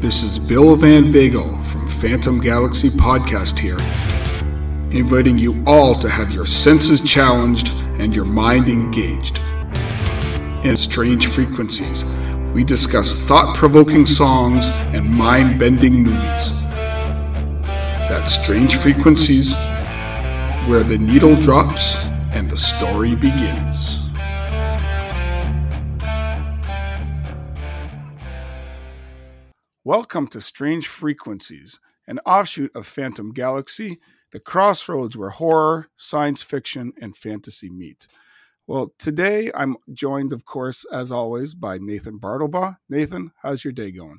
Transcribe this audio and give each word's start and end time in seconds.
This 0.00 0.22
is 0.22 0.38
Bill 0.38 0.76
Van 0.76 1.12
Vagel 1.12 1.62
from 1.62 1.86
Phantom 1.86 2.40
Galaxy 2.40 2.88
Podcast 2.88 3.58
here, 3.58 3.76
inviting 4.98 5.36
you 5.36 5.62
all 5.66 5.94
to 5.96 6.08
have 6.08 6.30
your 6.30 6.46
senses 6.46 7.02
challenged 7.02 7.74
and 7.98 8.16
your 8.16 8.24
mind 8.24 8.70
engaged. 8.70 9.40
In 10.64 10.78
Strange 10.78 11.26
Frequencies, 11.26 12.06
we 12.54 12.64
discuss 12.64 13.12
thought 13.12 13.54
provoking 13.54 14.06
songs 14.06 14.70
and 14.94 15.04
mind 15.06 15.58
bending 15.58 16.02
movies. 16.02 16.58
That's 18.08 18.32
Strange 18.32 18.76
Frequencies, 18.76 19.52
where 20.66 20.82
the 20.82 20.96
needle 20.96 21.36
drops 21.36 21.96
and 22.32 22.48
the 22.48 22.56
story 22.56 23.14
begins. 23.14 23.99
Welcome 29.84 30.26
to 30.28 30.42
Strange 30.42 30.88
Frequencies, 30.88 31.80
an 32.06 32.18
offshoot 32.26 32.70
of 32.74 32.86
Phantom 32.86 33.32
Galaxy, 33.32 33.98
the 34.30 34.38
crossroads 34.38 35.16
where 35.16 35.30
horror, 35.30 35.88
science 35.96 36.42
fiction, 36.42 36.92
and 37.00 37.16
fantasy 37.16 37.70
meet. 37.70 38.06
Well, 38.66 38.92
today 38.98 39.50
I'm 39.54 39.78
joined, 39.94 40.34
of 40.34 40.44
course, 40.44 40.84
as 40.92 41.10
always, 41.10 41.54
by 41.54 41.78
Nathan 41.78 42.18
Bartlebaugh. 42.18 42.76
Nathan, 42.90 43.32
how's 43.40 43.64
your 43.64 43.72
day 43.72 43.90
going? 43.90 44.18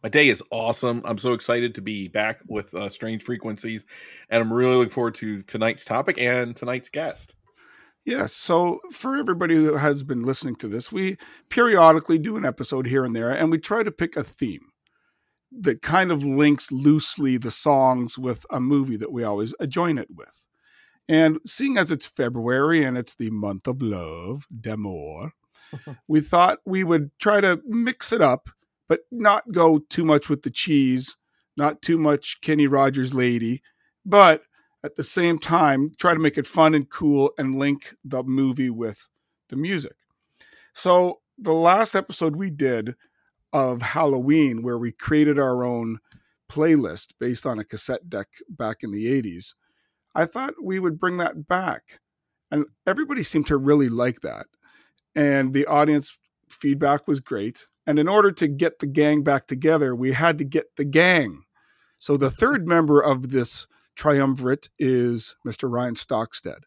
My 0.00 0.08
day 0.08 0.28
is 0.28 0.44
awesome. 0.52 1.02
I'm 1.04 1.18
so 1.18 1.32
excited 1.32 1.74
to 1.74 1.82
be 1.82 2.06
back 2.06 2.38
with 2.46 2.72
uh, 2.72 2.88
Strange 2.88 3.24
Frequencies, 3.24 3.86
and 4.28 4.40
I'm 4.40 4.52
really 4.52 4.76
looking 4.76 4.92
forward 4.92 5.16
to 5.16 5.42
tonight's 5.42 5.84
topic 5.84 6.18
and 6.20 6.54
tonight's 6.54 6.88
guest. 6.88 7.34
Yes. 8.04 8.16
Yeah, 8.16 8.26
so, 8.26 8.80
for 8.92 9.16
everybody 9.16 9.56
who 9.56 9.74
has 9.74 10.04
been 10.04 10.22
listening 10.22 10.54
to 10.56 10.68
this, 10.68 10.92
we 10.92 11.16
periodically 11.48 12.18
do 12.18 12.36
an 12.36 12.44
episode 12.44 12.86
here 12.86 13.04
and 13.04 13.14
there, 13.16 13.32
and 13.32 13.50
we 13.50 13.58
try 13.58 13.82
to 13.82 13.90
pick 13.90 14.14
a 14.14 14.22
theme 14.22 14.69
that 15.52 15.82
kind 15.82 16.12
of 16.12 16.24
links 16.24 16.70
loosely 16.70 17.36
the 17.36 17.50
songs 17.50 18.18
with 18.18 18.46
a 18.50 18.60
movie 18.60 18.96
that 18.96 19.12
we 19.12 19.24
always 19.24 19.54
join 19.68 19.98
it 19.98 20.08
with. 20.14 20.46
And 21.08 21.40
seeing 21.44 21.76
as 21.76 21.90
it's 21.90 22.06
February 22.06 22.84
and 22.84 22.96
it's 22.96 23.16
the 23.16 23.30
month 23.30 23.66
of 23.66 23.82
love, 23.82 24.46
d'amour, 24.60 25.32
we 26.08 26.20
thought 26.20 26.60
we 26.64 26.84
would 26.84 27.10
try 27.18 27.40
to 27.40 27.60
mix 27.66 28.12
it 28.12 28.20
up, 28.20 28.48
but 28.88 29.00
not 29.10 29.50
go 29.50 29.80
too 29.90 30.04
much 30.04 30.28
with 30.28 30.42
the 30.42 30.50
cheese, 30.50 31.16
not 31.56 31.82
too 31.82 31.98
much 31.98 32.40
Kenny 32.42 32.66
Rogers 32.66 33.12
lady, 33.12 33.62
but 34.06 34.42
at 34.84 34.96
the 34.96 35.02
same 35.02 35.38
time 35.38 35.92
try 35.98 36.14
to 36.14 36.20
make 36.20 36.38
it 36.38 36.46
fun 36.46 36.74
and 36.74 36.88
cool 36.88 37.32
and 37.38 37.56
link 37.56 37.94
the 38.04 38.22
movie 38.22 38.70
with 38.70 39.08
the 39.48 39.56
music. 39.56 39.96
So 40.74 41.20
the 41.38 41.52
last 41.52 41.96
episode 41.96 42.36
we 42.36 42.50
did 42.50 42.94
of 43.52 43.82
Halloween 43.82 44.62
where 44.62 44.78
we 44.78 44.92
created 44.92 45.38
our 45.38 45.64
own 45.64 45.98
playlist 46.50 47.08
based 47.18 47.46
on 47.46 47.58
a 47.58 47.64
cassette 47.64 48.08
deck 48.08 48.28
back 48.48 48.82
in 48.82 48.90
the 48.90 49.06
80s. 49.06 49.54
I 50.14 50.26
thought 50.26 50.54
we 50.62 50.78
would 50.78 50.98
bring 50.98 51.18
that 51.18 51.46
back. 51.46 52.00
And 52.50 52.66
everybody 52.86 53.22
seemed 53.22 53.46
to 53.46 53.56
really 53.56 53.88
like 53.88 54.20
that. 54.20 54.46
And 55.14 55.52
the 55.52 55.66
audience 55.66 56.18
feedback 56.48 57.06
was 57.06 57.20
great. 57.20 57.66
And 57.86 57.98
in 57.98 58.08
order 58.08 58.32
to 58.32 58.48
get 58.48 58.80
the 58.80 58.86
gang 58.86 59.22
back 59.22 59.46
together, 59.46 59.94
we 59.94 60.12
had 60.12 60.38
to 60.38 60.44
get 60.44 60.76
the 60.76 60.84
gang. 60.84 61.42
So 61.98 62.16
the 62.16 62.30
third 62.30 62.66
member 62.66 63.00
of 63.00 63.30
this 63.30 63.66
triumvirate 63.94 64.68
is 64.78 65.36
Mr. 65.46 65.70
Ryan 65.70 65.94
Stockstead. 65.94 66.60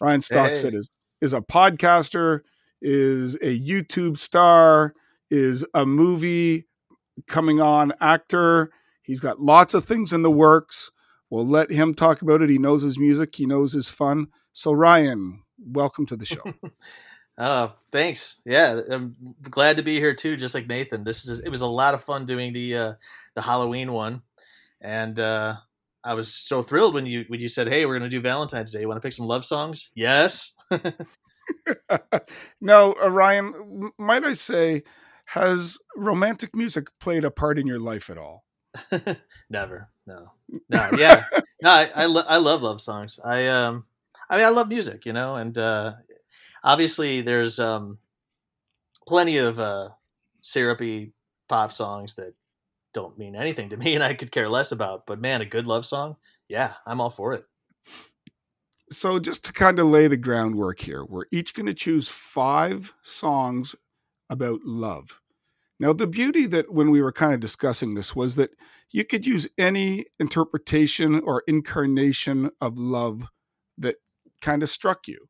Ryan 0.00 0.20
Stockstead 0.20 0.72
hey. 0.72 0.78
is 0.78 0.90
is 1.22 1.32
a 1.32 1.40
podcaster, 1.40 2.40
is 2.82 3.36
a 3.36 3.58
YouTube 3.58 4.18
star, 4.18 4.94
is 5.30 5.64
a 5.74 5.86
movie 5.86 6.66
coming 7.26 7.60
on 7.60 7.92
actor. 8.00 8.70
He's 9.02 9.20
got 9.20 9.40
lots 9.40 9.74
of 9.74 9.84
things 9.84 10.12
in 10.12 10.22
the 10.22 10.30
works. 10.30 10.90
We'll 11.30 11.46
let 11.46 11.70
him 11.70 11.94
talk 11.94 12.22
about 12.22 12.42
it. 12.42 12.50
He 12.50 12.58
knows 12.58 12.82
his 12.82 12.98
music, 12.98 13.34
he 13.34 13.46
knows 13.46 13.72
his 13.72 13.88
fun. 13.88 14.28
So, 14.52 14.72
Ryan, 14.72 15.42
welcome 15.58 16.06
to 16.06 16.16
the 16.16 16.26
show. 16.26 16.54
oh, 17.38 17.72
thanks. 17.92 18.40
Yeah, 18.44 18.80
I'm 18.90 19.16
glad 19.42 19.76
to 19.78 19.82
be 19.82 19.96
here 19.96 20.14
too. 20.14 20.36
Just 20.36 20.54
like 20.54 20.66
Nathan, 20.66 21.04
this 21.04 21.26
is 21.26 21.40
it 21.40 21.50
was 21.50 21.62
a 21.62 21.66
lot 21.66 21.94
of 21.94 22.04
fun 22.04 22.24
doing 22.24 22.52
the 22.52 22.76
uh, 22.76 22.92
the 23.34 23.42
Halloween 23.42 23.92
one, 23.92 24.22
and 24.80 25.18
uh, 25.18 25.56
I 26.04 26.14
was 26.14 26.32
so 26.32 26.62
thrilled 26.62 26.94
when 26.94 27.06
you 27.06 27.24
when 27.28 27.40
you 27.40 27.48
said, 27.48 27.68
"Hey, 27.68 27.84
we're 27.84 27.98
going 27.98 28.08
to 28.10 28.16
do 28.16 28.20
Valentine's 28.20 28.72
Day. 28.72 28.80
You 28.80 28.88
want 28.88 28.96
to 29.02 29.06
pick 29.06 29.12
some 29.12 29.26
love 29.26 29.44
songs?" 29.44 29.90
Yes. 29.94 30.54
no, 32.60 32.94
uh, 33.02 33.10
Ryan, 33.10 33.90
might 33.98 34.24
I 34.24 34.32
say, 34.34 34.82
has 35.26 35.78
romantic 35.96 36.54
music 36.54 36.88
played 37.00 37.24
a 37.24 37.30
part 37.30 37.58
in 37.58 37.66
your 37.66 37.78
life 37.78 38.10
at 38.10 38.18
all? 38.18 38.44
Never. 39.50 39.88
No. 40.06 40.32
No. 40.68 40.90
Yeah. 40.96 41.24
no. 41.62 41.70
I 41.70 41.90
I, 41.94 42.06
lo- 42.06 42.24
I, 42.26 42.36
love 42.38 42.62
love 42.62 42.80
songs. 42.80 43.20
I 43.24 43.48
um. 43.48 43.84
I 44.28 44.36
mean, 44.38 44.46
I 44.46 44.50
love 44.50 44.68
music, 44.68 45.06
you 45.06 45.12
know, 45.12 45.36
and 45.36 45.56
uh, 45.56 45.92
obviously 46.64 47.20
there's 47.20 47.60
um, 47.60 47.98
plenty 49.06 49.38
of 49.38 49.60
uh, 49.60 49.90
syrupy 50.40 51.12
pop 51.48 51.72
songs 51.72 52.14
that 52.14 52.34
don't 52.92 53.18
mean 53.18 53.36
anything 53.36 53.68
to 53.70 53.76
me, 53.76 53.94
and 53.94 54.02
I 54.02 54.14
could 54.14 54.32
care 54.32 54.48
less 54.48 54.72
about. 54.72 55.06
But 55.06 55.20
man, 55.20 55.42
a 55.42 55.46
good 55.46 55.66
love 55.66 55.86
song, 55.86 56.16
yeah, 56.48 56.74
I'm 56.86 57.00
all 57.00 57.10
for 57.10 57.34
it. 57.34 57.44
So, 58.90 59.18
just 59.18 59.44
to 59.44 59.52
kind 59.52 59.78
of 59.78 59.86
lay 59.86 60.08
the 60.08 60.16
groundwork 60.16 60.80
here, 60.80 61.04
we're 61.04 61.26
each 61.30 61.54
going 61.54 61.66
to 61.66 61.74
choose 61.74 62.08
five 62.08 62.92
songs 63.02 63.74
about 64.30 64.60
love. 64.64 65.20
Now, 65.78 65.92
the 65.92 66.06
beauty 66.06 66.46
that 66.46 66.72
when 66.72 66.90
we 66.90 67.02
were 67.02 67.12
kind 67.12 67.34
of 67.34 67.40
discussing 67.40 67.94
this 67.94 68.16
was 68.16 68.36
that 68.36 68.50
you 68.90 69.04
could 69.04 69.26
use 69.26 69.46
any 69.58 70.06
interpretation 70.18 71.20
or 71.20 71.42
incarnation 71.46 72.50
of 72.60 72.78
love 72.78 73.28
that 73.76 73.96
kind 74.40 74.62
of 74.62 74.70
struck 74.70 75.06
you. 75.06 75.28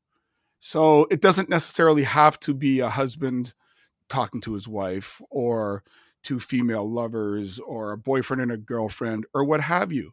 So 0.61 1.06
it 1.11 1.21
doesn't 1.21 1.49
necessarily 1.49 2.05
have 2.05 2.39
to 2.41 2.55
be 2.55 2.81
a 2.81 2.89
husband 2.89 3.55
talking 4.09 4.41
to 4.43 4.55
his 4.55 4.69
wife 4.69 5.21
or 5.31 5.83
two 6.23 6.41
female 6.41 6.89
lovers 6.89 7.59
or 7.59 7.93
a 7.93 7.99
boyfriend 7.99 8.43
and 8.43 8.53
a 8.53 8.56
girlfriend 8.56 9.27
or 9.35 9.45
what 9.45 9.61
have 9.61 9.93
you. 9.93 10.12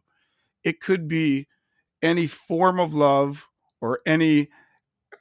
It 0.62 0.80
could 0.80 1.08
be 1.08 1.46
any 2.02 2.26
form 2.26 2.78
of 2.78 2.94
love 2.94 3.48
or 3.80 4.00
any 4.06 4.48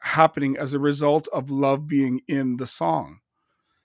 happening 0.02 0.58
as 0.58 0.74
a 0.74 0.80
result 0.80 1.28
of 1.34 1.52
love 1.52 1.88
being 1.88 2.22
in 2.28 2.58
the 2.58 2.68
song. 2.68 3.20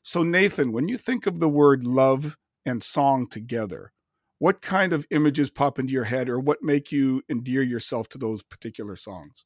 So, 0.08 0.22
Nathan, 0.22 0.72
when 0.72 0.88
you 0.88 0.96
think 0.96 1.26
of 1.26 1.38
the 1.38 1.50
word 1.50 1.84
love 1.84 2.38
and 2.64 2.82
song 2.82 3.26
together, 3.28 3.92
what 4.38 4.62
kind 4.62 4.94
of 4.94 5.04
images 5.10 5.50
pop 5.50 5.78
into 5.78 5.92
your 5.92 6.04
head 6.04 6.30
or 6.30 6.41
what 6.41 6.62
make 6.62 6.91
you 6.91 7.20
endear 7.28 7.60
yourself 7.60 8.08
to 8.08 8.19
those 8.19 8.42
particular 8.42 8.96
songs? 8.96 9.44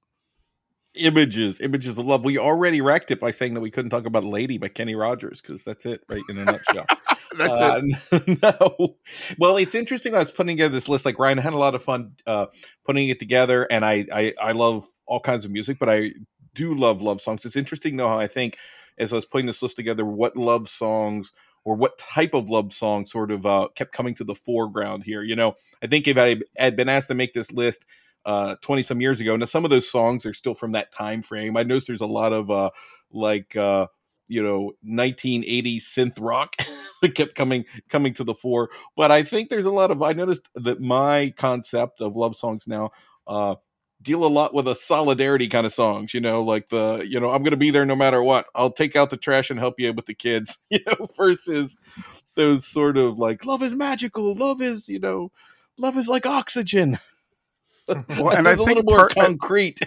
Images, 0.94 1.60
images 1.60 1.98
of 1.98 2.06
love. 2.06 2.24
We 2.24 2.38
already 2.38 2.80
wrecked 2.80 3.10
it 3.10 3.18
by 3.18 3.32
saying 3.32 3.54
that 3.54 3.60
we 3.60 3.72
couldn't 3.72 3.90
talk 3.90 4.06
about 4.06 4.24
Lady 4.24 4.56
by 4.56 4.68
Kenny 4.68 4.94
Rogers 4.94 5.40
because 5.40 5.64
that's 5.64 5.84
it, 5.84 6.02
right 6.08 6.22
in 6.28 6.38
a 6.38 6.44
nutshell. 6.44 6.86
that's 7.36 7.60
uh, 7.60 7.80
it. 8.12 8.42
no. 8.44 8.94
Well, 9.38 9.56
it's 9.56 9.74
interesting. 9.74 10.14
I 10.14 10.20
was 10.20 10.30
putting 10.30 10.56
together 10.56 10.72
this 10.72 10.88
list. 10.88 11.04
Like 11.04 11.18
Ryan 11.18 11.40
I 11.40 11.42
had 11.42 11.54
a 11.54 11.58
lot 11.58 11.74
of 11.74 11.82
fun 11.82 12.12
uh, 12.24 12.46
putting 12.86 13.08
it 13.08 13.18
together, 13.18 13.66
and 13.68 13.84
I, 13.84 14.06
I 14.12 14.34
I 14.40 14.52
love 14.52 14.86
all 15.06 15.18
kinds 15.18 15.44
of 15.44 15.50
music, 15.50 15.80
but 15.80 15.90
I 15.90 16.12
do 16.54 16.72
love 16.72 17.02
love 17.02 17.20
songs. 17.20 17.44
It's 17.44 17.56
interesting 17.56 17.96
though 17.96 18.06
how 18.06 18.20
I 18.20 18.28
think 18.28 18.58
as 18.98 19.12
I 19.12 19.16
was 19.16 19.26
putting 19.26 19.46
this 19.46 19.62
list 19.62 19.76
together, 19.76 20.04
what 20.04 20.36
love 20.36 20.68
songs 20.68 21.32
or 21.64 21.76
what 21.76 21.98
type 21.98 22.34
of 22.34 22.50
love 22.50 22.72
song 22.72 23.06
sort 23.06 23.30
of 23.30 23.46
uh, 23.46 23.68
kept 23.74 23.92
coming 23.92 24.14
to 24.16 24.24
the 24.24 24.34
foreground 24.34 25.04
here. 25.04 25.22
You 25.22 25.36
know, 25.36 25.54
I 25.82 25.86
think 25.86 26.08
if 26.08 26.18
I 26.18 26.36
had 26.56 26.76
been 26.76 26.88
asked 26.88 27.08
to 27.08 27.14
make 27.14 27.32
this 27.32 27.52
list 27.52 27.84
uh, 28.24 28.56
20 28.62 28.82
some 28.82 29.00
years 29.00 29.20
ago, 29.20 29.36
now 29.36 29.46
some 29.46 29.64
of 29.64 29.70
those 29.70 29.90
songs 29.90 30.26
are 30.26 30.34
still 30.34 30.54
from 30.54 30.72
that 30.72 30.92
time 30.92 31.22
frame. 31.22 31.56
I 31.56 31.62
noticed 31.62 31.86
there's 31.86 32.00
a 32.00 32.06
lot 32.06 32.32
of 32.32 32.50
uh, 32.50 32.70
like, 33.12 33.54
uh, 33.56 33.86
you 34.28 34.42
know 34.42 34.72
1980s 34.86 35.82
synth 35.82 36.16
rock 36.18 36.56
kept 37.14 37.34
coming 37.34 37.64
coming 37.88 38.14
to 38.14 38.24
the 38.24 38.34
fore 38.34 38.70
but 38.96 39.10
i 39.10 39.22
think 39.22 39.48
there's 39.48 39.66
a 39.66 39.70
lot 39.70 39.90
of 39.90 40.02
i 40.02 40.12
noticed 40.12 40.48
that 40.54 40.80
my 40.80 41.32
concept 41.36 42.00
of 42.00 42.16
love 42.16 42.34
songs 42.36 42.66
now 42.66 42.90
uh 43.26 43.54
deal 44.02 44.24
a 44.24 44.26
lot 44.26 44.54
with 44.54 44.68
a 44.68 44.74
solidarity 44.74 45.48
kind 45.48 45.66
of 45.66 45.72
songs, 45.72 46.12
you 46.14 46.20
know, 46.20 46.42
like 46.42 46.68
the, 46.68 47.06
you 47.08 47.20
know, 47.20 47.30
I'm 47.30 47.42
going 47.42 47.52
to 47.52 47.56
be 47.56 47.70
there 47.70 47.84
no 47.84 47.96
matter 47.96 48.22
what. 48.22 48.46
I'll 48.54 48.72
take 48.72 48.96
out 48.96 49.10
the 49.10 49.16
trash 49.16 49.50
and 49.50 49.58
help 49.58 49.74
you 49.78 49.92
with 49.92 50.06
the 50.06 50.14
kids, 50.14 50.58
you 50.70 50.80
know, 50.86 51.08
versus 51.16 51.76
those 52.34 52.66
sort 52.66 52.96
of 52.96 53.18
like 53.18 53.44
love 53.44 53.62
is 53.62 53.74
magical, 53.74 54.34
love 54.34 54.60
is, 54.60 54.88
you 54.88 54.98
know, 54.98 55.30
love 55.78 55.96
is 55.96 56.08
like 56.08 56.26
oxygen. 56.26 56.98
Well, 57.88 58.30
and 58.30 58.46
I 58.46 58.54
think 58.54 58.60
a 58.60 58.74
little 58.74 58.84
more 58.84 59.08
part, 59.08 59.14
concrete. 59.14 59.80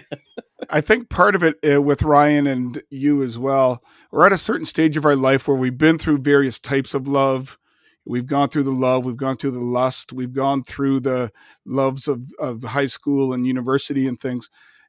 I 0.68 0.82
think 0.82 1.08
part 1.08 1.34
of 1.34 1.42
it 1.42 1.56
uh, 1.66 1.80
with 1.80 2.02
Ryan 2.02 2.46
and 2.46 2.82
you 2.90 3.22
as 3.22 3.38
well, 3.38 3.82
we're 4.10 4.26
at 4.26 4.32
a 4.32 4.38
certain 4.38 4.66
stage 4.66 4.98
of 4.98 5.06
our 5.06 5.16
life 5.16 5.48
where 5.48 5.56
we've 5.56 5.78
been 5.78 5.96
through 5.98 6.18
various 6.18 6.58
types 6.58 6.92
of 6.92 7.08
love 7.08 7.58
We've 8.06 8.26
gone 8.26 8.48
through 8.48 8.62
the 8.62 8.70
love, 8.70 9.04
we've 9.04 9.16
gone 9.16 9.36
through 9.36 9.50
the 9.52 9.60
lust, 9.60 10.12
we've 10.12 10.32
gone 10.32 10.62
through 10.62 11.00
the 11.00 11.32
loves 11.64 12.06
of, 12.06 12.32
of 12.38 12.62
high 12.62 12.86
school 12.86 13.32
and 13.32 13.46
university 13.46 14.06
and 14.06 14.20
things. 14.20 14.48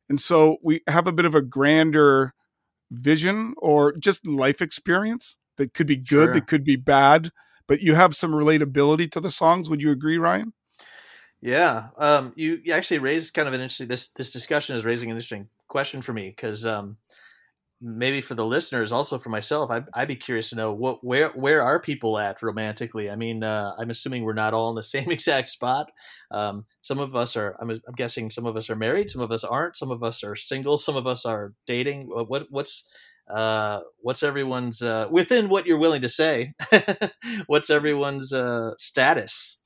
And 0.10 0.22
so 0.22 0.58
we 0.62 0.82
have 0.88 1.08
a 1.08 1.12
bit 1.12 1.26
of 1.26 1.36
a 1.36 1.42
grander 1.42 2.34
vision 2.92 3.54
or 3.58 3.98
just 3.98 4.26
life 4.26 4.62
experience 4.62 5.38
that 5.58 5.74
could 5.74 5.88
be 5.88 5.98
good, 5.98 6.28
sure. 6.28 6.34
that 6.34 6.48
could 6.48 6.64
be 6.64 6.76
bad, 6.76 7.32
but 7.68 7.82
you 7.82 7.96
have 7.96 8.16
some 8.16 8.32
relatability 8.32 9.12
to 9.12 9.20
the 9.20 9.32
songs. 9.32 9.70
Would 9.70 9.82
you 9.82 9.92
agree, 9.92 10.18
Ryan? 10.18 10.54
Yeah, 11.42 11.90
um, 11.98 12.34
you, 12.36 12.60
you 12.64 12.74
actually 12.74 13.00
raised 13.00 13.34
kind 13.34 13.48
of 13.48 13.54
an 13.54 13.62
interesting. 13.62 13.88
This 13.88 14.10
this 14.10 14.32
discussion 14.32 14.76
is 14.76 14.86
raising 14.86 15.12
an 15.12 15.18
interesting 15.18 15.50
question 15.68 16.02
for 16.02 16.14
me 16.14 16.30
because 16.30 16.66
um, 16.66 16.98
maybe 17.82 18.22
for 18.22 18.34
the 18.34 18.46
listeners, 18.46 18.92
also 18.92 19.18
for 19.18 19.30
myself, 19.30 19.70
I'd, 19.70 19.86
I'd, 19.94 20.08
be 20.08 20.16
curious 20.16 20.50
to 20.50 20.56
know 20.56 20.74
what 20.74 21.04
where 21.04 21.30
where 21.30 21.62
are 21.62 21.80
people 21.80 22.18
at 22.18 22.42
romantically? 22.42 23.10
I 23.10 23.16
mean, 23.16 23.44
uh, 23.44 23.74
I'm 23.78 23.90
assuming 23.90 24.24
we're 24.24 24.34
not 24.34 24.54
all 24.54 24.70
in 24.70 24.76
the 24.76 24.84
same 24.96 25.12
exact 25.12 25.50
spot. 25.50 25.92
Um, 26.32 26.66
some 26.82 27.00
of 27.00 27.16
us 27.16 27.36
are. 27.36 27.56
I'm, 27.62 27.70
I'm, 27.70 27.96
guessing 27.96 28.32
some 28.32 28.46
of 28.46 28.56
us 28.56 28.70
are 28.70 28.76
married, 28.76 29.10
some 29.10 29.22
of 29.22 29.32
us 29.32 29.44
aren't. 29.44 29.78
Some 29.78 29.92
of 29.92 30.04
us 30.04 30.24
are 30.24 30.36
single. 30.36 30.78
Some 30.78 30.96
of 30.96 31.08
us 31.08 31.26
are 31.26 31.54
dating. 31.66 32.08
What 32.10 32.48
what's 32.50 32.90
uh, 33.34 33.82
what's 34.00 34.24
everyone's 34.24 34.82
uh, 34.82 35.08
within 35.12 35.50
what 35.50 35.66
you're 35.66 35.80
willing 35.80 36.02
to 36.02 36.10
say? 36.10 36.54
what's 37.48 37.70
everyone's 37.70 38.34
uh, 38.34 38.72
status? 38.78 39.60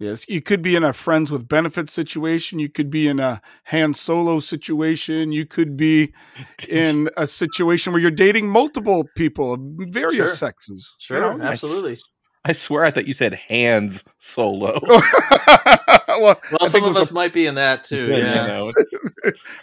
Yes, 0.00 0.28
you 0.28 0.40
could 0.40 0.60
be 0.60 0.74
in 0.74 0.82
a 0.82 0.92
friends 0.92 1.30
with 1.30 1.48
benefits 1.48 1.92
situation. 1.92 2.58
You 2.58 2.68
could 2.68 2.90
be 2.90 3.06
in 3.06 3.20
a 3.20 3.40
hand 3.62 3.94
Solo 3.94 4.40
situation. 4.40 5.30
You 5.30 5.46
could 5.46 5.76
be 5.76 6.12
in 6.68 7.08
a 7.16 7.26
situation 7.26 7.92
where 7.92 8.02
you're 8.02 8.10
dating 8.10 8.48
multiple 8.48 9.04
people, 9.16 9.54
of 9.54 9.60
various 9.88 10.16
sure. 10.16 10.34
sexes. 10.34 10.96
Sure, 10.98 11.32
you 11.32 11.38
know? 11.38 11.44
absolutely. 11.44 11.98
I 12.44 12.52
swear 12.52 12.84
I 12.84 12.90
thought 12.90 13.06
you 13.08 13.14
said 13.14 13.34
hands 13.34 14.04
solo. 14.18 14.78
well, 16.20 16.40
well 16.50 16.68
some 16.68 16.84
of 16.84 16.96
us 16.96 17.10
a, 17.10 17.14
might 17.14 17.32
be 17.32 17.46
in 17.46 17.56
that 17.56 17.84
too. 17.84 18.08
Yeah, 18.08 18.70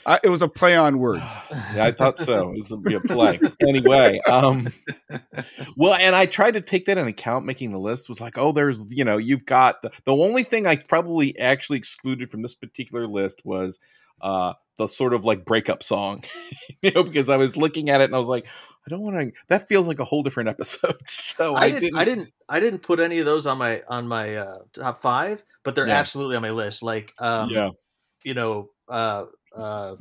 yeah. 0.08 0.18
it 0.24 0.30
was 0.30 0.42
a 0.42 0.48
play 0.48 0.76
on 0.76 1.00
words. 1.00 1.24
yeah, 1.76 1.86
I 1.86 1.92
thought 1.92 2.20
so. 2.20 2.52
It 2.52 2.60
was 2.60 2.72
a, 2.72 2.78
be 2.78 2.96
a 2.96 3.00
play. 3.00 3.40
anyway, 3.68 4.20
um, 4.28 4.68
well, 5.76 5.94
and 5.94 6.16
I 6.16 6.26
tried 6.26 6.56
to 6.56 6.62
take 6.62 6.86
that 6.86 6.98
in 6.98 7.08
account 7.08 7.46
making 7.46 7.72
the 7.72 7.80
list. 7.80 8.10
Was 8.10 8.22
like, 8.22 8.38
oh, 8.38 8.52
there's 8.52 8.86
you 8.90 9.04
know, 9.04 9.18
you've 9.18 9.46
got 9.46 9.82
the, 9.82 9.92
the 10.06 10.14
only 10.14 10.44
thing 10.44 10.68
I 10.68 10.76
probably 10.76 11.38
actually 11.40 11.78
excluded 11.78 12.32
from 12.32 12.42
this 12.42 12.56
particular 12.56 13.08
list 13.08 13.42
was 13.46 13.80
uh 14.22 14.54
the 14.78 14.88
sort 14.88 15.14
of 15.14 15.26
like 15.26 15.46
breakup 15.46 15.84
song 15.84 16.24
you 16.82 16.92
know 16.92 17.04
because 17.04 17.30
i 17.30 17.38
was 17.38 17.58
looking 17.58 17.90
at 17.90 18.02
it 18.02 18.06
and 18.06 18.16
i 18.16 18.20
was 18.20 18.28
like 18.28 18.46
I 18.86 18.90
don't 18.90 19.02
want 19.02 19.16
to. 19.16 19.32
That 19.48 19.68
feels 19.68 19.88
like 19.88 20.00
a 20.00 20.06
whole 20.06 20.24
different 20.24 20.50
episode. 20.50 20.98
So 21.08 21.56
I, 21.56 21.66
I 21.66 21.72
didn't, 21.72 21.98
I 21.98 22.06
didn't. 22.06 22.34
I 22.50 22.60
didn't 22.60 22.80
put 22.80 23.00
any 23.00 23.20
of 23.20 23.26
those 23.26 23.48
on 23.48 23.58
my 23.58 23.82
on 23.88 24.08
my 24.08 24.36
uh, 24.36 24.60
top 24.74 24.98
five, 24.98 25.44
but 25.64 25.76
they're 25.76 25.88
yeah. 25.88 26.00
absolutely 26.00 26.36
on 26.36 26.42
my 26.42 26.50
list. 26.50 26.84
Like, 26.84 27.14
um, 27.20 27.50
yeah, 27.50 27.70
you 28.24 28.34
know, 28.34 28.70
uh, 28.90 29.26
uh, 29.56 29.96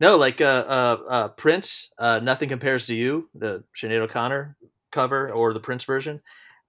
no, 0.00 0.16
like 0.16 0.40
uh, 0.40 0.64
uh, 0.66 0.96
uh, 1.08 1.28
Prince. 1.28 1.92
Uh, 1.98 2.20
Nothing 2.22 2.48
compares 2.48 2.86
to 2.86 2.94
you, 2.94 3.28
the 3.34 3.64
Sinead 3.76 4.00
O'Connor 4.00 4.56
cover 4.90 5.30
or 5.30 5.52
the 5.52 5.60
Prince 5.60 5.84
version. 5.84 6.20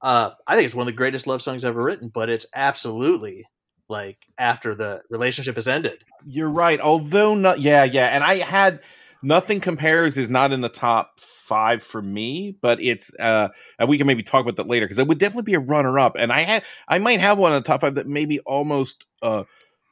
Uh, 0.01 0.31
I 0.47 0.55
think 0.55 0.65
it's 0.65 0.75
one 0.75 0.83
of 0.83 0.93
the 0.93 0.97
greatest 0.97 1.27
love 1.27 1.41
songs 1.41 1.65
ever 1.65 1.81
written, 1.81 2.09
but 2.09 2.29
it's 2.29 2.45
absolutely 2.55 3.45
like 3.87 4.17
after 4.37 4.73
the 4.73 5.01
relationship 5.09 5.55
has 5.55 5.67
ended. 5.67 6.03
You're 6.25 6.49
right. 6.49 6.79
Although 6.79 7.35
not, 7.35 7.59
yeah, 7.59 7.83
yeah. 7.83 8.07
And 8.07 8.23
I 8.23 8.35
had 8.37 8.81
Nothing 9.21 9.59
compares 9.59 10.17
is 10.17 10.29
not 10.29 10.53
in 10.53 10.61
the 10.61 10.69
top 10.69 11.19
five 11.19 11.83
for 11.83 12.01
me, 12.01 12.55
but 12.61 12.81
it's 12.81 13.13
uh, 13.19 13.49
and 13.77 13.89
we 13.89 13.97
can 13.97 14.07
maybe 14.07 14.23
talk 14.23 14.41
about 14.41 14.55
that 14.57 14.67
later 14.67 14.85
because 14.85 14.99
it 14.99 15.07
would 15.07 15.17
definitely 15.17 15.51
be 15.51 15.55
a 15.55 15.59
runner 15.59 15.99
up. 15.99 16.15
And 16.17 16.31
I 16.31 16.41
had 16.41 16.63
I 16.87 16.99
might 16.99 17.19
have 17.19 17.37
one 17.37 17.51
in 17.51 17.61
the 17.61 17.67
top 17.67 17.81
five 17.81 17.95
that 17.95 18.07
maybe 18.07 18.39
almost 18.39 19.05
uh, 19.21 19.43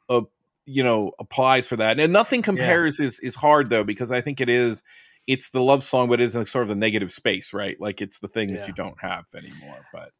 uh 0.08 0.22
you 0.64 0.82
know 0.82 1.12
applies 1.18 1.66
for 1.66 1.76
that. 1.76 2.00
And 2.00 2.12
nothing 2.12 2.42
compares 2.42 2.98
yeah. 2.98 3.06
is 3.06 3.20
is 3.20 3.34
hard 3.34 3.68
though 3.68 3.84
because 3.84 4.10
I 4.10 4.20
think 4.20 4.40
it 4.40 4.48
is 4.48 4.82
it's 5.26 5.50
the 5.50 5.60
love 5.60 5.84
song, 5.84 6.08
but 6.08 6.20
it's 6.20 6.34
in 6.34 6.46
sort 6.46 6.62
of 6.62 6.68
the 6.68 6.74
negative 6.74 7.12
space, 7.12 7.52
right? 7.52 7.78
Like 7.78 8.00
it's 8.00 8.18
the 8.20 8.28
thing 8.28 8.48
yeah. 8.48 8.56
that 8.56 8.68
you 8.68 8.72
don't 8.72 8.96
have 9.00 9.26
anymore. 9.36 9.84
But 9.92 10.12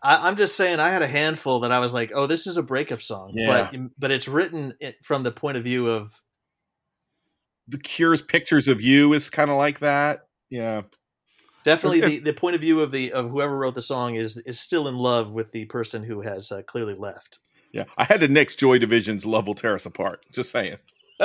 I, 0.00 0.28
am 0.28 0.36
just 0.36 0.54
saying, 0.54 0.78
I 0.78 0.90
had 0.90 1.02
a 1.02 1.08
handful 1.08 1.60
that 1.60 1.72
I 1.72 1.80
was 1.80 1.92
like, 1.92 2.12
"Oh, 2.14 2.26
this 2.26 2.46
is 2.46 2.56
a 2.56 2.62
breakup 2.62 3.02
song," 3.02 3.32
yeah. 3.34 3.70
but 3.72 3.80
but 3.98 4.10
it's 4.12 4.28
written 4.28 4.74
from 5.02 5.22
the 5.22 5.32
point 5.32 5.56
of 5.56 5.64
view 5.64 5.88
of 5.88 6.12
the 7.68 7.78
Cure's 7.78 8.22
pictures 8.22 8.68
of 8.68 8.80
you 8.80 9.12
is 9.12 9.30
kind 9.30 9.50
of 9.50 9.56
like 9.56 9.80
that. 9.80 10.26
Yeah. 10.50 10.82
Definitely, 11.64 12.00
the, 12.00 12.18
the 12.18 12.32
point 12.34 12.54
of 12.54 12.60
view 12.60 12.80
of 12.80 12.90
the 12.90 13.12
of 13.12 13.30
whoever 13.30 13.56
wrote 13.56 13.74
the 13.74 13.82
song 13.82 14.16
is 14.16 14.36
is 14.38 14.60
still 14.60 14.86
in 14.86 14.96
love 14.96 15.32
with 15.32 15.52
the 15.52 15.64
person 15.64 16.04
who 16.04 16.20
has 16.20 16.52
uh, 16.52 16.62
clearly 16.62 16.94
left. 16.94 17.38
Yeah, 17.72 17.84
I 17.96 18.04
had 18.04 18.20
to 18.20 18.28
next 18.28 18.56
Joy 18.56 18.78
Division's 18.78 19.24
"Love 19.24 19.46
Will 19.46 19.54
Tear 19.54 19.74
Us 19.74 19.86
Apart." 19.86 20.26
Just 20.30 20.50
saying. 20.50 20.76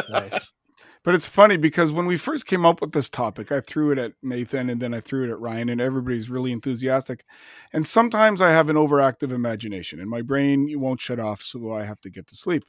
nice. 0.10 0.54
But 1.04 1.16
it's 1.16 1.28
funny 1.28 1.56
because 1.56 1.94
when 1.94 2.08
we 2.08 2.18
first 2.18 2.46
came 2.46 2.66
up 2.66 2.82
with 2.82 2.92
this 2.92 3.08
topic, 3.08 3.54
I 3.54 3.62
threw 3.62 3.92
it 3.92 3.98
at 3.98 4.14
Nathan 4.22 4.70
and 4.70 4.82
then 4.82 4.94
I 4.94 5.00
threw 5.00 5.24
it 5.24 5.30
at 5.30 5.40
Ryan, 5.40 5.70
and 5.70 5.80
everybody's 5.80 6.30
really 6.30 6.52
enthusiastic. 6.52 7.24
And 7.72 7.88
sometimes 7.88 8.42
I 8.42 8.50
have 8.50 8.68
an 8.68 8.76
overactive 8.76 9.32
imagination, 9.32 10.02
and 10.02 10.10
my 10.10 10.22
brain 10.22 10.68
won't 10.78 11.00
shut 11.00 11.20
off, 11.20 11.42
so 11.42 11.72
I 11.72 11.86
have 11.86 12.02
to 12.02 12.10
get 12.10 12.28
to 12.28 12.36
sleep. 12.36 12.66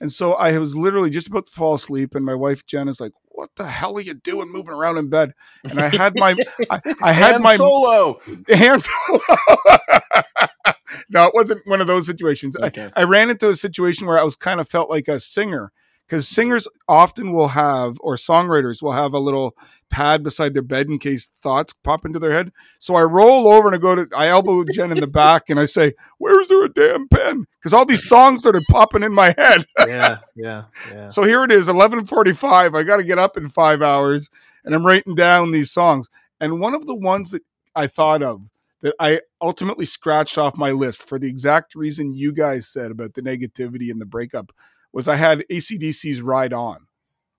And 0.00 0.12
so 0.12 0.32
I 0.32 0.56
was 0.58 0.74
literally 0.74 1.10
just 1.10 1.28
about 1.28 1.46
to 1.46 1.52
fall 1.52 1.74
asleep, 1.74 2.14
and 2.14 2.24
my 2.24 2.34
wife 2.34 2.64
Jen 2.64 2.88
is 2.88 3.00
like, 3.00 3.12
"What 3.26 3.50
the 3.56 3.66
hell 3.66 3.98
are 3.98 4.00
you 4.00 4.14
doing, 4.14 4.50
moving 4.50 4.72
around 4.72 4.96
in 4.96 5.08
bed?" 5.08 5.34
And 5.64 5.78
I 5.78 5.88
had 5.88 6.14
my, 6.16 6.34
I, 6.70 6.80
I 7.02 7.12
had 7.12 7.32
hand 7.32 7.42
my 7.42 7.56
solo, 7.56 8.20
hand 8.48 8.82
solo. 8.82 9.20
no, 11.10 11.26
it 11.26 11.34
wasn't 11.34 11.60
one 11.66 11.82
of 11.82 11.86
those 11.86 12.06
situations. 12.06 12.56
Okay. 12.56 12.90
I, 12.96 13.02
I 13.02 13.04
ran 13.04 13.28
into 13.28 13.50
a 13.50 13.54
situation 13.54 14.06
where 14.06 14.18
I 14.18 14.22
was 14.22 14.36
kind 14.36 14.58
of 14.58 14.68
felt 14.68 14.88
like 14.88 15.06
a 15.06 15.20
singer 15.20 15.70
because 16.10 16.26
singers 16.26 16.66
often 16.88 17.32
will 17.32 17.48
have 17.48 17.96
or 18.00 18.16
songwriters 18.16 18.82
will 18.82 18.92
have 18.92 19.14
a 19.14 19.20
little 19.20 19.56
pad 19.90 20.24
beside 20.24 20.54
their 20.54 20.62
bed 20.62 20.88
in 20.88 20.98
case 20.98 21.28
thoughts 21.40 21.72
pop 21.72 22.04
into 22.04 22.18
their 22.18 22.32
head. 22.32 22.50
So 22.80 22.96
i 22.96 23.02
roll 23.02 23.46
over 23.46 23.68
and 23.68 23.76
i 23.76 23.78
go 23.78 23.94
to 23.94 24.08
i 24.16 24.26
elbow 24.26 24.64
jen 24.74 24.90
in 24.90 24.98
the 24.98 25.06
back 25.06 25.48
and 25.48 25.60
i 25.60 25.66
say 25.66 25.94
where's 26.18 26.48
there 26.48 26.64
a 26.64 26.68
damn 26.68 27.06
pen? 27.06 27.44
Because 27.58 27.72
all 27.72 27.84
these 27.84 28.08
songs 28.08 28.42
that 28.42 28.56
are 28.56 28.62
popping 28.68 29.04
in 29.04 29.14
my 29.14 29.34
head. 29.38 29.64
Yeah 29.86 30.18
yeah 30.34 30.64
yeah. 30.92 31.08
So 31.10 31.22
here 31.22 31.44
it 31.44 31.52
is 31.52 31.68
11.45 31.68 32.76
i 32.76 32.82
got 32.82 32.96
to 32.96 33.04
get 33.04 33.18
up 33.18 33.36
in 33.36 33.48
five 33.48 33.80
hours 33.80 34.30
and 34.64 34.74
i'm 34.74 34.84
writing 34.84 35.14
down 35.14 35.52
these 35.52 35.70
songs. 35.70 36.08
And 36.40 36.60
one 36.60 36.74
of 36.74 36.86
the 36.86 36.96
ones 36.96 37.30
that 37.30 37.42
i 37.76 37.86
thought 37.86 38.22
of 38.22 38.42
that 38.82 38.94
i 38.98 39.20
ultimately 39.40 39.86
scratched 39.86 40.38
off 40.38 40.56
my 40.56 40.72
list 40.72 41.02
for 41.04 41.20
the 41.20 41.28
exact 41.28 41.76
reason 41.76 42.14
you 42.14 42.32
guys 42.32 42.66
said 42.66 42.90
about 42.90 43.14
the 43.14 43.22
negativity 43.22 43.90
and 43.90 44.00
the 44.00 44.06
breakup 44.06 44.52
was 44.92 45.08
I 45.08 45.16
had 45.16 45.44
AC/DC's 45.50 46.22
Ride 46.22 46.52
On 46.52 46.86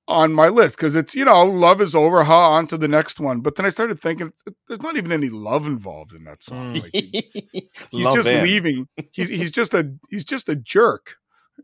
on 0.07 0.33
my 0.33 0.49
list 0.49 0.77
because 0.77 0.95
it's, 0.95 1.15
you 1.15 1.25
know, 1.25 1.45
love 1.45 1.81
is 1.81 1.95
over, 1.95 2.25
ha, 2.25 2.51
on 2.51 2.67
to 2.67 2.77
the 2.77 2.89
next 2.89 3.21
one. 3.21 3.41
But 3.41 3.57
then 3.57 3.65
I 3.65 3.71
started 3.71 4.01
thinking 4.01 4.33
there's 4.69 4.83
not 4.83 4.97
even 4.97 5.13
any 5.13 5.31
love 5.31 5.67
involved 5.67 6.13
in 6.13 6.25
that 6.25 6.43
song. 6.43 6.75
Mm. 6.75 6.83
Like, 6.83 6.91
he, 6.93 7.71
he's 7.91 8.09
just 8.09 8.29
him. 8.29 8.43
leaving. 8.43 8.89
He's, 9.13 9.29
he's 9.29 9.51
just 9.53 9.75
a, 9.75 9.93
he's 10.11 10.25
just 10.25 10.49
a 10.49 10.56
jerk 10.56 11.17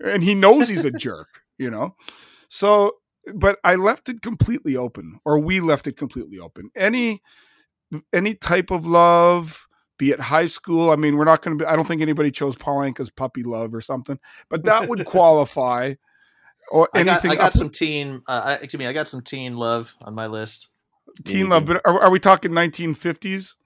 and 0.05 0.23
he 0.23 0.37
knows 0.37 0.69
he's 0.69 0.85
a 0.85 0.91
jerk, 0.93 1.27
you 1.59 1.69
know? 1.69 1.97
So, 2.49 2.93
but 3.35 3.59
I 3.65 3.75
left 3.75 4.09
it 4.09 4.23
completely 4.23 4.77
open 4.77 5.19
or 5.25 5.41
we 5.41 5.59
left 5.59 5.89
it 5.89 5.97
completely 5.97 6.39
open. 6.39 6.71
Any, 6.77 7.23
any 8.13 8.35
type 8.35 8.71
of 8.71 8.87
love, 8.87 9.67
be 10.01 10.11
it 10.11 10.19
high 10.19 10.47
school. 10.47 10.91
I 10.91 10.97
mean, 10.97 11.19
we're 11.19 11.27
not 11.27 11.43
going 11.43 11.59
to 11.59 11.63
be, 11.63 11.69
I 11.69 11.77
don't 11.77 11.87
think 11.87 12.01
anybody 12.01 12.31
chose 12.31 12.57
Paul 12.57 12.79
Anka's 12.79 13.11
Puppy 13.11 13.43
Love 13.43 13.75
or 13.75 13.83
something, 13.83 14.19
but 14.49 14.65
that 14.65 14.89
would 14.89 15.05
qualify. 15.05 15.95
Or 16.73 16.89
anything. 16.95 17.33
I 17.33 17.35
got, 17.35 17.43
I 17.43 17.45
got 17.47 17.53
some 17.53 17.69
teen, 17.69 18.23
uh, 18.29 18.59
excuse 18.63 18.79
me, 18.79 18.87
I 18.87 18.93
got 18.93 19.09
some 19.09 19.23
teen 19.23 19.57
love 19.57 19.95
on 20.03 20.15
my 20.15 20.29
list. 20.29 20.69
Teen 21.25 21.49
love, 21.49 21.67
but 21.67 21.83
are, 21.85 22.05
are 22.05 22.11
we 22.11 22.21
talking 22.21 22.53
1950s? 22.53 23.57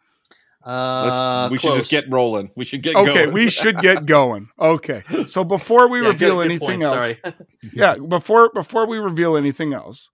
Uh, 0.63 1.49
we 1.53 1.59
close. 1.59 1.73
should 1.73 1.79
just 1.81 1.91
get 1.91 2.11
rolling. 2.11 2.51
We 2.57 2.65
should 2.65 2.83
get 2.83 2.97
okay. 2.97 3.25
Going. 3.27 3.33
we 3.33 3.51
should 3.51 3.79
get 3.81 4.07
going. 4.07 4.49
Okay. 4.59 5.03
So 5.27 5.45
before 5.45 5.89
we 5.89 6.01
yeah, 6.01 6.09
reveal 6.09 6.41
anything 6.41 6.81
point, 6.81 6.83
else, 6.83 7.35
yeah, 7.75 7.97
before 7.97 8.51
before 8.55 8.87
we 8.87 8.97
reveal 8.97 9.37
anything 9.37 9.75
else, 9.75 10.09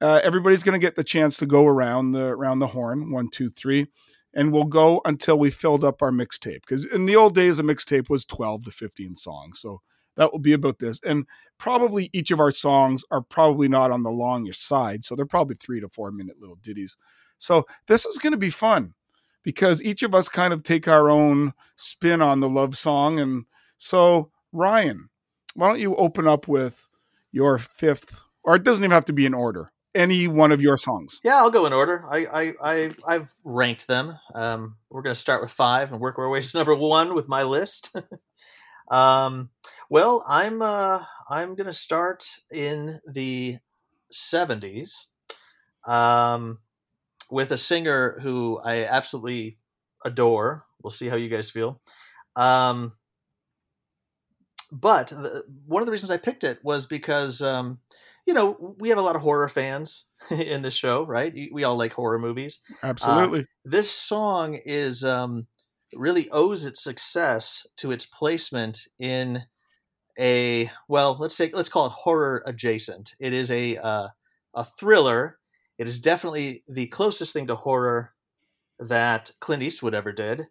uh, 0.00 0.20
everybody's 0.22 0.62
going 0.62 0.74
to 0.74 0.84
get 0.84 0.94
the 0.94 1.02
chance 1.02 1.36
to 1.38 1.46
go 1.46 1.66
around 1.66 2.12
the 2.12 2.26
around 2.26 2.60
the 2.60 2.68
horn. 2.68 3.10
One, 3.10 3.28
two, 3.28 3.50
three 3.50 3.88
and 4.34 4.52
we'll 4.52 4.64
go 4.64 5.00
until 5.04 5.38
we 5.38 5.50
filled 5.50 5.84
up 5.84 6.02
our 6.02 6.10
mixtape. 6.10 6.62
Because 6.62 6.84
in 6.84 7.06
the 7.06 7.16
old 7.16 7.34
days, 7.34 7.58
a 7.58 7.62
mixtape 7.62 8.08
was 8.08 8.24
12 8.24 8.64
to 8.64 8.70
15 8.70 9.16
songs. 9.16 9.60
So 9.60 9.80
that 10.16 10.32
will 10.32 10.38
be 10.38 10.52
about 10.52 10.78
this. 10.78 11.00
And 11.04 11.26
probably 11.58 12.10
each 12.12 12.30
of 12.30 12.40
our 12.40 12.50
songs 12.50 13.04
are 13.10 13.20
probably 13.20 13.68
not 13.68 13.90
on 13.90 14.02
the 14.02 14.10
longest 14.10 14.66
side. 14.66 15.04
So 15.04 15.14
they're 15.14 15.26
probably 15.26 15.56
three 15.56 15.80
to 15.80 15.88
four 15.88 16.10
minute 16.10 16.36
little 16.40 16.58
ditties. 16.62 16.96
So 17.38 17.66
this 17.88 18.06
is 18.06 18.18
going 18.18 18.32
to 18.32 18.38
be 18.38 18.50
fun 18.50 18.94
because 19.42 19.82
each 19.82 20.02
of 20.02 20.14
us 20.14 20.28
kind 20.28 20.52
of 20.52 20.62
take 20.62 20.86
our 20.86 21.10
own 21.10 21.52
spin 21.76 22.22
on 22.22 22.40
the 22.40 22.48
love 22.48 22.76
song. 22.76 23.18
And 23.18 23.44
so, 23.78 24.30
Ryan, 24.52 25.08
why 25.54 25.68
don't 25.68 25.80
you 25.80 25.96
open 25.96 26.28
up 26.28 26.46
with 26.46 26.88
your 27.32 27.58
fifth, 27.58 28.20
or 28.44 28.54
it 28.54 28.62
doesn't 28.62 28.84
even 28.84 28.92
have 28.92 29.06
to 29.06 29.12
be 29.12 29.26
in 29.26 29.34
order 29.34 29.72
any 29.94 30.26
one 30.28 30.52
of 30.52 30.60
your 30.60 30.76
songs. 30.76 31.20
Yeah, 31.22 31.36
I'll 31.36 31.50
go 31.50 31.66
in 31.66 31.72
order. 31.72 32.04
I 32.08 32.26
I, 32.26 32.54
I 32.62 32.90
I've 33.06 33.32
ranked 33.44 33.86
them. 33.86 34.18
Um, 34.34 34.76
we're 34.90 35.02
going 35.02 35.14
to 35.14 35.20
start 35.20 35.42
with 35.42 35.50
five 35.50 35.92
and 35.92 36.00
work 36.00 36.18
our 36.18 36.28
way 36.28 36.42
to 36.42 36.56
number 36.56 36.74
one 36.74 37.14
with 37.14 37.28
my 37.28 37.42
list. 37.42 37.94
um, 38.90 39.50
well, 39.90 40.24
I'm 40.26 40.62
uh, 40.62 41.04
I'm 41.28 41.54
going 41.54 41.66
to 41.66 41.72
start 41.72 42.24
in 42.50 43.00
the 43.06 43.58
'70s 44.12 45.06
um, 45.86 46.58
with 47.30 47.50
a 47.50 47.58
singer 47.58 48.18
who 48.22 48.60
I 48.64 48.84
absolutely 48.84 49.58
adore. 50.04 50.64
We'll 50.82 50.90
see 50.90 51.08
how 51.08 51.16
you 51.16 51.28
guys 51.28 51.50
feel. 51.50 51.80
Um, 52.34 52.94
but 54.70 55.08
the, 55.08 55.44
one 55.66 55.82
of 55.82 55.86
the 55.86 55.92
reasons 55.92 56.10
I 56.10 56.16
picked 56.16 56.44
it 56.44 56.58
was 56.64 56.86
because 56.86 57.42
um, 57.42 57.78
you 58.26 58.34
know 58.34 58.76
we 58.78 58.88
have 58.90 58.98
a 58.98 59.02
lot 59.02 59.16
of 59.16 59.22
horror 59.22 59.48
fans 59.48 60.06
in 60.30 60.62
this 60.62 60.74
show, 60.74 61.04
right? 61.04 61.32
We 61.52 61.64
all 61.64 61.76
like 61.76 61.92
horror 61.92 62.18
movies. 62.18 62.60
Absolutely. 62.82 63.40
Uh, 63.40 63.44
this 63.64 63.90
song 63.90 64.58
is 64.64 65.04
um, 65.04 65.46
really 65.94 66.28
owes 66.30 66.64
its 66.64 66.82
success 66.82 67.66
to 67.76 67.90
its 67.90 68.06
placement 68.06 68.86
in 68.98 69.44
a 70.18 70.70
well, 70.88 71.16
let's 71.18 71.36
say 71.36 71.50
let's 71.52 71.68
call 71.68 71.86
it 71.86 71.92
horror 71.92 72.42
adjacent. 72.46 73.14
It 73.18 73.32
is 73.32 73.50
a 73.50 73.76
uh, 73.76 74.08
a 74.54 74.64
thriller. 74.64 75.38
It 75.78 75.88
is 75.88 76.00
definitely 76.00 76.62
the 76.68 76.86
closest 76.86 77.32
thing 77.32 77.46
to 77.48 77.56
horror 77.56 78.12
that 78.78 79.30
Clint 79.40 79.62
Eastwood 79.62 79.94
ever 79.94 80.12
did. 80.12 80.48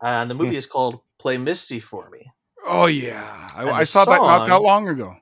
And 0.00 0.30
the 0.30 0.34
movie 0.34 0.54
mm. 0.54 0.58
is 0.58 0.66
called 0.66 1.00
Play 1.18 1.38
Misty 1.38 1.80
for 1.80 2.10
Me. 2.10 2.32
Oh 2.66 2.86
yeah, 2.86 3.46
I, 3.54 3.70
I 3.70 3.84
saw 3.84 4.04
song, 4.04 4.14
that 4.14 4.22
not 4.22 4.48
that 4.48 4.62
long 4.62 4.88
ago. 4.88 5.16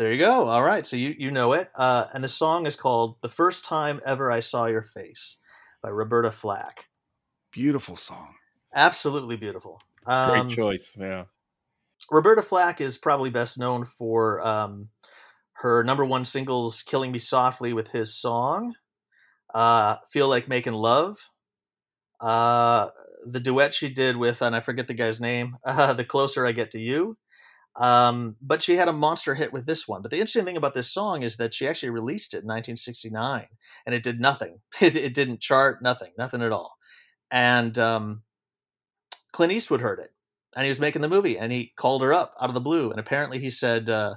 There 0.00 0.10
you 0.10 0.18
go. 0.18 0.48
All 0.48 0.62
right, 0.62 0.86
so 0.86 0.96
you 0.96 1.14
you 1.18 1.30
know 1.30 1.52
it. 1.52 1.68
Uh, 1.74 2.06
and 2.14 2.24
the 2.24 2.28
song 2.30 2.64
is 2.64 2.74
called 2.74 3.16
"The 3.20 3.28
First 3.28 3.66
Time 3.66 4.00
Ever 4.06 4.32
I 4.32 4.40
Saw 4.40 4.64
Your 4.64 4.80
Face" 4.80 5.36
by 5.82 5.90
Roberta 5.90 6.30
Flack. 6.30 6.86
Beautiful 7.52 7.96
song. 7.96 8.36
Absolutely 8.74 9.36
beautiful. 9.36 9.78
Um, 10.06 10.46
Great 10.46 10.56
choice. 10.56 10.96
Yeah. 10.98 11.24
Roberta 12.10 12.40
Flack 12.40 12.80
is 12.80 12.96
probably 12.96 13.28
best 13.28 13.58
known 13.58 13.84
for 13.84 14.40
um, 14.40 14.88
her 15.56 15.84
number 15.84 16.06
one 16.06 16.24
singles 16.24 16.82
"Killing 16.82 17.12
Me 17.12 17.18
Softly" 17.18 17.74
with 17.74 17.88
his 17.88 18.14
song, 18.14 18.76
uh, 19.52 19.96
"Feel 20.08 20.28
Like 20.28 20.48
Making 20.48 20.72
Love," 20.72 21.18
uh, 22.22 22.88
the 23.26 23.40
duet 23.40 23.74
she 23.74 23.90
did 23.90 24.16
with, 24.16 24.40
and 24.40 24.56
I 24.56 24.60
forget 24.60 24.86
the 24.86 24.94
guy's 24.94 25.20
name, 25.20 25.58
uh, 25.62 25.92
"The 25.92 26.06
Closer 26.06 26.46
I 26.46 26.52
Get 26.52 26.70
to 26.70 26.80
You." 26.80 27.18
Um, 27.76 28.36
but 28.42 28.62
she 28.62 28.76
had 28.76 28.88
a 28.88 28.92
monster 28.92 29.34
hit 29.34 29.52
with 29.52 29.66
this 29.66 29.86
one. 29.86 30.02
But 30.02 30.10
the 30.10 30.18
interesting 30.18 30.44
thing 30.44 30.56
about 30.56 30.74
this 30.74 30.92
song 30.92 31.22
is 31.22 31.36
that 31.36 31.54
she 31.54 31.68
actually 31.68 31.90
released 31.90 32.34
it 32.34 32.42
in 32.42 32.48
1969, 32.48 33.46
and 33.86 33.94
it 33.94 34.02
did 34.02 34.20
nothing. 34.20 34.60
It, 34.80 34.96
it 34.96 35.14
didn't 35.14 35.40
chart, 35.40 35.82
nothing, 35.82 36.12
nothing 36.16 36.42
at 36.42 36.52
all. 36.52 36.78
And 37.30 37.78
um, 37.78 38.22
Clint 39.32 39.52
Eastwood 39.52 39.82
heard 39.82 40.00
it, 40.00 40.10
and 40.56 40.64
he 40.64 40.68
was 40.68 40.80
making 40.80 41.02
the 41.02 41.08
movie, 41.08 41.38
and 41.38 41.52
he 41.52 41.72
called 41.76 42.02
her 42.02 42.12
up 42.12 42.34
out 42.40 42.48
of 42.48 42.54
the 42.54 42.60
blue, 42.60 42.90
and 42.90 42.98
apparently 42.98 43.38
he 43.38 43.50
said, 43.50 43.88
uh, 43.88 44.14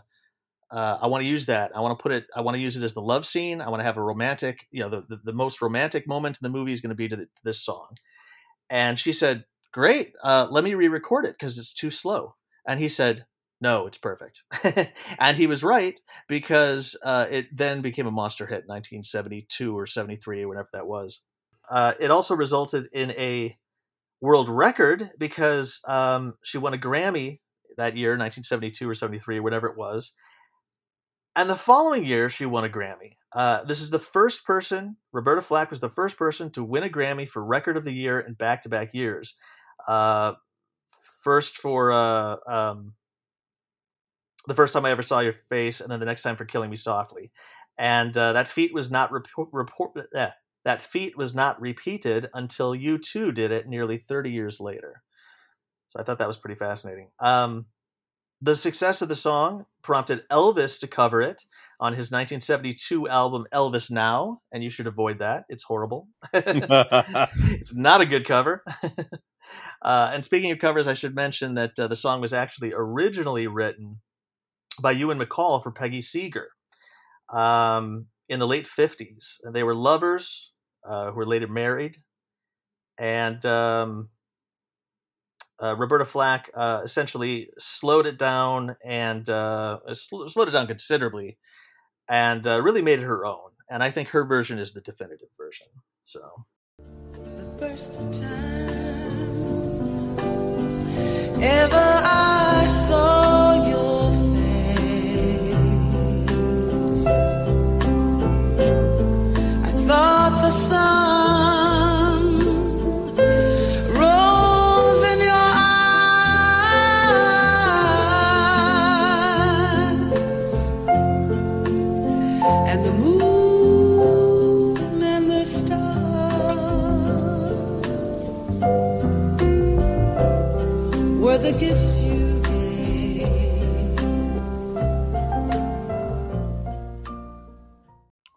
uh, 0.72 0.98
"I 1.01 1.07
want 1.07 1.22
to 1.22 1.29
use 1.29 1.45
that. 1.45 1.75
I 1.75 1.81
want 1.81 1.98
to 1.98 2.01
put 2.01 2.12
it. 2.12 2.25
I 2.36 2.41
want 2.41 2.55
to 2.55 2.62
use 2.62 2.75
it 2.75 2.83
as 2.83 2.93
the 2.93 3.01
love 3.01 3.25
scene. 3.25 3.62
I 3.62 3.69
want 3.69 3.81
to 3.81 3.86
have 3.86 3.98
a 3.98 4.01
romantic. 4.01 4.67
You 4.72 4.81
know, 4.83 4.89
the 4.89 5.01
the, 5.01 5.19
the 5.25 5.33
most 5.33 5.62
romantic 5.62 6.07
moment 6.07 6.38
in 6.41 6.45
the 6.45 6.57
movie 6.57 6.72
is 6.72 6.81
going 6.81 6.89
to 6.89 6.95
be 6.95 7.07
to, 7.07 7.15
the, 7.15 7.25
to, 7.25 7.43
this 7.43 7.62
song." 7.62 7.98
And 8.69 8.98
she 8.98 9.13
said, 9.13 9.45
"Great. 9.72 10.13
Uh, 10.24 10.48
let 10.50 10.63
me 10.63 10.74
re-record 10.74 11.25
it 11.25 11.33
because 11.33 11.60
it's 11.60 11.74
too 11.74 11.91
slow." 11.91 12.36
And 12.65 12.79
he 12.79 12.88
said, 12.88 13.25
no, 13.63 13.88
it's 13.88 13.98
perfect. 13.98 14.43
and 15.20 15.38
he 15.38 15.48
was 15.48 15.63
right 15.63 15.98
because 16.27 16.98
uh, 17.01 17.27
it 17.32 17.48
then 17.55 17.82
became 17.82 18.05
a 18.05 18.12
monster 18.12 18.46
hit 18.46 18.65
in 18.65 18.67
1972 18.67 19.75
or 19.75 19.88
73 19.88 20.43
or 20.43 20.50
whenever 20.50 20.67
that 20.74 20.86
was. 20.86 21.22
Uh, 21.70 21.93
it 21.98 22.12
also 22.12 22.36
resulted 22.36 22.88
in 22.91 23.12
a 23.12 23.58
world 24.20 24.50
record 24.50 25.12
because 25.17 25.79
um, 25.88 26.34
she 26.43 26.58
won 26.58 26.74
a 26.74 26.77
Grammy 26.77 27.39
that 27.77 27.96
year, 27.96 28.12
1972 28.12 28.89
or 28.89 28.93
73, 28.93 29.39
whatever 29.39 29.67
it 29.67 29.77
was. 29.77 30.12
And 31.34 31.50
the 31.50 31.55
following 31.55 32.03
year, 32.03 32.27
she 32.27 32.46
won 32.46 32.65
a 32.65 32.70
Grammy. 32.70 33.15
Uh, 33.32 33.63
this 33.63 33.82
is 33.82 33.91
the 33.91 33.98
first 33.98 34.46
person, 34.46 34.98
Roberta 35.13 35.41
Flack 35.41 35.70
was 35.70 35.79
the 35.79 35.89
first 35.89 36.17
person 36.17 36.51
to 36.51 36.65
win 36.65 36.84
a 36.84 36.89
Grammy 36.89 37.27
for 37.27 37.43
Record 37.43 37.77
of 37.77 37.86
the 37.86 37.93
Year 37.93 38.20
in 38.20 38.34
back 38.34 38.62
to 38.63 38.70
back 38.70 38.93
years. 38.93 39.36
Uh, 39.88 40.34
first 41.24 41.55
for 41.58 41.93
uh, 41.93 42.36
um, 42.46 42.93
the 44.47 44.55
first 44.55 44.73
time 44.73 44.85
I 44.85 44.91
ever 44.91 45.01
saw 45.01 45.19
your 45.19 45.33
face, 45.33 45.81
and 45.81 45.91
then 45.91 46.00
the 46.00 46.05
next 46.05 46.23
time 46.23 46.35
for 46.35 46.45
Killing 46.45 46.69
Me 46.69 46.75
Softly. 46.75 47.31
And 47.77 48.15
uh, 48.17 48.33
that 48.33 48.47
feat 48.47 48.73
was 48.73 48.91
not 48.91 49.12
report, 49.12 49.50
report 49.51 49.91
eh, 50.15 50.29
that 50.65 50.81
feat 50.81 51.17
was 51.17 51.33
not 51.33 51.59
repeated 51.59 52.29
until 52.33 52.75
U2 52.75 53.33
did 53.33 53.51
it 53.51 53.67
nearly 53.67 53.97
30 53.97 54.31
years 54.31 54.59
later. 54.59 55.01
So 55.88 56.00
I 56.00 56.03
thought 56.03 56.19
that 56.19 56.27
was 56.27 56.38
pretty 56.38 56.55
fascinating. 56.55 57.09
Um, 57.19 57.65
the 58.41 58.55
success 58.55 59.01
of 59.01 59.09
the 59.09 59.15
song 59.15 59.65
prompted 59.83 60.27
Elvis 60.29 60.79
to 60.81 60.88
cover 60.88 61.21
it 61.21 61.43
on 61.79 61.93
his 61.93 62.12
1972 62.12 63.07
album 63.07 63.45
Elvis 63.53 63.89
Now, 63.89 64.41
and 64.51 64.63
you 64.63 64.69
should 64.69 64.88
avoid 64.88 65.19
that. 65.19 65.45
It's 65.50 65.63
horrible. 65.63 66.07
it's 66.33 67.75
not 67.75 68.01
a 68.01 68.05
good 68.05 68.25
cover. 68.25 68.63
uh, 69.81 70.12
and 70.13 70.25
speaking 70.25 70.51
of 70.51 70.59
covers, 70.59 70.88
I 70.88 70.93
should 70.93 71.15
mention 71.15 71.53
that 71.53 71.77
uh, 71.79 71.88
the 71.88 71.95
song 71.95 72.21
was 72.21 72.33
actually 72.33 72.73
originally 72.75 73.47
written 73.47 74.01
by 74.81 74.91
Ewan 74.91 75.19
MacColl 75.19 75.61
for 75.61 75.71
Peggy 75.71 76.01
Seeger 76.01 76.49
um, 77.29 78.07
in 78.29 78.39
the 78.39 78.47
late 78.47 78.65
50s. 78.65 79.37
And 79.43 79.55
they 79.55 79.63
were 79.63 79.75
lovers 79.75 80.51
uh, 80.83 81.11
who 81.11 81.17
were 81.17 81.25
later 81.25 81.47
married. 81.47 81.97
And 82.97 83.43
um, 83.45 84.09
uh, 85.61 85.75
Roberta 85.77 86.05
Flack 86.05 86.49
uh, 86.53 86.81
essentially 86.83 87.49
slowed 87.57 88.05
it 88.05 88.17
down 88.17 88.75
and 88.83 89.27
uh, 89.29 89.79
sl- 89.93 90.27
slowed 90.27 90.47
it 90.47 90.51
down 90.51 90.67
considerably 90.67 91.37
and 92.09 92.45
uh, 92.45 92.61
really 92.61 92.81
made 92.81 92.99
it 92.99 93.03
her 93.03 93.25
own. 93.25 93.51
And 93.69 93.81
I 93.83 93.89
think 93.91 94.09
her 94.09 94.25
version 94.25 94.59
is 94.59 94.73
the 94.73 94.81
definitive 94.81 95.29
version. 95.37 95.67
So. 96.01 96.45
The 96.77 97.55
first 97.57 97.93
time 97.93 98.83
ever 101.41 101.92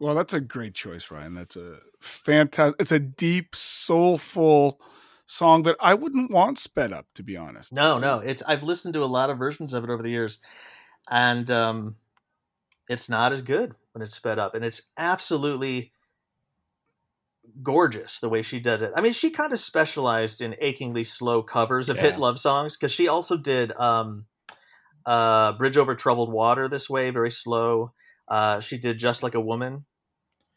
Well, 0.07 0.15
that's 0.15 0.35
a 0.35 0.41
great 0.41 0.75
choice, 0.75 1.11
Ryan. 1.11 1.35
That's 1.35 1.57
a 1.57 1.79
fantastic. 1.99 2.77
It's 2.81 2.93
a 2.93 3.01
deep, 3.01 3.57
soulful 3.57 4.81
song 5.27 5.65
that 5.65 5.75
I 5.81 5.95
wouldn't 5.95 6.31
want 6.31 6.61
sped 6.61 6.93
up, 6.93 7.07
to 7.17 7.25
be 7.25 7.37
honest. 7.37 7.75
No, 7.75 7.99
no. 7.99 8.21
It's 8.21 8.41
I've 8.47 8.63
listened 8.63 8.95
to 8.95 9.03
a 9.03 9.07
lot 9.07 9.31
of 9.31 9.39
versions 9.39 9.75
of 9.75 9.83
it 9.83 9.91
over 9.91 10.05
the 10.05 10.11
years, 10.11 10.39
and 11.11 11.51
um, 11.51 11.97
it's 12.89 13.09
not 13.09 13.33
as 13.33 13.43
good 13.43 13.75
when 13.95 14.03
it's 14.03 14.15
sped 14.15 14.39
up, 14.39 14.55
and 14.55 14.65
it's 14.65 14.81
absolutely 14.97 15.91
gorgeous 17.65 18.21
the 18.21 18.29
way 18.29 18.43
she 18.43 18.61
does 18.61 18.83
it. 18.83 18.93
I 18.95 19.01
mean, 19.01 19.13
she 19.13 19.31
kind 19.31 19.53
of 19.53 19.59
specialized 19.59 20.41
in 20.41 20.55
achingly 20.61 21.03
slow 21.03 21.43
covers 21.43 21.89
of 21.89 21.97
yeah. 21.97 22.03
hit 22.03 22.21
love 22.21 22.39
songs 22.39 22.77
because 22.77 22.93
she 22.93 23.09
also 23.09 23.37
did 23.37 23.77
um, 23.77 24.27
uh, 25.05 25.55
"Bridge 25.55 25.77
Over 25.77 25.97
Troubled 25.97 26.33
Water" 26.33 26.69
this 26.69 26.89
way, 26.89 27.11
very 27.11 27.33
slow. 27.33 27.91
Uh, 28.29 28.61
she 28.61 28.79
did 28.79 29.01
"Just 29.01 29.25
Like 29.25 29.35
a 29.35 29.41
Woman." 29.41 29.85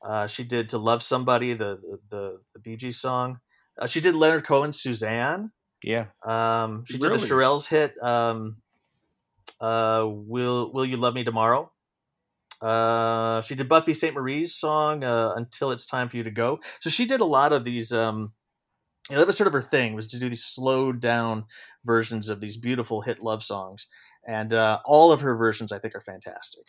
Uh, 0.01 0.27
she 0.27 0.43
did 0.43 0.69
"To 0.69 0.77
Love 0.77 1.03
Somebody," 1.03 1.53
the 1.53 1.77
the, 1.81 1.99
the, 2.09 2.41
the 2.53 2.59
Bee 2.59 2.77
Gees 2.77 2.99
song. 2.99 3.39
Uh, 3.77 3.87
she 3.87 4.01
did 4.01 4.15
Leonard 4.15 4.45
Cohen's 4.45 4.79
"Suzanne." 4.79 5.51
Yeah. 5.83 6.07
Um, 6.25 6.83
she 6.85 6.97
really? 6.97 7.17
did 7.17 7.21
the 7.21 7.33
Shirelles 7.33 7.67
hit 7.67 8.01
um, 8.01 8.57
uh, 9.59 10.05
"Will 10.05 10.71
Will 10.73 10.85
You 10.85 10.97
Love 10.97 11.15
Me 11.15 11.23
Tomorrow." 11.23 11.71
Uh, 12.61 13.41
she 13.41 13.55
did 13.55 13.69
Buffy 13.69 13.93
Sainte-Marie's 13.93 14.53
song 14.53 15.03
uh, 15.03 15.33
"Until 15.35 15.71
It's 15.71 15.85
Time 15.85 16.09
for 16.09 16.17
You 16.17 16.23
to 16.23 16.31
Go." 16.31 16.59
So 16.79 16.89
she 16.89 17.05
did 17.05 17.21
a 17.21 17.25
lot 17.25 17.53
of 17.53 17.63
these. 17.63 17.91
Um, 17.91 18.33
you 19.09 19.15
know, 19.15 19.21
that 19.21 19.27
was 19.27 19.37
sort 19.37 19.47
of 19.47 19.53
her 19.53 19.61
thing 19.61 19.95
was 19.95 20.07
to 20.07 20.19
do 20.19 20.29
these 20.29 20.43
slowed 20.43 20.99
down 20.99 21.45
versions 21.83 22.29
of 22.29 22.41
these 22.41 22.57
beautiful 22.57 23.01
hit 23.01 23.21
love 23.21 23.43
songs, 23.43 23.87
and 24.27 24.53
uh, 24.53 24.79
all 24.85 25.11
of 25.11 25.21
her 25.21 25.35
versions 25.35 25.71
I 25.71 25.79
think 25.79 25.95
are 25.95 26.01
fantastic. 26.01 26.65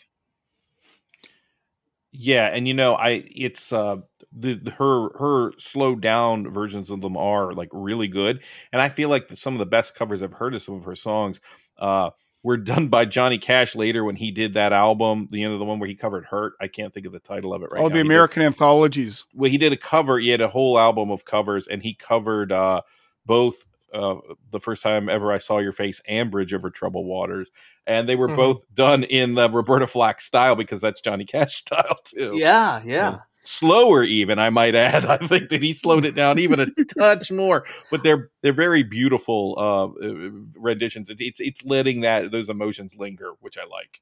Yeah, 2.13 2.47
and 2.47 2.67
you 2.67 2.75
know, 2.75 2.95
I 2.95 3.25
it's 3.35 3.73
uh 3.73 3.97
the 4.33 4.59
her 4.79 5.17
her 5.19 5.53
slowed 5.59 6.01
down 6.01 6.53
versions 6.53 6.91
of 6.91 7.01
them 7.01 7.17
are 7.17 7.53
like 7.53 7.69
really 7.73 8.09
good, 8.09 8.41
and 8.73 8.81
I 8.81 8.89
feel 8.89 9.09
like 9.09 9.29
some 9.35 9.55
of 9.55 9.59
the 9.59 9.67
best 9.67 9.95
covers 9.95 10.23
I've 10.23 10.33
heard 10.33 10.55
of 10.55 10.63
some 10.63 10.75
of 10.75 10.85
her 10.85 10.97
songs. 10.97 11.41
Uh, 11.79 12.11
were 12.43 12.57
done 12.57 12.89
by 12.89 13.05
Johnny 13.05 13.39
Cash 13.39 13.75
later 13.75 14.05
when 14.05 14.17
he 14.17 14.31
did 14.31 14.55
that 14.55 14.73
album, 14.73 15.29
the 15.31 15.43
end 15.43 15.53
of 15.53 15.59
the 15.59 15.65
one 15.65 15.79
where 15.79 15.89
he 15.89 15.95
covered 15.95 16.25
"Hurt." 16.25 16.55
I 16.61 16.69
can't 16.69 16.93
think 16.93 17.07
of 17.07 17.13
the 17.13 17.21
title 17.21 17.55
of 17.55 17.63
it 17.63 17.71
right 17.71 17.81
now. 17.81 17.85
oh, 17.85 17.89
now. 17.89 17.95
the 17.95 18.01
American 18.01 18.41
did, 18.41 18.47
anthologies. 18.47 19.27
Well, 19.35 19.51
he 19.51 19.59
did 19.59 19.73
a 19.73 19.77
cover. 19.77 20.19
He 20.19 20.31
had 20.31 20.41
a 20.41 20.49
whole 20.49 20.79
album 20.79 21.11
of 21.11 21.25
covers, 21.25 21.67
and 21.67 21.83
he 21.83 21.95
covered 21.95 22.53
uh, 22.53 22.83
both 23.27 23.67
uh, 23.93 24.17
the 24.51 24.61
first 24.61 24.83
time 24.83 25.09
ever 25.09 25.33
I 25.33 25.39
saw 25.39 25.59
your 25.59 25.73
face 25.73 26.01
and 26.07 26.31
Bridge 26.31 26.53
Over 26.55 26.71
Troubled 26.71 27.07
Waters, 27.07 27.51
and 27.87 28.09
they 28.09 28.17
were 28.17 28.29
Mhm. 28.29 28.37
both 28.37 28.75
done 28.75 29.05
in 29.05 29.35
the 29.35 29.51
Roberta 29.51 29.87
Flack 29.87 30.21
style 30.21 30.55
because 30.57 30.81
that's 30.81 31.01
Johnny 31.01 31.25
Cash 31.25 31.55
style 31.67 31.97
too. 32.05 32.37
Yeah, 32.37 32.83
yeah. 32.85 33.19
slower 33.43 34.03
even 34.05 34.39
I 34.39 34.51
might 34.51 34.75
add. 34.75 35.05
I 35.07 35.17
think 35.17 35.49
that 35.49 35.63
he 35.63 35.73
slowed 35.73 36.05
it 36.05 36.15
down 36.15 36.39
even 36.39 36.61
a 36.61 36.67
touch 36.99 37.33
more, 37.33 37.65
but 37.91 38.03
they're 38.03 38.31
they're 38.43 38.53
very 38.53 38.83
beautiful 38.83 39.55
uh, 39.57 39.87
uh, 40.07 40.31
renditions. 40.57 41.11
It's 41.19 41.41
it's 41.41 41.65
letting 41.65 42.03
that 42.03 42.31
those 42.31 42.49
emotions 42.49 42.95
linger, 42.97 43.33
which 43.41 43.57
I 43.59 43.63
like. 43.65 44.01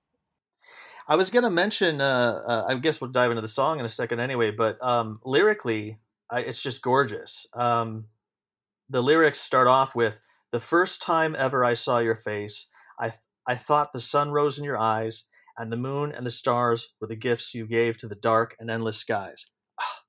I 1.06 1.16
was 1.16 1.30
gonna 1.30 1.50
mention. 1.50 2.00
Uh, 2.00 2.42
uh, 2.46 2.64
I 2.68 2.74
guess 2.74 3.00
we'll 3.00 3.10
dive 3.10 3.30
into 3.30 3.40
the 3.40 3.48
song 3.48 3.78
in 3.78 3.86
a 3.86 3.88
second 3.88 4.20
anyway. 4.20 4.50
But 4.50 4.76
um, 4.84 5.20
lyrically, 5.24 5.98
I, 6.28 6.40
it's 6.40 6.60
just 6.60 6.82
gorgeous. 6.82 7.46
Um, 7.54 8.04
the 8.88 9.02
lyrics 9.02 9.40
start 9.40 9.66
off 9.66 9.94
with 9.94 10.20
the 10.52 10.60
first 10.60 11.02
time 11.02 11.36
ever 11.38 11.64
I 11.64 11.74
saw 11.74 11.98
your 11.98 12.14
face, 12.16 12.68
I 12.98 13.10
th- 13.10 13.20
I 13.46 13.54
thought 13.54 13.92
the 13.92 14.00
sun 14.00 14.30
rose 14.30 14.58
in 14.58 14.64
your 14.64 14.78
eyes, 14.78 15.24
and 15.56 15.72
the 15.72 15.76
moon 15.76 16.12
and 16.12 16.24
the 16.26 16.30
stars 16.30 16.94
were 17.00 17.06
the 17.06 17.16
gifts 17.16 17.54
you 17.54 17.66
gave 17.66 17.96
to 17.98 18.08
the 18.08 18.14
dark 18.14 18.54
and 18.58 18.70
endless 18.70 18.98
skies. 18.98 19.46
Ah, 19.80 20.02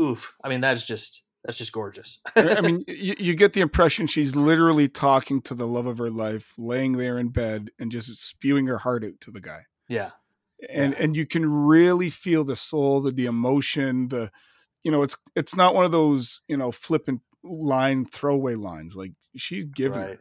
oof! 0.00 0.34
I 0.44 0.48
mean, 0.48 0.60
that's 0.60 0.84
just 0.84 1.22
that's 1.44 1.58
just 1.58 1.72
gorgeous. 1.72 2.20
I 2.36 2.60
mean, 2.60 2.84
you, 2.88 3.14
you 3.18 3.34
get 3.34 3.52
the 3.52 3.60
impression 3.60 4.06
she's 4.06 4.36
literally 4.36 4.88
talking 4.88 5.42
to 5.42 5.54
the 5.54 5.66
love 5.66 5.86
of 5.86 5.98
her 5.98 6.10
life, 6.10 6.54
laying 6.56 6.96
there 6.96 7.18
in 7.18 7.28
bed 7.28 7.70
and 7.78 7.90
just 7.90 8.14
spewing 8.16 8.66
her 8.66 8.78
heart 8.78 9.04
out 9.04 9.20
to 9.22 9.30
the 9.30 9.40
guy. 9.40 9.62
yeah, 9.88 10.10
And 10.70 10.92
Yeah. 10.92 10.98
and 11.02 11.16
you 11.16 11.26
can 11.26 11.44
really 11.50 12.10
feel 12.10 12.44
the 12.44 12.56
soul, 12.56 13.00
the, 13.00 13.10
the 13.10 13.26
emotion, 13.26 14.08
the 14.08 14.30
you 14.84 14.90
know, 14.90 15.02
it's 15.02 15.16
it's 15.34 15.56
not 15.56 15.74
one 15.74 15.84
of 15.84 15.92
those, 15.92 16.40
you 16.48 16.56
know, 16.56 16.70
flippant 16.72 17.20
line 17.44 18.06
throwaway 18.06 18.54
lines. 18.54 18.96
Like 18.96 19.12
she's 19.36 19.64
giving 19.64 20.00
right. 20.00 20.18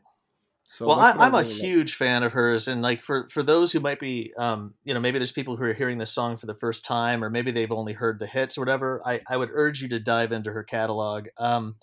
So 0.73 0.87
well, 0.87 1.01
I, 1.01 1.11
i'm 1.11 1.33
a 1.35 1.39
really 1.39 1.49
like. 1.49 1.61
huge 1.61 1.95
fan 1.95 2.23
of 2.23 2.31
hers, 2.31 2.69
and 2.69 2.81
like 2.81 3.01
for 3.01 3.27
for 3.27 3.43
those 3.43 3.73
who 3.73 3.81
might 3.81 3.99
be, 3.99 4.31
um, 4.37 4.73
you 4.85 4.93
know, 4.93 5.01
maybe 5.01 5.19
there's 5.19 5.33
people 5.33 5.57
who 5.57 5.65
are 5.65 5.73
hearing 5.73 5.97
this 5.97 6.13
song 6.13 6.37
for 6.37 6.45
the 6.45 6.53
first 6.53 6.85
time, 6.85 7.25
or 7.25 7.29
maybe 7.29 7.51
they've 7.51 7.71
only 7.73 7.91
heard 7.91 8.19
the 8.19 8.25
hits 8.25 8.57
or 8.57 8.61
whatever. 8.61 9.01
I 9.05 9.19
I 9.29 9.35
would 9.35 9.49
urge 9.51 9.81
you 9.81 9.89
to 9.89 9.99
dive 9.99 10.31
into 10.31 10.53
her 10.53 10.63
catalog. 10.63 11.27
Um, 11.37 11.75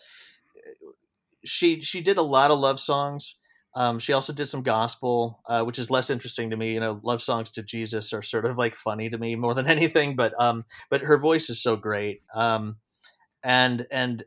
she 1.45 1.83
she 1.83 2.01
did 2.01 2.17
a 2.17 2.23
lot 2.23 2.51
of 2.51 2.59
love 2.59 2.81
songs. 2.81 3.37
Um, 3.75 3.99
she 3.99 4.15
also 4.15 4.33
did 4.33 4.49
some 4.49 4.63
gospel, 4.63 5.41
uh, 5.47 5.63
which 5.65 5.79
is 5.79 5.91
less 5.91 6.09
interesting 6.09 6.49
to 6.49 6.57
me. 6.57 6.73
You 6.73 6.81
know, 6.81 6.99
love 7.03 7.21
songs 7.21 7.51
to 7.53 7.63
Jesus 7.63 8.15
are 8.15 8.23
sort 8.23 8.47
of 8.47 8.57
like 8.57 8.75
funny 8.75 9.11
to 9.11 9.19
me 9.19 9.37
more 9.37 9.53
than 9.53 9.67
anything. 9.71 10.17
But 10.17 10.33
um, 10.41 10.65
but 10.89 11.03
her 11.03 11.19
voice 11.19 11.51
is 11.51 11.63
so 11.63 11.77
great. 11.77 12.23
Um, 12.35 12.77
and 13.45 13.87
and 13.93 14.25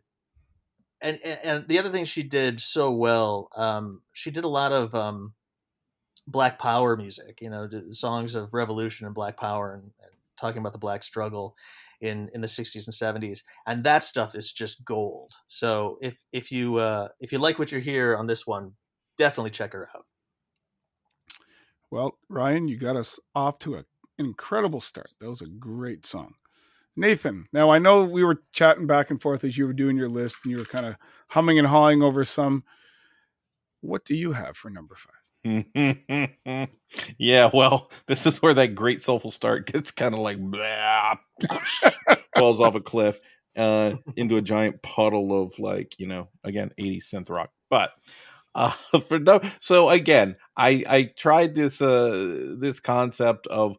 and 1.02 1.20
and 1.24 1.68
the 1.68 1.80
other 1.80 1.90
thing 1.90 2.06
she 2.06 2.24
did 2.24 2.60
so 2.60 2.92
well, 2.92 3.50
um, 3.56 4.02
she 4.14 4.32
did 4.32 4.44
a 4.44 4.50
lot 4.50 4.72
of 4.72 4.94
um, 4.96 5.34
Black 6.28 6.60
Power 6.60 6.96
music. 6.96 7.40
You 7.42 7.50
know, 7.50 7.70
songs 7.92 8.36
of 8.36 8.54
revolution 8.54 9.06
and 9.06 9.16
Black 9.16 9.38
Power, 9.38 9.74
and, 9.74 9.84
and 9.84 10.12
talking 10.40 10.60
about 10.60 10.74
the 10.74 10.78
Black 10.78 11.04
struggle 11.04 11.56
in 12.02 12.30
in 12.34 12.42
the 12.42 12.48
60s 12.48 12.88
and 12.88 13.22
70s, 13.24 13.44
and 13.66 13.84
that 13.84 14.04
stuff 14.04 14.36
is 14.36 14.52
just 14.52 14.84
gold. 14.84 15.36
So 15.48 15.98
if 16.02 16.24
if 16.32 16.52
you 16.52 16.78
uh, 16.78 17.10
if 17.20 17.32
you 17.32 17.40
like 17.40 17.60
what 17.60 17.72
you 17.72 17.80
hear 17.80 18.16
on 18.16 18.28
this 18.28 18.46
one, 18.46 18.74
definitely 19.18 19.52
check 19.52 19.74
her 19.74 19.90
out. 19.96 20.06
Well, 21.90 22.18
Ryan, 22.30 22.68
you 22.68 22.78
got 22.78 22.96
us 22.96 23.20
off 23.36 23.60
to 23.60 23.76
an 23.76 23.86
incredible 24.18 24.82
start. 24.82 25.14
That 25.20 25.30
was 25.30 25.42
a 25.42 25.50
great 25.50 26.06
song. 26.06 26.36
Nathan, 26.96 27.48
now 27.54 27.70
I 27.70 27.80
know 27.80 28.04
we 28.04 28.24
were 28.24 28.44
chatting 28.52 28.88
back 28.88 29.10
and 29.12 29.22
forth 29.22 29.44
as 29.44 29.58
you 29.58 29.66
were 29.66 29.74
doing 29.74 29.98
your 29.98 30.10
list 30.10 30.38
and 30.44 30.52
you 30.52 30.58
were 30.58 30.66
kind 30.66 30.86
of 30.86 30.96
humming 31.30 31.58
and 31.58 31.68
hawing 31.68 32.04
over 32.04 32.24
some. 32.24 32.64
What 33.82 34.06
do 34.06 34.16
you 34.16 34.34
have 34.34 34.58
for 34.58 34.70
number 34.70 34.96
five? 34.96 35.16
yeah, 37.18 37.50
well, 37.52 37.90
this 38.06 38.26
is 38.28 38.42
where 38.42 38.54
that 38.54 38.76
great 38.76 39.02
soulful 39.02 39.32
start 39.32 39.72
gets 39.72 39.90
kind 39.90 40.14
of 40.14 40.20
like 40.20 40.38
blah, 40.40 41.16
falls 42.36 42.62
off 42.62 42.76
a 42.76 42.82
cliff 42.82 43.20
uh, 43.58 43.96
into 44.16 44.38
a 44.38 44.42
giant 44.42 44.82
puddle 44.84 45.42
of 45.42 45.58
like 45.58 45.96
you 45.98 46.08
know 46.08 46.30
again 46.44 46.72
80 46.78 47.00
synth 47.00 47.30
rock. 47.30 47.50
But 47.70 47.92
uh, 48.54 48.72
for 49.08 49.20
no, 49.20 49.42
so 49.60 49.90
again, 49.90 50.36
I 50.56 50.84
I 50.88 51.04
tried 51.16 51.56
this 51.56 51.82
uh 51.82 52.56
this 52.60 52.80
concept 52.80 53.48
of 53.48 53.78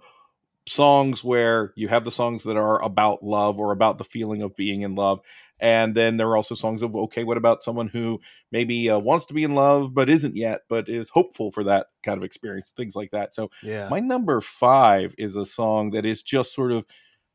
songs 0.66 1.24
where 1.24 1.72
you 1.76 1.88
have 1.88 2.04
the 2.04 2.10
songs 2.10 2.44
that 2.44 2.56
are 2.56 2.82
about 2.82 3.22
love 3.22 3.58
or 3.58 3.72
about 3.72 3.98
the 3.98 4.04
feeling 4.04 4.42
of 4.42 4.54
being 4.54 4.82
in 4.82 4.94
love 4.94 5.20
and 5.58 5.94
then 5.94 6.16
there 6.16 6.28
are 6.28 6.36
also 6.36 6.54
songs 6.54 6.82
of 6.82 6.94
okay 6.94 7.24
what 7.24 7.36
about 7.36 7.62
someone 7.62 7.88
who 7.88 8.20
maybe 8.50 8.88
uh, 8.88 8.98
wants 8.98 9.26
to 9.26 9.34
be 9.34 9.44
in 9.44 9.54
love 9.54 9.94
but 9.94 10.08
isn't 10.08 10.36
yet 10.36 10.62
but 10.68 10.88
is 10.88 11.08
hopeful 11.08 11.50
for 11.50 11.64
that 11.64 11.86
kind 12.04 12.18
of 12.18 12.24
experience 12.24 12.72
things 12.76 12.94
like 12.94 13.10
that. 13.12 13.34
So 13.34 13.50
Yeah, 13.62 13.88
my 13.88 14.00
number 14.00 14.40
five 14.40 15.14
is 15.18 15.36
a 15.36 15.44
song 15.44 15.90
that 15.90 16.04
is 16.04 16.22
just 16.22 16.54
sort 16.54 16.72
of 16.72 16.86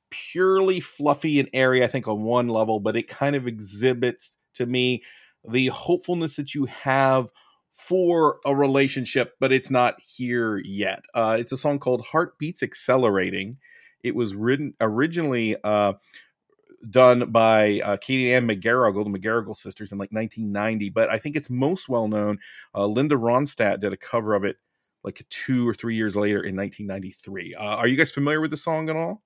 purely 0.09 0.79
fluffy 0.79 1.39
and 1.39 1.49
airy 1.53 1.83
i 1.83 1.87
think 1.87 2.07
on 2.07 2.23
one 2.23 2.47
level 2.47 2.79
but 2.79 2.95
it 2.95 3.09
kind 3.09 3.35
of 3.35 3.45
exhibits 3.45 4.37
to 4.53 4.65
me 4.65 5.03
the 5.49 5.67
hopefulness 5.67 6.37
that 6.37 6.55
you 6.55 6.65
have 6.65 7.29
for 7.77 8.39
a 8.43 8.55
relationship, 8.55 9.35
but 9.39 9.53
it's 9.53 9.69
not 9.69 9.95
here 10.03 10.57
yet. 10.57 11.03
Uh, 11.13 11.37
it's 11.39 11.51
a 11.51 11.57
song 11.57 11.77
called 11.77 12.05
Heartbeats 12.05 12.63
Accelerating. 12.63 13.57
It 14.03 14.15
was 14.15 14.33
written 14.33 14.73
originally 14.81 15.55
uh, 15.63 15.93
done 16.89 17.31
by 17.31 17.79
uh, 17.81 17.97
Katie 17.97 18.33
Ann 18.33 18.47
McGarrigle, 18.47 19.03
the 19.03 19.19
McGarrigle 19.19 19.55
sisters, 19.55 19.91
in 19.91 19.99
like 19.99 20.11
1990. 20.11 20.89
But 20.89 21.09
I 21.09 21.17
think 21.17 21.35
it's 21.35 21.51
most 21.51 21.87
well 21.87 22.07
known. 22.07 22.39
Uh, 22.73 22.87
Linda 22.87 23.15
Ronstadt 23.15 23.79
did 23.79 23.93
a 23.93 23.97
cover 23.97 24.33
of 24.33 24.43
it 24.43 24.57
like 25.03 25.23
two 25.29 25.67
or 25.69 25.75
three 25.75 25.95
years 25.95 26.15
later 26.15 26.43
in 26.43 26.55
1993. 26.55 27.53
Uh, 27.53 27.63
are 27.63 27.87
you 27.87 27.95
guys 27.95 28.11
familiar 28.11 28.41
with 28.41 28.51
the 28.51 28.57
song 28.57 28.89
at 28.89 28.95
all? 28.95 29.21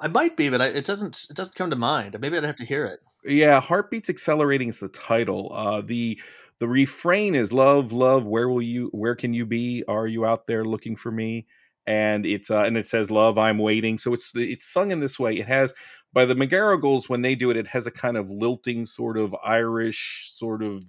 I 0.00 0.08
might 0.08 0.36
be, 0.36 0.48
but 0.48 0.62
I, 0.62 0.66
it 0.68 0.86
doesn't 0.86 1.26
it 1.28 1.36
doesn't 1.36 1.54
come 1.54 1.70
to 1.70 1.76
mind. 1.76 2.16
Maybe 2.18 2.36
I'd 2.36 2.44
have 2.44 2.56
to 2.56 2.64
hear 2.64 2.86
it. 2.86 3.00
Yeah, 3.24 3.60
Heartbeats 3.60 4.08
Accelerating 4.08 4.68
is 4.68 4.80
the 4.80 4.88
title. 4.88 5.52
Uh, 5.52 5.80
the 5.82 6.18
the 6.58 6.68
refrain 6.68 7.34
is 7.34 7.52
love, 7.52 7.92
love, 7.92 8.24
where 8.26 8.48
will 8.48 8.62
you 8.62 8.88
where 8.92 9.14
can 9.14 9.32
you 9.34 9.46
be? 9.46 9.84
Are 9.88 10.06
you 10.06 10.26
out 10.26 10.46
there 10.46 10.64
looking 10.64 10.96
for 10.96 11.10
me? 11.10 11.46
And 11.86 12.26
it's 12.26 12.50
uh, 12.50 12.62
and 12.62 12.76
it 12.76 12.86
says 12.86 13.10
love, 13.10 13.38
I'm 13.38 13.58
waiting. 13.58 13.96
So 13.98 14.12
it's 14.12 14.32
it's 14.34 14.70
sung 14.70 14.90
in 14.90 15.00
this 15.00 15.18
way. 15.18 15.36
It 15.38 15.46
has 15.46 15.72
by 16.12 16.24
the 16.24 16.34
McGarrigles 16.34 17.08
when 17.08 17.22
they 17.22 17.34
do 17.34 17.50
it, 17.50 17.56
it 17.56 17.66
has 17.68 17.86
a 17.86 17.90
kind 17.90 18.16
of 18.16 18.30
lilting 18.30 18.86
sort 18.86 19.16
of 19.16 19.34
Irish 19.44 20.30
sort 20.34 20.62
of 20.62 20.84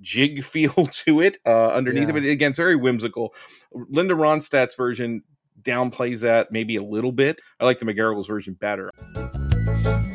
jig 0.00 0.44
feel 0.52 0.72
to 0.86 1.20
it 1.20 1.38
uh, 1.46 1.72
underneath 1.72 2.08
of 2.08 2.16
Yeah. 2.16 2.22
it. 2.22 2.32
Again, 2.32 2.50
it's 2.50 2.58
very 2.58 2.76
whimsical. 2.76 3.34
Linda 3.72 4.14
Ronstadt's 4.14 4.74
version 4.74 5.22
downplays 5.62 6.20
that 6.20 6.52
maybe 6.52 6.76
a 6.76 6.82
little 6.82 7.12
bit. 7.12 7.40
I 7.58 7.64
like 7.64 7.78
the 7.80 7.84
McGarrigles 7.84 8.28
version 8.28 8.54
better. 8.54 8.90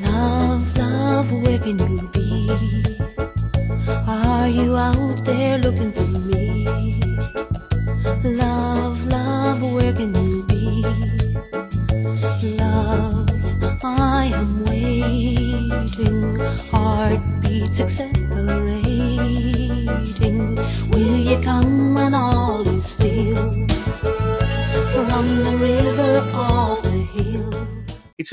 Love, 0.01 0.77
love, 0.77 1.31
where 1.31 1.59
can 1.59 1.77
you 1.79 2.07
be? 2.13 3.02
Are 4.43 4.49
you 4.49 4.75
out 4.75 5.23
there 5.23 5.58
looking 5.58 5.93
for 5.93 6.03
me? 6.03 6.65
Love, 8.25 9.08
love, 9.08 9.73
where 9.73 9.93
can 9.93 10.13
you 10.13 10.43
be? 10.43 10.84
Love, 12.58 13.29
I 13.82 14.25
am 14.36 14.65
waiting. 14.65 16.38
Heartbeats 16.69 17.79
accelerating. 17.79 20.56
Will 20.89 21.19
you 21.19 21.39
come 21.39 21.95
when 21.95 22.13
all 22.13 22.67
is 22.67 22.84
still? 22.84 23.38
From 24.91 25.25
the 25.45 25.56
river 25.58 26.29
off 26.34 26.83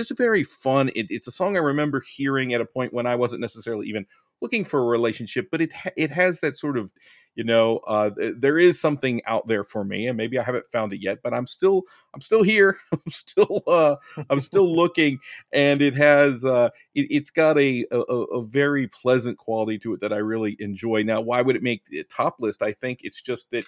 just 0.01 0.11
a 0.11 0.15
very 0.15 0.45
fun 0.45 0.89
it, 0.95 1.07
it's 1.11 1.27
a 1.27 1.31
song 1.31 1.57
i 1.57 1.61
remember 1.61 2.01
hearing 2.01 2.55
at 2.55 2.61
a 2.61 2.65
point 2.65 2.95
when 2.95 3.07
i 3.07 3.15
wasn't 3.15 3.41
necessarily 3.41 3.87
even 3.87 4.07
looking 4.41 4.65
for 4.65 4.81
a 4.81 4.87
relationship 4.87 5.49
but 5.51 5.61
it 5.61 5.71
ha- 5.73 5.91
it 5.99 6.11
has 6.11 6.41
that 6.41 6.57
sort 6.57 6.79
of 6.79 6.91
you 7.35 7.45
know 7.45 7.77
uh 7.87 8.09
th- 8.09 8.35
there 8.39 8.59
is 8.59 8.81
something 8.81 9.21
out 9.27 9.47
there 9.47 9.63
for 9.63 9.85
me 9.85 10.07
and 10.07 10.17
maybe 10.17 10.39
i 10.39 10.43
haven't 10.43 10.65
found 10.73 10.95
it 10.95 11.03
yet 11.03 11.19
but 11.23 11.35
i'm 11.35 11.47
still 11.47 11.83
i'm 12.15 12.23
still 12.23 12.43
here. 12.43 12.79
I'm 12.93 13.11
still 13.11 13.63
uh 13.67 13.97
i'm 14.31 14.41
still 14.41 14.75
looking 14.83 15.19
and 15.53 15.83
it 15.83 15.95
has 15.95 16.43
uh 16.43 16.71
it, 16.95 17.07
it's 17.11 17.31
got 17.31 17.59
a, 17.59 17.85
a 17.91 17.97
a 17.99 18.43
very 18.43 18.89
pleasant 18.89 19.37
quality 19.37 19.79
to 19.81 19.93
it 19.93 20.01
that 20.01 20.13
i 20.15 20.17
really 20.17 20.57
enjoy. 20.59 21.03
Now 21.03 21.21
why 21.21 21.43
would 21.43 21.57
it 21.57 21.63
make 21.63 21.85
the 21.85 22.03
top 22.05 22.37
list? 22.41 22.63
I 22.63 22.73
think 22.73 23.01
it's 23.03 23.21
just 23.21 23.51
that 23.51 23.65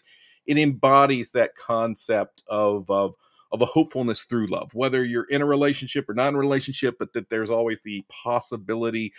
it 0.47 0.57
embodies 0.59 1.33
that 1.33 1.55
concept 1.55 2.43
of 2.49 2.91
of 2.91 3.15
of 3.53 3.63
a 3.63 3.67
hopefulness 3.67 4.25
through 4.25 4.47
love, 4.47 4.75
whether 4.75 5.05
you're 5.05 5.25
in 5.25 5.43
a 5.43 5.47
relationship 5.47 6.09
or 6.09 6.15
not 6.15 6.29
in 6.29 6.35
a 6.35 6.39
relationship, 6.39 6.97
but 6.99 7.13
that 7.13 7.29
there's 7.29 7.51
always 7.51 7.81
the 7.83 8.05
possibility 8.09 9.13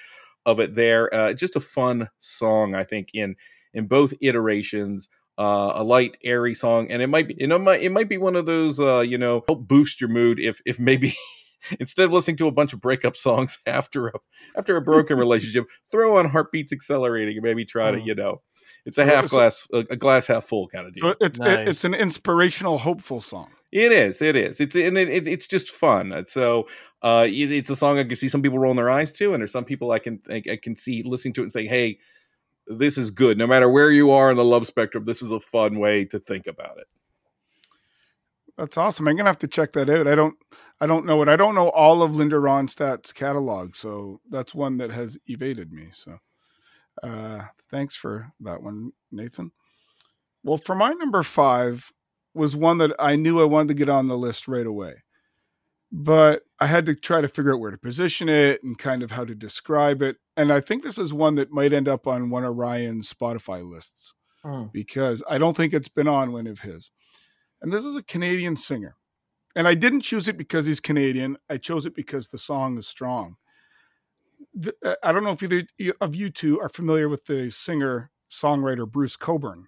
of 0.46 0.60
it 0.60 0.76
there. 0.76 1.14
Uh, 1.14 1.34
just 1.34 1.56
a 1.56 1.62
fun 1.62 2.10
song, 2.20 2.76
I 2.76 2.84
think, 2.84 3.10
in 3.14 3.36
in 3.74 3.88
both 3.88 4.14
iterations. 4.22 5.10
Uh, 5.36 5.72
a 5.74 5.84
light, 5.84 6.16
airy 6.24 6.54
song, 6.54 6.92
and 6.92 7.02
it 7.02 7.08
might 7.08 7.28
be, 7.28 7.36
you 7.40 7.48
know, 7.48 7.58
might, 7.58 7.82
it 7.82 7.92
might 7.92 8.08
be 8.08 8.20
one 8.20 8.36
of 8.36 8.46
those, 8.46 8.80
uh, 8.80 9.00
you 9.00 9.18
know, 9.18 9.44
help 9.48 9.68
boost 9.68 10.00
your 10.00 10.08
mood 10.08 10.40
if 10.40 10.62
if 10.64 10.80
maybe 10.80 11.16
instead 11.80 12.06
of 12.06 12.12
listening 12.12 12.38
to 12.38 12.48
a 12.48 12.52
bunch 12.52 12.74
of 12.74 12.82
breakup 12.82 13.16
songs 13.16 13.60
after 13.66 14.08
a 14.08 14.14
after 14.58 14.76
a 14.78 14.82
broken 14.82 15.18
relationship, 15.26 15.66
throw 15.92 16.18
on 16.18 16.26
Heartbeats 16.30 16.72
Accelerating 16.74 17.36
and 17.38 17.44
maybe 17.44 17.66
try 17.66 17.92
to, 17.92 17.98
Mm. 17.98 18.06
you 18.06 18.16
know, 18.16 18.42
it's 18.86 18.98
a 18.98 19.06
half 19.06 19.30
glass, 19.30 19.68
a, 19.74 19.80
a 19.90 19.96
glass 19.96 20.28
half 20.28 20.46
full 20.46 20.68
kind 20.68 20.88
of 20.88 20.94
deal. 20.94 21.10
So 21.12 21.16
it's 21.22 21.40
Nice. 21.40 21.68
it's 21.70 21.84
an 21.86 21.94
inspirational, 21.94 22.78
hopeful 22.78 23.22
song. 23.22 23.50
It 23.72 23.92
is. 23.92 24.22
It 24.22 24.36
is. 24.36 24.60
It's 24.60 24.76
and 24.76 24.98
it, 24.98 25.10
it, 25.10 25.28
it's 25.28 25.48
just 25.48 25.70
fun. 25.72 26.24
So 26.28 26.68
uh, 27.02 27.26
it- 27.28 27.52
it's 27.52 27.70
a 27.70 27.76
song 27.76 27.98
I 27.98 28.04
can 28.04 28.16
see 28.16 28.30
some 28.30 28.42
people 28.42 28.60
rolling 28.60 28.78
their 28.78 28.90
eyes 28.92 29.12
to, 29.14 29.34
and 29.34 29.42
there's 29.42 29.52
some 29.52 29.66
people 29.66 29.92
I 29.92 30.00
can 30.00 30.20
I, 30.30 30.44
I 30.52 30.56
can 30.62 30.76
see 30.76 31.02
listening 31.04 31.34
to 31.36 31.42
it 31.42 31.46
and 31.46 31.52
saying, 31.52 31.70
"Hey, 31.70 32.00
this 32.68 32.98
is 32.98 33.10
good." 33.12 33.38
No 33.38 33.48
matter 33.48 33.68
where 33.70 33.92
you 33.92 34.12
are 34.12 34.30
in 34.32 34.38
the 34.38 34.44
love 34.46 34.68
spectrum, 34.68 35.06
this 35.06 35.22
is 35.22 35.32
a 35.32 35.40
fun 35.40 35.80
way 35.80 36.06
to 36.06 36.20
think 36.20 36.46
about 36.48 36.78
it. 36.78 36.88
That's 38.58 38.78
awesome. 38.78 39.08
I'm 39.08 39.16
gonna 39.16 39.30
have 39.30 39.40
to 39.40 39.48
check 39.48 39.72
that 39.74 39.90
out. 39.90 40.08
I 40.08 40.16
don't 40.16 40.36
I 40.80 40.86
don't 40.88 41.06
know 41.06 41.22
it. 41.22 41.28
I 41.30 41.36
don't 41.36 41.56
know 41.56 41.70
all 41.70 42.04
of 42.04 42.16
Linda 42.16 42.36
Ronstadt's 42.36 43.12
catalog, 43.14 43.76
so 43.76 44.20
that's 44.30 44.54
one 44.54 44.78
that 44.78 44.92
has 44.92 45.18
evaded 45.28 45.72
me. 45.72 45.90
So 45.94 46.18
uh 47.02 47.44
thanks 47.70 47.96
for 47.96 48.32
that 48.42 48.62
one, 48.62 48.92
Nathan. 49.12 49.52
Well, 50.44 50.58
for 50.58 50.76
my 50.76 50.92
number 50.94 51.24
five 51.24 51.92
was 52.36 52.56
one 52.56 52.78
that 52.80 52.92
I 53.00 53.16
knew 53.16 53.42
I 53.42 53.46
wanted 53.46 53.70
to 53.70 53.74
get 53.76 53.90
on 53.90 54.08
the 54.08 54.18
list 54.18 54.48
right 54.48 54.66
away. 54.68 54.96
But 55.92 56.42
I 56.60 56.66
had 56.66 56.88
to 56.88 56.96
try 56.96 57.22
to 57.22 57.28
figure 57.28 57.54
out 57.54 57.60
where 57.60 57.70
to 57.72 57.78
position 57.78 58.28
it 58.28 58.64
and 58.64 58.78
kind 58.78 59.04
of 59.04 59.12
how 59.12 59.26
to 59.26 59.36
describe 59.36 60.02
it. 60.02 60.18
And 60.36 60.52
I 60.52 60.60
think 60.60 60.82
this 60.84 60.98
is 60.98 61.14
one 61.14 61.36
that 61.36 61.52
might 61.52 61.72
end 61.72 61.88
up 61.88 62.08
on 62.08 62.32
one 62.32 62.44
of 62.44 62.56
Ryan's 62.56 63.12
Spotify 63.14 63.64
lists 63.68 64.14
Hmm. 64.44 64.66
because 64.74 65.24
I 65.30 65.38
don't 65.38 65.56
think 65.56 65.72
it's 65.74 65.88
been 65.88 66.08
on 66.08 66.34
one 66.34 66.48
of 66.48 66.62
his. 66.62 66.92
And 67.64 67.72
this 67.72 67.86
is 67.86 67.96
a 67.96 68.04
Canadian 68.04 68.56
singer. 68.56 68.98
And 69.56 69.68
I 69.68 69.74
didn't 69.74 70.02
choose 70.02 70.28
it 70.28 70.38
because 70.38 70.66
he's 70.66 70.80
Canadian. 70.80 71.38
I 71.50 71.58
chose 71.58 71.86
it 71.86 71.96
because 71.96 72.28
the 72.28 72.38
song 72.38 72.78
is 72.78 72.88
strong. 72.88 73.38
The, 74.54 74.76
uh, 74.84 74.96
I 75.02 75.12
don't 75.12 75.24
know 75.24 75.32
if 75.32 75.42
either 75.42 75.66
of 76.02 76.16
you 76.16 76.30
two 76.30 76.60
are 76.60 76.70
familiar 76.70 77.10
with 77.10 77.26
the 77.26 77.50
singer 77.50 78.12
songwriter 78.30 78.90
Bruce 78.90 79.16
Cockburn. 79.16 79.68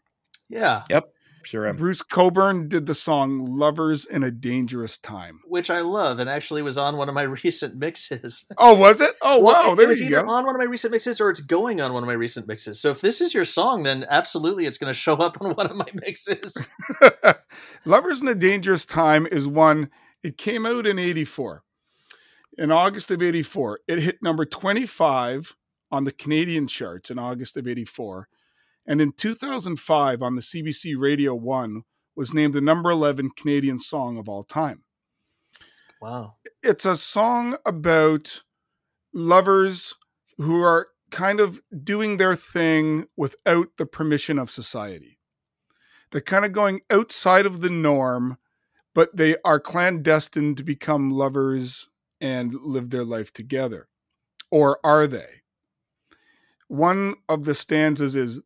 Yeah, 0.90 1.02
Sure 1.46 1.68
am. 1.68 1.76
Bruce 1.76 2.02
Cockburn 2.02 2.68
did 2.68 2.86
the 2.88 2.96
song 2.96 3.46
Lovers 3.46 4.06
in 4.06 4.24
a 4.24 4.32
Dangerous 4.32 4.98
Time. 4.98 5.40
which 5.46 5.70
I 5.70 5.82
love, 5.82 6.20
and 6.20 6.30
actually 6.30 6.62
was 6.62 6.78
on 6.78 6.98
one 6.98 7.08
of 7.08 7.16
my 7.16 7.22
recent 7.44 7.76
mixes. 7.76 8.46
Oh, 8.58 8.74
was 8.74 9.00
it? 9.02 9.14
Oh, 9.22 9.40
Well, 9.42 9.76
wow. 9.76 9.82
it 9.82 9.88
was 9.88 10.00
you 10.00 10.08
either 10.08 10.24
go. 10.26 10.32
on 10.34 10.46
one 10.46 10.56
of 10.56 10.60
my 10.60 10.66
recent 10.66 10.92
mixes 10.92 11.22
or 11.22 11.30
it's 11.30 11.42
going 11.42 11.80
on 11.82 11.94
one 11.94 12.04
of 12.04 12.08
my 12.08 12.14
recent 12.14 12.48
mixes. 12.48 12.82
So 12.82 12.90
if 12.92 13.00
this 13.02 13.22
is 13.22 13.34
your 13.34 13.46
song, 13.46 13.84
then 13.84 14.06
absolutely 14.10 14.66
it's 14.66 14.78
going 14.80 14.92
to 14.92 14.98
show 15.00 15.16
up 15.16 15.38
on 15.42 15.52
one 15.56 15.68
of 15.68 15.76
my 15.76 15.88
mixes. 16.02 16.68
Lovers 17.86 18.22
in 18.22 18.28
a 18.28 18.36
Dangerous 18.36 18.86
Time 18.86 19.26
is 19.28 19.48
one, 19.48 19.90
it 20.24 20.38
came 20.38 20.66
out 20.66 20.86
in 20.88 20.98
84. 21.00 21.64
In 22.58 22.72
August 22.72 23.12
of 23.12 23.22
84, 23.22 23.80
it 23.88 24.00
hit 24.00 24.18
number 24.22 24.46
25 24.46 25.56
on 25.92 26.04
the 26.06 26.12
Canadian 26.12 26.68
charts 26.68 27.12
in 27.12 27.20
August 27.20 27.58
of 27.58 27.68
84. 27.68 28.28
And 28.88 29.02
in 29.02 29.12
2005, 29.14 30.22
on 30.22 30.36
the 30.36 30.42
CBC 30.42 30.96
Radio 30.98 31.34
1, 31.34 31.84
was 32.16 32.34
named 32.34 32.54
the 32.54 32.62
number 32.62 32.90
11 32.90 33.32
Canadian 33.36 33.80
song 33.80 34.18
of 34.18 34.30
all 34.30 34.44
time. 34.44 34.84
wow. 36.02 36.36
It's 36.64 36.86
a 36.86 36.96
song 36.96 37.58
about 37.66 38.42
lovers 39.14 39.96
who 40.38 40.62
are 40.62 40.88
kind 41.12 41.40
of 41.40 41.62
doing 41.84 42.18
their 42.18 42.36
thing 42.36 43.06
without 43.16 43.70
the 43.78 43.86
permission 43.86 44.40
of 44.40 44.50
society. 44.50 45.20
They're 46.12 46.22
kind 46.22 46.46
of 46.46 46.54
going 46.54 46.82
outside 46.90 47.46
of 47.46 47.62
the 47.62 47.70
norm, 47.70 48.38
but 48.94 49.16
they 49.16 49.36
are 49.44 49.60
clandestine 49.60 50.56
to 50.56 50.64
become 50.64 51.12
lovers 51.12 51.90
and 52.22 52.54
live 52.54 52.90
their 52.90 53.04
life 53.04 53.34
together. 53.34 53.88
Or 54.52 54.80
are 54.84 55.08
they? 55.08 55.42
One 56.68 57.16
of 57.30 57.46
the 57.46 57.54
stanzas 57.54 58.16
is 58.16 58.42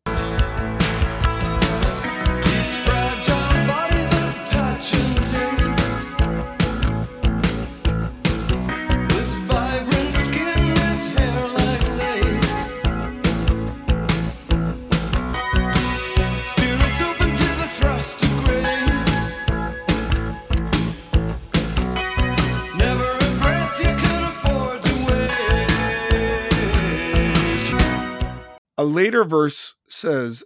a 28.80 28.84
later 28.84 29.24
verse 29.24 29.74
says, 29.88 30.42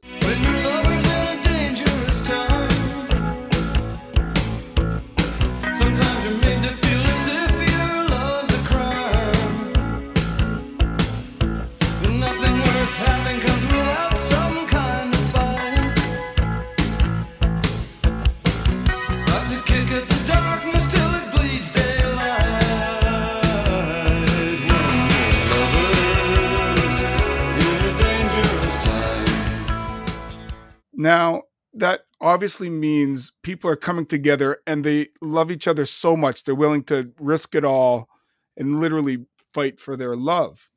Now, 30.94 31.42
that 31.74 32.02
obviously 32.20 32.70
means 32.70 33.32
people 33.42 33.68
are 33.68 33.76
coming 33.76 34.06
together 34.06 34.58
and 34.66 34.84
they 34.84 35.08
love 35.20 35.50
each 35.50 35.66
other 35.66 35.84
so 35.86 36.16
much 36.16 36.44
they're 36.44 36.54
willing 36.54 36.84
to 36.84 37.12
risk 37.18 37.54
it 37.54 37.64
all 37.64 38.08
and 38.56 38.80
literally 38.80 39.26
fight 39.52 39.80
for 39.80 39.96
their 39.96 40.14
love. 40.14 40.70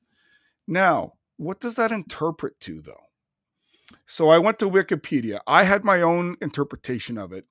Now, 0.67 1.13
what 1.37 1.59
does 1.59 1.75
that 1.75 1.91
interpret 1.91 2.59
to, 2.61 2.81
though? 2.81 3.07
So 4.05 4.29
I 4.29 4.39
went 4.39 4.59
to 4.59 4.69
Wikipedia. 4.69 5.39
I 5.47 5.63
had 5.63 5.83
my 5.83 6.01
own 6.01 6.35
interpretation 6.41 7.17
of 7.17 7.31
it. 7.31 7.45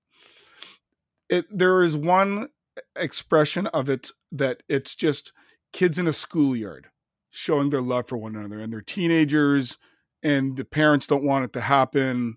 It 1.29 1.46
there 1.50 1.83
is 1.83 1.96
one 1.96 2.48
expression 2.94 3.66
of 3.68 3.88
it 3.88 4.11
that 4.33 4.62
it's 4.68 4.94
just 4.94 5.33
kids 5.72 5.98
in 5.98 6.07
a 6.07 6.12
schoolyard 6.12 6.88
showing 7.31 7.70
their 7.70 7.81
love 7.81 8.07
for 8.09 8.16
one 8.16 8.37
another 8.37 8.61
and 8.61 8.72
they're 8.72 8.81
teenagers 8.81 9.76
and 10.22 10.57
the 10.57 10.64
parents 10.64 11.07
don't 11.07 11.24
want 11.24 11.44
it 11.44 11.52
to 11.52 11.61
happen 11.61 12.37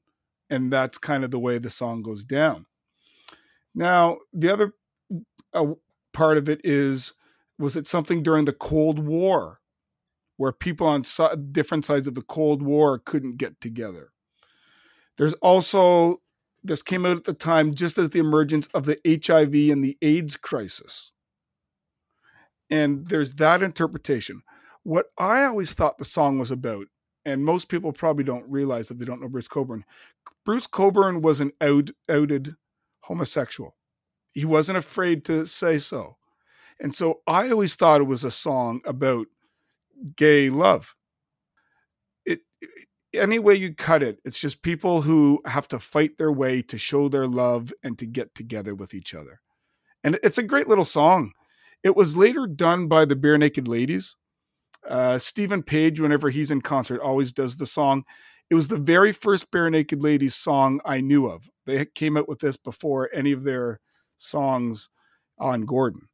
and 0.49 0.71
that's 0.71 0.97
kind 0.97 1.23
of 1.23 1.31
the 1.31 1.39
way 1.39 1.57
the 1.57 1.69
song 1.69 2.01
goes 2.01 2.23
down. 2.23 2.65
Now, 3.75 4.17
the 4.33 4.51
other 4.51 4.73
uh, 5.53 5.73
part 6.13 6.38
of 6.38 6.49
it 6.49 6.62
is 6.63 7.13
was 7.57 7.75
it 7.75 7.88
something 7.88 8.23
during 8.23 8.45
the 8.45 8.53
Cold 8.53 8.99
War 8.99 9.59
where 10.38 10.53
people 10.53 10.88
on 10.88 11.03
si- 11.03 11.35
different 11.51 11.83
sides 11.83 12.07
of 12.07 12.15
the 12.15 12.21
Cold 12.21 12.62
War 12.63 12.99
couldn't 12.99 13.38
get 13.38 13.59
together? 13.59 14.12
There's 15.17 15.33
also 15.33 16.21
this 16.63 16.81
came 16.81 17.05
out 17.05 17.17
at 17.17 17.23
the 17.23 17.33
time 17.33 17.73
just 17.73 17.97
as 17.97 18.09
the 18.09 18.19
emergence 18.19 18.67
of 18.73 18.85
the 18.85 18.99
HIV 19.05 19.71
and 19.71 19.83
the 19.83 19.97
AIDS 20.01 20.35
crisis. 20.35 21.12
And 22.69 23.07
there's 23.07 23.33
that 23.33 23.62
interpretation. 23.62 24.43
What 24.83 25.07
I 25.17 25.45
always 25.45 25.73
thought 25.73 25.97
the 25.97 26.05
song 26.05 26.39
was 26.39 26.51
about, 26.51 26.88
and 27.25 27.43
most 27.43 27.69
people 27.69 27.91
probably 27.91 28.23
don't 28.23 28.49
realize 28.49 28.88
that 28.88 28.99
they 28.99 29.05
don't 29.05 29.21
know 29.21 29.27
Bruce 29.27 29.47
Cockburn. 29.47 29.83
Bruce 30.49 30.65
Cockburn 30.65 31.21
was 31.21 31.41
an 31.41 31.51
out, 31.62 31.91
outed 32.09 32.55
homosexual. 33.01 33.75
He 34.31 34.45
wasn't 34.45 34.79
afraid 34.79 35.23
to 35.25 35.45
say 35.45 35.77
so. 35.77 36.17
And 36.79 36.95
so 36.95 37.21
I 37.27 37.51
always 37.51 37.75
thought 37.75 38.01
it 38.01 38.05
was 38.05 38.23
a 38.23 38.31
song 38.31 38.81
about 38.83 39.27
gay 40.15 40.49
love. 40.49 40.95
It, 42.25 42.39
any 43.13 43.38
way 43.38 43.53
you 43.53 43.75
cut 43.75 44.01
it, 44.01 44.21
it's 44.25 44.41
just 44.41 44.63
people 44.63 45.03
who 45.03 45.39
have 45.45 45.67
to 45.67 45.77
fight 45.77 46.17
their 46.17 46.31
way 46.31 46.63
to 46.63 46.79
show 46.79 47.09
their 47.09 47.27
love 47.27 47.71
and 47.83 47.95
to 47.99 48.07
get 48.07 48.33
together 48.33 48.73
with 48.73 48.95
each 48.95 49.13
other. 49.13 49.41
And 50.03 50.17
it's 50.23 50.39
a 50.39 50.43
great 50.43 50.67
little 50.67 50.83
song. 50.83 51.33
It 51.83 51.95
was 51.95 52.17
later 52.17 52.47
done 52.47 52.88
by 52.88 53.05
the 53.05 53.15
Barenaked 53.15 53.67
Ladies. 53.67 54.15
Uh, 54.88 55.19
Steven 55.19 55.62
Page, 55.62 55.99
whenever 55.99 56.31
he's 56.31 56.49
in 56.49 56.62
concert, 56.62 57.01
always 57.01 57.31
does 57.31 57.57
the 57.57 57.67
song. 57.67 58.03
It 58.49 58.55
was 58.55 58.67
the 58.67 58.77
very 58.77 59.12
first 59.12 59.51
Barenaked 59.51 60.01
Ladies 60.01 60.35
song 60.35 60.81
I 60.83 61.01
knew 61.01 61.27
of. 61.27 61.49
They 61.65 61.85
came 61.85 62.17
out 62.17 62.27
with 62.27 62.39
this 62.39 62.57
before 62.57 63.09
any 63.13 63.31
of 63.31 63.43
their 63.43 63.79
songs 64.17 64.89
on 65.38 65.62
Gordon. 65.62 66.09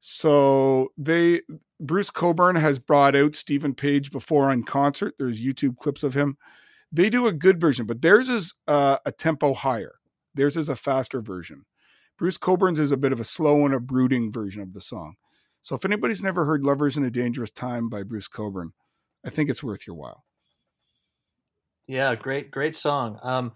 So 0.00 0.92
they 0.98 1.40
Bruce 1.80 2.10
Cockburn 2.10 2.56
has 2.56 2.78
brought 2.78 3.16
out 3.16 3.34
Steven 3.34 3.74
Page 3.74 4.10
before 4.10 4.50
on 4.50 4.64
concert. 4.64 5.14
There's 5.18 5.42
YouTube 5.42 5.78
clips 5.78 6.02
of 6.02 6.14
him. 6.14 6.36
They 6.92 7.10
do 7.10 7.26
a 7.26 7.32
good 7.32 7.60
version, 7.60 7.86
but 7.86 8.02
theirs 8.02 8.28
is 8.28 8.54
uh, 8.66 8.98
a 9.04 9.12
tempo 9.12 9.54
higher. 9.54 9.94
Theirs 10.34 10.56
is 10.56 10.68
a 10.68 10.76
faster 10.76 11.20
version. 11.20 11.64
Bruce 12.18 12.38
Cockburn's 12.38 12.78
is 12.78 12.92
a 12.92 12.96
bit 12.96 13.12
of 13.12 13.20
a 13.20 13.24
slow 13.24 13.64
and 13.64 13.74
a 13.74 13.80
brooding 13.80 14.32
version 14.32 14.62
of 14.62 14.72
the 14.72 14.80
song. 14.80 15.14
So 15.62 15.74
if 15.76 15.84
anybody's 15.84 16.22
never 16.22 16.44
heard 16.44 16.64
"Lovers 16.64 16.96
in 16.96 17.04
a 17.04 17.10
Dangerous 17.10 17.50
Time" 17.50 17.88
by 17.88 18.02
Bruce 18.02 18.28
Cockburn, 18.28 18.72
I 19.24 19.30
think 19.30 19.48
it's 19.48 19.62
worth 19.62 19.86
your 19.86 19.96
while. 19.96 20.24
Yeah, 21.88 22.14
great, 22.14 22.50
great 22.50 22.76
song. 22.76 23.18
Um, 23.22 23.52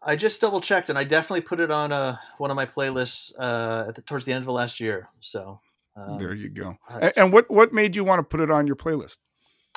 I 0.00 0.14
just 0.14 0.40
double 0.40 0.60
checked, 0.60 0.88
and 0.88 0.96
I 0.98 1.02
definitely 1.04 1.40
put 1.40 1.58
it 1.58 1.70
on 1.72 1.90
uh, 1.92 2.16
one 2.38 2.50
of 2.50 2.54
my 2.56 2.64
playlists 2.66 3.32
uh, 3.38 3.86
at 3.88 3.96
the, 3.96 4.02
towards 4.02 4.24
the 4.24 4.32
end 4.32 4.38
of 4.38 4.46
the 4.46 4.52
last 4.52 4.78
year. 4.78 5.08
So 5.20 5.60
um, 5.96 6.18
there 6.18 6.32
you 6.32 6.48
go. 6.48 6.76
A- 6.88 6.94
that's- 6.94 7.16
And 7.18 7.32
what 7.32 7.50
what 7.50 7.72
made 7.72 7.96
you 7.96 8.04
want 8.04 8.20
to 8.20 8.22
put 8.22 8.38
it 8.40 8.50
on 8.50 8.66
your 8.68 8.76
playlist? 8.76 9.18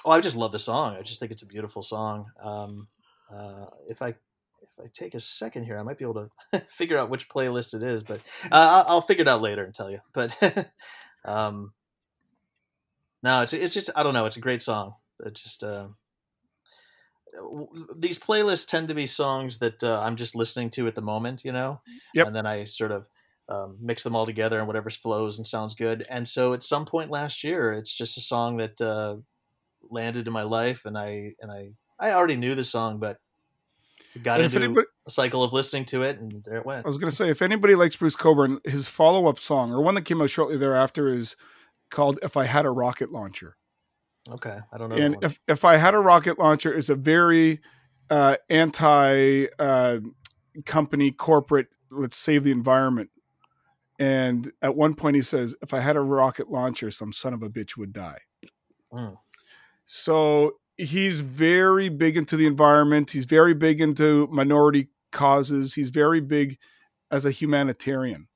Oh, 0.05 0.11
I 0.11 0.21
just 0.21 0.35
love 0.35 0.51
the 0.51 0.59
song. 0.59 0.95
I 0.95 1.01
just 1.01 1.19
think 1.19 1.31
it's 1.31 1.41
a 1.41 1.47
beautiful 1.47 1.81
song. 1.81 2.27
Um, 2.41 2.87
uh, 3.35 3.65
if 3.89 4.01
I 4.03 4.09
if 4.09 4.79
I 4.79 4.85
take 4.93 5.15
a 5.15 5.19
second 5.19 5.63
here, 5.63 5.79
I 5.79 5.83
might 5.83 5.97
be 5.97 6.05
able 6.05 6.29
to 6.53 6.59
figure 6.69 6.97
out 6.99 7.09
which 7.09 7.27
playlist 7.27 7.73
it 7.73 7.81
is, 7.81 8.03
but 8.03 8.19
uh, 8.51 8.83
I'll, 8.85 8.85
I'll 8.87 9.01
figure 9.01 9.23
it 9.23 9.27
out 9.27 9.41
later 9.41 9.63
and 9.63 9.73
tell 9.73 9.89
you. 9.89 9.99
But 10.13 10.37
um, 11.25 11.73
no, 13.23 13.41
it's 13.41 13.53
it's 13.53 13.73
just 13.73 13.89
I 13.95 14.03
don't 14.03 14.13
know. 14.13 14.27
It's 14.27 14.37
a 14.37 14.41
great 14.41 14.61
song. 14.61 14.93
It 15.25 15.33
just 15.33 15.63
uh, 15.63 15.87
these 17.95 18.19
playlists 18.19 18.67
tend 18.67 18.87
to 18.89 18.93
be 18.93 19.05
songs 19.05 19.59
that 19.59 19.83
uh, 19.83 19.99
I'm 20.01 20.15
just 20.15 20.35
listening 20.35 20.69
to 20.71 20.87
at 20.87 20.95
the 20.95 21.01
moment, 21.01 21.43
you 21.45 21.51
know, 21.51 21.81
Yep. 22.13 22.27
and 22.27 22.35
then 22.35 22.45
I 22.45 22.65
sort 22.65 22.91
of. 22.91 23.05
Um, 23.49 23.75
mix 23.81 24.03
them 24.03 24.15
all 24.15 24.25
together 24.25 24.59
and 24.59 24.67
whatever 24.67 24.89
flows 24.89 25.37
and 25.37 25.45
sounds 25.45 25.75
good. 25.75 26.05
And 26.09 26.25
so 26.25 26.53
at 26.53 26.63
some 26.63 26.85
point 26.85 27.11
last 27.11 27.43
year, 27.43 27.73
it's 27.73 27.93
just 27.93 28.17
a 28.17 28.21
song 28.21 28.55
that 28.57 28.79
uh, 28.79 29.17
landed 29.89 30.25
in 30.25 30.31
my 30.31 30.43
life 30.43 30.85
and 30.85 30.97
I 30.97 31.33
and 31.41 31.51
I 31.51 31.71
I 31.99 32.13
already 32.13 32.37
knew 32.37 32.55
the 32.55 32.63
song 32.63 32.99
but 32.99 33.17
got 34.23 34.39
And 34.39 34.45
into 34.45 34.63
anybody, 34.63 34.87
a 35.05 35.09
cycle 35.09 35.43
of 35.43 35.51
listening 35.51 35.83
to 35.85 36.01
it 36.03 36.17
and 36.19 36.41
there 36.45 36.57
it 36.57 36.65
went. 36.65 36.85
I 36.85 36.87
was 36.87 36.97
going 36.97 37.09
to 37.09 37.15
say, 37.15 37.29
if 37.29 37.41
anybody 37.41 37.75
likes 37.75 37.97
Bruce 37.97 38.15
Cockburn, 38.15 38.59
his 38.63 38.87
follow 38.87 39.27
up 39.27 39.37
song 39.37 39.73
or 39.73 39.81
one 39.81 39.95
that 39.95 40.03
came 40.03 40.21
out 40.21 40.29
shortly 40.29 40.55
thereafter 40.57 41.09
is 41.09 41.35
called 41.89 42.19
"If 42.23 42.37
I 42.37 42.45
Had 42.45 42.65
a 42.65 42.71
Rocket 42.71 43.11
Launcher." 43.11 43.57
Okay, 44.29 44.57
I 44.71 44.77
don't 44.77 44.89
know. 44.89 44.95
and 44.95 45.17
if 45.23 45.39
if 45.47 45.65
I 45.65 45.77
had 45.77 45.93
a 45.93 45.99
rocket 45.99 46.37
launcher 46.37 46.71
is 46.71 46.89
a 46.89 46.95
very 46.95 47.59
uh, 48.11 48.35
anti 48.49 49.47
uh, 49.57 49.99
company 50.65 51.11
corporate. 51.11 51.67
Let's 51.89 52.17
save 52.17 52.43
the 52.43 52.51
environment. 52.51 53.09
And 53.99 54.51
at 54.61 54.75
one 54.75 54.95
point, 54.95 55.15
he 55.15 55.21
says, 55.21 55.55
"If 55.61 55.73
I 55.73 55.79
had 55.79 55.95
a 55.95 56.01
rocket 56.01 56.49
launcher, 56.49 56.91
some 56.91 57.13
son 57.13 57.33
of 57.33 57.41
a 57.41 57.49
bitch 57.49 57.77
would 57.77 57.93
die." 57.93 58.19
Mm. 58.93 59.17
So 59.85 60.57
he's 60.77 61.19
very 61.21 61.89
big 61.89 62.17
into 62.17 62.35
the 62.35 62.45
environment. 62.45 63.11
He's 63.11 63.25
very 63.25 63.53
big 63.53 63.81
into 63.81 64.27
minority 64.31 64.89
causes. 65.11 65.73
He's 65.73 65.89
very 65.89 66.21
big 66.21 66.57
as 67.11 67.25
a 67.25 67.31
humanitarian. 67.31 68.27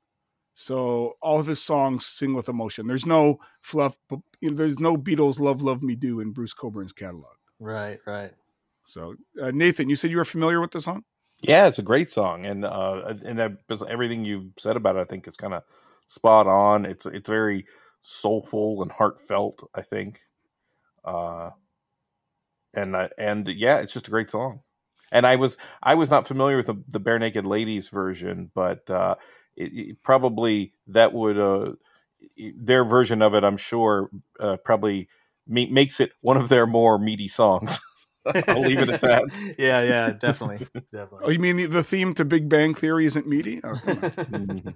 So 0.57 1.17
all 1.21 1.37
of 1.39 1.47
his 1.47 1.61
songs 1.61 2.05
sing 2.05 2.33
with 2.33 2.47
emotion. 2.47 2.87
There's 2.87 3.05
no 3.05 3.39
fluff. 3.61 3.97
you 4.39 4.51
know, 4.51 4.55
There's 4.55 4.79
no 4.79 4.95
Beatles 4.95 5.37
"Love 5.37 5.61
Love 5.61 5.83
Me 5.83 5.95
Do" 5.95 6.21
in 6.21 6.31
Bruce 6.31 6.53
Cockburn's 6.53 6.93
catalog. 6.93 7.35
right, 7.59 7.99
right. 8.07 8.31
So 8.85 9.15
uh, 9.41 9.51
Nathan, 9.53 9.89
you 9.89 9.97
said 9.97 10.11
you 10.11 10.17
were 10.17 10.25
familiar 10.25 10.61
with 10.61 10.71
the 10.71 10.79
song. 10.79 11.03
Yeah, 11.41 11.67
it's 11.67 11.79
a 11.79 11.83
great 11.83 12.09
song, 12.09 12.45
and 12.45 12.63
uh, 12.63 13.13
and 13.25 13.37
that 13.37 13.57
everything 13.87 14.23
you 14.23 14.51
said 14.57 14.77
about 14.77 14.95
it, 14.95 14.99
I 14.99 15.03
think, 15.03 15.27
is 15.27 15.35
kind 15.35 15.53
of 15.53 15.63
spot 16.07 16.47
on. 16.47 16.85
It's 16.85 17.05
it's 17.05 17.29
very 17.29 17.65
soulful 17.99 18.81
and 18.81 18.91
heartfelt. 18.91 19.69
I 19.75 19.81
think, 19.81 20.21
uh, 21.03 21.49
and 22.73 22.95
uh, 22.95 23.09
and 23.17 23.45
yeah, 23.49 23.79
it's 23.79 23.93
just 23.93 24.07
a 24.07 24.11
great 24.11 24.31
song. 24.31 24.61
And 25.11 25.27
I 25.27 25.35
was 25.35 25.57
I 25.83 25.95
was 25.95 26.09
not 26.09 26.25
familiar 26.25 26.55
with 26.55 26.67
the, 26.67 26.81
the 26.87 27.01
Barenaked 27.01 27.45
Ladies 27.45 27.89
version, 27.89 28.51
but 28.55 28.89
uh, 28.89 29.15
it, 29.55 29.71
it 29.73 30.03
probably 30.03 30.73
that 30.87 31.13
would 31.13 31.37
uh, 31.37 31.73
their 32.57 32.83
version 32.83 33.21
of 33.21 33.33
it, 33.35 33.43
I'm 33.43 33.57
sure, 33.57 34.09
uh, 34.39 34.57
probably 34.57 35.07
ma- 35.47 35.65
makes 35.69 35.99
it 35.99 36.11
one 36.21 36.37
of 36.37 36.49
their 36.49 36.65
more 36.67 36.97
meaty 36.99 37.27
songs. 37.27 37.79
I'll 38.47 38.61
leave 38.61 38.79
it 38.79 38.89
at 38.89 39.01
that. 39.01 39.55
yeah, 39.59 39.81
yeah, 39.83 40.09
definitely, 40.11 40.67
Oh, 40.75 40.81
definitely. 40.91 41.33
you 41.33 41.39
mean 41.39 41.57
the- 41.57 41.67
the 41.67 41.83
theme 41.83 42.13
to 42.15 42.25
Big 42.25 42.49
Bang 42.49 42.73
Theory 42.73 43.05
isn't 43.05 43.27
meaty? 43.27 43.61
Oh, 43.63 43.73
come 43.83 43.97
on. 44.03 44.11
Mhm. 44.11 44.73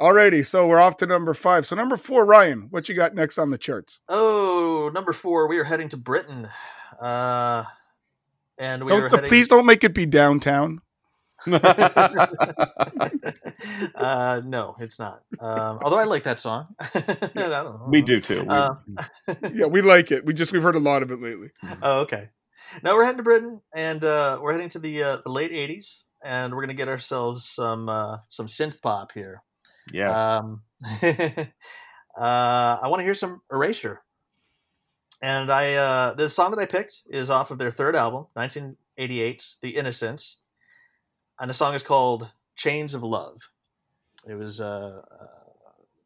Alrighty, 0.00 0.44
so 0.44 0.66
we're 0.66 0.80
off 0.80 0.96
to 0.96 1.06
number 1.06 1.32
five. 1.34 1.64
So 1.66 1.76
number 1.76 1.96
four, 1.96 2.24
Ryan, 2.24 2.66
what 2.70 2.88
you 2.88 2.94
got 2.96 3.14
next 3.14 3.38
on 3.38 3.50
the 3.50 3.58
charts? 3.58 4.00
oh, 4.08 4.90
number 4.92 5.12
four, 5.12 5.46
we 5.46 5.58
are 5.58 5.64
heading 5.64 5.88
to 5.90 5.96
Britain, 5.96 6.48
uh, 7.00 7.62
and 8.58 8.82
we 8.84 8.90
are 8.90 9.02
Don't, 9.02 9.10
heading. 9.10 9.28
please 9.28 9.48
don't 9.48 9.66
make 9.66 9.84
it 9.84 9.94
be 9.94 10.06
downtown. 10.06 10.80
uh, 13.94 14.40
no, 14.44 14.76
it's 14.80 14.98
not. 14.98 15.22
Um, 15.40 15.78
although 15.82 15.98
I 15.98 16.04
like 16.04 16.24
that 16.24 16.38
song. 16.40 16.74
I 16.80 16.90
don't 17.34 17.50
know. 17.50 17.86
we 17.88 18.02
do 18.02 18.20
too. 18.20 18.44
Uh, 18.48 18.74
Yeah, 19.52 19.66
we 19.66 19.82
like 19.82 20.10
it. 20.12 20.24
We 20.24 20.32
just 20.34 20.52
we've 20.52 20.62
heard 20.62 20.76
a 20.76 20.80
lot 20.80 21.02
of 21.02 21.10
it 21.10 21.20
lately. 21.20 21.50
Oh, 21.82 22.00
okay. 22.00 22.28
Now 22.82 22.94
we're 22.94 23.04
heading 23.04 23.18
to 23.18 23.22
Britain, 23.22 23.60
and 23.74 24.02
uh, 24.02 24.38
we're 24.42 24.52
heading 24.52 24.68
to 24.70 24.78
the 24.78 25.02
uh, 25.02 25.16
the 25.24 25.30
late 25.30 25.52
'80s, 25.52 26.04
and 26.24 26.54
we're 26.54 26.62
gonna 26.62 26.74
get 26.74 26.88
ourselves 26.88 27.44
some 27.44 27.88
uh, 27.88 28.18
some 28.28 28.46
synth 28.46 28.80
pop 28.80 29.12
here. 29.12 29.42
yes. 29.92 30.16
Um, 30.16 30.62
uh, 32.16 32.78
I 32.82 32.86
want 32.88 33.00
to 33.00 33.04
hear 33.04 33.14
some 33.14 33.42
Erasure, 33.50 34.02
and 35.20 35.50
I 35.52 35.74
uh, 35.74 36.14
the 36.14 36.28
song 36.28 36.50
that 36.52 36.60
I 36.60 36.66
picked 36.66 37.02
is 37.10 37.30
off 37.30 37.50
of 37.50 37.58
their 37.58 37.70
third 37.70 37.94
album, 37.96 38.26
1988's 38.36 39.58
"The 39.60 39.76
Innocents," 39.76 40.38
and 41.42 41.50
the 41.50 41.54
song 41.54 41.74
is 41.74 41.82
called 41.82 42.30
"Chains 42.54 42.94
of 42.94 43.02
Love." 43.02 43.50
It 44.28 44.36
was 44.36 44.60
uh, 44.60 45.02
uh, 45.10 45.26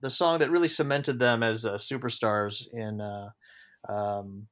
the 0.01 0.09
song 0.09 0.39
that 0.39 0.51
really 0.51 0.67
cemented 0.67 1.19
them 1.19 1.43
as 1.43 1.65
uh, 1.65 1.75
superstars 1.75 2.67
in. 2.73 3.01
Uh, 3.01 3.31
um, 3.89 4.49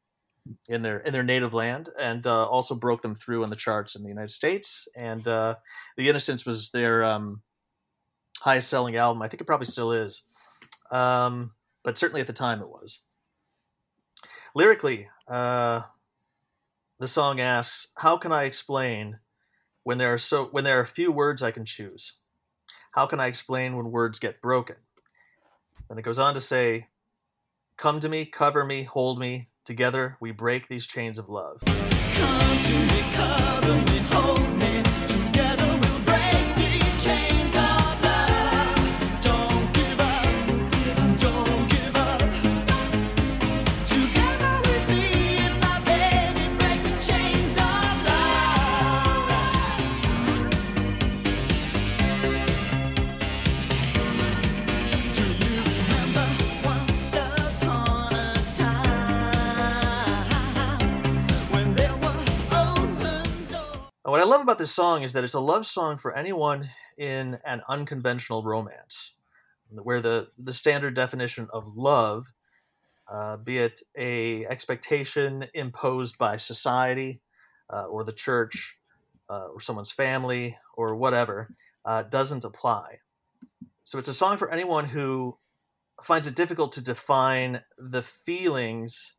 in 0.68 0.82
their 0.82 0.98
in 0.98 1.14
their 1.14 1.22
native 1.22 1.54
land, 1.54 1.88
and 1.98 2.26
also 2.26 2.74
broke 2.74 3.00
them 3.00 3.14
through 3.14 3.42
on 3.42 3.48
the 3.48 3.56
charts 3.56 3.96
in 3.96 4.02
the 4.02 4.10
United 4.10 4.30
States. 4.30 4.86
And 4.94 5.24
"The 5.24 5.56
Innocents" 5.96 6.44
was 6.44 6.70
their 6.70 7.02
um, 7.02 7.40
highest 8.40 8.68
selling 8.68 8.94
album. 8.94 9.22
I 9.22 9.28
think 9.28 9.40
it 9.40 9.46
probably 9.46 9.66
still 9.66 9.90
is, 9.90 10.22
um, 10.90 11.52
but 11.82 11.96
certainly 11.96 12.20
at 12.20 12.26
the 12.26 12.34
time 12.34 12.60
it 12.60 12.68
was. 12.68 13.00
Lyrically, 14.54 15.08
uh, 15.28 15.80
the 17.00 17.08
song 17.08 17.40
asks, 17.40 17.88
"How 17.96 18.18
can 18.18 18.30
I 18.30 18.44
explain 18.44 19.18
when 19.84 19.98
there 19.98 20.12
are 20.12 20.18
so 20.18 20.46
when 20.46 20.64
there 20.64 20.80
are 20.80 20.84
few 20.84 21.12
words 21.12 21.42
I 21.42 21.52
can 21.52 21.64
choose? 21.64 22.14
How 22.92 23.06
can 23.06 23.20
I 23.20 23.28
explain 23.28 23.76
when 23.76 23.92
words 23.92 24.18
get 24.18 24.42
broken?" 24.42 24.76
Then 25.88 25.98
it 25.98 26.02
goes 26.02 26.18
on 26.18 26.34
to 26.34 26.40
say, 26.40 26.88
"Come 27.76 28.00
to 28.00 28.08
me, 28.08 28.26
cover 28.26 28.64
me, 28.64 28.82
hold 28.82 29.18
me. 29.20 29.50
Together 29.64 30.16
we 30.20 30.32
break 30.32 30.68
these 30.68 30.86
chains 30.86 31.18
of 31.18 31.28
love." 31.28 31.62
About 64.44 64.58
this 64.58 64.72
song 64.72 65.02
is 65.02 65.14
that 65.14 65.24
it's 65.24 65.32
a 65.32 65.40
love 65.40 65.66
song 65.66 65.96
for 65.96 66.14
anyone 66.14 66.70
in 66.98 67.38
an 67.46 67.62
unconventional 67.66 68.44
romance, 68.44 69.14
where 69.70 70.02
the 70.02 70.28
the 70.38 70.52
standard 70.52 70.94
definition 70.94 71.48
of 71.50 71.76
love, 71.76 72.26
uh, 73.10 73.38
be 73.38 73.56
it 73.56 73.80
a 73.96 74.44
expectation 74.46 75.46
imposed 75.54 76.18
by 76.18 76.36
society, 76.36 77.22
uh, 77.70 77.86
or 77.86 78.04
the 78.04 78.12
church, 78.12 78.76
uh, 79.30 79.46
or 79.46 79.60
someone's 79.60 79.90
family, 79.90 80.58
or 80.74 80.94
whatever, 80.94 81.48
uh, 81.86 82.02
doesn't 82.02 82.44
apply. 82.44 82.98
So 83.82 83.98
it's 83.98 84.08
a 84.08 84.14
song 84.14 84.36
for 84.36 84.52
anyone 84.52 84.84
who 84.84 85.38
finds 86.02 86.26
it 86.26 86.36
difficult 86.36 86.72
to 86.72 86.82
define 86.82 87.62
the 87.78 88.02
feelings 88.02 89.14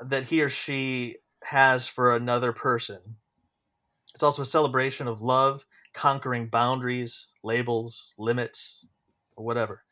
that 0.00 0.24
he 0.24 0.42
or 0.42 0.48
she 0.48 1.16
has 1.44 1.86
for 1.86 2.16
another 2.16 2.52
person 2.52 3.16
it's 4.14 4.22
also 4.22 4.42
a 4.42 4.46
celebration 4.46 5.08
of 5.08 5.22
love, 5.22 5.64
conquering 5.92 6.48
boundaries, 6.48 7.28
labels, 7.42 8.14
limits, 8.18 8.84
or 9.36 9.44
whatever. 9.44 9.82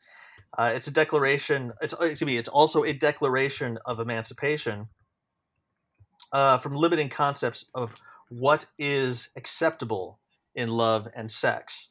Uh, 0.57 0.71
it's 0.75 0.87
a 0.87 0.91
declaration. 0.91 1.73
It's 1.81 1.95
to 2.19 2.25
me. 2.25 2.37
It's 2.37 2.49
also 2.49 2.83
a 2.83 2.93
declaration 2.93 3.77
of 3.85 3.99
emancipation 3.99 4.87
uh, 6.31 6.57
from 6.57 6.75
limiting 6.75 7.09
concepts 7.09 7.65
of 7.73 7.95
what 8.29 8.65
is 8.77 9.29
acceptable 9.35 10.19
in 10.55 10.69
love 10.69 11.07
and 11.15 11.31
sex. 11.31 11.89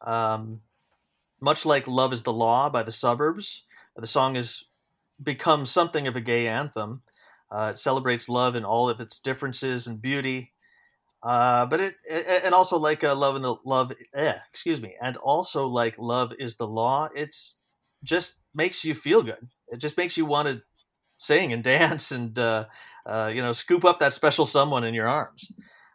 Um, 0.00 0.62
much 1.40 1.66
like 1.66 1.86
"Love 1.86 2.12
Is 2.12 2.22
the 2.22 2.32
Law" 2.32 2.70
by 2.70 2.82
the 2.82 2.90
Suburbs, 2.90 3.64
The 3.96 4.06
song 4.06 4.36
has 4.36 4.64
become 5.22 5.66
something 5.66 6.06
of 6.06 6.16
a 6.16 6.20
gay 6.20 6.48
anthem. 6.48 7.02
Uh, 7.50 7.72
it 7.74 7.78
celebrates 7.78 8.28
love 8.28 8.56
in 8.56 8.64
all 8.64 8.88
of 8.88 9.00
its 9.00 9.18
differences 9.18 9.86
and 9.86 10.00
beauty. 10.00 10.52
Uh, 11.22 11.66
but 11.66 11.78
it, 11.78 11.94
and 12.44 12.52
also 12.52 12.76
like 12.76 13.04
uh, 13.04 13.14
love 13.14 13.36
in 13.36 13.42
the 13.42 13.54
love 13.64 13.92
eh, 14.12 14.34
excuse 14.50 14.82
me 14.82 14.96
and 15.00 15.16
also 15.16 15.68
like 15.68 15.96
love 15.96 16.32
is 16.40 16.56
the 16.56 16.66
law 16.66 17.08
it's 17.14 17.58
just 18.02 18.38
makes 18.54 18.84
you 18.84 18.94
feel 18.94 19.22
good. 19.22 19.48
It 19.68 19.78
just 19.78 19.96
makes 19.96 20.16
you 20.16 20.26
want 20.26 20.48
to 20.48 20.62
sing 21.18 21.52
and 21.52 21.62
dance 21.64 22.10
and 22.10 22.38
uh, 22.38 22.66
uh, 23.06 23.30
you 23.34 23.42
know 23.42 23.52
scoop 23.52 23.84
up 23.84 23.98
that 24.00 24.12
special 24.12 24.46
someone 24.46 24.84
in 24.84 24.94
your 24.94 25.08
arms. 25.08 25.52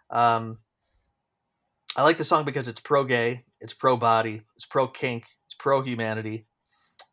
Um, 0.10 0.60
i 1.96 2.04
like 2.04 2.18
the 2.18 2.24
song 2.24 2.46
because 2.46 2.68
it's 2.68 2.80
pro 2.80 3.04
gay 3.04 3.44
it's 3.60 3.74
pro 3.74 3.98
body 3.98 4.42
it's 4.56 4.66
pro 4.66 4.88
kink 4.88 5.26
it's 5.46 5.56
pro 5.56 5.82
humanity 5.82 6.46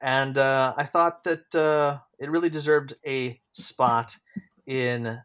and 0.00 0.36
uh, 0.36 0.74
i 0.76 0.84
thought 0.84 1.24
that 1.24 1.54
uh, 1.54 1.98
it 2.20 2.30
really 2.30 2.50
deserved 2.50 2.94
a 3.06 3.40
spot 3.52 4.16
in 4.66 5.18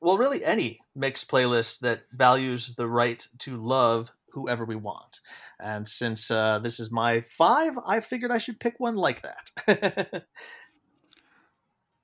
well, 0.00 0.18
really 0.18 0.44
any 0.44 0.78
mixed 0.98 1.30
playlist 1.30 1.80
that 1.80 2.02
values 2.12 2.74
the 2.74 2.88
right 2.88 3.26
to 3.38 3.56
love 3.56 4.10
whoever 4.32 4.64
we 4.64 4.76
want. 4.76 5.20
And 5.60 5.86
since 5.86 6.30
uh, 6.30 6.58
this 6.58 6.78
is 6.78 6.90
my 6.90 7.20
five, 7.22 7.78
I 7.86 8.00
figured 8.00 8.30
I 8.30 8.38
should 8.38 8.60
pick 8.60 8.78
one 8.78 8.96
like 8.96 9.22
that. 9.22 10.24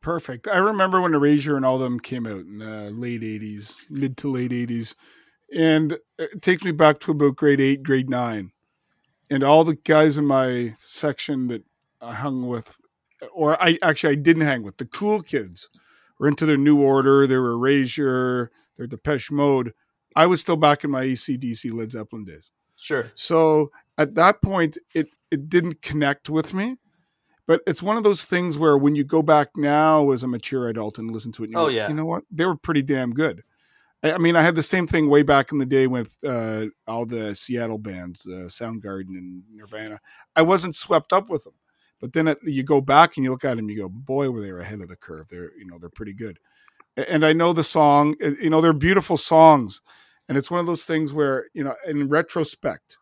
Perfect. 0.01 0.49
I 0.49 0.59
remember 0.59 1.01
when 1.01 1.15
Erasure 1.15 1.57
and 1.57 1.65
all 1.65 1.79
them 1.79 1.99
came 1.99 2.27
out 2.27 2.41
in 2.41 2.59
the 2.59 2.91
late 2.91 3.23
80s, 3.23 3.73
mid 3.89 4.17
to 4.19 4.29
late 4.29 4.51
80s. 4.51 4.95
And 5.55 5.99
it 6.19 6.43
takes 6.43 6.63
me 6.63 6.73
back 6.73 7.01
to 7.01 7.13
about 7.13 7.37
grade 7.37 7.61
eight, 7.61 7.83
grade 7.83 8.11
nine. 8.11 8.53
And 9.31 9.43
all 9.43 9.65
the 9.65 9.77
guys 9.77 10.19
in 10.19 10.27
my 10.27 10.75
section 10.77 11.49
that 11.49 11.65
I 12.03 12.13
hung 12.13 12.49
with, 12.49 12.77
or 13.33 13.61
I 13.63 13.79
actually 13.83 14.13
I 14.13 14.17
didn't 14.17 14.43
hang 14.43 14.63
with, 14.63 14.77
the 14.77 14.85
cool 14.85 15.23
kids 15.23 15.69
were 16.19 16.29
into 16.29 16.45
their 16.45 16.59
New 16.59 16.83
Order, 16.83 17.27
their 17.27 17.45
Erasure, 17.47 18.51
their 18.77 18.87
Depeche 18.87 19.31
Mode. 19.31 19.73
I 20.17 20.27
was 20.27 20.41
still 20.41 20.57
back 20.57 20.85
in 20.85 20.91
my 20.91 21.03
AC/DC 21.03 21.73
Led 21.73 21.91
Zeppelin 21.93 22.25
days. 22.25 22.53
sure. 22.77 23.11
So 23.15 23.71
at 23.99 24.15
that 24.15 24.43
point, 24.43 24.79
it 24.95 25.09
it 25.31 25.49
didn't 25.49 25.83
connect 25.83 26.29
with 26.31 26.55
me. 26.55 26.77
But 27.47 27.61
it's 27.67 27.83
one 27.83 27.99
of 27.99 28.05
those 28.05 28.25
things 28.25 28.57
where 28.57 28.79
when 28.79 28.95
you 28.95 29.05
go 29.05 29.21
back 29.21 29.51
now 29.55 30.11
as 30.13 30.23
a 30.23 30.27
mature 30.29 30.69
adult 30.69 30.97
and 30.99 31.11
listen 31.11 31.31
to 31.33 31.45
it, 31.45 31.51
Oh, 31.55 31.67
go, 31.67 31.69
yeah. 31.69 31.89
you 31.89 31.95
know 31.95 32.07
what? 32.07 32.25
They 32.31 32.47
were 32.47 32.57
pretty 32.57 32.81
damn 32.81 33.13
good. 33.13 33.43
I, 34.03 34.13
I 34.15 34.19
mean, 34.19 34.35
I 34.35 34.41
had 34.41 34.55
the 34.55 34.63
same 34.63 34.87
thing 34.87 35.11
way 35.11 35.23
back 35.25 35.53
in 35.53 35.59
the 35.59 35.67
day 35.67 35.87
with 35.87 36.17
uh, 36.27 36.67
all 36.87 37.05
the 37.05 37.35
Seattle 37.35 37.77
bands, 37.77 38.25
uh, 38.27 38.49
Soundgarden 38.49 39.09
and 39.19 39.43
Nirvana. 39.53 40.01
I 40.35 40.41
wasn't 40.41 40.75
swept 40.75 41.13
up 41.13 41.29
with 41.29 41.45
them, 41.45 41.53
but 42.01 42.15
then 42.15 42.29
it, 42.29 42.39
you 42.45 42.63
go 42.63 42.81
back 42.81 43.19
and 43.19 43.25
you 43.25 43.31
look 43.31 43.45
at 43.45 43.57
them, 43.59 43.69
you 43.69 43.77
go, 43.83 43.91
boy, 43.91 44.31
were 44.31 44.41
they 44.41 44.51
ahead 44.51 44.81
of 44.81 44.89
the 44.89 44.97
curve. 44.97 45.29
They're 45.29 45.51
you 45.59 45.67
know 45.67 45.77
they're 45.79 45.91
pretty 45.91 46.15
good. 46.15 46.39
And 46.97 47.25
I 47.25 47.33
know 47.33 47.53
the 47.53 47.65
song, 47.65 48.15
uh, 48.23 48.31
you 48.41 48.51
know, 48.51 48.61
they're 48.61 48.73
beautiful 48.73 49.17
songs, 49.17 49.81
and 50.29 50.39
it's 50.39 50.51
one 50.51 50.61
of 50.61 50.67
those 50.67 50.85
things 50.85 51.13
where 51.13 51.47
you 51.55 51.65
know, 51.65 51.75
in 51.87 52.09
retrospect, 52.09 52.99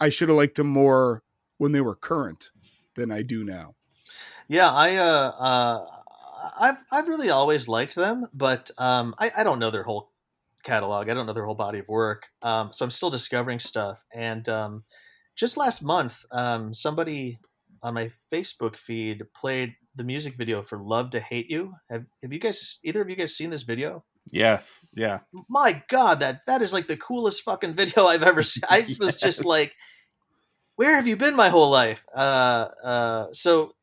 I 0.00 0.08
should 0.08 0.28
have 0.28 0.36
liked 0.36 0.56
them 0.56 0.66
more 0.66 1.22
when 1.58 1.72
they 1.72 1.80
were 1.80 1.94
current 1.94 2.50
than 2.96 3.10
I 3.10 3.22
do 3.22 3.44
now. 3.44 3.74
Yeah, 4.48 4.70
I 4.70 4.96
uh, 4.96 5.32
uh, 5.38 5.86
I've 6.60 6.84
I've 6.92 7.08
really 7.08 7.30
always 7.30 7.68
liked 7.68 7.94
them, 7.94 8.26
but 8.34 8.70
um, 8.78 9.14
I, 9.18 9.30
I 9.38 9.44
don't 9.44 9.58
know 9.58 9.70
their 9.70 9.84
whole 9.84 10.10
catalog. 10.64 11.08
I 11.08 11.14
don't 11.14 11.26
know 11.26 11.32
their 11.32 11.44
whole 11.44 11.54
body 11.54 11.78
of 11.78 11.88
work. 11.88 12.28
Um, 12.42 12.72
so 12.72 12.84
I'm 12.84 12.90
still 12.90 13.10
discovering 13.10 13.60
stuff. 13.60 14.04
And 14.12 14.48
um, 14.48 14.84
just 15.36 15.56
last 15.56 15.82
month, 15.82 16.24
um, 16.32 16.72
somebody 16.72 17.38
on 17.82 17.94
my 17.94 18.10
Facebook 18.32 18.76
feed 18.76 19.22
played 19.34 19.74
the 19.94 20.04
music 20.04 20.36
video 20.36 20.62
for 20.62 20.78
"Love 20.78 21.10
to 21.10 21.20
Hate 21.20 21.50
You." 21.50 21.74
Have 21.90 22.04
Have 22.22 22.32
you 22.32 22.40
guys 22.40 22.78
either 22.84 23.02
of 23.02 23.10
you 23.10 23.16
guys 23.16 23.36
seen 23.36 23.50
this 23.50 23.62
video? 23.62 24.04
Yes, 24.30 24.86
yeah. 24.94 25.20
my 25.48 25.82
god 25.88 26.20
that 26.20 26.46
that 26.46 26.62
is 26.62 26.72
like 26.72 26.86
the 26.86 26.96
coolest 26.96 27.42
fucking 27.42 27.74
video 27.76 28.06
i've 28.06 28.22
ever 28.22 28.42
seen 28.42 28.64
i 28.68 28.86
was 29.00 29.16
just 29.16 29.44
like 29.44 29.72
where 30.76 30.96
have 30.96 31.06
you 31.06 31.16
been 31.16 31.36
my 31.36 31.48
whole 31.48 31.70
life 31.70 32.04
uh 32.14 32.68
uh 32.82 33.26
so 33.32 33.74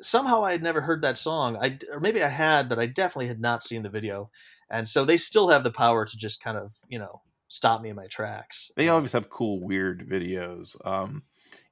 somehow 0.00 0.44
i 0.44 0.52
had 0.52 0.62
never 0.62 0.80
heard 0.80 1.02
that 1.02 1.18
song 1.18 1.56
i 1.60 1.78
or 1.92 2.00
maybe 2.00 2.22
i 2.22 2.28
had 2.28 2.68
but 2.68 2.78
i 2.78 2.86
definitely 2.86 3.28
had 3.28 3.40
not 3.40 3.62
seen 3.62 3.82
the 3.82 3.88
video 3.88 4.30
and 4.70 4.88
so 4.88 5.04
they 5.04 5.16
still 5.16 5.48
have 5.48 5.64
the 5.64 5.70
power 5.70 6.04
to 6.04 6.16
just 6.16 6.42
kind 6.42 6.56
of 6.56 6.76
you 6.88 6.98
know 6.98 7.20
stop 7.48 7.82
me 7.82 7.90
in 7.90 7.96
my 7.96 8.06
tracks 8.06 8.70
They 8.76 8.88
always 8.88 9.12
have 9.12 9.30
cool, 9.30 9.60
weird 9.60 10.06
videos. 10.08 10.76
Um, 10.86 11.22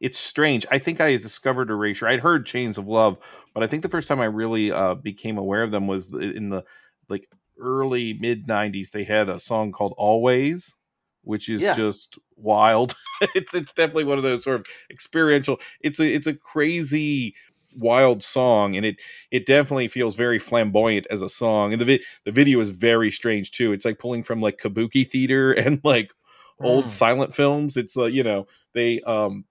it's 0.01 0.19
strange. 0.19 0.67
I 0.71 0.79
think 0.79 1.01
I 1.01 1.17
discovered 1.17 1.71
Erasure. 1.71 2.07
I'd 2.09 2.21
heard 2.21 2.47
Chains 2.47 2.79
of 2.79 2.89
Love, 2.89 3.19
but 3.55 3.63
I 3.63 3.67
think 3.67 3.83
the 3.83 3.89
first 3.89 4.09
time 4.09 4.21
I 4.21 4.27
really 4.27 4.71
uh, 4.71 4.95
became 4.95 5.39
aware 5.39 5.63
of 5.63 5.71
them 5.71 5.87
was 5.87 6.13
in 6.13 6.51
the 6.51 6.65
like 7.09 7.29
early 7.59 8.15
mid 8.15 8.47
'90s. 8.47 8.91
They 8.91 9.05
had 9.05 9.29
a 9.29 9.39
song 9.39 9.73
called 9.73 9.95
"Always," 9.97 10.75
which 11.23 11.49
is 11.49 11.63
Yeah. 11.63 11.75
just 11.75 12.19
wild. 12.37 12.95
it's 13.35 13.55
it's 13.55 13.73
definitely 13.73 14.05
one 14.05 14.19
of 14.19 14.25
those 14.25 14.45
sort 14.45 14.61
of 14.61 14.67
experiential. 14.91 15.59
It's 15.81 15.99
a 16.01 16.07
it's 16.07 16.27
a 16.27 16.35
crazy 16.35 17.35
wild 17.79 18.23
song 18.23 18.75
and 18.75 18.87
it 18.87 18.97
it 19.31 19.45
definitely 19.45 19.87
feels 19.87 20.17
very 20.17 20.39
flamboyant 20.39 21.07
as 21.11 21.21
a 21.21 21.29
song 21.29 21.73
and 21.73 21.81
the 21.81 21.85
vi- 21.85 22.01
the 22.25 22.33
video 22.33 22.59
is 22.61 22.71
very 22.71 23.11
strange 23.11 23.51
too 23.51 23.71
it's 23.71 23.85
like 23.85 23.99
pulling 23.99 24.23
from 24.23 24.41
like 24.41 24.57
kabuki 24.59 25.07
theater 25.07 25.53
and 25.61 25.79
like 25.85 26.11
old 26.63 26.87
Mm. 26.87 26.91
silent 26.91 27.35
films 27.35 27.77
it's 27.77 27.95
uh, 27.99 28.07
you 28.07 28.23
know 28.23 28.47
they 28.73 29.01
um 29.03 29.45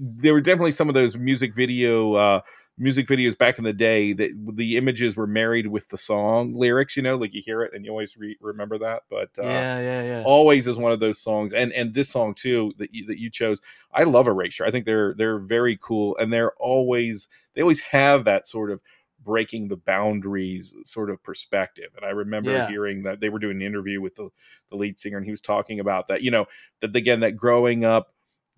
there 0.00 0.32
were 0.32 0.40
definitely 0.40 0.72
some 0.72 0.88
of 0.88 0.94
those 0.94 1.16
music 1.16 1.54
video 1.54 2.14
uh 2.14 2.40
music 2.78 3.06
videos 3.06 3.36
back 3.36 3.58
in 3.58 3.64
the 3.64 3.72
day 3.72 4.12
that 4.12 4.30
the 4.54 4.76
images 4.76 5.16
were 5.16 5.26
married 5.26 5.66
with 5.66 5.88
the 5.88 5.96
song 5.98 6.54
lyrics 6.54 6.96
you 6.96 7.02
know 7.02 7.16
like 7.16 7.32
you 7.34 7.42
hear 7.44 7.62
it 7.62 7.72
and 7.74 7.84
you 7.84 7.90
always 7.90 8.16
re- 8.16 8.36
remember 8.40 8.78
that. 8.78 9.02
But 9.10 9.30
uh 9.38 9.42
yeah 9.48 9.80
yeah 9.80 10.02
yeah. 10.02 10.22
Always 10.24 10.66
is 10.66 10.76
one 10.76 10.92
of 10.92 11.00
those 11.00 11.20
songs. 11.20 11.52
And 11.52 11.72
and 11.72 11.94
this 11.94 12.08
song 12.10 12.34
too 12.34 12.72
that 12.78 12.92
you, 12.92 13.06
that 13.06 13.18
you 13.20 13.30
chose 13.30 13.60
i 13.92 14.02
love 14.02 14.26
erasure. 14.28 14.64
I 14.64 14.70
think 14.70 14.84
they're 14.86 15.14
they're 15.16 15.38
very 15.38 15.78
cool 15.80 16.16
and 16.18 16.32
they're 16.32 16.52
always 16.54 17.28
they 17.54 17.62
always 17.62 17.80
have 17.80 18.24
that 18.24 18.48
sort 18.48 18.70
of 18.70 18.80
breaking 19.24 19.68
the 19.68 19.76
boundaries 19.76 20.74
sort 20.84 21.10
of 21.10 21.22
perspective. 21.22 21.90
And 21.96 22.04
i 22.04 22.10
remember 22.10 22.50
Yeah. 22.50 22.66
hearing 22.68 23.02
that 23.04 23.20
they 23.20 23.28
were 23.28 23.38
doing 23.38 23.56
an 23.56 23.62
interview 23.62 24.00
with 24.00 24.16
the, 24.16 24.28
the 24.70 24.76
lead 24.76 24.98
singer 24.98 25.16
and 25.16 25.24
he 25.26 25.32
was 25.32 25.40
talking 25.40 25.80
about 25.80 26.08
that 26.08 26.22
you 26.22 26.30
know 26.30 26.46
that 26.80 26.94
again 26.96 27.20
that 27.20 27.36
growing 27.36 27.84
up 27.84 28.12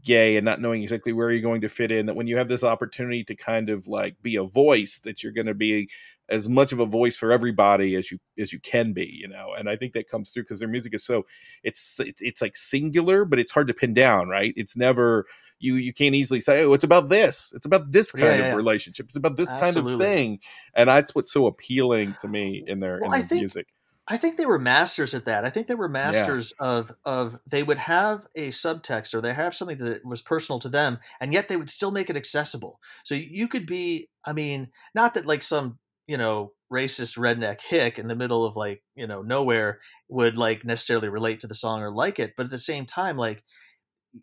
gay 0.04 0.36
and 0.36 0.44
not 0.44 0.60
knowing 0.60 0.82
exactly 0.82 1.12
where 1.12 1.30
you're 1.30 1.40
going 1.40 1.60
to 1.60 1.68
fit 1.68 1.90
in 1.90 2.06
that 2.06 2.14
when 2.14 2.26
you 2.26 2.36
have 2.36 2.48
this 2.48 2.62
opportunity 2.62 3.24
to 3.24 3.34
kind 3.34 3.68
of 3.68 3.86
like 3.88 4.20
be 4.22 4.36
a 4.36 4.44
voice 4.44 5.00
that 5.00 5.22
you're 5.22 5.32
going 5.32 5.46
to 5.46 5.54
be 5.54 5.88
as 6.28 6.48
much 6.48 6.72
of 6.72 6.80
a 6.80 6.86
voice 6.86 7.16
for 7.16 7.32
everybody 7.32 7.96
as 7.96 8.10
you 8.10 8.18
as 8.38 8.52
you 8.52 8.60
can 8.60 8.92
be 8.92 9.06
you 9.06 9.26
know? 9.26 9.54
And 9.58 9.68
i 9.68 9.76
think 9.76 9.92
that 9.94 10.08
comes 10.08 10.30
through 10.30 10.44
because 10.44 10.60
their 10.60 10.68
music 10.68 10.94
is 10.94 11.04
so 11.04 11.26
it's, 11.64 11.98
it's 12.00 12.22
it's 12.22 12.40
like 12.40 12.56
singular 12.56 13.24
but 13.24 13.38
it's 13.38 13.52
hard 13.52 13.66
to 13.68 13.74
pin 13.74 13.94
down 13.94 14.28
right? 14.28 14.54
It's 14.56 14.76
never 14.76 15.26
you 15.58 15.74
you 15.74 15.92
can't 15.92 16.14
easily 16.14 16.40
say 16.40 16.62
oh 16.64 16.74
it's 16.74 16.84
about 16.84 17.08
this. 17.08 17.52
It's 17.56 17.66
about 17.66 17.90
this 17.90 18.12
kind 18.12 18.26
yeah, 18.26 18.32
of 18.32 18.38
yeah. 18.38 18.54
relationship. 18.54 19.06
It's 19.06 19.16
about 19.16 19.36
this 19.36 19.50
kind 19.52 19.76
of 19.76 19.98
thing. 19.98 20.38
And 20.74 20.88
that's 20.88 21.14
what's 21.14 21.32
so 21.32 21.46
appealing 21.46 22.14
to 22.20 22.28
me 22.28 22.62
uh, 22.68 22.72
in 22.72 22.80
their 22.80 23.00
Well, 23.00 23.12
in 23.12 23.18
their 23.18 23.28
think- 23.28 23.40
music 23.40 23.66
I 24.10 24.16
think 24.16 24.36
they 24.36 24.46
were 24.46 24.58
masters 24.58 25.14
at 25.14 25.26
that. 25.26 25.44
I 25.44 25.50
think 25.50 25.66
they 25.66 25.74
were 25.74 25.88
masters 25.88 26.52
of 26.58 26.92
of 27.04 27.38
they 27.46 27.62
would 27.62 27.78
have 27.78 28.26
a 28.34 28.48
subtext 28.48 29.14
or 29.14 29.20
they 29.20 29.34
have 29.34 29.54
something 29.54 29.78
that 29.78 30.04
was 30.04 30.22
personal 30.22 30.58
to 30.60 30.68
them, 30.68 30.98
and 31.20 31.32
yet 31.32 31.48
they 31.48 31.56
would 31.56 31.70
still 31.70 31.90
make 31.90 32.08
it 32.08 32.16
accessible. 32.16 32.80
So 33.04 33.14
you 33.14 33.48
could 33.48 33.66
be, 33.66 34.08
I 34.24 34.32
mean, 34.32 34.68
not 34.94 35.14
that 35.14 35.26
like 35.26 35.42
some 35.42 35.78
you 36.06 36.16
know 36.16 36.52
racist 36.72 37.18
redneck 37.18 37.60
hick 37.60 37.98
in 37.98 38.08
the 38.08 38.16
middle 38.16 38.44
of 38.44 38.56
like 38.56 38.82
you 38.94 39.06
know 39.06 39.22
nowhere 39.22 39.78
would 40.08 40.38
like 40.38 40.64
necessarily 40.64 41.08
relate 41.08 41.40
to 41.40 41.46
the 41.46 41.54
song 41.54 41.82
or 41.82 41.90
like 41.92 42.18
it, 42.18 42.34
but 42.36 42.44
at 42.44 42.50
the 42.50 42.58
same 42.58 42.86
time, 42.86 43.18
like 43.18 43.42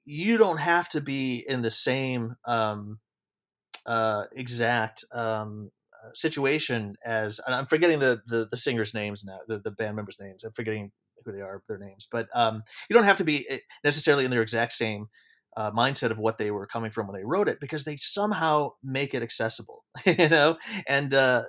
you 0.03 0.37
don't 0.37 0.59
have 0.59 0.89
to 0.89 1.01
be 1.01 1.45
in 1.47 1.61
the 1.61 1.71
same 1.71 2.35
um, 2.45 2.99
uh, 3.85 4.25
exact 4.35 5.05
um, 5.13 5.71
situation 6.13 6.95
as 7.05 7.39
I'm 7.47 7.65
forgetting 7.65 7.99
the, 7.99 8.21
the 8.25 8.47
the 8.49 8.57
singers' 8.57 8.93
names 8.93 9.23
now, 9.23 9.39
the, 9.47 9.59
the 9.59 9.71
band 9.71 9.95
members' 9.95 10.17
names. 10.19 10.43
I'm 10.43 10.53
forgetting 10.53 10.91
who 11.23 11.31
they 11.31 11.41
are, 11.41 11.61
their 11.67 11.77
names, 11.77 12.07
but 12.11 12.27
um, 12.35 12.63
you 12.89 12.93
don't 12.93 13.05
have 13.05 13.17
to 13.17 13.23
be 13.23 13.49
eh, 13.49 13.59
necessarily 13.83 14.25
in 14.25 14.31
their 14.31 14.41
exact 14.41 14.73
same 14.73 15.07
uh, 15.57 15.71
mindset 15.71 16.11
of 16.11 16.17
what 16.17 16.37
they 16.37 16.51
were 16.51 16.67
coming 16.67 16.91
from 16.91 17.07
when 17.07 17.15
they 17.15 17.25
wrote 17.25 17.47
it 17.47 17.59
because 17.59 17.83
they 17.85 17.97
somehow 17.97 18.71
make 18.83 19.13
it 19.13 19.23
accessible, 19.23 19.85
you 20.05 20.29
know, 20.29 20.57
and 20.87 21.13
uh, 21.13 21.43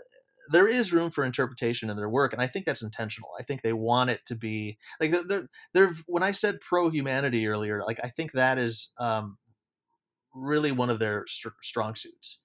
there 0.51 0.69
is 0.69 0.93
room 0.93 1.11
for 1.11 1.25
interpretation 1.25 1.91
in 1.91 1.97
their 1.97 2.09
work, 2.09 2.33
and 2.33 2.41
I 2.41 2.47
think 2.47 2.67
that's 2.67 2.83
intentional. 2.83 3.31
I 3.39 3.43
think 3.43 3.63
they 3.63 3.73
want 3.73 4.11
it 4.11 4.21
to 4.27 4.35
be 4.35 4.79
like 5.01 5.13
they're 5.27 5.49
they're, 5.75 5.91
when 6.07 6.23
I 6.23 6.33
said 6.33 6.61
pro 6.61 6.89
humanity 6.89 7.47
earlier, 7.47 7.83
like 7.85 8.01
I 8.03 8.09
think 8.09 8.33
that 8.33 8.59
is 8.59 8.93
um, 8.99 9.39
really 10.35 10.73
one 10.73 10.91
of 10.91 10.99
their 10.99 11.25
str- 11.27 11.49
strong 11.63 11.95
suits. 11.95 12.39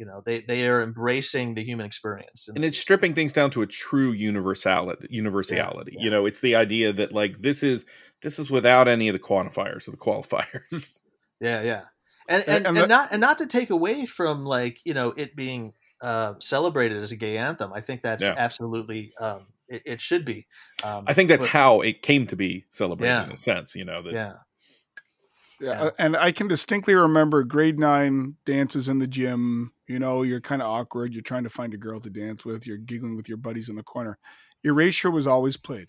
You 0.00 0.06
know, 0.06 0.22
they 0.24 0.40
they 0.40 0.66
are 0.66 0.82
embracing 0.82 1.54
the 1.54 1.62
human 1.62 1.84
experience, 1.84 2.48
and 2.48 2.64
it's 2.64 2.78
stripping 2.78 3.12
things 3.14 3.34
down 3.34 3.50
to 3.50 3.60
a 3.60 3.66
true 3.66 4.12
universality 4.12 5.06
universality 5.10 5.92
yeah. 5.96 6.04
you 6.04 6.10
know 6.10 6.24
it's 6.24 6.40
the 6.40 6.54
idea 6.56 6.90
that 6.94 7.12
like 7.12 7.42
this 7.42 7.62
is 7.62 7.84
this 8.22 8.38
is 8.38 8.50
without 8.50 8.88
any 8.88 9.08
of 9.08 9.12
the 9.12 9.18
quantifiers 9.18 9.86
or 9.86 9.90
the 9.90 9.98
qualifiers 9.98 11.02
Yeah, 11.40 11.60
yeah. 11.62 11.82
and 12.28 12.42
and, 12.48 12.48
And- 12.48 12.66
and, 12.68 12.78
and 12.78 12.88
not 12.88 13.08
and 13.12 13.20
not 13.20 13.36
to 13.38 13.46
take 13.46 13.68
away 13.68 14.06
from 14.06 14.44
like 14.46 14.78
you 14.86 14.94
know 14.94 15.08
it 15.16 15.36
being 15.36 15.74
uh, 16.00 16.32
celebrated 16.38 16.96
as 16.96 17.12
a 17.12 17.16
gay 17.16 17.36
anthem. 17.36 17.70
I 17.74 17.82
think 17.82 18.00
that's 18.02 18.22
Yeah. 18.22 18.34
absolutely 18.38 19.12
um, 19.20 19.48
it, 19.68 19.82
it 19.84 20.00
should 20.00 20.24
be. 20.24 20.46
Um, 20.82 21.04
I 21.06 21.12
think 21.12 21.28
that's 21.28 21.44
but- 21.44 21.50
how 21.52 21.82
it 21.82 22.00
came 22.00 22.26
to 22.28 22.36
be 22.36 22.64
celebrated 22.70 23.12
Yeah. 23.12 23.24
in 23.24 23.32
a 23.32 23.36
sense. 23.36 23.74
You 23.74 23.84
know 23.84 24.00
that 24.04 24.12
Yeah, 24.14 24.32
Yeah, 25.60 25.84
Yeah. 25.84 25.90
and 25.98 26.16
I 26.16 26.32
can 26.32 26.48
distinctly 26.48 26.94
remember 26.94 27.42
grade 27.44 27.78
nine 27.78 28.36
dances 28.46 28.88
in 28.88 28.98
the 28.98 29.06
gym. 29.06 29.72
You 29.86 29.98
know, 29.98 30.22
you're 30.22 30.40
kind 30.40 30.62
of 30.62 30.68
awkward. 30.68 31.12
You're 31.12 31.22
trying 31.22 31.44
to 31.44 31.50
find 31.50 31.74
a 31.74 31.76
girl 31.76 32.00
to 32.00 32.10
dance 32.10 32.44
with. 32.44 32.66
You're 32.66 32.76
giggling 32.78 33.16
with 33.16 33.28
your 33.28 33.38
buddies 33.38 33.68
in 33.68 33.76
the 33.76 33.82
corner. 33.82 34.18
Erasure 34.64 35.10
was 35.10 35.26
always 35.26 35.56
played 35.56 35.88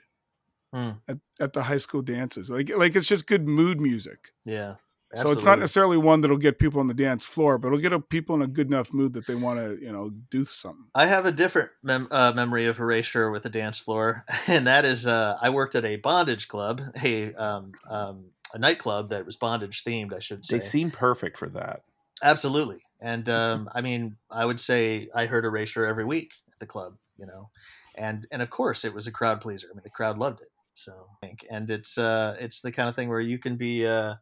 Hmm. 0.74 0.92
at, 1.08 1.18
at 1.40 1.54
the 1.54 1.64
high 1.64 1.78
school 1.78 2.02
dances. 2.02 2.50
Like, 2.50 2.70
like 2.76 2.96
it's 2.96 3.08
just 3.08 3.28
good 3.28 3.48
mood 3.48 3.80
music. 3.82 4.30
yeah. 4.46 4.76
So 5.14 5.30
it's 5.32 5.44
not 5.44 5.60
necessarily 5.60 5.98
one 5.98 6.22
that'll 6.22 6.38
get 6.38 6.58
people 6.58 6.80
on 6.80 6.88
the 6.88 6.94
dance 6.94 7.26
floor, 7.26 7.58
but 7.58 7.68
it'll 7.68 7.80
get 7.80 8.08
people 8.08 8.34
in 8.34 8.42
a 8.42 8.48
good 8.48 8.68
enough 8.68 8.94
mood 8.94 9.12
that 9.16 9.28
they 9.28 9.36
want 9.36 9.60
to, 9.60 9.78
you 9.78 9.92
know, 9.92 10.10
do 10.30 10.46
something. 10.46 10.86
I 10.96 11.06
have 11.08 11.26
a 11.26 11.34
different 11.34 11.70
mem- 11.84 12.08
uh, 12.12 12.32
memory 12.34 12.66
of 12.66 12.80
erasure 12.80 13.30
with 13.30 13.46
a 13.46 13.50
dance 13.50 13.78
floor, 13.78 14.24
and 14.48 14.66
that 14.68 14.86
is 14.86 15.06
uh, 15.08 15.38
I 15.42 15.50
worked 15.50 15.76
at 15.76 15.84
a 15.84 15.98
bondage 15.98 16.48
club, 16.48 16.80
a 17.04 17.34
um, 17.34 17.74
um, 17.90 18.31
a 18.54 18.60
nightclub 18.60 19.10
that 19.10 19.26
was 19.26 19.36
bondage 19.36 19.84
themed. 19.84 20.14
I 20.14 20.20
should 20.20 20.46
say. 20.46 20.58
they 20.58 20.62
seem 20.62 20.92
perfect 20.92 21.38
for 21.38 21.50
that. 21.50 21.82
Absolutely. 22.24 22.82
And 23.00 23.28
um, 23.30 23.70
I 23.74 23.82
mean, 23.82 24.18
I 24.30 24.46
would 24.46 24.60
say 24.60 25.10
I 25.14 25.26
heard 25.26 25.46
Erasure 25.46 25.86
every 25.86 26.06
week 26.06 26.32
at 26.52 26.60
the 26.60 26.68
club, 26.68 26.96
you 27.18 27.26
know, 27.26 27.50
and 27.96 28.28
and 28.32 28.42
of 28.42 28.50
course 28.50 28.86
it 28.86 28.94
was 28.94 29.08
a 29.08 29.12
crowd 29.12 29.42
pleaser. 29.42 29.68
I 29.72 29.76
mean, 29.76 29.84
the 29.84 29.90
crowd 29.90 30.18
loved 30.18 30.42
it. 30.42 30.48
So, 30.74 31.08
I 31.24 31.34
and 31.50 31.70
it's 31.70 31.98
uh, 31.98 32.36
it's 32.40 32.62
the 32.62 32.72
kind 32.72 32.90
of 32.90 32.96
thing 32.96 33.10
where 33.10 33.20
you 33.20 33.38
can 33.38 33.58
be 33.58 33.86
uh, 33.86 34.16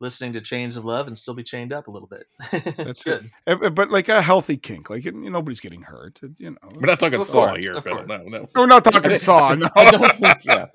listening 0.00 0.32
to 0.34 0.40
Chains 0.40 0.76
of 0.76 0.84
Love 0.84 1.06
and 1.06 1.16
still 1.16 1.34
be 1.34 1.42
chained 1.42 1.72
up 1.72 1.88
a 1.88 1.90
little 1.90 2.08
bit. 2.08 2.26
That's 2.76 3.02
good. 3.02 3.30
But 3.46 3.90
like 3.90 4.08
a 4.08 4.22
healthy 4.22 4.56
kink, 4.56 4.90
like 4.90 5.06
it, 5.06 5.14
nobody's 5.14 5.60
getting 5.60 5.82
hurt. 5.82 6.20
you 6.38 6.50
know, 6.50 6.56
We're 6.76 6.86
not 6.86 7.00
talking 7.00 7.20
Of 7.20 7.26
Saw 7.26 7.48
course, 7.48 7.64
here, 7.64 7.80
Bill. 7.80 8.06
No, 8.06 8.18
no. 8.18 8.48
we're 8.54 8.66
not 8.66 8.84
talking 8.84 9.16
Saw. 9.16 9.54
No. 9.54 9.68
I 9.74 9.90
don't 9.90 10.12
think. 10.16 10.44
Yeah, 10.44 10.66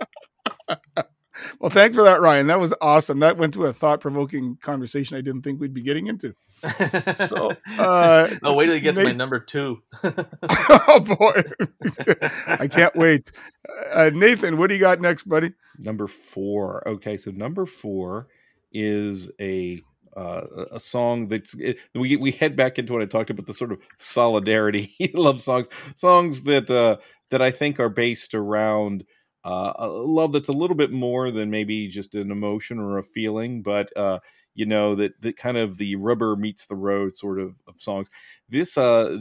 Well, 1.60 1.70
thanks 1.70 1.96
for 1.96 2.04
that, 2.04 2.22
Ryan. 2.22 2.48
That 2.48 2.60
was 2.60 2.74
awesome. 2.82 3.20
That 3.20 3.38
went 3.38 3.54
to 3.56 3.66
a 3.66 3.74
thought-provoking 3.74 4.58
conversation 4.62 5.18
I 5.18 5.22
didn't 5.22 5.42
think 5.42 5.60
we'd 5.60 5.74
be 5.74 5.82
getting 5.82 6.08
into. 6.08 6.36
So, 7.28 7.52
uh, 7.80 8.30
oh, 8.44 8.54
wait 8.56 8.66
till 8.66 8.76
you 8.76 8.82
gets 8.82 9.00
to 9.00 9.06
my 9.06 9.12
number 9.12 9.40
two. 9.40 9.82
oh 10.04 11.00
boy, 11.00 11.42
I 12.48 12.68
can't 12.68 12.96
wait. 12.96 13.32
Uh, 13.94 14.12
Nathan, 14.14 14.58
what 14.58 14.68
do 14.68 14.76
you 14.76 14.82
got 14.82 15.02
next, 15.02 15.24
buddy? 15.24 15.54
number 15.80 16.08
four. 16.08 16.88
Okay, 16.88 17.18
so 17.18 17.32
number 17.32 17.66
four 17.66 18.28
is 18.72 19.32
a 19.40 19.82
uh, 20.16 20.42
a 20.72 20.80
song 20.80 21.28
that's 21.28 21.54
it, 21.56 21.78
we 21.96 22.16
we 22.18 22.32
head 22.32 22.56
back 22.56 22.78
into 22.78 22.94
what 22.94 23.02
I 23.02 23.06
talked 23.06 23.30
about 23.30 23.46
the 23.46 23.54
sort 23.54 23.72
of 23.72 23.80
solidarity 23.98 24.94
love 25.14 25.42
songs, 25.42 25.68
songs 25.96 26.44
that 26.44 26.70
uh, 26.70 26.98
that 27.30 27.42
I 27.42 27.52
think 27.52 27.80
are 27.80 27.90
based 27.90 28.34
around 28.34 29.06
uh, 29.44 29.74
a 29.78 29.88
love 29.88 30.32
that's 30.34 30.50
a 30.50 30.54
little 30.54 30.76
bit 30.76 30.92
more 30.92 31.32
than 31.32 31.50
maybe 31.50 31.88
just 31.88 32.16
an 32.16 32.32
emotion 32.32 32.80
or 32.80 32.98
a 32.98 33.04
feeling, 33.04 33.62
but 33.62 33.96
uh, 33.98 34.20
you 34.56 34.66
know 34.66 34.96
that 34.96 35.20
that 35.22 35.38
kind 35.38 35.58
of 35.58 35.78
the 35.78 35.96
rubber 35.96 36.36
meets 36.36 36.66
the 36.66 36.76
road 36.76 37.16
sort 37.16 37.40
of, 37.40 37.56
of 37.68 37.76
songs. 37.82 38.08
This 38.50 38.78
uh, 38.78 39.18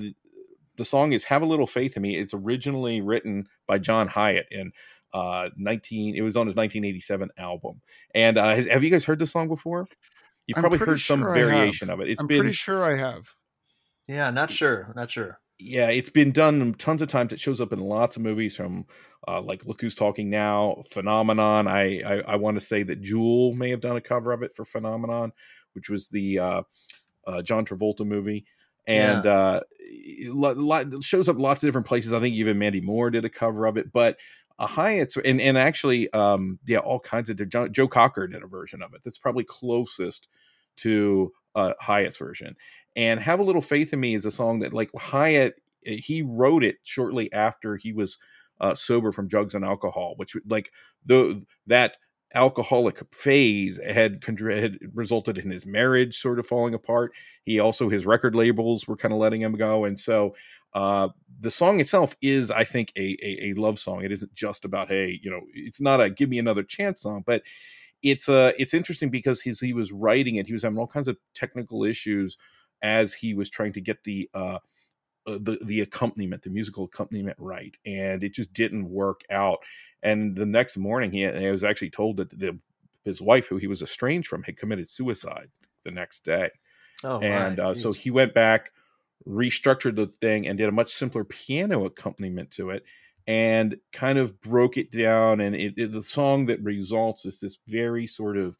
the 0.77 0.85
song 0.85 1.13
is 1.13 1.25
"Have 1.25 1.43
a 1.43 1.47
Little 1.47 1.67
Faith 1.67 1.97
in 1.97 2.03
Me." 2.03 2.17
It's 2.17 2.35
originally 2.35 3.01
written 3.01 3.47
by 3.67 3.79
John 3.79 4.09
Hiatt 4.09 4.47
in 4.51 4.73
uh 5.15 5.49
19 5.57 6.17
it 6.17 6.21
was 6.21 6.37
on 6.37 6.47
his 6.47 6.55
1987 6.55 7.31
album 7.39 7.81
and 8.15 8.37
uh 8.37 8.55
has- 8.55 8.67
have 8.67 8.85
you 8.85 8.91
guys 8.91 9.07
heard 9.07 9.19
this 9.19 9.31
song 9.31 9.49
before 9.49 9.89
you've 10.47 10.57
probably 10.59 10.77
pretty 10.77 10.91
heard 10.91 11.01
some 11.01 11.21
sure 11.21 11.35
I 11.35 11.39
have. 11.39 11.49
variation 11.49 11.89
of 11.89 12.01
it 12.03 12.11
It's 12.11 12.21
I'm 12.21 12.27
been 12.27 12.41
pretty 12.41 12.53
sure 12.53 12.85
I 12.85 12.99
have. 12.99 13.27
yeah, 14.07 14.29
not 14.29 14.51
sure, 14.51 14.93
not 14.95 15.11
sure. 15.11 15.41
Yeah 15.59 15.89
it's 15.89 16.11
been 16.11 16.31
done 16.31 16.75
tons 16.75 17.03
of 17.03 17.09
times. 17.09 17.33
It 17.33 17.41
shows 17.41 17.61
up 17.61 17.73
in 17.73 17.81
lots 17.81 18.17
of 18.17 18.23
movies 18.23 18.55
from 18.55 18.87
uh 19.27 19.41
like 19.41 19.65
look 19.67 19.81
who's 19.81 19.95
talking 19.95 20.31
now 20.31 20.83
phenomenon. 20.91 21.67
I 21.67 22.01
i, 22.01 22.21
I 22.21 22.37
want 22.37 22.57
to 22.57 22.65
say 22.65 22.85
that 22.85 23.03
jewel 23.03 23.55
may 23.55 23.71
have 23.71 23.81
done 23.81 23.97
a 23.97 24.01
cover 24.01 24.33
of 24.33 24.43
it 24.43 24.55
for 24.55 24.65
phenomenon 24.65 25.33
which 25.73 25.91
was 25.91 26.09
the 26.09 26.39
uh, 26.39 26.63
uh 27.27 27.43
john 27.43 27.65
travolta 27.65 28.07
movie. 28.07 28.47
And 28.87 29.27
uh 29.27 29.61
lo- 30.27 30.53
lo- 30.53 31.01
shows 31.01 31.29
up 31.29 31.39
lots 31.39 31.63
of 31.63 31.69
different 31.69 31.87
places. 31.89 32.13
I 32.13 32.21
think 32.21 32.37
even 32.37 32.59
mandy 32.59 32.81
moore 32.81 33.11
did 33.11 33.25
a 33.25 33.31
cover 33.31 33.67
of 33.67 33.77
it 33.77 33.93
but 33.93 34.17
uh, 34.61 34.67
Hiatt's 34.67 35.17
and 35.25 35.41
and 35.41 35.59
actually 35.59 36.09
um 36.13 36.59
yeah 36.67 36.79
all 36.79 37.01
kinds 37.01 37.31
of 37.31 37.49
Joe, 37.49 37.69
Joe 37.69 37.89
Cocker 37.89 38.29
did 38.29 38.43
a 38.43 38.47
version 38.47 38.83
of 38.83 38.95
it 38.95 39.01
that's 39.05 39.19
probably 39.19 39.45
closest 39.45 40.29
to 40.79 41.33
uh 41.57 41.73
Hiatt's 41.81 42.17
version 42.17 42.55
and 42.99 43.21
have 43.21 43.39
a 43.39 43.45
little 43.45 43.63
faith 43.63 43.93
in 43.95 44.01
me 44.01 44.15
is 44.15 44.27
a 44.27 44.31
song 44.31 44.59
that 44.59 44.75
like 44.75 44.91
Hiatt 44.93 45.55
eh, 45.87 45.97
he 45.97 46.23
wrote 46.23 46.65
it 46.65 46.77
shortly 46.83 47.33
after 47.33 47.77
he 47.77 47.93
was 47.95 48.19
uh 48.61 48.75
sober 48.75 49.13
from 49.13 49.29
drugs 49.29 49.55
and 49.55 49.65
alcohol 49.65 50.15
which 50.17 50.37
like 50.49 50.73
the 51.07 51.43
that 51.69 51.97
alcoholic 52.35 53.03
phase 53.15 53.81
had, 53.89 54.23
had 54.23 54.79
resulted 54.93 55.39
in 55.39 55.51
his 55.51 55.65
marriage 55.65 56.19
sort 56.21 56.39
of 56.39 56.47
falling 56.47 56.75
apart. 56.75 57.13
He 57.45 57.59
also 57.59 57.89
his 57.89 58.05
record 58.05 58.35
labels 58.35 58.87
were 58.87 58.99
kind 58.99 59.15
of 59.15 59.21
letting 59.21 59.41
him 59.41 59.55
go. 59.57 59.85
And 59.87 59.99
so 59.99 60.35
uh 60.75 61.09
the 61.41 61.51
song 61.51 61.81
itself 61.81 62.15
is 62.21 62.51
i 62.51 62.63
think 62.63 62.93
a, 62.97 63.17
a 63.23 63.51
a 63.51 63.53
love 63.55 63.79
song. 63.79 64.05
It 64.05 64.13
isn't 64.13 64.35
just 64.35 64.65
about 64.67 64.89
hey 64.89 65.19
you 65.23 65.31
know 65.31 65.41
it's 65.55 65.81
not 65.81 66.01
a 66.03 66.11
give 66.11 66.29
me 66.29 66.39
another 66.39 66.63
chance 66.63 67.01
song 67.01 67.23
but 67.27 67.43
it's 68.03 68.29
uh 68.29 68.53
it's 68.59 68.75
interesting 68.75 69.09
because 69.11 69.41
he's 69.41 69.61
he 69.61 69.73
was 69.73 69.93
writing 69.93 70.35
it. 70.37 70.47
He 70.47 70.53
was 70.53 70.63
having 70.65 70.79
all 70.79 70.87
kinds 70.87 71.09
of 71.09 71.17
technical 71.35 71.85
issues 71.85 72.37
as 72.83 73.13
he 73.15 73.35
was 73.35 73.51
trying 73.51 73.73
to 73.75 73.81
get 73.81 74.05
the 74.05 74.29
uh 74.35 74.59
uh, 75.27 75.39
the 75.41 75.59
the 75.65 75.81
accompaniment 75.81 76.43
the 76.43 76.51
musical 76.51 76.85
accompaniment 76.85 77.37
right 77.39 77.77
and 77.85 78.25
it 78.25 78.33
just 78.35 78.53
didn't 78.53 78.89
work 78.89 79.23
out. 79.31 79.59
And 80.03 80.37
the 80.37 80.47
next 80.47 80.77
morning 80.77 81.11
he, 81.13 81.27
he 81.29 81.51
was 81.51 81.65
actually 81.65 81.91
told 81.91 82.17
that 82.19 82.31
the 82.31 82.59
his 83.05 83.21
wife 83.21 83.47
who 83.47 83.57
he 83.57 83.67
was 83.67 83.83
estranged 83.83 84.29
from 84.29 84.43
had 84.43 84.57
committed 84.57 84.91
suicide 84.91 85.51
the 85.85 85.91
next 85.91 86.25
day. 86.25 86.51
Oh, 87.05 87.19
and 87.21 87.59
uh, 87.61 87.75
so 87.75 87.93
he 87.93 88.11
went 88.11 88.35
back 88.35 88.73
restructured 89.27 89.97
the 89.97 90.07
thing 90.07 90.47
and 90.47 90.57
did 90.57 90.69
a 90.69 90.73
much 90.73 90.93
simpler 90.93 91.25
piano 91.25 91.85
accompaniment 91.85 92.51
to 92.53 92.71
it 92.71 92.85
and 93.27 93.77
kind 93.93 94.19
of 94.19 94.41
broke 94.41 94.79
it 94.79 94.91
down 94.91 95.41
and 95.41 95.55
it, 95.55 95.75
it- 95.77 95.93
the 95.93 96.03
song 96.03 96.47
that 96.47 96.63
results 96.63 97.27
is 97.27 97.41
this 97.41 97.59
very 97.67 98.07
sort 98.07 98.37
of 98.37 98.57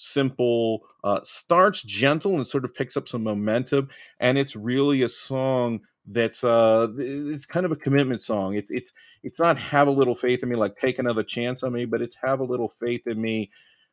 simple 0.00 0.80
uh 1.04 1.20
starts 1.24 1.82
gentle 1.82 2.34
and 2.34 2.46
sort 2.46 2.64
of 2.64 2.74
picks 2.74 2.96
up 2.96 3.06
some 3.06 3.22
momentum 3.22 3.86
and 4.18 4.38
it's 4.38 4.56
really 4.56 5.02
a 5.02 5.08
song 5.08 5.78
that's 6.06 6.42
uh 6.42 6.88
it's 6.96 7.44
kind 7.44 7.66
of 7.66 7.72
a 7.72 7.76
commitment 7.76 8.22
song. 8.22 8.54
It's 8.54 8.70
it's 8.70 8.92
it's 9.22 9.38
not 9.38 9.58
have 9.58 9.88
a 9.88 9.92
little 9.92 10.14
faith 10.14 10.42
in 10.42 10.48
me 10.48 10.56
like 10.56 10.74
take 10.74 10.98
another 10.98 11.22
chance 11.22 11.62
on 11.62 11.72
me 11.72 11.84
but 11.84 12.00
it's 12.00 12.16
have 12.16 12.40
a 12.40 12.44
little 12.44 12.68
faith 12.68 13.06
in 13.06 13.20
me 13.20 13.50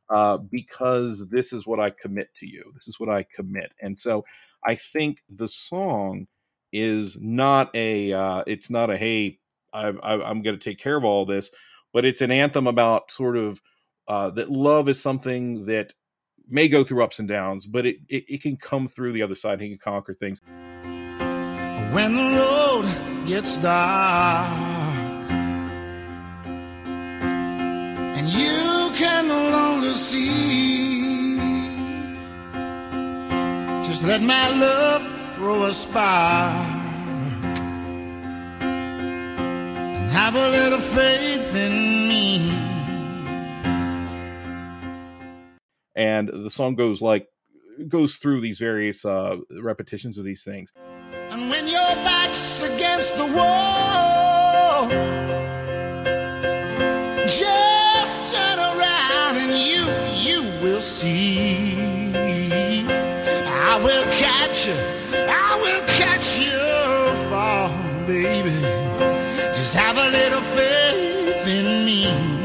uh 0.10 0.38
because 0.38 1.28
this 1.28 1.52
is 1.52 1.68
what 1.68 1.80
i 1.80 1.90
commit 1.90 2.34
to 2.40 2.48
you. 2.48 2.64
This 2.74 2.88
is 2.88 3.00
what 3.00 3.10
i 3.10 3.24
commit. 3.36 3.74
And 3.82 3.98
so 3.98 4.24
i 4.66 4.76
think 4.76 5.22
the 5.30 5.48
song 5.48 6.28
is 6.72 7.18
not 7.20 7.70
a 7.76 8.14
uh 8.14 8.44
it's 8.48 8.70
not 8.70 8.90
a 8.90 8.98
hey 8.98 9.40
I, 9.74 9.88
I, 9.90 10.14
i'm 10.30 10.42
going 10.42 10.58
to 10.58 10.70
take 10.70 10.80
care 10.80 10.98
of 10.98 11.06
all 11.06 11.26
this 11.26 11.52
but 11.94 12.06
it's 12.06 12.22
an 12.22 12.32
anthem 12.32 12.68
about 12.68 13.12
sort 13.12 13.38
of 13.38 13.62
uh 14.08 14.30
that 14.32 14.50
love 14.50 14.90
is 14.90 15.02
something 15.02 15.66
that 15.66 15.94
may 16.50 16.68
go 16.68 16.84
through 16.84 17.04
ups 17.04 17.20
and 17.20 17.28
downs 17.28 17.66
but 17.66 17.86
it 17.86 17.98
it, 18.08 18.24
it 18.28 18.42
can 18.42 18.58
come 18.58 18.88
through 18.88 19.12
the 19.12 19.22
other 19.22 19.36
side 19.36 19.62
it 19.62 19.68
can 19.68 19.78
conquer 19.78 20.14
things 20.14 20.42
When 21.92 22.16
the 22.16 22.38
road 22.40 22.86
gets 23.28 23.58
dark 23.58 24.48
and 28.18 28.28
you 28.30 28.92
can 28.96 29.28
no 29.28 29.50
longer 29.52 29.94
see, 29.94 31.38
just 33.84 34.04
let 34.04 34.22
my 34.22 34.50
love 34.60 35.04
throw 35.36 35.66
a 35.66 35.74
spark 35.74 36.56
and 38.62 40.10
have 40.12 40.36
a 40.36 40.50
little 40.50 40.80
faith 40.80 41.56
in 41.56 42.08
me. 42.10 42.67
And 45.98 46.30
the 46.30 46.50
song 46.50 46.76
goes 46.76 47.02
like 47.02 47.28
goes 47.90 48.16
through 48.16 48.40
these 48.40 48.60
various 48.60 49.04
uh 49.04 49.36
repetitions 49.62 50.18
of 50.18 50.24
these 50.24 50.44
things 50.44 50.72
And 51.32 51.50
when 51.50 51.68
your 51.68 51.94
back's 52.06 52.64
against 52.64 53.18
the 53.18 53.26
wall, 53.38 54.88
just 57.28 58.34
turn 58.34 58.60
around 58.60 59.38
and 59.38 59.54
you, 59.54 59.84
you 60.16 60.42
will 60.64 60.82
see. 60.82 61.76
I 63.46 63.80
will 63.84 64.04
catch 64.12 64.68
you, 64.68 64.76
I 65.28 65.60
will 65.64 65.84
catch 65.88 66.40
you 66.40 66.58
fall, 67.30 67.70
baby. 68.08 68.52
Just 69.54 69.76
have 69.76 69.98
a 69.98 70.10
little 70.10 70.42
faith 70.42 71.48
in 71.48 71.86
me. 71.86 72.06
Have 72.06 72.16
a 72.16 72.22
little 72.22 72.22
faith 72.24 72.28
in 72.28 72.32
me. 72.34 72.37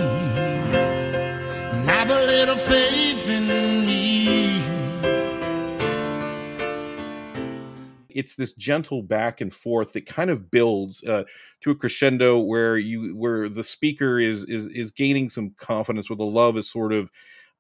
It's 8.15 8.37
this 8.37 8.53
gentle 8.55 9.03
back 9.03 9.41
and 9.41 9.53
forth 9.53 9.93
that 9.93 10.07
kind 10.07 10.31
of 10.31 10.51
builds 10.51 11.03
uh, 11.05 11.25
to 11.61 11.71
a 11.71 11.75
crescendo 11.75 12.39
where 12.39 12.77
you 12.79 13.17
where 13.17 13.49
the 13.49 13.63
speaker 13.63 14.19
is 14.19 14.45
is 14.45 14.67
is 14.69 14.91
gaining 14.91 15.31
some 15.31 15.55
confidence, 15.59 16.09
where 16.09 16.17
the 16.17 16.25
love 16.25 16.57
is 16.57 16.71
sort 16.71 16.93
of 16.93 17.11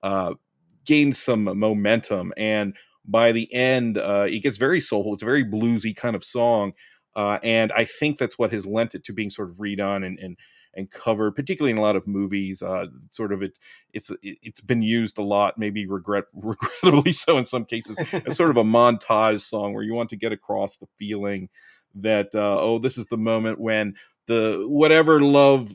uh, 0.02 0.34
gained 0.84 1.16
some 1.16 1.44
momentum, 1.58 2.32
and 2.36 2.74
by 3.04 3.32
the 3.32 3.52
end, 3.52 3.98
uh, 3.98 4.26
it 4.28 4.40
gets 4.40 4.58
very 4.58 4.80
soulful. 4.80 5.14
It's 5.14 5.22
a 5.22 5.26
very 5.26 5.44
bluesy 5.44 5.94
kind 5.94 6.14
of 6.14 6.24
song, 6.24 6.72
uh, 7.16 7.38
and 7.42 7.72
I 7.72 7.84
think 7.84 8.18
that's 8.18 8.38
what 8.38 8.52
has 8.52 8.66
lent 8.66 8.94
it 8.94 9.04
to 9.04 9.12
being 9.12 9.30
sort 9.30 9.50
of 9.50 9.56
redone 9.56 10.06
and 10.06 10.18
and 10.18 10.36
and 10.74 10.90
cover, 10.90 11.30
particularly 11.30 11.72
in 11.72 11.78
a 11.78 11.82
lot 11.82 11.96
of 11.96 12.06
movies. 12.06 12.62
Uh, 12.62 12.86
sort 13.10 13.32
of 13.32 13.42
it, 13.42 13.58
it's 13.92 14.10
it's 14.22 14.60
been 14.60 14.82
used 14.82 15.18
a 15.18 15.22
lot, 15.22 15.58
maybe 15.58 15.86
regret 15.86 16.24
regrettably 16.34 17.12
so 17.12 17.38
in 17.38 17.46
some 17.46 17.64
cases, 17.64 17.98
as 18.26 18.36
sort 18.36 18.50
of 18.50 18.56
a 18.56 18.64
montage 18.64 19.40
song 19.40 19.74
where 19.74 19.82
you 19.82 19.94
want 19.94 20.10
to 20.10 20.16
get 20.16 20.32
across 20.32 20.76
the 20.76 20.86
feeling 20.98 21.48
that 21.94 22.34
uh, 22.34 22.58
oh, 22.60 22.78
this 22.78 22.96
is 22.96 23.06
the 23.06 23.18
moment 23.18 23.60
when 23.60 23.94
the 24.26 24.64
whatever 24.68 25.20
love 25.20 25.72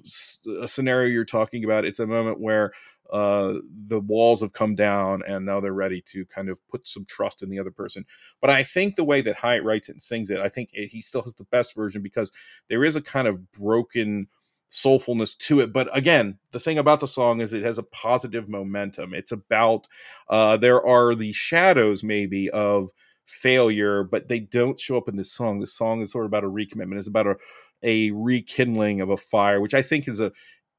uh, 0.48 0.66
scenario 0.68 1.10
you're 1.10 1.26
talking 1.26 1.64
about, 1.64 1.86
it's 1.86 2.00
a 2.00 2.08
moment 2.08 2.40
where 2.40 2.72
uh, 3.12 3.54
the 3.88 4.00
walls 4.00 4.42
have 4.42 4.54
come 4.54 4.76
down 4.76 5.22
and 5.28 5.46
now 5.46 5.60
they're 5.60 5.74
ready 5.74 6.02
to 6.02 6.26
kind 6.26 6.50
of 6.50 6.60
put 6.68 6.88
some 6.88 7.06
trust 7.06 7.42
in 7.42 7.50
the 7.50 7.60
other 7.60 7.72
person. 7.72 8.06
But 8.42 8.50
I 8.50 8.64
think 8.64 8.96
the 8.96 9.04
way 9.04 9.22
that 9.22 9.38
Hiatt 9.38 9.64
writes 9.64 9.90
it 9.90 9.94
and 9.94 10.02
sings 10.02 10.30
it, 10.30 10.40
I 10.40 10.50
think 10.50 10.70
it, 10.74 10.88
he 10.88 11.02
still 11.02 11.22
has 11.22 11.34
the 11.36 11.46
best 11.46 11.74
version 11.74 12.02
because 12.02 12.32
there 12.70 12.84
is 12.84 12.96
a 12.96 13.02
kind 13.02 13.28
of 13.28 13.52
broken 13.52 14.28
soulfulness 14.70 15.38
to 15.38 15.60
it. 15.62 15.72
But 15.74 15.96
again 15.96 16.38
the 16.52 16.60
thing 16.60 16.78
about 16.78 17.00
the 17.00 17.08
song 17.08 17.42
is 17.42 17.54
it 17.54 17.64
has 17.64 17.78
a 17.78 17.84
positive 17.84 18.50
momentum. 18.50 19.14
It's 19.14 19.32
about 19.32 19.88
uh 20.30 20.58
there 20.58 20.86
are 20.86 21.16
the 21.16 21.34
shadows 21.34 22.04
maybe 22.04 22.50
of 22.50 22.90
failure 23.26 24.04
but 24.04 24.28
they 24.28 24.40
don't 24.40 24.80
show 24.80 24.98
up 24.98 25.10
in 25.10 25.16
this 25.16 25.32
song. 25.32 25.60
This 25.60 25.74
song 25.74 26.02
is 26.02 26.12
sort 26.12 26.26
of 26.26 26.30
about 26.30 26.44
a 26.44 26.50
recommitment. 26.50 26.98
It's 27.00 27.08
about 27.08 27.28
a 27.28 27.36
a 27.84 28.12
rekindling 28.12 29.02
of 29.02 29.12
a 29.12 29.18
fire 29.18 29.62
which 29.62 29.76
i 29.76 29.84
think 29.84 30.08
is 30.08 30.20
a 30.20 30.32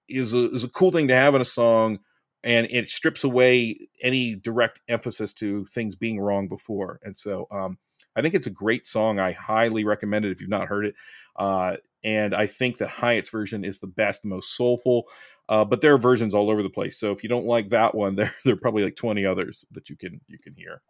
is 0.09 0.34
a 0.34 0.53
is 0.53 0.64
a 0.64 0.68
cool 0.68 0.91
thing 0.91 1.09
to 1.09 1.14
have 1.14 1.34
in 1.34 1.41
a 1.41 1.45
song 1.45 1.99
and 2.45 2.66
it 2.70 2.89
strips 2.89 3.24
away 3.24 3.76
any 4.03 4.34
direct 4.34 4.80
emphasis 4.89 5.32
to 5.34 5.66
things 5.66 5.97
being 5.97 6.20
wrong 6.20 6.49
before. 6.49 7.01
And 7.03 7.16
so 7.16 7.47
um 7.51 7.78
I 8.16 8.22
think 8.22 8.34
it's 8.34 8.47
a 8.49 8.51
great 8.51 8.84
song. 8.86 9.20
I 9.20 9.32
highly 9.32 9.84
recommend 9.84 10.24
it 10.24 10.32
if 10.32 10.41
you've 10.41 10.51
not 10.51 10.66
heard 10.66 10.86
it. 10.86 10.95
Uh, 11.36 11.76
and 12.05 12.35
I 12.35 12.47
think 12.47 12.79
that 12.79 12.89
Hiatt's 12.89 13.29
version 13.29 13.65
is 13.65 13.79
the 13.79 13.87
best, 13.87 14.25
most 14.25 14.57
soulful. 14.57 15.09
Uh, 15.49 15.65
but 15.65 15.81
there 15.81 15.95
are 15.95 15.99
versions 15.99 16.35
all 16.35 16.51
over 16.51 16.63
the 16.63 16.69
place. 16.69 17.01
So 17.01 17.11
if 17.11 17.23
you 17.23 17.29
don't 17.29 17.47
like 17.47 17.71
that 17.71 17.95
one, 17.95 18.15
there 18.17 18.35
there 18.45 18.55
are 18.55 18.59
probably 18.59 18.85
like 18.85 18.97
twenty 18.97 19.25
others 19.25 19.65
that 19.73 19.89
you 19.89 19.97
can 19.97 20.21
you 20.29 20.39
can 20.39 20.55
hear. 20.55 20.83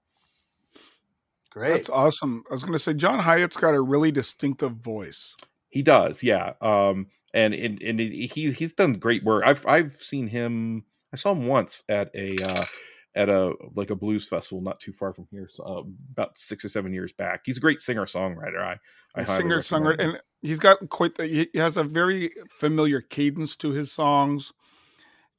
Great. 1.51 1.73
That's 1.73 1.91
awesome. 1.91 2.45
I 2.51 2.55
was 2.55 2.63
going 2.63 2.75
to 2.75 2.79
say 2.79 2.95
John 2.95 3.19
Hiatt's 3.21 3.57
got 3.57 3.75
a 3.75 3.81
really 3.81 4.13
distinctive 4.13 4.73
voice. 4.73 5.35
He 5.71 5.83
does, 5.83 6.23
yeah. 6.23 6.53
Um, 6.61 7.07
and 7.35 7.55
and 7.55 7.81
and 7.83 8.01
he 8.01 8.27
he's 8.27 8.75
done 8.75 8.95
great 8.95 9.25
work. 9.25 9.45
I've 9.47 9.67
I've 9.67 9.93
seen 9.93 10.27
him. 10.27 10.85
I 11.13 11.17
saw 11.17 11.33
him 11.33 11.47
once 11.47 11.85
at 11.89 12.11
a 12.15 12.37
uh, 12.37 12.65
at 13.19 13.29
a 13.29 13.53
like 13.75 13.91
a 13.91 13.97
blues 13.97 14.27
festival 14.27 14.63
not 14.63 14.79
too 14.79 14.93
far 14.93 15.13
from 15.13 15.27
here, 15.31 15.49
so, 15.51 15.65
uh, 15.65 15.83
about 16.13 16.39
six 16.39 16.65
or 16.65 16.69
seven 16.69 16.93
years 16.93 17.13
back. 17.13 17.43
He's 17.45 17.59
a 17.59 17.61
great 17.61 17.81
singer 17.81 18.07
songwriter. 18.07 18.63
I, 18.63 18.79
I 19.15 19.25
singer 19.25 19.61
songwriter, 19.61 19.99
and 19.99 20.21
he's 20.41 20.61
got 20.61 20.89
quite 20.89 21.17
the. 21.17 21.27
He 21.27 21.59
has 21.59 21.77
a 21.77 21.85
very 21.85 22.31
familiar 22.49 23.01
cadence 23.01 23.57
to 23.57 23.73
his 23.73 23.91
songs, 23.91 24.53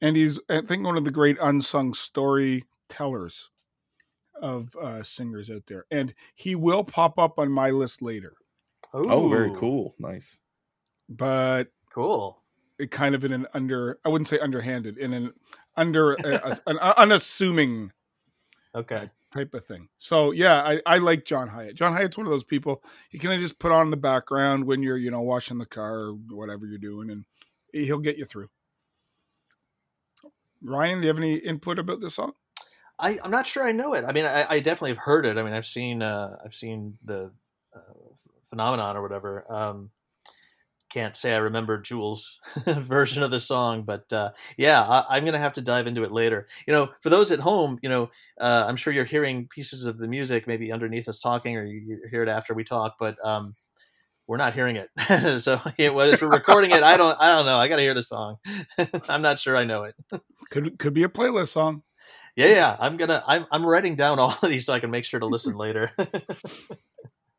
and 0.01 0.17
he's 0.17 0.39
I 0.49 0.61
think 0.61 0.85
one 0.85 0.97
of 0.97 1.05
the 1.05 1.11
great 1.11 1.37
unsung 1.41 1.93
storytellers 1.93 3.49
of 4.41 4.75
uh, 4.75 5.03
singers 5.03 5.49
out 5.49 5.63
there. 5.67 5.85
And 5.89 6.13
he 6.35 6.55
will 6.55 6.83
pop 6.83 7.17
up 7.17 7.39
on 7.39 7.51
my 7.51 7.69
list 7.69 8.01
later. 8.01 8.33
Ooh. 8.95 9.09
Oh, 9.09 9.29
very 9.29 9.53
cool, 9.55 9.93
nice. 9.99 10.37
But 11.07 11.67
Cool. 11.91 12.41
it 12.77 12.91
kind 12.91 13.15
of 13.15 13.23
in 13.23 13.33
an 13.33 13.47
under 13.53 13.99
I 14.05 14.09
wouldn't 14.09 14.27
say 14.27 14.39
underhanded 14.39 14.97
in 14.97 15.13
an 15.13 15.33
under 15.79 16.13
a, 16.13 16.19
a- 16.25 16.69
an 16.69 16.77
unassuming 16.77 17.91
Okay. 18.75 19.09
type 19.33 19.53
of 19.53 19.65
thing. 19.65 19.87
So 19.97 20.31
yeah, 20.31 20.61
I, 20.61 20.81
I 20.85 20.97
like 20.99 21.25
John 21.25 21.49
Hiatt. 21.49 21.75
John 21.75 21.93
Hiatt's 21.93 22.17
one 22.17 22.27
of 22.27 22.31
those 22.31 22.43
people 22.43 22.83
you 23.11 23.19
can 23.19 23.39
just 23.39 23.57
put 23.59 23.71
on 23.71 23.87
in 23.87 23.91
the 23.91 23.97
background 23.97 24.65
when 24.65 24.83
you're 24.83 24.97
you 24.97 25.09
know 25.11 25.21
washing 25.21 25.57
the 25.57 25.65
car 25.65 25.99
or 25.99 26.11
whatever 26.29 26.65
you're 26.65 26.77
doing, 26.77 27.09
and 27.09 27.25
he'll 27.73 27.99
get 27.99 28.17
you 28.17 28.25
through. 28.25 28.49
Ryan, 30.61 30.99
do 30.99 31.03
you 31.03 31.07
have 31.07 31.17
any 31.17 31.35
input 31.35 31.79
about 31.79 32.01
this 32.01 32.15
song? 32.15 32.33
I, 32.99 33.17
I'm 33.23 33.31
not 33.31 33.47
sure 33.47 33.63
I 33.65 33.71
know 33.71 33.93
it. 33.93 34.03
I 34.05 34.11
mean, 34.11 34.25
I, 34.25 34.45
I 34.49 34.59
definitely 34.59 34.89
have 34.89 34.97
heard 34.97 35.25
it. 35.25 35.37
I 35.37 35.43
mean, 35.43 35.53
I've 35.53 35.65
seen 35.65 36.01
uh, 36.01 36.35
I've 36.43 36.53
seen 36.55 36.97
the 37.05 37.31
uh, 37.73 37.79
phenomenon 38.45 38.97
or 38.97 39.01
whatever. 39.01 39.45
Um, 39.49 39.91
can't 40.89 41.15
say 41.15 41.33
I 41.33 41.37
remember 41.37 41.77
Jules' 41.79 42.39
version 42.65 43.23
of 43.23 43.31
the 43.31 43.39
song, 43.39 43.83
but 43.83 44.11
uh, 44.11 44.31
yeah, 44.57 44.81
I, 44.81 45.05
I'm 45.09 45.25
gonna 45.25 45.39
have 45.39 45.53
to 45.53 45.61
dive 45.61 45.87
into 45.87 46.03
it 46.03 46.11
later. 46.11 46.47
You 46.67 46.73
know, 46.73 46.89
for 47.01 47.09
those 47.09 47.31
at 47.31 47.39
home, 47.39 47.79
you 47.81 47.89
know, 47.89 48.09
uh, 48.39 48.65
I'm 48.67 48.75
sure 48.75 48.91
you're 48.91 49.05
hearing 49.05 49.47
pieces 49.47 49.85
of 49.85 49.97
the 49.97 50.07
music 50.07 50.47
maybe 50.47 50.71
underneath 50.71 51.07
us 51.07 51.19
talking, 51.19 51.55
or 51.55 51.65
you, 51.65 52.01
hear 52.09 52.23
it 52.23 52.29
after 52.29 52.53
we 52.53 52.63
talk, 52.63 52.95
but 52.99 53.23
um, 53.25 53.55
we're 54.27 54.37
not 54.37 54.53
hearing 54.53 54.77
it. 54.77 55.41
so 55.41 55.59
yeah, 55.77 55.89
well, 55.89 56.11
if 56.11 56.21
we're 56.21 56.29
recording 56.29 56.71
it, 56.71 56.83
I 56.83 56.97
don't, 56.97 57.15
I 57.19 57.35
don't 57.35 57.45
know. 57.45 57.57
I 57.57 57.67
got 57.67 57.77
to 57.77 57.81
hear 57.81 57.93
the 57.93 58.03
song. 58.03 58.37
I'm 59.09 59.21
not 59.21 59.39
sure 59.39 59.57
I 59.57 59.63
know 59.63 59.83
it. 59.83 59.95
Could 60.49 60.79
could 60.79 60.93
be 60.93 61.03
a 61.03 61.09
playlist 61.09 61.49
song. 61.49 61.83
Yeah, 62.35 62.47
yeah. 62.47 62.77
I'm 62.79 62.97
gonna. 62.97 63.23
I'm 63.27 63.45
I'm 63.51 63.65
writing 63.65 63.95
down 63.95 64.19
all 64.19 64.35
of 64.41 64.49
these 64.49 64.65
so 64.65 64.73
I 64.73 64.79
can 64.79 64.91
make 64.91 65.05
sure 65.05 65.19
to 65.19 65.25
listen 65.25 65.55
later. 65.55 65.91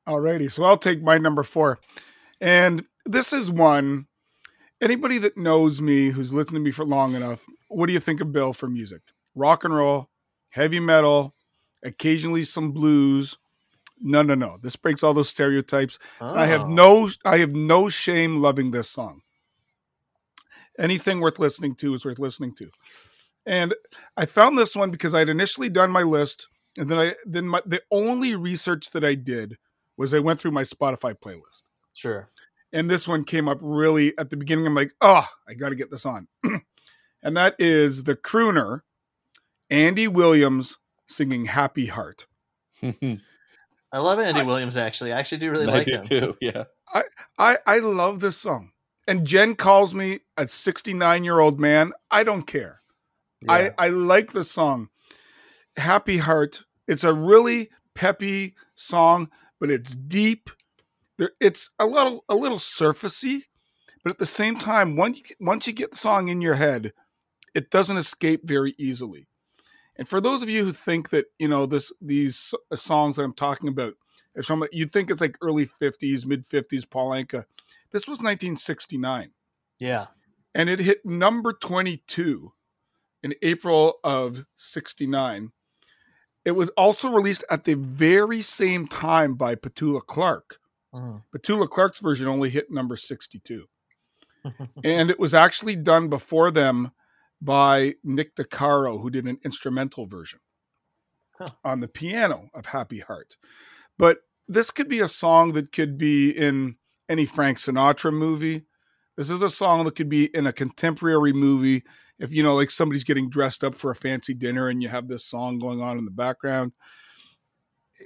Alrighty, 0.07 0.51
so 0.51 0.65
I'll 0.65 0.77
take 0.77 1.03
my 1.03 1.19
number 1.19 1.43
four, 1.43 1.79
and 2.41 2.85
this 3.07 3.33
is 3.33 3.51
one. 3.51 4.07
Anybody 4.81 5.19
that 5.19 5.37
knows 5.37 5.81
me, 5.81 6.09
who's 6.09 6.33
listened 6.33 6.55
to 6.57 6.61
me 6.61 6.71
for 6.71 6.85
long 6.85 7.15
enough, 7.15 7.45
what 7.69 7.87
do 7.87 7.93
you 7.93 8.01
think 8.01 8.21
of 8.21 8.33
Bill 8.33 8.53
for 8.53 8.69
music? 8.69 9.03
Rock 9.35 9.65
and 9.65 9.75
roll, 9.75 10.09
heavy 10.49 10.81
metal, 10.81 11.35
occasionally 11.85 12.45
some 12.45 12.73
blues. 12.73 13.37
No, 14.01 14.23
no, 14.23 14.35
no. 14.35 14.57
This 14.63 14.77
breaks 14.77 15.03
all 15.03 15.13
those 15.13 15.29
stereotypes. 15.29 15.99
I 16.21 16.47
have 16.47 16.63
Oh. 16.63 16.69
no, 16.69 17.11
I 17.25 17.39
have 17.39 17.53
no 17.53 17.89
shame 17.91 18.41
loving 18.41 18.71
this 18.71 18.89
song. 18.89 19.21
Anything 20.79 21.21
worth 21.21 21.39
listening 21.39 21.75
to 21.77 21.93
is 21.95 22.05
worth 22.07 22.19
listening 22.19 22.55
to, 22.57 22.71
and 23.45 23.75
I 24.17 24.25
found 24.25 24.57
this 24.57 24.75
one 24.75 24.91
because 24.91 25.15
I'd 25.15 25.29
initially 25.29 25.69
done 25.69 25.91
my 25.91 26.03
list, 26.03 26.47
and 26.79 26.89
then 26.91 26.97
I 26.99 27.15
then 27.27 27.47
my, 27.47 27.61
the 27.67 27.83
only 27.91 28.35
research 28.35 28.91
that 28.93 29.05
I 29.05 29.15
did 29.15 29.59
was 29.99 30.15
I 30.15 30.21
went 30.21 30.41
through 30.41 30.53
my 30.53 30.63
Spotify 30.65 31.15
playlist, 31.15 31.65
Sure. 31.93 32.31
And 32.73 32.91
this 32.91 33.07
one 33.09 33.25
came 33.25 33.49
up 33.49 33.59
really 33.61 34.17
at 34.19 34.31
the 34.31 34.37
beginning. 34.37 34.67
I'm 34.67 34.75
like, 34.75 34.93
oh, 35.01 35.27
I 35.49 35.55
got 35.55 35.71
to 35.71 35.75
get 35.75 35.91
this 35.91 36.07
on, 36.07 36.29
and 37.23 37.37
that 37.37 37.57
is 37.59 38.05
the 38.05 38.17
crooner 38.17 38.81
Andy 39.71 40.09
Williams 40.09 40.79
singing 41.09 41.47
"Happy 41.47 41.87
Heart." 41.87 42.27
I 43.93 43.99
love 43.99 44.19
Andy 44.21 44.41
I- 44.41 44.45
Williams. 44.45 44.77
Actually, 44.77 45.13
I 45.13 45.19
actually 45.19 45.39
do 45.39 45.51
really 45.51 45.67
I 45.67 45.71
like 45.73 45.87
do 45.87 45.93
him. 45.95 46.03
too. 46.03 46.37
Yeah. 46.41 46.65
I 46.93 47.03
I 47.39 47.59
I 47.67 47.79
love 47.79 48.21
this 48.21 48.37
song. 48.37 48.73
And 49.09 49.27
Jen 49.27 49.57
calls 49.57 49.93
me 49.95 50.21
a 50.37 50.47
69 50.47 51.25
year 51.25 51.41
old 51.41 51.59
man. 51.59 51.93
I 52.11 52.23
don't 52.23 52.47
care. 52.47 52.81
Yeah. 53.43 53.53
I 53.53 53.87
I 53.87 53.89
like 53.89 54.33
the 54.33 54.45
song. 54.45 54.89
Happy 55.77 56.19
Heart. 56.19 56.65
It's 56.87 57.05
a 57.05 57.13
really 57.13 57.71
peppy 57.95 58.55
song, 58.77 59.31
but 59.59 59.71
it's 59.71 59.95
deep. 59.95 60.51
It's 61.41 61.71
a 61.79 61.87
little 61.87 62.25
a 62.29 62.35
little 62.35 62.59
surfacey, 62.59 63.43
but 64.03 64.13
at 64.13 64.19
the 64.19 64.27
same 64.27 64.59
time, 64.59 64.97
once 64.97 65.19
you, 65.19 65.37
once 65.41 65.67
you 65.67 65.73
get 65.73 65.91
the 65.93 65.97
song 65.97 66.29
in 66.29 66.41
your 66.41 66.55
head, 66.55 66.93
it 67.55 67.71
doesn't 67.71 67.97
escape 67.97 68.47
very 68.47 68.75
easily. 68.79 69.27
And 69.97 70.09
for 70.09 70.21
those 70.21 70.43
of 70.43 70.49
you 70.49 70.65
who 70.65 70.73
think 70.73 71.11
that 71.11 71.27
you 71.39 71.49
know 71.49 71.67
this 71.67 71.93
these 72.01 72.55
uh, 72.71 72.77
songs 72.77 73.17
that 73.17 73.23
I'm 73.23 73.35
talking 73.35 73.69
about, 73.69 73.95
if 74.35 74.47
some 74.47 74.65
you'd 74.73 74.93
think 74.93 75.11
it's 75.11 75.21
like 75.21 75.37
early 75.43 75.67
50s, 75.67 76.25
mid 76.25 76.49
50s, 76.49 76.89
Paul 76.89 77.11
Anka. 77.11 77.45
This 77.93 78.07
was 78.07 78.19
1969 78.19 79.33
yeah. 79.81 80.07
and 80.55 80.71
it 80.71 80.79
hit 80.79 81.05
number 81.05 81.53
22 81.53 82.53
in 83.23 83.35
April 83.43 83.99
of 84.05 84.45
69. 84.57 85.51
It 86.45 86.53
was 86.53 86.69
also 86.71 87.11
released 87.11 87.45
at 87.51 87.65
the 87.65 87.75
very 87.75 88.43
same 88.43 88.87
time 88.87 89.35
by 89.35 89.57
Petula 89.57 90.07
Clark. 90.07 90.59
Mhm. 90.95 91.23
Tula 91.43 91.69
Clark's 91.69 92.01
version 92.01 92.27
only 92.29 92.51
hit 92.51 92.71
number 92.71 92.97
62. 92.97 93.67
and 94.85 95.11
it 95.11 95.19
was 95.19 95.35
actually 95.35 95.77
done 95.77 96.09
before 96.09 96.51
them 96.51 96.93
by 97.43 97.95
Nick 98.03 98.35
DeCaro, 98.37 99.01
who 99.01 99.11
did 99.11 99.27
an 99.27 99.39
instrumental 99.45 100.07
version 100.07 100.41
Huh. 101.39 101.47
on 101.65 101.81
the 101.81 101.89
piano 101.89 102.49
of 102.55 102.67
Happy 102.67 102.99
Heart. 103.01 103.37
But 103.99 104.19
this 104.49 104.71
could 104.71 104.89
be 104.89 105.01
a 105.01 105.09
song 105.09 105.53
that 105.53 105.73
could 105.73 105.97
be 105.97 106.31
in 106.31 106.77
any 107.09 107.27
Frank 107.27 107.59
Sinatra 107.59 108.13
movie. 108.13 108.67
This 109.17 109.31
is 109.31 109.43
a 109.43 109.51
song 109.51 109.85
that 109.85 109.97
could 109.97 110.09
be 110.09 110.27
in 110.35 110.47
a 110.47 110.53
contemporary 110.53 111.33
movie. 111.33 111.85
If 112.19 112.33
you 112.33 112.43
know, 112.43 112.55
like 112.55 112.71
somebody's 112.71 113.05
getting 113.05 113.31
dressed 113.31 113.65
up 113.65 113.75
for 113.75 113.91
a 113.91 113.95
fancy 113.97 114.35
dinner 114.35 114.69
and 114.69 114.83
you 114.83 114.89
have 114.89 115.09
this 115.09 115.25
song 115.27 115.59
going 115.59 115.81
on 115.81 115.99
in 115.99 116.05
the 116.05 116.11
background. 116.11 116.73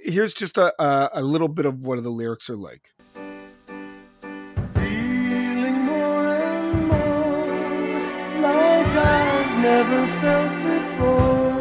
Here's 0.03 0.33
just 0.33 0.57
a, 0.57 0.73
a 0.81 1.09
a 1.13 1.21
little 1.21 1.47
bit 1.47 1.65
of 1.65 1.81
what 1.81 2.01
the 2.03 2.09
lyrics 2.09 2.49
are 2.49 2.55
like. 2.55 2.91
Feeling 4.73 5.79
more 5.83 6.27
and 6.27 6.87
more 6.87 8.41
like 8.41 8.87
I've 8.87 9.59
never 9.61 10.07
felt 10.21 10.63
before. 10.63 11.55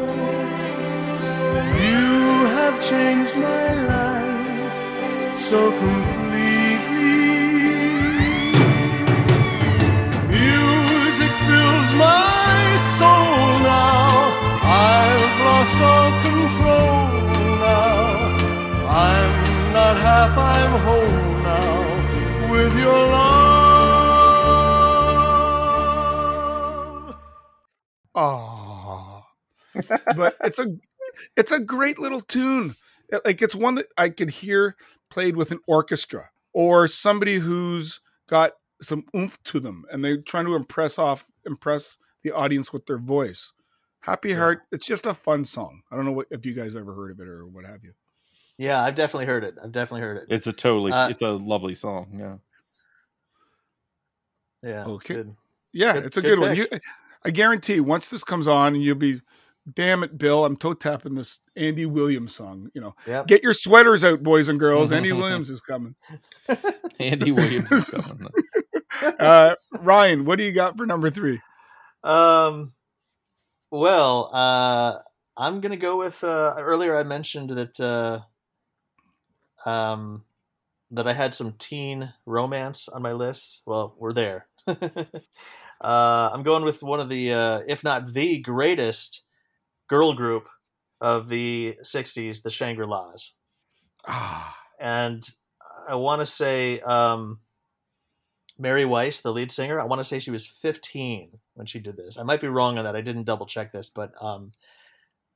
You 1.89 2.47
have 2.57 2.77
changed 2.89 3.37
my 3.37 3.75
life 3.87 5.37
so 5.37 5.71
completely. 5.71 6.14
Half, 20.15 20.39
I'm 20.39 20.71
whole 20.83 21.11
now 21.43 22.53
with 22.53 22.71
your 22.79 23.03
love. 23.11 23.25
Oh, 28.15 29.25
but 30.17 30.37
it's 30.45 30.61
a 30.61 30.67
it's 31.37 31.51
a 31.51 31.59
great 31.59 31.99
little 31.99 32.21
tune. 32.21 32.77
It- 33.09 33.23
Like 33.25 33.43
it's 33.43 33.57
one 33.57 33.75
that 33.75 33.87
I 33.99 34.09
could 34.09 34.31
hear 34.31 34.77
played 35.11 35.35
with 35.37 35.51
an 35.51 35.59
orchestra 35.67 36.31
or 36.53 36.87
somebody 36.87 37.39
who's 37.41 38.01
got 38.29 38.53
some 38.81 39.07
oomph 39.17 39.43
to 39.47 39.59
them, 39.59 39.85
and 39.91 40.05
they're 40.05 40.23
trying 40.23 40.45
to 40.47 40.55
impress 40.55 40.97
off 40.97 41.25
impress 41.45 41.97
the 42.23 42.31
audience 42.31 42.73
with 42.73 42.87
their 42.87 42.99
voice. 42.99 43.51
Happy 43.99 44.33
Heart. 44.33 44.61
It's 44.71 44.87
just 44.87 45.07
a 45.07 45.15
fun 45.15 45.45
song. 45.45 45.83
I 45.91 45.97
don't 45.97 46.05
know 46.05 46.13
what, 46.13 46.29
if 46.31 46.47
you 46.47 46.55
guys 46.55 46.77
ever 46.77 46.95
heard 46.95 47.11
of 47.11 47.19
it 47.19 47.27
or 47.27 47.49
what 47.49 47.65
have 47.67 47.83
you. 47.83 47.95
Yeah, 48.59 48.83
I've 48.83 48.95
definitely 48.95 49.27
heard 49.27 49.45
it. 49.45 49.57
I've 49.63 49.73
definitely 49.73 50.03
heard 50.03 50.17
it. 50.19 50.27
It's 50.29 50.47
a 50.47 50.53
totally, 50.53 50.93
Uh, 50.93 51.09
it's 51.09 51.23
a 51.23 51.31
lovely 51.31 51.75
song. 51.75 52.17
Yeah. 52.19 52.37
Yeah, 54.63 54.81
it's 54.83 54.89
Okay. 54.91 55.15
good. 55.15 55.37
Yeah, 55.73 55.93
Good- 55.95 56.05
it's 56.07 56.17
a 56.17 56.23
good 56.23 56.39
good, 56.39 56.39
one. 56.41 56.57
You. 56.57 56.67
I 57.25 57.31
guarantee 57.31 57.81
once 57.81 58.09
this 58.09 58.23
comes 58.23 58.47
on, 58.47 58.75
you'll 58.77 58.95
be, 58.97 59.21
damn 59.75 60.03
it, 60.05 60.17
Bill, 60.19 60.45
I'm 60.45 60.57
toe 60.57 60.75
tapping 60.75 61.15
this 61.15 61.41
Andy 61.57 61.87
Williams 61.87 62.35
song. 62.35 62.71
You 62.75 62.81
know, 62.81 62.95
Yep. 63.07 63.27
get 63.27 63.43
your 63.43 63.55
sweaters 63.55 64.05
out, 64.05 64.23
boys 64.23 64.49
and 64.49 64.59
girls. 64.61 64.93
Andy 64.93 65.13
Williams 65.13 65.51
is 65.51 65.61
coming. 65.61 65.97
Andy 67.01 67.33
Williams 67.33 67.73
is 67.73 68.13
coming. 68.13 68.33
Uh, 69.19 69.57
Ryan, 69.81 70.25
what 70.25 70.37
do 70.39 70.45
you 70.45 70.53
got 70.53 70.77
for 70.77 70.87
number 70.87 71.11
three? 71.11 71.41
Um, 72.05 72.73
well, 73.71 74.31
uh, 74.33 74.99
I'm 75.37 75.61
gonna 75.61 75.77
go 75.77 75.97
with. 75.99 76.23
Uh, 76.23 76.55
earlier, 76.59 76.97
I 76.97 77.03
mentioned 77.03 77.51
that 77.51 77.81
uh, 77.81 78.21
um, 79.65 80.25
that 80.91 81.07
I 81.07 81.13
had 81.13 81.35
some 81.35 81.53
teen 81.59 82.13
romance 82.27 82.89
on 82.89 83.03
my 83.03 83.13
list. 83.13 83.63
Well, 83.67 83.95
we're 83.99 84.13
there. 84.13 84.47
uh, 84.67 84.75
I'm 85.81 86.43
going 86.43 86.65
with 86.65 86.83
one 86.83 87.01
of 87.01 87.09
the, 87.09 87.33
uh, 87.33 87.61
if 87.67 87.85
not 87.85 88.13
the 88.13 88.39
greatest 88.39 89.23
girl 89.89 90.15
group 90.15 90.49
of 91.01 91.29
the 91.29 91.77
'60s, 91.83 92.43
the 92.43 92.51
Shangri 92.51 92.87
Las, 92.87 93.35
Ah, 94.07 94.57
and 94.79 95.27
I 95.89 95.95
want 95.97 96.21
to 96.21 96.27
say 96.27 96.81
um, 96.81 97.41
Mary 98.59 98.85
Weiss, 98.85 99.21
the 99.21 99.33
lead 99.33 99.51
singer. 99.51 99.81
I 99.81 99.85
want 99.85 100.01
to 100.01 100.05
say 100.05 100.19
she 100.19 100.31
was 100.31 100.47
15 100.47 101.39
when 101.55 101.67
she 101.67 101.81
did 101.81 101.97
this. 101.97 102.19
I 102.19 102.23
might 102.23 102.41
be 102.41 102.49
wrong 102.49 102.79
on 102.79 102.85
that. 102.85 102.97
I 102.97 103.01
didn't 103.01 103.25
double 103.25 103.47
check 103.47 103.73
this, 103.73 103.89
but 103.89 104.13
um, 104.23 104.51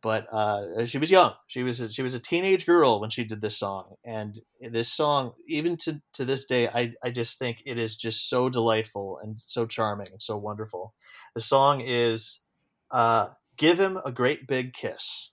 but 0.03 0.33
uh, 0.33 0.87
she 0.87 0.99
was 0.99 1.11
young. 1.11 1.33
She 1.47 1.63
was 1.63 1.81
a, 1.81 1.91
she 1.91 2.03
was 2.03 2.15
a 2.15 2.21
teenage 2.21 2.67
girl 2.67 3.01
when 3.01 3.11
she 3.11 3.25
did 3.25 3.41
this 3.41 3.59
song, 3.59 3.97
and 4.05 4.39
this 4.71 4.93
song, 4.93 5.33
even 5.49 5.77
to 5.79 6.01
to 6.15 6.25
this 6.25 6.45
day, 6.45 6.69
I 6.69 6.93
I 7.03 7.11
just 7.11 7.39
think 7.39 7.63
it 7.67 7.79
is 7.79 7.97
just 7.97 8.29
so 8.29 8.49
delightful 8.49 9.19
and 9.23 9.41
so 9.41 9.67
charming 9.67 10.09
and 10.11 10.23
so 10.23 10.37
wonderful. 10.37 10.95
The 11.35 11.41
song 11.41 11.81
is 11.81 12.45
uh, 12.91 13.29
"Give 13.57 13.79
Him 13.79 13.99
a 14.05 14.13
Great 14.13 14.47
Big 14.47 14.73
Kiss," 14.73 15.33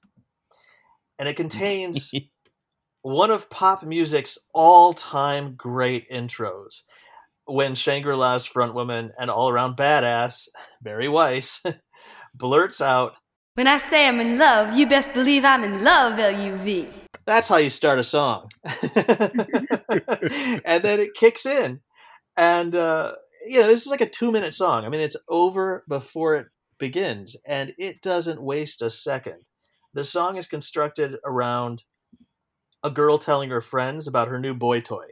and 1.20 1.30
it 1.30 1.36
contains 1.36 2.12
one 3.04 3.30
of 3.30 3.52
pop 3.52 3.84
music's 3.84 4.40
all-time 4.52 5.54
great 5.56 6.10
intros 6.10 6.82
when 7.46 7.76
Shangri-La's 7.76 8.48
frontwoman 8.48 9.12
and 9.20 9.30
all-around 9.30 9.78
badass 9.78 10.48
Barry 10.82 11.08
Weiss 11.08 11.62
blurts 12.36 12.82
out, 12.82 13.16
When 13.56 13.68
I 13.68 13.78
say 13.78 14.06
I'm 14.06 14.20
in 14.20 14.38
love, 14.38 14.76
you 14.76 14.86
best 14.86 15.14
believe 15.14 15.46
I'm 15.46 15.64
in 15.64 15.82
love, 15.82 16.20
L-U-V. 16.20 16.90
"That's 17.26 17.48
how 17.48 17.56
you 17.56 17.70
start 17.70 18.00
a 18.00 18.04
song," 18.04 18.50
and 20.66 20.84
then 20.84 21.00
it 21.00 21.14
kicks 21.14 21.46
in, 21.46 21.80
and 22.36 22.76
uh, 22.76 23.14
you 23.48 23.62
know 23.62 23.68
this 23.68 23.86
is 23.86 23.88
like 23.88 24.02
a 24.02 24.10
two-minute 24.10 24.54
song. 24.54 24.84
I 24.84 24.90
mean, 24.90 25.00
it's 25.00 25.16
over 25.30 25.86
before 25.88 26.36
it 26.36 26.48
begins, 26.80 27.38
and 27.48 27.74
it 27.78 28.02
doesn't 28.02 28.42
waste 28.42 28.82
a 28.82 28.90
second. 28.90 29.46
The 29.94 30.04
song 30.04 30.36
is 30.36 30.48
constructed 30.48 31.16
around 31.24 31.84
a 32.84 32.90
girl 32.90 33.18
telling 33.18 33.52
her 33.52 33.62
friends 33.62 34.06
about 34.06 34.28
her 34.28 34.38
new 34.38 34.54
boy 34.54 34.82
toy. 34.82 35.08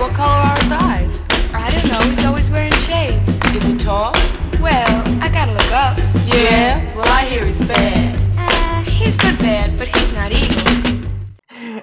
What 0.00 0.14
color 0.14 0.32
are 0.32 0.60
his 0.60 0.72
eyes? 0.72 1.24
I 1.54 1.70
don't 1.70 1.92
know. 1.92 2.00
He's 2.00 2.24
always 2.24 2.50
wearing 2.50 2.72
shades. 2.72 3.37
Is 3.56 3.64
he 3.66 3.76
tall? 3.76 4.12
Well, 4.60 5.22
I 5.22 5.28
gotta 5.32 5.52
look 5.52 5.72
up. 5.72 5.98
Yeah? 6.26 6.84
Well, 6.94 7.06
I 7.08 7.24
hear 7.26 7.44
he's 7.44 7.60
bad. 7.60 8.16
Uh, 8.36 8.82
he's 8.90 9.16
good 9.16 9.38
bad, 9.38 9.76
but 9.78 9.88
he's 9.88 10.12
not 10.14 10.30
evil. 10.32 10.62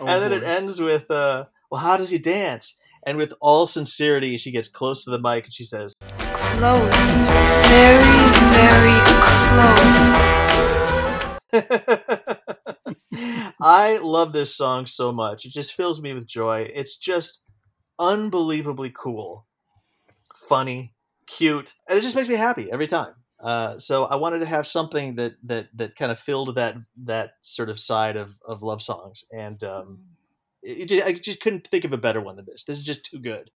and 0.07 0.21
then 0.23 0.31
it 0.33 0.43
ends 0.43 0.79
with, 0.79 1.09
uh, 1.11 1.45
"Well, 1.69 1.81
how 1.81 1.97
does 1.97 2.09
he 2.09 2.17
dance?" 2.17 2.75
And 3.05 3.17
with 3.17 3.33
all 3.39 3.67
sincerity, 3.67 4.35
she 4.37 4.49
gets 4.49 4.67
close 4.67 5.03
to 5.03 5.11
the 5.11 5.19
mic 5.19 5.45
and 5.45 5.53
she 5.53 5.63
says, 5.63 5.93
Close. 6.57 7.23
Very, 7.69 8.29
very 8.55 8.99
close. 9.21 10.15
I 13.61 13.99
love 14.01 14.33
this 14.33 14.55
song 14.55 14.87
so 14.87 15.11
much. 15.11 15.45
It 15.45 15.51
just 15.51 15.75
fills 15.75 16.01
me 16.01 16.13
with 16.13 16.25
joy. 16.25 16.67
It's 16.73 16.97
just 16.97 17.41
unbelievably 17.99 18.93
cool, 18.97 19.45
funny, 20.33 20.94
cute, 21.27 21.73
and 21.87 21.97
it 21.97 22.01
just 22.01 22.15
makes 22.15 22.29
me 22.29 22.35
happy 22.35 22.71
every 22.71 22.87
time. 22.87 23.13
Uh, 23.39 23.77
so 23.77 24.05
I 24.05 24.15
wanted 24.15 24.39
to 24.39 24.45
have 24.45 24.65
something 24.65 25.15
that 25.15 25.35
that 25.43 25.67
that 25.75 25.95
kind 25.95 26.11
of 26.11 26.19
filled 26.19 26.55
that 26.55 26.75
that 27.03 27.33
sort 27.41 27.69
of 27.69 27.79
side 27.79 28.15
of, 28.15 28.39
of 28.47 28.63
love 28.63 28.81
songs, 28.81 29.25
and 29.31 29.63
um, 29.63 29.99
it, 30.63 30.91
it 30.91 31.05
I 31.05 31.13
just 31.13 31.41
couldn't 31.41 31.67
think 31.67 31.83
of 31.83 31.93
a 31.93 31.97
better 31.97 32.21
one 32.21 32.37
than 32.37 32.45
this. 32.45 32.63
This 32.63 32.77
is 32.77 32.83
just 32.83 33.05
too 33.05 33.19
good. 33.19 33.51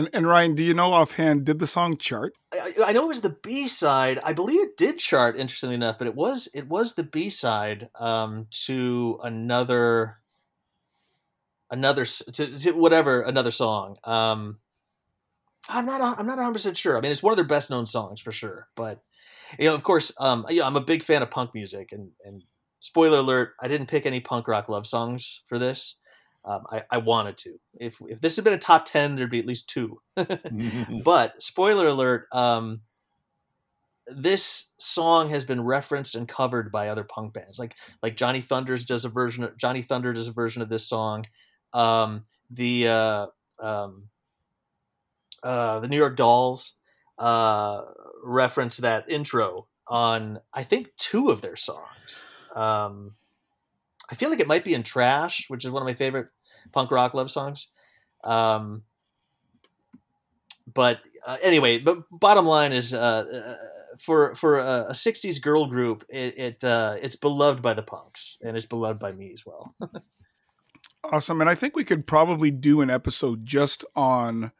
And, 0.00 0.08
and 0.14 0.26
Ryan, 0.26 0.54
do 0.54 0.64
you 0.64 0.72
know 0.72 0.92
offhand, 0.94 1.44
did 1.44 1.58
the 1.58 1.66
song 1.66 1.98
chart? 1.98 2.32
I, 2.54 2.72
I 2.86 2.92
know 2.92 3.04
it 3.04 3.08
was 3.08 3.20
the 3.20 3.36
B 3.42 3.68
side. 3.68 4.18
I 4.24 4.32
believe 4.32 4.60
it 4.60 4.78
did 4.78 4.98
chart, 4.98 5.36
interestingly 5.36 5.74
enough, 5.74 5.98
but 5.98 6.06
it 6.06 6.14
was 6.14 6.48
it 6.54 6.68
was 6.68 6.94
the 6.94 7.02
B 7.02 7.28
side 7.28 7.90
um, 7.98 8.46
to 8.64 9.20
another 9.22 10.16
another 11.70 12.06
to, 12.06 12.58
to 12.58 12.72
whatever 12.72 13.20
another 13.20 13.50
song. 13.50 13.98
Um, 14.04 14.58
I'm 15.68 15.84
not 15.84 16.00
I'm 16.00 16.26
not 16.26 16.38
100 16.38 16.52
percent 16.52 16.76
sure. 16.78 16.96
I 16.96 17.02
mean, 17.02 17.12
it's 17.12 17.22
one 17.22 17.32
of 17.32 17.36
their 17.36 17.44
best 17.44 17.68
known 17.68 17.84
songs 17.84 18.20
for 18.20 18.32
sure. 18.32 18.68
But 18.74 19.02
you 19.58 19.66
know, 19.66 19.74
of 19.74 19.82
course, 19.82 20.12
um, 20.18 20.46
you 20.48 20.60
know, 20.60 20.66
I'm 20.66 20.76
a 20.76 20.80
big 20.80 21.02
fan 21.02 21.22
of 21.22 21.30
punk 21.30 21.52
music, 21.52 21.92
and 21.92 22.10
and 22.24 22.42
spoiler 22.80 23.18
alert, 23.18 23.52
I 23.60 23.68
didn't 23.68 23.88
pick 23.88 24.06
any 24.06 24.20
punk 24.20 24.48
rock 24.48 24.70
love 24.70 24.86
songs 24.86 25.42
for 25.44 25.58
this. 25.58 25.96
Um, 26.44 26.64
I, 26.70 26.82
I 26.90 26.98
wanted 26.98 27.36
to. 27.38 27.58
If 27.74 28.00
if 28.08 28.20
this 28.20 28.36
had 28.36 28.44
been 28.44 28.54
a 28.54 28.58
top 28.58 28.84
ten, 28.86 29.16
there'd 29.16 29.30
be 29.30 29.40
at 29.40 29.46
least 29.46 29.68
two. 29.68 30.00
but 31.04 31.42
spoiler 31.42 31.86
alert 31.86 32.26
um 32.32 32.80
this 34.14 34.72
song 34.78 35.30
has 35.30 35.44
been 35.44 35.62
referenced 35.62 36.14
and 36.14 36.26
covered 36.26 36.72
by 36.72 36.88
other 36.88 37.04
punk 37.04 37.32
bands 37.32 37.58
like 37.58 37.76
like 38.02 38.16
johnny 38.16 38.40
thunders 38.40 38.84
does 38.84 39.04
a 39.04 39.08
version 39.08 39.44
of 39.44 39.56
johnny 39.56 39.82
thunder 39.82 40.12
does 40.12 40.28
a 40.28 40.32
version 40.32 40.62
of 40.62 40.68
this 40.68 40.88
song 40.88 41.24
um 41.72 42.24
the 42.50 42.88
uh 42.88 43.26
um 43.60 44.08
uh 45.42 45.80
the 45.80 45.88
new 45.88 45.96
york 45.96 46.16
dolls 46.16 46.74
uh 47.18 47.82
reference 48.24 48.78
that 48.78 49.08
intro 49.08 49.66
on 49.86 50.40
i 50.52 50.62
think 50.62 50.88
two 50.96 51.30
of 51.30 51.40
their 51.40 51.56
songs 51.56 52.24
um 52.54 53.14
i 54.10 54.14
feel 54.14 54.30
like 54.30 54.40
it 54.40 54.46
might 54.46 54.64
be 54.64 54.74
in 54.74 54.82
trash 54.82 55.48
which 55.48 55.64
is 55.64 55.70
one 55.70 55.82
of 55.82 55.86
my 55.86 55.94
favorite 55.94 56.28
punk 56.72 56.90
rock 56.90 57.14
love 57.14 57.30
songs 57.30 57.68
um 58.24 58.82
but 60.72 61.00
uh, 61.26 61.36
anyway, 61.42 61.78
but 61.78 62.04
bottom 62.10 62.46
line 62.46 62.72
is, 62.72 62.94
uh, 62.94 62.98
uh, 63.00 63.54
for 63.98 64.34
for 64.34 64.58
a, 64.58 64.86
a 64.88 64.92
'60s 64.92 65.40
girl 65.40 65.66
group, 65.66 66.04
it, 66.08 66.38
it 66.38 66.64
uh, 66.64 66.96
it's 67.00 67.16
beloved 67.16 67.62
by 67.62 67.74
the 67.74 67.82
punks 67.82 68.38
and 68.42 68.56
it's 68.56 68.66
beloved 68.66 68.98
by 68.98 69.12
me 69.12 69.32
as 69.32 69.44
well. 69.44 69.74
Awesome. 71.02 71.40
And 71.40 71.48
I 71.48 71.54
think 71.54 71.74
we 71.74 71.82
could 71.82 72.06
probably 72.06 72.50
do 72.50 72.82
an 72.82 72.90
episode 72.90 73.46
just 73.46 73.86
on 73.96 74.52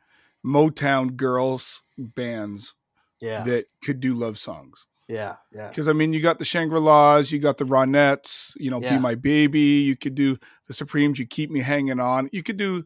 Motown 0.42 1.14
girls 1.14 1.82
bands 1.98 2.72
yeah, 3.20 3.44
that 3.44 3.66
could 3.84 4.00
do 4.00 4.14
love 4.14 4.38
songs. 4.38 4.86
Yeah, 5.10 5.36
yeah, 5.52 5.68
Because 5.68 5.88
I 5.88 5.92
mean, 5.92 6.12
you 6.12 6.20
got 6.20 6.38
the 6.38 6.44
Shangri 6.44 6.80
La's, 6.80 7.32
you 7.32 7.40
got 7.40 7.58
the 7.58 7.64
Ronettes, 7.64 8.52
you 8.56 8.70
know, 8.70 8.80
Yeah. 8.80 8.96
"Be 8.96 9.02
My 9.02 9.14
Baby." 9.16 9.60
You 9.82 9.96
could 9.96 10.14
do 10.14 10.38
the 10.68 10.72
Supremes. 10.74 11.18
You 11.18 11.26
keep 11.26 11.50
me 11.50 11.60
hanging 11.60 11.98
on. 12.00 12.30
You 12.32 12.42
could 12.42 12.56
do 12.56 12.84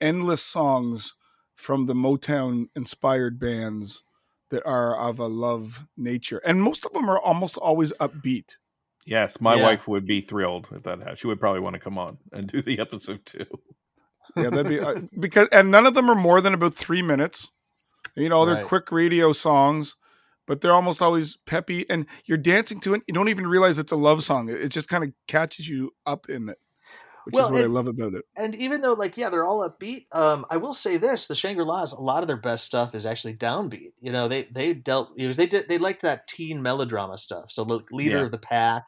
endless 0.00 0.42
songs 0.42 1.14
from 1.54 1.86
the 1.86 1.94
Motown 1.94 2.66
inspired 2.74 3.38
bands 3.38 4.02
that 4.50 4.66
are 4.66 4.96
of 4.96 5.18
a 5.20 5.26
love 5.28 5.86
nature, 5.96 6.38
and 6.44 6.60
most 6.62 6.84
of 6.84 6.92
them 6.92 7.08
are 7.08 7.20
almost 7.20 7.56
always 7.56 7.92
upbeat. 8.00 8.56
Yes, 9.06 9.40
my 9.40 9.54
Yeah. 9.56 9.62
wife 9.64 9.86
would 9.88 10.06
be 10.06 10.20
thrilled 10.20 10.68
if 10.72 10.82
that 10.82 10.98
happened. 10.98 11.18
She 11.18 11.26
would 11.28 11.40
probably 11.40 11.60
want 11.60 11.74
to 11.74 11.80
come 11.80 11.98
on 11.98 12.18
and 12.32 12.48
do 12.48 12.60
the 12.62 12.78
episode 12.86 13.24
too. 13.24 13.46
Yeah, 14.36 14.50
that'd 14.50 14.68
be 14.68 14.80
uh, 14.80 15.00
because, 15.18 15.48
and 15.52 15.70
none 15.70 15.86
of 15.86 15.94
them 15.94 16.10
are 16.10 16.14
more 16.14 16.40
than 16.40 16.54
about 16.54 16.74
three 16.74 17.02
minutes. 17.02 17.48
You 18.16 18.28
know, 18.28 18.44
they're 18.44 18.56
Right. 18.56 18.64
quick 18.64 18.90
radio 18.92 19.32
songs, 19.32 19.96
but 20.50 20.60
they're 20.60 20.74
almost 20.74 21.00
always 21.00 21.36
peppy, 21.46 21.88
and 21.88 22.06
you're 22.24 22.36
dancing 22.36 22.80
to 22.80 22.94
it. 22.94 23.02
You 23.06 23.14
don't 23.14 23.28
even 23.28 23.46
realize 23.46 23.78
it's 23.78 23.92
a 23.92 23.96
love 23.96 24.24
song. 24.24 24.48
It 24.48 24.70
just 24.70 24.88
kind 24.88 25.04
of 25.04 25.12
catches 25.28 25.68
you 25.68 25.92
up 26.04 26.28
in 26.28 26.48
it, 26.48 26.58
which 27.22 27.36
Well, 27.36 27.46
is 27.46 27.52
what 27.52 27.62
I 27.62 27.66
love 27.66 27.86
about 27.86 28.14
it. 28.14 28.24
and 28.36 28.56
even 28.56 28.80
though 28.80 28.94
like 28.94 29.16
yeah 29.16 29.28
they're 29.28 29.44
all 29.46 29.68
upbeat 29.68 30.06
um 30.12 30.44
i 30.50 30.56
will 30.56 30.74
say 30.74 30.96
this 30.96 31.28
the 31.28 31.34
shangri-las 31.36 31.92
a 31.92 32.00
lot 32.00 32.22
of 32.22 32.26
their 32.28 32.36
best 32.36 32.64
stuff 32.64 32.94
is 32.96 33.06
actually 33.06 33.34
downbeat 33.34 33.92
you 34.00 34.10
know 34.10 34.26
they 34.28 34.42
they 34.44 34.72
dealt 34.74 35.16
because 35.16 35.36
they 35.36 35.46
did 35.46 35.68
they 35.68 35.78
liked 35.78 36.02
that 36.02 36.26
teen 36.26 36.62
melodrama 36.62 37.16
stuff 37.16 37.50
so 37.50 37.62
like 37.62 37.90
leader 37.92 38.18
Yeah. 38.18 38.24
of 38.24 38.30
the 38.32 38.38
pack 38.38 38.86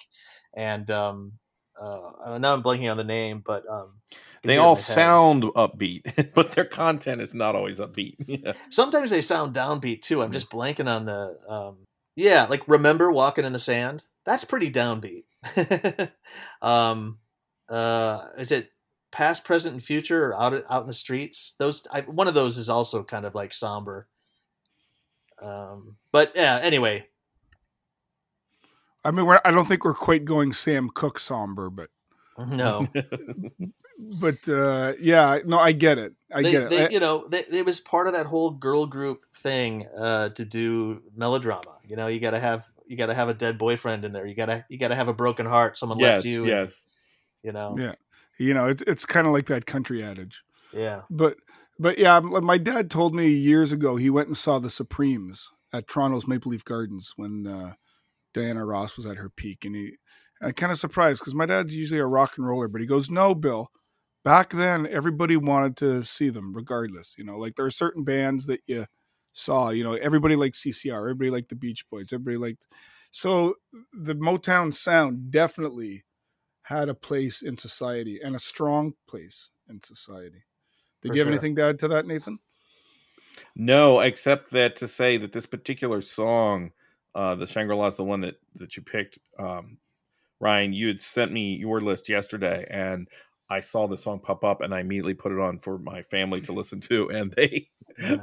and 0.57 0.91
um 0.91 1.33
uh 1.81 2.39
now 2.41 2.55
i'm 2.55 2.63
blanking 2.63 2.91
on 2.91 2.97
the 2.97 3.05
name 3.05 3.43
but 3.45 3.63
um 3.71 4.01
They 4.45 4.55
hear 4.55 4.61
it 4.61 4.63
in 4.63 4.67
all 4.67 4.75
my 4.75 4.79
head. 4.81 4.85
sound 4.85 5.43
upbeat, 5.45 6.33
but 6.35 6.53
their 6.53 6.65
content 6.65 7.21
is 7.21 7.35
not 7.35 7.55
always 7.55 7.81
upbeat. 7.81 8.17
Yeah. 8.27 8.53
sometimes 8.71 9.11
they 9.11 9.21
sound 9.21 9.55
downbeat 9.55 10.03
too. 10.03 10.23
I'm 10.23 10.33
just 10.33 10.51
blanking 10.51 10.89
on 10.89 11.05
the 11.05 11.39
um 11.49 11.77
yeah 12.17 12.47
like 12.51 12.67
remember 12.67 13.11
walking 13.13 13.45
in 13.45 13.53
the 13.53 13.59
sand 13.59 14.05
that's 14.25 14.45
pretty 14.45 14.71
downbeat. 14.71 15.25
Um 16.63 17.19
uh 17.69 18.27
is 18.39 18.51
it 18.53 18.71
past 19.11 19.45
present 19.45 19.75
and 19.75 19.83
future 19.83 20.27
or 20.27 20.35
out 20.41 20.65
out 20.71 20.83
in 20.83 20.89
the 20.89 20.95
streets? 20.95 21.55
Those 21.59 21.87
I, 21.93 22.01
one 22.03 22.29
of 22.29 22.35
those 22.35 22.59
is 22.59 22.69
also 22.69 23.05
kind 23.05 23.25
of 23.25 23.35
like 23.35 23.53
somber. 23.53 24.09
Um 25.41 25.97
but 26.11 26.33
yeah 26.35 26.59
anyway. 26.63 27.07
I 29.05 29.11
mean, 29.11 29.27
we're, 29.27 29.41
I 29.45 29.51
don't 29.51 29.67
think 29.67 29.85
we're 29.85 29.95
quite 29.95 30.25
going 30.25 30.53
Sam 30.53 30.89
Cooke 30.89 31.19
somber, 31.19 31.71
but 31.71 31.91
no 32.39 32.87
but 34.21 34.49
uh, 34.49 34.95
yeah, 35.01 35.39
no, 35.45 35.59
I 35.59 35.73
get 35.73 35.99
it. 35.99 36.15
I 36.35 36.43
they, 36.43 36.51
get 36.51 36.63
it. 36.65 36.71
they, 36.71 36.87
I- 36.87 36.89
you 36.89 37.01
know 37.01 37.27
they, 37.29 37.45
it 37.51 37.65
was 37.67 37.81
part 37.81 38.07
of 38.07 38.15
that 38.15 38.27
whole 38.27 38.51
girl 38.51 38.87
group 38.87 39.27
thing 39.35 39.87
uh 39.97 40.31
to 40.31 40.45
do 40.45 41.03
melodrama 41.15 41.77
you 41.89 41.97
know 41.97 42.07
you 42.07 42.21
gotta 42.21 42.41
have 42.41 42.67
you 42.87 42.97
gotta 42.97 43.15
have 43.15 43.29
a 43.29 43.35
dead 43.35 43.59
boyfriend 43.59 44.05
in 44.05 44.13
there 44.13 44.27
you 44.27 44.35
gotta 44.35 44.65
you 44.69 44.79
gotta 44.79 44.95
have 44.95 45.09
a 45.09 45.15
broken 45.15 45.47
heart 45.47 45.77
someone 45.77 45.99
yes, 45.99 46.17
left 46.17 46.27
you 46.27 46.41
and, 46.41 46.49
yes. 46.49 46.87
you 47.43 47.53
know 47.53 47.77
yeah, 47.79 47.95
you 48.39 48.55
know, 48.55 48.67
it's 48.67 48.83
it's 48.83 49.07
kind 49.07 49.27
of 49.27 49.33
like 49.33 49.47
that 49.47 49.67
country 49.67 50.03
adage. 50.03 50.43
yeah 50.73 51.03
But 51.11 51.37
but 51.79 51.99
yeah, 51.99 52.21
my 52.21 52.59
dad 52.59 52.91
told 52.91 53.15
me 53.15 53.29
years 53.29 53.73
ago 53.73 53.97
he 53.97 54.11
went 54.11 54.29
and 54.29 54.37
saw 54.37 54.59
the 54.59 54.71
Supremes 54.71 55.51
at 55.73 55.87
Toronto's 55.89 56.29
Maple 56.29 56.51
Leaf 56.51 56.65
Gardens 56.65 57.13
when 57.17 57.47
uh, 57.47 57.75
Diana 58.35 58.65
Ross 58.65 58.97
was 58.97 59.07
at 59.07 59.17
her 59.17 59.29
peak, 59.31 59.65
and 59.65 59.75
he 59.75 59.93
I 60.43 60.53
kind 60.53 60.73
of 60.73 60.79
surprised 60.79 61.21
because 61.21 61.35
my 61.35 61.47
dad's 61.47 61.75
usually 61.75 62.01
a 62.01 62.07
rock 62.07 62.37
and 62.37 62.47
roller, 62.47 62.69
but 62.69 62.81
he 62.81 62.87
goes, 62.87 63.11
"No, 63.11 63.35
Bill." 63.35 63.71
Back 64.25 64.51
then, 64.51 64.87
everybody 64.87 65.37
wanted 65.37 65.77
to 65.79 66.03
see 66.05 66.29
them, 66.29 66.55
regardless. 66.55 67.15
You 67.19 67.25
know, 67.25 67.37
like 67.37 67.57
there 67.57 67.67
are 67.67 67.71
certain 67.71 68.05
bands 68.05 68.47
that 68.47 68.61
you 68.67 68.87
saw. 69.33 69.71
You 69.71 69.85
know, 69.85 69.95
everybody 69.95 70.37
liked 70.37 70.57
CCR, 70.57 71.01
everybody 71.01 71.31
liked 71.31 71.49
the 71.49 71.57
Beach 71.57 71.85
Boys, 71.91 72.13
everybody 72.13 72.37
liked. 72.37 72.67
So 73.11 73.57
the 73.93 74.15
Motown 74.15 74.73
sound 74.73 75.31
definitely 75.31 76.05
had 76.63 76.89
a 76.89 76.95
place 76.95 77.43
in 77.43 77.59
society 77.59 78.21
and 78.23 78.35
a 78.37 78.39
strong 78.39 78.95
place 79.09 79.51
in 79.69 79.83
society. 79.83 80.45
Did 81.03 81.09
For 81.09 81.15
you 81.15 81.21
have 81.21 81.27
sure. 81.27 81.33
anything 81.33 81.57
to 81.57 81.65
add 81.65 81.79
to 81.81 81.89
that, 81.89 82.07
Nathan? 82.07 82.39
No, 83.57 84.01
except 84.01 84.51
that 84.51 84.77
to 84.77 84.89
say 84.89 85.17
that 85.17 85.33
this 85.33 85.47
particular 85.47 86.01
song, 86.01 86.73
uh, 87.15 87.35
the 87.35 87.47
Shangri 87.47 87.75
La's 87.75 87.97
the 87.97 88.05
one 88.05 88.21
that 88.21 88.37
that 88.57 88.77
you 88.77 88.83
picked. 88.83 89.19
Um, 89.39 89.79
Ryan, 90.43 90.75
you 90.75 90.89
had 90.89 91.01
sent 91.01 91.33
me 91.33 91.57
your 91.57 91.81
list 91.83 92.11
yesterday, 92.11 92.67
and 92.71 93.09
I 93.51 93.61
saw 93.61 93.89
the 93.89 93.99
song 93.99 94.21
pop 94.21 94.45
up, 94.45 94.63
and 94.63 94.75
I 94.75 94.81
immediately 94.81 95.15
put 95.15 95.33
it 95.33 95.41
on 95.41 95.61
for 95.61 95.79
my 95.79 96.03
family 96.03 96.43
to 96.43 96.55
listen 96.55 96.81
to, 96.83 97.11
and 97.15 97.33
they 97.33 97.71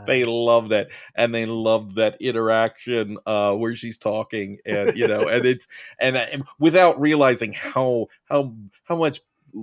they 0.07 0.26
Nice. 0.26 0.26
love 0.26 0.70
that, 0.72 0.89
and 1.15 1.36
they 1.36 1.47
love 1.47 1.95
that 1.95 2.17
interaction 2.22 3.17
uh, 3.28 3.55
where 3.55 3.76
she's 3.76 3.97
talking, 3.99 4.59
and 4.67 4.97
you 4.97 5.07
know, 5.07 5.30
and 5.30 5.45
it's 5.47 5.67
and, 5.99 6.17
uh, 6.17 6.28
and 6.34 6.45
without 6.59 7.01
realizing 7.01 7.53
how 7.53 8.07
how 8.26 8.53
how 8.86 8.97
much 8.97 9.22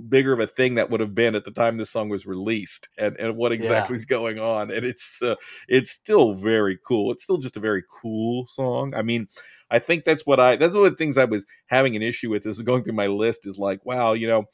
bigger 0.08 0.32
of 0.32 0.40
a 0.40 0.46
thing 0.46 0.74
that 0.76 0.90
would 0.90 1.00
have 1.00 1.14
been 1.14 1.34
at 1.34 1.44
the 1.44 1.50
time 1.50 1.76
this 1.76 1.90
song 1.90 2.08
was 2.08 2.26
released 2.26 2.88
and 2.98 3.16
and 3.18 3.36
what 3.36 3.52
exactly 3.52 3.94
is 3.96 4.04
going 4.06 4.38
on. 4.38 4.70
And 4.70 4.84
it's 4.84 5.20
uh, 5.22 5.34
it's 5.68 5.90
still 5.90 6.34
very 6.34 6.78
cool. 6.86 7.12
It's 7.12 7.22
still 7.24 7.38
just 7.38 7.56
a 7.56 7.60
very 7.60 7.82
cool 8.02 8.46
song. 8.48 8.94
I 8.94 9.02
mean 9.02 9.28
i 9.68 9.80
think 9.80 10.04
that's 10.04 10.24
what 10.24 10.38
i 10.38 10.54
that's 10.54 10.76
one 10.76 10.84
of 10.86 10.92
the 10.92 10.96
things 10.96 11.18
i 11.18 11.24
was 11.24 11.44
having 11.66 11.96
an 11.96 12.02
issue 12.02 12.30
with 12.30 12.46
is 12.46 12.62
going 12.62 12.84
through 12.84 12.92
my 12.92 13.08
list 13.08 13.44
is 13.48 13.58
like 13.58 13.84
wow 13.84 14.12
you 14.12 14.28
know 14.28 14.44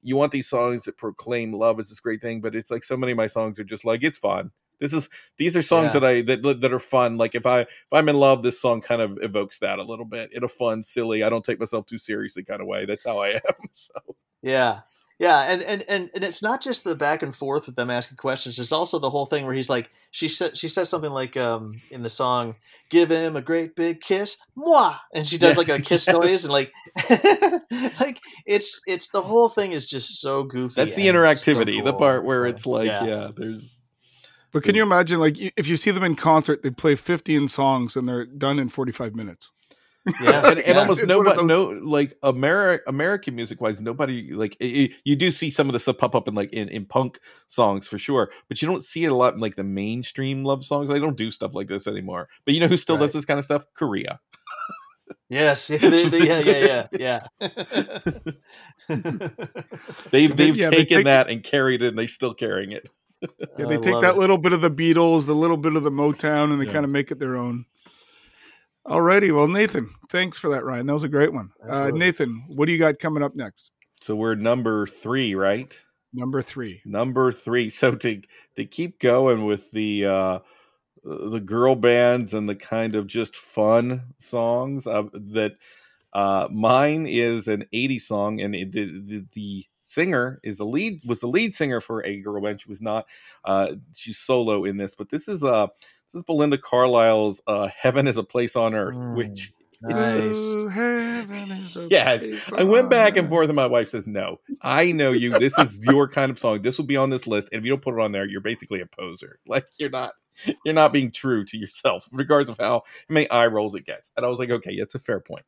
you 0.00 0.14
want 0.14 0.30
these 0.30 0.48
songs 0.48 0.84
that 0.84 0.96
proclaim 0.96 1.52
love 1.52 1.80
is 1.80 1.88
this 1.88 1.98
great 1.98 2.20
thing 2.22 2.40
but 2.40 2.54
it's 2.54 2.70
like 2.70 2.84
so 2.84 2.96
many 2.96 3.10
of 3.10 3.16
my 3.16 3.26
songs 3.26 3.58
are 3.58 3.64
just 3.64 3.84
like 3.84 4.04
it's 4.04 4.18
fun. 4.18 4.48
This 4.78 4.92
is 4.92 5.08
these 5.38 5.56
are 5.56 5.62
songs 5.62 5.92
Yeah. 5.94 5.98
that 6.00 6.04
i 6.06 6.22
that, 6.22 6.60
that 6.60 6.72
are 6.72 6.78
fun. 6.78 7.16
Like 7.18 7.34
if 7.34 7.46
i 7.46 7.62
if 7.62 7.68
i'm 7.90 8.08
in 8.08 8.14
love 8.14 8.44
this 8.44 8.60
song 8.60 8.80
kind 8.80 9.02
of 9.02 9.18
evokes 9.22 9.58
that 9.58 9.80
a 9.80 9.82
little 9.82 10.04
bit 10.04 10.32
in 10.32 10.44
a 10.44 10.48
fun 10.48 10.84
silly 10.84 11.24
i 11.24 11.28
don't 11.28 11.44
take 11.44 11.58
myself 11.58 11.86
too 11.86 11.98
seriously 11.98 12.44
kind 12.44 12.60
of 12.60 12.68
way. 12.68 12.86
That's 12.86 13.04
how 13.04 13.18
i 13.18 13.30
am. 13.30 13.40
So 13.72 13.90
Yeah. 14.42 14.80
Yeah, 15.18 15.42
and, 15.42 15.62
and 15.62 15.84
and 15.86 16.10
and 16.14 16.24
it's 16.24 16.42
not 16.42 16.62
just 16.62 16.82
the 16.82 16.94
back 16.94 17.22
and 17.22 17.34
forth 17.34 17.66
with 17.66 17.76
them 17.76 17.90
asking 17.90 18.16
questions. 18.16 18.58
It's 18.58 18.72
also 18.72 18.98
the 18.98 19.10
whole 19.10 19.26
thing 19.26 19.44
where 19.44 19.52
he's 19.52 19.68
like, 19.68 19.90
she 20.10 20.28
said, 20.28 20.56
she 20.56 20.66
says 20.66 20.88
something 20.88 21.10
like, 21.10 21.36
um, 21.36 21.74
in 21.90 22.02
the 22.02 22.08
song, 22.08 22.54
"Give 22.88 23.10
him 23.10 23.36
a 23.36 23.42
great 23.42 23.76
big 23.76 24.00
kiss, 24.00 24.38
moi," 24.56 24.96
and 25.12 25.26
she 25.26 25.36
does 25.36 25.56
Yeah, 25.56 25.58
like 25.58 25.68
a 25.68 25.78
kiss 25.78 26.06
yes. 26.06 26.16
noise, 26.16 26.44
and 26.44 26.52
like, 26.54 26.72
like 28.00 28.18
it's 28.46 28.80
it's 28.86 29.08
the 29.08 29.20
whole 29.20 29.50
thing 29.50 29.72
is 29.72 29.86
just 29.86 30.22
so 30.22 30.42
goofy. 30.42 30.80
That's 30.80 30.94
the 30.94 31.06
and 31.06 31.16
so 31.16 31.20
interactivity, 31.20 31.84
the 31.84 31.92
part 31.92 32.24
where 32.24 32.46
it's 32.46 32.64
like, 32.64 32.86
yeah, 32.86 33.28
there's 33.36 33.78
But 34.52 34.62
can 34.62 34.74
you 34.74 34.82
imagine, 34.82 35.20
like, 35.20 35.36
if 35.38 35.68
you 35.68 35.76
see 35.76 35.90
them 35.90 36.02
in 36.02 36.16
concert, 36.16 36.62
they 36.62 36.70
play 36.70 36.96
15 36.96 37.48
songs 37.48 37.94
and 37.94 38.08
they're 38.08 38.24
done 38.24 38.58
in 38.58 38.70
45 38.70 39.14
minutes. 39.14 39.52
Yeah, 40.22 40.46
and, 40.48 40.58
and 40.58 40.66
yeah. 40.66 40.78
almost 40.78 41.00
It's 41.02 41.08
one 41.12 41.26
of 41.26 41.36
nobody, 41.36 41.46
those- 41.46 41.80
no, 41.82 41.86
like 41.88 42.14
Ameri- 42.22 42.80
American 42.86 43.34
music 43.34 43.60
wise, 43.60 43.82
nobody 43.82 44.32
like 44.32 44.56
i- 44.60 44.64
i- 44.64 44.90
you 45.04 45.14
do 45.16 45.30
see 45.30 45.50
some 45.50 45.68
of 45.68 45.72
the 45.74 45.80
stuff 45.80 45.98
pop 45.98 46.14
up 46.14 46.26
in 46.26 46.34
like 46.34 46.52
in, 46.52 46.68
in 46.68 46.86
punk 46.86 47.18
songs 47.48 47.86
for 47.86 47.98
sure, 47.98 48.30
but 48.48 48.62
you 48.62 48.68
don't 48.68 48.82
see 48.84 49.04
it 49.04 49.12
a 49.12 49.14
lot 49.14 49.34
in 49.34 49.40
like 49.40 49.56
the 49.56 49.64
mainstream 49.64 50.44
love 50.44 50.64
songs. 50.64 50.88
They 50.88 50.98
don't 51.00 51.16
do 51.18 51.30
stuff 51.30 51.54
like 51.54 51.68
this 51.68 51.86
anymore. 51.86 52.28
But 52.44 52.54
you 52.54 52.60
know 52.60 52.68
who 52.68 52.76
still 52.76 52.96
Right. 52.96 53.02
does 53.02 53.12
this 53.12 53.24
kind 53.24 53.38
of 53.38 53.44
stuff? 53.44 53.64
Korea. 53.74 54.18
yes, 55.28 55.68
yeah, 55.70 55.78
they- 55.78 56.08
they- 56.08 56.26
yeah, 56.26 56.84
yeah, 56.98 57.20
yeah, 57.40 57.48
They've 60.10 60.36
they've 60.36 60.56
yeah, 60.56 60.70
they 60.70 60.76
taken 60.76 60.96
take- 60.98 61.04
that 61.06 61.28
and 61.28 61.42
carried 61.42 61.82
it, 61.82 61.88
and 61.88 61.98
they're 61.98 62.08
still 62.08 62.34
carrying 62.34 62.72
it. 62.72 62.88
Yeah, 63.22 63.66
they 63.66 63.74
I 63.74 63.78
take 63.78 64.00
that 64.00 64.14
it. 64.14 64.18
little 64.18 64.38
bit 64.38 64.52
of 64.52 64.60
the 64.62 64.70
Beatles, 64.70 65.26
the 65.26 65.34
little 65.34 65.56
bit 65.58 65.76
of 65.76 65.84
the 65.84 65.90
Motown, 65.90 66.52
and 66.52 66.60
they 66.60 66.64
Yeah. 66.66 66.72
kind 66.72 66.84
of 66.84 66.90
make 66.90 67.10
it 67.10 67.18
their 67.18 67.36
own. 67.36 67.66
Alrighty, 68.86 69.34
well, 69.34 69.46
Nathan, 69.46 69.88
thanks 70.08 70.38
for 70.38 70.48
that, 70.50 70.64
Ryan. 70.64 70.86
That 70.86 70.94
was 70.94 71.02
a 71.02 71.08
great 71.08 71.32
one. 71.32 71.50
Uh, 71.68 71.90
Nathan, 71.92 72.44
what 72.48 72.66
do 72.66 72.72
you 72.72 72.78
got 72.78 72.98
coming 72.98 73.22
up 73.22 73.36
next? 73.36 73.72
So 74.00 74.16
we're 74.16 74.34
number 74.34 74.86
three, 74.86 75.34
right? 75.34 75.76
Number 76.12 76.42
three. 76.42 76.82
number 76.84 77.30
three 77.30 77.70
so 77.70 77.94
to 77.94 78.20
to 78.56 78.64
keep 78.64 78.98
going 78.98 79.44
with 79.44 79.70
the 79.70 80.06
uh 80.06 80.38
the 81.04 81.38
girl 81.40 81.76
bands 81.76 82.34
and 82.34 82.48
the 82.48 82.56
kind 82.56 82.96
of 82.96 83.06
just 83.06 83.36
fun 83.36 84.02
songs 84.18 84.88
uh, 84.88 85.04
that 85.14 85.52
uh 86.12 86.48
mine 86.50 87.06
is 87.06 87.46
an 87.46 87.64
80s 87.72 88.00
song 88.02 88.40
and 88.40 88.56
it, 88.56 88.72
the, 88.72 88.86
the 88.86 89.24
the 89.32 89.64
singer 89.82 90.40
is 90.42 90.58
the 90.58 90.64
lead 90.64 91.00
was 91.06 91.20
the 91.20 91.28
lead 91.28 91.54
singer 91.54 91.80
for 91.80 92.04
a 92.04 92.20
girl 92.20 92.42
band 92.42 92.60
she 92.60 92.68
was 92.68 92.82
not 92.82 93.06
uh 93.44 93.72
she's 93.94 94.18
solo 94.18 94.64
in 94.64 94.76
this 94.76 94.96
but 94.96 95.08
this 95.10 95.28
is 95.28 95.44
uh 95.44 95.68
this 96.12 96.20
is 96.20 96.22
belinda 96.24 96.58
carlisle's 96.58 97.42
uh 97.46 97.68
heaven 97.76 98.06
is 98.06 98.16
a 98.16 98.22
place 98.22 98.56
on 98.56 98.74
earth 98.74 98.96
Mm. 98.96 99.16
which 99.16 99.52
Nice. 99.82 100.36
Is 100.36 100.66
a 100.66 101.88
Yes, 101.90 102.26
I 102.54 102.64
went 102.64 102.90
back 102.90 103.16
and 103.16 103.26
forth, 103.30 103.48
and 103.48 103.56
my 103.56 103.64
wife 103.64 103.88
says, 103.88 104.06
"No, 104.06 104.38
I 104.60 104.92
know 104.92 105.10
you. 105.10 105.30
This 105.30 105.58
is 105.58 105.78
your 105.82 106.06
kind 106.06 106.30
of 106.30 106.38
song. 106.38 106.60
This 106.60 106.76
will 106.76 106.84
be 106.84 106.98
on 106.98 107.08
this 107.08 107.26
list, 107.26 107.48
and 107.50 107.58
if 107.58 107.64
you 107.64 107.70
don't 107.70 107.80
put 107.80 107.94
it 107.94 108.00
on 108.00 108.12
there, 108.12 108.26
you're 108.28 108.42
basically 108.42 108.82
a 108.82 108.86
poser. 108.86 109.38
Like 109.46 109.64
you're 109.78 109.88
not, 109.88 110.12
you're 110.66 110.74
not 110.74 110.92
being 110.92 111.10
true 111.10 111.46
to 111.46 111.56
yourself, 111.56 112.06
regardless 112.12 112.50
of 112.50 112.58
how 112.58 112.82
many 113.08 113.30
eye 113.30 113.46
rolls 113.46 113.74
it 113.74 113.86
gets." 113.86 114.12
And 114.18 114.26
I 114.26 114.28
was 114.28 114.38
like, 114.38 114.50
"Okay, 114.50 114.72
yeah, 114.72 114.82
that's 114.82 114.96
a 114.96 114.98
fair 114.98 115.18
point." 115.18 115.46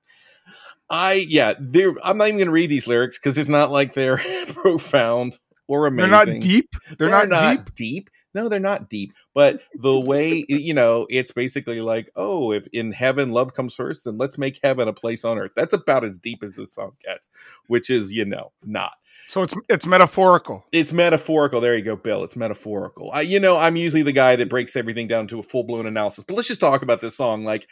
I 0.89 1.27
yeah, 1.29 1.53
there. 1.61 1.95
I'm 2.03 2.17
not 2.17 2.29
even 2.29 2.39
going 2.39 2.47
to 2.47 2.53
read 2.53 2.71
these 2.71 2.87
lyrics 2.87 3.19
because 3.19 3.37
it's 3.37 3.51
not 3.51 3.71
like 3.71 3.93
they're 3.93 4.17
profound 4.49 5.39
or 5.69 5.87
amazing. 5.87 6.11
They're 6.11 6.27
not 6.27 6.41
deep. 6.41 6.71
They're, 6.99 7.09
not, 7.11 7.57
deep. 7.57 7.75
deep. 7.75 8.11
No, 8.35 8.49
they're 8.49 8.61
not 8.61 8.89
deep. 8.89 9.13
But 9.35 9.61
the 9.75 9.99
way 9.99 10.45
you 10.49 10.75
know, 10.75 11.07
it's 11.11 11.33
basically 11.33 11.81
like, 11.81 12.11
oh, 12.17 12.53
if 12.53 12.67
in 12.73 12.93
heaven 12.93 13.31
love 13.31 13.55
comes 13.55 13.75
first, 13.75 14.05
then 14.05 14.19
let's 14.19 14.39
make 14.39 14.59
heaven 14.63 14.89
a 14.89 14.93
place 14.93 15.25
on 15.25 15.39
earth. 15.39 15.53
That's 15.55 15.75
about 15.75 16.05
as 16.05 16.19
deep 16.19 16.43
as 16.43 16.57
this 16.57 16.75
song 16.75 16.93
gets, 17.05 17.29
which 17.67 17.91
is, 17.91 18.11
you 18.11 18.25
know, 18.25 18.53
not. 18.65 18.93
So 19.29 19.43
it's 19.43 19.55
it's 19.69 19.87
metaphorical. 19.87 20.65
It's 20.73 20.93
metaphorical. 20.93 21.61
There 21.61 21.77
you 21.77 21.85
go, 21.85 21.97
Bill. 21.97 22.25
It's 22.25 22.37
metaphorical. 22.37 23.11
I, 23.13 23.23
you 23.23 23.41
know, 23.41 23.57
I'm 23.57 23.77
usually 23.77 24.03
the 24.03 24.13
guy 24.13 24.37
that 24.37 24.49
breaks 24.49 24.77
everything 24.77 25.07
down 25.07 25.29
to 25.29 25.39
a 25.39 25.43
full 25.43 25.65
blown 25.65 25.87
analysis. 25.87 26.25
But 26.25 26.35
let's 26.35 26.49
just 26.49 26.61
talk 26.61 26.83
about 26.83 27.01
this 27.01 27.17
song. 27.17 27.45
Like 27.45 27.69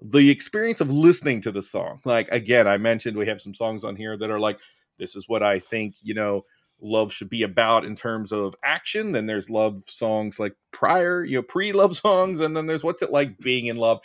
the 0.00 0.30
experience 0.30 0.80
of 0.80 0.90
listening 0.90 1.40
to 1.42 1.52
the 1.52 1.62
song. 1.62 2.00
Like 2.04 2.28
again, 2.30 2.66
I 2.66 2.76
mentioned 2.78 3.16
we 3.16 3.26
have 3.26 3.40
some 3.40 3.54
songs 3.54 3.84
on 3.84 3.96
here 3.96 4.16
that 4.16 4.30
are 4.30 4.40
like, 4.40 4.58
this 4.98 5.16
is 5.16 5.28
what 5.28 5.42
I 5.42 5.58
think, 5.58 5.94
you 6.02 6.14
know, 6.14 6.44
love 6.82 7.12
should 7.12 7.30
be 7.30 7.42
about 7.42 7.84
in 7.84 7.96
terms 7.96 8.32
of 8.32 8.54
action. 8.64 9.12
Then 9.12 9.26
there's 9.26 9.48
love 9.48 9.84
songs 9.86 10.38
like 10.38 10.54
prior, 10.72 11.24
you 11.24 11.38
know, 11.38 11.42
pre 11.42 11.72
love 11.72 11.96
songs, 11.98 12.40
and 12.40 12.56
then 12.56 12.66
there's 12.66 12.84
what's 12.84 13.02
it 13.02 13.10
like 13.10 13.38
being 13.38 13.66
in 13.66 13.76
love. 13.76 14.00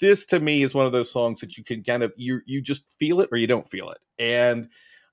This 0.00 0.24
to 0.26 0.40
me 0.40 0.62
is 0.62 0.74
one 0.74 0.86
of 0.86 0.92
those 0.92 1.10
songs 1.12 1.40
that 1.40 1.58
you 1.58 1.64
can 1.64 1.82
kind 1.82 2.02
of 2.02 2.12
you 2.16 2.40
you 2.46 2.62
just 2.62 2.84
feel 2.98 3.20
it 3.20 3.28
or 3.32 3.38
you 3.38 3.46
don't 3.46 3.68
feel 3.68 3.90
it, 3.90 3.98
and 4.18 4.68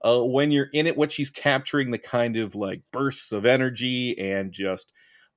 uh, 0.05 0.23
when 0.23 0.51
you're 0.51 0.69
in 0.73 0.87
it, 0.87 0.97
what 0.97 1.11
she's 1.11 1.29
capturing 1.29 1.91
the 1.91 1.97
kind 1.97 2.37
of 2.37 2.55
like 2.55 2.81
bursts 2.91 3.31
of 3.31 3.45
energy 3.45 4.17
and 4.19 4.51
just 4.51 4.91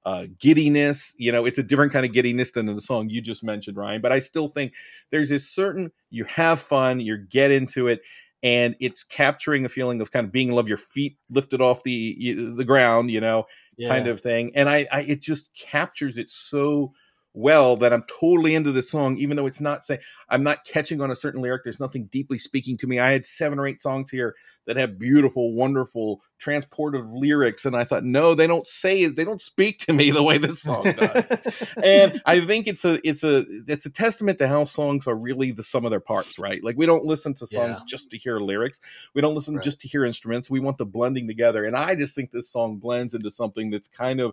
uh, 0.05 0.27
giddiness. 0.39 1.15
You 1.19 1.33
know, 1.33 1.45
it's 1.47 1.59
a 1.59 1.63
different 1.63 1.93
kind 1.93 2.07
of 2.07 2.13
giddiness 2.13 2.53
than 2.53 2.69
in 2.69 2.75
the 2.75 2.81
song 2.81 3.09
you 3.09 3.21
just 3.21 3.45
mentioned, 3.45 3.77
Ryan. 3.77 4.01
But 4.01 4.13
I 4.13 4.19
still 4.19 4.49
think 4.49 4.75
there's 5.11 5.29
this 5.29 5.49
certain 5.49 5.91
you 6.11 6.25
have 6.25 6.61
fun, 6.61 7.01
you 7.01 7.17
get 7.17 7.51
into 7.51 7.89
it, 7.89 8.03
and 8.43 8.75
it's 8.81 9.05
capturing 9.05 9.65
a 9.65 9.69
feeling 9.69 10.01
of 10.01 10.11
kind 10.11 10.27
of 10.27 10.33
being 10.33 10.49
in 10.49 10.55
love, 10.55 10.69
your 10.69 10.79
feet 10.79 11.17
lifted 11.31 11.61
off 11.61 11.83
the 11.83 12.35
the 12.57 12.65
ground, 12.65 13.11
you 13.11 13.21
know, 13.21 13.45
kind 13.89 14.07
of 14.09 14.21
thing. 14.21 14.53
And 14.55 14.69
I, 14.69 14.87
I 14.91 15.03
it 15.03 15.21
just 15.21 15.55
captures 15.55 16.19
it 16.19 16.29
so 16.29 16.93
well 17.33 17.77
that 17.77 17.93
I'm 17.93 18.05
totally 18.21 18.55
into 18.55 18.73
the 18.73 18.83
song, 18.83 19.17
even 19.19 19.37
though 19.37 19.47
it's 19.47 19.61
not 19.61 19.85
saying 19.85 20.01
I'm 20.29 20.43
not 20.43 20.65
catching 20.65 21.01
on 21.01 21.11
a 21.11 21.17
certain 21.17 21.41
lyric. 21.41 21.63
There's 21.63 21.81
nothing 21.81 22.07
deeply 22.07 22.39
speaking 22.39 22.77
to 22.79 22.87
me. 22.87 22.99
I 22.99 23.13
had 23.13 23.25
seven 23.25 23.59
or 23.59 23.67
eight 23.67 23.81
songs 23.81 24.11
here 24.11 24.35
that 24.67 24.77
have 24.77 24.99
beautiful, 24.99 25.55
wonderful, 25.55 26.21
transportive 26.41 27.09
lyrics, 27.13 27.65
and 27.65 27.77
I 27.77 27.85
thought, 27.85 28.05
no, 28.05 28.35
they 28.35 28.47
don't 28.47 28.67
say. 28.67 29.07
They 29.07 29.25
don't 29.25 29.41
speak 29.41 29.79
to 29.81 29.93
me 29.93 30.11
the 30.11 30.23
way 30.23 30.39
this 30.39 30.63
song 30.63 30.85
does. 30.97 31.33
and 31.83 32.21
I 32.27 32.41
think 32.41 32.67
it's 32.67 32.85
a 32.85 32.99
it's 33.09 33.23
a 33.23 33.45
it's 33.69 33.87
a 33.87 33.91
testament 33.91 34.39
to 34.39 34.49
how 34.49 34.65
songs 34.65 35.07
are 35.07 35.15
really 35.17 35.53
the 35.53 35.63
sum 35.63 35.85
of 35.85 35.91
their 35.91 36.01
parts, 36.01 36.39
right? 36.39 36.63
Like 36.63 36.77
we 36.77 36.87
don't 36.87 37.05
listen 37.05 37.35
to 37.35 37.47
songs 37.47 37.81
Yeah. 37.81 37.85
just 37.87 38.11
to 38.11 38.19
hear 38.19 38.41
lyrics. 38.41 38.81
We 39.15 39.21
don't 39.23 39.35
listen 39.35 39.55
Right. 39.55 39.65
just 39.65 39.81
to 39.83 39.89
hear 39.89 40.05
instruments. 40.05 40.51
We 40.51 40.61
want 40.61 40.79
the 40.79 40.87
blending 40.87 41.27
together. 41.27 41.65
And 41.65 41.77
I 41.77 41.95
just 41.95 42.15
think 42.15 42.31
this 42.31 42.51
song 42.51 42.77
blends 42.77 43.15
into 43.15 43.31
something 43.31 43.71
that's 43.71 43.89
kind 43.89 44.21
of 44.21 44.33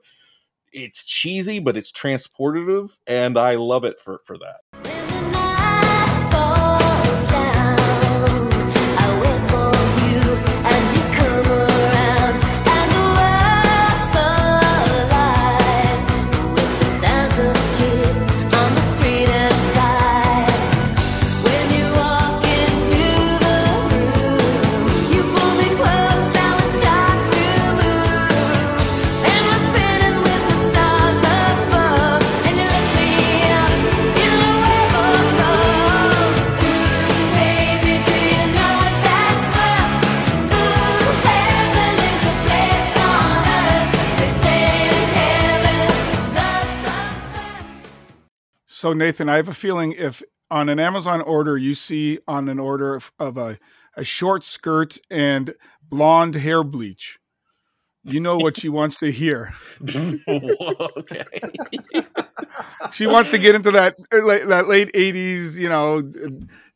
it's 0.72 1.04
cheesy, 1.04 1.60
but 1.60 1.78
it's 1.78 1.92
transportative, 1.92 2.98
and 3.08 3.38
I 3.38 3.56
love 3.56 3.84
it 3.84 4.00
for 4.00 4.22
for 4.26 4.38
that. 4.38 4.87
So 48.88 48.94
Nathan, 48.94 49.28
I 49.28 49.36
have 49.36 49.50
a 49.50 49.54
feeling 49.54 49.92
if 49.92 50.24
on 50.50 50.70
an 50.70 50.80
Amazon 50.80 51.20
order 51.20 51.58
you 51.58 51.74
see 51.74 52.20
on 52.26 52.48
an 52.48 52.58
order 52.58 52.96
of, 52.96 53.12
of 53.20 53.36
a 53.36 53.58
a 53.98 54.06
short 54.06 54.46
skirt 54.46 54.98
and 55.12 55.54
blonde 55.84 56.36
hair 56.36 56.64
bleach, 56.64 57.20
you 58.06 58.22
know 58.22 58.38
what 58.38 58.56
she 58.56 58.70
wants 58.70 58.98
to 59.00 59.12
hear. 59.12 59.54
okay. 59.90 61.26
She 62.94 63.08
wants 63.08 63.30
to 63.32 63.38
get 63.38 63.56
into 63.56 63.72
that 63.72 63.98
uh, 64.14 64.48
that 64.48 64.70
late 64.70 64.94
'80s, 64.94 65.58
you 65.58 65.68
know, 65.68 66.02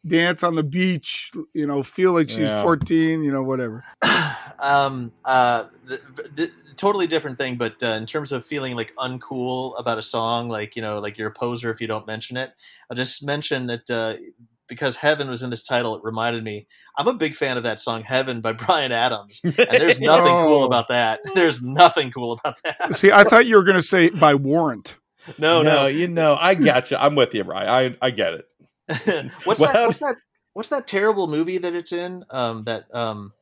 dance 0.05 0.43
on 0.43 0.55
the 0.55 0.63
beach, 0.63 1.31
you 1.53 1.67
know, 1.67 1.83
feel 1.83 2.13
like 2.13 2.29
she's 2.29 2.39
Yeah. 2.39 2.61
14, 2.63 3.23
you 3.23 3.31
know, 3.31 3.43
whatever. 3.43 3.83
um 4.59 5.11
uh 5.25 5.65
the, 5.85 5.99
the, 6.35 6.51
totally 6.75 7.07
different 7.07 7.37
thing 7.37 7.55
but 7.57 7.81
uh, 7.83 7.87
in 7.87 8.05
terms 8.05 8.31
of 8.31 8.45
feeling 8.45 8.75
like 8.75 8.93
uncool 8.95 9.77
about 9.79 9.97
a 9.97 10.01
song 10.01 10.49
like 10.49 10.75
you 10.75 10.81
know 10.81 10.99
like 10.99 11.17
you're 11.17 11.27
a 11.29 11.33
poser 11.33 11.69
if 11.71 11.79
you 11.81 11.87
don't 11.87 12.05
mention 12.07 12.37
it 12.37 12.51
i'll 12.89 12.95
just 12.97 13.23
mention 13.23 13.67
that 13.67 13.89
uh 13.89 14.15
because 14.67 14.95
heaven 14.97 15.29
was 15.29 15.41
in 15.43 15.49
this 15.49 15.61
title 15.63 15.95
it 15.95 16.03
reminded 16.03 16.43
me 16.43 16.65
i'm 16.97 17.07
a 17.07 17.13
big 17.13 17.35
fan 17.35 17.57
of 17.57 17.63
that 17.63 17.79
song 17.79 18.01
heaven 18.03 18.41
by 18.41 18.51
bryan 18.63 18.91
adams 18.91 19.41
and 19.43 19.53
there's 19.55 19.99
nothing 19.99 20.35
cool 20.35 20.61
Oh. 20.61 20.65
about 20.65 20.87
that 20.89 21.19
there's 21.35 21.61
nothing 21.61 22.11
cool 22.11 22.31
about 22.33 22.61
that 22.63 22.95
See, 22.95 23.11
I 23.11 23.23
thought 23.23 23.45
you 23.47 23.55
were 23.57 23.63
going 23.63 23.77
to 23.77 23.83
say 23.83 24.09
by 24.09 24.33
warrant. 24.35 24.95
no 25.37 25.61
no, 25.61 25.83
no, 25.83 25.87
you 25.87 26.07
know, 26.07 26.35
I 26.39 26.55
got 26.55 26.89
you. 26.91 26.97
I'm 26.97 27.13
with 27.15 27.33
you, 27.35 27.43
Ryan. 27.43 27.95
I 28.01 28.07
I 28.07 28.09
get 28.11 28.33
it. 28.33 28.45
what's 29.45 29.59
Well, 29.59 29.73
that 29.73 29.87
what's 29.87 29.99
that 29.99 30.15
what's 30.53 30.69
that 30.69 30.87
terrible 30.87 31.27
movie 31.27 31.57
that 31.57 31.73
it's 31.75 31.91
in? 31.91 32.23
Um 32.29 32.63
that 32.65 32.93
um 32.93 33.33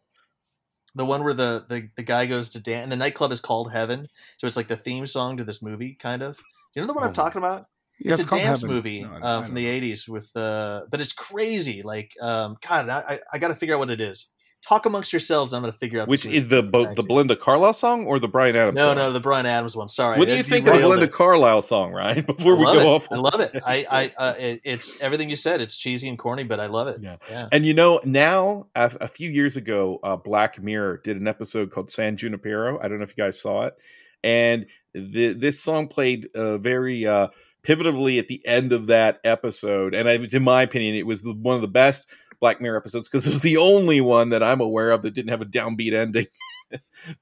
the 0.96 1.06
one 1.06 1.24
where 1.24 1.34
the, 1.34 1.66
the 1.70 1.90
the 1.96 2.04
guy 2.04 2.26
goes 2.26 2.50
to 2.50 2.60
dance 2.60 2.84
and 2.84 2.92
the 2.92 2.96
nightclub 2.96 3.32
is 3.32 3.40
called 3.40 3.72
heaven. 3.72 4.08
So 4.38 4.48
it's 4.48 4.58
like 4.58 4.68
the 4.68 4.78
theme 4.78 5.06
song 5.06 5.38
to 5.38 5.44
this 5.44 5.62
movie 5.62 5.96
kind 5.96 6.22
of. 6.22 6.40
You 6.76 6.82
know 6.82 6.88
the 6.88 6.94
one 6.94 7.04
i'm 7.04 7.10
Oh. 7.10 7.14
talking 7.14 7.40
about? 7.40 7.66
Yeah, 8.00 8.14
it's, 8.14 8.22
a 8.22 8.26
dance 8.26 8.62
Heaven. 8.62 8.76
movie 8.76 9.02
No, 9.02 9.10
uh, 9.22 9.42
from 9.42 9.56
the 9.56 9.66
80s 9.66 10.08
with 10.08 10.36
uh 10.38 10.82
but 10.90 11.02
it's 11.02 11.12
crazy 11.14 11.82
like 11.82 12.16
um 12.22 12.56
god 12.66 12.88
i 12.88 13.00
i, 13.00 13.20
I 13.34 13.38
gotta 13.40 13.56
figure 13.56 13.76
out 13.76 13.80
what 13.80 13.90
it 13.90 14.00
is 14.00 14.28
talk 14.62 14.86
amongst 14.86 15.14
yourselves 15.14 15.54
i'm 15.54 15.62
gonna 15.62 15.72
figure 15.72 16.02
out 16.02 16.08
Which 16.08 16.26
is 16.26 16.50
the 16.50 16.62
bo- 16.62 16.94
the 16.94 17.04
Belinda 17.04 17.36
Carlisle 17.36 17.74
song 17.74 18.06
or 18.06 18.20
the 18.20 18.28
Bryan 18.28 18.56
Adams? 18.56 18.76
no 18.76 18.88
song? 18.90 18.96
no 18.98 19.14
the 19.14 19.20
bryan 19.20 19.46
adams 19.46 19.76
one 19.76 19.88
sorry 19.88 20.18
What 20.18 20.28
do 20.28 20.36
you 20.36 20.44
think 20.44 20.68
of 20.68 20.74
the 20.74 20.80
Belinda 20.80 21.06
it. 21.06 21.12
Carlisle 21.12 21.62
song, 21.62 21.92
Ryan? 21.92 22.22
Before 22.28 22.56
we 22.56 22.66
go 22.66 22.80
it. 22.80 22.86
off, 22.86 23.08
I 23.12 23.16
love 23.16 23.40
it. 23.40 23.62
I, 23.66 23.86
I, 23.90 24.14
uh, 24.18 24.34
it, 24.38 24.62
it's 24.64 25.02
everything 25.02 25.30
you 25.30 25.36
said. 25.36 25.62
It's 25.62 25.78
cheesy 25.78 26.10
and 26.10 26.18
corny, 26.18 26.44
but 26.44 26.60
I 26.60 26.68
love 26.68 26.88
it. 26.88 27.02
Yeah. 27.02 27.18
yeah. 27.30 27.48
And 27.52 27.66
you 27.66 27.74
know, 27.74 28.00
now 28.04 28.68
a, 28.76 28.92
a 29.02 29.08
few 29.08 29.30
years 29.30 29.58
ago, 29.58 30.00
uh, 30.04 30.16
Black 30.16 30.62
Mirror 30.62 31.02
did 31.04 31.18
an 31.18 31.28
episode 31.28 31.72
called 31.72 31.90
San 31.92 32.18
Junipero. 32.18 32.80
I 32.80 32.88
don't 32.88 32.98
know 32.98 33.04
if 33.04 33.14
you 33.18 33.24
guys 33.24 33.40
saw 33.40 33.66
it. 33.66 33.76
And 34.24 34.66
the, 34.94 35.34
this 35.34 35.62
song 35.62 35.88
played 35.88 36.30
uh, 36.36 36.58
very 36.58 37.06
uh, 37.06 37.30
pivotally 37.64 38.20
at 38.20 38.28
the 38.28 38.46
end 38.46 38.74
of 38.74 38.88
that 38.88 39.20
episode. 39.24 39.94
And 39.94 40.10
I, 40.10 40.14
in 40.16 40.44
my 40.44 40.64
opinion, 40.64 40.96
it 40.96 41.06
was 41.06 41.22
the, 41.22 41.34
one 41.34 41.56
of 41.56 41.62
the 41.62 41.68
best 41.68 42.08
Black 42.40 42.62
Mirror 42.62 42.78
episodes 42.78 43.10
because 43.10 43.28
it 43.28 43.34
was 43.34 43.42
the 43.42 43.58
only 43.58 44.02
one 44.02 44.30
that 44.30 44.42
I'm 44.44 44.62
aware 44.62 44.92
of 44.92 45.02
that 45.02 45.14
didn't 45.14 45.30
have 45.32 45.42
a 45.42 45.46
downbeat 45.46 45.94
ending. 45.94 46.28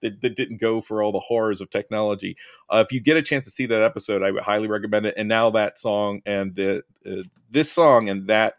that, 0.02 0.22
that 0.22 0.36
didn't 0.36 0.60
go 0.60 0.82
for 0.82 1.02
all 1.02 1.12
the 1.12 1.20
horrors 1.20 1.62
of 1.62 1.70
technology. 1.70 2.36
Uh, 2.70 2.84
if 2.86 2.92
you 2.92 3.00
get 3.00 3.18
a 3.18 3.22
chance 3.22 3.46
to 3.46 3.52
see 3.52 3.66
that 3.66 3.82
episode, 3.82 4.22
I 4.24 4.32
would 4.32 4.44
highly 4.44 4.68
recommend 4.68 5.06
it. 5.06 5.14
And 5.18 5.28
now 5.30 5.50
that 5.52 5.78
song 5.78 6.22
and 6.26 6.54
the 6.54 6.84
uh, 7.06 7.24
this 7.50 7.72
song 7.72 8.10
and 8.10 8.28
that 8.28 8.56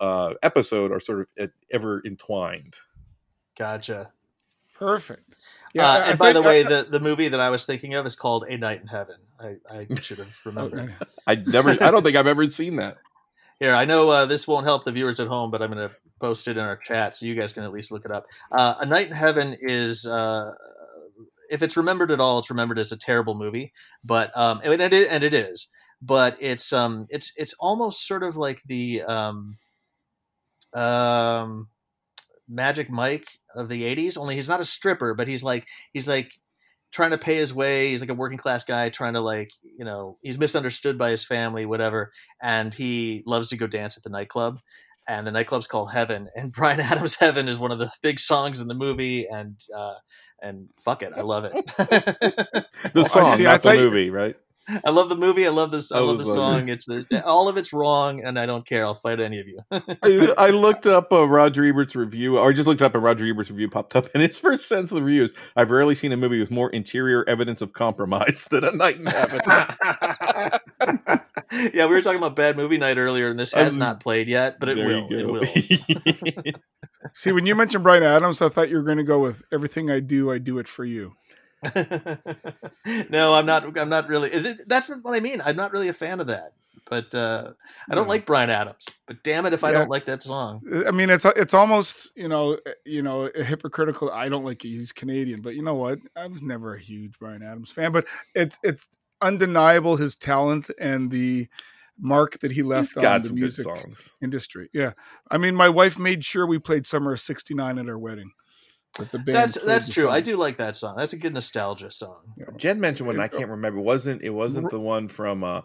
uh, 0.00 0.34
episode 0.42 0.92
are 0.92 1.00
sort 1.00 1.20
of 1.22 1.26
uh, 1.40 1.46
ever 1.72 2.00
entwined. 2.06 2.76
Gotcha. 3.56 4.10
Perfect. 4.78 5.34
uh, 5.76 6.04
and 6.06 6.18
by 6.18 6.32
the 6.32 6.34
think- 6.40 6.46
way, 6.46 6.64
I- 6.64 6.68
the, 6.82 6.86
the 6.88 7.00
movie 7.00 7.26
that 7.28 7.40
I 7.40 7.50
was 7.50 7.66
thinking 7.66 7.94
of 7.94 8.06
is 8.06 8.14
called 8.14 8.44
A 8.48 8.56
Night 8.56 8.80
in 8.80 8.86
Heaven. 8.86 9.16
I, 9.40 9.56
I 9.68 9.86
should 10.00 10.18
have 10.18 10.36
remembered. 10.44 10.94
I 11.26 11.34
never, 11.34 11.70
I 11.70 11.90
don't 11.90 12.02
think 12.04 12.16
I've 12.16 12.26
ever 12.28 12.48
seen 12.50 12.76
that. 12.76 12.98
Here, 13.60 13.74
I 13.74 13.84
know 13.84 14.08
uh, 14.10 14.26
this 14.26 14.46
won't 14.46 14.66
help 14.66 14.84
the 14.84 14.92
viewers 14.92 15.18
at 15.18 15.26
home, 15.26 15.50
but 15.50 15.60
I'm 15.60 15.72
going 15.72 15.88
to 15.88 15.94
post 16.20 16.46
it 16.46 16.56
in 16.56 16.62
our 16.62 16.76
chat 16.76 17.16
so 17.16 17.26
you 17.26 17.34
guys 17.34 17.52
can 17.52 17.64
at 17.64 17.72
least 17.72 17.90
look 17.90 18.04
it 18.04 18.12
up. 18.12 18.26
Uh, 18.52 18.76
a 18.80 18.86
Night 18.86 19.08
in 19.08 19.16
Heaven 19.16 19.56
is, 19.60 20.06
uh, 20.06 20.52
if 21.50 21.62
it's 21.62 21.76
remembered 21.76 22.12
at 22.12 22.20
all, 22.20 22.38
it's 22.38 22.50
remembered 22.50 22.78
as 22.78 22.92
a 22.92 22.96
terrible 22.96 23.34
movie, 23.34 23.72
but 24.04 24.36
um, 24.36 24.60
and 24.62 24.80
it 24.80 24.92
is, 24.92 25.08
and 25.08 25.24
it 25.24 25.34
is, 25.34 25.68
but 26.00 26.36
it's 26.40 26.72
um, 26.72 27.06
it's 27.08 27.32
it's 27.36 27.54
almost 27.58 28.06
sort 28.06 28.22
of 28.22 28.36
like 28.36 28.62
the 28.66 29.02
um, 29.02 29.56
um, 30.74 31.68
Magic 32.48 32.90
Mike 32.90 33.26
of 33.56 33.68
the 33.68 33.82
'80s. 33.82 34.16
Only 34.16 34.34
he's 34.36 34.48
not 34.48 34.60
a 34.60 34.64
stripper, 34.64 35.14
but 35.14 35.26
he's 35.26 35.42
like 35.42 35.66
he's 35.92 36.06
like 36.06 36.32
trying 36.92 37.10
to 37.10 37.18
pay 37.18 37.36
his 37.36 37.52
way. 37.54 37.90
He's 37.90 38.00
like 38.00 38.10
a 38.10 38.14
working 38.14 38.38
class 38.38 38.64
guy 38.64 38.88
trying 38.88 39.14
to 39.14 39.20
like 39.20 39.50
you 39.62 39.84
know 39.84 40.18
he's 40.22 40.38
misunderstood 40.38 40.98
by 40.98 41.10
his 41.10 41.24
family, 41.24 41.66
whatever, 41.66 42.12
and 42.42 42.72
he 42.74 43.22
loves 43.26 43.48
to 43.48 43.56
go 43.56 43.66
dance 43.66 43.96
at 43.96 44.02
the 44.02 44.10
nightclub. 44.10 44.60
And 45.10 45.26
the 45.26 45.30
nightclub's 45.30 45.66
called 45.66 45.90
Heaven, 45.92 46.28
and 46.36 46.52
Bryan 46.52 46.80
Adams' 46.80 47.14
Heaven 47.16 47.48
is 47.48 47.58
one 47.58 47.72
of 47.72 47.78
the 47.78 47.90
big 48.02 48.18
songs 48.20 48.60
in 48.60 48.68
the 48.68 48.74
movie, 48.74 49.26
and 49.26 49.58
uh, 49.74 49.94
and 50.42 50.68
fuck 50.84 51.02
it, 51.02 51.12
I 51.16 51.22
love 51.22 51.44
it. 51.44 51.54
The 52.92 53.04
song, 53.08 53.36
see, 53.36 53.46
I 53.46 53.52
not 53.52 53.62
the 53.62 53.68
thought 53.70 53.76
you- 53.78 53.84
movie, 53.84 54.10
right? 54.10 54.36
I 54.84 54.90
love 54.90 55.08
the 55.08 55.16
movie. 55.16 55.46
I 55.46 55.50
love 55.50 55.70
this. 55.70 55.90
I 55.92 55.98
I 55.98 56.00
love 56.00 56.18
the 56.18 56.24
song. 56.24 56.60
like- 56.60 56.68
It's 56.68 56.86
the, 56.86 57.22
all 57.24 57.48
of 57.48 57.56
it's 57.56 57.72
wrong, 57.72 58.22
and 58.22 58.38
I 58.38 58.46
don't 58.46 58.66
care. 58.66 58.84
I'll 58.84 58.94
fight 58.94 59.18
any 59.20 59.40
of 59.40 59.46
you. 59.48 59.58
I, 59.70 60.34
I 60.36 60.50
looked 60.50 60.86
up 60.86 61.12
uh, 61.12 61.26
Roger 61.26 61.64
Ebert's 61.64 61.96
review, 61.96 62.38
or 62.38 62.52
just 62.52 62.66
looked 62.68 62.82
up 62.82 62.94
and 62.94 63.02
Roger 63.02 63.24
Ebert's 63.24 63.50
review 63.50 63.68
popped 63.70 63.96
up, 63.96 64.08
and 64.14 64.22
his 64.22 64.36
first 64.36 64.68
sentence 64.68 64.90
of 64.90 64.96
the 64.96 65.02
review 65.02 65.24
is, 65.24 65.32
"I've 65.56 65.70
rarely 65.70 65.94
seen 65.94 66.12
a 66.12 66.16
movie 66.16 66.38
with 66.40 66.50
more 66.50 66.70
interior 66.70 67.24
evidence 67.28 67.62
of 67.62 67.72
compromise 67.72 68.44
than 68.50 68.64
A 68.64 68.72
Night 68.72 68.96
in 68.96 69.06
Heaven." 69.06 69.40
yeah, 71.72 71.86
we 71.86 71.94
were 71.94 72.02
talking 72.02 72.18
about 72.18 72.36
Bad 72.36 72.56
Movie 72.56 72.78
Night 72.78 72.98
earlier, 72.98 73.28
and 73.30 73.38
this 73.38 73.52
has 73.52 73.74
Um, 73.74 73.78
not 73.78 74.00
played 74.00 74.28
yet, 74.28 74.60
but 74.60 74.68
it 74.68 74.76
will. 74.76 75.08
It 75.10 75.26
will. 75.26 76.52
See, 77.14 77.32
when 77.32 77.46
you 77.46 77.54
mentioned 77.54 77.84
Bryan 77.84 78.02
Adams, 78.02 78.42
I 78.42 78.48
thought 78.48 78.68
you 78.68 78.76
were 78.76 78.82
going 78.82 78.98
to 78.98 79.04
go 79.04 79.20
with 79.20 79.42
everything 79.52 79.90
I 79.90 80.00
do, 80.00 80.30
I 80.30 80.38
do 80.38 80.58
it 80.58 80.68
for 80.68 80.84
you. 80.84 81.12
no, 83.10 83.34
I'm 83.34 83.46
not. 83.46 83.78
I'm 83.78 83.88
not 83.88 84.08
really. 84.08 84.32
Is 84.32 84.44
it, 84.46 84.60
that's 84.68 84.90
not 84.90 85.02
what 85.02 85.16
I 85.16 85.20
mean. 85.20 85.42
I'm 85.44 85.56
not 85.56 85.72
really 85.72 85.88
a 85.88 85.92
fan 85.92 86.20
of 86.20 86.26
that. 86.28 86.52
But 86.88 87.14
uh, 87.14 87.52
I 87.90 87.94
don't 87.94 88.06
No. 88.06 88.10
like 88.10 88.24
Bryan 88.24 88.48
Adams. 88.50 88.86
But 89.06 89.22
damn 89.22 89.44
it, 89.44 89.52
if 89.52 89.62
I 89.64 89.72
Yeah. 89.72 89.80
don't 89.80 89.90
like 89.90 90.06
that 90.06 90.22
song. 90.22 90.62
I 90.86 90.90
mean, 90.90 91.10
it's 91.10 91.24
it's 91.24 91.54
almost 91.54 92.10
you 92.16 92.28
know 92.28 92.58
you 92.84 93.02
know 93.02 93.30
hypocritical. 93.34 94.10
I 94.10 94.28
don't 94.28 94.44
like 94.44 94.62
he's 94.62 94.92
Canadian, 94.92 95.42
but 95.42 95.54
you 95.54 95.62
know 95.62 95.74
what? 95.74 95.98
I 96.16 96.26
was 96.26 96.42
never 96.42 96.74
a 96.74 96.80
huge 96.80 97.18
Bryan 97.18 97.42
Adams 97.42 97.70
fan, 97.70 97.92
but 97.92 98.06
it's 98.34 98.58
it's 98.62 98.88
undeniable 99.20 99.96
his 99.96 100.14
talent 100.16 100.70
and 100.78 101.10
the 101.10 101.48
mark 101.98 102.38
that 102.38 102.52
he 102.52 102.62
He's 102.62 102.66
left 102.68 102.96
on 102.96 103.02
got 103.02 103.22
the 103.22 103.30
music 103.30 103.64
songs. 103.64 104.10
industry. 104.22 104.68
Yeah, 104.72 104.92
I 105.30 105.38
mean, 105.38 105.54
my 105.54 105.68
wife 105.68 105.98
made 105.98 106.24
sure 106.24 106.46
we 106.46 106.58
played 106.58 106.86
"Summer 106.86 107.12
of 107.12 107.20
'69" 107.20 107.78
at 107.78 107.88
our 107.88 107.98
wedding. 107.98 108.30
That 108.98 109.12
the 109.12 109.18
band 109.18 109.36
That's 109.36 109.60
that's 109.60 109.86
the 109.86 109.92
true. 109.92 110.10
I 110.10 110.20
do 110.20 110.36
like 110.36 110.56
that 110.58 110.76
song. 110.76 110.96
That's 110.96 111.12
a 111.12 111.18
good 111.18 111.34
nostalgia 111.34 111.90
song. 111.90 112.16
Jen 112.56 112.80
mentioned 112.80 113.06
one 113.06 113.20
I 113.20 113.28
can't 113.28 113.48
remember. 113.48 113.78
It 113.78 113.82
wasn't 113.82 114.22
it 114.22 114.30
wasn't 114.30 114.70
the 114.70 114.80
one 114.80 115.08
from 115.08 115.44
uh, 115.44 115.62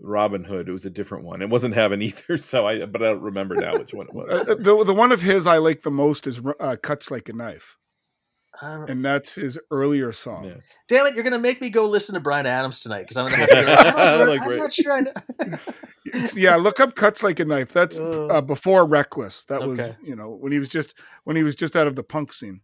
Robin 0.00 0.44
Hood? 0.44 0.68
It 0.68 0.72
was 0.72 0.84
a 0.84 0.90
different 0.90 1.24
one. 1.24 1.42
It 1.42 1.48
wasn't 1.48 1.74
Heaven 1.74 2.02
either. 2.02 2.36
So 2.36 2.66
I 2.66 2.84
but 2.86 3.02
I 3.02 3.06
don't 3.06 3.22
remember 3.22 3.54
now 3.54 3.78
which 3.78 3.94
one 3.94 4.06
it 4.08 4.14
was. 4.14 4.48
Uh, 4.48 4.54
the 4.54 4.84
the 4.84 4.94
one 4.94 5.12
of 5.12 5.22
his 5.22 5.46
I 5.46 5.58
like 5.58 5.82
the 5.82 5.90
most 5.90 6.26
is 6.26 6.40
uh, 6.60 6.76
"Cuts 6.82 7.10
Like 7.10 7.28
a 7.28 7.32
Knife," 7.32 7.76
and 8.62 9.04
that's 9.04 9.34
his 9.34 9.58
earlier 9.70 10.12
song. 10.12 10.44
Yeah. 10.44 10.54
damn 10.88 11.06
it, 11.06 11.14
you're 11.14 11.24
gonna 11.24 11.38
make 11.38 11.60
me 11.60 11.68
go 11.70 11.86
listen 11.86 12.14
to 12.14 12.20
Bryan 12.20 12.46
Adams 12.46 12.80
tonight 12.80 13.02
because 13.02 13.16
I'm 13.16 13.28
gonna 13.28 13.36
have 13.38 13.48
to. 13.48 13.54
Be 13.56 13.62
like, 13.64 13.78
"I 13.78 13.92
don't 13.92 14.26
know, 14.26 14.32
Like, 14.32 14.42
I'm 14.46 14.56
not 14.56 14.72
sure. 14.72 14.92
I 14.92 15.00
know. 15.00 15.12
Yeah, 16.34 16.56
look 16.56 16.78
up 16.78 16.94
"Cuts 16.94 17.22
Like 17.22 17.40
a 17.40 17.44
Knife." 17.44 17.72
That's 17.72 17.98
Uh, 17.98 18.26
uh, 18.26 18.40
before 18.42 18.86
"Reckless." 18.86 19.44
That 19.46 19.62
was 19.62 19.80
okay. 19.80 19.96
you 20.02 20.14
know 20.14 20.30
when 20.30 20.52
he 20.52 20.58
was 20.58 20.68
just 20.68 20.94
when 21.24 21.36
he 21.36 21.42
was 21.42 21.54
just 21.54 21.74
out 21.74 21.86
of 21.86 21.96
the 21.96 22.02
punk 22.02 22.32
scene. 22.32 22.60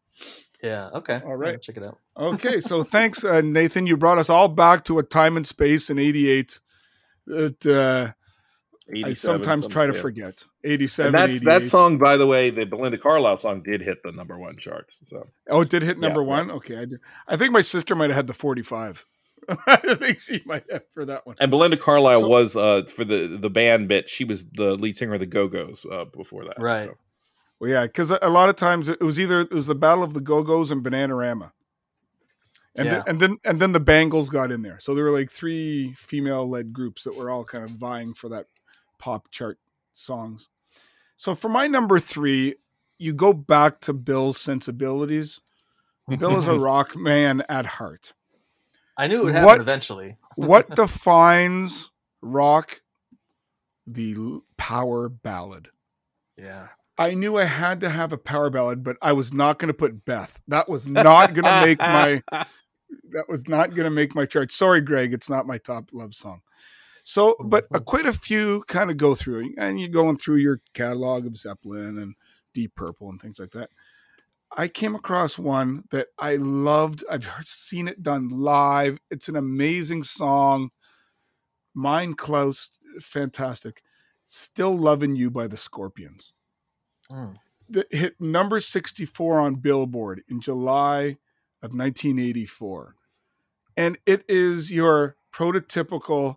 yeah. 0.62 0.90
Okay. 0.92 1.20
All 1.24 1.36
right. 1.36 1.60
Check 1.62 1.76
it 1.78 1.82
out. 1.82 1.98
Okay, 2.16 2.60
so 2.60 2.82
thanks, 2.96 3.24
uh, 3.24 3.40
Nathan. 3.40 3.86
You 3.86 3.96
brought 3.96 4.18
us 4.18 4.28
all 4.28 4.48
back 4.48 4.84
to 4.84 4.98
a 4.98 5.02
time 5.02 5.36
and 5.36 5.46
space 5.46 5.88
in 5.88 5.98
'88 5.98 6.58
that 7.26 7.66
uh, 7.66 8.12
I 9.04 9.12
sometimes 9.14 9.66
try 9.66 9.86
to 9.86 9.94
yeah. 9.94 10.00
forget. 10.00 10.44
'87, 10.64 11.14
And 11.14 11.32
that's 11.32 11.44
that 11.44 11.66
song, 11.66 11.98
by 11.98 12.16
the 12.16 12.26
way, 12.26 12.50
the 12.50 12.64
Belinda 12.66 12.98
Carlisle 12.98 13.38
song 13.38 13.62
did 13.62 13.80
hit 13.80 14.02
the 14.02 14.12
number 14.12 14.38
one 14.38 14.56
charts. 14.58 15.00
So 15.04 15.28
Oh, 15.48 15.60
it 15.62 15.68
did 15.70 15.82
hit 15.82 15.98
number 15.98 16.20
Yeah, 16.20 16.26
yeah. 16.26 16.36
one. 16.38 16.50
Okay, 16.52 16.76
I 16.76 16.84
did. 16.84 17.00
I 17.26 17.36
think 17.36 17.52
my 17.52 17.60
sister 17.62 17.94
might 17.94 18.10
have 18.10 18.16
had 18.16 18.26
the 18.26 18.34
45. 18.34 19.04
I 19.66 19.94
think 19.94 20.20
she 20.20 20.42
might 20.44 20.64
have 20.70 20.82
for 20.92 21.04
that 21.06 21.26
one. 21.26 21.36
and 21.40 21.50
Belinda 21.50 21.76
Carlisle 21.76 22.20
So- 22.22 22.28
was 22.28 22.56
uh 22.56 22.82
for 22.86 23.04
the 23.04 23.38
the 23.40 23.48
band 23.50 23.88
bit. 23.88 24.08
She 24.10 24.24
was 24.24 24.44
the 24.52 24.74
lead 24.74 24.96
singer 24.96 25.14
of 25.14 25.20
the 25.20 25.26
Go 25.26 25.48
Go's 25.48 25.86
uh, 25.90 26.04
before 26.06 26.44
that. 26.44 26.58
Right. 26.60 26.88
so. 26.88 26.96
Well, 27.60 27.70
yeah, 27.70 27.82
because 27.86 28.10
a 28.10 28.28
lot 28.28 28.48
of 28.50 28.56
times 28.56 28.88
it 28.88 29.00
was 29.00 29.18
either 29.18 29.40
it 29.40 29.50
was 29.52 29.66
the 29.66 29.74
Battle 29.74 30.04
of 30.04 30.12
the 30.14 30.20
Go 30.20 30.42
Go's 30.42 30.70
and 30.70 30.84
Bananarama, 30.84 31.50
and 32.76 32.86
Yeah. 32.86 32.92
then, 32.94 33.02
and 33.08 33.20
then 33.20 33.36
and 33.44 33.60
then 33.62 33.72
the 33.72 33.80
Bangles 33.80 34.28
got 34.30 34.52
in 34.52 34.62
there. 34.62 34.78
So 34.80 34.94
there 34.94 35.04
were 35.04 35.10
like 35.10 35.30
three 35.30 35.92
female 35.96 36.48
led 36.48 36.72
groups 36.72 37.04
that 37.04 37.16
were 37.16 37.30
all 37.30 37.44
kind 37.44 37.64
of 37.64 37.70
vying 37.70 38.14
for 38.14 38.28
that 38.28 38.46
pop 38.98 39.30
chart 39.30 39.58
songs. 39.98 40.48
So 41.16 41.34
for 41.34 41.48
my 41.48 41.66
number 41.66 41.98
three, 41.98 42.54
you 42.98 43.12
go 43.12 43.32
back 43.32 43.80
to 43.82 43.92
Bill's 43.92 44.38
sensibilities. 44.40 45.40
Bill 46.18 46.36
is 46.38 46.46
a 46.46 46.54
rock 46.58 46.96
man 46.96 47.42
at 47.48 47.66
heart. 47.66 48.12
I 48.96 49.06
knew 49.06 49.20
it 49.20 49.24
would 49.26 49.34
happen 49.34 49.46
What- 49.46 49.60
eventually. 49.60 50.16
What 50.36 50.76
defines 50.76 51.90
rock? 52.22 52.80
The 53.88 54.14
power 54.56 55.08
ballad. 55.08 55.68
Yeah. 56.36 56.68
I 56.96 57.14
knew 57.14 57.36
I 57.38 57.44
had 57.44 57.80
to 57.80 57.88
have 57.88 58.12
a 58.12 58.18
power 58.18 58.48
ballad, 58.48 58.84
but 58.84 58.96
I 59.02 59.12
was 59.14 59.32
not 59.32 59.58
going 59.58 59.66
to 59.68 59.74
put 59.74 60.04
Beth. 60.04 60.40
That 60.46 60.68
was 60.68 60.86
not 60.86 61.34
going 61.34 61.44
to 61.44 61.60
make 61.66 61.80
my 61.80 62.22
that 63.10 63.28
was 63.28 63.48
not 63.48 63.70
going 63.70 63.84
to 63.84 63.90
make 63.90 64.14
my 64.14 64.26
chart. 64.26 64.52
Sorry, 64.52 64.80
Greg, 64.80 65.12
it's 65.12 65.28
not 65.28 65.46
my 65.46 65.58
top 65.58 65.90
love 65.92 66.14
song. 66.14 66.40
So, 67.08 67.36
but 67.42 67.66
uh, 67.74 67.78
quite 67.78 68.04
a 68.04 68.12
few 68.12 68.64
kind 68.68 68.90
of 68.90 68.98
go 68.98 69.14
through, 69.14 69.54
and 69.56 69.80
you're 69.80 69.88
going 69.88 70.18
through 70.18 70.36
your 70.36 70.58
catalog 70.74 71.24
of 71.24 71.38
Zeppelin 71.38 71.96
and 71.98 72.14
Deep 72.52 72.74
Purple 72.74 73.08
and 73.08 73.18
things 73.18 73.38
like 73.38 73.52
that. 73.52 73.70
I 74.54 74.68
came 74.68 74.94
across 74.94 75.38
one 75.38 75.84
that 75.90 76.08
I 76.18 76.36
loved. 76.36 77.04
I've 77.10 77.26
seen 77.44 77.88
it 77.88 78.02
done 78.02 78.28
live. 78.28 78.98
It's 79.10 79.26
an 79.30 79.36
amazing 79.36 80.02
song. 80.02 80.68
Mine 81.72 82.12
Klaus, 82.12 82.72
fantastic. 83.00 83.82
Still 84.26 84.76
Loving 84.76 85.16
You 85.16 85.30
by 85.30 85.46
the 85.46 85.56
Scorpions 85.56 86.34
Mm. 87.10 87.38
that 87.70 87.90
hit 87.90 88.20
number 88.20 88.60
64 88.60 89.40
on 89.40 89.54
Billboard 89.54 90.24
in 90.28 90.42
July 90.42 91.16
of 91.62 91.72
1984. 91.72 92.96
And 93.78 93.96
it 94.04 94.26
is 94.28 94.70
your 94.70 95.16
prototypical 95.32 96.36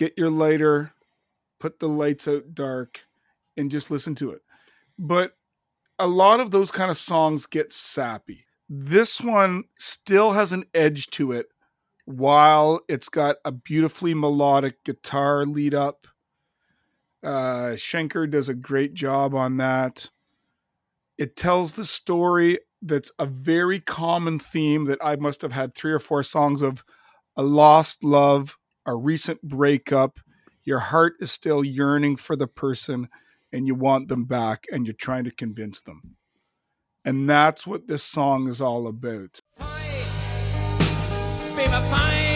get 0.00 0.16
your 0.16 0.30
lighter, 0.30 0.92
put 1.60 1.78
the 1.78 1.86
lights 1.86 2.26
out 2.26 2.54
dark, 2.54 3.00
and 3.58 3.70
just 3.70 3.90
listen 3.90 4.14
to 4.14 4.30
it. 4.30 4.40
But 4.98 5.36
a 5.98 6.06
lot 6.06 6.40
of 6.40 6.50
those 6.50 6.70
kind 6.70 6.90
of 6.90 6.96
songs 6.96 7.44
get 7.44 7.70
sappy. 7.70 8.46
This 8.66 9.20
one 9.20 9.64
still 9.76 10.32
has 10.32 10.52
an 10.52 10.64
edge 10.72 11.08
to 11.08 11.32
it 11.32 11.48
while 12.06 12.80
it's 12.88 13.10
got 13.10 13.36
a 13.44 13.52
beautifully 13.52 14.14
melodic 14.14 14.82
guitar 14.84 15.44
lead 15.44 15.74
up. 15.74 16.06
Uh, 17.22 17.74
Schenker 17.76 18.28
does 18.28 18.48
a 18.48 18.54
great 18.54 18.94
job 18.94 19.34
on 19.34 19.58
that. 19.58 20.10
It 21.18 21.36
tells 21.36 21.72
the 21.72 21.84
story 21.84 22.58
that's 22.80 23.12
a 23.18 23.26
very 23.26 23.80
common 23.80 24.38
theme 24.38 24.86
that 24.86 25.04
I 25.04 25.16
must 25.16 25.42
have 25.42 25.52
had 25.52 25.74
three 25.74 25.92
or 25.92 25.98
four 25.98 26.22
songs 26.22 26.62
of 26.62 26.82
a 27.36 27.42
lost 27.42 28.02
love, 28.02 28.56
a 28.86 28.94
recent 28.94 29.42
breakup. 29.42 30.20
Your 30.64 30.80
heart 30.80 31.14
is 31.20 31.30
still 31.30 31.64
yearning 31.64 32.16
for 32.16 32.36
the 32.36 32.46
person 32.46 33.08
and 33.52 33.66
you 33.66 33.74
want 33.74 34.08
them 34.08 34.24
back 34.24 34.66
and 34.72 34.86
you're 34.86 34.94
trying 34.94 35.24
to 35.24 35.30
convince 35.30 35.82
them. 35.82 36.16
And 37.04 37.28
that's 37.28 37.66
what 37.66 37.88
this 37.88 38.02
song 38.02 38.48
is 38.48 38.60
all 38.60 38.86
about. 38.86 39.40
Baby, 41.56 41.70
fight 41.70 42.29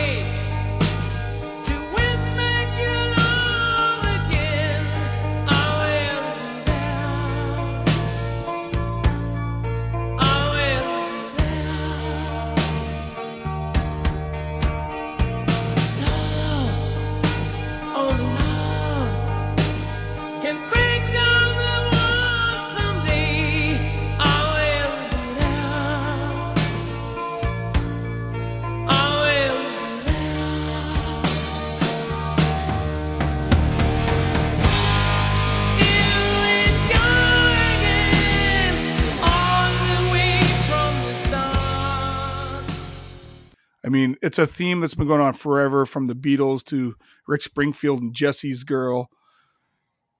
I 43.85 43.89
mean, 43.89 44.16
it's 44.22 44.39
a 44.39 44.47
theme 44.47 44.80
that's 44.80 44.95
been 44.95 45.07
going 45.07 45.20
on 45.20 45.35
forever 45.35 45.85
from 45.85 46.07
the 46.07 46.14
Beatles 46.14 46.64
to 46.66 46.97
Rick 47.26 47.43
Springfield 47.43 48.01
and 48.01 48.14
Jesse's 48.14 48.64
Girl. 48.64 49.11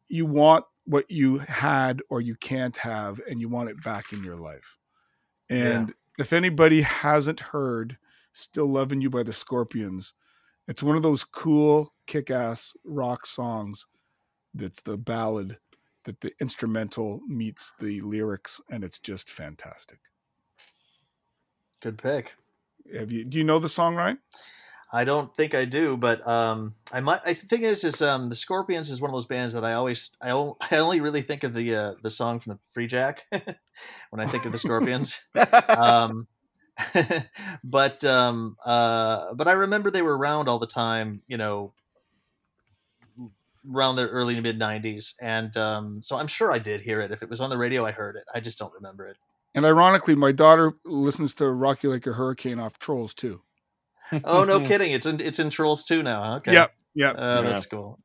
You 0.09 0.27
want 0.27 0.67
what 0.85 1.11
you 1.11 1.39
had 1.39 2.03
or 2.11 2.21
you 2.21 2.37
can't 2.37 2.77
have 2.77 3.21
and 3.29 3.41
you 3.41 3.49
want 3.49 3.71
it 3.71 3.83
back 3.83 4.13
in 4.13 4.23
your 4.23 4.37
life. 4.37 4.77
And 5.49 5.95
if 6.19 6.33
anybody 6.33 6.83
hasn't 6.83 7.41
heard 7.41 7.97
Still 8.33 8.67
Loving 8.67 9.01
You 9.01 9.09
by 9.09 9.23
the 9.23 9.33
Scorpions, 9.33 10.13
it's 10.69 10.83
one 10.83 10.97
of 10.97 11.03
those 11.03 11.25
cool 11.25 11.95
kick 12.07 12.31
ass 12.31 12.73
rock 12.85 13.27
songs 13.27 13.87
that's 14.53 14.83
the 14.83 14.99
ballad 14.99 15.59
that 16.05 16.21
the 16.21 16.33
instrumental 16.41 17.21
meets 17.27 17.73
the 17.81 18.01
lyrics 18.03 18.61
and 18.71 18.85
it's 18.85 18.99
just 18.99 19.31
fantastic. 19.31 19.99
Good 21.81 21.97
pick. 21.97 22.35
Have 22.93 23.11
you 23.11 23.25
do 23.25 23.39
you 23.39 23.45
know 23.45 23.59
the 23.59 23.69
song 23.69 23.95
right? 23.95 24.19
I 24.95 25.03
don't 25.03 25.35
think 25.35 25.57
I 25.57 25.65
do, 25.65 25.97
but 25.97 26.25
um, 26.27 26.77
I 26.93 27.01
might. 27.01 27.21
I, 27.27 27.33
the 27.33 27.47
thing 27.47 27.63
is, 27.63 27.83
is 27.83 28.01
um, 28.01 28.29
the 28.29 28.37
Scorpions 28.37 28.91
is 28.91 29.01
one 29.01 29.11
of 29.11 29.15
those 29.15 29.27
bands 29.27 29.53
that 29.55 29.65
I 29.65 29.73
always, 29.73 30.11
I, 30.21 30.31
o- 30.31 30.57
I 30.71 30.77
only 30.77 31.01
really 31.01 31.21
think 31.21 31.43
of 31.43 31.53
the 31.53 31.75
uh, 31.75 31.95
the 32.01 32.11
song 32.11 32.39
from 32.39 32.53
the 32.53 32.81
Freejack 32.81 33.19
when 34.11 34.21
I 34.21 34.31
think 34.31 34.45
of 34.45 34.53
the 34.53 34.59
Scorpions. 34.59 35.21
um, 35.77 36.29
but 37.65 38.05
um, 38.05 38.57
uh, 38.65 39.35
but 39.35 39.49
I 39.49 39.53
remember 39.53 39.91
they 39.91 40.03
were 40.03 40.17
around 40.17 40.49
all 40.49 40.61
the 40.61 40.67
time, 40.67 41.23
you 41.27 41.39
know, 41.39 41.73
around 43.69 43.97
the 43.97 44.09
early 44.09 44.37
to 44.37 44.43
mid 44.43 44.61
'90s, 44.61 45.15
and 45.21 45.57
um, 45.57 46.03
so 46.05 46.17
I'm 46.17 46.29
sure 46.29 46.53
I 46.53 46.61
did 46.61 46.83
hear 46.83 47.01
it. 47.01 47.11
If 47.11 47.21
it 47.21 47.29
was 47.29 47.41
on 47.41 47.51
the 47.51 47.59
radio, 47.59 47.85
I 47.85 47.91
heard 47.91 48.15
it. 48.15 48.25
I 48.33 48.39
just 48.39 48.61
don't 48.61 48.73
remember 48.75 49.09
it. 49.09 49.17
And 49.55 49.65
ironically, 49.65 50.15
my 50.15 50.33
daughter 50.33 50.73
listens 50.85 51.35
to 51.35 51.49
Rocky 51.49 51.89
Like 51.89 52.07
a 52.07 52.13
Hurricane 52.13 52.59
off 52.59 52.79
Trolls 52.79 53.15
too. 53.15 53.43
Oh 54.25 54.45
no, 54.45 54.61
kidding! 54.67 54.93
It's 54.93 55.07
in 55.07 55.21
it's 55.21 55.39
in 55.39 55.51
Trolls 55.51 55.85
too 55.85 56.03
now. 56.03 56.37
Okay. 56.37 56.53
Yep, 56.53 56.73
yep. 56.95 57.15
Uh, 57.17 57.41
Yeah. 57.45 57.49
That's 57.51 57.67
cool. 57.67 58.01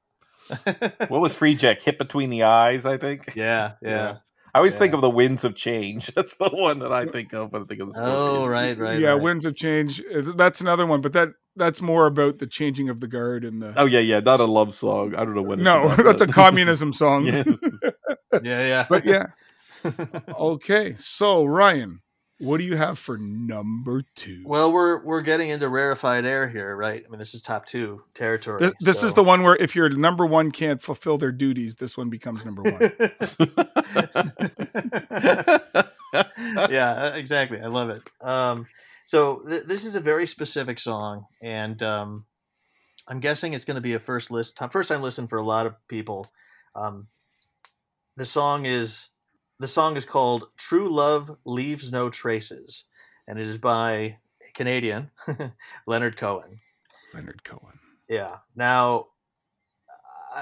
what 1.09 1.21
was 1.21 1.35
Freejack? 1.35 1.81
Hit 1.81 1.97
between 1.97 2.29
the 2.29 2.43
eyes, 2.43 2.85
I 2.85 2.97
think. 2.97 3.33
Yeah, 3.35 3.73
yeah. 3.81 3.89
Yeah. 3.89 4.15
I 4.53 4.57
always 4.57 4.75
think 4.75 4.93
of 4.93 5.01
the 5.01 5.09
winds 5.11 5.43
of 5.43 5.53
change. 5.55 6.07
That's 6.15 6.35
the 6.37 6.49
one 6.49 6.79
that 6.79 6.91
I 6.91 7.05
think 7.05 7.33
of 7.33 7.51
when 7.53 7.61
I 7.61 7.65
think 7.65 7.81
of 7.81 7.93
the 7.93 8.01
Oh, 8.03 8.47
right, 8.47 8.75
right. 8.79 8.99
yeah, 8.99 9.09
right. 9.09 9.21
winds 9.21 9.45
of 9.45 9.55
change. 9.55 10.01
uh, 10.01 10.21
That's 10.35 10.59
another 10.59 10.87
one, 10.87 11.01
but 11.01 11.13
that 11.13 11.29
that's 11.55 11.81
more 11.81 12.07
about 12.07 12.39
the 12.39 12.47
changing 12.47 12.89
of 12.89 12.99
the 12.99 13.07
guard 13.07 13.43
and 13.45 13.61
the. 13.61 13.73
Oh 13.77 13.85
yeah, 13.85 13.99
yeah, 13.99 14.21
not 14.21 14.39
a 14.39 14.45
love 14.45 14.73
song. 14.73 15.13
I 15.13 15.23
don't 15.23 15.35
know 15.35 15.43
what. 15.43 15.59
it's 15.59 15.63
no, 15.65 15.85
about, 15.85 16.03
that's 16.03 16.21
a 16.21 16.27
communism 16.27 16.93
song. 16.93 17.25
Yeah. 17.27 17.43
Yeah, 18.43 18.65
yeah. 18.67 18.85
But 18.89 19.05
yeah. 19.05 19.25
Okay, 20.39 20.95
so 20.97 21.45
Ryan, 21.45 22.01
what 22.39 22.57
do 22.57 22.63
you 22.63 22.77
have 22.77 22.97
for 22.97 23.17
number 23.17 24.03
two? 24.15 24.43
Well, 24.45 24.71
we're 24.71 25.03
we're 25.03 25.21
getting 25.21 25.49
into 25.49 25.67
rarefied 25.67 26.25
air 26.25 26.47
here, 26.47 26.75
right? 26.75 27.03
I 27.05 27.09
mean, 27.09 27.19
this 27.19 27.33
is 27.33 27.41
top 27.41 27.65
two 27.65 28.03
territory. 28.13 28.59
This, 28.59 28.73
this 28.79 29.03
is 29.03 29.13
the 29.13 29.23
one 29.23 29.43
where 29.43 29.57
if 29.57 29.75
your 29.75 29.89
number 29.89 30.25
one 30.25 30.51
can't 30.51 30.81
fulfill 30.81 31.17
their 31.17 31.33
duties, 31.33 31.75
this 31.75 31.97
one 31.97 32.09
becomes 32.09 32.45
number 32.45 32.63
one. 32.63 32.79
yeah, 36.71 36.91
uh, 36.91 37.13
exactly. 37.15 37.59
I 37.59 37.67
love 37.67 37.89
it. 37.89 38.03
Um, 38.21 38.67
so 39.05 39.41
th- 39.47 39.63
this 39.63 39.85
is 39.85 39.95
a 39.95 40.01
very 40.01 40.25
specific 40.25 40.79
song, 40.79 41.25
and 41.41 41.81
um, 41.83 42.25
I'm 43.07 43.19
guessing 43.19 43.53
it's 43.53 43.65
going 43.65 43.75
to 43.75 43.81
be 43.81 43.95
a 43.95 43.99
first 43.99 44.31
list 44.31 44.55
time, 44.55 44.69
first 44.69 44.89
time 44.89 45.01
listen 45.01 45.27
for 45.27 45.37
a 45.37 45.45
lot 45.45 45.65
of 45.65 45.75
people. 45.87 46.31
Um, 46.75 47.07
the 48.15 48.25
song 48.25 48.65
is 48.65 49.09
the 49.59 49.67
song 49.67 49.97
is 49.97 50.05
called 50.05 50.49
"True 50.57 50.89
Love 50.89 51.37
Leaves 51.45 51.91
No 51.91 52.09
Traces," 52.09 52.85
and 53.27 53.39
it 53.39 53.45
is 53.45 53.57
by 53.57 53.91
a 54.47 54.51
Canadian, 54.53 55.11
Leonard 55.85 56.17
Cohen. 56.17 56.61
Leonard 57.13 57.43
Cohen. 57.43 57.79
Yeah. 58.07 58.37
Now, 58.55 59.07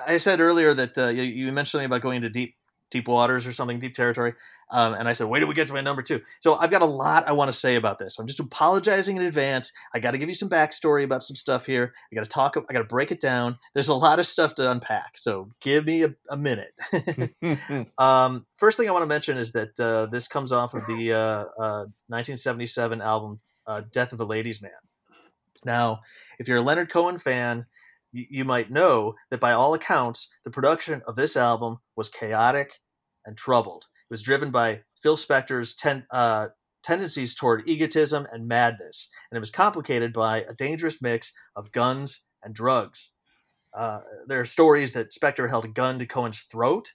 I 0.08 0.18
said 0.18 0.40
earlier 0.40 0.74
that 0.74 0.98
uh, 0.98 1.08
you, 1.08 1.24
you 1.24 1.52
mentioned 1.52 1.72
something 1.72 1.86
about 1.86 2.02
going 2.02 2.18
into 2.18 2.30
deep, 2.30 2.56
deep 2.92 3.08
waters 3.08 3.48
or 3.48 3.54
something, 3.54 3.80
deep 3.80 3.94
territory. 3.94 4.34
Um, 4.70 4.94
and 4.94 5.08
I 5.08 5.14
said, 5.14 5.28
wait 5.28 5.40
till 5.40 5.48
we 5.48 5.54
get 5.54 5.68
to 5.68 5.74
my 5.74 5.82
number 5.82 6.02
two. 6.02 6.22
So 6.42 6.56
I've 6.56 6.72
got 6.72 6.82
a 6.82 6.86
lot 6.86 7.28
I 7.28 7.32
want 7.32 7.50
to 7.50 7.58
say 7.58 7.76
about 7.76 8.00
this. 8.00 8.20
I'm 8.20 8.28
just 8.28 8.40
apologizing 8.40 9.18
in 9.18 9.24
advance. 9.24 9.72
I 9.94 10.00
got 10.00 10.12
to 10.12 10.18
give 10.18 10.28
you 10.28 10.36
some 10.36 10.50
backstory 10.50 11.04
about 11.04 11.24
some 11.24 11.36
stuff 11.36 11.66
here. 11.66 11.94
I 12.12 12.16
got 12.16 12.24
to 12.24 12.30
talk. 12.30 12.58
I 12.58 12.74
got 12.74 12.80
to 12.80 12.86
break 12.86 13.12
it 13.12 13.22
down. 13.22 13.58
There's 13.74 13.88
a 13.88 13.96
lot 13.96 14.20
of 14.20 14.28
stuff 14.28 14.56
to 14.56 14.70
unpack. 14.70 15.18
So 15.18 15.52
give 15.62 15.86
me 15.86 16.04
a, 16.04 16.16
a 16.30 16.38
minute. 16.38 16.74
um, 17.98 18.46
first 18.56 18.78
thing 18.78 18.90
I 18.90 18.92
want 18.92 19.04
to 19.04 19.08
mention 19.08 19.38
is 19.38 19.54
that 19.54 19.80
uh, 19.80 20.08
this 20.08 20.28
comes 20.28 20.52
off 20.52 20.74
of 20.74 20.86
the 20.88 21.14
uh, 21.14 21.46
uh, 21.58 21.86
1977 22.08 23.02
album 23.02 23.40
uh, 23.66 23.82
"Death 23.92 24.12
of 24.14 24.20
a 24.20 24.26
Ladies' 24.26 24.62
Man." 24.62 24.72
Now, 25.64 26.02
if 26.40 26.48
you're 26.48 26.58
a 26.58 26.62
Leonard 26.62 26.90
Cohen 26.90 27.18
fan, 27.18 27.66
you, 28.12 28.26
you 28.30 28.46
might 28.46 28.72
know 28.72 29.16
that 29.30 29.40
by 29.40 29.54
all 29.54 29.74
accounts, 29.74 30.30
the 30.44 30.52
production 30.52 31.02
of 31.08 31.16
this 31.16 31.36
album 31.36 31.80
was 31.96 32.10
chaotic 32.10 32.80
and 33.26 33.38
troubled. 33.38 33.88
It 34.10 34.14
was 34.14 34.22
driven 34.22 34.52
by 34.52 34.82
Phil 35.02 35.18
Spector's 35.18 35.76
ten, 35.76 36.06
uh, 36.12 36.48
tendencies 36.82 37.36
toward 37.36 37.68
egotism 37.68 38.26
and 38.32 38.48
madness, 38.48 39.10
and 39.30 39.38
it 39.38 39.42
was 39.42 39.50
complicated 39.50 40.14
by 40.14 40.44
a 40.44 40.54
dangerous 40.54 41.02
mix 41.02 41.34
of 41.56 41.74
guns 41.74 42.24
and 42.42 42.56
drugs. 42.56 43.12
Uh, 43.78 44.00
there 44.26 44.40
are 44.40 44.46
stories 44.46 44.94
that 44.94 45.12
Spector 45.12 45.50
held 45.50 45.66
a 45.66 45.70
gun 45.70 46.00
to 46.00 46.06
Cohen's 46.06 46.40
throat. 46.40 46.94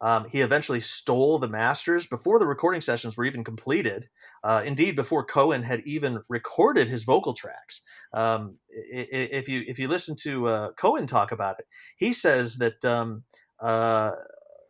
Um, 0.00 0.28
he 0.28 0.40
eventually 0.40 0.80
stole 0.80 1.38
the 1.38 1.48
masters 1.48 2.06
before 2.06 2.38
the 2.38 2.46
recording 2.46 2.80
sessions 2.80 3.16
were 3.16 3.24
even 3.24 3.42
completed. 3.42 4.08
Uh, 4.42 4.62
indeed, 4.64 4.96
before 4.96 5.24
Cohen 5.24 5.62
had 5.62 5.82
even 5.86 6.22
recorded 6.28 6.88
his 6.88 7.04
vocal 7.04 7.32
tracks. 7.32 7.82
Um, 8.12 8.58
if 8.68 9.48
you 9.48 9.64
if 9.66 9.78
you 9.78 9.88
listen 9.88 10.14
to 10.22 10.48
uh, 10.48 10.72
Cohen 10.72 11.06
talk 11.06 11.32
about 11.32 11.58
it, 11.58 11.66
he 11.96 12.12
says 12.12 12.56
that 12.58 12.84
um, 12.84 13.24
uh, 13.60 14.12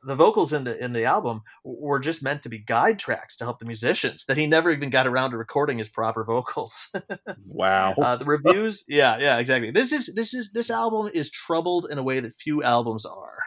the 0.07 0.17
vocals 0.17 0.53
in 0.53 0.65
the 0.65 0.83
in 0.83 0.93
the 0.93 1.05
album 1.05 1.43
were 1.65 1.99
just 1.99 2.23
meant 2.23 2.43
to 2.43 2.49
be 2.49 2.59
guide 2.59 2.99
tracks 2.99 3.37
to 3.37 3.45
help 3.45 3.59
the 3.59 3.65
musicians. 3.65 4.25
That 4.27 4.37
he 4.37 4.47
never 4.47 4.71
even 4.71 4.91
got 4.91 5.07
around 5.07 5.31
to 5.31 5.39
recording 5.39 5.79
his 5.79 5.89
proper 5.89 6.25
vocals. 6.25 6.89
wow. 7.47 7.95
uh, 7.95 8.17
the 8.17 8.25
reviews, 8.25 8.85
yeah, 8.89 9.19
yeah, 9.19 9.39
exactly. 9.39 9.71
This 9.71 9.93
is 9.93 10.13
this 10.15 10.35
is 10.35 10.53
this 10.53 10.71
album 10.71 11.11
is 11.13 11.31
troubled 11.31 11.87
in 11.91 11.99
a 11.99 12.03
way 12.03 12.21
that 12.21 12.33
few 12.33 12.63
albums 12.63 13.07
are. 13.07 13.39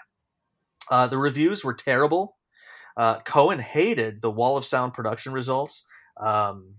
Uh, 0.90 1.08
the 1.08 1.18
reviews 1.18 1.64
were 1.64 1.74
terrible. 1.74 2.38
Uh, 2.96 3.20
Cohen 3.20 3.60
hated 3.60 4.22
the 4.22 4.32
Wall 4.32 4.58
of 4.58 4.66
Sound 4.66 4.94
production 4.94 5.32
results. 5.34 5.88
Um, 6.20 6.76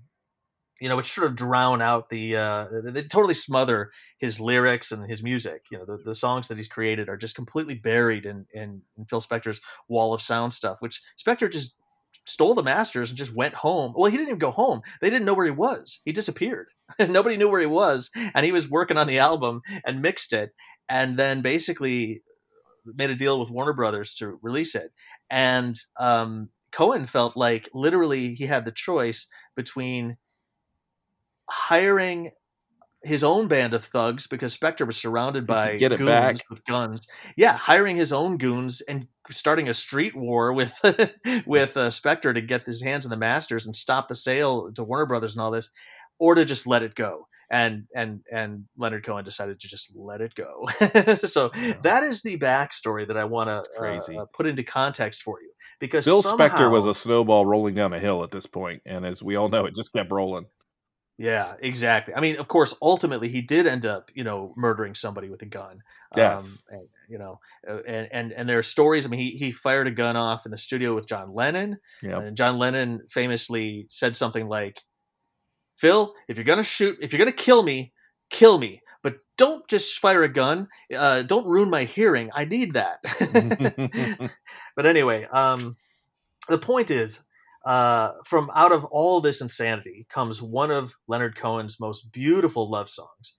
you 0.81 0.89
know, 0.89 0.97
which 0.97 1.13
sort 1.13 1.27
of 1.27 1.37
drown 1.37 1.83
out 1.83 2.09
the, 2.11 2.37
uh, 2.37 2.67
they 2.85 3.03
totally 3.03 3.35
smother 3.35 3.91
his 4.19 4.41
lyrics 4.41 4.93
and 4.93 5.09
his 5.09 5.23
music. 5.23 5.67
You 5.71 5.79
know, 5.79 5.85
the, 5.85 5.99
the 6.05 6.15
songs 6.15 6.49
that 6.49 6.57
he's 6.57 6.69
created 6.69 7.09
are 7.09 7.17
just 7.17 7.35
completely 7.35 7.75
buried 7.75 8.27
in, 8.27 8.47
in, 8.53 8.83
in 8.97 9.05
Phil 9.07 9.21
Spector's 9.21 9.61
Wall 9.89 10.15
of 10.15 10.23
Sound 10.23 10.53
stuff, 10.53 10.81
which 10.81 11.01
Spector 11.17 11.51
just 11.51 11.75
stole 12.25 12.55
the 12.55 12.63
masters 12.63 13.11
and 13.11 13.19
just 13.19 13.35
went 13.35 13.55
home. 13.55 13.95
Well, 13.97 14.11
he 14.11 14.17
didn't 14.17 14.29
even 14.29 14.39
go 14.39 14.51
home. 14.51 14.83
They 15.01 15.11
didn't 15.11 15.25
know 15.25 15.35
where 15.35 15.47
he 15.47 15.51
was. 15.51 16.01
He 16.05 16.13
disappeared. 16.13 16.69
Nobody 17.01 17.37
knew 17.37 17.51
where 17.51 17.61
he 17.61 17.67
was, 17.67 18.11
and 18.35 18.45
he 18.45 18.53
was 18.53 18.69
working 18.69 18.99
on 18.99 19.07
the 19.07 19.19
album 19.19 19.63
and 19.85 20.03
mixed 20.03 20.33
it, 20.33 20.55
and 20.89 21.19
then 21.19 21.41
basically 21.41 22.23
made 22.85 23.11
a 23.11 23.15
deal 23.15 23.39
with 23.39 23.51
Warner 23.51 23.73
Brothers 23.73 24.15
to 24.15 24.39
release 24.43 24.75
it. 24.75 24.93
And 25.31 25.77
um, 25.99 26.51
Cohen 26.71 27.07
felt 27.07 27.37
like 27.37 27.69
literally 27.75 28.35
he 28.35 28.47
had 28.47 28.65
the 28.65 28.73
choice 28.73 29.27
between 29.57 30.17
hiring 31.49 32.33
his 33.03 33.23
own 33.23 33.47
band 33.47 33.75
of 33.75 33.85
thugs 33.85 34.27
because 34.27 34.57
Spector 34.57 34.87
was 34.87 34.97
surrounded 34.97 35.47
by 35.47 35.77
get 35.77 35.93
it 35.93 35.99
goons 35.99 36.09
back. 36.09 36.37
with 36.51 36.65
guns. 36.65 37.07
Yeah, 37.37 37.53
hiring 37.53 37.97
his 37.97 38.13
own 38.13 38.39
goons 38.39 38.81
and 38.83 39.07
starting 39.31 39.69
a 39.69 39.75
street 39.75 40.17
war 40.17 40.53
with 40.53 40.79
with 41.47 41.77
uh, 41.77 41.89
Spector 41.89 42.35
to 42.35 42.41
get 42.41 42.67
his 42.67 42.83
hands 42.83 43.07
on 43.07 43.11
the 43.11 43.17
masters 43.17 43.67
and 43.67 43.77
stop 43.77 44.09
the 44.09 44.15
sale 44.15 44.73
to 44.73 44.85
Warner 44.85 45.07
Brothers 45.07 45.35
and 45.35 45.43
all 45.43 45.51
this, 45.51 45.71
or 46.19 46.35
to 46.35 46.45
just 46.45 46.67
let 46.67 46.83
it 46.83 46.95
go. 46.95 47.29
And 47.51 47.85
and 47.95 48.21
and 48.31 48.65
Leonard 48.77 49.05
Cohen 49.05 49.25
decided 49.25 49.61
to 49.61 49.69
just 49.69 49.93
let 49.95 50.21
it 50.21 50.35
go. 50.35 50.67
so 51.25 51.51
that 51.83 52.03
is 52.03 52.23
the 52.23 52.37
backstory 52.37 53.07
that 53.07 53.17
I 53.17 53.25
want 53.25 53.49
to 53.49 54.19
uh, 54.19 54.27
put 54.35 54.47
into 54.47 54.63
context 54.63 55.23
for 55.23 55.41
you 55.41 55.51
because 55.79 56.05
Bill 56.05 56.23
somehow, 56.23 56.49
Spector 56.49 56.71
was 56.71 56.85
a 56.85 56.95
snowball 56.95 57.47
rolling 57.47 57.75
down 57.75 57.95
a 57.95 58.01
hill 58.01 58.23
at 58.23 58.33
this 58.33 58.45
point, 58.45 58.83
and 58.85 59.07
as 59.07 59.23
we 59.23 59.37
all 59.37 59.49
know, 59.49 59.65
it 59.65 59.75
just 59.75 59.95
kept 59.95 60.13
rolling. 60.13 60.45
Yeah, 61.19 61.55
exactly. 61.61 62.15
I 62.15 62.21
mean, 62.21 62.37
of 62.37 62.47
course, 62.47 62.75
ultimately 62.81 63.29
he 63.29 63.41
did 63.43 63.67
end 63.67 63.85
up, 63.85 64.11
you 64.15 64.23
know, 64.23 64.55
murdering 64.57 64.95
somebody 64.95 65.29
with 65.29 65.43
a 65.43 65.47
gun. 65.47 65.83
Yes. 66.17 66.63
Um, 66.71 66.79
and, 66.79 66.89
you 67.09 67.19
know, 67.19 67.41
uh, 67.69 67.79
and, 67.87 68.09
and 68.13 68.33
and 68.33 68.49
there 68.49 68.59
are 68.59 68.63
stories. 68.63 69.05
I 69.05 69.09
mean, 69.09 69.19
he 69.21 69.31
he 69.33 69.51
fired 69.51 69.89
a 69.89 69.91
gun 69.91 70.17
off 70.17 70.47
in 70.47 70.53
the 70.53 70.59
studio 70.59 70.95
with 70.95 71.07
John 71.09 71.35
Lennon, 71.35 71.79
Yeah. 72.03 72.21
and 72.21 72.37
John 72.37 72.57
Lennon 72.59 73.01
famously 73.11 73.87
said 73.91 74.15
something 74.15 74.49
like, 74.49 74.85
"Phil, 75.77 76.15
if 76.29 76.37
you're 76.37 76.45
gonna 76.45 76.63
shoot, 76.63 76.97
if 77.01 77.13
you're 77.13 77.19
gonna 77.19 77.33
kill 77.33 77.63
me, 77.65 77.93
kill 78.31 78.59
me, 78.59 78.83
but 79.03 79.17
don't 79.37 79.67
just 79.69 79.99
fire 79.99 80.23
a 80.23 80.29
gun. 80.29 80.69
Uh, 80.95 81.23
don't 81.23 81.47
ruin 81.47 81.69
my 81.71 81.83
hearing. 81.85 82.31
I 82.33 82.45
need 82.45 82.75
that." 82.75 83.01
but 84.77 84.87
anyway, 84.87 85.25
um, 85.33 85.77
the 86.49 86.59
point 86.59 86.91
is, 86.93 87.25
uh, 87.65 88.13
from 88.25 88.51
out 88.55 88.73
of 88.73 88.85
all 88.87 89.21
this 89.21 89.41
insanity 89.41 90.07
comes 90.09 90.41
one 90.41 90.71
of 90.71 90.95
Leonard 91.07 91.37
Cohen's 91.37 91.81
most 91.81 92.13
beautiful 92.13 92.71
love 92.71 92.89
songs. 92.89 93.35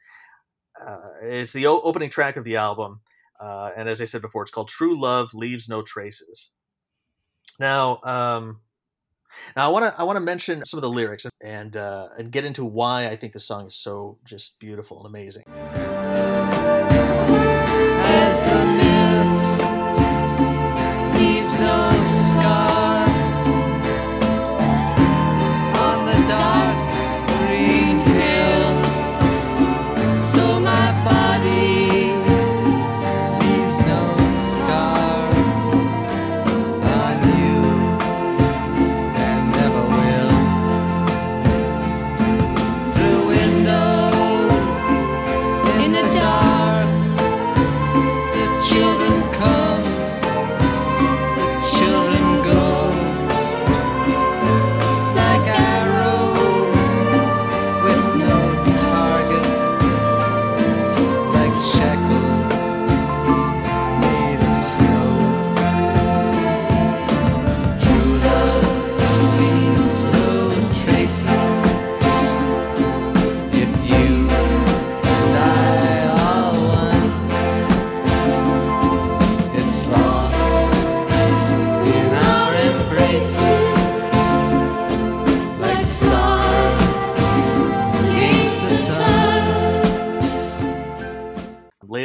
Uh, 0.79 0.97
it's 1.23 1.53
the 1.53 1.67
o- 1.67 1.81
opening 1.81 2.09
track 2.09 2.37
of 2.37 2.43
the 2.43 2.55
album. 2.55 3.01
Uh, 3.39 3.71
and 3.75 3.87
as 3.87 4.01
I 4.01 4.05
said 4.05 4.21
before, 4.21 4.43
it's 4.43 4.51
called 4.51 4.67
"True 4.67 4.99
Love 4.99 5.33
Leaves 5.33 5.69
No 5.69 5.81
Traces." 5.81 6.51
Now, 7.59 7.99
um, 8.03 8.61
now 9.55 9.65
I 9.65 9.69
want 9.69 9.85
to 9.85 9.99
I 9.99 10.03
want 10.03 10.17
to 10.17 10.21
mention 10.21 10.65
some 10.65 10.77
of 10.77 10.81
the 10.81 10.89
lyrics 10.89 11.25
and 11.41 11.75
uh, 11.77 12.09
and 12.17 12.31
get 12.31 12.45
into 12.45 12.65
why 12.65 13.07
I 13.07 13.15
think 13.15 13.33
the 13.33 13.39
song 13.39 13.67
is 13.67 13.75
so 13.75 14.17
just 14.25 14.59
beautiful 14.59 14.97
and 14.97 15.07
amazing. 15.07 15.43
As 18.11 18.43
the 18.43 18.65
mist 18.79 19.59
leaves 21.19 21.59
no 21.59 21.88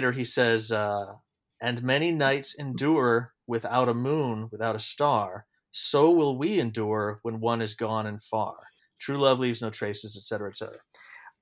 Later, 0.04 0.18
he 0.18 0.24
says, 0.24 0.70
uh, 0.70 1.14
"And 1.62 1.82
many 1.82 2.12
nights 2.12 2.54
endure 2.54 3.32
without 3.46 3.88
a 3.88 3.94
moon, 3.94 4.50
without 4.52 4.76
a 4.76 4.80
star. 4.80 5.46
So 5.72 6.10
will 6.10 6.36
we 6.36 6.60
endure 6.60 7.20
when 7.22 7.40
one 7.40 7.62
is 7.62 7.74
gone 7.74 8.06
and 8.06 8.22
far. 8.22 8.68
True 8.98 9.16
love 9.16 9.38
leaves 9.38 9.62
no 9.62 9.70
traces, 9.70 10.14
etc., 10.14 10.50
etc." 10.50 10.80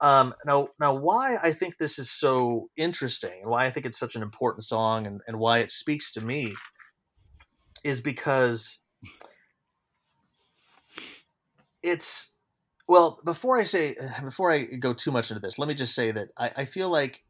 Um, 0.00 0.32
now, 0.46 0.68
now, 0.78 0.94
why 0.94 1.38
I 1.42 1.52
think 1.52 1.78
this 1.78 1.98
is 1.98 2.08
so 2.08 2.70
interesting, 2.76 3.40
and 3.42 3.50
why 3.50 3.66
I 3.66 3.70
think 3.72 3.84
it's 3.84 3.98
such 3.98 4.14
an 4.14 4.22
important 4.22 4.64
song, 4.64 5.08
and, 5.08 5.22
and 5.26 5.40
why 5.40 5.58
it 5.58 5.72
speaks 5.72 6.12
to 6.12 6.20
me, 6.20 6.54
is 7.82 8.00
because 8.00 8.78
it's 11.82 12.34
well. 12.86 13.20
Before 13.24 13.58
I 13.58 13.64
say, 13.64 13.96
before 14.22 14.52
I 14.52 14.66
go 14.78 14.94
too 14.94 15.10
much 15.10 15.32
into 15.32 15.40
this, 15.40 15.58
let 15.58 15.66
me 15.66 15.74
just 15.74 15.96
say 15.96 16.12
that 16.12 16.28
I, 16.38 16.52
I 16.58 16.64
feel 16.64 16.88
like 16.88 17.24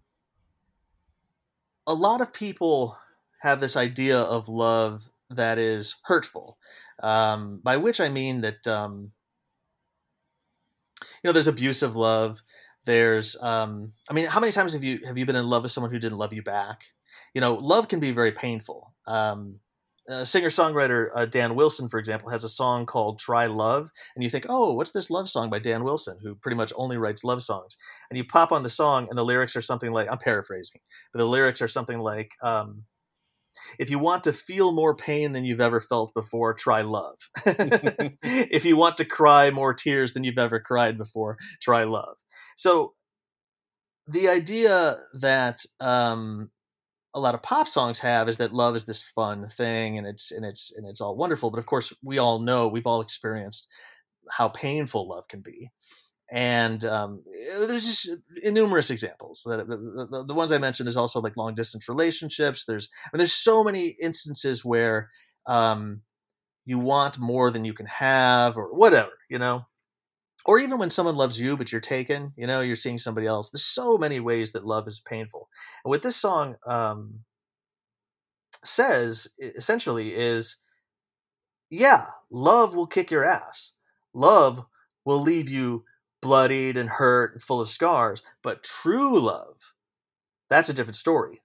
a 1.86 1.94
lot 1.94 2.20
of 2.20 2.32
people 2.32 2.96
have 3.42 3.60
this 3.60 3.76
idea 3.76 4.18
of 4.18 4.48
love 4.48 5.10
that 5.30 5.58
is 5.58 5.96
hurtful, 6.04 6.58
um, 7.02 7.60
by 7.62 7.76
which 7.76 8.00
I 8.00 8.08
mean 8.08 8.40
that 8.42 8.66
um, 8.66 9.12
you 11.00 11.28
know 11.28 11.32
there's 11.32 11.48
abusive 11.48 11.96
love. 11.96 12.40
There's, 12.84 13.40
um, 13.40 13.92
I 14.10 14.12
mean, 14.12 14.26
how 14.26 14.40
many 14.40 14.52
times 14.52 14.72
have 14.72 14.82
you 14.82 15.00
have 15.06 15.16
you 15.16 15.24
been 15.24 15.36
in 15.36 15.48
love 15.48 15.62
with 15.62 15.72
someone 15.72 15.92
who 15.92 15.98
didn't 16.00 16.18
love 16.18 16.32
you 16.32 16.42
back? 16.42 16.86
You 17.34 17.40
know, 17.40 17.54
love 17.54 17.88
can 17.88 18.00
be 18.00 18.10
very 18.10 18.32
painful. 18.32 18.92
Um, 19.06 19.60
uh, 20.08 20.24
singer 20.24 20.48
songwriter 20.48 21.08
uh, 21.14 21.26
Dan 21.26 21.54
Wilson, 21.54 21.88
for 21.88 21.98
example, 21.98 22.30
has 22.30 22.44
a 22.44 22.48
song 22.48 22.86
called 22.86 23.18
"Try 23.18 23.46
Love," 23.46 23.88
and 24.14 24.24
you 24.24 24.30
think, 24.30 24.46
"Oh, 24.48 24.72
what's 24.74 24.92
this 24.92 25.10
love 25.10 25.28
song 25.28 25.50
by 25.50 25.58
Dan 25.58 25.84
Wilson, 25.84 26.18
who 26.22 26.34
pretty 26.34 26.56
much 26.56 26.72
only 26.76 26.96
writes 26.96 27.24
love 27.24 27.42
songs?" 27.42 27.76
And 28.10 28.18
you 28.18 28.24
pop 28.24 28.52
on 28.52 28.62
the 28.62 28.70
song, 28.70 29.06
and 29.08 29.18
the 29.18 29.24
lyrics 29.24 29.54
are 29.56 29.60
something 29.60 29.92
like, 29.92 30.08
"I'm 30.10 30.18
paraphrasing," 30.18 30.80
but 31.12 31.18
the 31.18 31.26
lyrics 31.26 31.62
are 31.62 31.68
something 31.68 32.00
like, 32.00 32.32
um, 32.42 32.84
"If 33.78 33.90
you 33.90 33.98
want 33.98 34.24
to 34.24 34.32
feel 34.32 34.72
more 34.72 34.96
pain 34.96 35.32
than 35.32 35.44
you've 35.44 35.60
ever 35.60 35.80
felt 35.80 36.14
before, 36.14 36.54
try 36.54 36.82
love. 36.82 37.18
if 37.46 38.64
you 38.64 38.76
want 38.76 38.96
to 38.98 39.04
cry 39.04 39.50
more 39.50 39.74
tears 39.74 40.14
than 40.14 40.24
you've 40.24 40.38
ever 40.38 40.60
cried 40.60 40.98
before, 40.98 41.36
try 41.60 41.84
love." 41.84 42.18
So, 42.56 42.94
the 44.08 44.28
idea 44.28 44.98
that 45.20 45.60
um, 45.80 46.50
a 47.14 47.20
lot 47.20 47.34
of 47.34 47.42
pop 47.42 47.68
songs 47.68 47.98
have 47.98 48.28
is 48.28 48.38
that 48.38 48.54
love 48.54 48.74
is 48.74 48.86
this 48.86 49.02
fun 49.02 49.46
thing 49.48 49.98
and 49.98 50.06
it's 50.06 50.32
and 50.32 50.44
it's 50.44 50.72
and 50.76 50.86
it's 50.86 51.00
all 51.00 51.14
wonderful 51.16 51.50
but 51.50 51.58
of 51.58 51.66
course 51.66 51.92
we 52.02 52.18
all 52.18 52.38
know 52.38 52.66
we've 52.66 52.86
all 52.86 53.00
experienced 53.00 53.68
how 54.30 54.48
painful 54.48 55.08
love 55.08 55.28
can 55.28 55.40
be. 55.40 55.70
And 56.30 56.82
um, 56.86 57.22
there's 57.58 58.04
just 58.04 58.16
numerous 58.44 58.90
examples 58.90 59.42
that 59.44 59.68
the, 59.68 60.06
the, 60.10 60.24
the 60.28 60.34
ones 60.34 60.50
i 60.50 60.56
mentioned 60.56 60.88
is 60.88 60.96
also 60.96 61.20
like 61.20 61.36
long 61.36 61.54
distance 61.54 61.90
relationships 61.90 62.64
there's 62.64 62.88
I 63.04 63.08
mean, 63.12 63.18
there's 63.18 63.34
so 63.34 63.62
many 63.62 63.88
instances 64.00 64.64
where 64.64 65.10
um, 65.46 66.00
you 66.64 66.78
want 66.78 67.18
more 67.18 67.50
than 67.50 67.66
you 67.66 67.74
can 67.74 67.84
have 67.84 68.56
or 68.56 68.74
whatever 68.74 69.10
you 69.28 69.38
know 69.38 69.66
or 70.44 70.58
even 70.58 70.78
when 70.78 70.90
someone 70.90 71.16
loves 71.16 71.40
you 71.40 71.56
but 71.56 71.72
you're 71.72 71.80
taken 71.80 72.32
you 72.36 72.46
know 72.46 72.60
you're 72.60 72.76
seeing 72.76 72.98
somebody 72.98 73.26
else 73.26 73.50
there's 73.50 73.64
so 73.64 73.96
many 73.98 74.20
ways 74.20 74.52
that 74.52 74.66
love 74.66 74.86
is 74.86 75.00
painful. 75.00 75.48
And 75.84 75.90
what 75.90 76.02
this 76.02 76.16
song 76.16 76.56
um, 76.66 77.20
says 78.64 79.28
essentially 79.38 80.14
is 80.14 80.58
yeah 81.70 82.06
love 82.30 82.74
will 82.74 82.86
kick 82.86 83.10
your 83.10 83.24
ass. 83.24 83.72
Love 84.14 84.66
will 85.04 85.20
leave 85.20 85.48
you 85.48 85.84
bloodied 86.20 86.76
and 86.76 86.88
hurt 86.88 87.32
and 87.32 87.42
full 87.42 87.60
of 87.60 87.68
scars 87.68 88.22
but 88.42 88.62
true 88.62 89.18
love 89.18 89.72
that's 90.48 90.68
a 90.68 90.74
different 90.74 90.94
story 90.94 91.42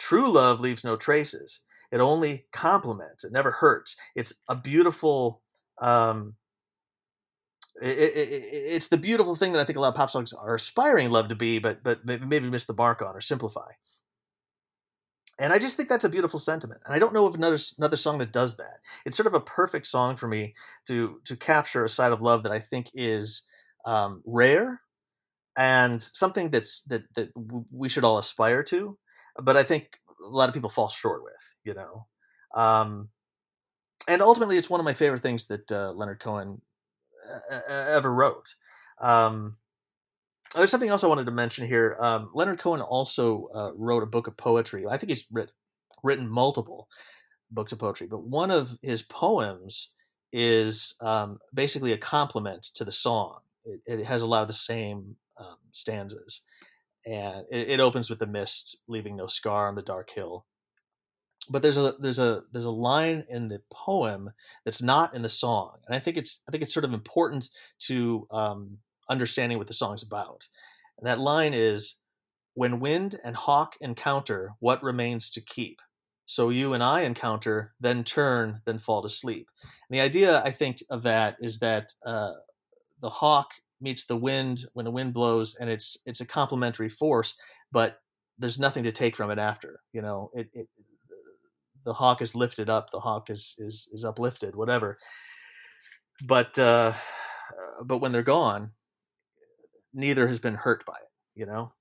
true 0.00 0.28
love 0.28 0.60
leaves 0.60 0.82
no 0.82 0.96
traces. 0.96 1.60
It 1.92 2.00
only 2.00 2.46
complements 2.52 3.22
it 3.22 3.32
never 3.32 3.50
hurts. 3.52 3.96
It's 4.16 4.34
a 4.48 4.56
beautiful 4.56 5.42
um, 5.80 6.34
it, 7.80 7.98
it, 7.98 8.16
it, 8.16 8.44
it's 8.52 8.88
the 8.88 8.96
beautiful 8.96 9.34
thing 9.34 9.52
that 9.52 9.60
I 9.60 9.64
think 9.64 9.76
a 9.76 9.80
lot 9.80 9.88
of 9.88 9.94
pop 9.94 10.10
songs 10.10 10.32
are 10.32 10.54
aspiring 10.54 11.10
love 11.10 11.28
to 11.28 11.34
be, 11.34 11.58
but 11.58 11.82
but 11.82 12.04
maybe 12.04 12.50
miss 12.50 12.66
the 12.66 12.74
mark 12.74 13.02
on 13.02 13.16
or 13.16 13.20
simplify. 13.20 13.72
And 15.40 15.54
I 15.54 15.58
just 15.58 15.76
think 15.76 15.88
that's 15.88 16.04
a 16.04 16.10
beautiful 16.10 16.38
sentiment. 16.38 16.82
And 16.84 16.94
I 16.94 16.98
don't 16.98 17.14
know 17.14 17.26
of 17.26 17.34
another 17.34 17.58
another 17.78 17.96
song 17.96 18.18
that 18.18 18.32
does 18.32 18.56
that. 18.56 18.80
It's 19.06 19.16
sort 19.16 19.26
of 19.26 19.34
a 19.34 19.40
perfect 19.40 19.86
song 19.86 20.16
for 20.16 20.28
me 20.28 20.54
to 20.86 21.20
to 21.24 21.36
capture 21.36 21.84
a 21.84 21.88
side 21.88 22.12
of 22.12 22.20
love 22.20 22.42
that 22.42 22.52
I 22.52 22.60
think 22.60 22.90
is 22.94 23.44
um, 23.86 24.22
rare 24.26 24.82
and 25.56 26.02
something 26.02 26.50
that's 26.50 26.82
that 26.82 27.04
that 27.14 27.30
we 27.72 27.88
should 27.88 28.04
all 28.04 28.18
aspire 28.18 28.62
to. 28.64 28.98
But 29.42 29.56
I 29.56 29.62
think 29.62 29.98
a 30.22 30.28
lot 30.28 30.50
of 30.50 30.54
people 30.54 30.70
fall 30.70 30.90
short 30.90 31.24
with. 31.24 31.54
You 31.64 31.74
know. 31.74 32.06
Um, 32.54 33.08
and 34.08 34.22
ultimately, 34.22 34.56
it's 34.56 34.70
one 34.70 34.80
of 34.80 34.84
my 34.84 34.94
favorite 34.94 35.22
things 35.22 35.46
that 35.46 35.70
uh, 35.70 35.92
Leonard 35.92 36.20
Cohen 36.20 36.60
ever 37.68 38.12
wrote. 38.12 38.54
Um, 39.00 39.56
there's 40.54 40.70
something 40.70 40.88
else 40.88 41.04
I 41.04 41.08
wanted 41.08 41.26
to 41.26 41.30
mention 41.30 41.66
here. 41.66 41.96
Um, 42.00 42.30
Leonard 42.34 42.58
Cohen 42.58 42.80
also 42.80 43.48
uh, 43.54 43.70
wrote 43.76 44.02
a 44.02 44.06
book 44.06 44.26
of 44.26 44.36
poetry. 44.36 44.86
I 44.86 44.96
think 44.96 45.10
he's 45.10 45.26
writ- 45.30 45.52
written 46.02 46.28
multiple 46.28 46.88
books 47.50 47.72
of 47.72 47.78
poetry, 47.78 48.06
but 48.08 48.24
one 48.24 48.50
of 48.50 48.76
his 48.82 49.02
poems 49.02 49.90
is 50.32 50.94
um, 51.00 51.38
basically 51.52 51.92
a 51.92 51.98
compliment 51.98 52.62
to 52.74 52.84
the 52.84 52.92
song. 52.92 53.40
It, 53.64 53.80
it 53.86 54.06
has 54.06 54.22
a 54.22 54.26
lot 54.26 54.42
of 54.42 54.48
the 54.48 54.54
same 54.54 55.16
um, 55.38 55.56
stanzas, 55.72 56.42
and 57.06 57.44
it, 57.50 57.70
it 57.70 57.80
opens 57.80 58.10
with 58.10 58.18
the 58.18 58.26
mist 58.26 58.76
leaving 58.88 59.16
no 59.16 59.26
scar 59.26 59.68
on 59.68 59.74
the 59.74 59.82
dark 59.82 60.10
hill. 60.10 60.46
But 61.50 61.62
there's 61.62 61.76
a 61.76 61.96
there's 61.98 62.20
a 62.20 62.44
there's 62.52 62.64
a 62.64 62.70
line 62.70 63.24
in 63.28 63.48
the 63.48 63.60
poem 63.72 64.30
that's 64.64 64.80
not 64.80 65.14
in 65.14 65.22
the 65.22 65.28
song, 65.28 65.78
and 65.86 65.96
I 65.96 65.98
think 65.98 66.16
it's 66.16 66.42
I 66.48 66.52
think 66.52 66.62
it's 66.62 66.72
sort 66.72 66.84
of 66.84 66.94
important 66.94 67.50
to 67.80 68.28
um, 68.30 68.78
understanding 69.08 69.58
what 69.58 69.66
the 69.66 69.74
song's 69.74 70.02
about. 70.02 70.46
And 70.96 71.06
that 71.08 71.18
line 71.18 71.52
is, 71.52 71.96
"When 72.54 72.78
wind 72.78 73.18
and 73.24 73.34
hawk 73.34 73.74
encounter, 73.80 74.52
what 74.60 74.82
remains 74.82 75.28
to 75.30 75.40
keep? 75.40 75.80
So 76.24 76.50
you 76.50 76.72
and 76.72 76.84
I 76.84 77.00
encounter, 77.00 77.74
then 77.80 78.04
turn, 78.04 78.62
then 78.64 78.78
fall 78.78 79.02
to 79.02 79.08
sleep." 79.08 79.48
And 79.62 79.98
the 79.98 80.00
idea 80.00 80.40
I 80.44 80.52
think 80.52 80.84
of 80.88 81.02
that 81.02 81.36
is 81.40 81.58
that 81.58 81.94
uh, 82.06 82.34
the 83.00 83.10
hawk 83.10 83.54
meets 83.80 84.04
the 84.04 84.16
wind 84.16 84.66
when 84.74 84.84
the 84.84 84.92
wind 84.92 85.14
blows, 85.14 85.56
and 85.56 85.68
it's 85.68 85.96
it's 86.06 86.20
a 86.20 86.26
complementary 86.26 86.88
force, 86.88 87.34
but 87.72 88.00
there's 88.38 88.58
nothing 88.58 88.84
to 88.84 88.92
take 88.92 89.16
from 89.16 89.30
it 89.30 89.38
after. 89.38 89.80
You 89.92 90.02
know, 90.02 90.30
it, 90.32 90.48
it 90.52 90.68
the 91.84 91.94
hawk 91.94 92.22
is 92.22 92.34
lifted 92.34 92.68
up, 92.68 92.90
the 92.90 93.00
hawk 93.00 93.30
is 93.30 93.54
is 93.58 93.88
is 93.92 94.04
uplifted, 94.04 94.56
whatever. 94.56 94.98
But 96.26 96.58
uh, 96.58 96.92
but 97.84 97.98
when 97.98 98.12
they're 98.12 98.22
gone, 98.22 98.72
neither 99.92 100.28
has 100.28 100.38
been 100.38 100.54
hurt 100.54 100.84
by 100.86 100.94
it. 100.94 101.10
You 101.34 101.46
know. 101.46 101.72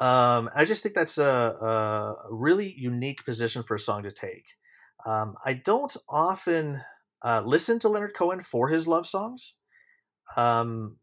Um, 0.00 0.48
I 0.56 0.64
just 0.64 0.82
think 0.82 0.96
that's 0.96 1.18
a, 1.18 1.22
a 1.22 2.16
really 2.28 2.74
unique 2.76 3.24
position 3.24 3.62
for 3.62 3.76
a 3.76 3.78
song 3.78 4.02
to 4.02 4.10
take. 4.10 4.44
Um, 5.06 5.36
I 5.44 5.52
don't 5.52 5.96
often 6.08 6.82
uh, 7.22 7.42
listen 7.44 7.78
to 7.80 7.88
Leonard 7.88 8.14
Cohen 8.14 8.42
for 8.42 8.68
his 8.68 8.88
love 8.88 9.06
songs. 9.06 9.54
Um, 10.36 10.96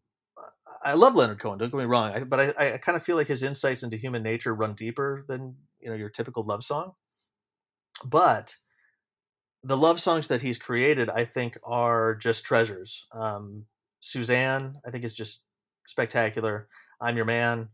I 0.83 0.93
love 0.93 1.15
Leonard 1.15 1.39
Cohen. 1.39 1.57
Don't 1.57 1.69
get 1.69 1.77
me 1.77 1.85
wrong, 1.85 2.11
I, 2.11 2.23
but 2.23 2.39
I, 2.39 2.73
I 2.73 2.77
kind 2.77 2.95
of 2.95 3.03
feel 3.03 3.15
like 3.15 3.27
his 3.27 3.43
insights 3.43 3.83
into 3.83 3.97
human 3.97 4.23
nature 4.23 4.53
run 4.53 4.73
deeper 4.73 5.25
than 5.27 5.55
you 5.79 5.89
know 5.89 5.95
your 5.95 6.09
typical 6.09 6.43
love 6.43 6.63
song. 6.63 6.93
But 8.05 8.55
the 9.63 9.77
love 9.77 9.99
songs 10.01 10.27
that 10.27 10.41
he's 10.41 10.57
created, 10.57 11.09
I 11.09 11.25
think, 11.25 11.57
are 11.63 12.15
just 12.15 12.43
treasures. 12.45 13.05
Um, 13.11 13.65
Suzanne, 13.99 14.77
I 14.85 14.91
think, 14.91 15.03
is 15.03 15.13
just 15.13 15.43
spectacular. 15.85 16.67
I'm 16.99 17.15
your 17.15 17.25
man. 17.25 17.69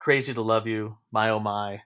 Crazy 0.00 0.34
to 0.34 0.42
love 0.42 0.66
you. 0.66 0.96
My 1.12 1.30
oh 1.30 1.40
my. 1.40 1.82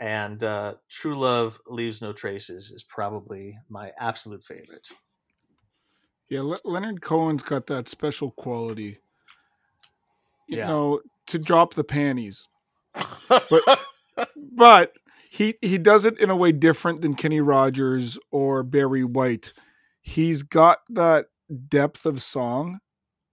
And 0.00 0.42
uh, 0.44 0.74
True 0.88 1.18
Love 1.18 1.60
Leaves 1.66 2.00
No 2.00 2.12
Traces 2.12 2.70
is 2.70 2.84
probably 2.84 3.56
my 3.68 3.90
absolute 3.98 4.44
favorite. 4.44 4.88
Yeah, 6.28 6.42
Le- 6.42 6.56
Leonard 6.64 7.00
Cohen's 7.00 7.42
got 7.42 7.66
that 7.68 7.88
special 7.88 8.30
quality. 8.32 8.98
You 10.48 10.58
Yeah. 10.58 10.66
know, 10.68 11.00
to 11.28 11.38
drop 11.38 11.74
the 11.74 11.84
panties. 11.84 12.46
But 13.28 13.80
but 14.56 14.92
he 15.38 15.54
he 15.62 15.78
does 15.78 16.04
it 16.04 16.18
in 16.18 16.30
a 16.30 16.36
way 16.36 16.50
different 16.50 17.00
than 17.00 17.14
Kenny 17.14 17.40
Rogers 17.40 18.18
or 18.32 18.64
Barry 18.64 19.04
White. 19.04 19.52
He's 20.00 20.42
got 20.42 20.78
that 20.90 21.26
depth 21.68 22.04
of 22.06 22.20
song. 22.20 22.80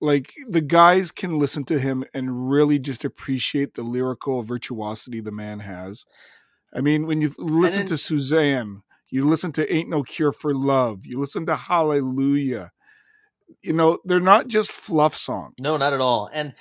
Like 0.02 0.36
the 0.48 0.62
guys 0.62 1.10
can 1.10 1.40
listen 1.40 1.64
to 1.66 1.80
him 1.80 2.04
and 2.14 2.48
really 2.48 2.78
just 2.78 3.06
appreciate 3.06 3.74
the 3.74 3.82
lyrical 3.82 4.44
virtuosity 4.44 5.20
the 5.20 5.32
man 5.32 5.60
has. 5.62 6.06
I 6.76 6.82
mean, 6.82 7.08
when 7.08 7.22
you 7.22 7.34
listen 7.40 7.88
to 7.88 7.98
Suzanne, 7.98 8.84
you 9.10 9.28
listen 9.28 9.52
to 9.54 9.74
Ain't 9.74 9.90
No 9.90 10.04
Cure 10.04 10.32
for 10.32 10.54
Love, 10.54 11.08
you 11.08 11.20
listen 11.20 11.48
to 11.48 11.56
Hallelujah. 11.56 12.72
You 13.64 13.74
know, 13.74 13.98
they're 14.06 14.20
not 14.20 14.48
just 14.48 14.72
fluff 14.72 15.16
songs. 15.16 15.56
No, 15.60 15.76
not 15.78 15.94
at 15.94 16.02
all. 16.02 16.30
And 16.32 16.54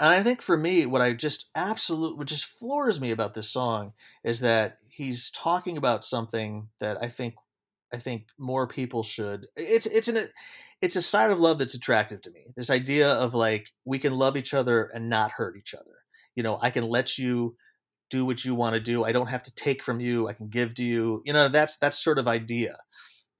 and 0.00 0.10
I 0.10 0.22
think 0.22 0.42
for 0.42 0.56
me, 0.56 0.86
what 0.86 1.00
I 1.00 1.12
just 1.12 1.48
absolutely, 1.54 2.18
what 2.18 2.26
just 2.26 2.46
floors 2.46 3.00
me 3.00 3.10
about 3.10 3.34
this 3.34 3.50
song 3.50 3.92
is 4.24 4.40
that 4.40 4.78
he's 4.88 5.30
talking 5.30 5.76
about 5.76 6.04
something 6.04 6.68
that 6.80 6.98
I 7.02 7.08
think, 7.08 7.34
I 7.92 7.98
think 7.98 8.26
more 8.38 8.66
people 8.66 9.02
should. 9.02 9.46
It's 9.56 9.86
it's 9.86 10.08
an 10.08 10.28
it's 10.80 10.96
a 10.96 11.02
side 11.02 11.30
of 11.30 11.38
love 11.38 11.58
that's 11.58 11.74
attractive 11.74 12.22
to 12.22 12.30
me. 12.30 12.46
This 12.56 12.70
idea 12.70 13.08
of 13.08 13.34
like 13.34 13.68
we 13.84 13.98
can 13.98 14.14
love 14.14 14.36
each 14.36 14.52
other 14.52 14.90
and 14.92 15.08
not 15.08 15.32
hurt 15.32 15.56
each 15.56 15.74
other. 15.74 16.02
You 16.34 16.42
know, 16.42 16.58
I 16.60 16.70
can 16.70 16.84
let 16.84 17.16
you 17.16 17.56
do 18.10 18.24
what 18.24 18.44
you 18.44 18.54
want 18.54 18.74
to 18.74 18.80
do. 18.80 19.04
I 19.04 19.12
don't 19.12 19.28
have 19.28 19.44
to 19.44 19.54
take 19.54 19.82
from 19.82 20.00
you. 20.00 20.28
I 20.28 20.32
can 20.32 20.48
give 20.48 20.74
to 20.74 20.84
you. 20.84 21.22
You 21.24 21.32
know, 21.32 21.48
that's 21.48 21.76
that's 21.78 22.02
sort 22.02 22.18
of 22.18 22.26
idea. 22.26 22.76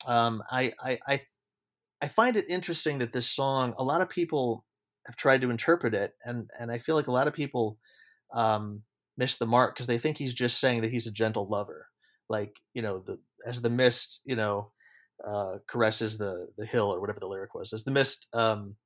Um, 0.07 0.43
I 0.51 0.73
I 0.81 0.99
I 1.07 1.21
I 2.01 2.09
find 2.09 2.37
it 2.37 2.47
interesting 2.49 2.99
that 2.99 3.13
this 3.13 3.29
song, 3.29 3.75
a 3.77 3.83
lot 3.85 4.01
of 4.01 4.09
people 4.09 4.65
have 5.07 5.17
tried 5.17 5.41
to 5.43 5.51
interpret 5.51 5.95
it, 5.95 6.15
and 6.25 6.51
and 6.59 6.71
I 6.71 6.79
feel 6.79 6.97
like 6.97 7.07
a 7.07 7.13
lot 7.13 7.29
of 7.29 7.35
people 7.35 7.79
um, 8.33 8.83
miss 9.17 9.37
the 9.37 9.47
mark 9.47 9.75
because 9.75 9.87
they 9.87 9.99
think 9.99 10.17
he's 10.17 10.35
just 10.35 10.61
saying 10.61 10.83
that 10.83 10.91
he's 10.91 11.07
a 11.07 11.13
gentle 11.13 11.49
lover, 11.49 11.89
like 12.29 12.57
you 12.73 12.83
know, 12.83 13.03
the 13.05 13.19
as 13.47 13.63
the 13.63 13.71
mist, 13.71 14.21
you 14.25 14.37
know, 14.37 14.73
uh, 15.27 15.59
caresses 15.67 16.19
the 16.19 16.49
the 16.57 16.67
hill 16.67 16.93
or 16.93 17.01
whatever 17.01 17.21
the 17.21 17.29
lyric 17.29 17.55
was, 17.55 17.73
as 17.73 17.85
the 17.85 17.91
mist 17.91 18.29
um, 18.33 18.77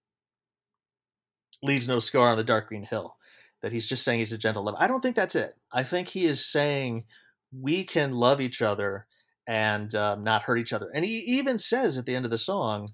leaves 1.62 1.88
no 1.88 1.98
scar 1.98 2.28
on 2.28 2.36
the 2.36 2.44
dark 2.44 2.68
green 2.68 2.84
hill, 2.84 3.16
that 3.62 3.72
he's 3.72 3.86
just 3.86 4.04
saying 4.04 4.18
he's 4.18 4.32
a 4.32 4.38
gentle 4.38 4.64
lover. 4.64 4.78
I 4.80 4.86
don't 4.86 5.00
think 5.00 5.16
that's 5.16 5.34
it. 5.34 5.54
I 5.72 5.82
think 5.82 6.08
he 6.08 6.24
is 6.26 6.44
saying 6.44 7.04
we 7.52 7.84
can 7.84 8.12
love 8.12 8.40
each 8.40 8.60
other 8.60 9.06
and 9.46 9.94
um, 9.94 10.22
not 10.22 10.42
hurt 10.42 10.58
each 10.58 10.72
other. 10.72 10.90
And 10.94 11.04
he 11.04 11.18
even 11.26 11.58
says 11.58 11.96
at 11.96 12.04
the 12.04 12.14
end 12.14 12.26
of 12.26 12.30
the 12.30 12.38
song, 12.38 12.92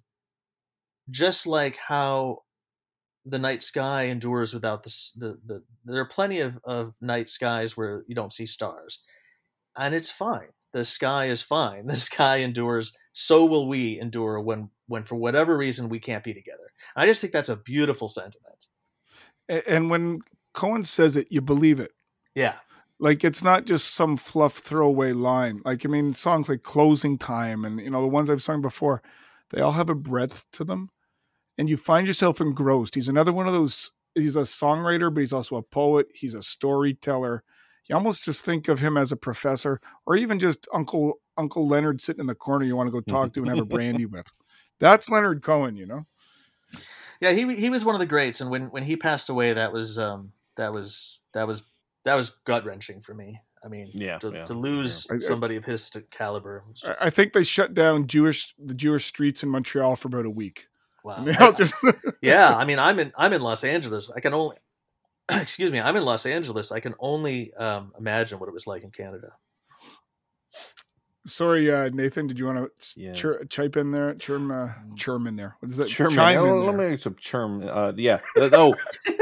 just 1.11 1.47
like 1.47 1.77
how 1.89 2.43
the 3.25 3.39
night 3.39 3.63
sky 3.63 4.05
endures 4.05 4.53
without 4.53 4.83
the, 4.83 4.95
the, 5.17 5.39
the 5.47 5.63
there 5.85 6.03
are 6.03 6.09
plenty 6.09 6.41
of, 6.41 6.59
of 6.65 6.95
night 7.01 7.29
skies 7.29 7.77
where 7.77 8.05
you 8.07 8.15
don't 8.15 8.33
see 8.33 8.47
stars 8.47 9.01
and 9.77 9.95
it's 9.95 10.11
fine. 10.11 10.49
The 10.73 10.85
sky 10.85 11.27
is 11.27 11.43
fine. 11.43 11.87
The 11.87 11.97
sky 11.97 12.37
endures 12.39 12.97
so 13.13 13.45
will 13.45 13.69
we 13.69 13.99
endure 14.01 14.41
when 14.41 14.71
when 14.87 15.05
for 15.05 15.15
whatever 15.17 15.57
reason 15.57 15.89
we 15.89 16.01
can't 16.01 16.25
be 16.25 16.35
together. 16.35 16.73
I 16.97 17.07
just 17.07 17.21
think 17.21 17.33
that's 17.33 17.49
a 17.49 17.57
beautiful 17.57 18.09
sentiment. 18.09 18.67
And 19.49 19.91
when 19.91 20.21
Cohen 20.53 20.85
says 20.85 21.17
it, 21.17 21.29
you 21.31 21.41
believe 21.41 21.81
it. 21.81 21.93
yeah. 22.35 22.57
Like 23.01 23.25
it's 23.25 23.43
not 23.43 23.67
just 23.67 23.93
some 23.95 24.17
fluff 24.17 24.59
throwaway 24.59 25.13
line. 25.13 25.61
Like 25.65 25.85
I 25.85 25.89
mean, 25.89 26.15
songs 26.15 26.49
like 26.49 26.63
"Closing 26.63 27.19
Time" 27.19 27.65
and 27.65 27.81
you 27.81 27.91
know 27.91 28.01
the 28.01 28.09
ones 28.09 28.31
I've 28.31 28.43
sung 28.43 28.63
before, 28.63 29.03
they 29.51 29.61
all 29.61 29.73
have 29.73 29.91
a 29.91 29.97
breadth 29.97 30.45
to 30.53 30.65
them, 30.65 30.91
and 31.59 31.69
you 31.69 31.77
find 31.77 32.07
yourself 32.07 32.41
engrossed. 32.41 32.95
He's 32.95 33.09
another 33.09 33.33
one 33.33 33.47
of 33.47 33.53
those. 33.53 33.93
He's 34.15 34.37
a 34.37 34.41
songwriter, 34.41 35.13
but 35.13 35.21
he's 35.21 35.33
also 35.33 35.57
a 35.57 35.63
poet. 35.63 36.07
He's 36.15 36.35
a 36.35 36.43
storyteller. 36.43 37.43
You 37.89 37.97
almost 37.97 38.25
just 38.25 38.45
think 38.45 38.69
of 38.69 38.79
him 38.81 38.97
as 38.97 39.13
a 39.13 39.17
professor, 39.17 39.81
or 40.07 40.17
even 40.17 40.39
just 40.39 40.67
Uncle 40.73 41.21
Uncle 41.37 41.67
Leonard 41.69 42.01
sitting 42.01 42.21
in 42.21 42.27
the 42.27 42.35
corner 42.35 42.65
you 42.65 42.77
want 42.77 42.87
to 42.87 42.93
go 42.93 43.01
talk 43.01 43.33
to 43.35 43.41
and 43.41 43.49
have 43.51 43.59
a 43.59 43.65
brandy 43.65 44.07
with. 44.17 44.27
That's 44.81 45.11
Leonard 45.11 45.43
Cohen, 45.43 45.77
you 45.77 45.87
know. 45.87 46.07
yeah 47.21 47.33
he 47.33 47.55
he 47.55 47.71
was 47.71 47.85
one 47.85 47.95
of 47.95 47.99
the 48.01 48.07
greats 48.07 48.41
and 48.41 48.51
when 48.51 48.67
when 48.71 48.83
he 48.85 48.97
passed 48.97 49.29
away 49.29 49.53
that 49.53 49.73
was 49.73 49.99
um 49.99 50.33
that 50.57 50.73
was 50.73 51.21
that 51.33 51.47
was 51.47 51.63
that 52.05 52.15
was 52.15 52.31
gut 52.45 52.65
wrenching 52.65 53.01
for 53.01 53.15
me 53.15 53.41
i 53.65 53.69
mean 53.69 53.91
Yeah, 53.95 54.19
to, 54.19 54.33
yeah, 54.33 54.45
to 54.45 54.55
lose 54.55 55.07
yeah. 55.09 55.15
I- 55.15 55.17
I- 55.17 55.21
somebody 55.21 55.57
of 55.57 55.65
his 55.65 55.91
caliber 56.11 56.65
just- 56.73 56.89
I- 56.89 57.07
I 57.07 57.11
think 57.11 57.33
they 57.33 57.45
shut 57.45 57.75
down 57.75 58.07
Jewish 58.09 58.55
the 58.59 58.75
Jewish 58.75 59.07
streets 59.07 59.43
in 59.43 59.49
Montreal 59.51 59.95
for 59.97 60.09
about 60.09 60.27
a 60.27 60.31
week. 60.31 60.67
Wow 61.05 61.17
And 61.19 61.37
I- 61.37 61.53
just 61.53 61.75
yeah 62.23 62.57
i 62.57 62.65
mean 62.65 62.79
i'm 62.79 62.99
in 62.99 63.13
i'm 63.17 63.33
in 63.33 63.43
los 63.43 63.63
angeles 63.65 64.11
i 64.11 64.21
can 64.21 64.35
only 64.35 64.57
excuse 65.31 65.71
me 65.71 65.81
i'm 65.81 65.97
in 65.97 66.05
los 66.05 66.27
angeles 66.27 66.73
i 66.73 66.81
can 66.81 66.95
only 66.99 67.53
um, 67.55 67.93
imagine 67.99 68.39
what 68.41 68.49
it 68.49 68.53
was 68.55 68.67
like 68.67 68.83
in 68.83 68.91
canada 68.91 69.33
Sorry, 71.27 71.73
uh, 71.73 71.89
Nathan. 71.89 72.27
Did 72.27 72.39
you 72.39 72.45
want 72.45 72.59
to 72.79 73.01
Yeah. 73.01 73.13
chir- 73.13 73.49
chipe 73.49 73.79
in 73.79 73.93
there? 73.93 74.13
Chirm, 74.17 74.51
uh, 74.51 74.75
chirm 74.99 75.27
in 75.27 75.37
there. 75.37 75.57
What 75.61 75.71
is 75.71 75.79
that? 75.79 75.89
Chirm 75.89 76.11
in. 76.11 76.17
Chime 76.17 76.37
Oh, 76.37 76.59
let 76.67 76.75
me 76.77 76.87
make 76.91 77.01
some 77.01 77.15
chirm. 77.15 77.67
Uh, 77.67 77.93
yeah. 77.97 78.19
Uh, 78.37 78.51
Oh, 78.53 78.75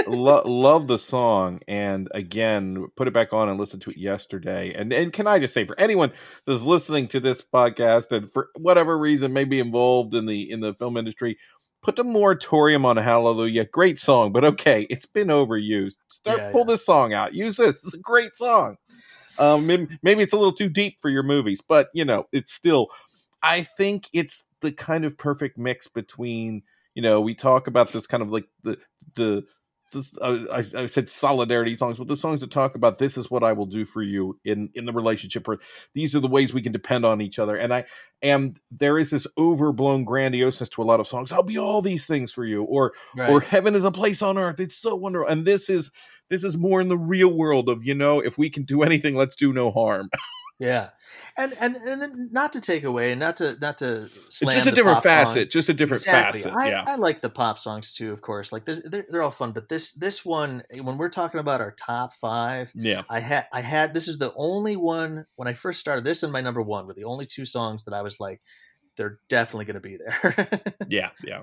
lo- 0.08 0.42
love 0.44 0.88
the 0.88 0.98
song, 0.98 1.60
and 1.68 2.08
again, 2.12 2.88
put 2.96 3.06
it 3.06 3.14
back 3.14 3.32
on 3.32 3.48
and 3.48 3.56
listen 3.60 3.78
to 3.78 3.90
it 3.90 3.98
yesterday. 3.98 4.74
And 4.74 4.92
and 4.92 5.12
can 5.12 5.28
I 5.28 5.38
just 5.38 5.54
say, 5.54 5.64
for 5.64 5.78
anyone 5.78 6.10
that's 6.44 6.62
listening 6.64 7.06
to 7.06 7.20
this 7.20 7.40
podcast 7.40 8.10
and 8.10 8.32
for 8.32 8.48
whatever 8.56 8.98
reason 8.98 9.32
may 9.32 9.44
be 9.44 9.60
involved 9.60 10.16
in 10.16 10.26
the 10.26 10.50
in 10.50 10.58
the 10.58 10.74
film 10.74 10.96
industry, 10.96 11.38
put 11.82 11.98
a 11.98 12.04
moratorium 12.04 12.86
on 12.86 12.96
Hallelujah. 12.96 13.64
Great 13.66 13.98
song, 13.98 14.32
but 14.32 14.44
okay, 14.44 14.86
it's 14.88 15.06
been 15.06 15.28
overused. 15.28 15.96
Start 16.08 16.38
Yeah, 16.38 16.52
pull 16.52 16.60
yeah. 16.60 16.66
this 16.66 16.86
song 16.86 17.12
out. 17.12 17.34
Use 17.34 17.56
this. 17.56 17.84
It's 17.84 17.94
a 17.94 17.98
great 17.98 18.34
song. 18.34 18.76
Um, 19.38 19.66
maybe, 19.66 19.98
maybe 20.02 20.22
it's 20.22 20.32
a 20.32 20.36
little 20.36 20.52
too 20.52 20.68
deep 20.68 20.98
for 21.00 21.08
your 21.08 21.22
movies, 21.22 21.60
but 21.60 21.88
you 21.94 22.04
know, 22.04 22.26
it's 22.32 22.52
still. 22.52 22.88
I 23.42 23.62
think 23.62 24.08
it's 24.12 24.44
the 24.60 24.70
kind 24.70 25.04
of 25.04 25.18
perfect 25.18 25.58
mix 25.58 25.88
between 25.88 26.62
you 26.94 27.02
know 27.02 27.20
we 27.20 27.34
talk 27.34 27.66
about 27.66 27.90
this 27.92 28.06
kind 28.06 28.22
of 28.22 28.30
like 28.30 28.44
the 28.62 28.78
the, 29.14 29.44
Uh, 29.94 30.44
I, 30.52 30.64
I 30.82 30.86
said 30.86 31.08
solidarity 31.08 31.74
songs, 31.74 31.98
but 31.98 32.08
the 32.08 32.16
songs 32.16 32.40
that 32.40 32.50
talk 32.50 32.74
about 32.74 32.98
this 32.98 33.16
is 33.18 33.30
what 33.30 33.42
I 33.42 33.52
will 33.52 33.66
do 33.66 33.84
for 33.84 34.02
you 34.02 34.38
in 34.44 34.70
in 34.74 34.86
the 34.86 34.92
relationship, 34.92 35.46
or 35.48 35.58
these 35.94 36.14
are 36.14 36.20
the 36.20 36.28
ways 36.28 36.54
we 36.54 36.62
can 36.62 36.72
depend 36.72 37.04
on 37.04 37.20
each 37.20 37.38
other. 37.38 37.56
And 37.56 37.72
I 37.72 37.84
and 38.20 38.58
there 38.70 38.98
is 38.98 39.10
this 39.10 39.26
overblown 39.36 40.06
grandioseness 40.06 40.70
to 40.72 40.82
a 40.82 40.84
lot 40.84 41.00
of 41.00 41.06
songs. 41.06 41.32
I'll 41.32 41.42
be 41.42 41.58
all 41.58 41.82
these 41.82 42.06
things 42.06 42.32
for 42.32 42.44
you, 42.44 42.62
or 42.62 42.92
or 43.16 43.40
heaven 43.40 43.74
is 43.74 43.84
a 43.84 43.90
place 43.90 44.22
on 44.22 44.38
earth. 44.38 44.60
It's 44.60 44.76
so 44.76 44.94
wonderful. 44.94 45.30
And 45.30 45.46
this 45.46 45.68
is 45.68 45.92
this 46.30 46.44
is 46.44 46.56
more 46.56 46.80
in 46.80 46.88
the 46.88 46.98
real 46.98 47.32
world 47.32 47.68
of 47.68 47.84
you 47.84 47.94
know 47.94 48.20
if 48.20 48.38
we 48.38 48.50
can 48.50 48.64
do 48.64 48.82
anything, 48.82 49.16
let's 49.16 49.36
do 49.36 49.52
no 49.52 49.70
harm. 49.70 50.10
Yeah, 50.62 50.90
and 51.36 51.54
and 51.60 51.76
and 51.76 52.00
then 52.00 52.28
not 52.30 52.52
to 52.52 52.60
take 52.60 52.84
away, 52.84 53.14
not 53.16 53.36
to 53.38 53.56
not 53.60 53.78
to 53.78 54.04
It's 54.26 54.38
just 54.38 54.66
a 54.66 54.70
the 54.70 54.72
different 54.72 54.96
pop 54.96 55.02
song. 55.02 55.24
facet, 55.26 55.50
just 55.50 55.68
a 55.68 55.74
different 55.74 56.02
exactly. 56.02 56.40
facet. 56.42 56.56
I, 56.56 56.68
yeah. 56.70 56.84
I 56.86 56.96
like 56.96 57.20
the 57.20 57.30
pop 57.30 57.58
songs 57.58 57.92
too, 57.92 58.12
of 58.12 58.22
course. 58.22 58.52
Like 58.52 58.64
they're, 58.64 59.04
they're 59.08 59.22
all 59.22 59.30
fun, 59.32 59.52
but 59.52 59.68
this 59.68 59.92
this 59.92 60.24
one, 60.24 60.62
when 60.80 60.98
we're 60.98 61.08
talking 61.08 61.40
about 61.40 61.60
our 61.60 61.72
top 61.72 62.12
five, 62.14 62.70
yeah. 62.74 63.02
I 63.10 63.18
had 63.20 63.46
I 63.52 63.60
had 63.60 63.92
this 63.92 64.06
is 64.06 64.18
the 64.18 64.32
only 64.36 64.76
one 64.76 65.26
when 65.36 65.48
I 65.48 65.52
first 65.54 65.80
started. 65.80 66.04
This 66.04 66.22
and 66.22 66.32
my 66.32 66.40
number 66.40 66.62
one 66.62 66.86
were 66.86 66.94
the 66.94 67.04
only 67.04 67.26
two 67.26 67.44
songs 67.44 67.84
that 67.84 67.94
I 67.94 68.02
was 68.02 68.20
like, 68.20 68.40
they're 68.96 69.18
definitely 69.28 69.64
going 69.64 69.74
to 69.74 69.80
be 69.80 69.96
there. 69.96 70.48
Yeah, 70.88 71.10
yeah. 71.24 71.42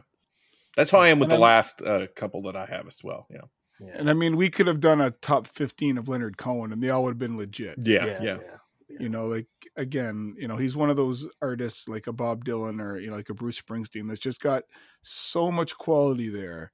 That's 0.78 0.92
how 0.92 1.00
I 1.00 1.10
am 1.10 1.20
with 1.20 1.26
And 1.26 1.32
the 1.32 1.36
I'm- 1.36 1.42
last 1.56 1.82
uh, 1.82 2.08
couple 2.16 2.44
that 2.44 2.56
I 2.56 2.66
have 2.68 2.88
as 2.88 2.98
well. 3.04 3.28
Yeah. 3.30 3.42
Yeah. 3.82 3.94
And 3.96 4.10
I 4.10 4.14
mean, 4.14 4.36
we 4.36 4.50
could 4.50 4.68
have 4.68 4.82
done 4.82 5.00
a 5.00 5.12
top 5.12 5.48
15 5.48 5.98
of 5.98 6.10
Leonard 6.10 6.38
Cohen 6.38 6.74
and 6.74 6.84
they 6.84 6.90
all 6.90 7.04
would 7.04 7.12
have 7.12 7.18
been 7.18 7.38
legit. 7.38 7.76
Yeah, 7.82 8.06
yeah, 8.06 8.22
yeah. 8.22 8.38
yeah. 8.42 8.58
You 8.90 9.10
know, 9.10 9.28
like 9.28 9.48
again, 9.76 10.36
you 10.38 10.48
know, 10.48 10.58
he's 10.58 10.76
one 10.76 10.90
of 10.90 10.98
those 10.98 11.28
artists 11.42 11.88
like 11.88 12.08
a 12.08 12.14
Bob 12.14 12.44
Dylan 12.44 12.82
or, 12.82 12.98
you 12.98 13.10
know, 13.10 13.16
like 13.16 13.30
a 13.30 13.34
Bruce 13.34 13.62
Springsteen 13.62 14.08
that's 14.08 14.20
just 14.20 14.42
got 14.42 14.64
so 15.04 15.52
much 15.52 15.78
quality 15.78 16.30
there 16.30 16.72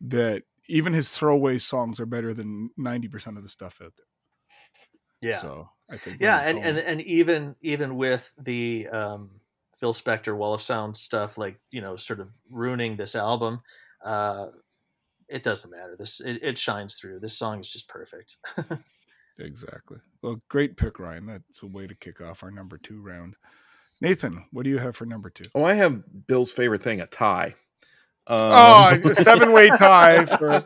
that 0.00 0.44
even 0.68 0.92
his 0.92 1.10
throwaway 1.10 1.58
songs 1.58 2.00
are 2.00 2.06
better 2.06 2.32
than 2.32 2.70
90% 2.78 3.36
of 3.36 3.42
the 3.42 3.48
stuff 3.48 3.80
out 3.82 3.92
there. 3.96 4.06
Yeah. 5.20 5.38
So 5.38 5.68
I 5.92 5.96
think, 5.98 6.18
yeah 6.20 6.40
and, 6.40 6.58
and 6.58 6.78
and 6.78 7.00
even 7.02 7.54
even 7.60 7.96
with 7.96 8.32
the 8.38 8.88
um 8.88 9.30
phil 9.78 9.92
spector 9.92 10.34
wall 10.34 10.54
of 10.54 10.62
sound 10.62 10.96
stuff 10.96 11.36
like 11.36 11.60
you 11.70 11.82
know 11.82 11.96
sort 11.96 12.18
of 12.18 12.28
ruining 12.50 12.96
this 12.96 13.14
album 13.14 13.60
uh 14.02 14.46
it 15.28 15.42
doesn't 15.42 15.70
matter 15.70 15.94
this 15.98 16.20
it, 16.20 16.42
it 16.42 16.56
shines 16.56 16.96
through 16.96 17.20
this 17.20 17.36
song 17.36 17.60
is 17.60 17.68
just 17.68 17.88
perfect 17.88 18.38
exactly. 19.38 19.98
Well, 20.22 20.40
great 20.48 20.76
pick, 20.76 20.98
Ryan. 20.98 21.26
That's 21.26 21.62
a 21.62 21.66
way 21.66 21.86
to 21.86 21.94
kick 21.94 22.20
off 22.20 22.42
our 22.42 22.50
number 22.50 22.78
two 22.78 23.00
round. 23.00 23.34
Nathan, 24.00 24.44
what 24.52 24.64
do 24.64 24.70
you 24.70 24.78
have 24.78 24.96
for 24.96 25.06
number 25.06 25.30
two? 25.30 25.44
Oh, 25.54 25.62
I 25.64 25.74
have 25.74 26.02
Bill's 26.26 26.50
favorite 26.52 26.82
thing, 26.82 27.00
a 27.00 27.06
tie. 27.06 27.54
Um, 28.26 28.38
Oh, 28.40 29.00
a 29.04 29.14
seven-way 29.14 29.68
tie 29.70 30.24
for- 30.38 30.62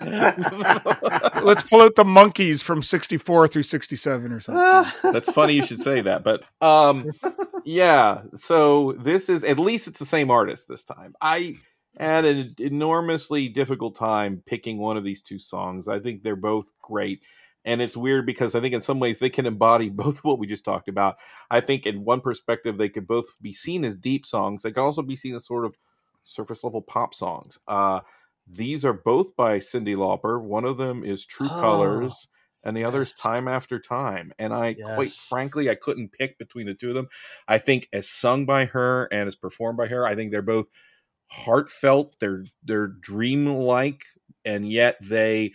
Let's 1.43 1.63
pull 1.63 1.83
out 1.83 1.95
the 1.97 2.05
Monkees 2.05 2.63
from 2.63 2.83
64 2.83 3.49
through 3.49 3.63
67 3.63 4.33
or 4.33 4.41
something. 4.41 4.93
That's 5.13 5.31
funny 5.31 5.55
you 5.55 5.63
should 5.63 5.81
say 5.81 6.01
that, 6.03 6.23
but 6.25 6.45
um, 6.61 7.11
yeah. 7.65 8.23
So 8.35 8.95
this 8.99 9.29
is 9.29 9.45
at 9.45 9.59
least 9.59 9.89
it's 9.89 9.99
the 9.99 10.05
same 10.05 10.31
artist 10.31 10.69
this 10.69 10.85
time. 10.85 11.15
I 11.21 11.55
had 11.99 12.25
an 12.27 12.55
enormously 12.59 13.49
difficult 13.49 13.95
time 13.97 14.43
picking 14.47 14.79
one 14.79 14.97
of 14.97 15.05
these 15.05 15.23
two 15.23 15.39
songs. 15.39 15.89
I 15.89 15.99
think 15.99 16.23
they're 16.23 16.37
both 16.37 16.71
great, 16.83 17.23
and 17.67 17.83
it's 17.83 17.97
weird 17.97 18.25
because 18.25 18.55
I 18.55 18.61
think 18.61 18.73
in 18.73 18.81
some 18.81 19.01
ways 19.01 19.19
they 19.19 19.29
can 19.29 19.45
embody 19.45 19.91
both 19.91 20.25
what 20.25 20.39
we 20.39 20.47
just 20.47 20.65
talked 20.65 20.89
about. 20.89 21.17
I 21.51 21.61
think 21.61 21.85
in 21.85 22.05
one 22.05 22.21
perspective 22.21 22.79
they 22.79 22.89
could 22.89 23.07
both 23.07 23.37
be 23.43 23.53
seen 23.53 23.85
as 23.85 23.97
deep 23.97 24.25
songs. 24.25 24.63
They 24.63 24.71
could 24.71 24.83
also 24.83 25.03
be 25.03 25.17
seen 25.17 25.35
as 25.35 25.45
sort 25.45 25.67
of 25.67 25.77
surface 26.23 26.65
level 26.65 26.81
pop 26.81 27.15
songs. 27.15 27.59
Uh, 27.69 28.01
these 28.47 28.85
are 28.85 28.93
both 28.93 29.35
by 29.37 29.59
Cyndi 29.59 29.97
Lauper. 29.97 30.41
One 30.41 30.65
of 30.65 30.77
them 30.77 31.05
is 31.05 31.27
True 31.27 31.49
Oh, 31.51 31.61
Colors, 31.61 32.29
and 32.63 32.77
the 32.77 32.85
other 32.85 33.03
is. 33.03 33.13
Time 33.15 33.49
After 33.49 33.81
Time. 33.81 34.33
And 34.39 34.55
I, 34.55 34.75
quite 34.75 35.11
frankly, 35.11 35.69
I 35.69 35.75
couldn't 35.75 36.13
pick 36.13 36.39
between 36.39 36.67
the 36.67 36.75
two 36.75 36.91
of 36.91 36.95
them. 36.95 37.09
I 37.49 37.59
think 37.59 37.89
as 37.93 38.09
sung 38.09 38.47
by 38.47 38.67
her 38.67 39.07
and 39.07 39.27
as 39.27 39.35
performed 39.35 39.77
by 39.79 39.89
her, 39.89 40.07
I 40.07 40.15
think 40.15 40.31
they're 40.31 40.43
both 40.43 40.69
heartfelt. 41.29 42.15
They're 42.21 42.45
they're 42.65 42.87
dreamlike, 42.87 44.05
and 44.45 44.71
yet 44.71 44.97
they 45.03 45.53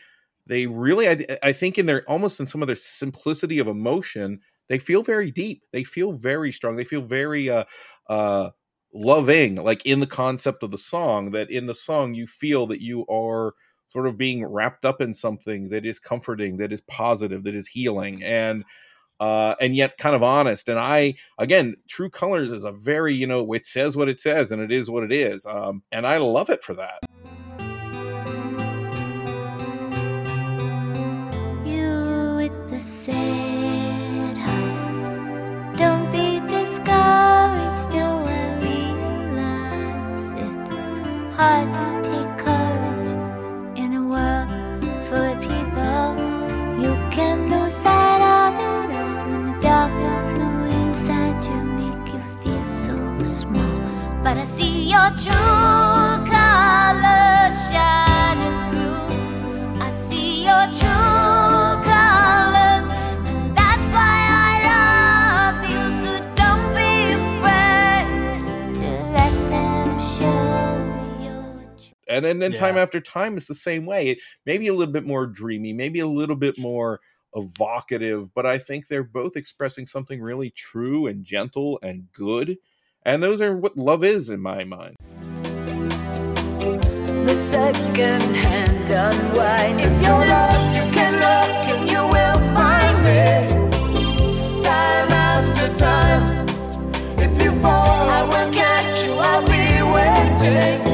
they 0.48 0.68
really, 0.68 1.08
I, 1.08 1.26
I 1.44 1.54
think, 1.54 1.78
in 1.78 1.86
their 1.86 2.04
almost 2.10 2.40
in 2.40 2.46
some 2.46 2.62
of 2.62 2.68
their 2.68 2.76
simplicity 2.76 3.60
of 3.60 3.68
emotion, 3.68 4.40
they 4.70 4.80
feel 4.80 5.04
very 5.04 5.32
deep. 5.32 5.64
They 5.72 5.84
feel 5.84 6.14
very 6.14 6.52
strong. 6.52 6.76
They 6.76 6.86
feel 6.86 7.02
very 7.02 7.50
uh 7.50 7.66
uh 8.08 8.50
loving 8.94 9.56
like 9.56 9.86
in 9.86 10.00
the 10.00 10.08
concept 10.08 10.64
of 10.64 10.72
the 10.72 10.78
song 10.78 11.32
that 11.32 11.50
in 11.50 11.66
the 11.66 11.74
song 11.74 12.14
you 12.14 12.28
feel 12.28 12.68
that 12.68 12.82
you 12.82 13.06
are 13.08 13.54
sort 13.88 14.08
of 14.08 14.18
being 14.18 14.46
wrapped 14.46 14.86
up 14.86 15.00
in 15.02 15.14
something 15.14 15.70
that 15.70 15.86
is 15.86 15.98
comforting 15.98 16.58
that 16.58 16.74
is 16.74 16.82
positive 16.82 17.44
that 17.44 17.56
is 17.56 17.68
healing 17.68 18.22
and 18.22 18.66
uh 19.22 19.56
and 19.62 19.78
yet 19.78 19.98
kind 19.98 20.14
of 20.14 20.24
honest 20.24 20.68
and 20.68 20.78
i 20.78 21.14
again 21.38 21.74
true 21.88 22.10
colors 22.10 22.52
is 22.52 22.66
a 22.66 22.72
very 22.74 23.14
you 23.14 23.26
know 23.26 23.54
it 23.54 23.66
says 23.66 23.96
what 23.96 24.10
it 24.10 24.20
says 24.20 24.52
and 24.52 24.62
it 24.62 24.74
is 24.74 24.90
what 24.90 25.04
it 25.04 25.12
is 25.14 25.46
um 25.46 25.82
and 25.94 26.06
i 26.06 26.18
love 26.18 26.50
it 26.50 26.62
for 26.62 26.74
that 26.74 27.00
hard 41.42 41.74
to 41.74 41.86
take 42.08 42.34
courage 42.46 43.14
in 43.76 43.94
a 44.02 44.04
world 44.14 44.50
full 45.08 45.26
of 45.34 45.38
people? 45.42 46.06
You 46.84 46.94
can 47.16 47.50
lose 47.50 47.74
sight 47.74 48.22
of 48.36 48.54
it 48.68 48.92
all 48.96 49.34
in 49.34 49.42
the 49.48 49.56
darkness. 49.60 50.28
No 50.38 50.50
inside 50.82 51.40
you 51.50 51.60
make 51.80 52.14
you 52.14 52.22
feel 52.44 52.66
so 52.66 52.96
small. 53.24 53.78
But 54.24 54.38
I 54.38 54.44
see 54.44 54.74
your 54.94 55.10
true 55.24 56.01
and 72.26 72.42
then, 72.42 72.52
then 72.52 72.60
time 72.60 72.78
after 72.78 73.00
time 73.00 73.38
it's 73.38 73.48
the 73.48 73.54
same 73.54 73.86
way 73.86 74.10
it 74.10 74.20
maybe 74.46 74.68
a 74.68 74.74
little 74.74 74.94
bit 74.94 75.06
more 75.06 75.26
dreamy 75.26 75.74
maybe 75.74 76.00
a 76.00 76.08
little 76.08 76.36
bit 76.36 76.58
more 76.58 77.00
evocative 77.36 78.34
but 78.34 78.46
i 78.46 78.58
think 78.58 78.88
they're 78.88 79.04
both 79.04 79.36
expressing 79.36 79.88
something 79.88 80.22
really 80.22 80.50
true 80.52 81.08
and 81.08 81.24
gentle 81.24 81.80
and 81.82 82.12
good 82.12 82.58
and 83.04 83.24
those 83.24 83.42
are 83.42 83.56
what 83.56 83.78
love 83.78 84.04
is 84.04 84.30
in 84.30 84.40
my 84.40 84.64
mind 84.64 84.96
The 87.26 87.36
second 87.36 88.36
hand 88.36 88.90
unwind. 88.90 89.80
If 89.80 90.02
you're 90.02 90.26
lost, 90.26 90.76
you 90.76 90.92
can 90.92 91.14
look 91.14 91.66
and 91.72 91.90
you 91.90 92.02
will 92.08 92.40
find 92.54 92.98
me. 93.06 94.64
Time 94.64 95.12
after 95.12 95.74
time. 95.76 96.48
If 97.20 97.42
you 97.42 97.52
fall, 97.62 98.10
I 98.10 98.24
will 98.24 98.52
catch 98.52 99.06
you. 99.06 99.14
I'll 99.14 99.46
be 99.46 99.82
waiting. 99.94 100.91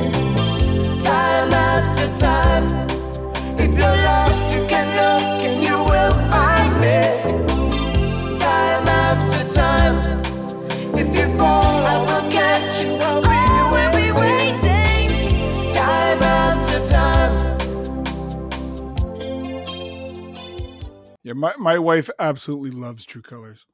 Yeah, 21.28 21.34
my, 21.34 21.54
my 21.58 21.78
wife 21.78 22.10
absolutely 22.20 22.72
loves 22.72 23.06
True 23.06 23.22
Colors. 23.22 23.66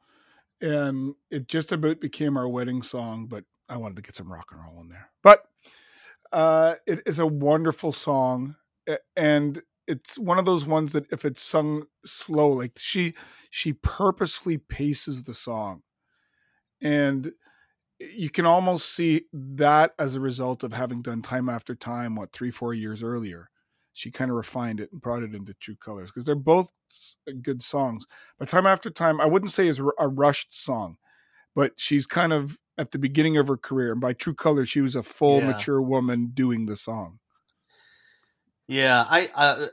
And 0.59 1.13
it 1.29 1.47
just 1.47 1.71
about 1.71 1.99
became 1.99 2.35
our 2.35 2.47
wedding 2.47 2.81
song, 2.81 3.27
but 3.27 3.43
I 3.69 3.77
wanted 3.77 3.97
to 3.97 4.01
get 4.01 4.15
some 4.15 4.33
rock 4.33 4.47
and 4.51 4.59
roll 4.59 4.81
in 4.81 4.89
there. 4.89 5.11
But 5.21 5.45
uh, 6.33 6.75
it 6.87 7.01
is 7.05 7.19
a 7.19 7.27
wonderful 7.27 7.91
song. 7.91 8.55
And 9.15 9.61
it's 9.87 10.19
one 10.19 10.39
of 10.39 10.45
those 10.45 10.65
ones 10.65 10.93
that 10.93 11.11
if 11.11 11.25
it's 11.25 11.41
sung 11.41 11.85
slow, 12.05 12.49
like 12.49 12.73
she 12.77 13.13
she 13.51 13.73
purposefully 13.73 14.57
paces 14.57 15.23
the 15.23 15.33
song. 15.33 15.83
And 16.81 17.33
you 17.99 18.29
can 18.29 18.45
almost 18.45 18.89
see 18.95 19.25
that 19.33 19.93
as 19.99 20.15
a 20.15 20.19
result 20.21 20.63
of 20.63 20.73
having 20.73 21.01
done 21.01 21.21
time 21.21 21.49
after 21.49 21.75
time, 21.75 22.15
what, 22.15 22.33
three, 22.33 22.51
four 22.51 22.73
years 22.73 23.03
earlier 23.03 23.49
she 23.93 24.11
kind 24.11 24.31
of 24.31 24.37
refined 24.37 24.79
it 24.79 24.91
and 24.91 25.01
brought 25.01 25.23
it 25.23 25.35
into 25.35 25.53
true 25.55 25.75
colors 25.75 26.09
because 26.11 26.25
they're 26.25 26.35
both 26.35 26.71
good 27.41 27.61
songs. 27.63 28.05
But 28.39 28.49
time 28.49 28.65
after 28.65 28.89
time, 28.89 29.21
I 29.21 29.25
wouldn't 29.25 29.51
say 29.51 29.67
is 29.67 29.79
a 29.79 30.07
rushed 30.07 30.53
song, 30.53 30.97
but 31.55 31.73
she's 31.77 32.05
kind 32.05 32.33
of 32.33 32.57
at 32.77 32.91
the 32.91 32.99
beginning 32.99 33.37
of 33.37 33.47
her 33.47 33.57
career, 33.57 33.91
and 33.91 34.01
by 34.01 34.13
true 34.13 34.33
colors, 34.33 34.69
she 34.69 34.81
was 34.81 34.95
a 34.95 35.03
full 35.03 35.39
Yeah. 35.39 35.47
mature 35.47 35.81
woman 35.81 36.31
doing 36.33 36.65
the 36.65 36.75
song. 36.75 37.19
Yeah, 38.67 39.05
I 39.09 39.29
uh, 39.35 39.67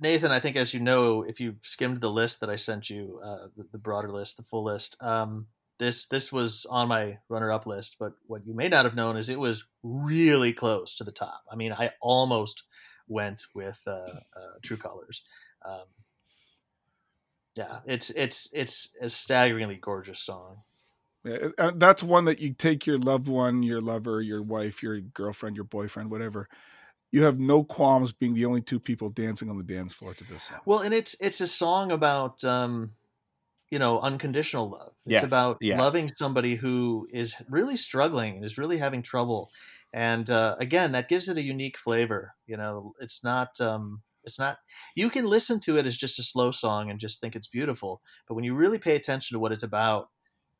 Nathan, 0.00 0.30
I 0.30 0.40
think 0.40 0.56
as 0.56 0.72
you 0.74 0.80
know, 0.80 1.22
if 1.22 1.40
you 1.40 1.56
skimmed 1.62 2.00
the 2.00 2.10
list 2.10 2.40
that 2.40 2.50
I 2.50 2.56
sent 2.56 2.90
you, 2.90 3.20
uh, 3.24 3.48
the, 3.56 3.66
the 3.72 3.78
broader 3.78 4.12
list, 4.12 4.36
the 4.36 4.42
full 4.42 4.62
list, 4.64 4.96
um, 5.02 5.48
this 5.78 6.06
this 6.06 6.30
was 6.32 6.66
on 6.66 6.88
my 6.88 7.18
runner-up 7.28 7.66
list. 7.66 7.96
But 7.98 8.12
what 8.26 8.46
you 8.46 8.54
may 8.54 8.68
not 8.68 8.84
have 8.84 8.94
known 8.94 9.16
is 9.16 9.28
it 9.28 9.38
was 9.38 9.64
really 9.82 10.52
close 10.52 10.94
to 10.96 11.04
the 11.04 11.12
top. 11.12 11.42
I 11.50 11.56
mean, 11.56 11.72
I 11.72 11.92
almost 12.00 12.64
went 13.08 13.42
with 13.54 13.82
uh, 13.86 14.20
uh, 14.36 14.58
True 14.62 14.76
Colors. 14.76 15.22
Um, 15.64 15.86
yeah, 17.56 17.80
it's 17.86 18.10
it's 18.10 18.50
it's 18.52 18.94
a 19.00 19.08
staggeringly 19.08 19.76
gorgeous 19.76 20.20
song. 20.20 20.62
Yeah, 21.28 21.48
uh, 21.58 21.72
that's 21.76 22.02
one 22.02 22.24
that 22.26 22.40
you 22.40 22.54
take 22.54 22.86
your 22.86 22.98
loved 22.98 23.28
one, 23.28 23.62
your 23.62 23.80
lover, 23.80 24.22
your 24.22 24.42
wife, 24.42 24.82
your 24.82 25.00
girlfriend, 25.00 25.56
your 25.56 25.64
boyfriend, 25.64 26.10
whatever. 26.10 26.48
You 27.12 27.22
have 27.24 27.40
no 27.40 27.64
qualms 27.64 28.12
being 28.12 28.34
the 28.34 28.46
only 28.46 28.62
two 28.62 28.80
people 28.80 29.10
dancing 29.10 29.50
on 29.50 29.58
the 29.58 29.64
dance 29.64 29.94
floor 29.94 30.14
to 30.14 30.24
this 30.24 30.44
song. 30.44 30.60
Well, 30.64 30.80
and 30.80 30.94
it's 30.94 31.14
it's 31.20 31.40
a 31.40 31.46
song 31.46 31.90
about 31.92 32.44
um, 32.44 32.92
you 33.70 33.78
know 33.78 34.00
unconditional 34.00 34.70
love. 34.70 34.94
It's 35.06 35.22
Yes, 35.22 35.24
about 35.24 35.60
yes. 35.60 35.74
loving 35.74 36.10
somebody 36.16 36.56
who 36.56 37.06
is 37.12 37.36
really 37.48 37.76
struggling 37.76 38.36
and 38.36 38.44
is 38.44 38.58
really 38.58 38.78
having 38.78 39.02
trouble. 39.02 39.50
And 39.92 40.30
uh, 40.30 40.56
again, 40.60 40.92
that 40.92 41.08
gives 41.08 41.28
it 41.28 41.38
a 41.38 41.42
unique 41.44 41.78
flavor. 41.78 42.34
You 42.46 42.56
know, 42.56 42.94
it's 43.00 43.24
not 43.24 43.60
um, 43.60 44.02
It's 44.24 44.38
not. 44.38 44.58
You 44.94 45.10
can 45.10 45.26
listen 45.26 45.60
to 45.60 45.78
it 45.78 45.86
as 45.86 45.96
just 45.96 46.18
a 46.18 46.22
slow 46.22 46.50
song 46.52 46.90
and 46.90 47.00
just 47.00 47.20
think 47.20 47.36
it's 47.36 47.46
beautiful, 47.48 48.02
but 48.28 48.34
when 48.34 48.44
you 48.44 48.54
really 48.54 48.78
pay 48.78 48.96
attention 48.96 49.34
to 49.34 49.40
what 49.40 49.52
it's 49.52 49.64
about, 49.64 50.04
I 50.04 50.08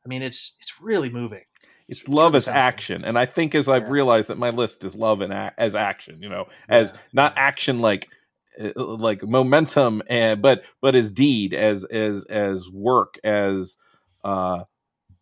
mean, 0.09 0.21
it's 0.21 0.55
it's 0.61 0.81
really 0.81 1.09
moving. 1.09 1.43
it's 1.87 2.07
love 2.07 2.35
as 2.35 2.47
action 2.47 3.03
and 3.03 3.17
i 3.17 3.25
think 3.25 3.55
as 3.55 3.67
i've 3.67 3.83
Yeah. 3.83 3.89
realized 3.99 4.27
that 4.29 4.37
my 4.37 4.49
list 4.51 4.83
is 4.83 4.95
love 4.95 5.21
and 5.21 5.33
a- 5.33 5.53
as 5.57 5.73
action 5.75 6.21
you 6.21 6.29
know 6.29 6.45
as 6.67 6.91
Yeah. 6.91 6.97
not 7.13 7.33
action 7.37 7.79
like 7.79 8.07
uh, 8.63 8.71
like 8.75 9.23
momentum 9.23 10.03
and 10.07 10.41
but 10.41 10.63
but 10.81 10.93
as 10.95 11.11
deed 11.11 11.53
as 11.53 11.83
as 11.85 12.25
as 12.25 12.69
work 12.69 13.17
as 13.23 13.77
uh 14.23 14.63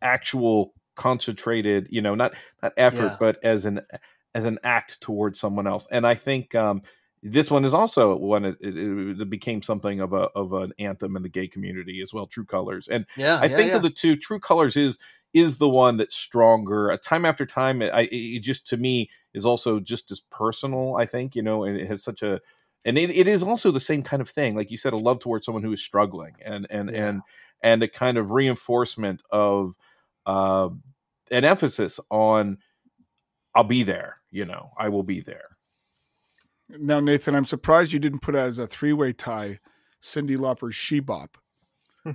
actual 0.01 0.73
concentrated 0.95 1.87
you 1.89 2.01
know 2.01 2.15
not 2.15 2.33
not 2.61 2.73
effort 2.77 3.11
Yeah. 3.11 3.17
but 3.19 3.43
as 3.43 3.65
an 3.65 3.81
as 4.35 4.45
an 4.45 4.59
act 4.63 4.99
towards 5.01 5.39
someone 5.39 5.67
else 5.67 5.87
and 5.91 6.05
i 6.05 6.15
think 6.15 6.53
um 6.55 6.81
this 7.31 7.51
one 7.51 7.65
is 7.65 7.73
also 7.73 8.15
one 8.17 8.45
it, 8.45 8.57
it, 8.61 9.21
it 9.21 9.29
became 9.29 9.61
something 9.61 9.99
of 9.99 10.13
a 10.13 10.29
of 10.35 10.53
an 10.53 10.73
anthem 10.79 11.15
in 11.15 11.23
the 11.23 11.29
gay 11.29 11.47
community 11.47 12.01
as 12.01 12.13
well 12.13 12.27
true 12.27 12.45
colors 12.45 12.87
and 12.87 13.05
Yeah, 13.15 13.41
I 13.41 13.47
yeah, 13.47 13.49
think 13.49 13.67
yeah. 13.67 13.75
of 13.75 13.81
the 13.83 13.89
two, 13.89 14.15
True 14.15 14.39
Colors 14.39 14.77
is 14.77 14.97
is 15.33 15.57
the 15.57 15.69
one 15.69 15.97
that's 15.97 16.15
stronger. 16.15 16.91
Uh, 16.91 16.97
time 17.03 17.25
after 17.25 17.45
time, 17.45 17.81
it, 17.81 17.93
I, 17.93 18.07
it 18.11 18.39
just 18.39 18.67
to 18.67 18.77
me 18.77 19.09
is 19.33 19.45
also 19.45 19.79
just 19.79 20.11
as 20.11 20.21
personal. 20.21 20.95
I 20.97 21.05
think 21.05 21.35
you 21.35 21.41
know, 21.43 21.63
and 21.63 21.77
it 21.77 21.87
has 21.87 22.03
such 22.03 22.23
a, 22.23 22.39
and 22.85 22.97
it, 22.97 23.09
it 23.11 23.27
is 23.27 23.43
also 23.43 23.71
the 23.71 23.79
same 23.79 24.03
kind 24.03 24.21
of 24.21 24.29
thing, 24.29 24.55
like 24.55 24.71
you 24.71 24.77
said, 24.77 24.93
a 24.93 24.97
love 24.97 25.19
towards 25.19 25.45
someone 25.45 25.63
who 25.63 25.73
is 25.73 25.81
struggling, 25.83 26.35
and 26.43 26.65
and 26.69 26.89
Yeah. 26.89 26.95
and 26.95 27.23
and 27.61 27.83
a 27.83 27.87
kind 27.87 28.17
of 28.17 28.31
reinforcement 28.31 29.21
of 29.31 29.75
uh, 30.25 30.69
an 31.31 31.43
emphasis 31.45 31.99
on, 32.09 32.57
I'll 33.55 33.63
be 33.63 33.83
there. 33.83 34.17
You 34.31 34.45
know, 34.45 34.71
I 34.77 34.89
will 34.89 35.03
be 35.03 35.21
there. 35.21 35.56
Now, 36.69 36.99
Nathan, 36.99 37.35
I'm 37.35 37.45
surprised 37.45 37.93
you 37.93 37.99
didn't 37.99 38.19
put 38.19 38.35
as 38.35 38.57
a 38.59 38.67
three 38.67 38.93
way 38.93 39.13
tie 39.13 39.59
Cyndi 40.01 40.37
Lauper's 40.37 40.75
She 40.75 40.99
Bop, 40.99 41.37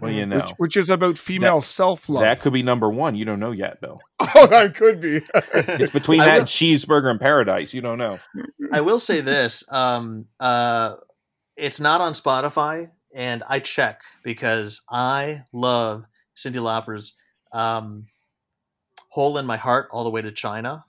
Well, 0.00 0.10
you 0.10 0.26
know, 0.26 0.36
which, 0.36 0.50
which 0.58 0.76
is 0.76 0.90
about 0.90 1.18
female 1.18 1.60
self 1.62 2.08
love. 2.08 2.22
that 2.22 2.40
could 2.40 2.52
be 2.52 2.62
number 2.62 2.88
one. 2.90 3.14
You 3.14 3.24
don't 3.24 3.40
know 3.40 3.50
yet, 3.52 3.80
Bill. 3.80 4.00
oh, 4.20 4.46
that 4.46 4.74
could 4.74 5.00
be. 5.00 5.20
It's 5.54 5.92
between 5.92 6.18
that 6.20 6.32
will- 6.34 6.40
and 6.40 6.48
Cheeseburger 6.48 7.10
in 7.10 7.18
Paradise. 7.18 7.72
You 7.74 7.80
don't 7.80 7.98
know. 7.98 8.18
I 8.72 8.80
will 8.82 8.98
say 8.98 9.20
this: 9.20 9.64
um, 9.72 10.26
uh, 10.38 10.96
it's 11.56 11.80
not 11.80 12.00
on 12.00 12.12
Spotify, 12.12 12.90
and 13.14 13.42
I 13.48 13.58
check 13.58 14.02
because 14.22 14.82
I 14.90 15.44
love 15.52 16.04
Cyndi 16.36 16.62
Lauper's 16.62 17.14
um, 17.52 18.06
"Hole 19.08 19.38
in 19.38 19.46
My 19.46 19.56
Heart" 19.56 19.88
all 19.92 20.04
the 20.04 20.10
way 20.10 20.22
to 20.22 20.30
China, 20.30 20.84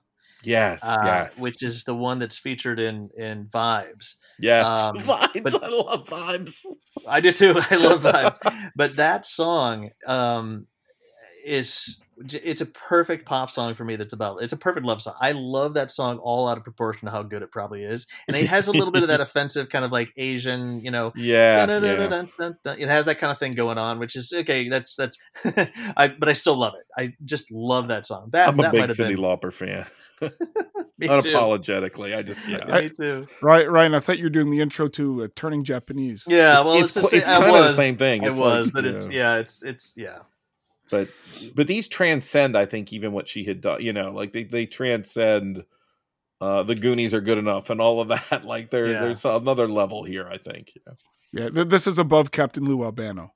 Yes, 0.46 0.84
uh, 0.84 1.02
yes, 1.06 1.40
which 1.40 1.64
is 1.64 1.84
the 1.84 1.96
one 1.96 2.20
that's 2.20 2.38
featured 2.38 2.80
in 2.80 3.10
in 3.18 3.46
Vibes. 3.46 4.16
yes. 4.40 4.66
um, 4.68 4.98
vibes. 4.98 5.44
but- 5.44 5.64
I 5.64 5.68
love 5.70 6.08
vibes. 6.08 6.66
I 7.08 7.20
do 7.22 7.32
too. 7.32 7.56
I 7.70 7.76
love 7.76 8.04
Vibes, 8.04 8.70
but 8.76 8.96
that 8.96 9.26
song 9.26 9.90
um, 10.08 10.68
is 11.46 12.02
it's 12.30 12.62
a 12.62 12.66
perfect 12.66 13.26
pop 13.26 13.50
song 13.50 13.74
for 13.74 13.84
me. 13.84 13.96
That's 13.96 14.14
about 14.14 14.42
it's 14.42 14.54
a 14.54 14.58
perfect 14.58 14.86
love 14.86 15.02
song. 15.02 15.16
I 15.20 15.32
love 15.32 15.74
that 15.74 15.90
song 15.90 16.20
all 16.20 16.48
out 16.48 16.58
of 16.58 16.64
proportion 16.64 17.08
to 17.08 17.12
how 17.12 17.24
good 17.24 17.42
it 17.42 17.52
probably 17.52 17.84
is, 17.84 18.08
and 18.28 18.38
it 18.38 18.48
has 18.48 18.68
a 18.68 18.72
little 18.72 18.92
bit 18.92 19.02
of 19.02 19.10
that 19.10 19.22
offensive 19.22 19.70
kind 19.70 19.84
of 19.84 19.92
like 19.92 20.12
Asian, 20.18 20.84
you 20.84 20.92
know. 20.92 21.12
Yeah, 21.16 21.66
yeah. 21.66 22.24
It 22.78 22.88
has 22.88 23.06
that 23.08 23.18
kind 23.18 23.32
of 23.32 23.40
thing 23.40 23.54
going 23.54 23.78
on, 23.78 24.00
which 24.00 24.16
is 24.16 24.32
okay. 24.34 24.70
That's 24.70 24.96
that's, 24.96 25.18
I 25.98 26.08
but 26.08 26.30
I 26.30 26.34
still 26.34 26.56
love 26.56 26.76
it. 26.76 26.86
I 26.96 27.14
just 27.26 27.52
love 27.52 27.88
that 27.88 28.06
song. 28.06 28.30
That 28.32 28.50
I'm 28.50 28.60
a 28.60 28.64
that 28.64 28.72
big 28.72 28.82
might 28.82 28.90
have 28.90 28.98
Cyndi 28.98 29.16
been 29.16 29.18
Lauper 29.18 29.52
fan. 29.52 29.86
me 30.98 31.08
too. 31.08 31.14
Unapologetically, 31.14 32.16
I 32.16 32.22
just 32.22 32.48
yeah. 32.48 32.82
Me 32.82 32.90
too. 32.90 33.28
right, 33.42 33.70
Ryan, 33.70 33.96
I 33.96 34.00
thought 34.00 34.20
you 34.20 34.26
were 34.26 34.30
doing 34.30 34.52
the 34.52 34.62
intro 34.62 34.88
to 34.90 35.24
uh, 35.24 35.28
Turning 35.36 35.64
Japanese. 35.64 36.24
Yeah, 36.28 36.60
well, 36.60 36.76
it's, 36.76 36.96
it's, 36.96 37.10
the 37.10 37.18
it's, 37.18 37.28
same- 37.28 37.42
kind 37.42 37.56
of 37.56 37.64
the 37.64 37.74
same 37.74 37.98
thing. 37.98 38.24
It 38.24 38.36
was, 38.36 38.68
like, 38.68 38.74
but 38.74 38.86
it's 38.86 39.08
yeah. 39.10 39.34
yeah, 39.34 39.40
it's 39.40 39.64
it's 39.64 39.94
yeah. 39.98 40.20
But 40.94 41.10
but 41.56 41.68
these 41.68 41.88
transcend. 41.88 42.56
I 42.58 42.66
think 42.66 42.94
even 42.94 43.12
what 43.12 43.28
she 43.28 43.44
had 43.44 43.60
done. 43.62 43.82
You 43.82 43.92
know, 43.94 44.12
like 44.12 44.32
they 44.32 44.44
they 44.44 44.66
transcend. 44.66 45.66
Uh, 46.42 46.62
the 46.64 46.76
Goonies 46.76 47.14
are 47.14 47.22
good 47.22 47.38
enough, 47.38 47.70
and 47.70 47.80
all 47.82 48.00
of 48.02 48.10
that. 48.10 48.44
Like 48.54 48.70
there, 48.70 48.88
Yeah. 48.88 49.00
there's 49.02 49.24
another 49.26 49.68
level 49.68 50.04
here. 50.04 50.28
I 50.28 50.38
think. 50.38 50.72
Yeah. 50.86 50.94
Yeah, 51.36 51.50
th- 51.50 51.68
this 51.70 51.88
is 51.88 51.98
above 51.98 52.30
Captain 52.32 52.64
Lou 52.66 52.84
Albano. 52.84 53.34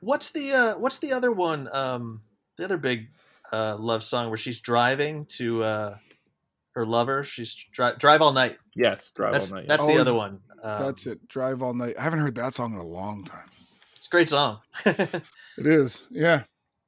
What's 0.00 0.30
the 0.30 0.52
uh 0.52 0.78
what's 0.78 0.98
the 1.00 1.12
other 1.12 1.32
one? 1.32 1.68
Um 1.72 2.22
the 2.56 2.64
other 2.64 2.76
big 2.78 3.08
uh 3.52 3.76
love 3.78 4.02
song 4.04 4.28
where 4.28 4.36
she's 4.38 4.60
driving 4.60 5.26
to 5.38 5.62
uh 5.64 5.96
her 6.74 6.86
lover. 6.86 7.24
She's 7.24 7.54
dri- 7.72 7.96
drive 7.98 8.22
all 8.22 8.32
night. 8.32 8.58
Yes, 8.76 9.10
drive 9.10 9.32
That's 9.32 9.50
all 9.52 9.58
night. 9.58 9.68
that's 9.68 9.84
Oh, 9.84 9.88
the 9.88 9.98
other 10.00 10.14
one. 10.14 10.40
Um, 10.62 10.82
That's 10.86 11.06
it. 11.06 11.26
Drive 11.28 11.62
all 11.62 11.72
night. 11.74 11.94
I 11.98 12.02
haven't 12.02 12.18
heard 12.20 12.34
that 12.36 12.52
song 12.54 12.72
in 12.74 12.78
a 12.78 12.86
long 12.86 13.24
time. 13.24 13.48
It's 14.08 14.14
a 14.14 14.16
great 14.16 14.28
song. 14.28 14.58
It 15.58 15.66
is. 15.66 16.06
Yeah. 16.10 16.44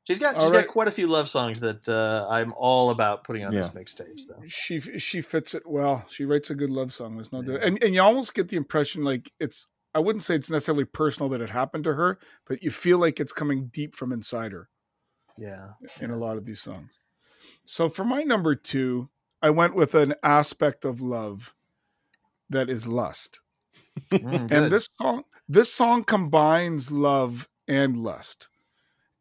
she's 0.07 0.21
got 0.21 0.37
All 0.37 0.43
she's 0.43 0.51
right. 0.53 0.65
got 0.65 0.73
quite 0.73 0.87
a 0.87 0.93
few 0.93 1.09
love 1.09 1.29
songs 1.29 1.59
that 1.59 1.89
uh, 1.89 2.25
I'm 2.31 2.55
all 2.57 2.91
about 2.91 3.25
putting 3.25 3.45
on 3.45 3.53
this 3.53 3.71
mixtapes 3.71 4.23
though. 4.29 4.41
She 4.47 4.79
she 4.79 5.21
fits 5.23 5.55
it 5.57 5.65
well. 5.67 6.05
She 6.09 6.25
writes 6.25 6.51
a 6.51 6.55
good 6.55 6.71
love 6.71 6.93
song. 6.93 7.17
There's 7.17 7.33
no 7.33 7.43
doubt. 7.43 7.65
And 7.65 7.83
and 7.83 7.95
you 7.97 8.01
almost 8.01 8.33
get 8.33 8.49
the 8.49 8.57
impression 8.57 9.03
like 9.03 9.33
it's 9.41 9.67
I 9.93 9.99
wouldn't 9.99 10.23
say 10.23 10.37
it's 10.37 10.51
necessarily 10.51 10.85
personal 10.85 11.29
that 11.31 11.41
it 11.41 11.51
happened 11.51 11.83
to 11.85 11.95
her, 11.95 12.21
but 12.47 12.63
you 12.63 12.71
feel 12.71 12.99
like 12.99 13.19
it's 13.19 13.33
coming 13.33 13.67
deep 13.73 13.97
from 13.97 14.13
inside 14.13 14.53
her 14.53 14.69
Yeah. 15.37 15.71
in 16.01 16.13
a 16.13 16.17
lot 16.17 16.37
of 16.37 16.45
these 16.45 16.61
songs. 16.63 16.93
So 17.65 17.89
for 17.89 18.05
my 18.05 18.23
number 18.23 18.55
2, 18.55 19.09
I 19.43 19.51
went 19.51 19.75
with 19.75 19.97
an 19.97 20.15
aspect 20.23 20.85
of 20.85 21.01
love 21.01 21.55
that 22.49 22.71
is 22.71 22.87
lust. 22.87 23.41
Mm, 24.11 24.51
and 24.51 24.73
this 24.73 24.89
song 24.93 25.25
this 25.49 25.73
song 25.73 26.05
combines 26.05 26.91
love 26.91 27.49
and 27.69 27.97
lust. 27.99 28.49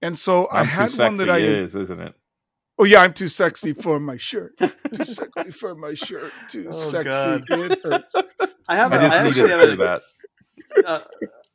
And 0.01 0.17
so 0.17 0.45
I 0.45 0.59
I'm 0.61 0.65
too 0.65 0.71
had 0.71 0.91
one 0.97 1.15
that 1.17 1.29
I 1.29 1.37
it 1.39 1.43
is, 1.45 1.75
isn't 1.75 1.99
it? 1.99 2.13
Oh 2.77 2.85
yeah, 2.85 3.01
I'm 3.01 3.13
too 3.13 3.27
sexy 3.27 3.73
for 3.73 3.99
my 3.99 4.15
shirt. 4.17 4.57
Too 4.57 4.69
sexy 5.05 5.51
for 5.51 5.75
my 5.75 5.93
shirt. 5.93 6.31
Too 6.49 6.69
Oh, 6.71 6.89
sexy. 6.91 7.09
God. 7.09 7.43
It 7.49 7.79
hurts. 7.83 8.15
I 8.67 8.75
have 8.77 8.93
I 8.93 8.95
a, 8.95 8.99
just 9.01 9.15
I 9.15 9.27
actually 9.27 9.47
to 9.49 9.57
have 9.57 9.61
hear 9.61 9.73
a, 9.73 9.75
that. 9.77 10.01
uh, 10.85 10.99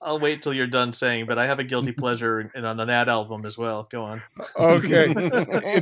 I'll 0.02 0.20
wait 0.20 0.42
till 0.42 0.52
you're 0.52 0.66
done 0.66 0.92
saying, 0.92 1.24
but 1.26 1.38
I 1.38 1.46
have 1.46 1.58
a 1.60 1.64
guilty 1.64 1.92
pleasure 1.98 2.50
in, 2.54 2.64
on 2.66 2.76
that 2.76 3.08
album 3.08 3.46
as 3.46 3.56
well. 3.56 3.88
Go 3.90 4.04
on. 4.04 4.22
Okay. 4.58 5.14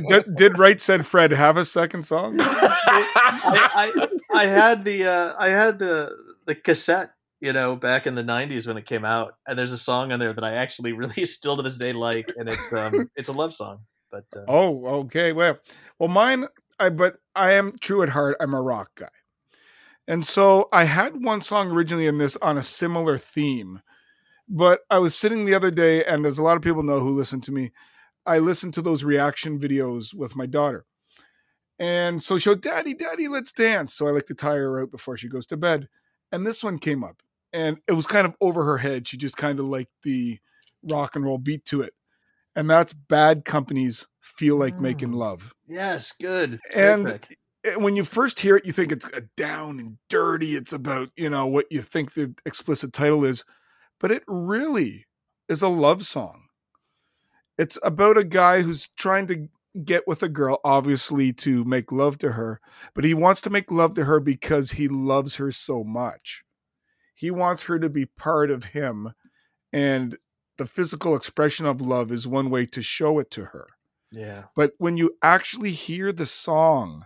Did, 0.07 0.35
did 0.35 0.57
Right 0.57 0.79
Said 0.79 1.05
Fred 1.05 1.31
have 1.31 1.57
a 1.57 1.65
second 1.65 2.03
song? 2.03 2.37
I, 2.39 3.91
I 3.93 4.07
I 4.33 4.45
had 4.45 4.85
the 4.85 5.05
uh, 5.07 5.33
I 5.37 5.49
had 5.49 5.77
the 5.79 6.15
the 6.45 6.55
cassette, 6.55 7.12
you 7.43 7.51
know, 7.51 7.75
back 7.75 8.07
in 8.07 8.15
the 8.15 8.23
'90s 8.23 8.67
when 8.67 8.77
it 8.77 8.85
came 8.85 9.03
out, 9.03 9.35
and 9.45 9.59
there's 9.59 9.73
a 9.73 9.77
song 9.77 10.13
on 10.13 10.19
there 10.19 10.33
that 10.33 10.43
I 10.45 10.53
actually 10.55 10.93
really 11.01 11.25
still 11.25 11.57
to 11.57 11.63
this 11.63 11.77
day 11.77 11.91
like, 11.93 12.31
and 12.37 12.47
it's 12.47 12.71
um 12.71 13.09
it's 13.15 13.29
a 13.29 13.33
love 13.33 13.53
song. 13.53 13.81
But 14.09 14.25
uh, 14.35 14.45
Oh, 14.47 14.85
okay. 15.01 15.33
Well, 15.33 15.57
well, 15.99 16.09
mine. 16.09 16.47
I 16.79 16.89
but 16.89 17.17
I 17.35 17.53
am 17.53 17.73
true 17.79 18.01
at 18.01 18.09
heart. 18.09 18.37
I'm 18.39 18.53
a 18.53 18.61
rock 18.61 18.91
guy, 18.95 19.09
and 20.07 20.25
so 20.25 20.69
I 20.71 20.85
had 20.85 21.23
one 21.23 21.41
song 21.41 21.69
originally 21.71 22.07
in 22.07 22.17
this 22.17 22.37
on 22.37 22.57
a 22.57 22.63
similar 22.63 23.17
theme, 23.17 23.81
but 24.49 24.81
I 24.89 24.99
was 24.99 25.15
sitting 25.15 25.45
the 25.45 25.55
other 25.55 25.71
day, 25.71 26.03
and 26.03 26.25
as 26.25 26.37
a 26.37 26.43
lot 26.43 26.57
of 26.57 26.63
people 26.63 26.83
know 26.83 26.99
who 27.01 27.11
listen 27.11 27.41
to 27.41 27.51
me, 27.51 27.71
I 28.25 28.39
listen 28.39 28.71
to 28.73 28.81
those 28.81 29.03
reaction 29.03 29.59
videos 29.59 30.13
with 30.13 30.35
my 30.35 30.45
daughter, 30.45 30.85
and 31.79 32.23
so 32.23 32.37
she'll, 32.37 32.55
"Daddy, 32.55 32.93
Daddy, 32.93 33.27
let's 33.27 33.51
dance." 33.51 33.93
So 33.93 34.07
I 34.07 34.11
like 34.11 34.25
to 34.27 34.33
tire 34.35 34.71
her 34.71 34.83
out 34.83 34.91
before 34.91 35.17
she 35.17 35.29
goes 35.29 35.45
to 35.47 35.57
bed, 35.57 35.89
and 36.31 36.47
this 36.47 36.63
one 36.63 36.79
came 36.79 37.03
up, 37.03 37.21
and 37.53 37.77
it 37.87 37.93
was 37.93 38.07
kind 38.07 38.25
of 38.25 38.35
over 38.41 38.63
her 38.65 38.77
head. 38.77 39.07
She 39.07 39.17
just 39.17 39.37
kind 39.37 39.59
of 39.59 39.65
liked 39.65 39.91
the 40.03 40.39
rock 40.83 41.15
and 41.15 41.23
roll 41.23 41.37
beat 41.37 41.65
to 41.65 41.81
it, 41.81 41.93
and 42.55 42.69
that's 42.69 42.93
Bad 42.93 43.45
Company's 43.45 44.07
"Feel 44.19 44.57
Like 44.57 44.79
Making 44.79 45.11
Mm. 45.11 45.15
Love." 45.15 45.53
yes, 45.67 46.11
good. 46.13 46.59
And 46.75 47.19
eh, 47.63 47.75
when 47.75 47.95
you 47.95 48.03
first 48.03 48.39
hear 48.39 48.57
it, 48.57 48.65
you 48.65 48.71
think 48.71 48.91
it's 48.91 49.05
uh, 49.13 49.21
down 49.37 49.79
and 49.79 49.97
dirty. 50.09 50.55
It's 50.55 50.73
about, 50.73 51.09
you 51.15 51.29
know, 51.29 51.45
what 51.47 51.67
you 51.71 51.81
think 51.81 52.13
the 52.13 52.33
explicit 52.45 52.93
title 52.93 53.23
is, 53.23 53.45
but 53.99 54.11
it 54.11 54.23
really 54.27 55.05
is 55.49 55.61
a 55.61 55.69
love 55.69 56.05
song. 56.05 56.47
It's 57.57 57.77
about 57.83 58.17
a 58.17 58.23
guy 58.23 58.61
who's 58.61 58.87
trying 58.97 59.27
to 59.27 59.47
get 59.83 60.07
with 60.07 60.21
a 60.23 60.29
girl, 60.29 60.59
obviously 60.63 61.33
to 61.33 61.63
make 61.65 61.91
love 61.91 62.17
to 62.19 62.31
her, 62.33 62.59
but 62.93 63.03
he 63.03 63.13
wants 63.13 63.41
to 63.41 63.49
make 63.49 63.71
love 63.71 63.95
to 63.95 64.05
her 64.05 64.19
because 64.19 64.71
he 64.71 64.87
loves 64.87 65.35
her 65.37 65.51
so 65.51 65.83
much. 65.83 66.43
He 67.23 67.31
wants 67.31 67.63
her 67.63 67.79
to 67.79 67.89
be 67.89 68.05
part 68.05 68.51
of 68.51 68.65
him. 68.65 69.13
And 69.71 70.17
the 70.57 70.65
physical 70.65 71.15
expression 71.15 71.65
of 71.65 71.79
love 71.79 72.11
is 72.11 72.27
one 72.27 72.49
way 72.49 72.65
to 72.65 72.83
show 72.83 73.17
it 73.17 73.31
to 73.31 73.45
her. 73.45 73.67
yeah, 74.11 74.47
But 74.57 74.73
when 74.77 74.97
you 74.97 75.11
actually 75.21 75.71
hear 75.71 76.11
the 76.11 76.25
song 76.25 77.05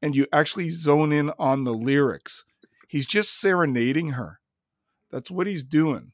and 0.00 0.16
you 0.16 0.26
actually 0.32 0.70
zone 0.70 1.12
in 1.12 1.30
on 1.38 1.64
the 1.64 1.74
lyrics, 1.74 2.46
he's 2.88 3.04
just 3.04 3.38
serenading 3.38 4.12
her. 4.12 4.40
That's 5.10 5.30
what 5.30 5.46
he's 5.46 5.62
doing. 5.62 6.12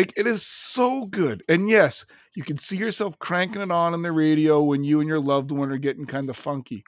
Like 0.00 0.14
it 0.16 0.26
is 0.26 0.46
so 0.46 1.04
good. 1.04 1.44
And 1.46 1.68
yes, 1.68 2.06
you 2.34 2.42
can 2.42 2.56
see 2.56 2.78
yourself 2.78 3.18
cranking 3.18 3.60
it 3.60 3.70
on 3.70 3.92
in 3.92 4.00
the 4.00 4.12
radio 4.12 4.62
when 4.62 4.82
you 4.82 5.00
and 5.00 5.08
your 5.08 5.20
loved 5.20 5.50
one 5.50 5.70
are 5.70 5.76
getting 5.76 6.06
kind 6.06 6.30
of 6.30 6.38
funky. 6.38 6.84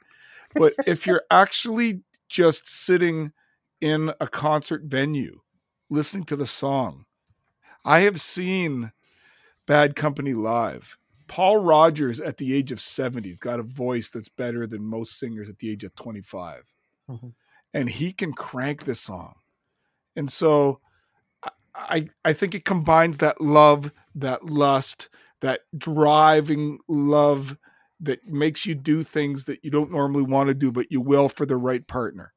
But 0.55 0.73
if 0.87 1.05
you're 1.05 1.21
actually 1.29 2.01
just 2.27 2.67
sitting 2.67 3.31
in 3.81 4.11
a 4.19 4.27
concert 4.27 4.83
venue 4.85 5.41
listening 5.91 6.23
to 6.25 6.35
the 6.35 6.47
song, 6.47 7.05
I 7.85 7.99
have 7.99 8.19
seen 8.19 8.91
Bad 9.67 9.95
Company 9.95 10.33
live. 10.33 10.97
Paul 11.27 11.57
Rodgers 11.57 12.19
at 12.19 12.37
the 12.37 12.55
age 12.55 12.71
of 12.71 12.81
70 12.81 13.29
has 13.29 13.37
got 13.37 13.59
a 13.59 13.63
voice 13.63 14.09
that's 14.09 14.29
better 14.29 14.65
than 14.65 14.83
most 14.83 15.19
singers 15.19 15.49
at 15.49 15.59
the 15.59 15.69
age 15.69 15.83
of 15.83 15.93
25. 15.95 16.63
Mhm. 17.09 17.33
And 17.75 17.89
he 17.89 18.11
can 18.11 18.33
crank 18.33 18.85
this 18.85 19.01
song. 19.01 19.35
And 20.15 20.31
so 20.31 20.79
I- 21.75 22.09
I 22.23 22.33
think 22.33 22.55
it 22.55 22.65
combines 22.65 23.17
that 23.19 23.41
love, 23.41 23.91
that 24.15 24.45
lust, 24.45 25.09
that 25.41 25.61
driving 25.77 26.79
love 26.87 27.57
that 27.99 28.25
makes 28.25 28.65
you 28.65 28.75
do 28.75 29.03
things 29.03 29.45
that 29.45 29.63
you 29.63 29.71
don't 29.71 29.91
normally 29.91 30.23
want 30.23 30.49
to 30.49 30.53
do, 30.53 30.71
but 30.71 30.91
you 30.91 31.01
will 31.01 31.29
for 31.29 31.45
the 31.45 31.57
right 31.57 31.85
partner. 31.87 32.33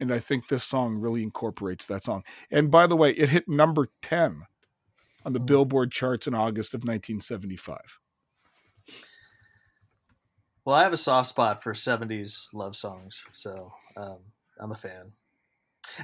And 0.00 0.12
I 0.12 0.18
think 0.18 0.48
this 0.48 0.64
song 0.64 0.96
really 0.96 1.22
incorporates 1.22 1.86
that 1.86 2.04
song. 2.04 2.24
And 2.50 2.70
by 2.70 2.86
the 2.86 2.96
way, 2.96 3.12
it 3.12 3.28
hit 3.30 3.48
number 3.48 3.88
10 4.02 4.46
on 5.24 5.32
the 5.32 5.40
Hmm. 5.40 5.46
Billboard 5.46 5.92
charts 5.92 6.26
in 6.26 6.34
August 6.34 6.74
of 6.74 6.84
1975. 6.84 8.00
Well, 10.64 10.76
I 10.76 10.82
have 10.82 10.92
a 10.92 10.98
soft 10.98 11.28
spot 11.28 11.62
for 11.62 11.74
70s 11.74 12.50
love 12.54 12.74
songs, 12.76 13.26
so 13.32 13.72
um, 13.96 14.18
I'm 14.58 14.72
a 14.72 14.76
fan. 14.76 15.12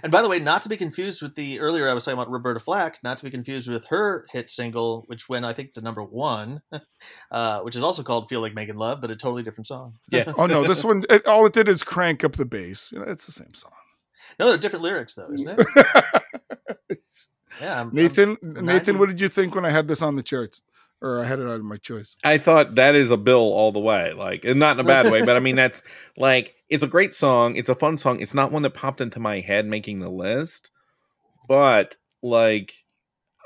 And 0.03 0.13
by 0.13 0.23
the 0.23 0.29
way, 0.29 0.39
not 0.39 0.63
to 0.63 0.69
be 0.69 0.77
confused 0.77 1.23
with 1.23 1.35
the 1.35 1.61
earlier 1.61 1.89
I 1.89 1.95
was 1.95 2.05
talking 2.05 2.19
about 2.19 2.31
Roberta 2.31 2.61
Flack, 2.61 2.99
not 3.03 3.19
to 3.19 3.25
be 3.25 3.31
confused 3.31 3.69
with 3.69 3.87
her 3.87 4.27
hit 4.31 4.51
single, 4.51 5.05
which 5.07 5.29
went 5.29 5.45
I 5.45 5.53
think 5.53 5.73
to 5.73 5.81
number 5.81 6.03
one, 6.03 6.61
uh, 7.31 7.61
which 7.61 7.77
is 7.77 7.83
also 7.83 8.03
called 8.03 8.29
"Feel 8.29 8.41
Like 8.41 8.55
Making 8.55 8.77
Love," 8.77 9.01
but 9.01 9.11
a 9.11 9.17
totally 9.17 9.43
different 9.43 9.67
song. 9.67 9.95
Yes. 10.11 10.35
Oh 10.39 10.47
no, 10.47 10.67
this 10.67 10.85
one 10.85 11.05
it, 11.11 11.27
all 11.27 11.45
it 11.47 11.53
did 11.53 11.69
is 11.69 11.83
crank 11.83 12.25
up 12.25 12.33
the 12.33 12.45
bass. 12.47 12.91
You 12.93 12.99
know, 13.01 13.05
it's 13.07 13.27
the 13.27 13.33
same 13.33 13.55
song. 13.55 13.73
no, 14.39 14.49
they're 14.49 14.59
different 14.59 14.85
lyrics 14.85 15.15
though, 15.15 15.31
isn't 15.33 15.59
it? 15.59 15.67
Yeah, 17.61 17.81
I'm, 17.81 17.87
I'm- 17.89 17.91
Nathan, 17.95 18.37
Nathan, 18.43 18.99
what 18.99 19.09
did 19.09 19.21
you 19.21 19.29
think 19.29 19.55
when 19.55 19.65
I 19.67 19.71
had 19.71 19.87
this 19.89 20.03
on 20.03 20.17
the 20.17 20.23
charts, 20.23 20.63
or 21.03 21.21
I 21.21 21.25
had 21.25 21.39
it 21.39 21.45
out 21.47 21.55
of 21.61 21.65
my 21.65 21.77
choice? 21.79 22.17
I 22.25 22.39
thought 22.39 22.75
that 22.75 22.95
is 22.95 23.11
a 23.11 23.17
bill 23.17 23.39
all 23.41 23.73
the 23.73 23.79
way, 23.81 24.13
like, 24.13 24.45
and 24.45 24.59
not 24.61 24.77
in 24.79 24.81
a 24.81 24.89
bad 24.89 25.11
way, 25.11 25.23
but 25.23 25.37
I 25.37 25.41
mean 25.41 25.57
that's 25.63 25.83
like 26.17 26.55
it's 26.69 26.83
a 26.83 26.87
great 26.89 27.15
song. 27.15 27.57
It's 27.57 27.69
a 27.69 27.75
fun 27.75 27.99
song. 27.99 28.21
It's 28.21 28.35
not 28.35 28.53
one 28.53 28.63
that 28.63 28.75
popped 28.75 29.01
into 29.01 29.19
my 29.21 29.41
head 29.41 29.67
making 29.67 30.01
the 30.01 30.11
list, 30.11 30.71
but 31.49 31.97
like, 32.23 32.75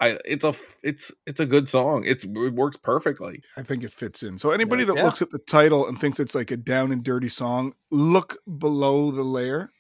I 0.01 0.19
it's 0.25 0.43
a 0.45 0.49
f- 0.49 0.77
it's 0.83 1.13
it's 1.27 1.39
a 1.41 1.47
good 1.47 1.69
song. 1.69 2.03
It's 2.05 2.25
it 2.25 2.31
works 2.55 2.77
perfectly. 2.77 3.41
I 3.57 3.63
think 3.63 3.85
it 3.85 3.93
fits 3.93 4.23
in. 4.25 4.39
So 4.39 4.51
anybody 4.51 4.85
that 4.85 4.97
Yeah. 4.97 5.05
looks 5.05 5.23
at 5.23 5.31
the 5.31 5.39
title 5.39 5.87
and 5.89 6.01
thinks 6.01 6.19
it's 6.19 6.35
like 6.35 6.51
a 6.51 6.57
down 6.57 6.91
and 6.91 7.05
dirty 7.05 7.29
song, 7.29 7.75
look 7.93 8.39
below 8.59 9.11
the 9.13 9.23
layer, 9.23 9.71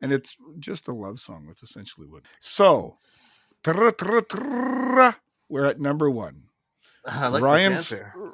and 0.00 0.12
it's 0.12 0.36
just 0.60 0.86
a 0.86 0.92
love 0.94 1.18
song. 1.18 1.46
That's 1.48 1.64
essentially 1.64 2.06
what. 2.06 2.22
So, 2.38 2.96
tra- 3.64 3.90
tra- 3.92 4.22
tra, 4.22 5.16
we're 5.48 5.64
at 5.66 5.80
number 5.80 6.08
one. 6.08 6.44
Ryan. 7.06 7.76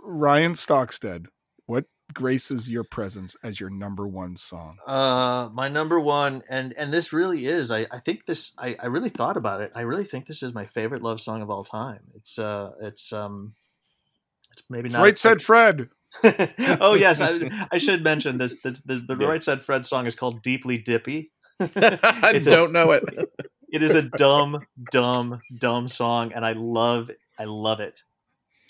Ryan 0.02 0.52
Stockstead. 0.52 1.26
What 1.66 1.84
graces 2.12 2.70
your 2.70 2.84
presence 2.84 3.36
as 3.42 3.58
your 3.58 3.70
number 3.70 4.06
one 4.06 4.36
song? 4.36 4.76
Uh, 4.86 5.48
my 5.52 5.68
number 5.68 5.98
one, 5.98 6.42
and 6.48 6.72
and 6.76 6.92
this 6.92 7.12
really 7.12 7.46
is. 7.46 7.72
I 7.72 7.86
I 7.90 7.98
think 7.98 8.26
this. 8.26 8.52
I 8.58 8.76
I 8.78 8.86
really 8.86 9.08
thought 9.08 9.36
about 9.36 9.60
it. 9.60 9.72
I 9.74 9.82
really 9.82 10.04
think 10.04 10.26
this 10.26 10.42
is 10.42 10.54
my 10.54 10.66
favorite 10.66 11.02
love 11.02 11.20
song 11.20 11.42
of 11.42 11.50
all 11.50 11.64
time. 11.64 12.00
It's 12.14 12.38
uh, 12.38 12.72
it's 12.80 13.12
um, 13.12 13.54
it's 14.52 14.62
maybe 14.68 14.88
not. 14.88 15.02
right 15.02 15.18
said 15.18 15.42
Fred. 15.42 15.88
oh 16.80 16.94
yes, 16.94 17.20
I, 17.20 17.48
I 17.72 17.78
should 17.78 18.04
mention 18.04 18.38
this. 18.38 18.60
The, 18.60 18.80
the, 18.84 18.96
the 18.96 19.16
Yeah. 19.18 19.26
right 19.26 19.42
said 19.42 19.62
Fred 19.62 19.86
song 19.86 20.06
is 20.06 20.14
called 20.14 20.42
"Deeply 20.42 20.78
Dippy." 20.78 21.32
I 21.60 22.40
don't 22.42 22.72
know 22.72 22.90
it. 22.92 23.04
It 23.72 23.82
is 23.82 23.96
a 23.96 24.02
dumb, 24.02 24.64
dumb, 24.92 25.40
dumb 25.58 25.88
song, 25.88 26.32
and 26.32 26.46
I 26.46 26.52
love, 26.52 27.10
I 27.38 27.44
love 27.44 27.80
it. 27.80 28.02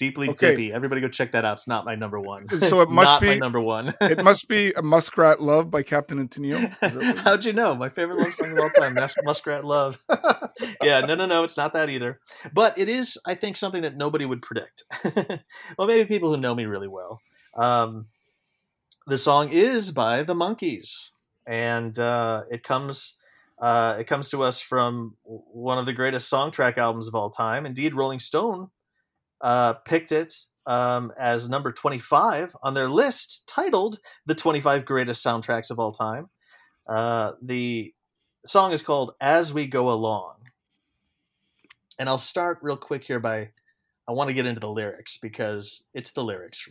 Deeply 0.05 0.29
Okay. 0.31 0.51
Dippy. 0.51 0.73
Everybody 0.73 1.01
go 1.01 1.09
check 1.09 1.33
that 1.33 1.45
out. 1.45 1.55
It's 1.55 1.67
not 1.67 1.85
my 1.85 1.95
number 1.95 2.21
one. 2.21 2.49
So 2.51 2.57
It's 2.57 2.71
it 2.73 2.91
must 2.91 3.07
not 3.11 3.23
my 3.23 3.35
be- 3.35 3.39
number 3.41 3.61
one. 3.61 3.95
It 4.01 4.23
must 4.23 4.49
be 4.49 4.73
a 4.75 4.83
Muskrat 4.83 5.41
Love 5.41 5.71
by 5.71 5.83
Captain 5.83 6.19
and 6.19 6.31
Tennille. 6.31 6.71
Is 6.71 6.79
that 6.81 6.95
what- 6.95 7.19
How'd 7.19 7.45
you 7.45 7.53
know? 7.55 7.75
My 7.75 7.89
favorite 7.89 8.19
love 8.19 8.35
song 8.35 8.53
of 8.53 8.59
all 8.59 8.71
time, 8.71 8.95
Muskrat 9.25 9.65
Love. 9.65 9.99
yeah, 10.83 11.01
no, 11.01 11.15
no, 11.15 11.27
no, 11.27 11.43
it's 11.45 11.57
not 11.57 11.73
that 11.73 11.89
either. 11.89 12.21
But 12.53 12.79
it 12.79 12.89
is, 12.89 13.17
I 13.27 13.35
think, 13.35 13.57
something 13.57 13.83
that 13.83 13.97
nobody 13.97 14.27
would 14.27 14.43
predict. 14.43 14.85
well, 15.79 15.89
maybe 15.89 16.05
people 16.07 16.35
who 16.35 16.41
know 16.41 16.55
me 16.55 16.67
really 16.67 16.89
well. 16.89 17.21
Um, 17.57 18.07
the 19.07 19.19
song 19.19 19.49
is 19.51 19.91
by 19.91 20.23
the 20.23 20.35
Monkees, 20.35 21.13
and 21.47 21.99
uh, 21.99 22.43
it 22.51 22.63
comes. 22.63 23.17
Uh, 23.57 23.97
it 24.01 24.05
comes 24.09 24.29
to 24.31 24.43
us 24.43 24.61
from 24.61 25.17
one 25.23 25.79
of 25.79 25.87
the 25.87 25.93
greatest 25.93 26.29
song 26.29 26.51
track 26.51 26.77
albums 26.77 27.07
of 27.07 27.15
all 27.15 27.31
time. 27.31 27.65
Indeed, 27.65 27.95
Rolling 27.95 28.19
Stone 28.19 28.71
uh, 29.45 29.75
picked 29.75 30.11
it 30.11 30.35
um, 30.66 31.12
as 31.19 31.49
number 31.49 31.71
25 31.71 32.57
on 32.62 32.75
their 32.75 32.89
list 32.89 33.43
titled 33.47 33.99
The 34.27 34.35
25 34.35 34.85
Greatest 34.87 35.25
Soundtracks 35.25 35.71
of 35.71 35.79
All 35.79 35.93
Time. 35.93 36.31
Uh, 36.89 37.33
the 37.43 37.93
song 38.47 38.73
is 38.73 38.83
called 38.83 39.12
As 39.21 39.53
We 39.53 39.66
Go 39.66 39.91
Along. 39.91 40.37
And 41.99 42.09
I'll 42.09 42.19
start 42.19 42.59
real 42.62 42.77
quick 42.77 43.05
here 43.05 43.21
by 43.21 43.51
I 44.09 44.12
want 44.12 44.29
to 44.29 44.35
get 44.35 44.47
into 44.47 44.61
the 44.61 44.71
lyrics 44.71 45.19
because 45.19 45.85
it's 45.95 46.12
the 46.12 46.25
lyrics 46.25 46.66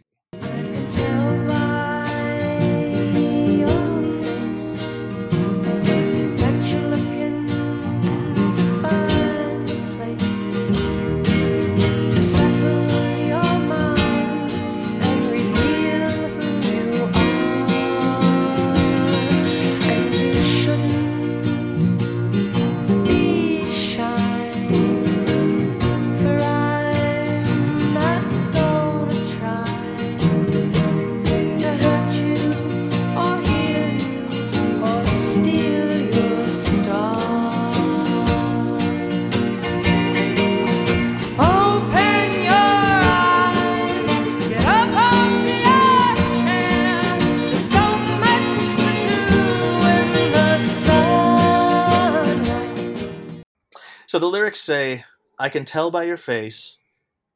lyrics 54.33 54.61
say, 54.61 55.05
I 55.37 55.47
can 55.47 55.63
tell 55.63 55.91
by 55.91 56.05
your 56.05 56.17
face 56.17 56.79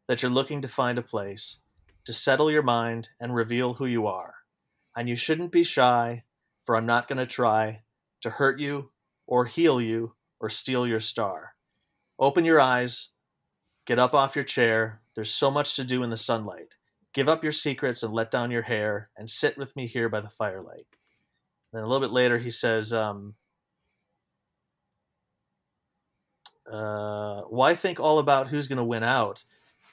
that 0.08 0.24
you're 0.24 0.32
looking 0.32 0.64
to 0.64 0.68
find 0.68 0.98
a 0.98 1.04
place 1.04 1.60
to 2.06 2.12
settle 2.12 2.50
your 2.50 2.64
mind 2.64 3.10
and 3.22 3.36
reveal 3.36 3.76
who 3.76 3.86
you 3.86 4.08
are. 4.08 4.34
And 4.96 5.08
you 5.08 5.16
shouldn't 5.16 5.52
be 5.52 5.62
shy, 5.62 6.24
for 6.64 6.76
I'm 6.76 6.88
not 6.88 7.08
going 7.08 7.20
to 7.20 7.28
try 7.28 7.84
to 8.22 8.32
hurt 8.32 8.60
you 8.60 8.90
or 9.28 9.46
heal 9.46 9.80
you 9.80 10.16
or 10.40 10.50
steal 10.50 10.88
your 10.88 11.00
star. 11.00 11.54
Open 12.18 12.46
your 12.46 12.60
eyes, 12.60 13.10
get 13.86 14.00
up 14.00 14.16
off 14.16 14.36
your 14.36 14.44
chair. 14.44 15.02
There's 15.14 15.32
so 15.32 15.52
much 15.52 15.76
to 15.76 15.84
do 15.84 16.02
in 16.02 16.10
the 16.10 16.18
sunlight. 16.18 16.70
Give 17.14 17.30
up 17.30 17.44
your 17.44 17.54
secrets 17.54 18.02
and 18.02 18.12
let 18.12 18.32
down 18.32 18.50
your 18.50 18.64
hair 18.64 19.12
and 19.16 19.30
sit 19.30 19.56
with 19.56 19.76
me 19.76 19.86
here 19.86 20.10
by 20.10 20.22
the 20.22 20.32
firelight. 20.32 20.88
Then 21.72 21.84
a 21.84 21.88
little 21.88 22.02
bit 22.02 22.12
later, 22.12 22.40
he 22.40 22.50
says, 22.50 22.92
um, 22.92 23.36
uh, 26.72 27.42
why 27.44 27.76
think 27.76 28.00
all 28.00 28.20
about 28.20 28.48
who's 28.48 28.68
going 28.68 28.78
to 28.78 28.84
win 28.84 29.04
out? 29.04 29.44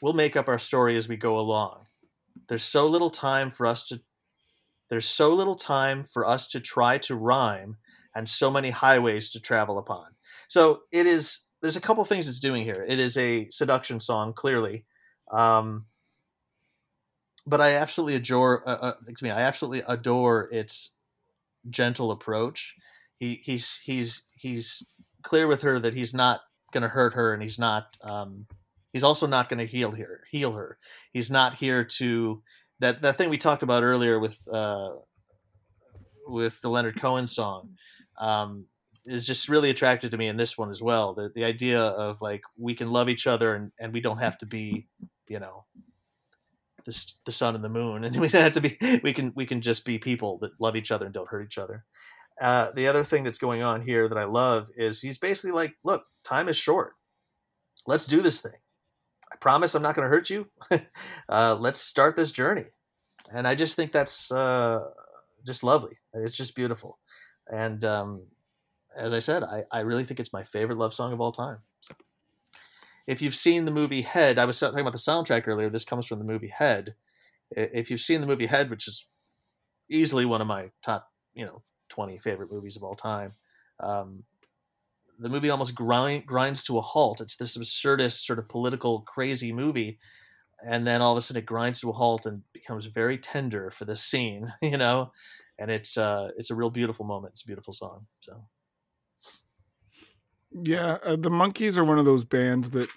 We'll 0.00 0.12
make 0.12 0.36
up 0.36 0.48
our 0.48 0.58
story 0.58 0.96
as 0.96 1.08
we 1.08 1.16
go 1.16 1.38
along. 1.38 1.86
There's 2.48 2.64
so 2.64 2.86
little 2.86 3.10
time 3.10 3.50
for 3.50 3.66
us 3.66 3.86
to 3.88 4.00
there's 4.90 5.06
so 5.06 5.32
little 5.32 5.56
time 5.56 6.04
for 6.04 6.26
us 6.26 6.46
to 6.48 6.60
try 6.60 6.98
to 6.98 7.16
rhyme 7.16 7.78
and 8.14 8.28
so 8.28 8.50
many 8.50 8.70
highways 8.70 9.30
to 9.30 9.40
travel 9.40 9.78
upon. 9.78 10.06
So 10.48 10.82
it 10.92 11.06
is 11.06 11.40
there's 11.62 11.76
a 11.76 11.80
couple 11.80 12.04
things 12.04 12.28
it's 12.28 12.40
doing 12.40 12.64
here. 12.64 12.84
It 12.86 12.98
is 12.98 13.16
a 13.16 13.48
seduction 13.50 13.98
song 13.98 14.34
clearly. 14.34 14.84
Um, 15.32 15.86
but 17.46 17.60
I 17.60 17.74
absolutely 17.74 18.16
adore 18.16 18.68
uh, 18.68 18.78
uh, 18.80 18.94
excuse 19.08 19.22
me, 19.22 19.30
I 19.30 19.42
absolutely 19.42 19.82
adore 19.88 20.48
its 20.52 20.92
gentle 21.70 22.10
approach. 22.10 22.74
He 23.16 23.40
he's 23.42 23.78
he's 23.78 24.26
he's 24.34 24.86
clear 25.22 25.46
with 25.46 25.62
her 25.62 25.78
that 25.78 25.94
he's 25.94 26.12
not 26.12 26.40
going 26.74 26.82
to 26.82 26.88
hurt 26.88 27.14
her 27.14 27.32
and 27.32 27.42
he's 27.42 27.58
not 27.58 27.96
um, 28.02 28.46
He's 28.94 29.02
also 29.02 29.26
not 29.26 29.48
going 29.48 29.58
to 29.58 29.66
heal 29.66 29.90
her. 29.90 30.22
Heal 30.30 30.52
her. 30.52 30.78
He's 31.12 31.28
not 31.28 31.54
here 31.54 31.84
to 31.84 32.42
that 32.78 33.02
that 33.02 33.18
thing 33.18 33.28
we 33.28 33.38
talked 33.38 33.64
about 33.64 33.82
earlier 33.82 34.20
with 34.20 34.46
uh, 34.46 34.90
with 36.28 36.60
the 36.60 36.70
Leonard 36.70 37.00
Cohen 37.00 37.26
song. 37.26 37.70
Um, 38.20 38.66
is 39.04 39.26
just 39.26 39.48
really 39.48 39.68
attracted 39.68 40.12
to 40.12 40.16
me 40.16 40.28
in 40.28 40.36
this 40.36 40.56
one 40.56 40.70
as 40.70 40.80
well. 40.80 41.12
The 41.12 41.28
the 41.34 41.42
idea 41.42 41.82
of 41.82 42.22
like 42.22 42.42
we 42.56 42.74
can 42.74 42.92
love 42.92 43.08
each 43.08 43.26
other 43.26 43.56
and, 43.56 43.72
and 43.80 43.92
we 43.92 44.00
don't 44.00 44.18
have 44.18 44.38
to 44.38 44.46
be, 44.46 44.86
you 45.28 45.40
know, 45.40 45.64
the 46.84 47.12
the 47.26 47.32
sun 47.32 47.56
and 47.56 47.64
the 47.64 47.68
moon, 47.68 48.04
and 48.04 48.14
we 48.14 48.28
don't 48.28 48.42
have 48.42 48.52
to 48.52 48.60
be. 48.60 48.78
We 49.02 49.12
can 49.12 49.32
we 49.34 49.44
can 49.44 49.60
just 49.60 49.84
be 49.84 49.98
people 49.98 50.38
that 50.38 50.52
love 50.60 50.76
each 50.76 50.92
other 50.92 51.04
and 51.04 51.12
don't 51.12 51.28
hurt 51.28 51.44
each 51.44 51.58
other. 51.58 51.84
Uh, 52.40 52.70
the 52.74 52.88
other 52.88 53.04
thing 53.04 53.24
that's 53.24 53.38
going 53.38 53.62
on 53.62 53.82
here 53.82 54.08
that 54.08 54.18
I 54.18 54.24
love 54.24 54.68
is 54.76 55.00
he's 55.00 55.18
basically 55.18 55.52
like, 55.52 55.74
look, 55.84 56.04
time 56.24 56.48
is 56.48 56.56
short. 56.56 56.94
Let's 57.86 58.06
do 58.06 58.20
this 58.20 58.40
thing. 58.40 58.52
I 59.32 59.36
promise 59.36 59.74
I'm 59.74 59.82
not 59.82 59.94
going 59.94 60.08
to 60.08 60.14
hurt 60.14 60.30
you. 60.30 60.48
uh, 61.28 61.56
let's 61.58 61.80
start 61.80 62.16
this 62.16 62.30
journey. 62.30 62.66
And 63.32 63.46
I 63.46 63.54
just 63.54 63.76
think 63.76 63.92
that's 63.92 64.30
uh, 64.30 64.80
just 65.46 65.62
lovely. 65.62 65.98
It's 66.12 66.36
just 66.36 66.54
beautiful. 66.54 66.98
And 67.50 67.84
um, 67.84 68.22
as 68.96 69.14
I 69.14 69.18
said, 69.18 69.42
I, 69.42 69.64
I 69.70 69.80
really 69.80 70.04
think 70.04 70.20
it's 70.20 70.32
my 70.32 70.42
favorite 70.42 70.78
love 70.78 70.94
song 70.94 71.12
of 71.12 71.20
all 71.20 71.32
time. 71.32 71.58
If 73.06 73.20
you've 73.20 73.34
seen 73.34 73.64
the 73.64 73.70
movie 73.70 74.02
Head, 74.02 74.38
I 74.38 74.44
was 74.44 74.58
talking 74.58 74.80
about 74.80 74.92
the 74.92 74.98
soundtrack 74.98 75.46
earlier. 75.46 75.68
This 75.68 75.84
comes 75.84 76.06
from 76.06 76.18
the 76.18 76.24
movie 76.24 76.48
Head. 76.48 76.94
If 77.50 77.90
you've 77.90 78.00
seen 78.00 78.20
the 78.20 78.26
movie 78.26 78.46
Head, 78.46 78.70
which 78.70 78.88
is 78.88 79.06
easily 79.90 80.24
one 80.24 80.40
of 80.40 80.46
my 80.46 80.70
top, 80.82 81.08
you 81.34 81.44
know, 81.44 81.62
20 81.94 82.18
favorite 82.18 82.50
movies 82.52 82.76
of 82.76 82.82
all 82.82 82.94
time, 82.94 83.32
um, 83.80 84.24
the 85.18 85.28
movie 85.28 85.50
almost 85.50 85.74
grind, 85.74 86.26
grinds 86.26 86.64
to 86.64 86.78
a 86.78 86.80
halt. 86.80 87.20
It's 87.20 87.36
this 87.36 87.56
absurdist, 87.56 88.24
sort 88.24 88.38
of 88.38 88.48
political, 88.48 89.00
crazy 89.02 89.52
movie. 89.52 89.98
And 90.64 90.86
then 90.86 91.02
all 91.02 91.12
of 91.12 91.18
a 91.18 91.20
sudden 91.20 91.42
it 91.42 91.46
grinds 91.46 91.80
to 91.80 91.90
a 91.90 91.92
halt 91.92 92.26
and 92.26 92.42
becomes 92.52 92.86
very 92.86 93.18
tender 93.18 93.70
for 93.70 93.84
this 93.84 94.02
scene, 94.02 94.52
you 94.62 94.76
know? 94.76 95.12
And 95.58 95.70
it's 95.70 95.96
uh, 95.96 96.30
it's 96.36 96.50
a 96.50 96.54
real 96.54 96.70
beautiful 96.70 97.06
moment. 97.06 97.34
It's 97.34 97.42
a 97.42 97.46
beautiful 97.46 97.72
song. 97.72 98.06
So 98.20 98.44
Yeah, 100.52 100.98
uh, 101.02 101.16
the 101.16 101.30
Monkees 101.30 101.76
are 101.76 101.84
one 101.84 101.98
of 101.98 102.04
those 102.04 102.24
bands 102.24 102.70
that, 102.70 102.88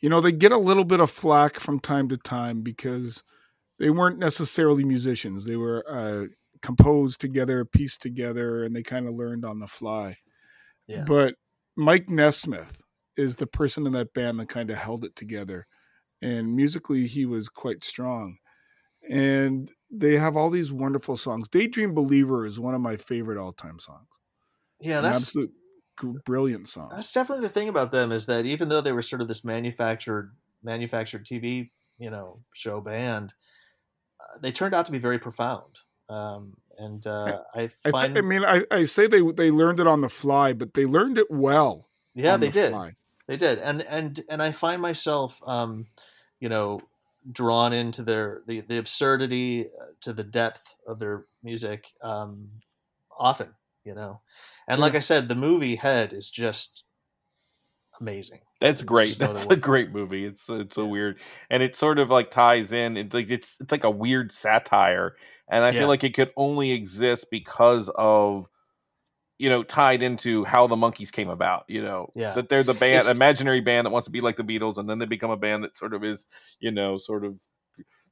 you 0.00 0.08
know, 0.08 0.20
they 0.20 0.32
get 0.32 0.52
a 0.52 0.58
little 0.58 0.84
bit 0.84 1.00
of 1.00 1.10
flack 1.10 1.58
from 1.58 1.80
time 1.80 2.08
to 2.08 2.16
time 2.16 2.62
because 2.62 3.22
they 3.78 3.90
weren't 3.90 4.18
necessarily 4.18 4.84
musicians. 4.84 5.44
They 5.44 5.56
were 5.56 5.84
uh, 5.88 6.26
composed 6.64 7.20
together, 7.20 7.64
pieced 7.64 8.00
together, 8.00 8.62
and 8.64 8.74
they 8.74 8.82
kind 8.82 9.06
of 9.06 9.14
learned 9.14 9.44
on 9.44 9.58
the 9.58 9.66
fly. 9.66 10.16
Yeah. 10.86 11.04
But 11.06 11.34
Mike 11.76 12.08
Nesmith 12.08 12.82
is 13.16 13.36
the 13.36 13.46
person 13.46 13.86
in 13.86 13.92
that 13.92 14.14
band 14.14 14.40
that 14.40 14.48
kind 14.48 14.70
of 14.70 14.76
held 14.76 15.04
it 15.04 15.14
together. 15.14 15.66
And 16.22 16.56
musically, 16.56 17.06
he 17.06 17.26
was 17.26 17.50
quite 17.50 17.84
strong. 17.84 18.38
And 19.08 19.70
they 19.90 20.16
have 20.16 20.36
all 20.36 20.48
these 20.48 20.72
wonderful 20.72 21.18
songs. 21.18 21.48
Daydream 21.50 21.92
Believer 21.92 22.46
is 22.46 22.58
one 22.58 22.74
of 22.74 22.80
my 22.80 22.96
favorite 22.96 23.38
all 23.38 23.52
time 23.52 23.78
songs. 23.78 24.08
yeah, 24.80 24.98
An 24.98 25.04
that's 25.04 25.18
absolute 25.18 25.52
brilliant 26.24 26.68
song. 26.68 26.88
That's 26.90 27.12
definitely 27.12 27.42
the 27.46 27.52
thing 27.52 27.68
about 27.68 27.92
them 27.92 28.10
is 28.10 28.24
that 28.26 28.46
even 28.46 28.70
though 28.70 28.80
they 28.80 28.92
were 28.92 29.02
sort 29.02 29.20
of 29.20 29.28
this 29.28 29.44
manufactured 29.44 30.34
manufactured 30.62 31.26
TV, 31.26 31.70
you 31.98 32.10
know, 32.10 32.42
show 32.54 32.80
band, 32.80 33.34
uh, 34.18 34.38
they 34.40 34.50
turned 34.50 34.74
out 34.74 34.86
to 34.86 34.92
be 34.92 34.98
very 34.98 35.18
profound. 35.18 35.80
Um, 36.08 36.54
and 36.78 37.06
uh, 37.06 37.40
I 37.54 37.70
I, 37.84 37.90
th- 37.90 38.12
I 38.16 38.20
mean, 38.20 38.44
I, 38.44 38.64
I 38.70 38.84
say 38.84 39.06
they 39.06 39.20
they 39.20 39.50
learned 39.50 39.80
it 39.80 39.86
on 39.86 40.00
the 40.00 40.08
fly, 40.08 40.52
but 40.52 40.74
they 40.74 40.86
learned 40.86 41.18
it 41.18 41.30
well. 41.30 41.88
yeah, 42.14 42.36
they 42.36 42.48
the 42.48 42.52
did, 42.52 42.70
fly. 42.70 42.92
they 43.26 43.36
did, 43.36 43.58
and 43.58 43.82
and 43.82 44.20
and 44.28 44.42
I 44.42 44.52
find 44.52 44.82
myself, 44.82 45.40
um, 45.46 45.86
you 46.40 46.48
know, 46.48 46.80
drawn 47.30 47.72
into 47.72 48.02
their 48.02 48.42
the 48.46 48.60
the 48.60 48.78
absurdity 48.78 49.66
uh, 49.66 49.86
to 50.02 50.12
the 50.12 50.24
depth 50.24 50.74
of 50.86 50.98
their 50.98 51.26
music 51.42 51.92
um, 52.02 52.48
often, 53.18 53.54
you 53.84 53.94
know, 53.94 54.20
and 54.68 54.80
like 54.80 54.94
I 54.94 55.00
said, 55.00 55.28
the 55.28 55.34
movie 55.34 55.76
Head 55.76 56.12
is 56.12 56.30
just 56.30 56.84
amazing. 58.00 58.40
That's 58.60 58.82
great. 58.82 59.18
That's 59.18 59.46
a 59.46 59.56
great 59.56 59.92
movie. 59.92 60.24
It's 60.24 60.48
uh, 60.48 60.60
it's 60.60 60.74
so 60.76 60.86
weird, 60.86 61.18
and 61.50 61.62
it 61.62 61.74
sort 61.74 61.98
of 61.98 62.08
like 62.10 62.30
ties 62.30 62.72
in. 62.72 62.96
It's 62.96 63.12
like 63.14 63.30
it's 63.30 63.58
it's 63.60 63.72
like 63.72 63.84
a 63.84 63.90
weird 63.90 64.32
satire, 64.32 65.16
and 65.48 65.64
I 65.64 65.70
Yeah. 65.70 65.80
feel 65.80 65.88
like 65.88 66.04
it 66.04 66.14
could 66.14 66.32
only 66.36 66.70
exist 66.72 67.26
because 67.30 67.90
of 67.96 68.48
you 69.38 69.50
know 69.50 69.62
tied 69.64 70.02
into 70.02 70.44
how 70.44 70.66
the 70.66 70.76
Monkees 70.76 71.10
came 71.12 71.28
about. 71.28 71.64
You 71.68 71.82
know, 71.82 72.08
Yeah. 72.14 72.34
that 72.34 72.48
they're 72.48 72.62
the 72.62 72.74
band, 72.74 73.00
It's- 73.00 73.14
imaginary 73.16 73.60
band 73.60 73.86
that 73.86 73.90
wants 73.90 74.06
to 74.06 74.12
be 74.12 74.20
like 74.20 74.36
the 74.36 74.44
Beatles, 74.44 74.78
and 74.78 74.88
then 74.88 74.98
they 74.98 75.06
become 75.06 75.30
a 75.30 75.36
band 75.36 75.64
that 75.64 75.76
sort 75.76 75.92
of 75.94 76.04
is 76.04 76.24
you 76.60 76.70
know 76.70 76.96
sort 76.98 77.24
of 77.24 77.34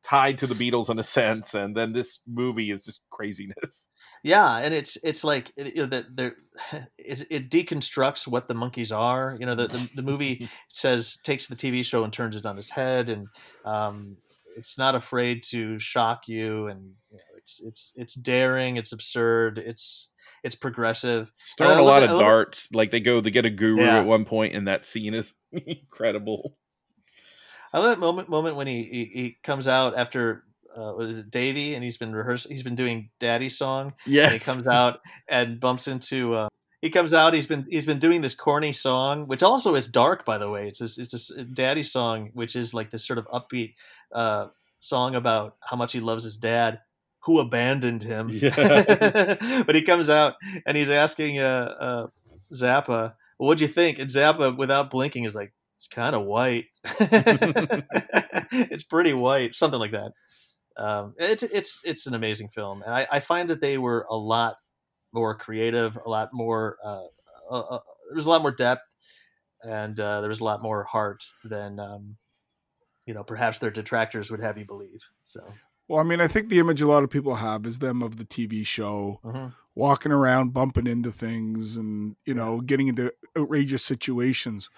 tied 0.05 0.39
to 0.39 0.47
the 0.47 0.55
Beatles 0.55 0.89
in 0.91 0.99
a 0.99 1.03
sense, 1.03 1.55
and 1.55 1.77
then 1.77 1.93
this 1.93 2.21
movie 2.27 2.71
is 2.71 2.85
just 2.85 3.01
craziness. 3.11 3.89
Yeah, 4.25 4.59
and 4.59 4.73
it's 4.75 4.97
it's 5.03 5.25
like 5.25 5.53
it, 5.57 5.75
you 5.75 5.83
know, 5.83 5.89
that 5.89 6.17
there 6.17 6.37
it, 6.99 7.25
it 7.31 7.51
deconstructs 7.51 8.27
what 8.27 8.49
the 8.49 8.55
Monkees 8.55 8.97
are. 8.97 9.37
You 9.39 9.47
know, 9.47 9.55
the, 9.55 9.67
the 9.67 9.91
the 9.97 10.03
movie 10.03 10.49
says 10.69 11.19
takes 11.25 11.47
the 11.47 11.57
TV 11.57 11.85
show 11.85 12.05
and 12.05 12.13
turns 12.13 12.37
it 12.37 12.47
on 12.47 12.59
its 12.59 12.71
head, 12.71 13.09
and 13.11 13.29
um, 13.65 14.17
it's 14.57 14.77
not 14.79 14.95
afraid 14.95 15.43
to 15.51 15.79
shock 15.79 16.29
you, 16.29 16.67
and 16.67 16.93
you 17.11 17.17
know, 17.17 17.23
it's 17.39 17.63
it's 17.63 17.93
it's 17.97 18.15
daring, 18.15 18.77
it's 18.77 18.93
absurd, 18.93 19.59
it's 19.59 20.13
it's 20.45 20.55
progressive. 20.57 21.33
Throwing 21.59 21.79
a 21.79 21.83
lot 21.83 22.03
of 22.03 22.11
darts, 22.11 22.69
like 22.73 22.91
they 22.91 23.01
go 23.01 23.21
to 23.21 23.31
get 23.31 23.45
a 23.45 23.51
guru 23.51 23.83
Yeah. 23.85 24.01
at 24.01 24.07
one 24.07 24.25
point, 24.25 24.55
and 24.55 24.67
that 24.69 24.85
scene 24.85 25.15
is 25.15 25.33
incredible. 25.53 26.57
I 27.73 27.79
love 27.79 27.91
that 27.91 27.99
moment 27.99 28.29
moment 28.29 28.57
when 28.57 28.67
he 28.67 28.83
he, 28.85 29.21
he 29.21 29.37
comes 29.43 29.67
out 29.67 29.97
after. 29.97 30.45
Uh, 30.75 30.93
what 30.93 31.05
is 31.05 31.19
it 31.19 31.31
Davy? 31.31 31.75
And 31.75 31.85
he's 31.85 31.99
been 31.99 32.15
rehearsing. 32.15 32.51
He's 32.51 32.63
been 32.63 32.75
doing 32.75 33.11
Daddy's 33.21 33.59
song, 33.59 33.93
Yes, 34.07 34.33
and 34.33 34.41
he 34.41 34.45
comes 34.45 34.67
out 34.67 35.01
and 35.29 35.61
bumps 35.61 35.87
into 35.87 36.35
uh, 36.35 36.49
he 36.81 36.89
comes 36.89 37.13
out 37.13 37.35
he's 37.35 37.47
been 37.47 37.67
he's 37.71 37.85
been 37.85 37.99
doing 37.99 38.23
this 38.23 38.35
corny 38.35 38.73
song 38.73 39.27
which 39.29 39.43
also 39.43 39.75
is 39.75 39.87
dark 39.87 40.25
by 40.25 40.39
the 40.39 40.49
way 40.49 40.69
it's 40.69 40.79
this 40.79 40.99
it's 40.99 41.13
this 41.13 41.31
daddy 41.53 41.83
song 41.83 42.31
which 42.33 42.57
is 42.57 42.73
like 42.73 42.91
this 42.91 43.07
sort 43.07 43.19
of 43.19 43.27
upbeat 43.29 43.75
uh, 44.13 44.47
song 44.81 45.15
about 45.15 45.57
how 45.63 45.77
much 45.77 45.93
he 45.93 46.01
loves 46.01 46.25
his 46.25 46.39
dad 46.39 46.81
who 47.25 47.39
abandoned 47.39 48.03
him 48.03 48.31
Yeah. 48.31 49.35
but 49.67 49.75
he 49.75 49.83
comes 49.83 50.09
out 50.09 50.37
and 50.67 50.75
he's 50.77 50.89
asking 50.91 51.39
uh, 51.39 51.75
uh, 51.81 52.07
zappa 52.53 53.15
well, 53.39 53.49
what'd 53.49 53.61
you 53.61 53.69
think 53.69 53.99
and 53.99 54.11
zappa 54.11 54.57
without 54.57 54.89
blinking 54.91 55.25
is 55.25 55.35
like 55.35 55.53
it's 55.83 55.89
kind 55.89 56.15
of 56.15 56.23
white 56.25 56.67
it's 58.53 58.85
pretty 58.85 59.13
white 59.13 59.55
something 59.55 59.81
like 59.81 59.93
that 59.93 60.13
um, 60.77 61.15
it's 61.19 61.43
it's 61.43 61.81
it's 61.85 62.07
an 62.07 62.15
amazing 62.15 62.49
film, 62.49 62.83
and 62.83 62.95
I, 62.95 63.07
I 63.11 63.21
find 63.21 63.51
that 63.51 63.61
they 63.61 63.79
were 63.79 64.07
a 64.09 64.17
lot 64.17 64.57
more 65.13 65.37
creative, 65.37 65.99
a 66.05 66.09
lot 66.09 66.31
more. 66.33 66.79
Uh, 66.85 67.05
uh, 67.51 67.61
uh, 67.61 67.79
there 68.09 68.17
was 68.17 68.27
a 68.27 68.31
lot 68.31 68.43
more 68.43 68.53
depth, 68.53 68.93
and 69.63 69.99
uh, 69.99 70.21
there 70.21 70.29
was 70.29 70.41
a 70.41 70.45
lot 70.45 70.63
more 70.63 70.85
heart 70.85 71.25
than 71.45 71.79
um, 71.79 72.17
you 73.07 73.15
know 73.15 73.23
perhaps 73.23 73.59
their 73.59 73.71
detractors 73.71 74.31
would 74.31 74.41
have 74.41 74.59
you 74.59 74.65
believe. 74.65 75.09
So 75.25 75.41
Well, 75.89 76.01
I 76.01 76.05
mean, 76.05 76.21
I 76.21 76.29
think 76.29 76.49
the 76.49 76.59
image 76.59 76.81
a 76.81 76.87
lot 76.87 77.05
of 77.05 77.11
people 77.11 77.37
have 77.37 77.67
is 77.67 77.79
them 77.79 78.03
of 78.03 78.17
the 78.17 78.25
TV 78.25 78.67
show 78.67 79.21
mhm. 79.25 79.53
walking 79.75 80.13
around, 80.13 80.53
bumping 80.53 80.87
into 80.87 81.13
things, 81.13 81.77
and 81.77 82.17
you 82.25 82.35
know, 82.35 82.61
getting 82.61 82.89
into 82.89 83.13
outrageous 83.37 83.85
situations. 83.85 84.71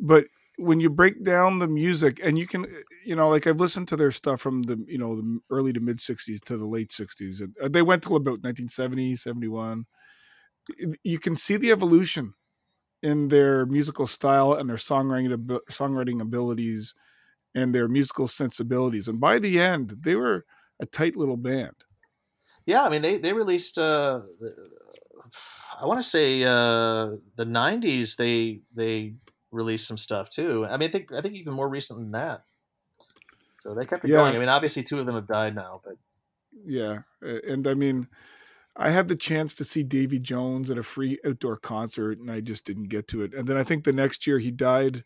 But 0.00 0.26
when 0.58 0.80
you 0.80 0.88
break 0.90 1.22
down 1.24 1.58
the 1.58 1.68
music, 1.68 2.20
and 2.22 2.38
you 2.38 2.46
can, 2.46 2.66
you 3.04 3.14
know, 3.14 3.28
like 3.28 3.46
I've 3.46 3.60
listened 3.60 3.88
to 3.88 3.96
their 3.96 4.10
stuff 4.10 4.40
from 4.40 4.62
the, 4.62 4.82
you 4.88 4.98
know, 4.98 5.16
the 5.16 5.40
early 5.50 5.72
to 5.72 5.80
mid 5.80 5.98
'60s 6.00 6.40
to 6.42 6.56
the 6.56 6.66
late 6.66 6.90
'60s, 6.90 7.40
and 7.40 7.56
uh, 7.62 7.68
they 7.68 7.82
went 7.82 8.02
till 8.02 8.16
about 8.16 8.42
1970, 8.42 9.16
71. 9.16 9.86
You 11.04 11.18
can 11.18 11.36
see 11.36 11.56
the 11.56 11.70
evolution 11.72 12.34
in 13.02 13.28
their 13.28 13.66
musical 13.66 14.06
style 14.06 14.54
and 14.54 14.68
their 14.70 14.76
songwriting 14.78 15.30
songwriting 15.70 16.20
abilities 16.22 16.94
and 17.54 17.74
their 17.74 17.88
musical 17.88 18.28
sensibilities. 18.28 19.08
And 19.08 19.20
by 19.20 19.38
the 19.40 19.60
end, 19.60 19.96
they 20.02 20.16
were 20.16 20.46
a 20.80 20.86
tight 20.86 21.16
little 21.16 21.38
band. 21.38 21.84
yeah, 22.64 22.84
I 22.84 22.88
mean 22.88 23.02
they 23.02 23.18
they 23.18 23.32
released. 23.32 23.78
Uh, 23.78 24.22
I 25.78 25.86
want 25.86 26.00
to 26.00 26.06
say 26.06 26.42
uh, 26.42 27.16
the 27.36 27.44
'90s. 27.44 28.16
They 28.16 28.60
they 28.74 29.14
released 29.50 29.86
some 29.86 29.96
stuff 29.96 30.30
too. 30.30 30.66
I 30.66 30.76
mean, 30.76 30.88
I 30.88 30.92
think 30.92 31.12
I 31.12 31.20
think 31.20 31.34
even 31.34 31.54
more 31.54 31.68
recent 31.68 31.98
than 31.98 32.12
that. 32.12 32.44
So 33.60 33.74
they 33.74 33.84
kept 33.86 34.04
it 34.04 34.10
Yeah. 34.10 34.18
going. 34.18 34.36
I 34.36 34.38
mean, 34.38 34.48
obviously 34.48 34.82
two 34.82 34.98
of 35.00 35.06
them 35.06 35.14
have 35.14 35.26
died 35.26 35.54
now, 35.54 35.80
but 35.84 35.96
Yeah, 36.64 37.02
and 37.22 37.66
I 37.66 37.74
mean, 37.74 38.08
I 38.76 38.90
had 38.90 39.08
the 39.08 39.16
chance 39.16 39.54
to 39.54 39.64
see 39.64 39.82
Davy 39.82 40.18
Jones 40.18 40.70
at 40.70 40.78
a 40.78 40.82
free 40.82 41.18
outdoor 41.24 41.56
concert, 41.56 42.18
and 42.18 42.30
I 42.30 42.40
just 42.40 42.64
didn't 42.64 42.88
get 42.88 43.08
to 43.08 43.22
it. 43.22 43.34
And 43.34 43.48
then 43.48 43.56
I 43.56 43.64
think 43.64 43.84
the 43.84 43.92
next 43.92 44.26
year 44.26 44.38
he 44.38 44.50
died. 44.50 45.04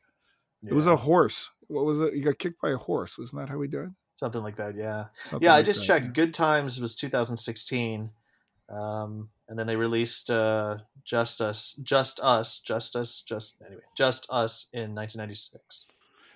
It 0.62 0.74
was 0.74 0.86
a 0.86 0.96
horse. 0.96 1.50
What 1.68 1.84
was 1.84 2.00
it? 2.00 2.12
He 2.12 2.20
got 2.20 2.38
kicked 2.38 2.60
by 2.60 2.70
a 2.70 2.76
horse. 2.76 3.16
Wasn't 3.16 3.40
that 3.40 3.48
how 3.48 3.60
he 3.62 3.68
died? 3.68 3.94
something 4.20 4.42
like 4.42 4.56
that. 4.56 4.76
Yeah. 4.76 5.06
Something 5.24 5.46
yeah, 5.46 5.54
I 5.54 5.62
just 5.62 5.80
that, 5.80 5.86
checked. 5.86 6.12
Good 6.12 6.34
Times 6.34 6.78
was 6.78 6.94
2016, 6.94 8.10
um, 8.70 9.28
and 9.48 9.58
then 9.58 9.66
they 9.66 9.76
released 9.76 10.30
uh, 10.30 10.78
Just 11.04 11.40
Us, 11.40 11.74
Just 11.82 12.20
Us, 12.20 12.58
Just 12.60 12.96
Us, 12.96 13.22
Just 13.26 13.56
anyway, 13.66 13.82
Just 13.96 14.26
Us 14.30 14.68
in 14.72 14.94
1996. 14.94 15.86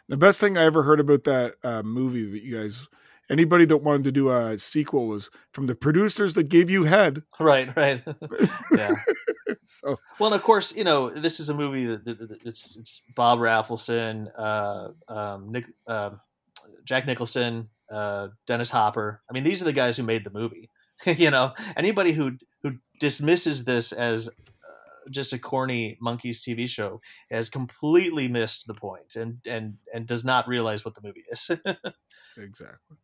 The 0.08 0.16
best 0.16 0.40
thing 0.40 0.58
I 0.58 0.64
ever 0.64 0.82
heard 0.82 1.00
about 1.00 1.24
that 1.24 1.54
uh, 1.62 1.82
movie 1.82 2.30
that 2.30 2.42
you 2.42 2.56
guys, 2.58 2.88
anybody 3.30 3.64
that 3.66 3.78
wanted 3.78 4.04
to 4.04 4.12
do 4.12 4.28
a 4.30 4.58
sequel 4.58 5.06
was 5.06 5.30
from 5.52 5.66
the 5.66 5.74
producers 5.74 6.34
that 6.34 6.48
gave 6.48 6.68
you 6.68 6.84
head. 6.84 7.22
Right, 7.40 7.74
right. 7.76 8.02
yeah. 8.76 8.94
So 9.66 9.96
Well, 10.18 10.30
and 10.32 10.38
of 10.38 10.42
course, 10.42 10.76
you 10.76 10.84
know, 10.84 11.08
this 11.08 11.40
is 11.40 11.48
a 11.48 11.54
movie 11.54 11.86
that, 11.86 12.04
that, 12.04 12.18
that- 12.18 12.42
it's 12.44 12.76
it's 12.76 13.02
Bob 13.14 13.38
Rafelson, 13.38 14.28
uh, 14.36 14.88
um, 15.08 15.52
Nick, 15.52 15.64
um 15.86 16.20
Jack 16.84 17.06
Nicholson, 17.06 17.70
uh, 17.90 18.28
Dennis 18.46 18.68
Hopper. 18.70 19.22
I 19.28 19.32
mean, 19.32 19.42
these 19.44 19.62
are 19.62 19.64
the 19.64 19.72
guys 19.72 19.96
who 19.96 20.02
made 20.02 20.24
the 20.24 20.30
movie. 20.30 20.68
you 21.06 21.30
know, 21.30 21.52
anybody 21.76 22.12
who 22.12 22.32
who 22.62 22.76
dismisses 23.00 23.64
this 23.64 23.92
as 23.92 24.28
uh, 24.28 25.10
just 25.10 25.32
a 25.32 25.38
corny 25.38 25.98
Monkees 26.02 26.40
TV 26.40 26.68
show 26.68 27.00
has 27.30 27.48
completely 27.48 28.28
missed 28.28 28.66
the 28.66 28.74
point 28.74 29.16
and 29.16 29.38
and 29.46 29.74
and 29.92 30.06
does 30.06 30.24
not 30.24 30.48
realize 30.48 30.84
what 30.84 30.94
the 30.94 31.02
movie 31.02 31.24
is. 31.30 31.50
exactly. 32.36 32.96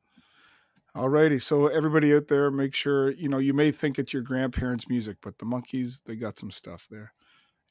Alrighty, 0.97 1.41
so 1.41 1.69
everybody 1.69 2.13
out 2.13 2.27
there, 2.27 2.51
make 2.51 2.75
sure 2.75 3.13
you 3.13 3.29
know 3.29 3.39
you 3.39 3.55
may 3.55 3.71
think 3.71 3.99
it's 3.99 4.13
your 4.13 4.23
grandparents' 4.23 4.89
music, 4.89 5.19
but 5.23 5.39
the 5.39 5.45
Monkees 5.45 6.01
they 6.05 6.17
got 6.17 6.39
some 6.39 6.51
stuff 6.51 6.89
there. 6.91 7.13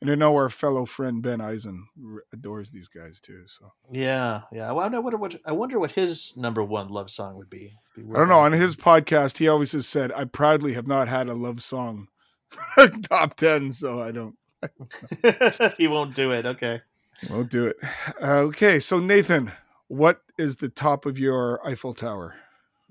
And 0.01 0.09
I 0.09 0.15
know 0.15 0.34
our 0.35 0.49
fellow 0.49 0.85
friend 0.85 1.21
Ben 1.21 1.41
Eisen 1.41 1.88
adores 2.31 2.69
these 2.69 2.88
guys 2.88 3.19
too. 3.19 3.43
So 3.47 3.73
yeah, 3.91 4.41
yeah. 4.51 4.71
Well, 4.71 4.85
I 4.85 4.99
wonder 4.99 5.17
what 5.17 5.35
I 5.45 5.51
wonder 5.51 5.77
what 5.77 5.91
his 5.91 6.34
number 6.38 6.63
one 6.63 6.88
love 6.88 7.09
song 7.09 7.35
would 7.35 7.49
be. 7.49 7.73
Be 7.95 8.03
I 8.03 8.19
don't 8.19 8.30
know. 8.30 8.39
On 8.39 8.53
his 8.53 8.77
podcast, 8.77 9.39
he 9.39 9.49
always 9.49 9.73
has 9.73 9.88
said, 9.88 10.13
"I 10.13 10.23
proudly 10.23 10.73
have 10.73 10.88
not 10.88 11.09
had 11.09 11.27
a 11.27 11.34
love 11.34 11.61
song 11.61 12.07
top 13.09 13.35
ten, 13.35 13.73
so 13.73 13.99
I 14.01 14.11
don't 14.11 14.35
he 15.77 15.88
won't 15.88 16.15
do 16.15 16.31
it. 16.31 16.45
Okay. 16.45 16.81
won't 17.30 17.49
do 17.49 17.67
it." 17.67 17.77
Uh, 18.21 18.38
okay, 18.47 18.80
so 18.80 18.99
Nathan, 18.99 19.51
what 19.89 20.21
is 20.38 20.57
the 20.57 20.69
top 20.69 21.05
of 21.05 21.19
your 21.19 21.59
Eiffel 21.67 21.93
Tower? 21.93 22.35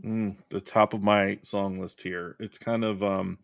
Mm, 0.04 0.36
the 0.50 0.60
top 0.60 0.92
of 0.92 1.02
my 1.02 1.38
song 1.42 1.80
list 1.80 2.02
here. 2.02 2.36
It's 2.38 2.58
kind 2.58 2.84
of 2.84 3.02
um 3.02 3.38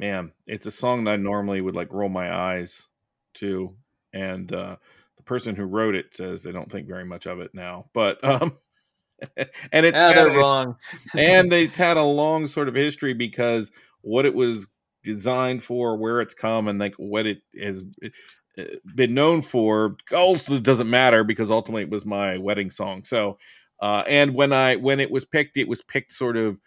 man, 0.00 0.32
it's 0.46 0.66
a 0.66 0.70
song 0.70 1.04
that 1.04 1.12
I 1.12 1.16
normally 1.16 1.60
would 1.62 1.76
like 1.76 1.92
roll 1.92 2.08
my 2.08 2.34
eyes 2.34 2.86
to 3.34 3.76
and 4.12 4.52
uh 4.52 4.74
the 5.16 5.22
person 5.22 5.54
who 5.54 5.64
wrote 5.64 5.94
it 5.94 6.16
says 6.16 6.42
they 6.42 6.50
don't 6.52 6.70
think 6.70 6.88
very 6.88 7.04
much 7.04 7.26
of 7.26 7.38
it 7.40 7.52
now. 7.54 7.86
But 7.94 8.22
um 8.24 8.56
and 9.72 9.86
it's 9.86 10.00
Ah, 10.00 10.12
they're 10.12 10.30
a- 10.30 10.32
wrong. 10.32 10.76
and 11.16 11.52
it's 11.52 11.76
had 11.78 11.96
a 11.98 12.02
long 12.04 12.46
sort 12.46 12.68
of 12.68 12.74
history 12.74 13.14
because 13.14 13.70
what 14.02 14.26
it 14.26 14.34
was 14.34 14.66
designed 15.02 15.62
for, 15.62 15.96
where 15.96 16.20
it's 16.20 16.34
come, 16.34 16.68
and 16.68 16.78
like 16.78 16.94
what 16.96 17.26
it 17.26 17.42
has 17.60 17.84
uh, 18.58 18.64
been 18.94 19.14
known 19.14 19.42
for 19.42 19.96
also 20.14 20.58
doesn't 20.58 20.90
matter 20.90 21.24
because 21.24 21.50
ultimately 21.50 21.82
it 21.82 21.90
was 21.90 22.06
my 22.06 22.38
wedding 22.38 22.70
song. 22.70 23.04
So, 23.04 23.38
uh, 23.80 24.02
and 24.06 24.34
when 24.34 24.52
I 24.52 24.76
when 24.76 25.00
it 25.00 25.10
was 25.10 25.24
picked, 25.24 25.56
it 25.56 25.68
was 25.68 25.82
picked 25.82 26.12
sort 26.12 26.36
of 26.36 26.60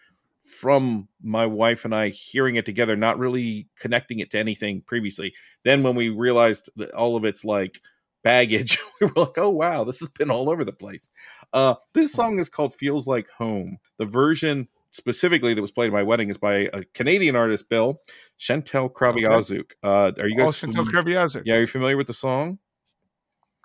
from 0.44 1.08
my 1.22 1.46
wife 1.46 1.84
and 1.84 1.94
I 1.94 2.10
hearing 2.10 2.56
it 2.56 2.66
together, 2.66 2.96
not 2.96 3.18
really 3.18 3.66
connecting 3.78 4.18
it 4.20 4.30
to 4.32 4.38
anything 4.38 4.82
previously. 4.82 5.34
Then 5.64 5.82
when 5.82 5.94
we 5.96 6.10
realized 6.10 6.68
that 6.76 6.92
all 6.92 7.16
of 7.16 7.24
its 7.24 7.44
like 7.44 7.80
baggage, 8.22 8.78
we 9.00 9.06
were 9.06 9.12
like, 9.24 9.38
oh 9.38 9.48
wow, 9.50 9.84
this 9.84 10.00
has 10.00 10.08
been 10.10 10.30
all 10.30 10.50
over 10.50 10.64
the 10.64 10.72
place. 10.72 11.08
Uh, 11.52 11.74
this 11.94 12.12
song 12.12 12.38
is 12.38 12.48
called 12.48 12.74
"Feels 12.74 13.06
Like 13.06 13.28
Home." 13.30 13.78
The 13.98 14.04
version 14.06 14.68
specifically 14.90 15.54
that 15.54 15.62
was 15.62 15.72
played 15.72 15.86
at 15.88 15.92
my 15.92 16.02
wedding 16.02 16.28
is 16.30 16.38
by 16.38 16.68
a 16.72 16.84
Canadian 16.94 17.34
artist, 17.36 17.68
Bill 17.68 18.00
Chantal 18.38 18.88
Kreviazuk. 18.90 19.72
Uh, 19.82 20.12
are 20.18 20.28
you 20.28 20.36
Oh, 20.40 20.44
guys? 20.46 20.58
Chantal 20.60 20.84
fam- 20.84 20.92
Kreviazuk. 21.04 21.42
yeah, 21.46 21.54
are 21.56 21.60
you 21.60 21.66
familiar 21.66 21.96
with 21.96 22.06
the 22.06 22.14
song? 22.14 22.58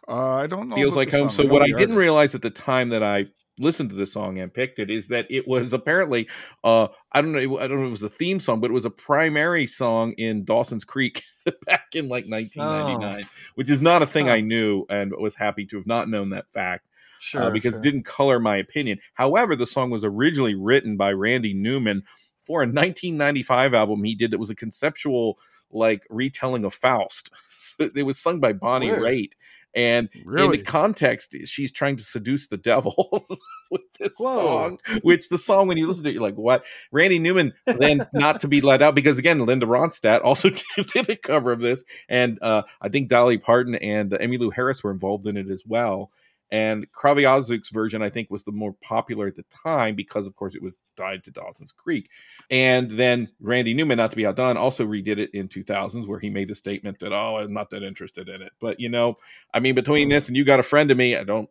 Uh, 0.07 0.35
I 0.37 0.47
don't 0.47 0.69
know. 0.69 0.75
Feels 0.75 0.95
like 0.95 1.11
home. 1.11 1.29
So 1.29 1.45
what 1.45 1.61
I 1.61 1.67
didn't 1.67 1.95
realize 1.97 2.33
at 2.33 2.41
the 2.41 2.49
time 2.49 2.89
that 2.89 3.03
I 3.03 3.25
listened 3.59 3.89
to 3.89 3.95
the 3.95 4.05
song 4.05 4.39
and 4.39 4.53
picked 4.53 4.79
it 4.79 4.89
is 4.89 5.07
that 5.09 5.25
it 5.29 5.47
was 5.47 5.73
apparently 5.73 6.27
uh 6.63 6.87
I 7.11 7.21
don't 7.21 7.31
know 7.31 7.59
I 7.59 7.67
don't 7.67 7.77
know 7.77 7.83
if 7.83 7.87
it 7.87 7.91
was 7.91 8.03
a 8.03 8.09
theme 8.09 8.39
song, 8.39 8.59
but 8.61 8.69
it 8.71 8.73
was 8.73 8.85
a 8.85 8.89
primary 8.89 9.67
song 9.67 10.13
in 10.13 10.45
Dawson's 10.45 10.85
Creek 10.85 11.23
back 11.65 11.87
in 11.93 12.07
like 12.09 12.25
1999, 12.27 13.23
which 13.55 13.69
is 13.69 13.81
not 13.81 14.01
a 14.01 14.07
thing 14.07 14.27
Huh. 14.27 14.33
I 14.33 14.41
knew 14.41 14.85
and 14.89 15.11
was 15.17 15.35
happy 15.35 15.65
to 15.67 15.77
have 15.77 15.87
not 15.87 16.09
known 16.09 16.29
that 16.31 16.51
fact 16.51 16.85
Sure. 17.19 17.43
uh, 17.43 17.49
because 17.49 17.73
sure. 17.75 17.79
it 17.79 17.83
didn't 17.83 18.03
color 18.03 18.39
my 18.39 18.57
opinion. 18.57 18.97
However, 19.13 19.55
the 19.55 19.67
song 19.67 19.89
was 19.89 20.05
originally 20.05 20.55
written 20.55 20.95
by 20.95 21.11
Randy 21.11 21.53
Newman 21.53 22.03
for 22.41 22.61
a 22.61 22.65
1995 22.65 23.73
album 23.73 24.03
he 24.03 24.15
did 24.15 24.31
that 24.31 24.39
was 24.39 24.49
a 24.49 24.55
conceptual 24.55 25.37
like 25.71 26.05
retelling 26.09 26.65
of 26.65 26.73
Faust. 26.73 27.31
So 27.61 27.89
it 27.93 28.03
was 28.03 28.17
sung 28.17 28.39
by 28.39 28.53
Bonnie 28.53 28.87
Weird. 28.87 29.01
Raitt. 29.01 29.31
And 29.75 30.09
in 30.13 30.51
the 30.51 30.63
context, 30.63 31.35
she's 31.45 31.71
trying 31.71 31.97
to 31.97 32.03
seduce 32.03 32.47
the 32.47 32.57
devil 32.57 33.23
with 33.71 33.81
this 33.99 34.15
Whoa. 34.17 34.37
song. 34.37 34.79
Which 35.03 35.29
the 35.29 35.37
song, 35.37 35.67
when 35.67 35.77
you 35.77 35.87
listen 35.87 36.03
to 36.03 36.09
it, 36.09 36.13
you're 36.13 36.23
like, 36.23 36.35
"What?" 36.35 36.63
Randy 36.91 37.19
Newman, 37.19 37.53
then 37.65 38.07
not 38.13 38.41
to 38.41 38.47
be 38.47 38.61
let 38.61 38.81
out 38.81 38.95
because 38.95 39.19
again, 39.19 39.45
Linda 39.45 39.65
Ronstadt 39.65 40.23
also 40.23 40.49
did 40.93 41.09
a 41.09 41.15
cover 41.15 41.51
of 41.51 41.61
this, 41.61 41.83
and 42.07 42.39
uh, 42.41 42.63
I 42.81 42.89
think 42.89 43.09
Dolly 43.09 43.37
Parton 43.37 43.75
and 43.75 44.13
uh, 44.13 44.17
Emmylou 44.17 44.53
Harris 44.53 44.83
were 44.83 44.91
involved 44.91 45.27
in 45.27 45.37
it 45.37 45.49
as 45.49 45.63
well. 45.65 46.11
And 46.51 46.87
Kreviazuk's 46.91 47.69
version, 47.69 48.01
I 48.01 48.09
think, 48.09 48.29
was 48.31 48.43
the 48.43 48.51
more 48.51 48.73
popular 48.81 49.27
at 49.27 49.35
the 49.35 49.45
time 49.63 49.95
because, 49.95 50.25
of 50.25 50.35
course, 50.35 50.55
it 50.55 50.63
was 50.63 50.79
tied 50.97 51.23
to 51.25 51.31
Dawson's 51.31 51.71
Creek. 51.71 52.09
And 52.49 52.91
then 52.91 53.29
Randy 53.39 53.73
Newman, 53.73 53.97
not 53.97 54.11
to 54.11 54.17
be 54.17 54.25
outdone, 54.25 54.57
also 54.57 54.85
redid 54.85 55.19
it 55.19 55.29
in 55.33 55.47
2000s, 55.47 56.07
where 56.07 56.19
he 56.19 56.29
made 56.29 56.47
the 56.49 56.55
statement 56.55 56.99
that, 56.99 57.13
"Oh, 57.13 57.37
I'm 57.37 57.53
not 57.53 57.69
that 57.69 57.83
interested 57.83 58.29
in 58.29 58.41
it." 58.41 58.51
But 58.59 58.79
you 58.79 58.89
know, 58.89 59.15
I 59.53 59.59
mean, 59.59 59.75
between 59.75 60.09
this 60.09 60.27
and 60.27 60.35
you 60.35 60.43
got 60.43 60.59
a 60.59 60.63
friend 60.63 60.89
of 60.91 60.97
me, 60.97 61.15
I 61.15 61.23
don't 61.23 61.49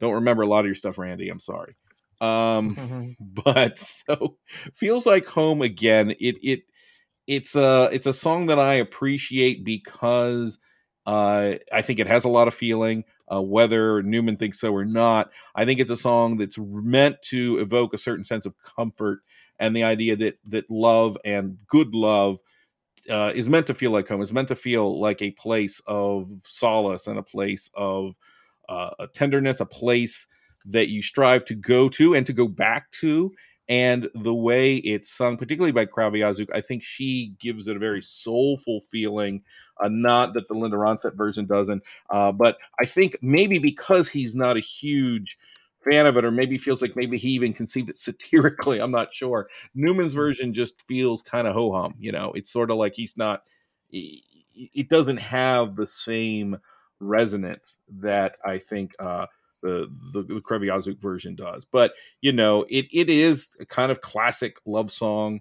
don't 0.00 0.14
remember 0.14 0.42
a 0.42 0.46
lot 0.46 0.60
of 0.60 0.66
your 0.66 0.74
stuff, 0.74 0.98
Randy. 0.98 1.28
I'm 1.28 1.40
sorry. 1.40 1.76
Um, 2.20 2.76
Mhm. 2.76 3.16
but 3.20 3.78
so 3.78 4.36
feels 4.74 5.06
like 5.06 5.26
home 5.26 5.62
again. 5.62 6.10
It 6.20 6.38
it 6.42 6.60
it's 7.26 7.56
a 7.56 7.88
it's 7.92 8.06
a 8.06 8.12
song 8.12 8.46
that 8.46 8.58
I 8.58 8.74
appreciate 8.74 9.64
because 9.64 10.58
uh, 11.08 11.54
I 11.72 11.80
think 11.80 12.00
it 12.00 12.06
has 12.06 12.26
a 12.26 12.28
lot 12.28 12.48
of 12.48 12.54
feeling. 12.54 13.04
Uh, 13.32 13.40
whether 13.40 14.02
Newman 14.02 14.36
thinks 14.36 14.60
so 14.60 14.74
or 14.74 14.84
not, 14.84 15.30
I 15.54 15.64
think 15.64 15.80
it's 15.80 15.90
a 15.90 15.96
song 15.96 16.36
that's 16.36 16.58
meant 16.58 17.16
to 17.30 17.58
evoke 17.60 17.94
a 17.94 17.98
certain 17.98 18.24
sense 18.24 18.44
of 18.44 18.54
comfort 18.58 19.20
and 19.58 19.74
the 19.74 19.84
idea 19.84 20.16
that 20.16 20.38
that 20.44 20.70
love 20.70 21.16
and 21.24 21.56
good 21.66 21.94
love 21.94 22.40
uh, 23.10 23.32
is 23.34 23.48
meant 23.48 23.66
to 23.68 23.74
feel 23.74 23.90
like 23.90 24.06
home. 24.06 24.20
Is 24.20 24.34
meant 24.34 24.48
to 24.48 24.54
feel 24.54 25.00
like 25.00 25.22
a 25.22 25.30
place 25.30 25.80
of 25.86 26.30
solace 26.44 27.06
and 27.06 27.18
a 27.18 27.22
place 27.22 27.70
of 27.74 28.14
uh, 28.68 28.90
a 28.98 29.06
tenderness, 29.06 29.60
a 29.60 29.66
place 29.66 30.26
that 30.66 30.88
you 30.88 31.00
strive 31.00 31.46
to 31.46 31.54
go 31.54 31.88
to 31.88 32.14
and 32.14 32.26
to 32.26 32.34
go 32.34 32.46
back 32.46 32.90
to. 32.90 33.32
And 33.68 34.08
the 34.14 34.34
way 34.34 34.76
it's 34.76 35.10
sung, 35.10 35.36
particularly 35.36 35.72
by 35.72 35.84
Kreviazuk, 35.84 36.48
I 36.54 36.60
think 36.62 36.82
she 36.82 37.34
gives 37.38 37.68
it 37.68 37.76
a 37.76 37.78
very 37.78 38.00
soulful 38.00 38.80
feeling. 38.80 39.42
Uh, 39.82 39.88
not 39.90 40.32
that 40.34 40.48
the 40.48 40.54
Linda 40.54 40.76
Ronstadt 40.78 41.14
version 41.14 41.44
doesn't, 41.46 41.82
uh, 42.10 42.32
but 42.32 42.56
I 42.80 42.86
think 42.86 43.16
maybe 43.20 43.58
because 43.58 44.08
he's 44.08 44.34
not 44.34 44.56
a 44.56 44.60
huge 44.60 45.38
fan 45.76 46.06
of 46.06 46.16
it, 46.16 46.24
or 46.24 46.30
maybe 46.30 46.58
feels 46.58 46.82
like 46.82 46.96
maybe 46.96 47.16
he 47.18 47.28
even 47.30 47.52
conceived 47.52 47.90
it 47.90 47.98
satirically. 47.98 48.80
I'm 48.80 48.90
not 48.90 49.14
sure. 49.14 49.48
Newman's 49.74 50.14
version 50.14 50.52
just 50.52 50.82
feels 50.86 51.22
kind 51.22 51.46
of 51.46 51.54
ho 51.54 51.72
hum. 51.72 51.94
You 51.98 52.12
know, 52.12 52.32
it's 52.34 52.50
sort 52.50 52.70
of 52.70 52.78
like 52.78 52.94
he's 52.94 53.16
not. 53.16 53.42
It 53.90 54.22
it 54.74 54.88
doesn't 54.88 55.18
have 55.18 55.76
the 55.76 55.86
same 55.86 56.56
resonance 57.00 57.78
that 58.00 58.36
I 58.44 58.58
think 58.58 58.92
uh, 58.98 59.26
the 59.62 59.88
the, 60.12 60.22
the 60.22 60.40
Kreviazuk 60.40 61.00
version 61.00 61.34
does. 61.34 61.64
But 61.64 61.92
you 62.20 62.32
know, 62.32 62.64
it 62.68 62.86
it 62.92 63.10
is 63.10 63.56
a 63.60 63.66
kind 63.66 63.90
of 63.92 64.00
classic 64.00 64.56
love 64.66 64.90
song. 64.90 65.40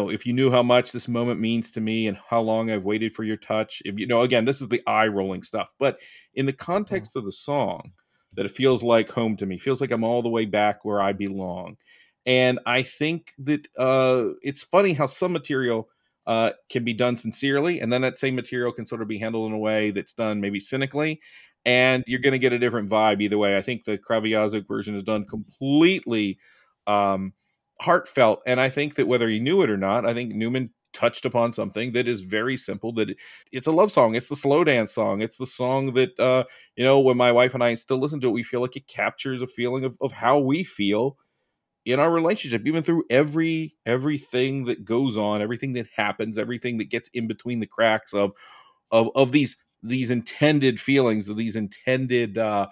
Know, 0.00 0.10
if 0.10 0.26
you 0.26 0.32
knew 0.32 0.50
how 0.50 0.62
much 0.62 0.92
this 0.92 1.08
moment 1.08 1.40
means 1.40 1.70
to 1.72 1.80
me 1.80 2.06
and 2.06 2.16
how 2.28 2.40
long 2.40 2.70
I've 2.70 2.84
waited 2.84 3.14
for 3.14 3.24
your 3.24 3.36
touch, 3.36 3.82
if 3.84 3.98
you 3.98 4.06
know, 4.06 4.22
again, 4.22 4.44
this 4.44 4.60
is 4.60 4.68
the 4.68 4.82
eye 4.86 5.06
rolling 5.06 5.42
stuff. 5.42 5.72
But 5.78 5.98
in 6.34 6.46
the 6.46 6.52
context 6.52 7.16
of 7.16 7.24
the 7.24 7.32
song, 7.32 7.92
that 8.34 8.46
it 8.46 8.50
feels 8.50 8.82
like 8.82 9.10
home 9.10 9.36
to 9.36 9.46
me, 9.46 9.58
feels 9.58 9.80
like 9.80 9.90
I'm 9.90 10.04
all 10.04 10.22
the 10.22 10.28
way 10.28 10.44
back 10.44 10.84
where 10.84 11.02
I 11.02 11.12
belong. 11.12 11.76
And 12.26 12.60
I 12.66 12.82
think 12.82 13.32
that 13.38 13.66
uh, 13.76 14.34
it's 14.42 14.62
funny 14.62 14.92
how 14.92 15.06
some 15.06 15.32
material 15.32 15.88
uh, 16.26 16.50
can 16.68 16.84
be 16.84 16.92
done 16.92 17.16
sincerely, 17.16 17.80
and 17.80 17.92
then 17.92 18.02
that 18.02 18.18
same 18.18 18.34
material 18.36 18.72
can 18.72 18.86
sort 18.86 19.02
of 19.02 19.08
be 19.08 19.18
handled 19.18 19.50
in 19.50 19.56
a 19.56 19.58
way 19.58 19.90
that's 19.90 20.12
done 20.12 20.40
maybe 20.40 20.60
cynically, 20.60 21.20
and 21.64 22.04
you're 22.06 22.20
going 22.20 22.32
to 22.32 22.38
get 22.38 22.52
a 22.52 22.58
different 22.58 22.88
vibe 22.88 23.20
either 23.20 23.38
way. 23.38 23.56
I 23.56 23.62
think 23.62 23.84
the 23.84 23.98
Kreviazuk 23.98 24.68
version 24.68 24.94
is 24.94 25.02
done 25.02 25.24
completely 25.24 26.38
um, 26.86 27.32
heartfelt, 27.80 28.42
and 28.46 28.60
I 28.60 28.68
think 28.68 28.94
that 28.96 29.08
whether 29.08 29.28
he 29.28 29.38
knew 29.40 29.62
it 29.62 29.70
or 29.70 29.76
not, 29.76 30.06
I 30.06 30.14
think 30.14 30.34
Newman 30.34 30.70
touched 30.92 31.24
upon 31.24 31.52
something 31.52 31.92
that 31.92 32.08
is 32.08 32.22
very 32.22 32.56
simple. 32.56 32.92
That 32.94 33.14
it's 33.52 33.66
a 33.66 33.72
love 33.72 33.92
song. 33.92 34.14
It's 34.14 34.28
the 34.28 34.36
slow 34.36 34.64
dance 34.64 34.92
song. 34.92 35.22
It's 35.22 35.36
the 35.36 35.46
song 35.46 35.94
that 35.94 36.18
uh, 36.18 36.44
you 36.76 36.84
know 36.84 37.00
when 37.00 37.16
my 37.16 37.32
wife 37.32 37.54
and 37.54 37.64
I 37.64 37.74
still 37.74 37.98
listen 37.98 38.20
to 38.22 38.28
it, 38.28 38.32
we 38.32 38.42
feel 38.42 38.60
like 38.60 38.76
it 38.76 38.86
captures 38.86 39.42
a 39.42 39.46
feeling 39.46 39.84
of, 39.84 39.96
of 40.00 40.12
how 40.12 40.38
we 40.38 40.64
feel 40.64 41.16
in 41.84 41.98
our 41.98 42.10
relationship 42.12 42.66
even 42.66 42.82
through 42.82 43.04
every 43.10 43.74
everything 43.86 44.66
that 44.66 44.84
goes 44.84 45.16
on 45.16 45.40
everything 45.40 45.72
that 45.72 45.86
happens 45.94 46.38
everything 46.38 46.76
that 46.76 46.90
gets 46.90 47.08
in 47.10 47.26
between 47.26 47.58
the 47.58 47.66
cracks 47.66 48.12
of 48.12 48.32
of 48.90 49.08
of 49.14 49.32
these 49.32 49.56
these 49.82 50.10
intended 50.10 50.78
feelings 50.78 51.28
of 51.28 51.36
these 51.36 51.56
intended 51.56 52.36
uh 52.36 52.66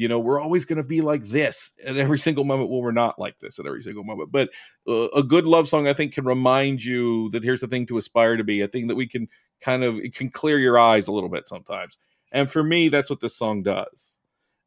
you 0.00 0.08
know 0.08 0.18
we're 0.18 0.40
always 0.40 0.64
going 0.64 0.76
to 0.78 0.82
be 0.82 1.00
like 1.00 1.22
this 1.24 1.72
at 1.84 1.96
every 1.96 2.18
single 2.18 2.44
moment 2.44 2.70
well 2.70 2.80
we're 2.80 2.90
not 2.90 3.18
like 3.18 3.38
this 3.38 3.58
at 3.58 3.66
every 3.66 3.82
single 3.82 4.04
moment 4.04 4.32
but 4.32 4.48
uh, 4.88 5.08
a 5.10 5.22
good 5.22 5.44
love 5.44 5.68
song 5.68 5.86
i 5.86 5.92
think 5.92 6.14
can 6.14 6.24
remind 6.24 6.82
you 6.82 7.28
that 7.30 7.44
here's 7.44 7.60
the 7.60 7.68
thing 7.68 7.86
to 7.86 7.98
aspire 7.98 8.36
to 8.36 8.44
be 8.44 8.60
a 8.62 8.68
thing 8.68 8.86
that 8.86 8.96
we 8.96 9.06
can 9.06 9.28
kind 9.60 9.84
of 9.84 9.96
it 9.96 10.14
can 10.14 10.30
clear 10.30 10.58
your 10.58 10.78
eyes 10.78 11.06
a 11.06 11.12
little 11.12 11.28
bit 11.28 11.46
sometimes 11.46 11.98
and 12.32 12.50
for 12.50 12.62
me 12.62 12.88
that's 12.88 13.10
what 13.10 13.20
this 13.20 13.36
song 13.36 13.62
does 13.62 14.16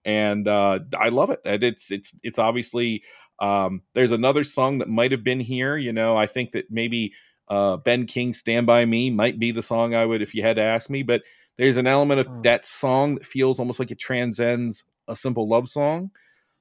and 0.06 0.48
uh 0.48 0.80
i 1.00 1.10
love 1.10 1.30
it 1.30 1.40
and 1.46 1.64
it's 1.64 1.92
it's 1.92 2.14
it's 2.24 2.38
obviously 2.40 3.04
um, 3.40 3.82
there's 3.94 4.12
another 4.12 4.44
song 4.44 4.78
that 4.78 4.88
might 4.88 5.12
have 5.12 5.24
been 5.24 5.40
here. 5.40 5.76
You 5.76 5.92
know, 5.92 6.16
I 6.16 6.28
think 6.28 6.52
that 6.52 6.72
maybe 6.72 7.14
uh, 7.48 7.78
Ben 7.78 8.06
King's 8.06 8.38
"Stand 8.38 8.66
by 8.68 8.86
Me" 8.86 9.10
might 9.10 9.40
be 9.40 9.52
the 9.52 9.64
song 9.64 9.96
I 9.96 10.06
would, 10.06 10.22
if 10.22 10.34
you 10.34 10.44
had 10.44 10.56
to 10.58 10.62
ask 10.62 10.90
me. 10.90 11.04
But 11.04 11.24
there's 11.58 11.78
an 11.78 11.88
element 11.88 12.22
of 12.22 12.28
Hmm. 12.28 12.42
that 12.44 12.66
song 12.66 13.16
that 13.16 13.26
feels 13.26 13.60
almost 13.60 13.80
like 13.80 13.92
it 13.92 14.00
transcends 14.00 14.84
a 15.08 15.16
simple 15.16 15.48
love 15.48 15.70
song. 15.70 16.12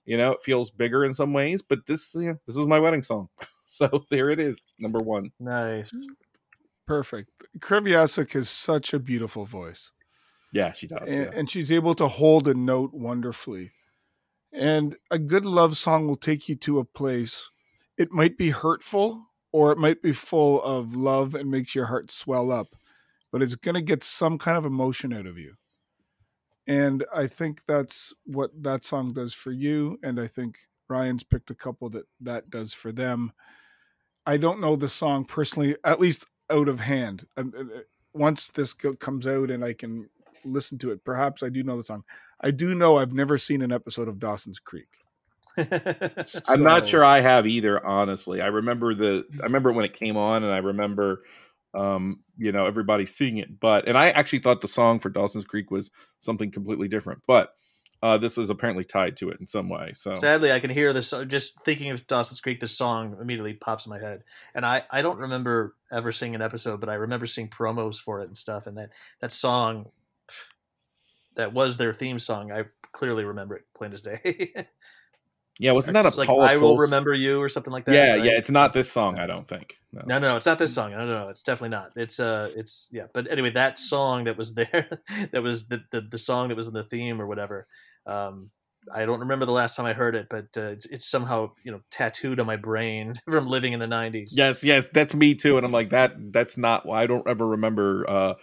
You 0.05 0.16
know, 0.16 0.32
it 0.32 0.43
feels 0.43 0.70
bigger 0.70 1.05
in 1.05 1.14
some 1.14 1.32
ways. 1.32 1.62
But 1.62 1.86
this, 1.86 2.14
you 2.14 2.28
know, 2.28 2.39
this 2.47 2.56
is 2.56 2.66
my 2.66 2.81
wedding 2.81 3.02
song, 3.02 3.28
so 3.66 4.05
there 4.10 4.31
it 4.31 4.40
is, 4.40 4.66
number 4.78 4.98
one. 4.98 5.31
Nice. 5.39 5.93
Perfect. 6.86 7.31
Kreviazuk 7.59 8.32
has 8.32 8.48
such 8.48 8.93
a 8.93 8.98
beautiful 8.98 9.44
voice. 9.44 9.93
Yeah, 10.52 10.73
she 10.73 10.86
does. 10.86 11.09
and, 11.09 11.24
yeah. 11.24 11.31
and 11.35 11.51
she's 11.51 11.73
able 11.73 11.94
to 11.94 12.09
hold 12.09 12.48
a 12.48 12.55
note 12.55 12.93
wonderfully. 12.93 13.73
And 14.52 14.97
a 15.10 15.19
good 15.19 15.47
love 15.47 15.77
song 15.78 16.06
will 16.06 16.16
take 16.16 16.48
you 16.48 16.56
to 16.56 16.78
a 16.78 16.85
place. 16.85 17.48
It 17.97 18.12
might 18.12 18.36
be 18.36 18.51
hurtful 18.51 19.27
or 19.52 19.73
it 19.73 19.78
might 19.78 20.02
be 20.02 20.12
full 20.12 20.62
of 20.62 20.94
love 20.94 21.35
and 21.35 21.51
makes 21.51 21.74
your 21.74 21.86
heart 21.86 22.10
swell 22.10 22.51
up, 22.51 22.74
but 23.31 23.43
it's 23.43 23.55
going 23.55 23.74
to 23.74 23.82
get 23.82 24.02
some 24.02 24.39
kind 24.39 24.59
of 24.59 24.66
emotion 24.66 25.12
out 25.12 25.27
of 25.27 25.39
you. 25.39 25.55
And 26.66 27.05
I 27.14 27.26
think 27.26 27.62
that's 27.66 28.14
what 28.24 28.51
that 28.62 28.84
song 28.84 29.12
does 29.12 29.34
for 29.34 29.51
you. 29.51 29.98
And 30.02 30.20
I 30.20 30.26
think 30.26 30.59
Ryan's 30.89 31.24
picked 31.24 31.51
a 31.51 31.55
couple 31.55 31.89
that 31.90 32.06
that 32.20 32.51
does 32.51 32.72
for 32.72 32.93
them. 32.93 33.32
I 34.26 34.36
don't 34.36 34.60
know 34.60 34.76
the 34.76 34.89
song 34.89 35.24
personally, 35.24 35.76
at 35.84 36.01
least 36.01 36.26
out 36.51 36.68
of 36.68 36.80
hand. 36.80 37.26
Um, 37.36 37.52
uh, 37.59 37.80
Once 38.14 38.48
this 38.48 38.74
comes 38.74 39.26
out 39.26 39.51
and 39.51 39.64
I 39.64 39.72
can 39.72 40.09
listen 40.44 40.78
to 40.78 40.90
it, 40.93 41.02
perhaps 41.05 41.43
I 41.43 41.48
do 41.48 41.62
know 41.62 41.76
the 41.76 41.82
song. 41.82 42.05
I 42.40 42.51
do 42.51 42.74
know 42.74 42.98
I've 42.98 43.14
never 43.14 43.39
seen 43.39 43.62
an 43.62 43.72
episode 43.72 44.06
of 44.06 44.18
Dawson's 44.18 44.59
Creek. 44.59 44.89
I'm 45.56 46.62
not 46.62 46.89
sure 46.89 47.05
I 47.05 47.20
have 47.20 47.47
either. 47.47 47.84
Honestly, 47.84 48.40
I 48.40 48.47
remember 48.47 48.94
the 48.94 49.24
I 49.40 49.44
remember 49.44 49.72
when 49.72 49.84
it 49.84 49.94
came 49.94 50.16
on, 50.16 50.44
and 50.44 50.52
I 50.52 50.59
remember 50.59 51.22
um 51.74 52.20
you 52.36 52.53
know 52.53 52.66
everybody 52.66 53.07
seeing 53.07 53.39
it 53.39 53.59
but 53.61 53.89
and 53.89 53.97
i 53.97 54.11
actually 54.11 54.39
thought 54.39 54.61
the 54.61 54.69
song 54.69 54.99
for 54.99 55.09
dawson's 55.09 55.44
creek 55.44 55.70
was 55.70 55.90
something 56.19 56.51
completely 56.51 56.89
different 56.89 57.23
but 57.27 57.55
uh 58.03 58.19
this 58.19 58.36
was 58.36 58.51
apparently 58.51 58.85
tied 58.85 59.16
to 59.16 59.31
it 59.31 59.39
in 59.40 59.47
some 59.47 59.69
way 59.69 59.90
so 59.94 60.15
Sadly, 60.15 60.53
I 60.53 60.61
can 60.61 60.70
hear 60.70 60.93
this. 60.93 61.15
Just 61.27 61.61
thinking 61.61 61.90
of 61.90 62.07
Dawson's 62.07 62.40
Creek, 62.40 62.61
this 62.61 62.77
song 62.77 63.16
immediately 63.20 63.55
pops 63.55 63.86
in 63.86 63.90
my 63.90 63.99
head, 63.99 64.23
and 64.55 64.66
I, 64.66 64.82
I 64.90 65.03
don't 65.03 65.19
remember 65.19 65.74
ever 65.90 66.12
seeing 66.12 66.35
an 66.35 66.43
episode, 66.43 66.81
but 66.81 66.89
I 66.89 66.94
remember 66.94 67.27
seeing 67.27 67.49
promos 67.49 67.99
for 67.99 68.20
it 68.20 68.27
and 68.27 68.36
stuff. 68.36 68.66
And 68.66 68.77
that 68.78 68.90
that 69.20 69.32
song, 69.32 69.90
that 71.36 71.53
was 71.53 71.77
their 71.77 71.93
theme 71.93 72.19
song. 72.19 72.53
I 72.53 72.65
clearly 72.93 73.24
remember 73.24 73.57
it, 73.57 73.65
plain 73.74 73.93
as 73.93 74.01
day. 74.01 74.53
yeah 75.58 75.72
wasn't 75.72 75.94
that 75.94 76.06
a 76.06 76.16
like 76.18 76.28
Paula 76.28 76.46
I 76.46 76.56
will 76.56 76.70
Cole- 76.70 76.78
remember 76.78 77.14
you 77.14 77.40
or 77.40 77.48
something 77.48 77.72
like 77.72 77.84
that. 77.86 77.94
yeah 77.94 78.12
right? 78.14 78.24
yeah 78.24 78.32
it's 78.32 78.50
not 78.50 78.72
this 78.72 78.90
song 78.90 79.18
i 79.18 79.26
don't 79.26 79.46
think 79.46 79.76
no. 79.94 80.02
No, 80.06 80.18
no, 80.18 80.28
no, 80.30 80.36
it's 80.36 80.46
not 80.46 80.58
this 80.58 80.74
song. 80.74 80.92
No, 80.92 81.04
no, 81.04 81.24
no, 81.24 81.28
it's 81.28 81.42
definitely 81.42 81.76
not. 81.76 81.90
It's 81.96 82.18
uh, 82.18 82.48
it's 82.56 82.88
yeah. 82.92 83.08
But 83.12 83.30
anyway, 83.30 83.50
that 83.50 83.78
song 83.78 84.24
that 84.24 84.38
was 84.38 84.54
there, 84.54 84.88
that 85.32 85.42
was 85.42 85.68
the, 85.68 85.84
the 85.90 86.00
the 86.00 86.16
song 86.16 86.48
that 86.48 86.56
was 86.56 86.66
in 86.66 86.72
the 86.72 86.82
theme 86.82 87.20
or 87.20 87.26
whatever. 87.26 87.66
Um, 88.06 88.50
I 88.92 89.04
don't 89.04 89.20
remember 89.20 89.44
the 89.44 89.52
last 89.52 89.76
time 89.76 89.84
I 89.84 89.92
heard 89.92 90.14
it, 90.16 90.28
but 90.30 90.46
uh, 90.56 90.70
it's, 90.70 90.86
it's 90.86 91.06
somehow 91.10 91.50
you 91.62 91.72
know 91.72 91.82
tattooed 91.90 92.40
on 92.40 92.46
my 92.46 92.56
brain 92.56 93.14
from 93.30 93.46
living 93.46 93.74
in 93.74 93.80
the 93.80 93.86
'90s. 93.86 94.30
yes 94.32 94.64
yes 94.64 94.88
that's 94.94 95.14
me 95.14 95.34
too 95.34 95.58
and 95.58 95.66
i'm 95.66 95.72
like 95.72 95.90
that 95.90 96.14
that's 96.32 96.56
not 96.56 96.88
i 96.88 97.06
don't 97.06 97.28
ever 97.28 97.46
remember 97.46 98.08
uh 98.08 98.34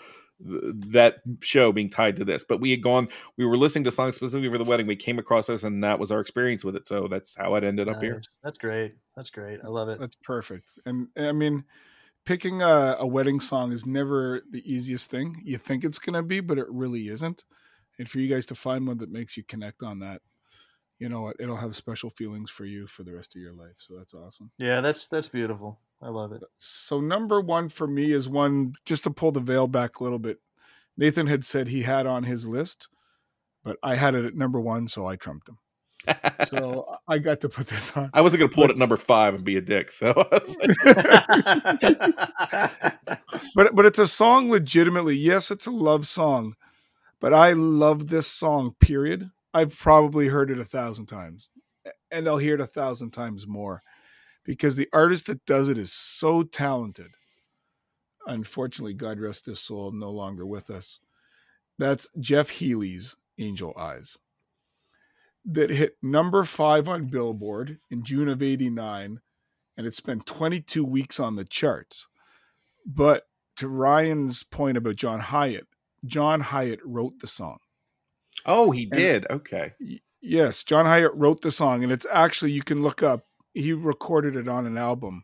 that 0.41 1.15
show 1.41 1.71
being 1.71 1.89
tied 1.89 2.15
to 2.15 2.23
this 2.23 2.45
but 2.45 2.61
we 2.61 2.71
had 2.71 2.81
gone 2.81 3.09
we 3.37 3.45
were 3.45 3.57
listening 3.57 3.83
to 3.83 3.91
songs 3.91 4.15
specifically 4.15 4.49
for 4.49 4.57
the 4.57 4.63
wedding 4.63 4.87
we 4.87 4.95
came 4.95 5.19
across 5.19 5.47
this 5.47 5.63
and 5.63 5.83
that 5.83 5.99
was 5.99 6.11
our 6.11 6.21
experience 6.21 6.63
with 6.63 6.77
it 6.77 6.87
so 6.87 7.09
that's 7.09 7.35
how 7.35 7.55
it 7.55 7.63
ended 7.63 7.89
up 7.89 8.01
here 8.01 8.21
That's 8.43 8.57
great. 8.57 8.95
That's 9.15 9.29
great. 9.29 9.59
I 9.63 9.67
love 9.67 9.89
it. 9.89 9.99
That's 9.99 10.15
perfect. 10.23 10.79
And 10.85 11.07
I 11.17 11.31
mean, 11.31 11.65
picking 12.25 12.61
a, 12.61 12.95
a 12.99 13.07
wedding 13.07 13.39
song 13.39 13.73
is 13.73 13.85
never 13.85 14.41
the 14.49 14.63
easiest 14.71 15.09
thing. 15.09 15.41
You 15.43 15.57
think 15.57 15.83
it's 15.83 15.99
going 15.99 16.13
to 16.13 16.23
be, 16.23 16.39
but 16.39 16.57
it 16.57 16.67
really 16.69 17.07
isn't. 17.09 17.43
And 17.97 18.09
for 18.09 18.19
you 18.19 18.33
guys 18.33 18.45
to 18.47 18.55
find 18.55 18.87
one 18.87 18.97
that 18.99 19.11
makes 19.11 19.35
you 19.35 19.43
connect 19.43 19.83
on 19.83 19.99
that, 19.99 20.21
you 20.99 21.09
know 21.09 21.21
what? 21.21 21.35
It'll 21.39 21.57
have 21.57 21.75
special 21.75 22.09
feelings 22.09 22.49
for 22.49 22.65
you 22.65 22.87
for 22.87 23.03
the 23.03 23.13
rest 23.13 23.35
of 23.35 23.41
your 23.41 23.53
life. 23.53 23.75
So 23.77 23.95
that's 23.97 24.13
awesome. 24.13 24.51
Yeah, 24.57 24.81
that's 24.81 25.07
that's 25.07 25.29
beautiful. 25.29 25.79
I 26.01 26.09
love 26.09 26.31
it. 26.31 26.41
So 26.57 27.01
number 27.01 27.41
one 27.41 27.69
for 27.69 27.87
me 27.87 28.11
is 28.11 28.29
one 28.29 28.73
just 28.85 29.03
to 29.03 29.11
pull 29.11 29.31
the 29.31 29.41
veil 29.41 29.67
back 29.67 29.99
a 29.99 30.03
little 30.03 30.19
bit. 30.19 30.39
Nathan 30.97 31.27
had 31.27 31.45
said 31.45 31.67
he 31.67 31.83
had 31.83 32.05
on 32.05 32.23
his 32.23 32.45
list, 32.45 32.87
but 33.63 33.77
I 33.83 33.95
had 33.95 34.15
it 34.15 34.25
at 34.25 34.35
number 34.35 34.59
one, 34.59 34.87
so 34.87 35.05
I 35.05 35.15
trumped 35.15 35.49
him. 35.49 35.57
So 36.45 36.85
I 37.07 37.17
got 37.19 37.41
to 37.41 37.49
put 37.49 37.67
this 37.67 37.91
on. 37.95 38.09
I 38.13 38.21
wasn't 38.21 38.39
going 38.39 38.49
to 38.49 38.55
pull 38.55 38.65
it 38.65 38.71
at 38.71 38.77
number 38.77 38.97
five 38.97 39.33
and 39.33 39.43
be 39.43 39.57
a 39.57 39.61
dick. 39.61 39.91
So 39.91 40.13
I 40.31 40.39
was 40.39 40.57
like, 40.57 40.77
but 43.55 43.75
but 43.75 43.85
it's 43.85 43.99
a 43.99 44.07
song 44.07 44.49
legitimately. 44.49 45.15
Yes, 45.15 45.51
it's 45.51 45.65
a 45.65 45.71
love 45.71 46.07
song, 46.07 46.55
but 47.19 47.33
I 47.33 47.53
love 47.53 48.07
this 48.07 48.27
song. 48.27 48.75
Period. 48.79 49.31
I've 49.53 49.77
probably 49.77 50.27
heard 50.27 50.51
it 50.51 50.59
a 50.59 50.65
thousand 50.65 51.07
times, 51.07 51.49
and 52.11 52.27
I'll 52.27 52.37
hear 52.37 52.55
it 52.55 52.61
a 52.61 52.67
thousand 52.67 53.11
times 53.11 53.47
more, 53.47 53.81
because 54.49 54.75
the 54.75 54.89
artist 54.91 55.27
that 55.27 55.45
does 55.45 55.69
it 55.69 55.77
is 55.77 55.93
so 55.93 56.41
talented. 56.41 57.11
Unfortunately, 58.25 58.95
God 58.95 59.19
rest 59.19 59.45
his 59.45 59.59
soul, 59.59 59.91
no 59.91 60.09
longer 60.09 60.43
with 60.43 60.71
us. 60.71 61.01
That's 61.77 62.09
Jeff 62.19 62.49
Healey's 62.49 63.15
"Angel 63.37 63.75
Eyes." 63.77 64.17
That 65.45 65.69
hit 65.69 65.97
number 66.01 66.43
five 66.45 66.89
on 66.89 67.05
Billboard 67.05 67.77
in 67.91 68.03
June 68.03 68.27
of 68.27 68.41
'89, 68.41 69.19
and 69.77 69.85
it 69.85 69.93
spent 69.93 70.25
22 70.25 70.83
weeks 70.83 71.19
on 71.19 71.35
the 71.35 71.45
charts. 71.45 72.07
But 72.87 73.27
to 73.57 73.67
Ryan's 73.67 74.41
point 74.41 74.77
about 74.77 74.95
John 74.95 75.19
Hiatt, 75.19 75.67
John 76.05 76.41
Hiatt 76.41 76.79
wrote 76.83 77.19
the 77.19 77.27
song. 77.27 77.59
oh, 78.47 78.71
he 78.71 78.87
did. 78.87 79.27
Okay. 79.29 79.73
Yes, 80.21 80.63
John 80.63 80.87
Hiatt 80.87 81.11
wrote 81.13 81.41
the 81.41 81.51
song, 81.51 81.83
and 81.83 81.91
it's 81.91 82.07
actually 82.11 82.51
you 82.51 82.63
can 82.63 82.81
look 82.81 83.03
up. 83.03 83.27
He 83.53 83.73
recorded 83.73 84.35
it 84.35 84.47
on 84.47 84.65
an 84.65 84.77
album, 84.77 85.23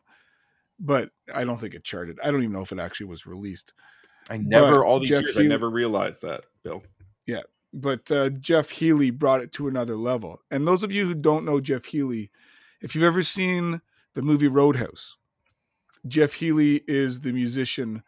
but 0.80 1.12
I 1.34 1.44
don't 1.44 1.60
think 1.60 1.74
it 1.74 1.84
charted. 1.84 2.20
I 2.24 2.32
don't 2.32 2.42
even 2.42 2.54
know 2.54 2.62
if 2.62 2.72
it 2.72 2.80
actually 2.80 3.08
was 3.08 3.26
released. 3.26 3.74
I 4.30 4.38
never, 4.38 4.80
But 4.80 4.86
all 4.86 5.00
these 5.00 5.10
Jeff 5.10 5.22
years, 5.22 5.36
Healey- 5.36 5.46
I 5.46 5.50
never 5.50 5.70
realized 5.70 6.22
that, 6.24 6.46
Bill. 6.64 6.84
Yeah, 7.28 7.44
but 7.74 8.10
uh, 8.12 8.30
Jeff 8.30 8.70
Healey 8.72 9.12
brought 9.12 9.42
it 9.42 9.52
to 9.54 9.68
another 9.68 9.96
level. 9.96 10.42
And 10.50 10.68
those 10.68 10.84
of 10.84 10.92
you 10.92 11.06
who 11.06 11.14
don't 11.14 11.46
know 11.46 11.60
Jeff 11.60 11.86
Healey, 11.86 12.32
if 12.82 12.96
you've 12.96 13.04
ever 13.04 13.22
seen 13.24 13.82
the 14.16 14.22
movie 14.22 14.48
Roadhouse, 14.48 15.18
Jeff 16.08 16.34
Healey 16.34 16.82
is 16.88 17.20
the 17.20 17.34
musician 17.34 18.04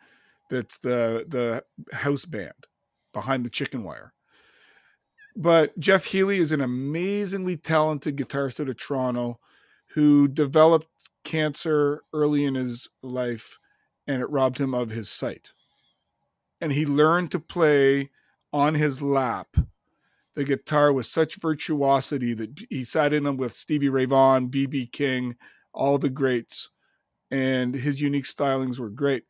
that's 0.49 0.77
the 0.77 1.26
the 1.27 1.64
house 1.95 2.26
band 2.26 2.53
behind 3.14 3.45
the 3.45 3.49
chicken 3.49 3.84
wire. 3.84 4.14
But 5.35 5.77
Jeff 5.80 6.06
Healey 6.06 6.38
is 6.38 6.52
an 6.52 6.61
amazingly 6.61 7.57
talented 7.57 8.18
guitarist 8.18 8.60
out 8.60 8.69
of 8.69 8.77
Toronto 8.77 9.39
who 9.98 10.28
developed 10.28 10.86
cancer 11.24 12.03
early 12.14 12.45
in 12.45 12.53
his 12.53 12.88
life 13.02 13.57
and 14.06 14.22
it 14.22 14.30
robbed 14.30 14.60
him 14.60 14.76
of 14.76 14.91
his 14.91 15.10
sight. 15.10 15.53
And 16.61 16.72
he 16.72 16.86
learned 16.86 17.32
to 17.32 17.40
play 17.40 18.11
on 18.53 18.76
his 18.76 19.02
lap 19.02 19.57
the 20.36 20.44
guitar 20.44 20.94
with 20.94 21.07
such 21.07 21.38
virtuosity 21.38 22.36
that 22.36 22.60
he 22.69 22.84
sat 22.84 23.11
in 23.11 23.24
them 23.24 23.38
with 23.38 23.53
Stevie 23.53 23.90
Ray 23.90 24.06
Vaughan, 24.06 24.49
B.B. 24.49 24.86
King, 24.86 25.36
all 25.74 25.98
the 25.98 26.11
greats, 26.11 26.69
and 27.32 27.74
his 27.74 27.99
unique 27.99 28.26
stylings 28.26 28.78
were 28.78 28.91
great. 28.91 29.24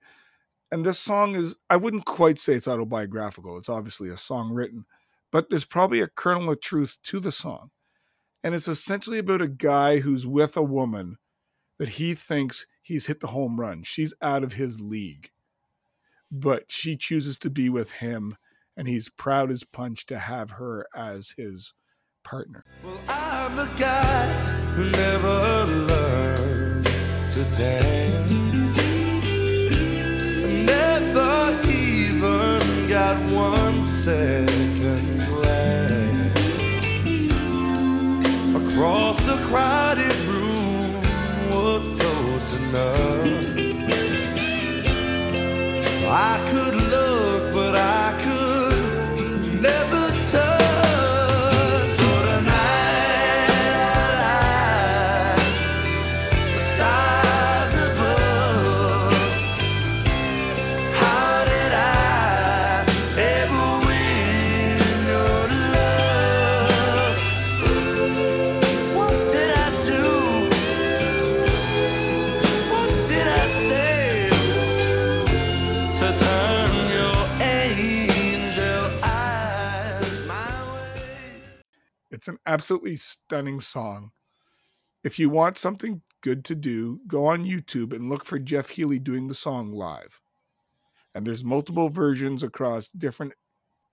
And 0.70 0.86
this 0.86 1.00
song 1.00 1.36
is, 1.36 1.56
I 1.70 1.78
wouldn't 1.78 2.04
quite 2.04 2.40
say 2.40 2.56
it's 2.56 2.68
autobiographical. 2.68 3.58
It's 3.58 3.70
obviously 3.70 4.10
a 4.10 4.18
song 4.18 4.52
written, 4.52 4.84
but 5.32 5.50
there's 5.50 5.64
probably 5.64 6.02
a 6.02 6.10
kernel 6.10 6.50
of 6.50 6.60
truth 6.60 6.98
to 7.04 7.22
the 7.22 7.32
song. 7.32 7.70
And 8.44 8.54
it's 8.56 8.68
essentially 8.68 9.18
about 9.18 9.42
a 9.42 9.48
guy 9.48 10.00
who's 10.00 10.26
with 10.28 10.56
a 10.56 10.64
woman 10.64 11.18
that 11.80 11.90
he 11.90 12.14
thinks 12.14 12.66
he's 12.82 13.08
hit 13.08 13.20
the 13.20 13.28
home 13.28 13.60
run. 13.60 13.84
She's 13.84 14.14
out 14.22 14.44
of 14.44 14.54
his 14.54 14.80
league, 14.80 15.32
but 16.32 16.72
she 16.72 16.96
chooses 16.96 17.38
to 17.40 17.50
be 17.50 17.70
with 17.70 17.92
him, 17.94 18.34
and 18.76 18.88
he's 18.88 19.10
proud 19.10 19.52
as 19.52 19.64
punch 19.64 20.06
to 20.08 20.18
have 20.20 20.52
her 20.52 20.88
as 20.96 21.34
his 21.38 21.74
partner. 22.24 22.64
Well, 22.84 23.00
I'm 23.10 23.56
the 23.56 23.70
guy 23.78 24.28
who 24.76 24.90
never 24.92 25.66
learned 25.66 26.86
to 26.86 27.44
dance. 27.58 28.32
Never 30.66 31.62
even 31.70 32.88
got 32.88 33.18
one 33.32 33.84
second 33.84 34.77
across 38.78 39.28
a 39.28 39.38
crowded 39.48 40.16
room 40.28 40.94
was 41.50 41.88
close 42.00 42.54
enough. 42.54 43.58
I 46.06 46.52
could 46.52 46.87
It's 82.28 82.34
an 82.34 82.40
absolutely 82.46 82.98
stunning 82.98 83.62
song. 83.62 84.12
If 85.06 85.18
you 85.18 85.30
want 85.30 85.58
something 85.58 86.02
good 86.20 86.44
to 86.44 86.56
do, 86.56 87.00
go 87.08 87.26
on 87.26 87.46
YouTube 87.46 87.94
and 87.94 88.10
look 88.10 88.26
for 88.26 88.38
Jeff 88.38 88.68
Healey 88.68 89.00
doing 89.00 89.30
the 89.30 89.34
song 89.34 89.72
live. 89.72 90.20
And 91.16 91.26
there's 91.26 91.46
multiple 91.46 91.88
versions 91.88 92.44
across 92.44 92.90
different 92.90 93.32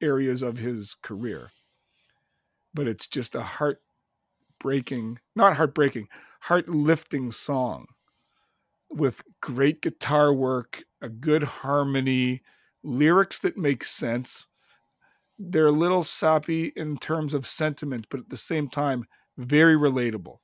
areas 0.01 0.43
of 0.43 0.59
his 0.59 0.97
career. 1.01 1.53
But 2.75 2.89
it's 2.89 3.07
just 3.07 3.37
a 3.37 3.43
heartbreaking, 4.61 5.21
not 5.37 5.57
heartbreaking, 5.57 6.09
heart 6.41 6.69
lifting 6.69 7.31
song 7.31 7.87
with 8.91 9.23
great 9.41 9.81
guitar 9.81 10.35
work, 10.35 10.83
a 11.01 11.09
good 11.09 11.45
harmony, 11.45 12.43
lyrics 12.83 13.39
that 13.39 13.57
make 13.57 13.85
sense. 13.85 14.49
They're 15.39 15.67
a 15.67 15.73
little 15.73 16.05
sappy 16.05 16.73
in 16.77 16.97
terms 16.97 17.35
of 17.35 17.47
sentiment, 17.47 18.07
but 18.09 18.21
at 18.21 18.29
the 18.29 18.37
same 18.37 18.69
time, 18.69 19.05
very 19.37 19.75
relatable. 19.75 20.39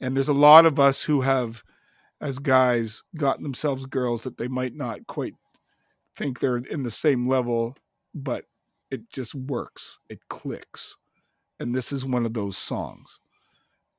And 0.00 0.16
there's 0.16 0.28
a 0.28 0.32
lot 0.32 0.66
of 0.66 0.80
us 0.80 1.04
who 1.04 1.20
have, 1.20 1.62
as 2.20 2.38
guys, 2.38 3.02
gotten 3.16 3.44
themselves 3.44 3.86
girls 3.86 4.22
that 4.22 4.38
they 4.38 4.48
might 4.48 4.74
not 4.74 5.06
quite 5.06 5.34
think 6.16 6.40
they're 6.40 6.56
in 6.56 6.82
the 6.82 6.90
same 6.90 7.28
level, 7.28 7.76
but 8.14 8.46
it 8.90 9.08
just 9.10 9.34
works. 9.34 10.00
It 10.08 10.28
clicks. 10.28 10.96
And 11.60 11.74
this 11.74 11.92
is 11.92 12.04
one 12.04 12.26
of 12.26 12.34
those 12.34 12.56
songs. 12.56 13.20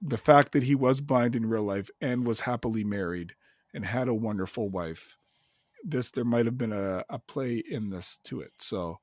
The 0.01 0.17
fact 0.17 0.51
that 0.51 0.63
he 0.63 0.75
was 0.75 0.99
blind 0.99 1.35
in 1.35 1.45
real 1.45 1.63
life 1.63 1.89
and 2.01 2.27
was 2.27 2.41
happily 2.41 2.84
married 2.84 3.34
and 3.73 3.85
had 3.85 4.09
a 4.09 4.13
wonderful 4.13 4.69
wife. 4.69 5.17
This 5.84 6.11
there 6.11 6.25
might 6.25 6.45
have 6.45 6.57
been 6.57 6.73
a, 6.73 7.05
a 7.09 7.19
play 7.19 7.63
in 7.69 7.89
this 7.89 8.19
to 8.25 8.41
it. 8.41 8.51
So 8.59 8.99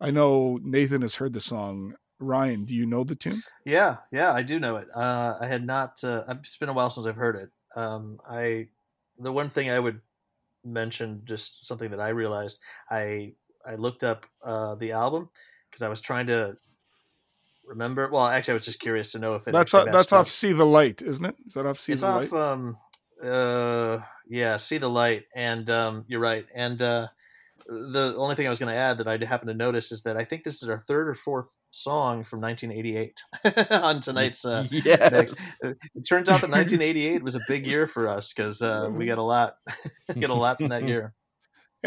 I 0.00 0.10
know 0.10 0.58
Nathan 0.62 1.02
has 1.02 1.16
heard 1.16 1.32
the 1.32 1.40
song. 1.40 1.94
Ryan, 2.20 2.64
do 2.64 2.74
you 2.74 2.86
know 2.86 3.04
the 3.04 3.14
tune? 3.14 3.42
Yeah, 3.64 3.96
yeah, 4.10 4.32
I 4.32 4.42
do 4.42 4.58
know 4.58 4.76
it. 4.76 4.88
Uh, 4.94 5.36
I 5.40 5.46
had 5.46 5.64
not. 5.64 6.02
Uh, 6.02 6.24
it's 6.28 6.56
been 6.56 6.68
a 6.68 6.72
while 6.72 6.90
since 6.90 7.06
I've 7.06 7.16
heard 7.16 7.36
it. 7.36 7.50
Um, 7.76 8.18
I 8.28 8.68
the 9.18 9.32
one 9.32 9.50
thing 9.50 9.70
I 9.70 9.78
would 9.78 10.00
mention, 10.64 11.22
just 11.24 11.66
something 11.66 11.90
that 11.90 12.00
I 12.00 12.08
realized, 12.08 12.58
I 12.90 13.34
I 13.64 13.76
looked 13.76 14.02
up 14.02 14.26
uh, 14.42 14.74
the 14.74 14.92
album 14.92 15.30
because 15.70 15.82
I 15.82 15.88
was 15.88 16.00
trying 16.00 16.26
to 16.26 16.56
remember. 17.64 18.08
Well, 18.10 18.26
actually, 18.26 18.52
I 18.52 18.54
was 18.54 18.64
just 18.64 18.80
curious 18.80 19.12
to 19.12 19.18
know 19.18 19.34
if 19.34 19.46
it. 19.46 19.52
That's 19.52 19.74
off, 19.74 19.86
that's 19.86 20.12
off 20.12 20.28
See 20.28 20.52
the 20.52 20.66
Light, 20.66 21.02
isn't 21.02 21.24
it? 21.24 21.36
Is 21.46 21.54
that 21.54 21.66
off 21.66 21.78
See 21.78 21.92
it's 21.92 22.02
the 22.02 22.08
off. 22.08 22.32
Light? 22.32 22.40
Um, 22.40 22.78
uh, 23.22 23.98
yeah, 24.28 24.56
see 24.56 24.78
the 24.78 24.90
light, 24.90 25.24
and 25.34 25.68
um, 25.70 26.04
you're 26.08 26.20
right. 26.20 26.46
And 26.54 26.80
uh, 26.80 27.08
the 27.68 28.14
only 28.16 28.34
thing 28.34 28.46
I 28.46 28.50
was 28.50 28.58
going 28.58 28.72
to 28.72 28.78
add 28.78 28.96
that 28.98 29.06
I 29.06 29.22
happened 29.26 29.48
to 29.50 29.54
notice 29.54 29.92
is 29.92 30.02
that 30.02 30.16
I 30.16 30.24
think 30.24 30.42
this 30.42 30.62
is 30.62 30.68
our 30.70 30.78
third 30.78 31.06
or 31.08 31.14
fourth 31.14 31.54
song 31.70 32.24
from 32.24 32.40
1988 32.40 33.70
on 33.70 34.00
tonight's 34.00 34.44
uh, 34.46 34.66
Yes. 34.70 35.12
mix. 35.12 35.60
It 35.62 36.02
turns 36.08 36.28
out 36.30 36.40
that 36.40 36.50
1988 36.50 37.22
was 37.22 37.34
a 37.36 37.40
big 37.46 37.66
year 37.66 37.86
for 37.86 38.08
us 38.08 38.32
because 38.32 38.62
uh, 38.62 38.88
we 38.90 39.04
got 39.04 39.18
a 39.18 39.22
lot, 39.22 39.56
get 40.18 40.30
a 40.30 40.34
lot 40.34 40.58
from 40.58 40.70
that 40.70 40.84
year. 40.88 41.12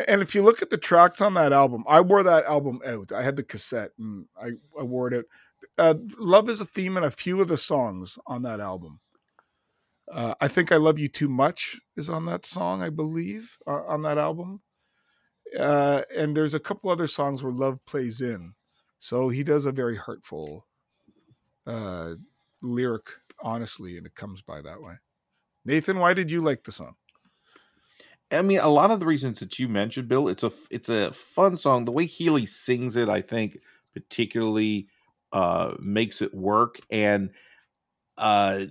And 0.07 0.21
if 0.21 0.35
you 0.35 0.43
look 0.43 0.61
at 0.61 0.69
the 0.69 0.77
tracks 0.77 1.19
on 1.19 1.33
that 1.33 1.51
album, 1.51 1.83
I 1.87 1.99
wore 2.01 2.23
that 2.23 2.45
album 2.45 2.79
out. 2.85 3.11
I 3.11 3.23
had 3.23 3.35
the 3.35 3.43
cassette 3.43 3.91
and 3.97 4.25
I, 4.41 4.51
I 4.79 4.83
wore 4.83 5.11
it 5.11 5.17
out. 5.17 5.25
Uh, 5.77 5.95
Love 6.19 6.47
is 6.49 6.61
a 6.61 6.65
theme 6.65 6.95
in 6.95 7.03
a 7.03 7.11
few 7.11 7.41
of 7.41 7.47
the 7.47 7.57
songs 7.57 8.17
on 8.27 8.43
that 8.43 8.59
album. 8.59 8.99
Uh, 10.11 10.35
I 10.39 10.47
think 10.47 10.71
I 10.71 10.75
Love 10.77 10.99
You 10.99 11.07
Too 11.07 11.29
Much 11.29 11.79
is 11.97 12.09
on 12.09 12.25
that 12.27 12.45
song, 12.45 12.83
I 12.83 12.89
believe, 12.89 13.57
uh, 13.65 13.83
on 13.87 14.03
that 14.03 14.17
album. 14.17 14.61
Uh, 15.57 16.01
and 16.15 16.35
there's 16.35 16.53
a 16.53 16.59
couple 16.59 16.89
other 16.89 17.07
songs 17.07 17.43
where 17.43 17.51
love 17.51 17.79
plays 17.85 18.21
in. 18.21 18.53
So 18.99 19.29
he 19.29 19.43
does 19.43 19.65
a 19.65 19.71
very 19.71 19.97
hurtful 19.97 20.67
uh, 21.67 22.13
lyric, 22.61 23.07
honestly, 23.41 23.97
and 23.97 24.05
it 24.05 24.15
comes 24.15 24.41
by 24.41 24.61
that 24.61 24.81
way. 24.81 24.95
Nathan, 25.65 25.99
why 25.99 26.13
did 26.13 26.31
you 26.31 26.41
like 26.41 26.63
the 26.63 26.71
song? 26.71 26.95
I 28.31 28.41
mean, 28.41 28.59
a 28.59 28.69
lot 28.69 28.91
of 28.91 28.99
the 28.99 29.05
reasons 29.05 29.39
that 29.39 29.59
you 29.59 29.67
mentioned, 29.67 30.07
Bill, 30.07 30.29
it's 30.29 30.43
a 30.43 30.51
it's 30.69 30.89
a 30.89 31.11
fun 31.11 31.57
song. 31.57 31.85
The 31.85 31.91
way 31.91 32.05
Healey 32.05 32.45
sings 32.45 32.95
it, 32.95 33.09
I 33.09 33.21
think, 33.21 33.57
particularly 33.93 34.87
uh, 35.33 35.73
makes 35.79 36.21
it 36.21 36.33
work. 36.33 36.79
And 36.89 37.31
uh, 38.17 38.65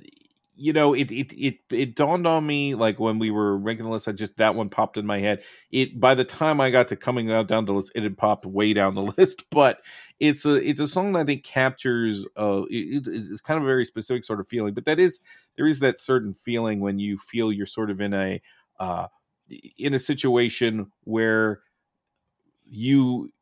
you 0.61 0.74
know, 0.74 0.93
it 0.93 1.11
it 1.11 1.32
it 1.32 1.59
it 1.70 1.97
dawned 1.97 2.27
on 2.27 2.47
me 2.47 2.74
like 2.74 3.01
when 3.01 3.19
we 3.19 3.31
were 3.31 3.57
ranking 3.57 3.85
the 3.85 3.91
list. 3.91 4.07
I 4.07 4.12
just 4.12 4.37
that 4.37 4.55
one 4.55 4.69
popped 4.69 4.99
in 4.99 5.07
my 5.07 5.19
head. 5.19 5.43
It 5.73 5.99
by 5.99 6.15
the 6.15 6.24
time 6.24 6.61
I 6.61 6.70
got 6.70 6.89
to 6.89 6.97
coming 6.97 7.32
out 7.32 7.49
down 7.49 7.65
the 7.65 7.73
list, 7.73 7.93
it 7.95 8.03
had 8.03 8.19
popped 8.19 8.45
way 8.45 8.74
down 8.74 8.95
the 8.95 9.03
list. 9.19 9.45
But 9.51 9.81
it's 10.19 10.45
a 10.45 10.57
it's 10.57 10.78
a 10.78 10.87
song 10.87 11.12
that 11.12 11.20
I 11.20 11.24
think 11.24 11.45
captures 11.45 12.27
uh, 12.37 12.65
it, 12.69 13.07
it's 13.07 13.41
kind 13.41 13.57
of 13.57 13.65
a 13.65 13.66
very 13.66 13.87
specific 13.87 14.23
sort 14.23 14.39
of 14.39 14.49
feeling. 14.49 14.74
But 14.74 14.85
that 14.85 15.01
is 15.01 15.20
there 15.57 15.66
is 15.66 15.81
that 15.81 15.99
certain 15.99 16.35
feeling 16.35 16.81
when 16.81 16.99
you 16.99 17.16
feel 17.16 17.51
you're 17.51 17.65
sort 17.65 17.91
of 17.91 18.03
in 18.03 18.12
a 18.12 18.43
uh, 18.78 19.07
in 19.78 19.95
a 19.95 19.99
situation 19.99 20.93
where 21.05 21.61
you 22.66 23.32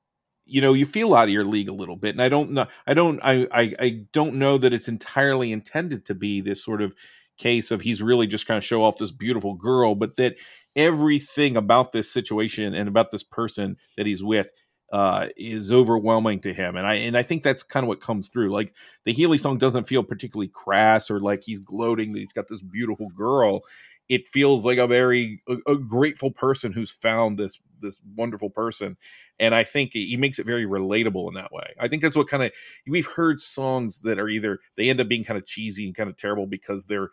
you 0.49 0.61
know 0.61 0.73
you 0.73 0.87
feel 0.87 1.15
out 1.15 1.29
of 1.29 1.33
your 1.33 1.45
league 1.45 1.69
a 1.69 1.73
little 1.73 1.97
bit 1.97 2.15
and 2.15 2.23
i 2.23 2.29
don't 2.29 2.51
know 2.51 2.67
i 2.87 2.95
don't 2.95 3.21
I, 3.23 3.47
I 3.53 3.75
i 3.79 4.05
don't 4.13 4.35
know 4.37 4.59
that 4.59 4.73
it's 4.73 4.89
entirely 4.89 5.53
intended 5.53 6.07
to 6.07 6.15
be 6.15 6.41
this 6.41 6.65
sort 6.65 6.83
of 6.83 6.95
case 7.37 7.71
of 7.71 7.81
he's 7.81 8.03
really 8.03 8.27
just 8.27 8.47
kind 8.47 8.59
of 8.59 8.65
show 8.65 8.83
off 8.83 8.97
this 8.97 9.13
beautiful 9.13 9.55
girl 9.55 9.95
but 9.95 10.17
that 10.17 10.37
everything 10.75 11.57
about 11.57 11.93
this 11.93 12.11
situation 12.11 12.75
and 12.75 12.89
about 12.89 13.13
this 13.13 13.23
person 13.23 13.77
that 13.97 14.07
he's 14.07 14.25
with 14.25 14.51
uh 14.93 15.29
is 15.37 15.71
overwhelming 15.71 16.41
to 16.41 16.53
him 16.53 16.75
and 16.75 16.87
i 16.87 16.95
and 16.95 17.17
i 17.17 17.23
think 17.23 17.43
that's 17.43 17.63
kind 17.63 17.85
of 17.85 17.89
what 17.89 18.01
comes 18.01 18.29
through 18.29 18.51
like 18.51 18.73
the 19.05 19.13
Healey 19.13 19.39
song 19.39 19.59
doesn't 19.59 19.87
feel 19.87 20.03
particularly 20.03 20.49
crass 20.49 21.11
or 21.11 21.21
like 21.21 21.43
he's 21.45 21.61
gloating 21.61 22.13
that 22.13 22.21
he's 22.21 22.33
got 22.33 22.49
this 22.49 22.63
beautiful 22.63 23.11
girl 23.11 23.61
it 24.09 24.29
feels 24.29 24.65
like 24.65 24.79
a 24.79 24.87
very 24.87 25.43
a, 25.49 25.73
a 25.73 25.77
grateful 25.77 26.31
person 26.31 26.73
who's 26.73 26.91
found 26.91 27.39
this 27.39 27.61
this 27.81 28.01
wonderful 28.17 28.51
person 28.51 28.97
and 29.39 29.55
i 29.55 29.63
think 29.63 29.93
he 29.93 30.17
makes 30.17 30.39
it 30.39 30.47
very 30.47 30.67
relatable 30.67 31.29
in 31.29 31.35
that 31.35 31.53
way 31.53 31.75
i 31.79 31.87
think 31.87 32.03
that's 32.03 32.17
what 32.17 32.29
kind 32.29 32.43
of 32.43 32.51
we've 32.89 33.07
heard 33.07 33.41
songs 33.41 34.01
that 34.01 34.19
are 34.19 34.29
either 34.29 34.59
they 34.77 34.89
end 34.91 35.01
up 35.01 35.09
being 35.09 35.25
kind 35.25 35.39
of 35.39 35.47
cheesy 35.47 35.87
and 35.87 35.95
kind 35.95 36.11
of 36.11 36.17
terrible 36.17 36.47
because 36.47 36.85
they're 36.87 37.11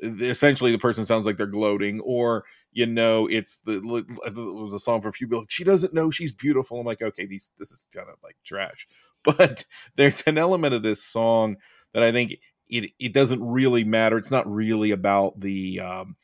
essentially 0.00 0.72
the 0.72 0.78
person 0.78 1.04
sounds 1.04 1.26
like 1.26 1.36
they're 1.36 1.46
gloating, 1.46 2.00
or 2.00 2.44
you 2.72 2.86
know, 2.86 3.26
it's 3.28 3.58
the 3.64 3.76
it 4.26 4.34
was 4.34 4.74
a 4.74 4.78
song 4.78 5.00
for 5.00 5.08
a 5.08 5.12
few 5.12 5.28
people. 5.28 5.44
She 5.48 5.64
doesn't 5.64 5.94
know 5.94 6.10
she's 6.10 6.32
beautiful. 6.32 6.80
I'm 6.80 6.86
like, 6.86 7.02
okay, 7.02 7.26
these 7.26 7.52
this 7.58 7.70
is 7.70 7.86
kind 7.94 8.08
of 8.08 8.16
like 8.22 8.36
trash, 8.44 8.86
but 9.24 9.64
there's 9.96 10.22
an 10.22 10.38
element 10.38 10.74
of 10.74 10.82
this 10.82 11.02
song 11.02 11.56
that 11.92 12.02
I 12.02 12.12
think 12.12 12.34
it 12.68 12.90
it 12.98 13.12
doesn't 13.12 13.42
really 13.42 13.84
matter. 13.84 14.18
It's 14.18 14.30
not 14.30 14.50
really 14.50 14.90
about 14.90 15.40
the 15.40 15.80
um, 15.80 16.16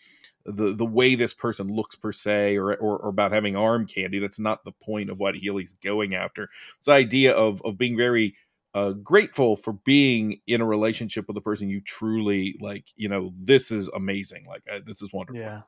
the 0.45 0.75
the 0.75 0.87
way 0.87 1.15
this 1.15 1.35
person 1.35 1.69
looks 1.69 1.97
per 1.97 2.13
se, 2.13 2.57
or, 2.57 2.75
or 2.75 2.99
or 2.99 3.09
about 3.09 3.33
having 3.33 3.57
arm 3.57 3.87
candy. 3.87 4.19
That's 4.19 4.39
not 4.39 4.65
the 4.65 4.73
point 4.73 5.11
of 5.11 5.19
what 5.19 5.37
Healey's 5.37 5.75
going 5.75 6.15
after. 6.15 6.49
It's 6.79 6.87
the 6.87 6.93
idea 6.93 7.33
of 7.33 7.63
of 7.63 7.79
being 7.79 7.97
very 7.97 8.35
uh, 8.75 8.93
grateful 8.93 9.57
for 9.57 9.73
being 9.73 10.41
in 10.47 10.61
a 10.61 10.67
relationship 10.67 11.27
with 11.29 11.37
a 11.37 11.43
person 11.43 11.69
you 11.69 11.81
truly 11.81 12.57
like. 12.61 12.87
You 12.97 13.09
know, 13.09 13.33
this 13.39 13.71
is 13.71 13.89
amazing. 13.89 14.47
Like 14.47 14.63
uh, 14.71 14.81
this 14.87 15.03
is 15.03 15.13
wonderful. 15.13 15.43
Yeah. 15.43 15.63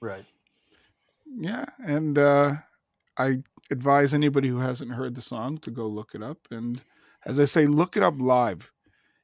Right. 0.00 0.24
Yeah, 1.38 1.64
and 1.78 2.16
uh, 2.18 2.54
I 3.18 3.38
advise 3.70 4.14
anybody 4.14 4.48
who 4.48 4.58
hasn't 4.58 4.92
heard 4.92 5.14
the 5.14 5.22
song 5.22 5.58
to 5.58 5.70
go 5.70 5.86
look 5.86 6.12
it 6.14 6.22
up. 6.22 6.38
And 6.50 6.80
as 7.24 7.40
I 7.40 7.44
say, 7.44 7.66
look 7.66 7.96
it 7.96 8.02
up 8.02 8.14
live. 8.18 8.70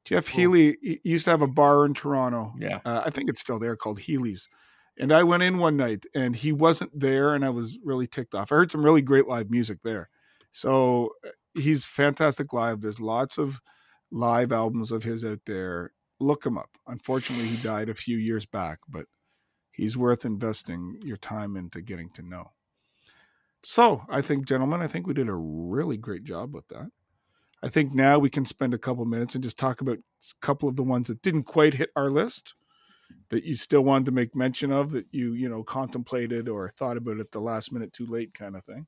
Jeff. 0.04 0.26
Healey 0.26 0.76
he 0.82 1.00
used 1.04 1.24
to 1.24 1.30
have 1.30 1.42
a 1.42 1.46
bar 1.46 1.84
in 1.86 1.94
Toronto. 1.94 2.54
Yeah. 2.58 2.80
Uh, 2.84 3.02
I 3.06 3.10
think 3.10 3.28
it's 3.28 3.40
still 3.40 3.58
there 3.58 3.76
called 3.76 4.00
Healey's. 4.00 4.48
And 4.98 5.12
I 5.12 5.22
went 5.22 5.42
in 5.42 5.58
one 5.58 5.76
night 5.76 6.04
and 6.14 6.36
he 6.36 6.52
wasn't 6.52 6.98
there, 6.98 7.34
and 7.34 7.44
I 7.44 7.50
was 7.50 7.78
really 7.82 8.06
ticked 8.06 8.34
off. 8.34 8.52
I 8.52 8.56
heard 8.56 8.70
some 8.70 8.84
really 8.84 9.02
great 9.02 9.26
live 9.26 9.50
music 9.50 9.78
there. 9.82 10.10
So 10.50 11.12
uh, 11.26 11.30
he's 11.54 11.84
fantastic 11.84 12.52
live. 12.52 12.80
There's 12.80 13.00
lots 13.00 13.38
of 13.38 13.60
live 14.10 14.52
albums 14.52 14.92
of 14.92 15.02
his 15.02 15.24
out 15.24 15.40
there. 15.46 15.92
Look 16.20 16.44
him 16.44 16.58
up. 16.58 16.70
Unfortunately, 16.86 17.46
he 17.46 17.62
died 17.62 17.88
a 17.88 17.94
few 17.94 18.18
years 18.18 18.44
back, 18.44 18.80
but 18.88 19.06
he's 19.72 19.96
worth 19.96 20.24
investing 20.24 21.00
your 21.02 21.16
time 21.16 21.56
into 21.56 21.80
getting 21.80 22.10
to 22.10 22.22
know. 22.22 22.50
So 23.64 24.02
I 24.10 24.20
think, 24.20 24.46
gentlemen, 24.46 24.82
I 24.82 24.88
think 24.88 25.06
we 25.06 25.14
did 25.14 25.28
a 25.28 25.34
really 25.34 25.96
great 25.96 26.24
job 26.24 26.54
with 26.54 26.68
that. 26.68 26.90
I 27.62 27.68
think 27.68 27.94
now 27.94 28.18
we 28.18 28.30
can 28.30 28.44
spend 28.44 28.74
a 28.74 28.78
couple 28.78 29.04
minutes 29.04 29.34
and 29.34 29.44
just 29.44 29.58
talk 29.58 29.80
about 29.80 29.98
a 29.98 30.40
couple 30.40 30.68
of 30.68 30.76
the 30.76 30.82
ones 30.82 31.08
that 31.08 31.22
didn't 31.22 31.44
quite 31.44 31.74
hit 31.74 31.90
our 31.94 32.10
list 32.10 32.54
that 33.28 33.44
you 33.44 33.54
still 33.54 33.82
wanted 33.82 34.06
to 34.06 34.10
make 34.10 34.34
mention 34.34 34.72
of 34.72 34.90
that 34.92 35.06
you, 35.12 35.34
you 35.34 35.48
know, 35.48 35.62
contemplated 35.62 36.48
or 36.48 36.68
thought 36.68 36.96
about 36.96 37.20
at 37.20 37.30
the 37.30 37.40
last 37.40 37.72
minute 37.72 37.92
too 37.92 38.06
late 38.06 38.34
kind 38.34 38.56
of 38.56 38.64
thing. 38.64 38.86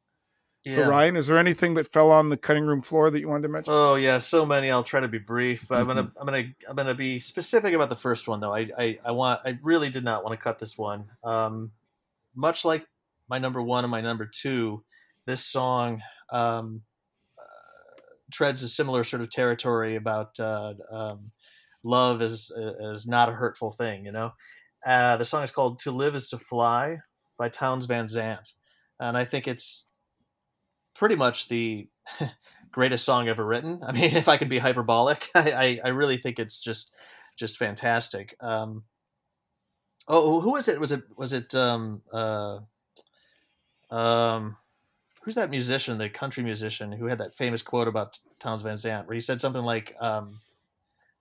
So 0.66 0.88
Ryan, 0.88 1.16
is 1.16 1.26
there 1.26 1.36
anything 1.36 1.74
that 1.74 1.92
fell 1.92 2.10
on 2.10 2.30
the 2.30 2.38
cutting 2.38 2.64
room 2.64 2.80
floor 2.80 3.10
that 3.10 3.20
you 3.20 3.28
wanted 3.28 3.42
to 3.42 3.48
mention? 3.50 3.74
Oh 3.76 3.96
yeah, 3.96 4.16
so 4.16 4.46
many. 4.46 4.70
I'll 4.70 4.82
try 4.82 5.00
to 5.00 5.08
be 5.08 5.18
brief, 5.18 5.68
but 5.68 5.78
I'm 5.78 5.86
gonna 5.86 6.10
I'm 6.18 6.24
gonna 6.24 6.44
I'm 6.66 6.74
gonna 6.74 6.94
be 6.94 7.20
specific 7.20 7.74
about 7.74 7.90
the 7.90 7.96
first 7.96 8.28
one 8.28 8.40
though. 8.40 8.54
I 8.54 8.70
I, 8.78 8.98
I 9.04 9.10
want 9.10 9.42
I 9.44 9.58
really 9.62 9.90
did 9.90 10.04
not 10.04 10.24
want 10.24 10.38
to 10.38 10.42
cut 10.42 10.58
this 10.58 10.78
one. 10.78 11.10
Um, 11.22 11.72
much 12.34 12.64
like 12.64 12.86
my 13.28 13.38
number 13.38 13.60
one 13.60 13.84
and 13.84 13.90
my 13.90 14.00
number 14.00 14.24
two, 14.24 14.82
this 15.26 15.44
song 15.44 16.00
um, 16.30 16.80
treads 18.34 18.62
a 18.62 18.68
similar 18.68 19.04
sort 19.04 19.22
of 19.22 19.30
territory 19.30 19.94
about 19.94 20.38
uh, 20.40 20.74
um, 20.90 21.30
love 21.84 22.20
is 22.20 22.50
is 22.80 23.06
not 23.06 23.28
a 23.28 23.32
hurtful 23.32 23.70
thing. 23.70 24.04
You 24.04 24.12
know, 24.12 24.32
uh, 24.84 25.16
the 25.16 25.24
song 25.24 25.44
is 25.44 25.52
called 25.52 25.78
"To 25.80 25.92
Live 25.92 26.14
Is 26.14 26.28
to 26.28 26.38
Fly" 26.38 26.98
by 27.38 27.48
Townes 27.48 27.86
Van 27.86 28.08
Zandt, 28.08 28.52
and 28.98 29.16
I 29.16 29.24
think 29.24 29.46
it's 29.46 29.86
pretty 30.94 31.14
much 31.14 31.48
the 31.48 31.88
greatest 32.72 33.04
song 33.04 33.28
ever 33.28 33.44
written. 33.44 33.80
I 33.86 33.92
mean, 33.92 34.04
if 34.16 34.28
I 34.28 34.36
could 34.36 34.48
be 34.48 34.58
hyperbolic, 34.58 35.28
I, 35.34 35.52
I, 35.52 35.80
I 35.84 35.88
really 35.88 36.16
think 36.16 36.38
it's 36.38 36.60
just 36.60 36.92
just 37.36 37.56
fantastic. 37.56 38.36
Um, 38.40 38.84
oh, 40.08 40.40
who 40.40 40.52
was 40.52 40.68
it? 40.68 40.80
Was 40.80 40.92
it 40.92 41.02
was 41.16 41.32
it 41.32 41.54
um, 41.54 42.02
uh, 42.12 42.58
um, 43.90 44.56
who's 45.24 45.34
that 45.34 45.50
musician, 45.50 45.98
the 45.98 46.08
country 46.08 46.42
musician 46.42 46.92
who 46.92 47.06
had 47.06 47.18
that 47.18 47.34
famous 47.34 47.62
quote 47.62 47.88
about 47.88 48.18
Townes 48.38 48.62
Van 48.62 48.76
Zandt, 48.76 49.08
where 49.08 49.14
he 49.14 49.20
said 49.20 49.40
something 49.40 49.62
like. 49.62 49.94
Um, 50.00 50.40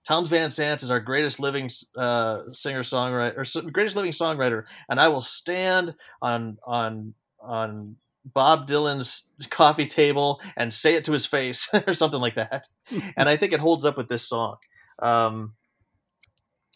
Townes 0.06 0.28
Van 0.28 0.50
Zandt 0.50 0.82
is 0.82 0.90
our 0.90 1.00
greatest 1.00 1.40
living 1.40 1.70
uh, 1.96 2.52
singer 2.52 2.82
songwriter, 2.82 3.38
or 3.38 3.70
greatest 3.70 3.96
living 3.96 4.12
songwriter, 4.12 4.66
and 4.90 5.00
I 5.00 5.08
will 5.08 5.22
stand 5.22 5.94
on 6.20 6.58
on 6.66 7.14
on 7.40 7.96
Bob 8.24 8.66
Dylan's 8.66 9.30
coffee 9.50 9.86
table 9.86 10.40
and 10.56 10.72
say 10.72 10.94
it 10.94 11.04
to 11.04 11.12
his 11.12 11.26
face 11.26 11.68
or 11.86 11.92
something 11.92 12.20
like 12.20 12.34
that. 12.34 12.68
and 13.16 13.28
I 13.28 13.36
think 13.36 13.52
it 13.52 13.60
holds 13.60 13.84
up 13.84 13.96
with 13.96 14.08
this 14.08 14.26
song. 14.28 14.56
Um, 14.98 15.54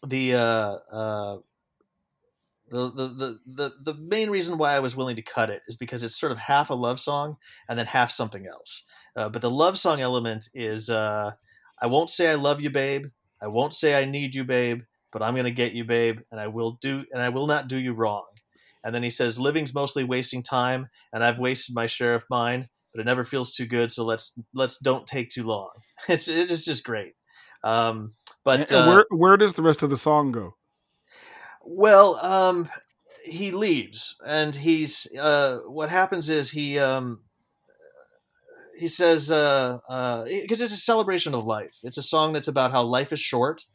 the, 0.06 0.34
uh, 0.34 0.78
uh, 0.92 1.38
the, 2.70 2.90
the, 2.90 3.08
the, 3.08 3.38
the, 3.46 3.92
the 3.92 3.94
main 3.94 4.30
reason 4.30 4.58
why 4.58 4.74
I 4.74 4.80
was 4.80 4.96
willing 4.96 5.16
to 5.16 5.22
cut 5.22 5.50
it 5.50 5.62
is 5.68 5.76
because 5.76 6.02
it's 6.04 6.18
sort 6.18 6.32
of 6.32 6.38
half 6.38 6.70
a 6.70 6.74
love 6.74 7.00
song 7.00 7.36
and 7.68 7.78
then 7.78 7.86
half 7.86 8.10
something 8.10 8.46
else. 8.46 8.84
Uh, 9.16 9.28
but 9.28 9.42
the 9.42 9.50
love 9.50 9.78
song 9.78 10.00
element 10.00 10.48
is 10.54 10.90
uh, 10.90 11.32
I 11.80 11.86
won't 11.86 12.10
say 12.10 12.30
I 12.30 12.34
love 12.34 12.60
you, 12.60 12.70
babe. 12.70 13.06
I 13.42 13.46
won't 13.46 13.74
say 13.74 14.00
I 14.00 14.04
need 14.04 14.34
you, 14.34 14.44
babe, 14.44 14.82
but 15.12 15.22
I'm 15.22 15.34
going 15.34 15.44
to 15.44 15.50
get 15.50 15.72
you, 15.72 15.84
babe, 15.84 16.20
and 16.30 16.40
I 16.40 16.48
will 16.48 16.72
do, 16.80 17.04
and 17.12 17.22
I 17.22 17.28
will 17.28 17.46
not 17.46 17.68
do 17.68 17.76
you 17.76 17.92
wrong. 17.92 18.26
And 18.84 18.94
then 18.94 19.02
he 19.02 19.10
says, 19.10 19.38
"Living's 19.38 19.74
mostly 19.74 20.04
wasting 20.04 20.42
time, 20.42 20.88
and 21.12 21.22
I've 21.24 21.38
wasted 21.38 21.74
my 21.74 21.86
share 21.86 22.14
of 22.14 22.24
mine, 22.30 22.68
but 22.92 23.00
it 23.00 23.04
never 23.04 23.24
feels 23.24 23.52
too 23.52 23.66
good. 23.66 23.92
So 23.92 24.04
let's 24.04 24.38
let's 24.54 24.78
don't 24.78 25.06
take 25.06 25.30
too 25.30 25.44
long." 25.44 25.70
It's 26.08 26.28
it's 26.28 26.64
just 26.64 26.84
great. 26.84 27.14
Um, 27.64 28.14
but 28.44 28.72
uh, 28.72 28.86
where 28.86 29.06
where 29.10 29.36
does 29.36 29.54
the 29.54 29.62
rest 29.62 29.82
of 29.82 29.90
the 29.90 29.98
song 29.98 30.30
go? 30.32 30.54
Well, 31.68 32.16
um, 32.24 32.70
he 33.24 33.50
leaves, 33.50 34.16
and 34.24 34.54
he's 34.54 35.06
uh, 35.18 35.58
what 35.66 35.90
happens 35.90 36.30
is 36.30 36.50
he 36.52 36.78
um, 36.78 37.20
he 38.78 38.88
says 38.88 39.28
because 39.28 39.80
uh, 39.88 39.92
uh, 39.92 40.24
it's 40.26 40.60
a 40.60 40.68
celebration 40.68 41.34
of 41.34 41.44
life. 41.44 41.78
It's 41.82 41.98
a 41.98 42.02
song 42.02 42.32
that's 42.32 42.48
about 42.48 42.70
how 42.70 42.84
life 42.84 43.12
is 43.12 43.20
short, 43.20 43.66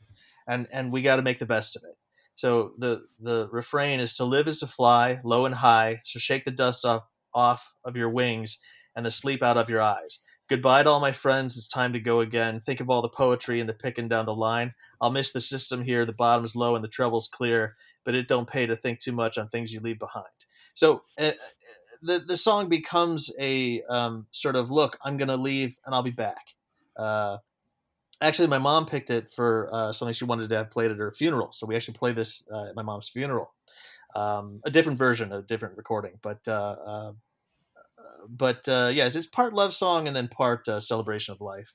and 0.47 0.67
and 0.71 0.91
we 0.91 1.01
got 1.01 1.17
to 1.17 1.21
make 1.21 1.39
the 1.39 1.45
best 1.45 1.75
of 1.75 1.83
it. 1.83 1.97
So 2.35 2.73
the 2.77 3.03
the 3.19 3.47
refrain 3.51 3.99
is 3.99 4.13
to 4.15 4.25
live 4.25 4.47
is 4.47 4.59
to 4.59 4.67
fly 4.67 5.19
low 5.23 5.45
and 5.45 5.55
high. 5.55 6.01
So 6.03 6.19
shake 6.19 6.45
the 6.45 6.51
dust 6.51 6.85
off 6.85 7.03
off 7.33 7.73
of 7.83 7.95
your 7.95 8.09
wings 8.09 8.59
and 8.95 9.05
the 9.05 9.11
sleep 9.11 9.43
out 9.43 9.57
of 9.57 9.69
your 9.69 9.81
eyes. 9.81 10.19
Goodbye 10.49 10.83
to 10.83 10.89
all 10.89 10.99
my 10.99 11.13
friends. 11.13 11.57
It's 11.57 11.67
time 11.67 11.93
to 11.93 11.99
go 11.99 12.19
again. 12.19 12.59
Think 12.59 12.81
of 12.81 12.89
all 12.89 13.01
the 13.01 13.09
poetry 13.09 13.61
and 13.61 13.69
the 13.69 13.73
picking 13.73 14.09
down 14.09 14.25
the 14.25 14.35
line. 14.35 14.73
I'll 14.99 15.09
miss 15.09 15.31
the 15.31 15.39
system 15.39 15.83
here. 15.83 16.05
The 16.05 16.11
bottom's 16.13 16.55
low 16.55 16.75
and 16.75 16.83
the 16.83 16.89
treble's 16.89 17.29
clear, 17.29 17.75
but 18.03 18.13
it 18.13 18.27
don't 18.27 18.47
pay 18.47 18.65
to 18.65 18.75
think 18.75 18.99
too 18.99 19.13
much 19.13 19.37
on 19.37 19.47
things 19.47 19.73
you 19.73 19.79
leave 19.79 19.99
behind. 19.99 20.25
So 20.73 21.03
uh, 21.17 21.31
the 22.01 22.19
the 22.19 22.37
song 22.37 22.67
becomes 22.67 23.31
a 23.39 23.81
um, 23.83 24.27
sort 24.31 24.55
of 24.57 24.69
look. 24.69 24.97
I'm 25.03 25.15
gonna 25.17 25.37
leave 25.37 25.77
and 25.85 25.95
I'll 25.95 26.03
be 26.03 26.11
back. 26.11 26.55
Uh, 26.97 27.37
actually, 28.21 28.49
my 28.49 28.57
mom 28.57 28.85
picked 28.85 29.09
it 29.09 29.29
for 29.29 29.69
uh, 29.73 29.91
something 29.93 30.13
she 30.13 30.25
wanted 30.25 30.49
to 30.49 30.57
have 30.57 30.69
played 30.69 30.91
at 30.91 30.97
her 30.97 31.13
funeral. 31.13 31.53
So 31.53 31.65
we 31.65 31.75
actually 31.75 31.95
play 31.95 32.11
this 32.11 32.43
uh, 32.51 32.65
at 32.65 32.75
my 32.75 32.81
mom's 32.81 33.07
funeral. 33.07 33.53
Um, 34.15 34.59
a 34.65 34.69
different 34.69 34.99
version, 34.99 35.31
a 35.31 35.41
different 35.41 35.77
recording, 35.77 36.19
but 36.21 36.47
uh, 36.47 36.75
uh, 36.85 37.11
but 38.29 38.67
uh, 38.67 38.91
yes, 38.93 39.15
it's 39.15 39.27
part 39.27 39.53
love 39.53 39.73
song 39.73 40.07
and 40.07 40.15
then 40.15 40.27
part 40.27 40.67
uh, 40.67 40.79
celebration 40.79 41.33
of 41.33 41.41
life. 41.41 41.73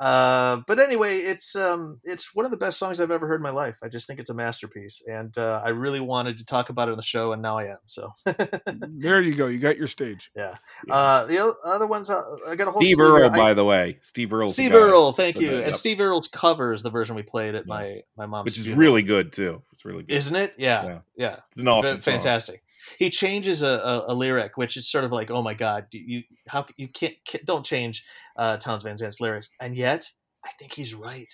Uh, 0.00 0.60
but 0.68 0.78
anyway, 0.78 1.16
it's 1.16 1.56
um, 1.56 1.98
it's 2.04 2.32
one 2.32 2.44
of 2.44 2.52
the 2.52 2.56
best 2.56 2.78
songs 2.78 3.00
I've 3.00 3.10
ever 3.10 3.26
heard 3.26 3.40
in 3.40 3.42
my 3.42 3.50
life. 3.50 3.78
I 3.82 3.88
just 3.88 4.06
think 4.06 4.20
it's 4.20 4.30
a 4.30 4.34
masterpiece, 4.34 5.02
and 5.10 5.36
uh, 5.36 5.60
I 5.64 5.70
really 5.70 5.98
wanted 5.98 6.38
to 6.38 6.44
talk 6.44 6.70
about 6.70 6.86
it 6.86 6.92
on 6.92 6.96
the 6.96 7.02
show, 7.02 7.32
and 7.32 7.42
now 7.42 7.58
I 7.58 7.64
am. 7.64 7.78
So 7.86 8.12
There 8.66 9.20
you 9.20 9.34
go. 9.34 9.48
You 9.48 9.58
got 9.58 9.76
your 9.76 9.88
stage. 9.88 10.30
yeah. 10.36 10.54
Uh, 10.88 11.24
the 11.26 11.52
other 11.64 11.88
ones, 11.88 12.10
uh, 12.10 12.22
I 12.46 12.54
got 12.54 12.68
a 12.68 12.70
whole 12.70 12.80
Steve 12.80 12.94
slew 12.94 13.06
here. 13.16 13.24
Earle, 13.24 13.32
I- 13.32 13.36
by 13.36 13.54
the 13.54 13.64
way, 13.64 13.98
Steve 14.02 14.32
Earle, 14.32 14.48
Steve 14.48 14.72
Earle, 14.72 15.10
thank 15.10 15.40
you. 15.40 15.48
that, 15.48 15.56
And 15.56 15.66
yep. 15.66 15.76
Steve 15.76 15.98
Earle's 15.98 16.28
cover 16.28 16.70
is 16.72 16.84
the 16.84 16.90
version 16.90 17.16
we 17.16 17.22
played 17.24 17.56
at 17.56 17.66
my 17.66 18.02
my 18.16 18.26
mom's, 18.26 18.44
which 18.44 18.58
is 18.58 18.66
funeral. 18.66 18.80
really 18.80 19.02
good 19.02 19.32
too. 19.32 19.62
It's 19.72 19.84
really 19.84 20.04
good. 20.04 20.14
isn't 20.14 20.36
it? 20.36 20.54
Yeah, 20.58 20.84
Yeah. 20.84 20.98
yeah, 21.16 21.36
It's 21.50 21.58
an 21.58 21.66
awesome, 21.66 21.96
Fa- 21.96 22.02
song. 22.02 22.12
fantastic. 22.14 22.62
He 22.98 23.10
changes 23.10 23.62
a, 23.62 23.66
a, 23.68 24.04
a 24.08 24.14
lyric, 24.14 24.56
which 24.56 24.76
is 24.76 24.90
sort 24.90 25.04
of 25.04 25.12
like, 25.12 25.30
oh 25.30 25.42
my 25.42 25.54
god, 25.54 25.86
do 25.90 25.98
you 25.98 26.22
how 26.46 26.66
you 26.76 26.88
can't, 26.88 27.14
ca- 27.28 27.40
don't 27.44 27.64
change 27.64 28.04
uh, 28.36 28.56
Townes 28.56 28.82
Van 28.82 28.96
Zandt's 28.96 29.20
lyrics, 29.20 29.50
and 29.60 29.76
yet 29.76 30.10
I 30.44 30.50
think 30.58 30.72
he's 30.72 30.94
right. 30.94 31.32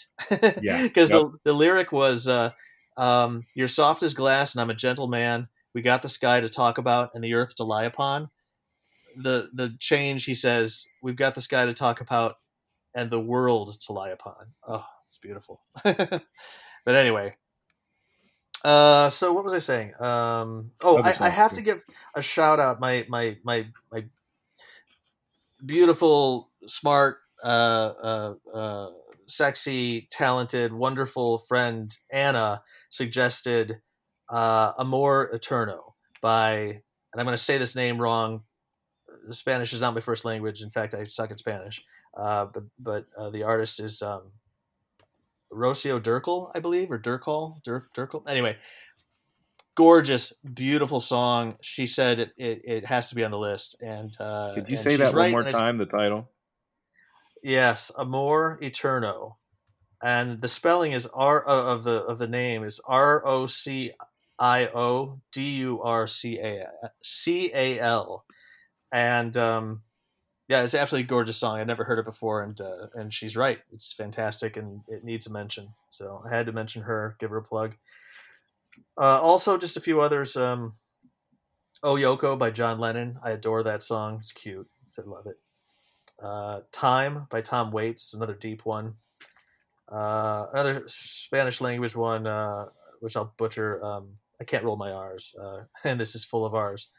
Yeah, 0.63 0.83
because 0.83 1.11
yep. 1.11 1.23
the 1.23 1.39
the 1.45 1.53
lyric 1.53 1.93
was, 1.93 2.29
uh, 2.29 2.51
um, 2.97 3.45
"You're 3.55 3.69
soft 3.69 4.03
as 4.03 4.15
glass, 4.15 4.55
and 4.55 4.61
I'm 4.61 4.71
a 4.71 4.75
gentle 4.75 5.09
man. 5.09 5.49
We 5.75 5.83
got 5.83 6.03
the 6.03 6.09
sky 6.09 6.41
to 6.41 6.49
talk 6.49 6.79
about, 6.79 7.11
and 7.15 7.23
the 7.23 7.35
earth 7.35 7.57
to 7.57 7.65
lie 7.65 7.85
upon." 7.85 8.31
The 9.17 9.51
the 9.53 9.77
change 9.79 10.25
he 10.25 10.35
says, 10.35 10.87
"We've 11.03 11.17
got 11.17 11.35
the 11.35 11.41
sky 11.41 11.67
to 11.67 11.75
talk 11.75 12.01
about, 12.01 12.37
and 12.95 13.11
the 13.11 13.21
world 13.21 13.79
to 13.83 13.93
lie 13.93 14.11
upon." 14.11 14.55
Oh, 14.67 14.85
it's 15.07 15.19
beautiful. 15.19 15.63
but 15.85 16.25
anyway, 16.87 17.35
uh, 18.65 19.11
so 19.11 19.33
what 19.33 19.45
was 19.45 19.55
I 19.55 19.59
saying? 19.59 19.93
Um, 20.01 20.73
oh, 20.83 21.03
I, 21.03 21.15
I 21.21 21.29
have 21.29 21.53
to 21.53 21.63
give 21.63 21.85
a 22.15 22.23
shout 22.23 22.59
out 22.59 22.81
my 22.81 23.07
my 23.09 23.37
my 23.45 23.67
my 23.93 24.05
beautiful, 25.65 26.51
smart, 26.67 27.19
uh, 27.43 27.47
uh, 27.47 28.35
uh, 28.53 28.91
sexy, 29.27 30.09
talented, 30.11 30.73
wonderful 30.73 31.39
friend 31.39 31.97
Anna 32.11 32.63
suggested 32.91 33.81
uh, 34.29 34.73
Amor 34.79 35.31
Eterno 35.33 35.95
by, 36.21 36.55
and 36.55 37.21
I'm 37.21 37.25
going 37.25 37.37
to 37.37 37.43
say 37.43 37.59
this 37.59 37.77
name 37.77 38.01
wrong. 38.01 38.43
Spanish 39.31 39.73
is 39.73 39.81
not 39.81 39.95
my 39.95 40.01
first 40.01 40.25
language. 40.25 40.63
In 40.63 40.71
fact, 40.71 40.95
I 40.95 41.05
suck 41.05 41.31
at 41.31 41.39
Spanish. 41.39 41.83
Uh, 42.17 42.47
but 42.47 42.65
but 42.79 43.07
uh, 43.17 43.31
the 43.31 43.43
artist 43.43 43.81
is 43.81 44.01
um, 44.01 44.33
Rocio 45.55 46.01
Durkel, 46.01 46.51
I 46.55 46.61
believe, 46.61 46.91
or 46.91 46.99
Durkal, 46.99 47.63
Dur- 47.63 47.89
Durkel. 47.95 48.29
Anyway, 48.29 48.57
gorgeous, 49.75 50.33
beautiful 50.33 51.01
song. 51.01 51.57
She 51.61 51.87
said 51.87 52.19
it, 52.19 52.33
it, 52.37 52.63
it 52.65 52.87
has 52.87 53.09
to 53.09 53.15
be 53.15 53.25
on 53.25 53.31
the 53.31 53.39
list. 53.39 53.77
And 53.81 54.15
uh, 54.21 54.55
Could 54.55 54.71
you 54.71 54.77
say 54.77 54.97
that 54.97 55.13
right, 55.15 55.33
one 55.33 55.45
more 55.45 55.49
I 55.49 55.53
time? 55.53 55.79
The 55.79 55.87
title. 55.87 56.31
Yes, 57.43 57.91
Amor 57.99 58.59
Eterno, 58.63 59.37
and 60.03 60.41
the 60.41 60.49
spelling 60.49 60.93
is 60.93 61.07
R 61.07 61.47
uh, 61.47 61.65
of 61.65 61.85
the 61.85 62.03
of 62.05 62.19
the 62.19 62.27
name 62.27 62.65
is 62.65 62.81
R 62.87 63.23
O 63.27 63.47
C 63.47 63.93
I 64.39 64.69
O 64.69 65.21
D 65.31 65.51
U 65.57 65.83
R 65.83 66.07
C 66.07 66.39
A 66.39 66.63
C 67.03 67.51
A 67.55 67.79
L, 67.81 68.25
and 68.91 69.37
um, 69.37 69.83
yeah, 70.49 70.63
it's 70.63 70.75
absolutely 70.75 71.07
gorgeous 71.07 71.39
song. 71.39 71.59
I'd 71.59 71.67
never 71.67 71.85
heard 71.85 71.99
it 71.99 72.05
before, 72.05 72.43
and 72.43 72.61
uh, 72.61 72.89
and 72.95 73.13
she's 73.13 73.37
right. 73.37 73.61
It's 73.73 73.93
fantastic, 73.93 74.57
and 74.57 74.83
it 74.89 75.03
needs 75.03 75.27
a 75.27 75.33
mention. 75.33 75.69
So 75.91 76.23
I 76.25 76.35
had 76.35 76.47
to 76.47 76.53
mention 76.53 76.83
her, 76.83 77.17
give 77.19 77.31
her 77.31 77.39
a 77.39 77.43
plug. 77.43 77.77
Uh, 78.99 79.21
also, 79.23 79.57
just 79.57 79.77
a 79.77 79.81
few 79.81 80.01
others. 80.01 80.37
Um, 80.37 80.75
"Oh 81.83 81.95
Yoko" 81.95 82.39
by 82.39 82.51
John 82.51 82.79
Lennon. 82.79 83.19
I 83.23 83.31
adore 83.31 83.63
that 83.63 83.83
song. 83.83 84.19
It's 84.21 84.33
cute. 84.33 84.69
I 84.99 85.03
love 85.03 85.27
it. 85.27 85.39
Uh, 86.23 86.61
"Time" 86.73 87.27
by 87.31 87.41
Tom 87.41 87.73
Waits, 87.73 88.13
another 88.13 88.35
deep 88.35 88.67
one. 88.67 88.97
Uh, 89.89 90.47
another 90.53 90.85
Spanish 90.87 91.61
language 91.63 91.97
one, 91.97 92.27
uh, 92.27 92.67
which 93.01 93.17
I'll 93.17 93.33
butcher. 93.39 93.83
Um, 93.83 94.17
I 94.41 94.45
can't 94.45 94.65
roll 94.65 94.77
my 94.77 94.93
R's, 94.93 95.35
uh, 95.41 95.65
and 95.85 95.99
this 95.99 96.15
is 96.15 96.25
full 96.25 96.45
of 96.45 96.55
R's. 96.55 96.91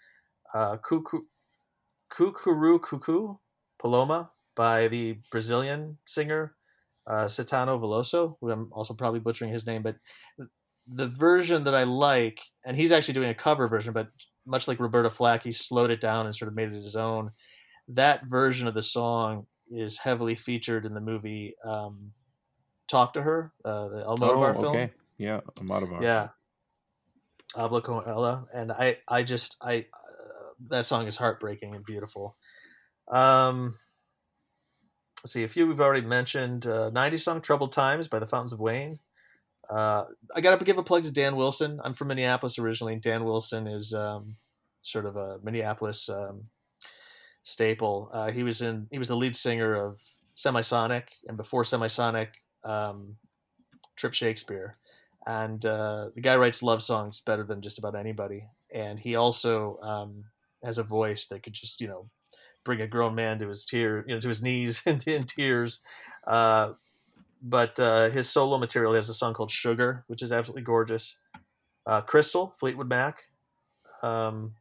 Uh, 0.51 0.77
Cuckoo, 0.77 1.23
Cuckoo 2.09 2.79
Cuckoo, 2.79 3.35
Paloma 3.79 4.31
by 4.55 4.87
the 4.87 5.17
Brazilian 5.31 5.97
singer 6.05 6.55
uh, 7.07 7.25
Satano 7.25 7.79
Veloso, 7.79 8.37
who 8.41 8.51
I'm 8.51 8.71
also 8.71 8.93
probably 8.93 9.19
butchering 9.19 9.51
his 9.51 9.67
name, 9.67 9.83
but 9.83 9.97
the 10.87 11.07
version 11.07 11.63
that 11.63 11.75
I 11.75 11.83
like, 11.83 12.41
and 12.65 12.77
he's 12.77 12.91
actually 12.91 13.15
doing 13.15 13.29
a 13.29 13.35
cover 13.35 13.67
version, 13.67 13.93
but 13.93 14.07
much 14.45 14.67
like 14.67 14.79
Roberta 14.79 15.09
Flack, 15.09 15.43
he 15.43 15.51
slowed 15.51 15.89
it 15.89 15.99
down 16.01 16.25
and 16.25 16.35
sort 16.35 16.49
of 16.49 16.55
made 16.55 16.69
it 16.69 16.75
his 16.75 16.95
own. 16.95 17.31
That 17.87 18.25
version 18.25 18.67
of 18.67 18.73
the 18.73 18.81
song 18.81 19.47
is 19.69 19.97
heavily 19.97 20.35
featured 20.35 20.85
in 20.85 20.93
the 20.93 21.01
movie 21.01 21.55
um, 21.65 22.11
"Talk 22.87 23.13
to 23.13 23.21
Her," 23.21 23.51
uh, 23.63 23.87
the 23.89 24.03
Almodovar 24.05 24.55
oh, 24.55 24.61
film. 24.61 24.75
okay. 24.75 24.91
Yeah, 25.17 25.41
Almodovar. 25.55 26.01
Yeah. 26.01 26.29
Habla 27.55 27.81
con 27.81 28.03
ella, 28.05 28.47
and 28.53 28.71
I, 28.71 28.97
I 29.07 29.23
just, 29.23 29.55
I, 29.61 29.85
that 30.69 30.85
song 30.85 31.07
is 31.07 31.17
heartbreaking 31.17 31.75
and 31.75 31.85
beautiful. 31.85 32.35
Um, 33.09 33.77
let's 35.23 35.33
see, 35.33 35.43
a 35.43 35.47
few 35.47 35.67
we've 35.67 35.81
already 35.81 36.05
mentioned. 36.05 36.65
Uh, 36.65 36.91
'90s 36.91 37.21
song 37.21 37.41
"Troubled 37.41 37.71
Times" 37.71 38.07
by 38.07 38.19
the 38.19 38.27
Fountains 38.27 38.53
of 38.53 38.59
Wayne. 38.59 38.99
Uh, 39.69 40.05
I 40.35 40.41
got 40.41 40.57
to 40.59 40.65
give 40.65 40.77
a 40.77 40.83
plug 40.83 41.03
to 41.05 41.11
Dan 41.11 41.35
Wilson. 41.35 41.79
I'm 41.83 41.93
from 41.93 42.09
Minneapolis 42.09 42.59
originally. 42.59 42.93
and 42.93 43.01
Dan 43.01 43.23
Wilson 43.23 43.67
is 43.67 43.93
um, 43.93 44.35
sort 44.81 45.05
of 45.05 45.15
a 45.15 45.39
Minneapolis 45.43 46.07
um, 46.07 46.43
staple. 47.41 48.09
Uh, 48.13 48.31
he 48.31 48.43
was 48.43 48.61
in, 48.61 48.87
he 48.91 48.99
was 48.99 49.07
the 49.07 49.17
lead 49.17 49.35
singer 49.35 49.73
of 49.73 50.01
Semisonic, 50.35 51.07
and 51.27 51.35
before 51.35 51.63
Semisonic, 51.63 52.27
um, 52.63 53.15
Trip 53.95 54.13
Shakespeare 54.13 54.77
and 55.25 55.65
uh, 55.65 56.09
the 56.13 56.21
guy 56.21 56.35
writes 56.35 56.61
love 56.61 56.83
songs 56.83 57.19
better 57.21 57.43
than 57.43 57.61
just 57.61 57.79
about 57.79 57.95
anybody. 57.95 58.47
And 58.73 58.99
he 58.99 59.15
also 59.15 59.79
um, 59.79 60.25
has 60.65 60.77
a 60.77 60.83
voice 60.83 61.27
that 61.27 61.43
could 61.43 61.53
just 61.53 61.79
you 61.79 61.87
know 61.87 62.09
bring 62.65 62.81
a 62.81 62.87
grown 62.87 63.15
man 63.15 63.37
to 63.39 63.47
his 63.47 63.63
tear, 63.63 64.03
you 64.07 64.13
know, 64.13 64.19
to 64.19 64.27
his 64.27 64.41
knees 64.41 64.81
in, 64.85 64.99
in 65.05 65.23
tears. 65.23 65.79
Uh, 66.27 66.73
but 67.41 67.79
uh, 67.79 68.09
his 68.09 68.29
solo 68.29 68.57
material 68.57 68.93
has 68.93 69.07
a 69.07 69.13
song 69.13 69.33
called 69.33 69.51
"Sugar," 69.51 70.03
which 70.07 70.21
is 70.21 70.31
absolutely 70.31 70.63
gorgeous. 70.63 71.17
Uh, 71.85 72.01
Crystal, 72.01 72.53
Fleetwood 72.59 72.89
Mac. 72.89 73.19
Um, 74.01 74.55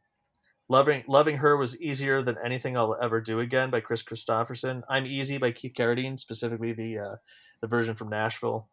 loving 0.69 1.03
loving 1.09 1.39
her 1.39 1.57
was 1.57 1.81
easier 1.81 2.21
than 2.21 2.37
anything 2.45 2.77
I'll 2.77 2.97
ever 3.01 3.21
do 3.21 3.41
again 3.41 3.71
by 3.71 3.81
Kris 3.81 4.03
Kristofferson. 4.03 4.83
I'm 4.89 5.07
Easy 5.07 5.39
by 5.39 5.51
Keith 5.51 5.73
Carradine, 5.75 6.21
specifically 6.21 6.73
the 6.73 6.99
uh, 6.99 7.17
the 7.63 7.67
version 7.67 7.95
from 7.95 8.11
Nashville. 8.11 8.69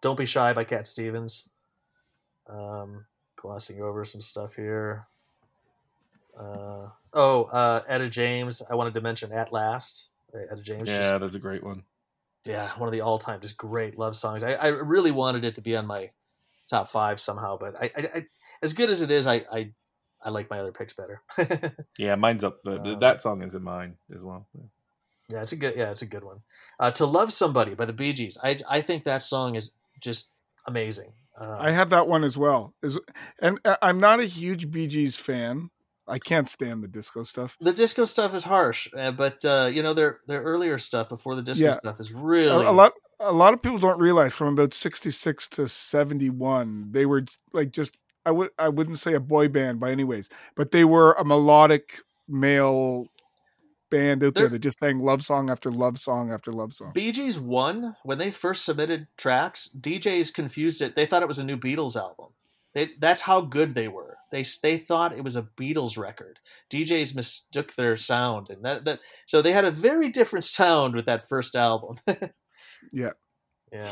Don't 0.00 0.18
Be 0.18 0.26
Shy 0.26 0.52
by 0.52 0.64
Cat 0.64 0.86
Stevens. 0.86 1.48
Um, 2.48 3.06
glossing 3.36 3.80
over 3.80 4.04
some 4.04 4.20
stuff 4.20 4.54
here. 4.54 5.08
Uh, 6.38 6.88
oh, 7.12 7.44
uh, 7.44 7.82
Etta 7.86 8.08
James. 8.08 8.62
I 8.70 8.74
wanted 8.74 8.94
to 8.94 9.00
mention 9.00 9.32
At 9.32 9.52
Last. 9.52 10.10
Uh, 10.34 10.38
Etta 10.50 10.62
James. 10.62 10.88
just- 10.88 11.00
Yeah, 11.00 11.18
that's 11.18 11.36
a 11.36 11.38
great 11.40 11.62
one. 11.62 11.84
yeah, 12.44 12.70
one 12.78 12.88
of 12.88 12.92
the 12.92 13.00
all-time 13.00 13.40
just 13.40 13.56
great 13.56 13.98
love 13.98 14.16
songs. 14.16 14.44
I, 14.44 14.52
I 14.54 14.66
really 14.68 15.10
wanted 15.10 15.44
it 15.44 15.54
to 15.56 15.60
be 15.62 15.76
on 15.76 15.86
my 15.86 16.10
top 16.68 16.88
five 16.88 17.20
somehow, 17.20 17.56
but 17.58 17.76
I, 17.80 17.90
I, 17.96 18.00
I 18.16 18.26
as 18.62 18.72
good 18.74 18.90
as 18.90 19.00
it 19.02 19.10
is, 19.10 19.26
I, 19.26 19.44
I, 19.52 19.72
I 20.22 20.30
like 20.30 20.48
my 20.50 20.58
other 20.58 20.72
picks 20.72 20.92
better. 20.94 21.22
Yeah, 21.98 22.14
mine's 22.16 22.42
up. 22.44 22.58
But 22.64 22.86
Uh, 22.86 22.98
that 22.98 23.20
song 23.22 23.42
is 23.42 23.54
in 23.54 23.62
mine 23.62 23.96
as 24.14 24.20
well. 24.22 24.46
yeah, 25.28 25.42
it's 25.42 25.52
a 25.52 25.56
good. 25.56 25.74
Yeah, 25.76 25.90
it's 25.90 26.02
a 26.02 26.06
good 26.06 26.24
one. 26.24 26.40
Uh, 26.80 26.90
to 26.92 27.06
love 27.06 27.32
somebody 27.32 27.74
by 27.74 27.84
the 27.84 27.92
Bee 27.92 28.12
Gees. 28.12 28.36
I, 28.42 28.58
I 28.68 28.80
think 28.80 29.04
that 29.04 29.22
song 29.22 29.54
is 29.54 29.72
just 30.00 30.30
amazing. 30.66 31.12
Uh, 31.40 31.56
I 31.58 31.70
have 31.72 31.90
that 31.90 32.08
one 32.08 32.24
as 32.24 32.36
well. 32.38 32.74
Is 32.82 32.98
and 33.40 33.58
uh, 33.64 33.76
I'm 33.82 34.00
not 34.00 34.20
a 34.20 34.24
huge 34.24 34.70
Bee 34.70 34.86
Gees 34.86 35.16
fan. 35.16 35.70
I 36.06 36.18
can't 36.18 36.48
stand 36.48 36.82
the 36.82 36.88
disco 36.88 37.22
stuff. 37.22 37.56
the 37.60 37.72
disco 37.72 38.04
stuff 38.04 38.34
is 38.34 38.44
harsh, 38.44 38.88
uh, 38.96 39.10
but 39.12 39.44
uh, 39.44 39.70
you 39.72 39.82
know 39.82 39.94
their 39.94 40.20
their 40.26 40.42
earlier 40.42 40.78
stuff 40.78 41.08
before 41.08 41.34
the 41.34 41.42
disco 41.42 41.64
Yeah. 41.64 41.72
stuff 41.72 41.98
is 42.00 42.10
A, 42.12 42.16
really 42.16 42.66
a 42.66 42.72
lot 42.72 42.92
a 43.20 43.32
lot 43.32 43.54
of 43.54 43.62
people 43.62 43.78
don't 43.78 43.98
realize 43.98 44.32
from 44.34 44.48
about 44.48 44.74
66 44.74 45.48
to 45.48 45.68
71 45.68 46.88
they 46.90 47.06
were 47.06 47.24
like 47.52 47.70
just 47.70 48.00
I 48.26 48.30
would 48.32 48.50
I 48.58 48.68
wouldn't 48.68 48.98
say 48.98 49.14
a 49.14 49.20
boy 49.20 49.48
band 49.48 49.80
by 49.80 49.90
any 49.92 50.04
ways, 50.04 50.28
but 50.56 50.70
they 50.72 50.84
were 50.84 51.12
a 51.12 51.24
melodic 51.24 52.00
male 52.28 53.06
band 53.90 54.24
out 54.24 54.34
there 54.34 54.44
They're- 54.44 54.50
that 54.50 54.58
just 54.60 54.78
sang 54.80 54.98
love 54.98 55.22
song 55.22 55.50
after 55.50 55.70
love 55.70 55.98
song 55.98 56.32
after 56.32 56.52
love 56.52 56.72
song. 56.72 56.92
Bee 56.94 57.12
Gees 57.12 57.38
one 57.38 57.96
when 58.02 58.18
they 58.18 58.30
first 58.30 58.64
submitted 58.64 59.06
tracks. 59.16 59.68
DJs 59.78 60.32
confused 60.34 60.82
it. 60.82 60.96
They 60.96 61.06
thought 61.06 61.22
it 61.22 61.28
was 61.28 61.38
a 61.38 61.44
new 61.44 61.56
Beatles 61.56 61.96
album. 61.96 62.28
They, 62.74 62.90
that's 62.98 63.22
how 63.22 63.40
good 63.40 63.74
they 63.74 63.88
were. 63.88 64.18
They 64.30 64.44
they 64.62 64.78
thought 64.78 65.16
it 65.16 65.22
was 65.22 65.36
a 65.36 65.42
Beatles 65.56 65.96
record. 65.96 66.40
DJs 66.70 67.14
mistook 67.14 67.74
their 67.74 67.96
sound, 67.96 68.50
and 68.50 68.64
that, 68.64 68.84
that 68.84 69.00
so 69.26 69.40
they 69.42 69.52
had 69.52 69.64
a 69.64 69.70
very 69.70 70.08
different 70.08 70.44
sound 70.44 70.94
with 70.94 71.06
that 71.06 71.22
first 71.22 71.54
album. 71.56 71.96
Yeah. 72.92 73.10
yeah. 73.72 73.90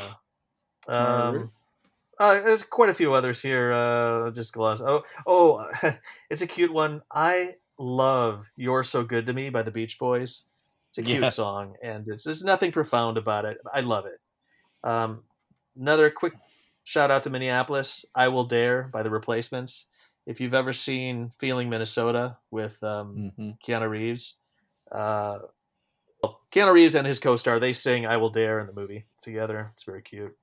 Um, 0.87 1.51
uh, 2.19 2.35
there's 2.43 2.63
quite 2.63 2.91
a 2.91 2.95
few 2.95 3.15
others 3.15 3.41
here. 3.41 3.73
Uh, 3.73 4.31
just 4.31 4.53
gloss. 4.53 4.81
Oh, 4.81 5.03
oh, 5.27 5.67
it's 6.31 6.43
a 6.43 6.47
cute 6.47 6.73
one. 6.73 7.03
I 7.11 7.57
love 7.79 8.51
"You're 8.57 8.85
So 8.85 9.03
Good 9.05 9.27
to 9.27 9.33
Me" 9.33 9.51
by 9.51 9.63
the 9.63 9.71
Beach 9.71 9.99
Boys. 9.99 10.45
It's 10.91 10.99
a 10.99 11.03
cute 11.03 11.23
Yeah. 11.23 11.31
song, 11.31 11.77
and 11.83 12.07
it's 12.09 12.25
there's 12.25 12.45
nothing 12.45 12.71
profound 12.71 13.17
about 13.17 13.45
it. 13.47 13.59
I 13.73 13.81
love 13.81 14.05
it. 14.07 14.21
Um, 14.85 15.23
another 15.77 16.11
quick 16.11 16.35
shout 16.85 17.11
out 17.11 17.23
to 17.25 17.31
Minneapolis. 17.31 18.05
"I 18.15 18.29
Will 18.29 18.45
Dare" 18.45 18.85
by 18.85 19.03
the 19.03 19.11
Replacements. 19.11 19.87
If 20.27 20.41
you've 20.41 20.55
ever 20.55 20.73
seen 20.73 21.31
"Feeling 21.39 21.71
Minnesota" 21.71 22.39
with 22.51 22.83
um, 22.83 23.33
hmm 23.37 23.51
Keanu 23.65 23.89
Reeves. 23.91 24.37
Uh, 24.91 25.39
well, 26.23 26.41
Keanu 26.53 26.73
Reeves 26.75 26.95
and 26.95 27.07
his 27.07 27.19
co-star 27.19 27.61
they 27.61 27.73
sing 27.73 28.07
"I 28.07 28.19
Will 28.19 28.31
Dare" 28.31 28.61
in 28.61 28.67
the 28.67 28.73
movie 28.75 29.07
together. 29.23 29.71
It's 29.75 29.85
very 29.85 30.03
cute. 30.03 30.37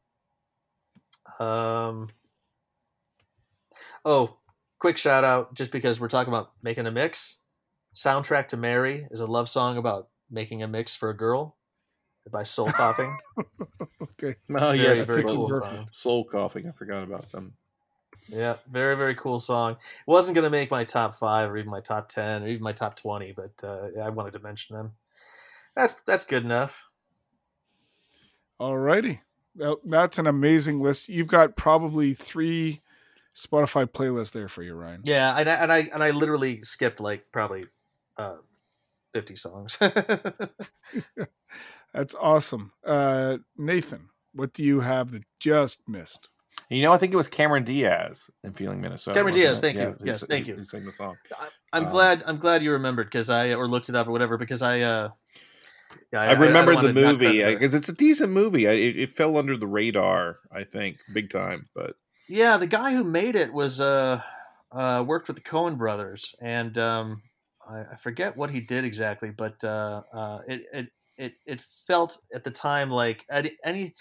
Um. 1.40 2.08
Oh, 4.06 4.40
quick 4.80 4.98
shout 4.98 5.24
out! 5.24 5.54
Just 5.54 5.72
because 5.72 6.00
we're 6.00 6.08
talking 6.08 6.34
about 6.34 6.54
making 6.64 6.88
a 6.88 6.92
mix, 6.92 7.40
"Soundtrack 7.94 8.48
to 8.50 8.58
Mary" 8.58 9.08
is 9.12 9.20
a 9.20 9.28
love 9.28 9.50
song 9.50 9.78
about 9.78 10.10
making 10.32 10.64
a 10.64 10.68
mix 10.68 10.96
for 10.96 11.10
a 11.10 11.18
girl 11.18 11.59
by 12.32 12.44
Soul 12.44 12.72
Coughing. 12.72 13.16
Okay. 14.02 14.36
Oh 14.50 14.72
Very, 14.72 14.98
yeah, 14.98 15.04
very 15.04 15.24
soul, 15.24 15.48
cool 15.48 15.62
song. 15.62 15.88
soul 15.92 16.26
coughing. 16.26 16.68
I 16.68 16.72
forgot 16.72 17.04
about 17.04 17.32
them. 17.32 17.54
Yeah, 18.28 18.58
very 18.70 18.96
very 18.96 19.16
cool 19.16 19.40
song. 19.40 19.74
It 19.74 19.78
wasn't 20.08 20.36
gonna 20.36 20.50
make 20.50 20.70
my 20.72 20.84
top 20.84 21.16
five 21.16 21.50
or 21.50 21.58
even 21.58 21.72
my 21.72 21.80
top 21.80 22.10
ten 22.10 22.44
or 22.44 22.48
even 22.48 22.64
my 22.64 22.74
top 22.74 22.96
twenty, 22.96 23.32
but 23.34 23.52
uh, 23.64 23.90
I 24.02 24.10
wanted 24.10 24.34
to 24.34 24.40
mention 24.40 24.76
them. 24.76 24.92
That's 25.76 25.94
that's 26.06 26.26
good 26.26 26.44
enough. 26.44 26.86
All 28.60 28.78
righty. 28.78 29.22
That's 29.86 30.20
an 30.20 30.28
amazing 30.28 30.82
list. 30.82 31.10
You've 31.10 31.28
got 31.28 31.56
probably 31.56 32.14
three 32.14 32.82
Spotify 33.36 33.86
playlists 33.86 34.32
there 34.32 34.48
for 34.50 34.64
you, 34.64 34.74
Ryan. 34.74 35.02
Yeah, 35.06 35.36
and 35.38 35.50
I 35.50 35.54
and 35.54 35.72
I 35.72 35.78
and 35.94 36.04
I 36.04 36.12
literally 36.12 36.62
skipped 36.62 37.00
like 37.00 37.32
probably 37.32 37.66
uh, 38.18 38.38
fifty 39.14 39.36
songs. 39.36 39.78
That's 41.94 42.16
awesome. 42.16 42.72
Uh, 42.86 43.38
Nathan, 43.58 44.10
what 44.34 44.54
do 44.54 44.64
you 44.64 44.82
have 44.82 45.12
that 45.12 45.24
just 45.40 45.82
missed? 45.88 46.30
You 46.70 46.84
know, 46.84 46.92
I 46.94 46.98
think 46.98 47.14
it 47.14 47.18
was 47.18 47.28
Cameron 47.28 47.64
Diaz 47.64 48.30
in 48.44 48.54
Feeling 48.54 48.80
Minnesota. 48.80 49.18
Cameron 49.18 49.34
Diaz, 49.34 49.58
it? 49.58 49.62
thank 49.62 49.78
you. 49.80 49.96
who 50.00 50.06
Yes, 50.06 50.22
s- 50.22 50.28
thank 50.28 50.46
who- 50.46 50.52
you. 50.52 50.58
Who 50.60 50.66
sang 50.66 50.86
the 50.86 50.92
song? 50.92 51.18
I, 51.38 51.48
I'm 51.74 51.86
Um, 51.86 51.92
glad. 51.92 52.24
I'm 52.28 52.38
glad 52.38 52.62
you 52.62 52.72
remembered 52.74 53.08
because 53.08 53.30
I 53.32 53.54
or 53.54 53.68
looked 53.68 53.90
it 53.90 53.96
up 53.96 54.08
or 54.08 54.12
whatever 54.12 54.38
because 54.38 54.62
I. 54.62 54.82
uh 54.82 55.10
yeah, 56.14 56.22
I, 56.22 56.32
remember 56.34 56.74
don't 56.74 56.84
the 56.84 56.94
movie 56.94 57.44
because 57.44 57.74
it's 57.74 57.90
a 57.90 57.94
decent 57.94 58.32
movie. 58.32 58.68
I, 58.68 58.74
it, 58.74 58.98
it 59.00 59.16
fell 59.16 59.38
under 59.38 59.58
the 59.58 59.66
radar, 59.66 60.38
I 60.52 60.64
think, 60.64 60.98
big 61.12 61.32
time. 61.32 61.68
But 61.74 61.96
Yeah, 62.28 62.58
the 62.58 62.68
guy 62.68 62.94
who 62.94 63.04
made 63.04 63.36
it 63.36 63.52
was 63.52 63.82
uh, 63.82 64.22
uh, 64.72 65.04
worked 65.08 65.28
with 65.28 65.38
the 65.38 65.44
Coen 65.44 65.78
brothers, 65.80 66.36
and 66.40 66.78
um, 66.78 67.24
I, 67.68 67.80
I 67.94 67.96
forget 67.96 68.38
what 68.38 68.52
he 68.52 68.60
did 68.60 68.84
exactly, 68.86 69.32
but 69.32 69.64
uh, 69.64 70.04
uh, 70.14 70.40
it, 70.48 70.62
it 70.72 70.88
it 71.20 71.34
it 71.46 71.62
felt 71.62 72.20
at 72.34 72.44
the 72.44 72.52
time 72.52 72.90
like 72.90 73.26
any, 73.30 73.58
any 73.64 73.94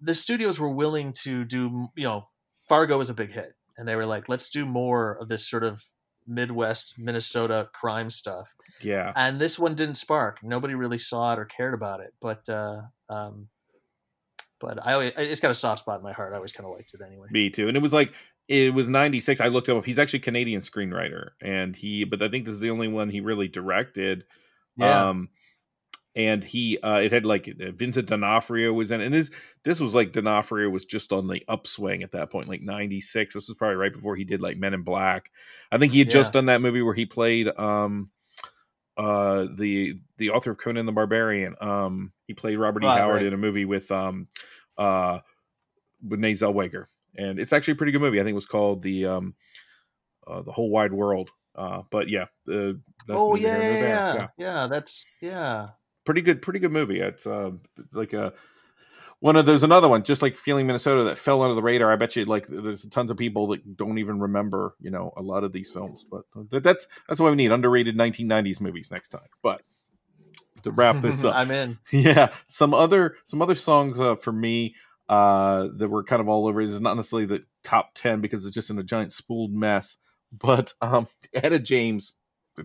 the 0.00 0.14
studios 0.14 0.58
were 0.58 0.70
willing 0.70 1.12
to 1.12 1.44
do 1.44 1.88
you 1.96 2.04
know 2.04 2.28
Fargo 2.68 2.96
was 2.96 3.10
a 3.10 3.14
big 3.14 3.32
hit, 3.32 3.54
and 3.76 3.86
they 3.86 3.96
were 3.96 4.06
like, 4.06 4.28
let's 4.28 4.48
do 4.48 4.64
more 4.64 5.18
of 5.20 5.28
this 5.28 5.46
sort 5.46 5.64
of 5.64 5.84
Midwest 6.26 6.94
Minnesota 6.98 7.68
crime 7.74 8.08
stuff, 8.08 8.54
yeah, 8.80 9.12
and 9.16 9.38
this 9.38 9.58
one 9.58 9.74
didn't 9.74 9.96
spark. 9.96 10.38
Nobody 10.42 10.74
really 10.74 10.98
saw 10.98 11.34
it 11.34 11.38
or 11.38 11.44
cared 11.44 11.74
about 11.74 12.00
it, 12.00 12.14
but. 12.20 12.48
Uh, 12.48 12.82
um, 13.10 13.48
but 14.60 14.86
I 14.86 14.94
always, 14.94 15.12
it's 15.18 15.40
got 15.40 15.50
a 15.50 15.54
soft 15.54 15.80
spot 15.80 15.98
in 15.98 16.04
my 16.04 16.12
heart. 16.12 16.32
I 16.32 16.36
always 16.36 16.52
kind 16.52 16.64
of 16.66 16.74
liked 16.74 16.94
it 16.94 17.00
anyway. 17.06 17.26
me 17.30 17.50
too. 17.50 17.68
And 17.68 17.76
it 17.76 17.82
was 17.82 17.92
like 17.92 18.14
it 18.48 18.72
was 18.72 18.88
'96. 18.88 19.40
I 19.40 19.48
looked 19.48 19.68
him 19.68 19.76
up. 19.76 19.84
He's 19.84 19.98
actually 19.98 20.20
a 20.20 20.22
Canadian 20.22 20.62
screenwriter, 20.62 21.30
and 21.42 21.74
he. 21.76 22.04
But 22.04 22.22
I 22.22 22.28
think 22.28 22.46
this 22.46 22.54
is 22.54 22.60
the 22.60 22.70
only 22.70 22.88
one 22.88 23.10
he 23.10 23.20
really 23.20 23.48
directed. 23.48 24.24
Yeah. 24.76 25.08
Um, 25.08 25.28
and 26.16 26.44
he, 26.44 26.78
uh, 26.78 26.98
it 26.98 27.12
had 27.12 27.26
like 27.26 27.48
uh, 27.48 27.72
Vincent 27.72 28.08
D'Onofrio 28.08 28.72
was 28.72 28.90
in, 28.90 29.00
it. 29.00 29.06
and 29.06 29.14
this 29.14 29.30
this 29.64 29.80
was 29.80 29.94
like 29.94 30.12
D'Onofrio 30.12 30.70
was 30.70 30.84
just 30.84 31.12
on 31.12 31.26
the 31.26 31.42
upswing 31.48 32.02
at 32.02 32.12
that 32.12 32.30
point, 32.30 32.48
like 32.48 32.62
'96. 32.62 33.34
This 33.34 33.48
was 33.48 33.56
probably 33.56 33.76
right 33.76 33.92
before 33.92 34.14
he 34.14 34.24
did 34.24 34.40
like 34.40 34.56
Men 34.56 34.74
in 34.74 34.82
Black. 34.82 35.30
I 35.72 35.78
think 35.78 35.92
he 35.92 35.98
had 35.98 36.10
just 36.10 36.32
done 36.32 36.46
that 36.46 36.60
movie 36.60 36.82
where 36.82 36.94
he 36.94 37.06
played 37.06 37.48
um, 37.58 38.10
uh, 38.96 39.46
the 39.54 39.94
the 40.18 40.30
author 40.30 40.52
of 40.52 40.58
Conan 40.58 40.86
the 40.86 40.92
Barbarian. 40.92 41.56
Um, 41.60 42.12
he 42.26 42.34
played 42.34 42.56
Robert 42.56 42.84
E. 42.84 42.86
Howard 42.86 43.16
right. 43.16 43.26
in 43.26 43.34
a 43.34 43.38
movie 43.38 43.64
with 43.64 43.90
um, 43.90 44.28
uh, 44.78 45.18
Zellweger, 46.06 46.86
and 47.16 47.40
it's 47.40 47.52
actually 47.52 47.72
a 47.72 47.76
pretty 47.76 47.92
good 47.92 48.00
movie. 48.00 48.20
I 48.20 48.22
think 48.22 48.32
it 48.32 48.36
was 48.36 48.46
called 48.46 48.82
the 48.82 49.06
um, 49.06 49.34
uh, 50.26 50.42
the 50.42 50.52
whole 50.52 50.70
wide 50.70 50.92
world. 50.92 51.30
Uh, 51.56 51.82
but 51.90 52.08
yeah, 52.08 52.26
uh, 52.48 52.72
that's 53.06 53.10
oh 53.10 53.34
yeah 53.34 53.60
here 53.60 53.72
yeah, 53.72 54.14
yeah, 54.14 54.26
yeah. 54.38 54.66
That's 54.68 55.06
yeah. 55.20 55.68
Pretty 56.04 56.22
good, 56.22 56.42
pretty 56.42 56.58
good 56.58 56.72
movie. 56.72 57.00
It's 57.00 57.26
uh, 57.26 57.52
like 57.92 58.12
a 58.12 58.32
one 59.20 59.36
of 59.36 59.46
there's 59.46 59.62
another 59.62 59.88
one 59.88 60.02
just 60.02 60.22
like 60.22 60.36
Feeling 60.36 60.66
Minnesota 60.66 61.04
that 61.04 61.18
fell 61.18 61.42
under 61.42 61.54
the 61.54 61.62
radar. 61.62 61.90
I 61.90 61.96
bet 61.96 62.16
you 62.16 62.24
like 62.24 62.46
there's 62.46 62.86
tons 62.86 63.10
of 63.10 63.16
people 63.16 63.46
that 63.48 63.76
don't 63.76 63.98
even 63.98 64.20
remember 64.20 64.74
you 64.80 64.90
know 64.90 65.12
a 65.16 65.22
lot 65.22 65.44
of 65.44 65.52
these 65.52 65.70
films, 65.70 66.04
but 66.04 66.24
that's 66.50 66.86
that's 67.08 67.20
why 67.20 67.30
we 67.30 67.36
need 67.36 67.52
underrated 67.52 67.96
1990s 67.96 68.60
movies 68.60 68.90
next 68.90 69.08
time. 69.08 69.28
But 69.42 69.62
to 70.62 70.70
wrap 70.70 71.00
this 71.00 71.24
up, 71.24 71.34
I'm 71.34 71.50
in. 71.50 71.78
yeah 71.90 72.28
some 72.46 72.74
other 72.74 73.16
some 73.26 73.40
other 73.40 73.54
songs 73.54 73.98
uh, 74.00 74.16
for 74.16 74.32
me 74.32 74.74
uh 75.08 75.68
that 75.76 75.88
were 75.88 76.02
kind 76.02 76.20
of 76.20 76.28
all 76.28 76.46
over 76.46 76.60
is 76.60 76.80
not 76.80 76.96
necessarily 76.96 77.26
the 77.26 77.44
top 77.62 77.90
10 77.94 78.22
because 78.22 78.46
it's 78.46 78.54
just 78.54 78.70
in 78.70 78.78
a 78.78 78.82
giant 78.82 79.12
spooled 79.12 79.52
mess 79.52 79.98
but 80.32 80.72
um 80.80 81.06
etta 81.34 81.58
james 81.58 82.14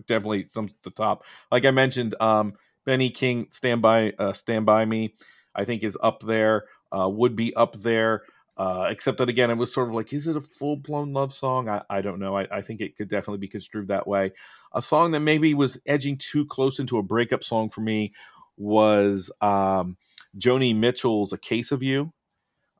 definitely 0.06 0.44
some 0.44 0.64
at 0.64 0.72
the 0.82 0.90
top 0.90 1.24
like 1.52 1.66
i 1.66 1.70
mentioned 1.70 2.14
um 2.18 2.54
benny 2.86 3.10
king 3.10 3.46
stand 3.50 3.82
by 3.82 4.12
uh 4.18 4.32
stand 4.32 4.66
by 4.66 4.84
me 4.84 5.14
i 5.54 5.64
think 5.64 5.82
is 5.82 5.98
up 6.02 6.20
there 6.20 6.64
uh 6.96 7.08
would 7.08 7.36
be 7.36 7.54
up 7.54 7.76
there 7.76 8.22
uh, 8.60 8.88
except 8.90 9.16
that 9.16 9.30
again, 9.30 9.50
it 9.50 9.56
was 9.56 9.72
sort 9.72 9.88
of 9.88 9.94
like, 9.94 10.12
is 10.12 10.26
it 10.26 10.36
a 10.36 10.40
full 10.42 10.76
blown 10.76 11.14
love 11.14 11.32
song? 11.32 11.66
I, 11.66 11.80
I 11.88 12.02
don't 12.02 12.18
know. 12.18 12.36
I, 12.36 12.46
I 12.58 12.60
think 12.60 12.82
it 12.82 12.94
could 12.94 13.08
definitely 13.08 13.38
be 13.38 13.48
construed 13.48 13.88
that 13.88 14.06
way. 14.06 14.32
A 14.74 14.82
song 14.82 15.12
that 15.12 15.20
maybe 15.20 15.54
was 15.54 15.80
edging 15.86 16.18
too 16.18 16.44
close 16.44 16.78
into 16.78 16.98
a 16.98 17.02
breakup 17.02 17.42
song 17.42 17.70
for 17.70 17.80
me 17.80 18.12
was 18.58 19.30
um, 19.40 19.96
Joni 20.38 20.76
Mitchell's 20.76 21.32
"A 21.32 21.38
Case 21.38 21.72
of 21.72 21.82
You," 21.82 22.12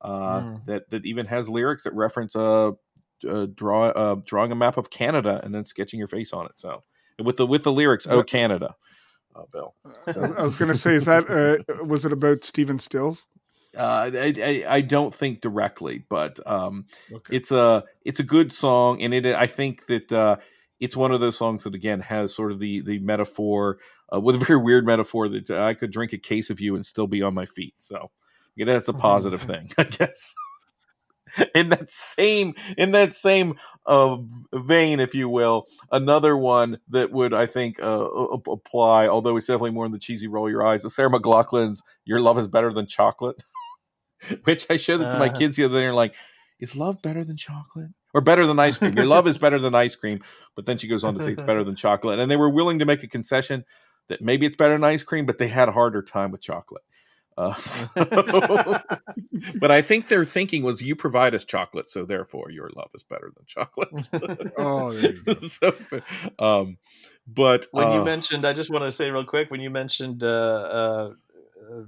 uh, 0.03 0.43
Mm. 0.43 0.65
that 0.67 0.91
that 0.91 1.07
even 1.07 1.25
has 1.25 1.49
lyrics 1.49 1.85
that 1.85 1.95
reference 1.95 2.37
uh, 2.37 2.73
uh, 3.27 3.47
draw 3.55 3.89
uh, 3.89 4.17
drawing 4.27 4.53
a 4.53 4.57
map 4.57 4.77
of 4.77 4.91
Canada 4.91 5.41
and 5.43 5.55
then 5.55 5.65
sketching 5.65 5.99
your 5.99 6.09
face 6.09 6.35
on 6.35 6.45
it. 6.45 6.53
So 6.57 6.83
with 7.19 7.37
the 7.37 7.47
with 7.47 7.65
the 7.65 7.73
lyrics, 7.73 8.07
"Oh 8.07 8.23
Canada," 8.23 8.75
uh, 9.41 9.45
Bill. 9.53 9.75
I 10.39 10.43
was 10.43 10.57
going 10.57 10.71
to 10.71 10.79
say, 10.79 10.95
is 10.95 11.07
that 11.07 11.29
uh, 11.31 11.85
was 11.85 12.05
it 12.05 12.13
about 12.13 12.45
Stephen 12.45 12.79
Stills? 12.79 13.25
Uh, 13.77 14.11
I, 14.13 14.35
I 14.39 14.65
I 14.69 14.81
don't 14.81 15.15
think 15.15 15.41
directly, 15.41 16.05
but 16.09 16.45
um, 16.47 16.87
Okay. 17.13 17.37
it's 17.37 17.53
a 17.53 17.85
it's 18.05 18.21
a 18.21 18.25
good 18.25 18.53
song, 18.53 19.01
and 19.03 19.15
it 19.15 19.27
I 19.27 19.47
think 19.47 19.87
that 19.87 20.11
uh, 20.11 20.37
it's 20.81 20.97
one 20.97 21.13
of 21.13 21.21
those 21.21 21.37
songs 21.37 21.65
that 21.65 21.75
again 21.75 22.01
has 22.01 22.35
sort 22.35 22.51
of 22.53 22.59
the 22.59 22.81
the 22.81 22.99
metaphor 22.99 23.79
uh, 24.13 24.21
with 24.21 24.37
a 24.37 24.39
very 24.45 24.59
weird 24.59 24.85
metaphor 24.85 25.29
that 25.29 25.51
I 25.51 25.75
could 25.75 25.93
drink 25.93 26.13
a 26.13 26.19
case 26.19 26.51
of 26.51 26.61
you 26.61 26.75
and 26.75 26.85
still 26.85 27.07
be 27.07 27.23
on 27.23 27.35
my 27.35 27.47
feet. 27.47 27.75
So 27.79 28.11
it 28.57 28.67
has 28.69 28.89
a 28.89 28.93
positive 28.93 29.43
thing, 29.43 29.71
I 29.79 29.85
guess. 29.85 30.35
in 31.55 31.71
that 31.71 31.91
same 31.91 32.55
in 32.77 32.93
that 32.93 33.15
same 33.15 33.55
uh, 33.87 34.17
vein, 34.55 35.01
if 35.01 35.15
you 35.15 35.29
will, 35.29 35.67
another 35.93 36.37
one 36.37 36.79
that 36.91 37.13
would 37.13 37.33
I 37.35 37.47
think 37.47 37.83
uh, 37.83 37.87
apply, 38.49 39.09
although 39.09 39.37
it's 39.37 39.47
definitely 39.47 39.73
more 39.73 39.87
in 39.87 39.93
the 39.93 39.99
cheesy 39.99 40.29
roll 40.29 40.51
your 40.51 40.67
eyes. 40.67 40.83
The 40.83 40.91
Sarah 40.91 41.11
McLachlan's 41.11 41.83
"Your 42.05 42.21
Love 42.21 42.39
Is 42.39 42.49
Better 42.49 42.73
Than 42.73 42.87
Chocolate," 42.87 43.43
which 44.45 44.67
I 44.71 44.77
showed 44.77 45.01
it 45.01 45.11
to 45.13 45.19
my 45.19 45.29
Uh. 45.29 45.37
kids 45.37 45.57
the 45.57 45.65
other 45.65 45.81
day. 45.81 45.87
and 45.87 45.97
Like, 45.97 46.15
is 46.61 46.77
love 46.77 47.03
better 47.03 47.25
than 47.25 47.37
chocolate? 47.37 47.91
Or 48.13 48.21
better 48.21 48.47
than 48.47 48.59
ice 48.59 48.77
cream? 48.77 48.95
Your 48.95 49.07
love 49.07 49.29
is 49.29 49.39
better 49.39 49.59
than 49.61 49.75
ice 49.75 49.95
cream. 49.95 50.21
But 50.57 50.67
then 50.67 50.79
she 50.79 50.89
goes 50.89 51.05
on 51.05 51.15
to 51.15 51.21
say 51.21 51.33
it's 51.33 51.41
better 51.43 51.63
than 51.65 51.77
chocolate. 51.77 52.19
And 52.19 52.31
they 52.31 52.37
were 52.37 52.51
willing 52.51 52.81
to 52.81 52.85
make 52.85 53.05
a 53.05 53.09
concession 53.09 53.65
that 54.09 54.21
maybe 54.21 54.47
it's 54.47 54.57
better 54.57 54.75
than 54.75 54.83
ice 54.85 55.05
cream, 55.05 55.27
but 55.27 55.39
they 55.39 55.47
had 55.49 55.69
a 55.69 55.73
harder 55.73 56.03
time 56.03 56.33
with 56.33 56.41
chocolate. 56.43 56.83
Uh, 57.41 57.55
so- 57.55 58.79
but 59.61 59.71
I 59.71 59.83
think 59.83 60.09
their 60.09 60.25
thinking 60.25 60.63
was 60.63 60.83
you 60.83 60.95
provide 60.97 61.35
us 61.35 61.45
chocolate, 61.45 61.91
so 61.91 62.05
therefore 62.05 62.51
your 62.51 62.71
love 62.77 62.91
is 62.95 63.03
better 63.03 63.33
than 63.35 63.45
chocolate. 63.47 63.89
Oh, 64.59 64.93
there 64.93 65.13
you 65.13 65.23
go. 65.25 65.35
so, 65.39 65.73
um, 66.39 66.79
but 67.27 67.67
when 67.73 67.91
you 67.91 68.01
uh, 68.01 68.05
mentioned, 68.05 68.47
I 68.47 68.53
just 68.53 68.71
want 68.71 68.85
to 68.85 68.91
say 68.91 69.11
real 69.11 69.25
quick 69.25 69.51
when 69.51 69.61
you 69.61 69.71
mentioned 69.71 70.23
uh, 70.23 70.27
uh, 70.27 71.11
uh, 71.71 71.83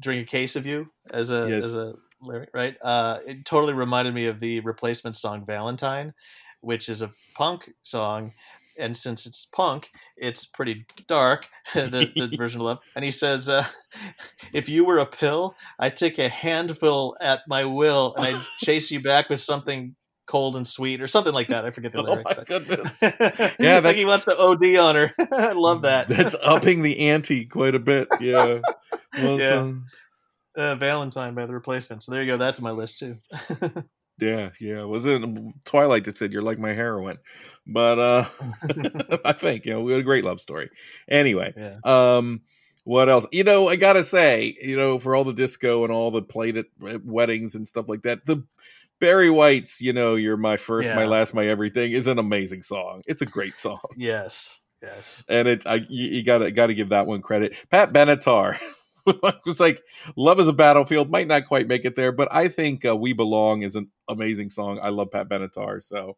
"Drink 0.00 0.26
a 0.26 0.30
Case 0.30 0.56
of 0.56 0.66
You" 0.66 0.90
as 1.12 1.30
a 1.30 1.48
Yes. 1.48 1.64
as 1.64 1.74
a 1.74 1.94
lyric, 2.22 2.50
right? 2.52 2.76
Uh, 2.82 3.18
it 3.26 3.44
totally 3.44 3.74
reminded 3.74 4.14
me 4.14 4.26
of 4.26 4.40
the 4.40 4.60
replacement 4.60 5.16
song 5.16 5.44
"Valentine," 5.46 6.14
which 6.60 6.88
is 6.88 7.02
a 7.02 7.12
punk 7.34 7.70
song. 7.82 8.32
And 8.80 8.96
since 8.96 9.26
it's 9.26 9.44
punk, 9.44 9.90
it's 10.16 10.44
pretty 10.46 10.86
dark. 11.06 11.46
the, 11.74 12.10
the 12.16 12.34
version 12.38 12.60
of 12.60 12.64
love, 12.66 12.78
and 12.96 13.04
he 13.04 13.10
says, 13.10 13.48
uh, 13.48 13.64
"If 14.52 14.68
you 14.68 14.84
were 14.84 14.98
a 14.98 15.06
pill, 15.06 15.54
I'd 15.78 15.96
take 15.96 16.18
a 16.18 16.28
handful 16.28 17.16
at 17.20 17.40
my 17.46 17.64
will, 17.64 18.14
and 18.16 18.24
I'd 18.36 18.42
chase 18.58 18.90
you 18.90 19.00
back 19.00 19.28
with 19.28 19.40
something 19.40 19.94
cold 20.26 20.56
and 20.56 20.66
sweet, 20.66 21.00
or 21.02 21.06
something 21.06 21.32
like 21.34 21.48
that." 21.48 21.64
I 21.64 21.70
forget 21.70 21.92
the 21.92 22.02
lyrics. 22.02 22.32
oh 22.32 22.34
my 22.38 22.44
goodness, 22.44 22.98
yeah, 23.02 23.80
that's- 23.80 23.96
he 23.96 24.04
wants 24.04 24.24
to 24.24 24.36
OD 24.38 24.76
on 24.78 24.94
her. 24.96 25.12
I 25.32 25.52
love 25.52 25.82
that. 25.82 26.08
that's 26.08 26.34
upping 26.42 26.82
the 26.82 26.98
ante 27.10 27.44
quite 27.46 27.74
a 27.74 27.78
bit. 27.78 28.08
Yeah, 28.20 28.60
Well, 29.22 29.38
Yeah. 29.38 29.48
so- 29.50 29.80
uh, 30.56 30.74
Valentine 30.74 31.34
by 31.34 31.46
the 31.46 31.52
Replacements. 31.54 32.06
So 32.06 32.12
there 32.12 32.22
you 32.24 32.32
go. 32.32 32.36
That's 32.36 32.60
my 32.60 32.72
list 32.72 32.98
too. 32.98 33.18
Yeah, 34.20 34.50
yeah. 34.60 34.82
Was 34.84 35.06
it 35.06 35.22
Twilight 35.64 36.04
that 36.04 36.16
said 36.16 36.32
you're 36.32 36.42
like 36.42 36.58
my 36.58 36.72
heroin? 36.74 37.18
But 37.66 37.98
uh 37.98 38.24
I 39.24 39.32
think, 39.32 39.66
you 39.66 39.72
know, 39.72 39.80
we 39.80 39.92
had 39.92 40.00
a 40.00 40.04
great 40.04 40.24
love 40.24 40.40
story. 40.40 40.70
Anyway, 41.08 41.52
Yeah. 41.56 41.78
um 41.84 42.42
what 42.84 43.08
else? 43.08 43.26
You 43.30 43.44
know, 43.44 43.68
I 43.68 43.76
gotta 43.76 44.02
say, 44.02 44.56
you 44.60 44.76
know, 44.76 44.98
for 44.98 45.14
all 45.14 45.24
the 45.24 45.34
disco 45.34 45.84
and 45.84 45.92
all 45.92 46.10
the 46.10 46.22
played 46.22 46.56
at 46.56 46.66
at 46.88 47.04
weddings 47.04 47.54
and 47.54 47.68
stuff 47.68 47.88
like 47.88 48.02
that, 48.02 48.24
the 48.26 48.42
Barry 49.00 49.30
White's, 49.30 49.80
you 49.80 49.92
know, 49.92 50.14
you're 50.14 50.36
my 50.36 50.56
first, 50.56 50.88
my 50.94 51.06
last, 51.06 51.32
my 51.34 51.46
everything 51.46 51.92
is 51.92 52.06
an 52.06 52.18
amazing 52.18 52.62
song. 52.62 53.02
It's 53.06 53.22
a 53.22 53.26
great 53.26 53.56
song. 53.56 53.80
Yes. 53.96 54.60
Yes. 54.82 55.22
And 55.28 55.46
it 55.46 55.66
I 55.66 55.76
you, 55.88 56.08
you 56.08 56.22
gotta 56.24 56.50
gotta 56.50 56.74
give 56.74 56.88
that 56.88 57.06
one 57.06 57.20
credit. 57.22 57.54
Pat 57.70 57.92
Benatar 57.92 58.58
was 59.46 59.60
like 59.60 59.82
Love 60.16 60.40
is 60.40 60.48
a 60.48 60.52
Battlefield 60.52 61.10
might 61.10 61.28
not 61.28 61.46
quite 61.46 61.68
make 61.68 61.84
it 61.84 61.96
there, 61.96 62.12
but 62.12 62.28
I 62.32 62.48
think 62.48 62.84
uh, 62.84 62.96
We 62.96 63.12
Belong 63.12 63.62
is 63.62 63.76
an 63.76 63.88
amazing 64.08 64.50
song. 64.50 64.78
I 64.82 64.88
love 64.90 65.10
Pat 65.10 65.28
Benatar, 65.28 65.82
so 65.82 66.16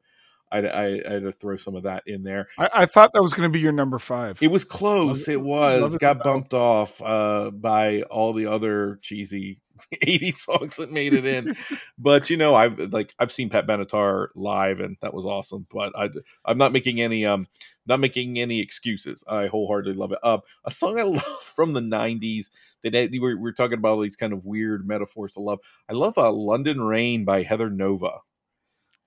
I, 0.52 0.58
I, 0.58 0.84
I 1.08 1.12
had 1.14 1.22
to 1.22 1.32
throw 1.32 1.56
some 1.56 1.74
of 1.74 1.84
that 1.84 2.02
in 2.06 2.22
there. 2.22 2.48
I, 2.58 2.68
I 2.74 2.86
thought 2.86 3.12
that 3.14 3.22
was 3.22 3.32
going 3.32 3.48
to 3.48 3.52
be 3.52 3.60
your 3.60 3.72
number 3.72 3.98
five. 3.98 4.42
It 4.42 4.50
was 4.50 4.64
close. 4.64 5.26
Love- 5.26 5.34
it 5.34 5.40
was 5.40 5.96
got 5.96 6.20
a 6.20 6.24
bumped 6.24 6.54
off 6.54 7.00
uh, 7.02 7.50
by 7.50 8.02
all 8.02 8.32
the 8.32 8.46
other 8.46 8.98
cheesy 9.02 9.60
80 10.02 10.32
songs 10.32 10.76
that 10.76 10.92
made 10.92 11.14
it 11.14 11.26
in. 11.26 11.56
but 11.98 12.30
you 12.30 12.36
know, 12.36 12.54
I've 12.54 12.78
like 12.92 13.14
I've 13.18 13.32
seen 13.32 13.48
Pat 13.48 13.66
Benatar 13.66 14.28
live, 14.34 14.80
and 14.80 14.96
that 15.00 15.14
was 15.14 15.24
awesome. 15.24 15.66
But 15.72 15.96
I 15.96 16.08
I'm 16.44 16.58
not 16.58 16.72
making 16.72 17.00
any 17.00 17.26
um 17.26 17.46
not 17.86 18.00
making 18.00 18.38
any 18.38 18.60
excuses. 18.60 19.24
I 19.26 19.46
wholeheartedly 19.46 19.94
love 19.94 20.12
it. 20.12 20.18
Uh, 20.22 20.38
a 20.64 20.70
song 20.70 20.98
I 20.98 21.02
love 21.04 21.22
from 21.22 21.72
the 21.72 21.80
90s 21.80 22.50
that 22.84 23.10
we 23.10 23.18
were, 23.18 23.36
we 23.36 23.36
were 23.36 23.52
talking 23.52 23.78
about 23.78 23.92
all 23.92 24.00
these 24.00 24.16
kind 24.16 24.32
of 24.32 24.44
weird 24.44 24.86
metaphors 24.86 25.34
to 25.34 25.40
love. 25.40 25.60
I 25.88 25.92
love 25.92 26.18
uh, 26.18 26.32
London 26.32 26.80
Rain 26.80 27.24
by 27.24 27.42
Heather 27.42 27.70
Nova. 27.70 28.18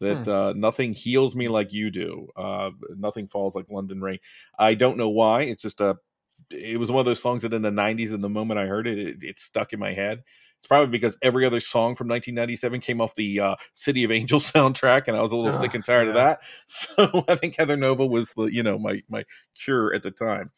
That 0.02 0.24
Hmm. 0.24 0.30
uh, 0.30 0.54
nothing 0.54 0.94
heals 0.94 1.36
me 1.36 1.48
like 1.48 1.72
you 1.74 1.90
do. 1.90 2.28
Uh, 2.36 2.72
nothing 2.98 3.28
falls 3.28 3.56
like 3.56 3.70
London 3.72 4.02
Rain. 4.02 4.20
I 4.60 4.74
don't 4.74 4.98
know 4.98 5.10
why. 5.10 5.44
It's 5.44 5.62
just 5.64 5.82
a. 5.82 5.98
It 6.52 6.78
was 6.80 6.92
one 6.92 7.00
of 7.00 7.06
those 7.06 7.22
songs 7.22 7.44
that 7.44 7.54
in 7.54 7.62
the 7.62 7.72
'90s, 7.72 8.12
and 8.12 8.24
the 8.24 8.30
moment 8.30 8.60
I 8.60 8.66
heard 8.66 8.88
it, 8.88 9.00
it, 9.00 9.18
it 9.24 9.40
stuck 9.40 9.74
in 9.74 9.80
my 9.80 9.94
head. 9.94 10.22
It's 10.58 10.68
probably 10.68 10.88
because 10.92 11.18
every 11.22 11.46
other 11.46 11.60
song 11.60 11.96
from 11.96 12.08
1997 12.08 12.82
came 12.82 13.00
off 13.02 13.16
the 13.16 13.40
uh, 13.40 13.56
City 13.74 14.04
of 14.04 14.12
Angels 14.12 14.52
soundtrack, 14.52 15.08
and 15.08 15.16
I 15.16 15.22
was 15.22 15.32
a 15.32 15.38
little 15.38 15.54
sick 15.54 15.74
and 15.74 15.84
tired 15.86 16.08
of 16.10 16.16
that. 16.16 16.40
So 16.68 17.24
I 17.28 17.36
think 17.36 17.56
Heather 17.56 17.78
Nova 17.78 18.06
was 18.06 18.32
the 18.36 18.46
you 18.46 18.64
know 18.64 18.78
my 18.78 19.02
my 19.10 19.24
cure 19.56 19.94
at 19.94 20.04
the 20.04 20.12
time. 20.12 20.52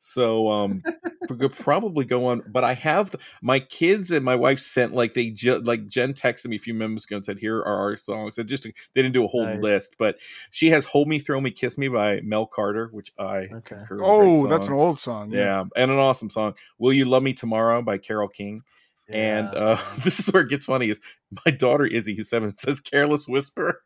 So 0.00 0.48
um 0.48 0.84
we 1.28 1.36
could 1.36 1.52
probably 1.52 2.04
go 2.04 2.26
on, 2.26 2.42
but 2.46 2.62
I 2.62 2.72
have 2.74 3.10
the, 3.10 3.18
my 3.42 3.58
kids 3.58 4.12
and 4.12 4.24
my 4.24 4.36
wife 4.36 4.60
sent 4.60 4.94
like 4.94 5.14
they 5.14 5.30
ju- 5.30 5.58
like 5.58 5.88
Jen 5.88 6.14
texted 6.14 6.46
me 6.46 6.54
a 6.56 6.60
few 6.60 6.72
minutes 6.72 7.04
ago 7.04 7.16
and 7.16 7.24
said 7.24 7.38
here 7.38 7.58
are 7.58 7.76
our 7.76 7.96
songs. 7.96 8.38
And 8.38 8.48
just 8.48 8.62
they 8.62 8.72
didn't 8.94 9.12
do 9.12 9.24
a 9.24 9.28
whole 9.28 9.44
Nice. 9.44 9.60
list, 9.62 9.96
but 9.98 10.16
she 10.52 10.70
has 10.70 10.84
"Hold 10.84 11.08
Me, 11.08 11.18
Throw 11.18 11.40
Me, 11.40 11.50
Kiss 11.50 11.78
Me" 11.78 11.88
by 11.88 12.20
Mel 12.22 12.46
Carter, 12.46 12.88
which 12.92 13.12
I 13.18 13.48
Okay. 13.52 13.76
concur 13.76 13.96
is 13.96 14.08
a 14.08 14.12
great 14.12 14.32
Oh, 14.34 14.46
that's 14.46 14.68
an 14.68 14.74
old 14.74 15.00
song. 15.00 15.32
yeah, 15.32 15.64
and 15.74 15.90
an 15.90 15.98
awesome 15.98 16.30
song. 16.30 16.54
"Will 16.78 16.92
You 16.92 17.06
Love 17.06 17.24
Me 17.24 17.32
Tomorrow" 17.32 17.82
by 17.82 17.98
Carole 17.98 18.28
King. 18.28 18.62
And 19.08 19.52
uh, 19.54 19.78
this 20.04 20.20
is 20.20 20.32
where 20.32 20.42
it 20.42 20.48
gets 20.48 20.66
funny: 20.66 20.90
is 20.90 21.00
my 21.44 21.50
daughter 21.52 21.86
Izzy, 21.86 22.14
who's 22.14 22.30
seven, 22.30 22.56
says 22.58 22.78
"Careless 22.80 23.26
Whisper," 23.26 23.82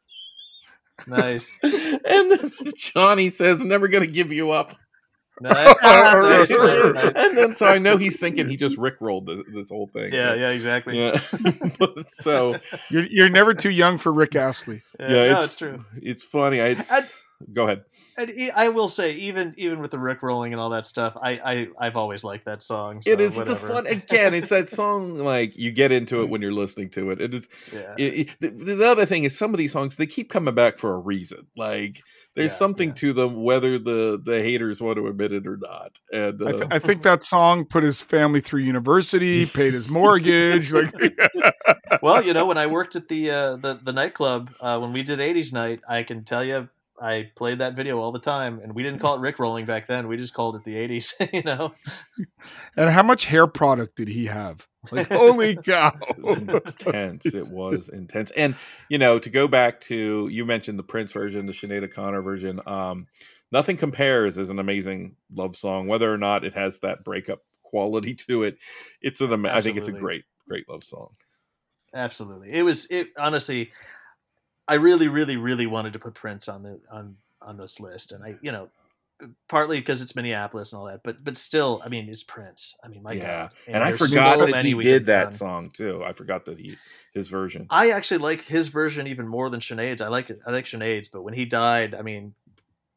nice. 1.06 1.58
and 1.62 2.30
then 2.30 2.52
Johnny 2.76 3.30
says 3.30 3.62
"Never 3.62 3.88
Gonna 3.88 4.06
Give 4.06 4.32
You 4.32 4.50
Up." 4.50 4.74
Nice. 5.50 5.74
nice, 5.82 6.50
nice, 6.50 6.94
nice. 6.94 7.12
and 7.16 7.36
then 7.36 7.54
so 7.54 7.66
I 7.66 7.78
know 7.78 7.96
he's 7.96 8.20
thinking 8.20 8.48
he 8.48 8.56
just 8.56 8.76
rickrolled 8.76 9.26
this, 9.26 9.54
this 9.54 9.68
whole 9.70 9.86
thing. 9.92 10.12
Yeah, 10.12 10.34
yeah, 10.34 10.50
exactly. 10.50 10.98
yeah. 10.98 11.18
So 12.04 12.56
You're 12.90 13.04
you're 13.04 13.28
never 13.30 13.54
too 13.54 13.70
young 13.70 13.98
for 13.98 14.12
Rick 14.12 14.36
Astley. 14.36 14.82
Yeah, 14.98 15.08
yeah, 15.08 15.14
no, 15.14 15.34
it's, 15.36 15.44
it's 15.44 15.56
true. 15.56 15.84
It's 16.02 16.22
funny. 16.22 16.60
I, 16.60 16.68
it's, 16.68 17.22
go 17.54 17.64
ahead. 17.64 17.84
And 18.18 18.30
I 18.54 18.68
will 18.68 18.88
say, 18.88 19.12
even 19.12 19.54
even 19.56 19.80
with 19.80 19.92
the 19.92 19.98
Rick 19.98 20.22
rolling 20.22 20.52
and 20.52 20.60
all 20.60 20.70
that 20.70 20.84
stuff, 20.84 21.16
I, 21.20 21.30
I 21.42 21.68
I've 21.78 21.96
always 21.96 22.22
liked 22.22 22.44
that 22.44 22.62
song. 22.62 23.00
So 23.00 23.10
it 23.10 23.20
is. 23.20 23.38
It's 23.38 23.48
a 23.48 23.56
fun. 23.56 23.86
Again, 23.86 24.34
it's 24.34 24.50
that 24.50 24.68
song. 24.68 25.18
Like 25.18 25.56
you 25.56 25.72
get 25.72 25.90
into 25.90 26.20
it 26.20 26.28
when 26.28 26.42
you're 26.42 26.52
listening 26.52 26.90
to 26.90 27.12
it. 27.12 27.20
It 27.20 27.32
is. 27.34 27.48
yeah. 27.72 27.94
It, 27.96 28.28
it- 28.40 28.40
the, 28.40 28.74
the 28.74 28.86
other 28.90 29.06
thing 29.06 29.24
is 29.24 29.38
some 29.38 29.54
of 29.54 29.58
these 29.58 29.72
songs 29.72 29.96
they 29.96 30.06
keep 30.06 30.28
coming 30.28 30.54
back 30.54 30.76
for 30.78 30.92
a 30.92 30.98
reason. 30.98 31.46
Like 31.56 32.02
there's 32.36 32.52
Yeah, 32.52 32.56
something 32.56 32.88
yeah. 32.90 32.94
to 32.96 33.12
them, 33.12 33.42
whether 33.42 33.78
the 33.78 34.20
the 34.22 34.42
haters 34.42 34.80
want 34.80 34.96
to 34.96 35.06
admit 35.08 35.32
it 35.32 35.46
or 35.46 35.56
not. 35.56 35.98
And 36.12 36.40
I, 36.42 36.50
uh, 36.50 36.52
th- 36.52 36.68
I 36.70 36.78
think 36.78 37.02
that 37.02 37.24
song 37.24 37.64
put 37.64 37.82
his 37.82 38.00
family 38.00 38.40
through 38.40 38.60
university, 38.62 39.46
paid 39.46 39.72
his 39.72 39.88
mortgage. 39.90 40.72
Like, 40.72 40.92
well, 42.02 42.22
you 42.22 42.32
know, 42.32 42.46
when 42.46 42.58
I 42.58 42.66
worked 42.66 42.96
at 42.96 43.08
the 43.08 43.30
uh, 43.30 43.56
the 43.56 43.80
the 43.82 43.92
nightclub 43.92 44.50
uh, 44.60 44.78
when 44.78 44.92
we 44.92 45.02
did 45.02 45.18
'80s 45.18 45.52
night, 45.52 45.80
I 45.88 46.02
can 46.04 46.24
tell 46.24 46.44
you, 46.44 46.68
I 47.00 47.30
played 47.34 47.58
that 47.58 47.74
video 47.74 47.98
all 47.98 48.12
the 48.12 48.18
time, 48.20 48.60
and 48.62 48.74
we 48.74 48.82
didn't 48.82 49.00
call 49.00 49.16
it 49.16 49.20
Rick 49.20 49.38
rolling 49.38 49.64
back 49.66 49.86
then. 49.88 50.06
We 50.06 50.16
just 50.16 50.34
called 50.34 50.54
it 50.56 50.64
the 50.64 50.74
'80s. 50.76 51.14
You 51.32 51.42
know, 51.42 51.74
and 52.76 52.90
how 52.90 53.02
much 53.02 53.24
hair 53.26 53.46
product 53.46 53.96
did 53.96 54.08
he 54.08 54.26
have? 54.26 54.66
Like, 54.90 55.08
holy 55.08 55.56
cow! 55.64 55.92
it 56.08 56.22
was 56.22 56.38
intense. 56.38 57.26
It 57.26 57.48
was 57.48 57.88
intense. 57.88 58.30
And 58.36 58.54
you 58.88 58.98
know, 58.98 59.18
to 59.18 59.30
go 59.30 59.46
back 59.48 59.80
to 59.82 60.28
you 60.28 60.44
mentioned 60.44 60.78
the 60.78 60.82
Prince 60.84 61.12
version, 61.12 61.46
the 61.46 61.52
Sinead 61.52 61.84
O'Connor 61.84 62.22
version. 62.22 62.60
Um, 62.66 63.06
Nothing 63.52 63.76
compares 63.76 64.38
is 64.38 64.50
an 64.50 64.60
amazing 64.60 65.16
love 65.34 65.56
song, 65.56 65.88
whether 65.88 66.12
or 66.12 66.18
not 66.18 66.44
it 66.44 66.54
has 66.54 66.78
that 66.80 67.02
breakup 67.02 67.40
quality 67.62 68.14
to 68.14 68.44
it. 68.44 68.58
It's 69.02 69.20
an 69.20 69.32
ama- 69.32 69.50
I 69.50 69.60
think 69.60 69.76
it's 69.76 69.88
a 69.88 69.92
great, 69.92 70.24
great 70.48 70.68
love 70.68 70.84
song. 70.84 71.10
absolutely. 71.92 72.52
It 72.52 72.62
was 72.62 72.86
it 72.90 73.08
honestly. 73.18 73.72
I 74.68 74.74
really, 74.74 75.08
really, 75.08 75.36
really 75.36 75.66
wanted 75.66 75.94
to 75.94 75.98
put 75.98 76.14
Prince 76.14 76.48
on 76.48 76.62
the 76.62 76.80
on 76.92 77.16
on 77.42 77.56
this 77.56 77.80
list, 77.80 78.12
and 78.12 78.22
I, 78.22 78.36
you 78.40 78.52
know, 78.52 78.68
partly 79.48 79.78
because 79.78 80.02
it's 80.02 80.14
Minneapolis 80.16 80.72
and 80.72 80.80
all 80.80 80.86
that, 80.86 81.02
but 81.02 81.22
but 81.24 81.36
still, 81.36 81.80
I 81.84 81.88
mean, 81.88 82.08
it's 82.08 82.22
Prince. 82.22 82.74
I 82.84 82.88
mean, 82.88 83.02
my 83.02 83.12
yeah, 83.12 83.48
God, 83.48 83.52
and, 83.66 83.82
I 83.84 83.92
forgot 83.92 84.38
so 84.38 84.46
that 84.46 84.64
he 84.64 84.74
did 84.74 85.06
that 85.06 85.24
done. 85.24 85.32
song 85.32 85.70
too. 85.70 86.02
I 86.04 86.12
forgot 86.12 86.44
that 86.46 86.58
he 86.58 86.76
his 87.12 87.28
version. 87.28 87.66
I 87.70 87.90
actually 87.90 88.18
liked 88.18 88.48
his 88.48 88.68
version 88.68 89.06
even 89.06 89.26
more 89.28 89.50
than 89.50 89.60
Sinead's. 89.60 90.00
I 90.02 90.08
like 90.08 90.30
it. 90.30 90.40
I 90.46 90.50
like 90.50 90.64
Sinead's, 90.66 91.08
but 91.08 91.22
when 91.22 91.34
he 91.34 91.44
died, 91.44 91.94
I 91.94 92.02
mean, 92.02 92.34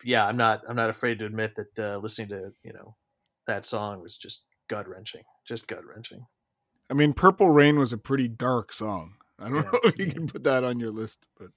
yeah, 0.04 0.26
I'm 0.26 0.38
not. 0.38 0.64
I'm 0.68 0.76
not 0.76 0.90
afraid 0.90 1.20
to 1.20 1.26
admit 1.26 1.56
that 1.56 1.80
uh, 1.80 1.98
listening 1.98 2.30
to 2.30 2.54
you 2.64 2.74
know 2.74 2.96
that 3.48 3.66
song 3.66 4.02
was 4.02 4.18
just 4.18 4.44
gut 4.68 4.88
wrenching. 4.88 5.24
Just 5.46 5.68
gut 5.68 5.86
wrenching. 5.86 6.26
I 6.90 6.94
mean, 6.94 7.14
Purple 7.14 7.50
Rain 7.50 7.80
was 7.80 7.92
a 7.94 7.98
pretty 7.98 8.28
dark 8.28 8.72
song. 8.74 9.16
I 9.40 9.46
don't 9.50 9.56
Yeah. 9.56 9.62
know 9.64 9.80
if 9.84 9.98
you 9.98 10.08
can 10.08 10.28
put 10.28 10.44
that 10.44 10.64
on 10.64 10.80
your 10.80 10.92
list, 10.92 11.26
but 11.40 11.50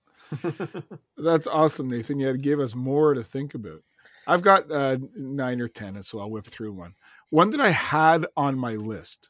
that's 1.16 1.46
awesome, 1.46 1.88
Nathan. 1.88 2.18
You 2.18 2.28
had 2.28 2.42
gave 2.42 2.58
us 2.60 2.74
more 2.74 3.14
to 3.14 3.22
think 3.22 3.54
about. 3.54 3.82
I've 4.26 4.42
got 4.42 4.70
uh, 4.70 4.98
nine 5.14 5.60
or 5.60 5.68
ten, 5.68 6.02
so 6.02 6.18
I'll 6.20 6.30
whip 6.30 6.46
through 6.46 6.72
one. 6.72 6.94
One 7.30 7.50
that 7.50 7.60
I 7.60 7.70
had 7.70 8.26
on 8.36 8.58
my 8.58 8.74
list, 8.74 9.28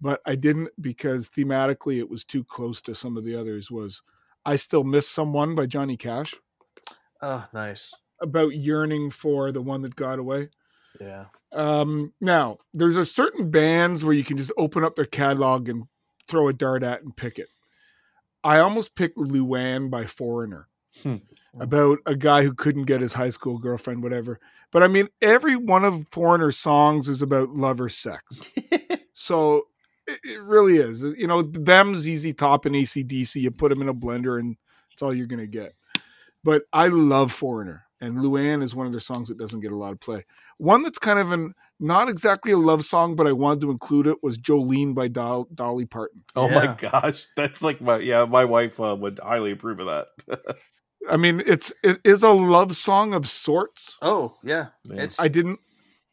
but 0.00 0.20
I 0.26 0.34
didn't 0.34 0.70
because 0.80 1.28
thematically 1.28 1.98
it 1.98 2.10
was 2.10 2.24
too 2.24 2.44
close 2.44 2.80
to 2.82 2.94
some 2.94 3.16
of 3.16 3.24
the 3.24 3.34
others. 3.34 3.70
Was 3.70 4.02
"I 4.44 4.56
Still 4.56 4.84
Miss 4.84 5.08
Someone" 5.08 5.54
by 5.54 5.66
Johnny 5.66 5.96
Cash 5.96 6.34
oh, 7.22 7.46
nice. 7.52 7.94
about 8.20 8.54
yearning 8.54 9.10
for 9.10 9.52
the 9.52 9.62
one 9.62 9.82
that 9.82 9.96
got 9.96 10.18
away. 10.18 10.50
Yeah. 11.00 11.26
Um, 11.52 12.12
now, 12.20 12.58
there's 12.74 12.96
a 12.96 13.04
certain 13.04 13.50
bands 13.50 14.04
where 14.04 14.14
you 14.14 14.24
can 14.24 14.36
just 14.36 14.52
open 14.56 14.84
up 14.84 14.96
their 14.96 15.04
catalog 15.04 15.68
and 15.68 15.84
throw 16.26 16.48
a 16.48 16.52
dart 16.52 16.82
at 16.82 17.02
and 17.02 17.16
pick 17.16 17.38
it. 17.38 17.48
I 18.42 18.58
almost 18.58 18.94
picked 18.94 19.18
Luanne 19.18 19.90
by 19.90 20.06
Foreigner 20.06 20.68
Hmm. 21.02 21.16
About 21.58 21.98
a 22.06 22.14
guy 22.14 22.44
who 22.44 22.54
couldn't 22.54 22.84
get 22.84 23.00
his 23.00 23.12
high 23.12 23.30
school 23.30 23.58
girlfriend, 23.58 24.02
whatever. 24.02 24.38
But 24.70 24.84
I 24.84 24.88
mean, 24.88 25.08
every 25.20 25.56
one 25.56 25.84
of 25.84 26.06
Foreigner's 26.08 26.56
songs 26.56 27.08
is 27.08 27.22
about 27.22 27.50
love 27.50 27.80
or 27.80 27.88
sex. 27.88 28.50
so 29.14 29.66
it, 30.06 30.20
it 30.22 30.40
really 30.42 30.76
is. 30.76 31.02
You 31.02 31.26
know, 31.26 31.42
them, 31.42 31.96
ZZ 31.96 32.32
Top, 32.34 32.66
and 32.66 32.76
AC/DC, 32.76 33.34
you 33.36 33.50
put 33.50 33.70
them 33.70 33.82
in 33.82 33.88
a 33.88 33.94
blender 33.94 34.38
and 34.38 34.56
it's 34.92 35.02
all 35.02 35.12
you're 35.12 35.26
going 35.26 35.40
to 35.40 35.46
get. 35.46 35.72
But 36.44 36.62
I 36.72 36.88
love 36.88 37.32
Foreigner, 37.32 37.84
and 38.00 38.18
Luanne 38.18 38.62
is 38.62 38.74
one 38.74 38.86
of 38.86 38.92
their 38.92 39.00
songs 39.00 39.28
that 39.28 39.38
doesn't 39.38 39.60
get 39.60 39.72
a 39.72 39.76
lot 39.76 39.92
of 39.92 40.00
play. 40.00 40.24
One 40.58 40.82
that's 40.82 40.98
kind 40.98 41.18
of 41.18 41.32
an 41.32 41.54
not 41.80 42.08
exactly 42.08 42.52
a 42.52 42.58
love 42.58 42.84
song, 42.84 43.16
but 43.16 43.26
I 43.26 43.32
wanted 43.32 43.62
to 43.62 43.70
include 43.70 44.06
it 44.06 44.22
was 44.22 44.38
Jolene 44.38 44.94
by 44.94 45.08
Dol- 45.08 45.48
Dolly 45.54 45.86
Parton. 45.86 46.22
Oh 46.36 46.48
my 46.48 46.74
gosh, 46.78 47.26
that's 47.36 47.62
like 47.62 47.80
my 47.80 47.98
yeah. 47.98 48.24
My 48.24 48.44
wife 48.44 48.78
uh, 48.78 48.94
would 48.98 49.18
highly 49.22 49.52
approve 49.52 49.80
of 49.80 49.86
that. 49.86 50.56
I 51.08 51.16
mean, 51.16 51.42
it's 51.46 51.72
it 51.82 52.00
is 52.04 52.22
a 52.22 52.30
love 52.30 52.76
song 52.76 53.14
of 53.14 53.28
sorts. 53.28 53.96
Oh, 54.02 54.36
yeah. 54.42 54.66
Yeah. 54.84 55.02
It's 55.04 55.20
I 55.20 55.28
didn't 55.28 55.60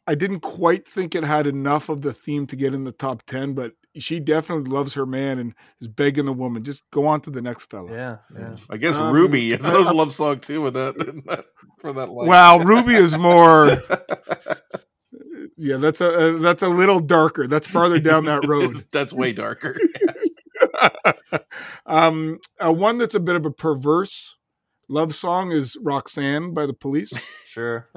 I 0.06 0.14
didn't 0.14 0.40
quite 0.40 0.88
think 0.88 1.14
it 1.14 1.24
had 1.24 1.46
enough 1.46 1.88
of 1.88 2.00
the 2.02 2.12
theme 2.14 2.46
to 2.46 2.56
get 2.56 2.72
in 2.72 2.84
the 2.84 2.92
top 2.92 3.22
10, 3.24 3.52
but 3.52 3.72
she 3.98 4.20
definitely 4.20 4.70
loves 4.70 4.94
her 4.94 5.04
man 5.04 5.38
and 5.38 5.54
is 5.80 5.88
begging 5.88 6.24
the 6.24 6.32
woman, 6.32 6.62
just 6.64 6.82
go 6.90 7.06
on 7.06 7.20
to 7.22 7.30
the 7.30 7.42
next 7.42 7.68
fella. 7.68 7.90
yeah, 7.92 8.16
yeah. 8.38 8.56
I 8.70 8.76
guess 8.78 8.94
Um, 8.94 9.12
Ruby 9.12 9.52
is 9.52 9.66
a 9.66 9.92
love 9.92 10.14
song 10.14 10.40
too 10.40 10.62
with 10.62 10.74
that, 10.74 10.96
that 11.26 11.44
for 11.80 11.92
that 11.92 12.08
line. 12.08 12.26
Wow, 12.28 12.58
Ruby 12.60 12.94
is 12.94 13.16
more 13.18 13.66
yeah, 15.58 15.76
that's 15.76 16.00
a 16.00 16.36
uh, 16.36 16.38
that's 16.38 16.62
a 16.62 16.68
little 16.68 17.00
darker. 17.00 17.46
That's 17.46 17.66
farther 17.66 17.98
down 18.00 18.24
that 18.26 18.44
road. 18.48 18.72
that's 18.92 19.12
way 19.12 19.32
darker. 19.32 19.76
um, 21.86 22.38
uh, 22.64 22.72
one 22.72 22.98
that's 22.98 23.14
a 23.14 23.20
bit 23.20 23.36
of 23.36 23.44
a 23.46 23.50
perverse 23.50 24.36
love 24.88 25.14
song 25.14 25.52
is 25.52 25.76
Roxanne 25.82 26.52
by 26.54 26.66
the 26.66 26.74
Police. 26.74 27.12
Sure. 27.48 27.88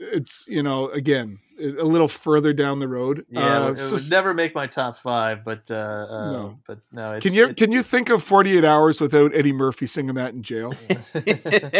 It's 0.00 0.44
you 0.48 0.64
know 0.64 0.88
again 0.88 1.38
a 1.60 1.84
little 1.84 2.08
further 2.08 2.52
down 2.52 2.80
the 2.80 2.88
road. 2.88 3.24
yeah, 3.28 3.66
Uh, 3.66 3.70
it 3.70 3.78
so- 3.78 3.92
would 3.92 4.10
never 4.10 4.34
make 4.34 4.52
my 4.54 4.66
top 4.66 4.96
five, 4.96 5.44
but 5.44 5.70
uh, 5.70 5.74
uh 6.10 6.32
No. 6.32 6.58
but 6.66 6.78
no, 6.90 7.12
it's 7.12 7.22
can 7.24 7.32
you 7.34 7.48
it- 7.48 7.56
can 7.56 7.70
you 7.70 7.82
think 7.84 8.08
of 8.08 8.22
Forty 8.24 8.58
Eight 8.58 8.64
Hours 8.64 9.00
without 9.00 9.32
Eddie 9.34 9.52
Murphy 9.52 9.86
singing 9.86 10.14
that 10.16 10.34
in 10.34 10.42
jail? 10.42 10.74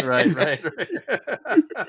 right, 0.05 0.33
right, 0.35 0.63
right. 0.65 1.89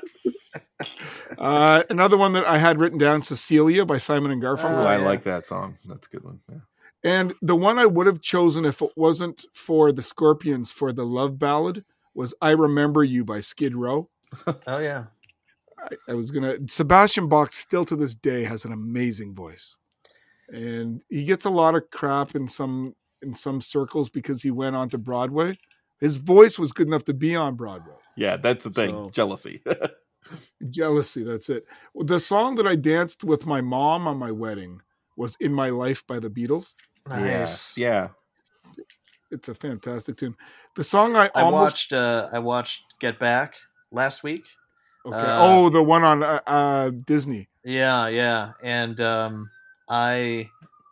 Uh, 1.38 1.82
another 1.90 2.16
one 2.16 2.32
that 2.34 2.44
I 2.44 2.58
had 2.58 2.78
written 2.78 2.98
down, 2.98 3.22
Cecilia 3.22 3.84
by 3.84 3.98
Simon 3.98 4.30
and 4.30 4.42
Garfunkel, 4.42 4.84
Oh, 4.84 4.86
I 4.86 4.98
yeah. 4.98 5.04
like 5.04 5.22
that 5.24 5.46
song. 5.46 5.78
That's 5.86 6.06
a 6.06 6.10
good 6.10 6.24
one. 6.24 6.40
Yeah. 6.50 6.58
and 7.04 7.34
the 7.42 7.56
one 7.56 7.78
I 7.78 7.86
would 7.86 8.06
have 8.06 8.20
chosen 8.20 8.64
if 8.64 8.82
it 8.82 8.90
wasn't 8.96 9.44
for 9.54 9.92
the 9.92 10.02
Scorpions 10.02 10.70
for 10.70 10.92
the 10.92 11.04
love 11.04 11.38
ballad 11.38 11.84
was 12.14 12.34
"I 12.40 12.50
Remember 12.50 13.02
You" 13.04 13.24
by 13.24 13.40
Skid 13.40 13.74
Row. 13.74 14.08
oh 14.66 14.78
yeah. 14.78 15.04
I, 15.78 16.12
I 16.12 16.14
was 16.14 16.30
gonna. 16.30 16.56
Sebastian 16.68 17.28
Bach 17.28 17.52
still 17.52 17.84
to 17.86 17.96
this 17.96 18.14
day 18.14 18.44
has 18.44 18.64
an 18.64 18.72
amazing 18.72 19.34
voice, 19.34 19.76
and 20.48 21.00
he 21.08 21.24
gets 21.24 21.44
a 21.44 21.50
lot 21.50 21.74
of 21.74 21.90
crap 21.90 22.34
in 22.36 22.46
some 22.48 22.94
in 23.22 23.34
some 23.34 23.60
circles 23.60 24.08
because 24.10 24.42
he 24.42 24.50
went 24.50 24.76
on 24.76 24.88
to 24.90 24.98
Broadway. 24.98 25.58
His 26.00 26.16
voice 26.16 26.58
was 26.58 26.72
good 26.72 26.86
enough 26.88 27.04
to 27.04 27.14
be 27.14 27.36
on 27.36 27.54
Broadway. 27.54 27.94
Yeah, 28.16 28.36
that's 28.36 28.64
the 28.64 28.70
thing. 28.70 28.90
So- 28.90 29.10
Jealousy. 29.10 29.62
Jealousy, 30.70 31.24
that's 31.24 31.48
it. 31.48 31.64
The 31.96 32.20
song 32.20 32.54
that 32.56 32.66
I 32.66 32.76
danced 32.76 33.24
with 33.24 33.44
my 33.46 33.60
mom 33.60 34.06
on 34.06 34.16
my 34.18 34.30
wedding 34.30 34.80
was 35.16 35.36
"In 35.40 35.52
My 35.52 35.70
Life" 35.70 36.06
by 36.06 36.20
the 36.20 36.30
Beatles. 36.30 36.74
Nice. 37.08 37.76
Yeah. 37.76 38.08
It's 39.32 39.48
a 39.48 39.54
fantastic 39.54 40.16
tune. 40.18 40.36
The 40.76 40.84
song 40.84 41.16
I, 41.16 41.30
I 41.34 41.42
almost 41.42 41.62
watched. 41.62 41.92
Uh, 41.92 42.28
I 42.32 42.38
watched 42.38 42.82
Get 43.00 43.18
Back 43.18 43.54
last 43.90 44.22
week. 44.22 44.44
okay. 45.06 45.16
uh, 45.16 45.44
oh, 45.44 45.68
the 45.70 45.82
one 45.82 46.04
on 46.04 46.22
uh, 46.22 46.40
uh, 46.46 46.90
Disney. 47.06 47.48
Yeah, 47.64 48.08
yeah, 48.08 48.52
and 48.62 49.00
um, 49.00 49.50
I 49.88 50.50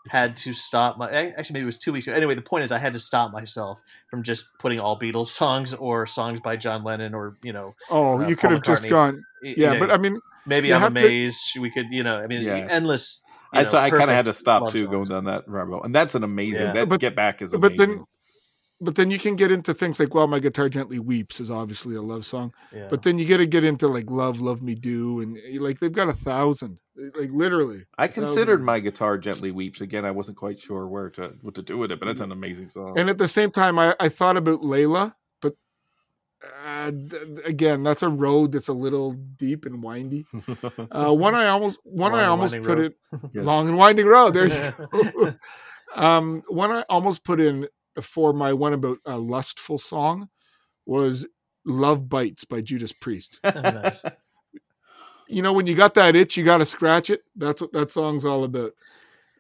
had 0.09 0.37
to 0.39 0.53
stop 0.53 0.97
my. 0.99 1.11
Actually, 1.11 1.55
maybe 1.55 1.63
it 1.63 1.67
was 1.67 1.79
two 1.79 1.93
weeks 1.93 2.07
ago. 2.07 2.17
Anyway, 2.17 2.35
the 2.35 2.43
point 2.43 2.65
is, 2.65 2.73
I 2.73 2.79
had 2.79 2.93
to 2.95 2.99
stop 2.99 3.33
myself 3.33 3.81
from 4.09 4.23
just 4.23 4.47
putting 4.59 4.81
all 4.81 4.99
Beatles 4.99 5.27
songs 5.41 5.75
or 5.75 6.07
songs 6.07 6.41
by 6.41 6.57
John 6.57 6.83
Lennon 6.83 7.15
or 7.15 7.37
you 7.45 7.53
know. 7.53 7.75
Oh, 7.91 8.19
uh, 8.21 8.27
you 8.29 8.37
could 8.37 8.49
Paul 8.49 8.51
have 8.53 8.63
just 8.63 8.89
gone. 8.89 9.23
y- 9.43 9.55
Yeah, 9.57 9.79
but 9.79 9.91
I 9.91 9.99
mean, 9.99 10.17
maybe 10.47 10.69
you 10.69 10.75
I'm 10.75 10.81
have 10.81 10.95
to- 10.95 11.01
amazed. 11.01 11.59
We 11.61 11.71
could, 11.71 11.87
you 11.91 12.03
know, 12.03 12.19
I 12.19 12.27
mean, 12.27 12.43
Yeah. 12.43 12.67
endless. 12.71 13.23
you 13.53 13.61
That's 13.61 13.73
know, 13.73 13.81
why 13.81 13.87
I 13.87 13.91
kind 13.91 14.03
of 14.05 14.09
had 14.11 14.25
to 14.27 14.35
stop 14.35 14.63
love 14.63 14.73
too 14.75 14.87
going 14.87 15.05
down 15.05 15.25
that 15.25 15.47
rabbit 15.49 15.73
hole. 15.73 15.83
And 15.83 15.95
that's 15.95 16.15
an 16.15 16.23
amazing. 16.25 16.67
Yeah. 16.69 16.73
That 16.73 16.89
But- 16.89 17.01
Get 17.01 17.15
Back 17.17 17.43
is 17.43 17.51
but 17.53 17.73
amazing. 17.73 17.97
then, 17.97 18.05
but 18.81 18.95
then 18.95 19.11
you 19.11 19.19
can 19.19 19.37
get 19.37 19.51
into 19.51 19.75
things 19.75 20.01
like, 20.01 20.15
well, 20.15 20.27
my 20.27 20.39
guitar 20.39 20.69
gently 20.69 20.99
weeps 20.99 21.39
is 21.41 21.51
obviously 21.51 21.95
a 21.97 22.03
love 22.03 22.25
song. 22.25 22.53
Yeah. 22.75 22.87
But 22.89 23.03
then 23.03 23.19
you 23.19 23.27
got 23.27 23.37
to 23.39 23.47
get 23.47 23.63
into 23.65 23.89
like 23.89 24.11
love, 24.11 24.41
love 24.41 24.63
me 24.63 24.75
do, 24.75 25.21
and 25.21 25.37
eh, 25.39 25.59
like 25.61 25.79
they've 25.81 25.93
got 25.93 26.09
a 26.09 26.13
thousand, 26.15 26.79
like 27.17 27.31
literally. 27.31 27.85
I 27.99 28.05
a 28.05 28.09
thousand. 28.09 28.25
considered 28.25 28.63
my 28.65 28.81
guitar 28.81 29.19
gently 29.19 29.51
weeps. 29.51 29.81
Again, 29.81 30.05
I 30.05 30.11
wasn't 30.13 30.39
quite 30.39 30.61
sure 30.61 30.87
where 30.89 31.11
to 31.11 31.35
what 31.43 31.55
to 31.57 31.63
do 31.63 31.77
with 31.79 31.93
it, 31.93 31.99
but 32.01 32.09
it's 32.09 32.21
an 32.23 32.33
amazing 32.33 32.69
song. 32.71 32.99
And 32.99 33.11
at 33.11 33.19
the 33.19 33.29
same 33.29 33.51
time, 33.51 33.79
I, 33.79 33.95
I 34.01 34.09
thought 34.09 34.37
about 34.39 34.63
Layla, 34.63 35.15
but 35.43 35.55
uh, 36.65 36.91
d- 36.91 37.19
again, 37.45 37.83
that's 37.83 38.03
a 38.03 38.09
road 38.09 38.53
that's 38.53 38.69
a 38.69 38.73
little 38.73 39.13
deep 39.13 39.67
and 39.67 39.83
windy. 39.83 40.27
Uh, 40.91 41.13
one 41.13 41.35
I 41.35 41.49
almost 41.49 41.79
one 41.85 42.13
Long 42.13 42.21
I 42.21 42.25
almost 42.27 42.55
put 42.63 42.79
road. 42.79 42.79
it 42.81 42.95
Yes. 43.35 43.45
long 43.45 43.69
and 43.69 43.77
winding 43.77 44.07
road. 44.07 44.31
There's 44.31 44.55
you 44.95 45.35
um, 45.95 46.43
one 46.49 46.71
I 46.71 46.83
almost 46.89 47.25
put 47.25 47.41
in 47.41 47.69
for 48.01 48.33
my 48.33 48.53
one 48.53 48.73
about 48.73 48.99
a 49.05 49.19
lustful 49.19 49.79
song 49.79 50.29
was 50.87 51.27
"Love 51.65 52.09
Bites" 52.09 52.45
by 52.45 52.61
Judas 52.61 52.93
Priest. 52.93 53.41
nice. 53.45 54.05
you 55.29 55.43
know 55.43 55.53
when 55.53 55.67
you 55.67 55.75
got 55.75 55.95
that 55.95 56.17
itch, 56.17 56.37
you 56.37 56.45
got 56.45 56.59
to 56.59 56.65
scratch 56.65 57.11
it. 57.11 57.23
That's 57.37 57.61
what 57.61 57.73
that 57.73 57.91
song's 57.91 58.25
all 58.25 58.45
about. 58.45 58.73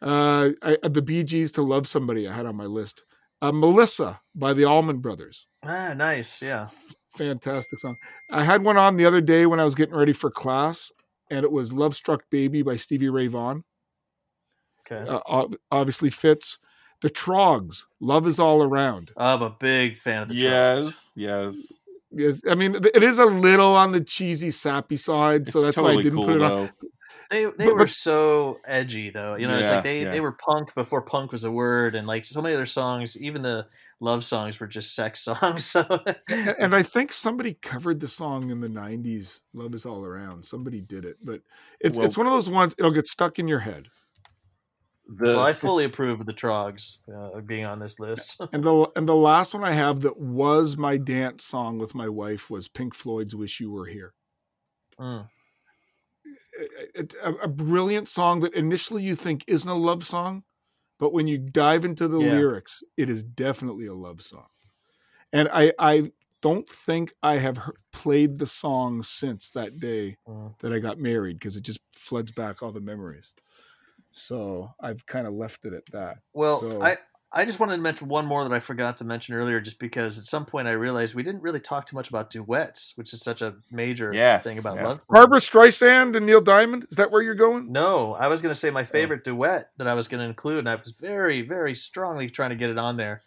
Uh, 0.02 0.50
I, 0.62 0.76
the 0.88 1.02
Bee 1.02 1.24
Gees 1.24 1.52
to 1.52 1.62
love 1.62 1.86
somebody 1.86 2.26
I 2.26 2.32
had 2.32 2.46
on 2.46 2.56
my 2.56 2.64
list. 2.64 3.04
Uh, 3.42 3.52
Melissa 3.52 4.20
by 4.34 4.52
the 4.52 4.64
Allman 4.64 4.98
Brothers. 4.98 5.46
Ah, 5.64 5.94
nice. 5.94 6.42
Yeah. 6.42 6.68
fantastic 7.16 7.78
song. 7.78 7.96
I 8.30 8.44
had 8.44 8.64
one 8.64 8.76
on 8.76 8.96
the 8.96 9.06
other 9.06 9.20
day 9.20 9.46
when 9.46 9.60
I 9.60 9.64
was 9.64 9.74
getting 9.74 9.94
ready 9.94 10.12
for 10.12 10.30
class, 10.30 10.92
and 11.30 11.44
it 11.44 11.52
was 11.52 11.72
"Love 11.72 11.94
Struck 11.94 12.22
Baby" 12.30 12.62
by 12.62 12.76
Stevie 12.76 13.08
Ray 13.08 13.26
Vaughan. 13.26 13.64
Okay. 14.90 15.08
Uh, 15.08 15.46
obviously 15.70 16.10
fits. 16.10 16.58
The 17.02 17.10
Troggs, 17.10 17.86
"Love 18.00 18.26
Is 18.26 18.38
All 18.38 18.62
Around." 18.62 19.12
I'm 19.16 19.42
a 19.42 19.50
big 19.50 19.96
fan 19.98 20.22
of 20.22 20.28
the 20.28 20.34
Troggs. 20.34 20.84
yes, 20.84 21.12
yes. 21.14 21.72
Yes, 22.12 22.42
I 22.50 22.54
mean 22.56 22.74
it 22.74 23.02
is 23.02 23.18
a 23.18 23.24
little 23.26 23.76
on 23.76 23.92
the 23.92 24.00
cheesy, 24.00 24.50
sappy 24.50 24.96
side, 24.96 25.46
so 25.48 25.60
It's 25.60 25.66
that's 25.66 25.76
why 25.76 25.92
I 25.92 25.96
didn't 26.02 26.14
cool, 26.18 26.24
put 26.26 26.36
it 26.36 26.42
on. 26.42 26.70
They 27.30 27.44
they 27.44 27.66
But- 27.66 27.66
were 27.74 27.78
but- 27.84 27.90
so 27.90 28.58
edgy 28.66 29.10
though. 29.10 29.36
You 29.36 29.46
know, 29.46 29.56
it's 29.56 29.70
like 29.70 29.84
they 29.84 30.02
yeah. 30.02 30.10
they 30.10 30.20
were 30.20 30.32
punk 30.32 30.74
before 30.74 31.02
punk 31.02 31.30
was 31.30 31.44
a 31.44 31.52
word, 31.52 31.94
and 31.94 32.08
like 32.08 32.24
so 32.24 32.42
many 32.42 32.54
other 32.56 32.66
songs, 32.66 33.16
even 33.20 33.42
the 33.42 33.68
love 34.00 34.24
songs 34.24 34.58
were 34.58 34.66
just 34.66 34.96
sex 34.96 35.20
songs. 35.24 35.64
So 35.64 35.84
And- 36.28 36.54
and 36.58 36.74
I 36.74 36.82
think 36.82 37.12
somebody 37.12 37.54
covered 37.54 38.00
the 38.00 38.08
song 38.08 38.50
in 38.50 38.58
the 38.60 38.68
'90s. 38.68 39.38
"Love 39.54 39.72
Is 39.76 39.86
All 39.86 40.04
Around." 40.04 40.44
Somebody 40.44 40.80
did 40.80 41.04
it, 41.04 41.18
but 41.22 41.42
it's 41.80 41.96
Well- 41.96 42.06
it's 42.08 42.18
one 42.18 42.26
of 42.26 42.32
those 42.32 42.50
ones. 42.50 42.74
It'll 42.76 42.90
get 42.90 43.06
stuck 43.06 43.38
in 43.38 43.46
your 43.46 43.60
head. 43.60 43.86
The, 45.12 45.24
well, 45.24 45.40
I 45.40 45.52
fully 45.52 45.84
approve 45.84 46.20
of 46.20 46.26
the 46.26 46.32
Troggs 46.32 46.98
uh, 47.12 47.40
being 47.40 47.64
on 47.64 47.80
this 47.80 47.98
list. 47.98 48.40
And 48.52 48.62
the 48.62 48.88
and 48.94 49.08
the 49.08 49.14
last 49.14 49.52
one 49.54 49.64
I 49.64 49.72
have 49.72 50.02
that 50.02 50.16
was 50.18 50.76
my 50.76 50.96
dance 50.98 51.44
song 51.44 51.78
with 51.78 51.94
my 51.96 52.08
wife 52.08 52.48
was 52.48 52.68
Pink 52.68 52.94
Floyd's 52.94 53.34
"Wish 53.34 53.58
You 53.58 53.72
Were 53.72 53.86
Here." 53.86 54.14
Mm. 55.00 55.28
It's 56.94 57.14
a, 57.22 57.32
a 57.34 57.48
brilliant 57.48 58.08
song 58.08 58.40
that 58.40 58.54
initially 58.54 59.02
you 59.02 59.16
think 59.16 59.44
isn't 59.46 59.68
a 59.70 59.74
love 59.74 60.04
song, 60.04 60.44
but 60.98 61.12
when 61.12 61.26
you 61.26 61.38
dive 61.38 61.84
into 61.84 62.06
the 62.06 62.20
Yeah. 62.20 62.32
lyrics, 62.32 62.82
it 62.96 63.08
is 63.10 63.22
definitely 63.22 63.86
a 63.86 63.94
love 63.94 64.20
song. 64.22 64.46
And 65.32 65.48
I 65.52 65.72
I 65.78 66.12
don't 66.42 66.68
think 66.68 67.12
I 67.22 67.36
have 67.38 67.56
he- 67.58 67.72
played 67.92 68.38
the 68.38 68.46
song 68.46 69.02
since 69.02 69.50
that 69.50 69.78
day 69.80 70.16
Mm. 70.28 70.58
that 70.60 70.72
I 70.72 70.78
got 70.78 70.98
married 70.98 71.38
because 71.38 71.56
it 71.56 71.62
just 71.62 71.80
floods 71.92 72.30
back 72.32 72.62
all 72.62 72.72
the 72.72 72.80
memories. 72.80 73.32
So 74.12 74.74
I've 74.80 75.06
kind 75.06 75.26
of 75.26 75.34
left 75.34 75.64
it 75.64 75.72
at 75.72 75.86
that. 75.92 76.18
Well, 76.32 76.60
So- 76.60 76.82
I 76.82 76.96
I 77.32 77.44
just 77.44 77.60
wanted 77.60 77.76
to 77.76 77.80
mention 77.82 78.08
one 78.08 78.26
more 78.26 78.42
that 78.42 78.52
I 78.52 78.58
forgot 78.58 78.96
to 78.96 79.04
mention 79.04 79.36
earlier, 79.36 79.60
just 79.60 79.78
because 79.78 80.18
at 80.18 80.24
some 80.24 80.44
point 80.44 80.66
I 80.66 80.72
realized 80.72 81.14
we 81.14 81.22
didn't 81.22 81.42
really 81.42 81.60
talk 81.60 81.86
too 81.86 81.94
much 81.94 82.08
about 82.08 82.28
duets, 82.28 82.92
which 82.96 83.12
is 83.14 83.22
such 83.22 83.40
a 83.40 83.54
major 83.70 84.12
Yes, 84.12 84.42
thing 84.42 84.58
about 84.58 84.74
yeah. 84.78 84.86
love. 84.88 85.00
Barbra 85.08 85.38
Streisand 85.38 86.16
and 86.16 86.26
Neil 86.26 86.40
Diamond. 86.40 86.86
Is 86.90 86.96
that 86.96 87.12
where 87.12 87.22
you're 87.22 87.36
going? 87.36 87.70
No, 87.70 88.14
I 88.14 88.26
was 88.26 88.42
going 88.42 88.52
to 88.52 88.58
say 88.58 88.70
my 88.70 88.82
favorite 88.82 89.22
duet 89.22 89.70
that 89.76 89.86
I 89.86 89.94
was 89.94 90.08
going 90.08 90.18
to 90.20 90.26
include, 90.26 90.58
and 90.58 90.68
I 90.68 90.74
was 90.74 90.90
very, 90.90 91.42
very 91.42 91.76
strongly 91.76 92.28
trying 92.28 92.50
to 92.50 92.56
get 92.56 92.68
it 92.68 92.78
on 92.78 92.96
there. 92.96 93.22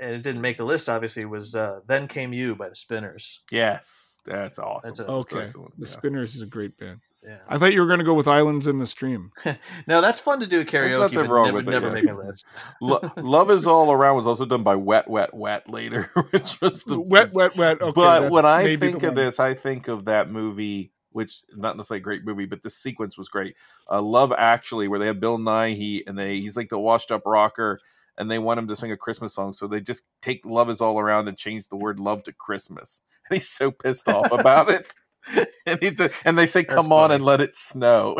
And 0.00 0.12
it 0.12 0.24
didn't 0.24 0.40
make 0.40 0.56
the 0.56 0.64
list, 0.64 0.88
obviously, 0.88 1.24
was 1.26 1.54
uh, 1.54 1.82
Then 1.86 2.08
Came 2.08 2.32
You 2.32 2.56
by 2.56 2.70
the 2.70 2.74
Spinners. 2.74 3.38
yes, 3.52 4.18
that's 4.24 4.58
awesome. 4.58 4.88
That's 4.88 4.98
a- 4.98 5.06
Okay. 5.06 5.42
excellent, 5.44 5.78
The 5.78 5.86
yeah. 5.86 5.92
Spinners 5.92 6.34
is 6.34 6.42
a 6.42 6.46
great 6.46 6.76
band. 6.76 7.00
Yeah. 7.22 7.36
I 7.48 7.58
thought 7.58 7.74
you 7.74 7.80
were 7.80 7.86
going 7.86 7.98
to 7.98 8.04
go 8.04 8.14
with 8.14 8.26
Islands 8.26 8.66
in 8.66 8.78
the 8.78 8.86
Stream. 8.86 9.32
No, 9.86 10.00
that's 10.00 10.20
fun 10.20 10.40
to 10.40 10.46
do 10.46 10.64
karaoke, 10.64 11.00
nothing 11.00 11.30
wrong 11.30 11.48
it 11.48 11.54
with 11.54 11.66
it, 11.66 11.70
never 11.70 11.88
yeah. 11.88 11.94
make 11.94 12.08
a 12.08 12.14
list. 12.14 12.44
Lo- 12.80 13.00
Love 13.16 13.50
is 13.50 13.66
all 13.66 13.90
around 13.90 14.16
was 14.16 14.26
also 14.26 14.44
done 14.44 14.62
by 14.62 14.74
Wet 14.74 15.08
Wet 15.08 15.34
Wet 15.34 15.68
later, 15.68 16.10
which 16.30 16.60
was 16.60 16.84
the 16.84 17.00
wet, 17.00 17.32
wet, 17.34 17.56
wet. 17.56 17.80
Okay, 17.80 17.92
but 17.92 18.30
when 18.30 18.46
I 18.46 18.76
think 18.76 19.02
of 19.02 19.14
one. 19.14 19.14
this, 19.16 19.40
I 19.40 19.54
think 19.54 19.88
of 19.88 20.04
that 20.04 20.30
movie, 20.30 20.92
which 21.12 21.42
not 21.54 21.76
necessarily 21.76 22.00
a 22.00 22.04
great 22.04 22.24
movie, 22.24 22.46
but 22.46 22.62
the 22.62 22.70
sequence 22.70 23.18
was 23.18 23.28
great. 23.28 23.56
Uh, 23.90 24.00
Love 24.00 24.32
Actually, 24.36 24.88
where 24.88 24.98
they 24.98 25.06
have 25.06 25.20
Bill 25.20 25.38
Nighy 25.38 26.02
and 26.06 26.16
they 26.16 26.40
he's 26.40 26.56
like 26.56 26.68
the 26.68 26.78
washed 26.78 27.10
up 27.10 27.22
rocker, 27.26 27.80
and 28.16 28.30
they 28.30 28.38
want 28.38 28.58
him 28.60 28.68
to 28.68 28.76
sing 28.76 28.92
a 28.92 28.96
Christmas 28.96 29.34
song, 29.34 29.52
so 29.52 29.66
they 29.66 29.80
just 29.80 30.04
take 30.22 30.44
"Love 30.44 30.70
Is 30.70 30.80
All 30.80 30.98
Around" 30.98 31.28
and 31.28 31.36
change 31.36 31.68
the 31.68 31.76
word 31.76 31.98
"love" 31.98 32.22
to 32.24 32.32
Christmas, 32.32 33.02
and 33.28 33.36
he's 33.36 33.48
so 33.48 33.70
pissed 33.70 34.08
off 34.08 34.30
about 34.30 34.70
it. 34.70 34.94
And, 35.66 36.00
a, 36.00 36.10
and 36.24 36.38
they 36.38 36.46
say, 36.46 36.62
That's 36.62 36.74
"Come 36.74 36.92
on 36.92 37.10
funny. 37.10 37.16
and 37.16 37.24
let 37.24 37.40
it 37.40 37.54
snow." 37.54 38.16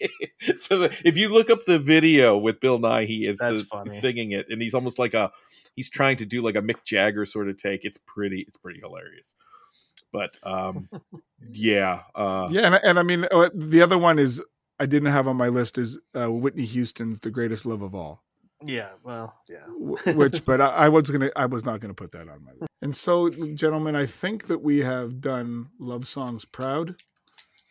so 0.56 0.78
the, 0.78 0.98
if 1.04 1.16
you 1.16 1.28
look 1.28 1.48
up 1.48 1.64
the 1.64 1.78
video 1.78 2.36
with 2.36 2.60
Bill 2.60 2.78
Nighy, 2.78 3.06
he 3.06 3.26
is 3.26 3.38
the, 3.38 3.84
singing 3.86 4.32
it, 4.32 4.46
and 4.50 4.60
he's 4.60 4.74
almost 4.74 4.98
like 4.98 5.14
a 5.14 5.30
he's 5.76 5.88
trying 5.88 6.16
to 6.18 6.26
do 6.26 6.42
like 6.42 6.56
a 6.56 6.60
Mick 6.60 6.84
Jagger 6.84 7.24
sort 7.26 7.48
of 7.48 7.56
take. 7.56 7.84
It's 7.84 7.98
pretty, 8.06 8.44
it's 8.46 8.56
pretty 8.56 8.80
hilarious. 8.80 9.34
But 10.12 10.36
um, 10.42 10.88
yeah, 11.50 12.02
uh, 12.14 12.48
Yeah, 12.50 12.66
and, 12.66 12.80
and 12.82 12.98
I 12.98 13.02
mean 13.02 13.26
uh, 13.30 13.50
the 13.54 13.82
other 13.82 13.98
one 13.98 14.18
is 14.18 14.42
I 14.78 14.86
didn't 14.86 15.12
have 15.12 15.28
on 15.28 15.36
my 15.36 15.48
list 15.48 15.78
is 15.78 15.98
uh, 16.14 16.30
Whitney 16.30 16.64
Houston's 16.64 17.20
"The 17.20 17.30
Greatest 17.30 17.66
Love 17.66 17.82
of 17.82 17.94
All," 17.94 18.24
Yeah, 18.64 18.90
well, 19.02 19.34
yeah. 19.48 19.64
which, 20.14 20.44
but 20.44 20.60
I, 20.60 20.66
I 20.68 20.88
was 20.88 21.10
gonna, 21.10 21.30
I 21.36 21.46
was 21.46 21.64
not 21.64 21.80
gonna 21.80 21.94
put 21.94 22.12
that 22.12 22.28
on 22.28 22.44
my 22.44 22.52
list. 22.60 22.70
And 22.82 22.94
so, 22.94 23.28
gentlemen, 23.30 23.94
I 23.96 24.06
think 24.06 24.46
that 24.48 24.62
we 24.62 24.78
have 24.80 25.20
done 25.20 25.68
love 25.78 26.06
songs 26.06 26.44
proud. 26.44 26.96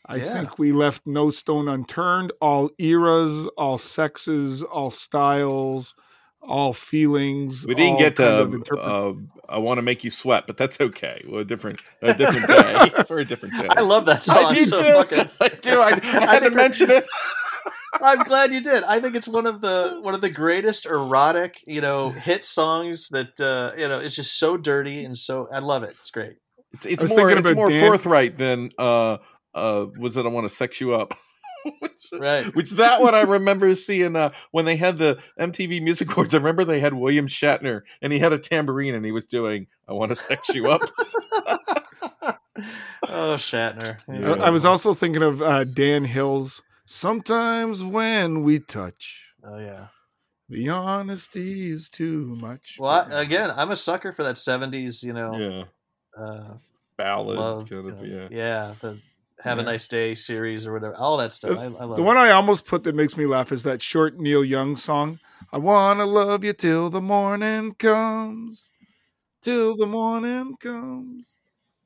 I 0.06 0.18
Yeah. 0.18 0.34
think 0.34 0.58
we 0.58 0.72
left 0.72 1.06
no 1.06 1.30
stone 1.30 1.68
unturned. 1.68 2.32
All 2.42 2.72
eras, 2.80 3.48
all 3.58 3.77
sexes, 3.77 4.64
all 4.64 4.90
styles, 4.90 5.93
all 6.42 6.74
feelings. 6.74 7.68
we 7.68 7.76
didn't 7.76 8.00
get 8.00 8.16
kind 8.16 8.51
to. 8.51 8.58
interpret- 8.58 8.80
uh, 8.85 9.14
I 9.48 9.58
want 9.59 9.77
to 9.77 9.82
make 9.84 10.03
you 10.03 10.09
sweat, 10.09 10.45
but 10.48 10.58
that's 10.58 10.80
okay. 10.82 11.24
Well, 11.27 11.42
a 11.42 11.45
different, 11.45 11.82
a 12.01 12.14
different 12.16 12.48
day 12.48 12.90
for 13.08 13.19
a 13.19 13.26
different 13.26 13.56
day. 13.59 13.68
I 13.69 13.82
love 13.82 14.06
that 14.08 14.24
song. 14.24 14.45
I 14.45 14.56
do 14.56 14.66
so 14.66 14.77
too. 14.77 14.93
fucking- 15.18 15.30
I 15.42 15.48
do. 15.50 15.80
I, 15.80 16.00
I 16.03 16.34
had 16.35 16.43
to 16.43 16.51
mention 16.51 16.90
it. 16.90 17.03
I'm 18.01 18.19
glad 18.19 18.51
you 18.51 18.61
did. 18.61 18.83
I 18.83 18.99
think 18.99 19.15
it's 19.15 19.27
one 19.27 19.45
of 19.45 19.61
the 19.61 19.99
one 20.01 20.14
of 20.14 20.22
the 20.22 20.30
greatest 20.30 20.85
erotic, 20.85 21.61
you 21.65 21.81
know, 21.81 22.09
hit 22.09 22.45
songs 22.45 23.09
that 23.09 23.39
uh, 23.39 23.73
you 23.80 23.88
know. 23.88 23.99
It's 23.99 24.15
just 24.15 24.38
so 24.38 24.57
dirty 24.57 25.03
and 25.03 25.17
so. 25.17 25.48
I 25.51 25.59
love 25.59 25.83
it. 25.83 25.95
It's 25.99 26.11
great. 26.11 26.38
It's, 26.72 26.85
it's 26.85 27.01
I 27.01 27.03
was 27.03 27.11
more, 27.11 27.19
thinking 27.27 27.38
it's 27.38 27.49
about 27.49 27.56
more 27.56 27.69
Dan- 27.69 27.83
forthright 27.83 28.38
than 28.38 28.69
uh, 28.77 29.17
uh, 29.53 29.85
was 29.98 30.15
that 30.15 30.25
I 30.25 30.30
want 30.30 30.45
to 30.48 30.53
sex 30.53 30.80
you 30.80 30.93
up. 30.93 31.14
which, 31.80 31.91
Right. 32.14 32.56
which 32.56 32.72
that 32.72 33.01
one 33.01 33.14
I 33.14 33.22
remember 33.22 33.75
seeing 33.75 34.15
uh, 34.15 34.30
when 34.51 34.65
they 34.65 34.77
had 34.77 34.98
the 34.98 35.19
MTV 35.39 35.81
Music 35.83 36.11
Awards. 36.11 36.33
I 36.33 36.38
remember 36.38 36.64
they 36.64 36.80
had 36.80 36.93
William 36.93 37.27
Shatner 37.27 37.81
and 38.01 38.14
he 38.14 38.19
had 38.19 38.31
a 38.31 38.38
tambourine 38.39 38.95
and 38.95 39.03
he 39.06 39.11
was 39.11 39.25
doing 39.25 39.67
"I 39.88 39.93
Want 39.93 40.09
to 40.09 40.15
Sex 40.15 40.49
You 40.49 40.72
Up." 40.72 40.81
Oh, 43.11 43.35
Shatner. 43.35 43.98
He's 44.11 44.30
I, 44.30 44.35
I 44.35 44.49
was 44.49 44.65
also 44.65 44.93
thinking 44.93 45.23
of 45.23 45.41
uh, 45.41 45.64
Dan 45.64 46.03
Hill's 46.03 46.61
"Sometimes 46.92 47.84
When 47.84 48.42
We 48.42 48.59
Touch." 48.59 49.27
Oh 49.43 49.59
yeah. 49.59 49.88
The 50.50 50.69
honesty 50.69 51.69
is 51.69 51.88
too 51.88 52.35
much. 52.42 52.77
Well, 52.80 53.08
I, 53.11 53.22
again, 53.22 53.51
I'm 53.56 53.69
a 53.69 53.76
sucker 53.76 54.11
for 54.11 54.24
that 54.24 54.38
'70s. 54.38 55.03
You 55.03 55.14
know, 55.14 55.38
Yeah, 55.38 55.66
uh, 56.19 56.56
ballad 56.98 57.38
love. 57.38 57.69
kind 57.69 57.90
of. 57.92 58.08
you 58.08 58.14
know, 58.14 58.27
Yeah, 58.32 58.38
yeah. 58.72 58.74
The 58.82 59.00
Have 59.43 59.59
a 59.59 59.64
Nice 59.64 59.88
Day 59.88 60.16
series 60.16 60.66
or 60.66 60.74
whatever. 60.74 60.95
All 60.95 61.18
that 61.18 61.32
stuff. 61.32 61.59
I, 61.59 61.66
I 61.66 61.68
love. 61.68 61.95
the 61.95 62.01
it. 62.01 62.06
one 62.06 62.18
I 62.18 62.32
almost 62.32 62.66
put 62.66 62.84
that 62.85 62.95
makes 62.95 63.16
me 63.16 63.27
laugh 63.27 63.51
is 63.51 63.61
that 63.64 63.84
short 63.84 64.18
Neil 64.18 64.43
Young 64.43 64.76
song. 64.76 65.19
I 65.53 65.59
wanna 65.59 66.08
love 66.08 66.43
you 66.43 66.53
till 66.53 66.90
the 66.90 67.01
morning 67.01 67.76
comes, 67.76 68.72
till 69.43 69.77
the 69.77 69.85
morning 69.85 70.56
comes. 70.59 71.26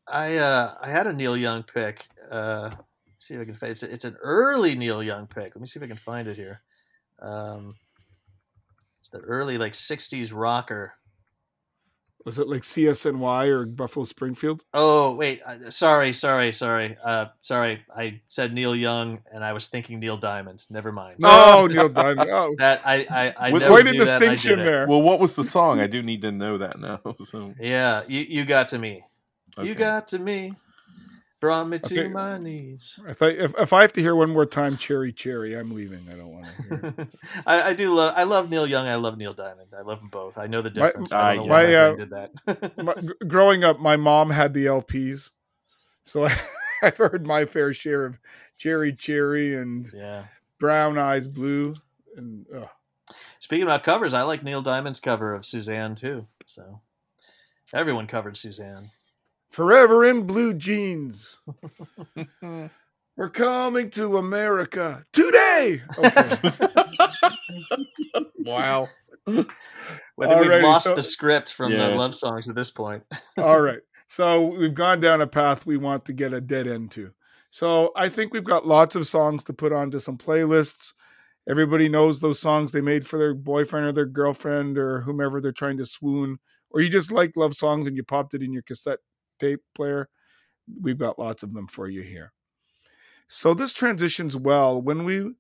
I 0.08 0.38
uh 0.38 0.76
I 0.82 0.90
had 0.90 1.08
a 1.08 1.14
Neil 1.14 1.36
Young 1.36 1.64
pick. 1.64 2.08
Uh 2.32 2.72
see 3.28 3.36
if 3.36 3.42
I 3.42 3.46
can 3.46 3.56
find 3.56 3.72
it's 3.72 3.84
it's 3.84 4.06
an 4.06 4.18
early 4.22 4.76
Neil 4.76 5.02
Young 5.04 5.28
pick. 5.28 5.56
Let 5.56 5.62
me 5.62 5.68
see 5.68 5.80
if 5.80 5.84
I 5.84 5.88
can 5.88 5.98
find 5.98 6.28
it 6.28 6.38
here. 6.38 6.62
Um 7.22 7.76
it's 9.00 9.10
the 9.10 9.20
early 9.20 9.58
like 9.58 9.74
60s 9.74 10.32
rocker. 10.34 10.94
Was 12.26 12.40
it 12.40 12.48
like 12.48 12.62
CSNY 12.62 13.48
or 13.50 13.66
Buffalo 13.66 14.06
Springfield? 14.06 14.64
Oh, 14.74 15.14
wait. 15.14 15.42
uh, 15.46 15.70
Sorry, 15.72 16.14
sorry, 16.14 16.54
sorry. 16.54 16.96
Uh 17.04 17.26
sorry. 17.42 17.82
I 17.94 18.22
said 18.30 18.54
Neil 18.54 18.74
Young 18.74 19.20
and 19.30 19.44
I 19.44 19.52
was 19.52 19.68
thinking 19.68 20.00
Neil 20.00 20.16
Diamond. 20.16 20.64
Never 20.70 20.94
mind. 20.94 21.18
Oh, 21.22 21.68
Neil 21.70 21.90
Diamond. 21.90 22.30
Oh, 22.32 22.56
That 22.60 22.82
I 22.86 23.06
I, 23.10 23.34
I 23.38 23.52
With- 23.52 23.62
never 23.64 23.74
quite 23.74 23.88
a 23.88 23.92
knew 23.92 24.06
that, 24.06 24.16
and 24.16 24.24
I 24.24 24.30
distinction 24.30 24.64
there. 24.64 24.88
Well, 24.88 25.02
what 25.02 25.20
was 25.20 25.36
the 25.36 25.44
song? 25.44 25.82
I 25.82 25.88
do 25.88 26.02
need 26.02 26.22
to 26.22 26.32
know 26.32 26.58
that 26.60 26.80
now. 26.80 27.02
So 27.26 27.54
Yeah, 27.60 28.04
you 28.08 28.22
you 28.22 28.46
got 28.46 28.70
to 28.70 28.80
me. 28.80 29.04
You 29.62 29.76
got 29.76 30.08
to 30.10 30.20
me. 30.20 30.54
Brought 31.44 31.68
me 31.68 31.78
to 31.80 32.08
my 32.08 32.38
knees. 32.38 32.98
I 33.06 33.12
thought 33.12 33.34
if, 33.34 33.54
if 33.60 33.74
I 33.74 33.82
have 33.82 33.92
to 33.94 34.02
hear 34.02 34.16
one 34.16 34.30
more 34.30 34.46
time, 34.46 34.78
Cherry 34.78 35.12
Cherry, 35.12 35.58
I'm 35.58 35.72
leaving. 35.72 36.08
I 36.10 36.14
don't 36.14 36.30
want 36.30 36.46
to 36.46 36.64
hear. 36.64 37.08
I, 37.46 37.62
I 37.70 37.74
do 37.74 37.94
love. 37.94 38.14
I 38.16 38.24
love 38.24 38.50
Neil 38.50 38.66
Young. 38.66 38.88
I 38.88 38.96
love 38.96 39.18
Neil 39.18 39.34
Diamond. 39.34 39.68
I 39.78 39.82
love 39.82 40.00
them 40.00 40.08
both. 40.08 40.38
I 40.38 40.48
know 40.48 40.62
the 40.62 40.70
difference. 40.70 41.12
I 41.12 41.36
my, 41.36 41.42
why 41.42 41.66
my 41.66 41.76
uh, 41.76 41.96
did 41.96 42.10
that. 42.12 42.78
My, 42.82 42.96
growing 43.28 43.66
up, 43.66 43.78
my 43.78 43.98
mom 43.98 44.30
had 44.30 44.54
the 44.54 44.68
LPs, 44.68 45.32
so 46.06 46.28
I, 46.28 46.34
I've 46.82 46.96
heard 46.96 47.28
my 47.28 47.44
fair 47.44 47.74
share 47.74 48.06
of 48.06 48.20
Cherry 48.58 48.94
Cherry 48.94 49.54
and 49.56 49.86
yeah. 49.94 50.24
Brown 50.60 50.98
Eyes 50.98 51.28
Blue, 51.28 51.76
and 52.16 52.46
uh, 52.56 52.68
Speaking 53.40 53.64
about 53.64 53.84
covers, 53.84 54.14
I 54.14 54.22
like 54.22 54.44
Neil 54.44 54.62
Diamond's 54.62 55.02
cover 55.02 55.34
of 55.34 55.46
Suzanne 55.46 55.96
too. 55.96 56.28
So 56.46 56.80
everyone 57.74 58.08
covered 58.08 58.38
Suzanne. 58.38 58.92
Forever 59.54 60.04
in 60.06 60.24
Blue 60.26 60.56
Jeans. 60.56 61.40
We're 63.16 63.30
coming 63.30 63.92
to 63.92 64.18
America 64.18 65.06
today. 65.14 65.84
Okay. 66.00 66.50
wow. 68.40 68.90
Well, 69.28 69.46
I 70.20 70.28
think 70.28 70.42
we've 70.42 70.50
Alrighty, 70.50 70.64
lost 70.64 70.86
so- 70.86 70.96
the 70.96 71.04
script 71.04 71.54
from 71.54 71.72
Yeah. 71.72 71.90
the 71.90 71.96
love 71.96 72.16
songs 72.16 72.50
at 72.50 72.56
this 72.56 72.72
point. 72.72 73.04
All 73.38 73.62
right. 73.62 73.80
So 74.08 74.42
we've 74.48 74.74
gone 74.74 75.00
down 75.00 75.22
a 75.22 75.28
path 75.28 75.68
we 75.68 75.78
want 75.78 76.06
to 76.06 76.14
get 76.14 76.34
a 76.34 76.42
dead 76.42 76.68
end 76.68 76.90
to. 76.92 77.12
So 77.52 77.92
I 77.96 78.10
think 78.10 78.34
we've 78.34 78.44
got 78.44 78.66
lots 78.66 78.96
of 78.96 79.06
songs 79.08 79.44
to 79.44 79.54
put 79.54 79.72
onto 79.72 80.00
some 80.00 80.18
playlists. 80.18 80.94
Everybody 81.48 81.90
knows 81.90 82.20
those 82.20 82.40
songs 82.40 82.72
they 82.72 82.82
made 82.82 83.06
for 83.06 83.20
their 83.20 83.36
boyfriend 83.36 83.86
or 83.86 83.92
their 83.92 84.08
girlfriend 84.08 84.80
or 84.80 85.02
whomever 85.02 85.40
they're 85.40 85.52
trying 85.52 85.78
to 85.78 85.86
swoon, 85.86 86.40
or 86.72 86.82
you 86.82 86.90
just 86.90 87.12
like 87.12 87.34
love 87.36 87.54
songs 87.54 87.86
and 87.86 87.96
you 87.96 88.04
popped 88.04 88.34
it 88.34 88.42
in 88.42 88.52
your 88.52 88.64
cassette 88.64 88.98
tape 89.40 89.62
player. 89.76 90.10
We've 90.82 90.98
got 90.98 91.20
lots 91.20 91.44
of 91.44 91.54
them 91.54 91.68
for 91.68 91.90
you 91.90 92.02
here. 92.02 92.32
So 93.28 93.54
this 93.54 93.74
transitions 93.74 94.38
well 94.38 94.82
when 94.82 95.04
we 95.04 95.32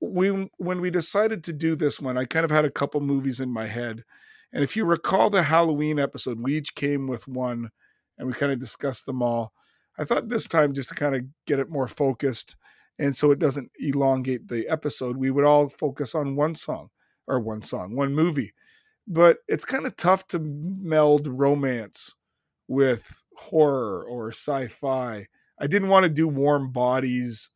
we 0.00 0.48
when 0.58 0.80
we 0.80 0.90
decided 0.90 1.42
to 1.44 1.52
do 1.52 1.74
this 1.74 2.00
one, 2.00 2.16
I 2.16 2.24
kind 2.24 2.44
of 2.44 2.50
had 2.50 2.64
a 2.64 2.70
couple 2.70 3.00
movies 3.00 3.40
in 3.40 3.50
my 3.50 3.66
head. 3.66 4.04
And 4.52 4.62
if 4.62 4.76
you 4.76 4.84
recall 4.84 5.30
the 5.30 5.42
Halloween 5.42 5.98
episode, 5.98 6.40
we 6.40 6.56
each 6.56 6.74
came 6.74 7.06
with 7.06 7.26
one 7.26 7.70
and 8.18 8.28
we 8.28 8.34
kind 8.34 8.52
of 8.52 8.60
discussed 8.60 9.06
them 9.06 9.22
all. 9.22 9.52
I 9.98 10.04
thought 10.04 10.28
this 10.28 10.46
time, 10.46 10.74
just 10.74 10.90
to 10.90 10.94
kind 10.94 11.16
of 11.16 11.22
get 11.46 11.58
it 11.58 11.70
more 11.70 11.88
focused 11.88 12.56
and 12.98 13.16
so 13.16 13.30
it 13.30 13.38
doesn't 13.38 13.70
elongate 13.80 14.48
the 14.48 14.68
episode, 14.68 15.16
we 15.16 15.30
would 15.30 15.44
all 15.44 15.68
focus 15.68 16.14
on 16.14 16.36
one 16.36 16.54
song 16.54 16.88
or 17.26 17.40
one 17.40 17.62
song, 17.62 17.96
one 17.96 18.14
movie. 18.14 18.52
But 19.08 19.38
it's 19.48 19.64
kind 19.64 19.86
of 19.86 19.96
tough 19.96 20.26
to 20.28 20.38
meld 20.38 21.26
romance 21.26 22.14
with 22.68 23.22
horror 23.36 24.04
or 24.04 24.28
sci 24.28 24.68
fi. 24.68 25.26
I 25.58 25.66
didn't 25.66 25.88
want 25.88 26.04
to 26.04 26.10
do 26.10 26.28
Warm 26.28 26.72
Bodies. 26.72 27.50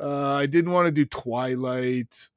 Uh, 0.00 0.34
I 0.34 0.46
didn't 0.46 0.72
want 0.72 0.86
to 0.86 0.92
do 0.92 1.04
Twilight. 1.04 2.28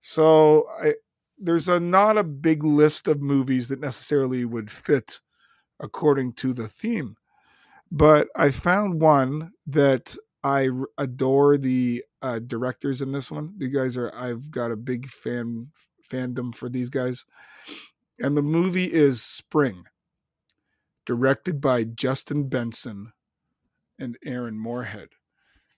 So 0.00 0.66
I, 0.82 0.94
there's 1.38 1.68
a 1.68 1.80
not 1.80 2.18
a 2.18 2.24
big 2.24 2.64
list 2.64 3.08
of 3.08 3.20
movies 3.20 3.68
that 3.68 3.80
necessarily 3.80 4.44
would 4.44 4.70
fit 4.70 5.20
according 5.78 6.34
to 6.34 6.52
the 6.52 6.68
theme. 6.68 7.16
But 7.90 8.28
I 8.36 8.50
found 8.50 9.00
one 9.00 9.52
that 9.66 10.16
I 10.44 10.68
adore 10.96 11.58
the 11.58 12.04
uh, 12.22 12.38
directors 12.38 13.02
in 13.02 13.12
this 13.12 13.30
one. 13.30 13.54
You 13.58 13.68
guys 13.68 13.96
are 13.96 14.14
I've 14.14 14.50
got 14.50 14.70
a 14.70 14.76
big 14.76 15.08
fan 15.08 15.70
fandom 16.08 16.54
for 16.54 16.68
these 16.68 16.88
guys. 16.88 17.24
And 18.20 18.36
the 18.36 18.42
movie 18.42 18.92
is 18.92 19.22
Spring, 19.22 19.84
directed 21.06 21.60
by 21.60 21.84
Justin 21.84 22.48
Benson 22.48 23.12
and 23.98 24.16
Aaron 24.24 24.58
Moorhead. 24.58 25.08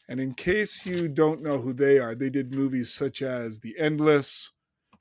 And 0.08 0.20
in 0.20 0.34
case 0.34 0.84
you 0.84 1.08
don't 1.08 1.42
know 1.42 1.58
who 1.58 1.72
they 1.72 1.98
are, 1.98 2.14
they 2.14 2.30
did 2.30 2.54
movies 2.54 2.92
such 2.92 3.22
as 3.22 3.60
The 3.60 3.74
Endless, 3.78 4.50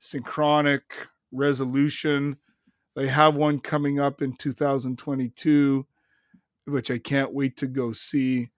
Synchronic, 0.00 0.82
Resolution. 1.32 2.36
They 2.96 3.08
have 3.08 3.34
one 3.34 3.58
coming 3.60 4.00
up 4.00 4.22
in 4.22 4.36
2022, 4.36 5.86
which 6.66 6.90
I 6.90 6.98
can't 6.98 7.32
wait 7.32 7.56
to 7.58 7.66
go 7.66 7.92
see. 7.92 8.50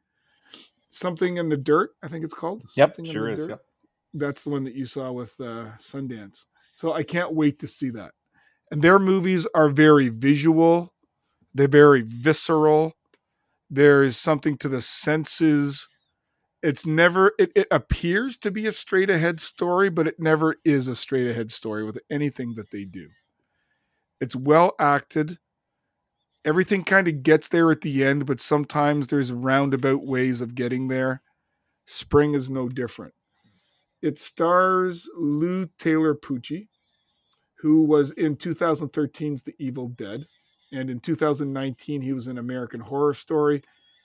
Something 0.91 1.39
in 1.39 1.49
the 1.49 1.57
Dirt, 1.57 1.91
I 2.03 2.09
think 2.09 2.25
it's 2.25 2.35
called. 2.35 2.63
Yep, 2.77 2.97
Something 2.97 3.07
in 3.07 3.13
sure 3.13 3.27
the 3.27 3.33
is. 3.33 3.39
Dirt. 3.39 3.51
Yep. 3.51 3.61
That's 4.15 4.45
the 4.45 4.51
one 4.51 4.65
that 4.65 4.75
you 4.75 4.87
saw 4.87 5.11
with 5.11 5.33
uh, 5.41 5.71
Sundance. 5.79 6.47
So 6.73 6.93
I 6.93 7.03
can't 7.03 7.35
wait 7.35 7.59
to 7.61 7.67
see 7.67 7.91
that. 7.91 8.13
And 8.71 8.81
their 8.81 8.99
movies 8.99 9.47
are 9.55 9.69
very 9.69 10.09
visual, 10.09 10.94
they're 11.55 11.69
very 11.69 12.03
visceral. 12.03 12.95
There's 13.71 14.17
something 14.17 14.59
to 14.59 14.69
the 14.69 14.83
senses. 14.83 15.89
It's 16.63 16.87
never, 16.87 17.33
it, 17.39 17.53
it 17.55 17.69
appears 17.71 18.37
to 18.39 18.51
be 18.51 18.67
a 18.67 18.73
straight 18.73 19.11
ahead 19.11 19.41
story, 19.41 19.91
but 19.91 20.07
it 20.07 20.17
never 20.19 20.57
is 20.65 20.89
a 20.89 20.97
straight 20.97 21.31
ahead 21.31 21.51
story 21.51 21.85
with 21.85 21.99
anything 22.11 22.55
that 22.57 22.71
they 22.71 22.85
do. 22.85 23.09
It's 24.21 24.37
well 24.37 24.75
acted. 24.81 25.39
Everything 26.45 26.85
kind 26.85 27.09
of 27.09 27.23
gets 27.23 27.49
there 27.49 27.71
at 27.71 27.81
the 27.83 28.05
end, 28.05 28.27
but 28.27 28.41
sometimes 28.41 29.07
there's 29.07 29.33
roundabout 29.33 30.05
ways 30.05 30.41
of 30.41 30.55
getting 30.55 30.89
there. 30.89 31.23
Spring 31.87 32.35
is 32.35 32.51
no 32.51 32.69
different. 32.69 33.15
It 34.03 34.19
stars 34.19 35.09
Lou 35.17 35.69
Taylor 35.79 36.15
Pucci, 36.15 36.69
who 37.59 37.85
was 37.85 38.11
in 38.13 38.37
2013's 38.37 39.43
The 39.43 39.55
Evil 39.59 39.89
Dead. 39.89 40.27
And 40.75 40.91
in 40.91 40.99
2019, 40.99 42.03
he 42.03 42.13
was 42.13 42.27
in 42.27 42.39
American 42.39 42.81
Horror 42.81 43.15
Story. 43.15 43.63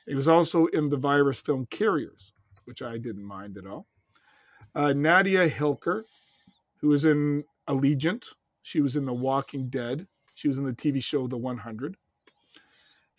He 0.08 0.14
was 0.14 0.28
also 0.28 0.68
in 0.68 0.90
the 0.90 0.98
virus 0.98 1.42
film 1.42 1.66
Carriers, 1.72 2.32
which 2.66 2.84
I 2.84 3.00
didn't 3.00 3.26
mind 3.26 3.58
at 3.58 3.66
all. 3.66 3.88
Uh, 4.76 4.94
Nadia 4.94 5.50
Hilker, 5.50 6.04
who 6.78 6.90
was 6.90 7.06
in 7.06 7.44
Allegiant. 7.68 8.28
She 8.62 8.82
was 8.82 8.96
in 8.96 9.06
The 9.06 9.14
Walking 9.14 9.68
Dead. 9.70 10.08
She 10.36 10.48
was 10.48 10.60
in 10.60 10.64
the 10.64 10.74
TV 10.74 11.04
show 11.04 11.28
The 11.28 11.38
100. 11.38 11.98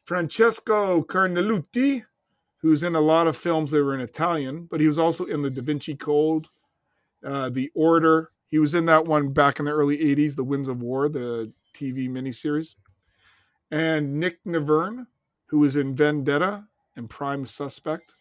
Francesco 0.04 1.02
Carnelutti, 1.02 2.04
who's 2.58 2.84
in 2.84 2.94
a 2.94 3.00
lot 3.00 3.26
of 3.26 3.36
films 3.36 3.72
that 3.72 3.82
were 3.82 3.94
in 3.94 4.00
Italian, 4.00 4.68
but 4.70 4.80
he 4.80 4.86
was 4.86 4.98
also 4.98 5.24
in 5.24 5.42
The 5.42 5.50
Da 5.50 5.62
Vinci 5.62 5.96
Code, 5.96 6.46
uh, 7.24 7.50
The 7.50 7.70
Order. 7.74 8.30
He 8.46 8.60
was 8.60 8.76
in 8.76 8.86
that 8.86 9.06
one 9.06 9.32
back 9.32 9.58
in 9.58 9.64
the 9.64 9.72
early 9.72 9.98
80s, 9.98 10.36
The 10.36 10.44
Winds 10.44 10.68
of 10.68 10.82
War, 10.82 11.08
the 11.08 11.52
TV 11.74 12.08
miniseries. 12.08 12.76
And 13.70 14.18
Nick 14.18 14.42
Nevern, 14.44 15.06
who 15.46 15.58
was 15.58 15.76
in 15.76 15.94
Vendetta 15.94 16.64
and 16.96 17.08
Prime 17.08 17.46
Suspect. 17.46 18.14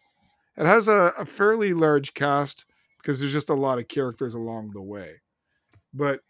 It 0.56 0.66
has 0.66 0.88
a, 0.88 1.12
a 1.18 1.24
fairly 1.24 1.72
large 1.72 2.14
cast 2.14 2.64
because 2.98 3.20
there's 3.20 3.32
just 3.32 3.50
a 3.50 3.54
lot 3.54 3.78
of 3.78 3.88
characters 3.88 4.34
along 4.34 4.70
the 4.70 4.82
way. 4.82 5.20
But 5.92 6.20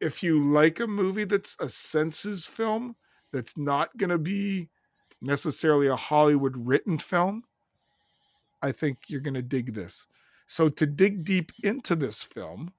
if 0.00 0.22
you 0.22 0.42
like 0.42 0.80
a 0.80 0.86
movie 0.86 1.24
that's 1.24 1.56
a 1.60 1.68
senses 1.68 2.46
film, 2.46 2.96
that's 3.32 3.56
not 3.56 3.96
going 3.96 4.10
to 4.10 4.18
be 4.18 4.68
necessarily 5.20 5.86
a 5.86 5.96
Hollywood 5.96 6.54
written 6.56 6.98
film, 6.98 7.44
I 8.62 8.72
think 8.72 8.98
you're 9.08 9.20
going 9.20 9.34
to 9.34 9.42
dig 9.42 9.74
this. 9.74 10.06
So, 10.46 10.68
to 10.70 10.86
dig 10.86 11.24
deep 11.24 11.52
into 11.62 11.94
this 11.94 12.22
film, 12.22 12.72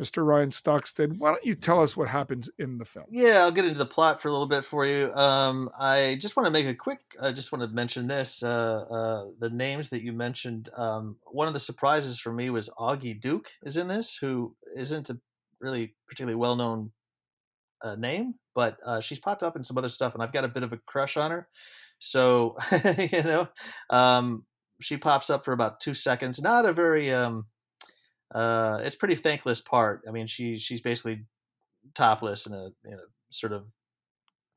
Mr. 0.00 0.24
Ryan 0.24 0.50
Stockstead, 0.50 1.18
why 1.18 1.30
don't 1.30 1.44
you 1.44 1.56
tell 1.56 1.82
us 1.82 1.96
what 1.96 2.06
happens 2.06 2.48
in 2.58 2.78
the 2.78 2.84
film? 2.84 3.06
Yeah, 3.10 3.38
I'll 3.38 3.50
get 3.50 3.64
into 3.64 3.78
the 3.78 3.86
plot 3.86 4.22
for 4.22 4.28
a 4.28 4.30
little 4.30 4.46
bit 4.46 4.64
for 4.64 4.86
you. 4.86 5.12
Um, 5.12 5.68
I 5.78 6.16
just 6.20 6.36
want 6.36 6.46
to 6.46 6.52
make 6.52 6.66
a 6.66 6.74
quick. 6.74 7.00
I 7.20 7.32
just 7.32 7.50
want 7.50 7.62
to 7.62 7.74
mention 7.74 8.06
this. 8.06 8.42
Uh, 8.42 8.84
uh, 8.90 9.24
the 9.40 9.50
names 9.50 9.90
that 9.90 10.02
you 10.02 10.12
mentioned. 10.12 10.68
Um, 10.76 11.16
one 11.26 11.48
of 11.48 11.54
the 11.54 11.60
surprises 11.60 12.20
for 12.20 12.32
me 12.32 12.48
was 12.48 12.70
Augie 12.78 13.20
Duke 13.20 13.50
is 13.64 13.76
in 13.76 13.88
this, 13.88 14.16
who 14.20 14.54
isn't 14.76 15.10
a 15.10 15.18
really 15.60 15.96
particularly 16.06 16.36
well 16.36 16.54
known 16.54 16.92
uh, 17.82 17.96
name, 17.96 18.34
but 18.54 18.78
uh, 18.86 19.00
she's 19.00 19.18
popped 19.18 19.42
up 19.42 19.56
in 19.56 19.64
some 19.64 19.78
other 19.78 19.88
stuff, 19.88 20.14
and 20.14 20.22
I've 20.22 20.32
got 20.32 20.44
a 20.44 20.48
bit 20.48 20.62
of 20.62 20.72
a 20.72 20.78
crush 20.86 21.16
on 21.16 21.32
her. 21.32 21.48
So 21.98 22.56
you 22.98 23.24
know, 23.24 23.48
um, 23.90 24.44
she 24.80 24.96
pops 24.96 25.28
up 25.28 25.44
for 25.44 25.52
about 25.52 25.80
two 25.80 25.94
seconds. 25.94 26.40
Not 26.40 26.66
a 26.66 26.72
very. 26.72 27.12
Um, 27.12 27.46
uh, 28.34 28.80
it's 28.82 28.96
pretty 28.96 29.14
thankless 29.14 29.60
part. 29.60 30.02
I 30.06 30.10
mean, 30.10 30.26
she 30.26 30.56
she's 30.56 30.80
basically 30.80 31.24
topless 31.94 32.46
in 32.46 32.54
a 32.54 32.70
in 32.84 32.94
a 32.94 33.06
sort 33.30 33.52
of 33.52 33.64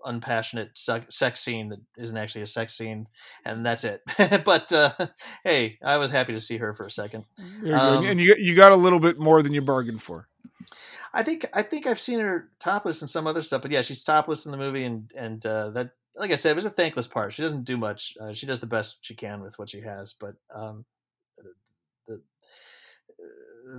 unpassionate 0.03 0.72
sex 0.75 1.40
scene 1.40 1.69
that 1.69 1.80
isn't 1.98 2.17
actually 2.17 2.41
a 2.41 2.48
sex 2.48 2.75
scene, 2.75 3.08
and 3.45 3.66
that's 3.66 3.83
it. 3.83 4.01
but 4.45 4.72
uh, 4.72 4.93
hey, 5.43 5.77
I 5.83 5.98
was 5.98 6.11
happy 6.11 6.33
to 6.33 6.40
see 6.40 6.58
her 6.58 6.74
for 6.74 6.85
a 6.85 6.91
second. 6.91 7.25
You. 7.64 7.74
Um, 7.74 8.06
and 8.06 8.19
you 8.19 8.35
you 8.38 8.56
got 8.56 8.72
a 8.72 8.75
little 8.75 9.00
bit 9.00 9.19
more 9.19 9.41
than 9.41 9.53
you 9.53 9.61
bargained 9.61 10.01
for. 10.01 10.27
I 11.14 11.24
think 11.24 11.45
I 11.53 11.61
think 11.61 11.88
I've 11.88 12.00
seen 12.00 12.19
her 12.19 12.50
topless 12.59 13.01
in 13.01 13.08
some 13.08 13.27
other 13.27 13.41
stuff, 13.41 13.61
but 13.61 13.72
yeah, 13.72 13.82
she's 13.82 14.03
topless 14.03 14.45
in 14.45 14.51
the 14.51 14.58
movie, 14.58 14.83
and 14.83 15.11
and 15.16 15.45
uh, 15.45 15.69
that, 15.72 15.91
like 16.16 16.32
I 16.32 16.35
said, 16.35 16.51
it 16.51 16.56
was 16.56 16.66
a 16.66 16.69
thankless 16.69 17.08
part. 17.08 17.33
She 17.33 17.41
doesn't 17.41 17.66
do 17.66 17.77
much. 17.77 18.16
Uh, 18.19 18.33
she 18.33 18.45
does 18.45 18.59
the 18.59 18.67
best 18.67 18.98
she 19.01 19.16
can 19.16 19.41
with 19.41 19.59
what 19.59 19.69
she 19.69 19.82
has, 19.82 20.14
but 20.14 20.35
um, 20.53 20.85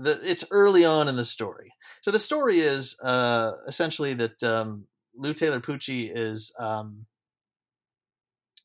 the 0.03 0.21
it's 0.23 0.45
early 0.51 0.85
on 0.85 1.09
in 1.09 1.17
the 1.17 1.25
story. 1.25 1.73
So 2.01 2.11
the 2.11 2.19
story 2.19 2.61
is 2.61 2.99
uh, 3.01 3.53
essentially 3.67 4.15
that 4.15 4.43
um, 4.43 4.87
Lou 5.15 5.35
Taylor 5.35 5.61
Pucci 5.61 6.11
is 6.15 6.53
um, 6.59 7.07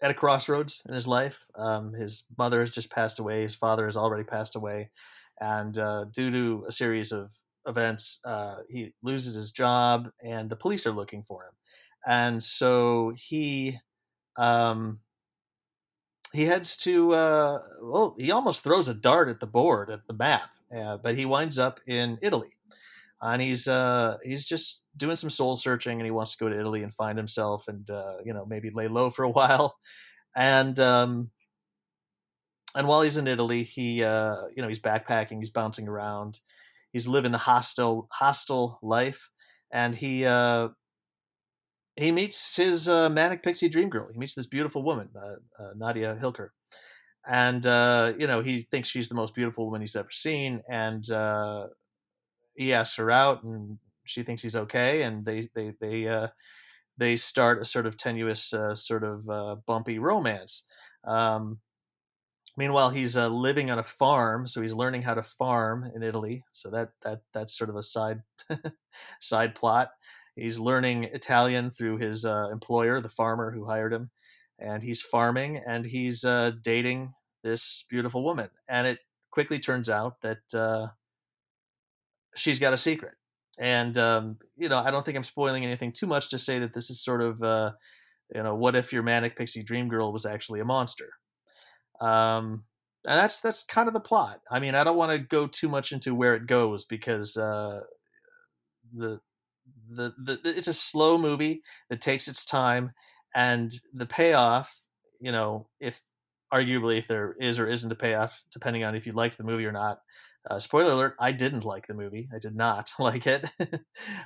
at 0.02 0.12
a 0.12 0.14
crossroads 0.14 0.82
in 0.88 0.94
his 0.94 1.08
life. 1.08 1.46
Um, 1.56 1.94
his 1.94 2.24
mother 2.38 2.60
has 2.60 2.72
just 2.72 2.92
passed 2.92 3.20
away. 3.20 3.44
His 3.44 3.56
father 3.56 3.86
has 3.86 3.98
already 3.98 4.24
passed 4.24 4.56
away, 4.56 4.90
and 5.40 5.78
uh, 5.78 6.06
due 6.06 6.32
to 6.32 6.66
a 6.68 6.72
series 6.72 7.12
of 7.12 7.38
events, 7.68 8.20
uh, 8.26 8.58
he 8.70 8.94
loses 9.04 9.36
his 9.36 9.52
job, 9.52 10.10
and 10.24 10.50
the 10.50 10.56
police 10.56 10.88
are 10.88 10.92
looking 10.92 11.24
for 11.24 11.44
him. 11.44 11.54
And 12.06 12.42
so 12.42 13.14
he 13.16 13.80
um, 14.38 15.00
he 16.34 16.46
heads 16.46 16.76
to 16.78 17.14
uh, 17.14 17.60
well, 17.82 18.16
he 18.18 18.32
almost 18.32 18.64
throws 18.64 18.88
a 18.88 18.94
dart 18.94 19.30
at 19.30 19.40
the 19.40 19.48
board 19.48 19.90
at 19.90 20.08
the 20.08 20.14
map, 20.14 20.50
uh, 20.76 20.98
but 20.98 21.16
he 21.16 21.26
winds 21.26 21.58
up 21.58 21.80
in 21.88 22.18
Italy, 22.22 22.54
and 23.22 23.42
he's 23.42 23.68
uh, 23.68 24.18
he's 24.24 24.46
just 24.46 24.84
doing 24.96 25.16
some 25.16 25.30
soul 25.30 25.56
searching, 25.56 26.00
and 26.00 26.06
he 26.06 26.12
wants 26.12 26.36
to 26.36 26.44
go 26.44 26.50
to 26.50 26.60
Italy 26.60 26.84
and 26.84 26.94
find 26.94 27.18
himself, 27.18 27.68
and 27.68 27.90
uh, 27.90 28.18
you 28.26 28.34
know 28.34 28.46
maybe 28.46 28.70
lay 28.70 28.88
low 28.88 29.10
for 29.10 29.24
a 29.24 29.30
while, 29.40 29.78
and 30.36 30.80
um, 30.80 31.32
and 32.76 32.88
while 32.88 33.02
he's 33.02 33.18
in 33.18 33.28
Italy, 33.28 33.64
he 33.64 34.04
uh, 34.04 34.36
you 34.56 34.62
know 34.62 34.68
he's 34.68 34.80
backpacking, 34.80 35.38
he's 35.40 35.50
bouncing 35.50 35.88
around, 35.88 36.40
he's 36.92 37.08
living 37.08 37.32
the 37.32 37.38
hostile 37.38 38.08
hostile 38.12 38.80
life, 38.82 39.30
and 39.72 39.96
he 39.96 40.26
uh, 40.26 40.70
he 41.98 42.12
meets 42.12 42.56
his 42.56 42.88
uh, 42.88 43.10
manic 43.10 43.44
pixie 43.44 43.70
dream 43.70 43.90
girl. 43.90 44.08
He 44.12 44.18
meets 44.18 44.36
this 44.36 44.46
beautiful 44.46 44.84
woman, 44.84 45.10
uh, 45.16 45.36
uh, 45.64 45.74
Nadia 45.76 46.16
Hilker, 46.22 46.50
and 47.28 47.66
uh, 47.66 48.14
you 48.20 48.28
know 48.28 48.42
he 48.42 48.64
thinks 48.64 48.90
she's 48.90 49.10
the 49.10 49.16
most 49.16 49.36
beautiful 49.36 49.66
woman 49.66 49.82
he's 49.82 49.96
ever 49.96 50.12
seen, 50.12 50.62
and 50.70 51.10
uh, 51.12 51.68
he 52.56 52.74
asks 52.74 52.98
her 52.98 53.12
out, 53.12 53.44
and 53.44 53.80
she 54.06 54.24
thinks 54.24 54.42
he's 54.44 54.56
okay, 54.56 55.04
and 55.04 55.26
they 55.26 55.50
they 55.56 55.74
they 55.82 56.08
uh, 56.08 56.30
they 56.98 57.16
start 57.16 57.62
a 57.62 57.66
sort 57.66 57.88
of 57.88 57.98
tenuous, 57.98 58.54
sort 58.76 59.04
of 59.04 59.66
bumpy 59.66 60.00
romance. 60.00 60.68
Um, 61.06 61.60
meanwhile, 62.58 62.90
he's 62.90 63.16
living 63.18 63.72
on 63.72 63.80
a 63.80 63.84
farm, 63.84 64.48
so 64.48 64.62
he's 64.62 64.74
learning 64.74 65.04
how 65.04 65.14
to 65.14 65.24
farm 65.24 65.90
in 65.96 66.04
Italy. 66.04 66.44
So 66.52 66.70
that 66.72 66.90
that 67.04 67.22
that's 67.34 67.58
sort 67.58 67.70
of 67.70 67.76
a 67.76 67.84
side 67.84 68.24
side 69.22 69.56
plot. 69.56 69.92
He's 70.38 70.60
learning 70.60 71.06
Italian 71.06 71.70
through 71.72 71.98
his 71.98 72.26
uh, 72.26 72.50
employer, 72.52 73.00
the 73.02 73.10
farmer 73.10 73.52
who 73.52 73.66
hired 73.66 73.92
him, 73.92 74.12
and 74.60 74.84
he's 74.84 75.02
farming 75.02 75.58
and 75.58 75.86
he's 75.86 76.24
uh, 76.24 76.52
dating 76.62 77.14
this 77.44 77.86
beautiful 77.90 78.24
woman. 78.24 78.50
And 78.68 78.86
it 78.86 79.00
quickly 79.32 79.60
turns 79.60 79.90
out 79.90 80.22
that 80.22 80.54
uh, 80.54 80.88
she's 82.36 82.60
got 82.60 82.74
a 82.74 82.78
secret. 82.78 83.16
And 83.60 83.98
um, 83.98 84.38
you 84.56 84.70
know, 84.70 84.78
I 84.78 84.92
don't 84.92 85.04
think 85.04 85.18
I'm 85.18 85.24
spoiling 85.24 85.66
anything 85.66 85.92
too 85.92 86.08
much 86.08 86.30
to 86.30 86.38
say 86.38 86.60
that 86.60 86.74
this 86.74 86.90
is 86.90 87.04
sort 87.04 87.22
of 87.22 87.42
uh, 87.42 87.72
you 88.34 88.44
know, 88.44 88.56
what 88.56 88.76
if 88.76 88.92
your 88.92 89.04
manic 89.04 89.36
pixie 89.36 89.64
dream 89.64 89.88
girl 89.88 90.12
was 90.12 90.26
actually 90.26 90.60
a 90.60 90.66
monster? 90.66 91.14
Um, 92.00 92.66
and 93.08 93.18
that's 93.20 93.42
that's 93.42 93.64
kind 93.64 93.88
of 93.88 93.94
the 93.94 94.00
plot. 94.00 94.42
I 94.52 94.60
mean, 94.60 94.76
I 94.76 94.84
don't 94.84 94.98
want 94.98 95.12
to 95.12 95.20
go 95.20 95.48
too 95.48 95.70
much 95.70 95.92
into 95.92 96.14
where 96.14 96.36
it 96.36 96.46
goes 96.46 96.84
because 96.86 97.38
uh, 97.38 97.82
the, 98.94 99.20
the 99.88 100.14
the 100.18 100.40
it's 100.44 100.68
a 100.68 100.74
slow 100.74 101.18
movie 101.18 101.64
that 101.90 102.02
takes 102.02 102.28
its 102.28 102.46
time, 102.46 102.92
and 103.36 103.72
the 103.94 104.06
payoff, 104.06 104.82
you 105.20 105.32
know, 105.32 105.68
if 105.80 106.02
arguably 106.54 106.98
if 106.98 107.08
there 107.08 107.36
is 107.40 107.60
or 107.60 107.68
isn't 107.68 107.92
a 107.92 107.96
payoff, 107.96 108.44
depending 108.52 108.84
on 108.84 108.96
if 108.96 109.06
you 109.06 109.12
liked 109.12 109.38
the 109.38 109.44
movie 109.44 109.66
or 109.66 109.72
not. 109.72 110.00
Uh, 110.50 110.60
spoiler 110.60 110.94
alert: 110.94 111.16
I 111.20 111.34
didn't 111.34 111.66
like 111.66 111.88
the 111.88 111.94
movie. 111.94 112.30
I 112.34 112.40
did 112.40 112.56
not 112.56 112.92
like 113.00 113.28
it. 113.28 113.46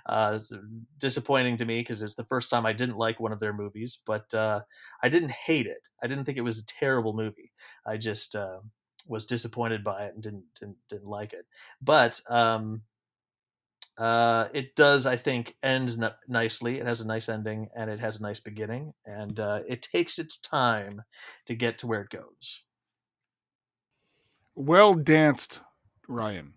uh, 0.05 0.33
it's 0.35 0.53
disappointing 0.99 1.57
to 1.57 1.65
me 1.65 1.79
because 1.79 2.03
it's 2.03 2.15
the 2.15 2.25
first 2.25 2.49
time 2.51 2.65
I 2.65 2.73
didn't 2.73 2.97
like 2.97 3.19
one 3.19 3.31
of 3.31 3.39
their 3.39 3.53
movies. 3.53 3.99
But 4.05 4.31
uh, 4.33 4.61
I 5.01 5.09
didn't 5.09 5.31
hate 5.31 5.65
it. 5.65 5.87
I 6.03 6.07
didn't 6.07 6.25
think 6.25 6.37
it 6.37 6.41
was 6.41 6.59
a 6.59 6.65
terrible 6.65 7.13
movie. 7.13 7.51
I 7.87 7.97
just 7.97 8.35
uh, 8.35 8.59
was 9.07 9.25
disappointed 9.25 9.83
by 9.83 10.05
it 10.05 10.13
and 10.13 10.21
didn't 10.21 10.43
didn't, 10.59 10.77
didn't 10.89 11.07
like 11.07 11.33
it. 11.33 11.45
But 11.81 12.19
um, 12.29 12.83
uh, 13.97 14.47
it 14.53 14.75
does, 14.75 15.05
I 15.05 15.15
think, 15.17 15.55
end 15.63 15.97
n- 16.01 16.11
nicely. 16.27 16.79
It 16.79 16.85
has 16.85 17.01
a 17.01 17.07
nice 17.07 17.29
ending 17.29 17.69
and 17.75 17.89
it 17.89 17.99
has 17.99 18.17
a 18.17 18.21
nice 18.21 18.39
beginning, 18.39 18.93
and 19.05 19.39
uh, 19.39 19.61
it 19.67 19.81
takes 19.81 20.19
its 20.19 20.37
time 20.37 21.03
to 21.45 21.55
get 21.55 21.77
to 21.79 21.87
where 21.87 22.01
it 22.01 22.09
goes. 22.09 22.61
Well 24.55 24.93
danced, 24.93 25.61
Ryan. 26.07 26.53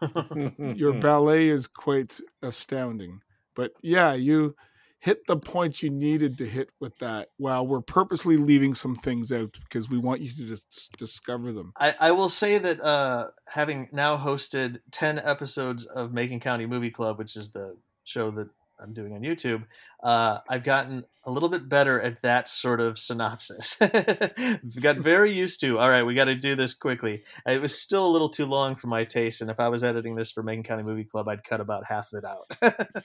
Your 0.74 0.92
ballet 1.00 1.48
is 1.48 1.66
quite 1.66 2.20
astounding. 2.42 3.20
But 3.54 3.72
yeah, 3.82 4.14
you 4.14 4.56
hit 5.00 5.26
the 5.26 5.36
points 5.36 5.82
you 5.82 5.90
needed 5.90 6.38
to 6.38 6.46
hit 6.46 6.70
with 6.78 6.96
that. 6.98 7.28
While 7.38 7.66
we're 7.66 7.80
purposely 7.80 8.36
leaving 8.36 8.74
some 8.74 8.94
things 8.94 9.32
out 9.32 9.58
because 9.64 9.88
we 9.88 9.98
want 9.98 10.20
you 10.20 10.30
to 10.32 10.46
just 10.46 10.96
discover 10.96 11.52
them. 11.52 11.72
I, 11.76 11.94
I 11.98 12.10
will 12.12 12.28
say 12.28 12.58
that 12.58 12.80
uh, 12.80 13.28
having 13.48 13.88
now 13.92 14.16
hosted 14.18 14.80
10 14.92 15.18
episodes 15.18 15.86
of 15.86 16.12
Macon 16.12 16.40
County 16.40 16.66
Movie 16.66 16.90
Club, 16.90 17.18
which 17.18 17.34
is 17.36 17.50
the 17.50 17.76
show 18.04 18.30
that 18.30 18.48
I'm 18.78 18.92
doing 18.92 19.14
on 19.14 19.20
YouTube, 19.20 19.64
uh, 20.02 20.38
I've 20.48 20.64
gotten 20.64 21.04
a 21.24 21.30
little 21.30 21.48
bit 21.48 21.68
better 21.68 22.00
at 22.00 22.22
that 22.22 22.48
sort 22.48 22.80
of 22.80 22.98
synopsis. 22.98 23.76
got 24.80 24.96
very 24.98 25.32
used 25.32 25.60
to, 25.60 25.78
all 25.78 25.88
right, 25.88 26.02
we 26.02 26.14
got 26.14 26.24
to 26.24 26.34
do 26.34 26.56
this 26.56 26.74
quickly. 26.74 27.24
It 27.46 27.60
was 27.60 27.78
still 27.78 28.06
a 28.06 28.08
little 28.08 28.30
too 28.30 28.46
long 28.46 28.76
for 28.76 28.86
my 28.86 29.04
taste, 29.04 29.40
and 29.42 29.50
if 29.50 29.60
I 29.60 29.68
was 29.68 29.84
editing 29.84 30.14
this 30.14 30.32
for 30.32 30.42
Macon 30.42 30.62
County 30.62 30.82
Movie 30.82 31.04
Club, 31.04 31.28
I'd 31.28 31.44
cut 31.44 31.60
about 31.60 31.86
half 31.86 32.12
of 32.12 32.22
it 32.22 32.24
out. 32.24 33.04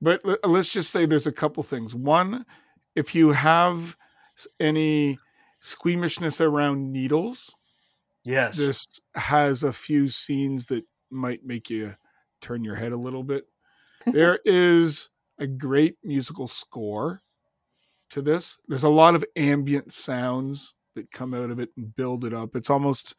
But 0.00 0.22
let's 0.44 0.72
just 0.72 0.90
say 0.90 1.06
there's 1.06 1.26
a 1.26 1.32
couple 1.32 1.62
things. 1.62 1.94
One, 1.94 2.44
if 2.94 3.14
you 3.14 3.32
have 3.32 3.96
any 4.60 5.18
squeamishness 5.58 6.40
around 6.40 6.92
needles, 6.92 7.54
yes. 8.24 8.56
this 8.56 8.86
has 9.16 9.62
a 9.62 9.72
few 9.72 10.08
scenes 10.08 10.66
that 10.66 10.84
might 11.10 11.44
make 11.44 11.68
you 11.68 11.94
turn 12.40 12.62
your 12.62 12.76
head 12.76 12.92
a 12.92 12.96
little 12.98 13.24
bit. 13.24 13.44
There 14.06 14.38
is 14.44 15.10
a 15.38 15.46
great 15.46 15.96
musical 16.04 16.46
score 16.46 17.22
to 18.10 18.22
this. 18.22 18.58
There's 18.68 18.84
a 18.84 18.88
lot 18.88 19.14
of 19.14 19.24
ambient 19.36 19.92
sounds 19.92 20.74
that 20.94 21.10
come 21.10 21.34
out 21.34 21.50
of 21.50 21.58
it 21.58 21.70
and 21.76 21.94
build 21.94 22.24
it 22.24 22.32
up. 22.32 22.56
It's 22.56 22.70
almost 22.70 23.14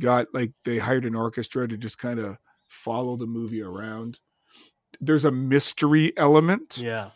got 0.00 0.32
like 0.32 0.52
they 0.64 0.78
hired 0.78 1.04
an 1.04 1.14
orchestra 1.14 1.68
to 1.68 1.76
just 1.76 1.98
kind 1.98 2.18
of 2.18 2.36
follow 2.68 3.16
the 3.16 3.26
movie 3.26 3.62
around. 3.62 4.18
There's 5.02 5.24
a 5.26 5.30
mystery 5.32 6.16
element 6.16 6.78
yeah. 6.80 7.10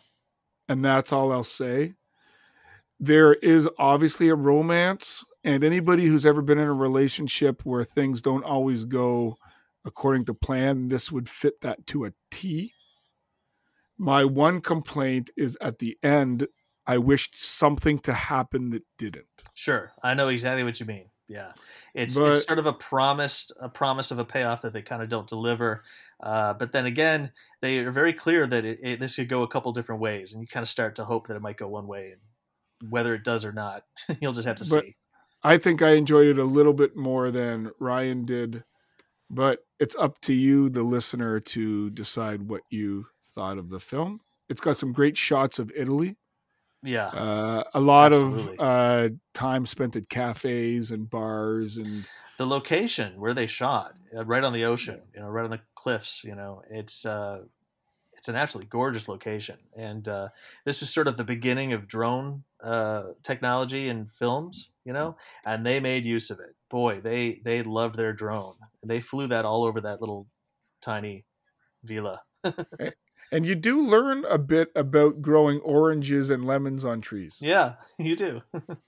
and 0.69 0.83
that's 0.85 1.11
all 1.11 1.31
I'll 1.31 1.43
say. 1.43 1.93
There 2.99 3.33
is 3.35 3.69
obviously 3.79 4.29
a 4.29 4.35
romance, 4.35 5.23
and 5.43 5.63
anybody 5.63 6.05
who's 6.05 6.25
ever 6.25 6.41
been 6.41 6.57
in 6.57 6.67
a 6.67 6.73
relationship 6.73 7.61
where 7.63 7.83
things 7.83 8.21
don't 8.21 8.43
always 8.43 8.85
go 8.85 9.37
according 9.85 10.25
to 10.25 10.33
plan, 10.33 10.87
this 10.87 11.11
would 11.11 11.29
fit 11.29 11.61
that 11.61 11.85
to 11.87 12.05
a 12.05 12.11
T. 12.31 12.73
My 13.97 14.25
one 14.25 14.61
complaint 14.61 15.29
is 15.37 15.57
at 15.61 15.79
the 15.79 15.97
end, 16.03 16.47
I 16.85 16.97
wished 16.97 17.37
something 17.37 17.99
to 17.99 18.13
happen 18.13 18.69
that 18.71 18.83
didn't. 18.97 19.25
Sure. 19.53 19.91
I 20.03 20.13
know 20.13 20.27
exactly 20.29 20.63
what 20.63 20.79
you 20.79 20.85
mean. 20.85 21.09
yeah. 21.27 21.51
It's 21.93 22.17
But- 22.17 22.29
it's 22.31 22.45
sort 22.45 22.59
of 22.59 22.65
a 22.65 22.73
promised 22.73 23.51
a 23.59 23.69
promise 23.69 24.11
of 24.11 24.19
a 24.19 24.25
payoff 24.25 24.61
that 24.61 24.73
they 24.73 24.81
kind 24.81 25.01
of 25.03 25.09
don't 25.09 25.27
deliver. 25.27 25.83
Uh, 26.21 26.53
but 26.53 26.71
then 26.71 26.85
again, 26.85 27.31
they 27.61 27.79
are 27.79 27.91
very 27.91 28.13
clear 28.13 28.47
that 28.47 28.65
it, 28.65 28.79
it, 28.81 28.99
this 28.99 29.15
could 29.15 29.29
go 29.29 29.43
a 29.43 29.47
couple 29.47 29.71
different 29.73 30.01
ways, 30.01 30.33
and 30.33 30.41
you 30.41 30.47
kind 30.47 30.63
of 30.63 30.69
start 30.69 30.95
to 30.95 31.05
hope 31.05 31.27
that 31.27 31.35
it 31.35 31.41
might 31.41 31.57
go 31.57 31.67
one 31.67 31.87
way, 31.87 32.13
and 32.81 32.91
whether 32.91 33.13
it 33.13 33.23
does 33.23 33.45
or 33.45 33.51
not, 33.51 33.83
you'll 34.21 34.33
just 34.33 34.47
have 34.47 34.57
to 34.57 34.65
But- 34.69 34.83
see. 34.83 34.95
I 35.43 35.59
think 35.59 35.83
I 35.83 35.91
enjoyed 35.91 36.25
it 36.27 36.39
a 36.39 36.43
little 36.43 36.73
bit 36.73 36.95
more 36.97 37.29
than 37.29 37.69
Ryan 37.79 38.25
did, 38.25 38.63
but 39.29 39.59
it's 39.79 39.95
up 39.95 40.19
to 40.21 40.33
you, 40.33 40.69
the 40.69 40.81
listener, 40.81 41.39
to 41.39 41.91
decide 41.91 42.41
what 42.41 42.61
you 42.71 43.05
thought 43.35 43.59
of 43.59 43.69
the 43.69 43.79
film. 43.79 44.19
It's 44.49 44.61
got 44.61 44.77
some 44.77 44.91
great 44.93 45.15
shots 45.15 45.59
of 45.59 45.71
Italy. 45.75 46.15
Yeah, 46.83 47.07
Uh, 47.07 47.63
a 47.75 47.79
lot 47.79 48.13
Absolutely. 48.13 48.57
of 48.57 48.59
uh, 48.59 49.09
time 49.35 49.65
spent 49.67 49.95
at 49.95 50.09
cafes 50.09 50.89
and 50.91 51.07
bars, 51.09 51.77
and 51.77 52.05
the 52.37 52.45
location 52.45 53.19
where 53.19 53.33
they 53.33 53.47
shot, 53.47 53.95
uh, 54.15 54.25
right 54.25 54.43
on 54.43 54.53
the 54.53 54.65
ocean, 54.65 55.01
you 55.13 55.19
know, 55.21 55.27
right 55.27 55.45
on 55.45 55.51
the 55.51 55.61
cliffs. 55.75 56.23
You 56.23 56.35
know, 56.35 56.61
it's 56.69 57.05
uh, 57.05 57.43
it's 58.13 58.29
an 58.29 58.35
absolutely 58.35 58.69
gorgeous 58.69 59.07
location, 59.07 59.57
and 59.75 60.07
uh, 60.07 60.29
this 60.65 60.79
was 60.79 60.93
sort 60.93 61.07
of 61.07 61.17
the 61.17 61.23
beginning 61.23 61.73
of 61.73 61.87
drone 61.87 62.43
uh, 62.63 63.03
technology 63.23 63.89
in 63.89 64.07
films. 64.07 64.71
You 64.85 64.93
know, 64.93 65.17
and 65.45 65.65
they 65.65 65.79
made 65.79 66.05
use 66.05 66.29
of 66.31 66.39
it. 66.39 66.55
Boy, 66.69 67.01
they 67.01 67.41
they 67.43 67.63
loved 67.63 67.97
their 67.97 68.13
drone. 68.13 68.55
They 68.83 69.01
flew 69.01 69.27
that 69.27 69.45
all 69.45 69.63
over 69.63 69.81
that 69.81 70.01
little 70.01 70.27
tiny 70.81 71.25
villa. 71.83 72.21
and 73.31 73.45
you 73.45 73.55
do 73.55 73.81
learn 73.81 74.25
a 74.25 74.37
bit 74.37 74.69
about 74.75 75.21
growing 75.21 75.59
oranges 75.59 76.29
and 76.29 76.45
lemons 76.45 76.85
on 76.85 77.01
trees. 77.01 77.37
Yeah, 77.39 77.73
you 77.97 78.15
do. 78.15 78.41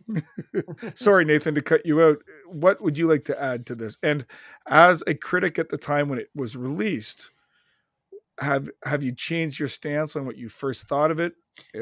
Sorry, 0.95 1.25
Nathan, 1.25 1.55
to 1.55 1.61
cut 1.61 1.85
you 1.85 2.01
out. 2.01 2.19
What 2.47 2.81
would 2.81 2.97
you 2.97 3.07
like 3.07 3.25
to 3.25 3.41
add 3.41 3.65
to 3.67 3.75
this? 3.75 3.97
And 4.03 4.25
as 4.67 5.03
a 5.07 5.13
critic 5.13 5.59
at 5.59 5.69
the 5.69 5.77
time 5.77 6.09
when 6.09 6.19
it 6.19 6.29
was 6.35 6.55
released, 6.55 7.31
have 8.39 8.69
have 8.85 9.03
you 9.03 9.13
changed 9.13 9.59
your 9.59 9.67
stance 9.67 10.15
on 10.15 10.25
what 10.25 10.37
you 10.37 10.49
first 10.49 10.87
thought 10.87 11.11
of 11.11 11.19
it? 11.19 11.33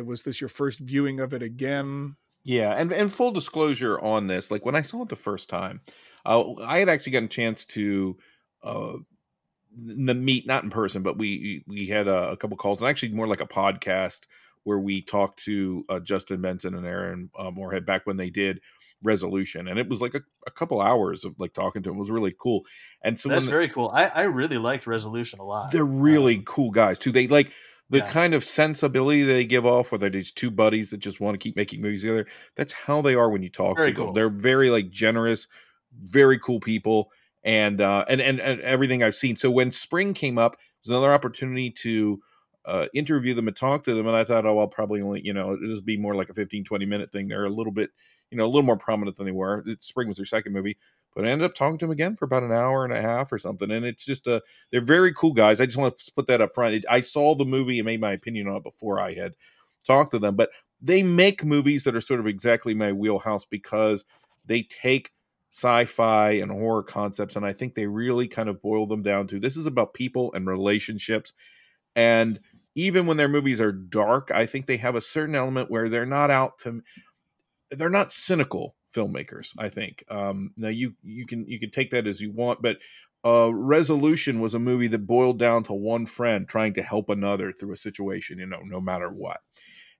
Was 0.04 0.24
this 0.24 0.42
your 0.42 0.48
first 0.48 0.80
viewing 0.80 1.20
of 1.20 1.34
it 1.34 1.44
again? 1.44 2.16
Yeah, 2.44 2.72
and 2.72 2.92
and 2.92 3.12
full 3.12 3.32
disclosure 3.32 4.00
on 4.00 4.28
this, 4.28 4.50
like 4.50 4.66
when 4.66 4.76
I 4.76 4.82
saw 4.82 5.04
it 5.04 5.10
the 5.10 5.16
first 5.16 5.50
time, 5.50 5.82
uh, 6.26 6.54
I 6.62 6.80
had 6.80 6.90
actually 6.90 7.12
gotten 7.12 7.26
a 7.26 7.30
chance 7.30 7.66
to 7.68 8.18
uh, 8.64 8.94
n- 9.78 10.24
meet 10.26 10.48
not 10.48 10.64
in 10.64 10.70
person, 10.70 11.04
but 11.04 11.18
we 11.18 11.64
we 11.68 11.88
had 11.88 12.08
a, 12.08 12.32
a 12.32 12.38
couple 12.38 12.58
calls 12.58 12.82
and 12.82 12.90
actually 12.90 13.14
more 13.14 13.28
like 13.28 13.42
a 13.42 13.48
podcast 13.48 14.22
where 14.64 14.80
we 14.80 15.02
talked 15.02 15.44
to 15.46 15.86
uh, 15.88 16.00
Justin 16.00 16.42
Benson 16.42 16.76
and 16.76 16.86
Aaron 16.86 17.30
uh, 17.40 17.50
Moorhead 17.52 17.86
back 17.86 18.06
when 18.06 18.18
they 18.18 18.30
did 18.30 18.60
Resolution, 19.04 19.68
and 19.68 19.80
it 19.80 19.88
was 19.88 20.02
like 20.02 20.14
a, 20.16 20.22
a 20.46 20.52
couple 20.52 20.82
hours 20.82 21.24
of 21.24 21.40
like 21.40 21.54
talking 21.54 21.84
to 21.84 21.90
him. 21.90 21.96
It 21.96 22.00
was 22.00 22.10
really 22.12 22.36
cool, 22.38 22.64
and 23.02 23.18
so 23.20 23.30
That's 23.30 23.46
very 23.46 23.70
cool. 23.70 23.90
I, 23.94 24.06
I 24.08 24.22
really 24.24 24.58
liked 24.58 24.88
Resolution 24.88 25.40
a 25.40 25.44
lot. 25.46 25.72
they're 25.72 25.86
really 25.86 26.38
Um, 26.38 26.44
cool 26.46 26.72
guys 26.72 26.98
too. 26.98 27.12
They 27.12 27.28
like 27.28 27.52
the 27.90 28.00
Yeah. 28.00 28.08
kind 28.12 28.34
of 28.34 28.44
sensibility 28.44 29.24
they 29.24 29.46
give 29.46 29.66
off, 29.66 29.92
whether 29.94 30.10
they're 30.10 30.20
these 30.20 30.32
two 30.32 30.52
buddies 30.52 30.90
that 30.90 30.98
just 30.98 31.22
want 31.22 31.36
to 31.36 31.38
keep 31.38 31.56
making 31.56 31.80
movies 31.82 32.02
together. 32.02 32.26
That's 32.56 32.74
how 32.74 33.02
they 33.02 33.14
are 33.16 33.30
when 33.30 33.44
you 33.44 33.50
talk 33.50 33.78
Very 33.78 33.92
to 33.94 33.96
them. 33.98 34.06
cool. 34.08 34.14
They're 34.14 34.30
very 34.30 34.70
like 34.70 34.90
generous, 34.90 35.48
very 36.04 36.38
cool 36.40 36.60
people, 36.60 37.12
and 37.44 37.82
uh, 37.82 38.06
and 38.08 38.22
and 38.22 38.40
and 38.40 38.62
everything 38.62 39.04
I've 39.04 39.16
seen. 39.16 39.36
So 39.36 39.50
when 39.50 39.72
spring 39.72 40.14
came 40.14 40.38
up, 40.38 40.54
it 40.54 40.60
was 40.84 40.92
another 40.92 41.14
opportunity 41.14 41.72
to. 41.72 42.22
Uh, 42.66 42.86
interview 42.94 43.34
them 43.34 43.48
and 43.48 43.56
talk 43.56 43.86
to 43.86 43.96
them 43.96 44.08
and 44.08 44.16
i 44.18 44.26
thought 44.26 44.46
oh 44.46 44.60
i'll 44.60 44.68
probably 44.68 45.02
only 45.02 45.22
you 45.24 45.32
know 45.32 45.54
it'll 45.54 45.70
just 45.70 45.86
be 45.86 45.96
more 45.96 46.16
like 46.16 46.28
a 46.28 46.34
15 46.34 46.66
20 46.66 46.86
minute 46.86 47.10
thing 47.14 47.26
they're 47.30 47.46
a 47.46 47.50
little 47.50 47.72
bit 47.72 47.92
you 48.30 48.38
know 48.38 48.44
a 48.44 48.46
little 48.46 48.62
more 48.62 48.76
prominent 48.76 49.16
than 49.16 49.26
they 49.26 49.32
were 49.32 49.64
spring 49.80 50.10
was 50.10 50.18
their 50.18 50.26
second 50.26 50.52
movie 50.52 50.76
but 51.16 51.24
i 51.24 51.30
ended 51.30 51.46
up 51.46 51.56
talking 51.56 51.78
to 51.78 51.86
them 51.86 51.94
again 51.94 52.14
for 52.14 52.26
about 52.26 52.44
an 52.44 52.52
hour 52.52 52.84
and 52.84 52.92
a 52.92 53.02
half 53.02 53.32
or 53.32 53.38
something 53.40 53.72
and 53.72 53.86
it's 53.86 54.04
just 54.04 54.28
a 54.28 54.42
they're 54.72 54.82
very 54.82 55.14
cool 55.14 55.34
guys. 55.34 55.62
I 55.62 55.66
just 55.66 55.78
want 55.78 55.98
to 55.98 56.12
put 56.14 56.28
that 56.28 56.42
up 56.42 56.54
front. 56.54 56.76
It, 56.76 56.86
I 56.90 57.02
saw 57.02 57.36
the 57.36 57.46
movie 57.46 57.80
and 57.80 57.86
made 57.86 58.02
my 58.02 58.12
opinion 58.12 58.48
on 58.48 58.58
it 58.58 58.64
before 58.64 59.00
I 59.00 59.14
had 59.14 59.36
talked 59.86 60.12
to 60.12 60.20
them, 60.20 60.36
but 60.36 60.50
they 60.82 61.02
make 61.04 61.44
movies 61.44 61.84
that 61.86 61.96
are 61.96 62.02
sort 62.02 62.20
of 62.20 62.28
exactly 62.28 62.74
my 62.74 62.92
wheelhouse 62.92 63.46
because 63.46 64.06
they 64.46 64.64
take 64.64 65.12
sci-fi 65.52 66.32
and 66.32 66.52
horror 66.52 66.84
concepts 66.84 67.36
and 67.36 67.46
I 67.46 67.54
think 67.54 67.74
they 67.76 67.88
really 67.88 68.28
kind 68.28 68.50
of 68.50 68.62
boil 68.62 68.86
them 68.86 69.02
down 69.04 69.28
to 69.28 69.40
this 69.40 69.58
is 69.58 69.66
about 69.66 69.94
people 69.94 70.34
and 70.34 70.46
relationships 70.48 71.34
and 71.96 72.40
even 72.76 73.08
when 73.08 73.18
their 73.18 73.28
movies 73.28 73.60
are 73.60 73.72
dark, 73.72 74.32
I 74.34 74.46
think 74.46 74.68
they 74.68 74.78
have 74.78 74.96
a 74.96 75.02
certain 75.02 75.36
element 75.36 75.72
where 75.72 75.90
they're 75.90 76.06
not 76.06 76.32
out 76.32 76.60
to 76.60 76.82
they're 77.72 77.90
not 77.90 78.12
cynical 78.14 78.76
filmmakers, 78.96 79.54
I 79.58 79.70
think. 79.70 80.04
Um 80.10 80.54
now 80.58 80.70
you 80.70 80.94
you 81.04 81.26
can 81.26 81.48
you 81.48 81.60
can 81.60 81.72
take 81.72 81.92
that 81.92 82.08
as 82.08 82.22
you 82.22 82.32
want, 82.32 82.62
but 82.62 82.78
uh, 83.26 83.54
Resolution 83.54 84.40
was 84.40 84.54
a 84.54 84.60
movie 84.60 84.88
that 84.88 85.08
boiled 85.08 85.40
down 85.40 85.64
to 85.64 85.74
one 85.74 86.06
friend 86.06 86.48
trying 86.48 86.74
to 86.76 86.84
help 86.84 87.10
another 87.10 87.52
through 87.52 87.74
a 87.74 87.78
situation, 87.78 88.40
you 88.40 88.46
know, 88.46 88.62
no 88.64 88.80
matter 88.80 89.10
what. 89.10 89.42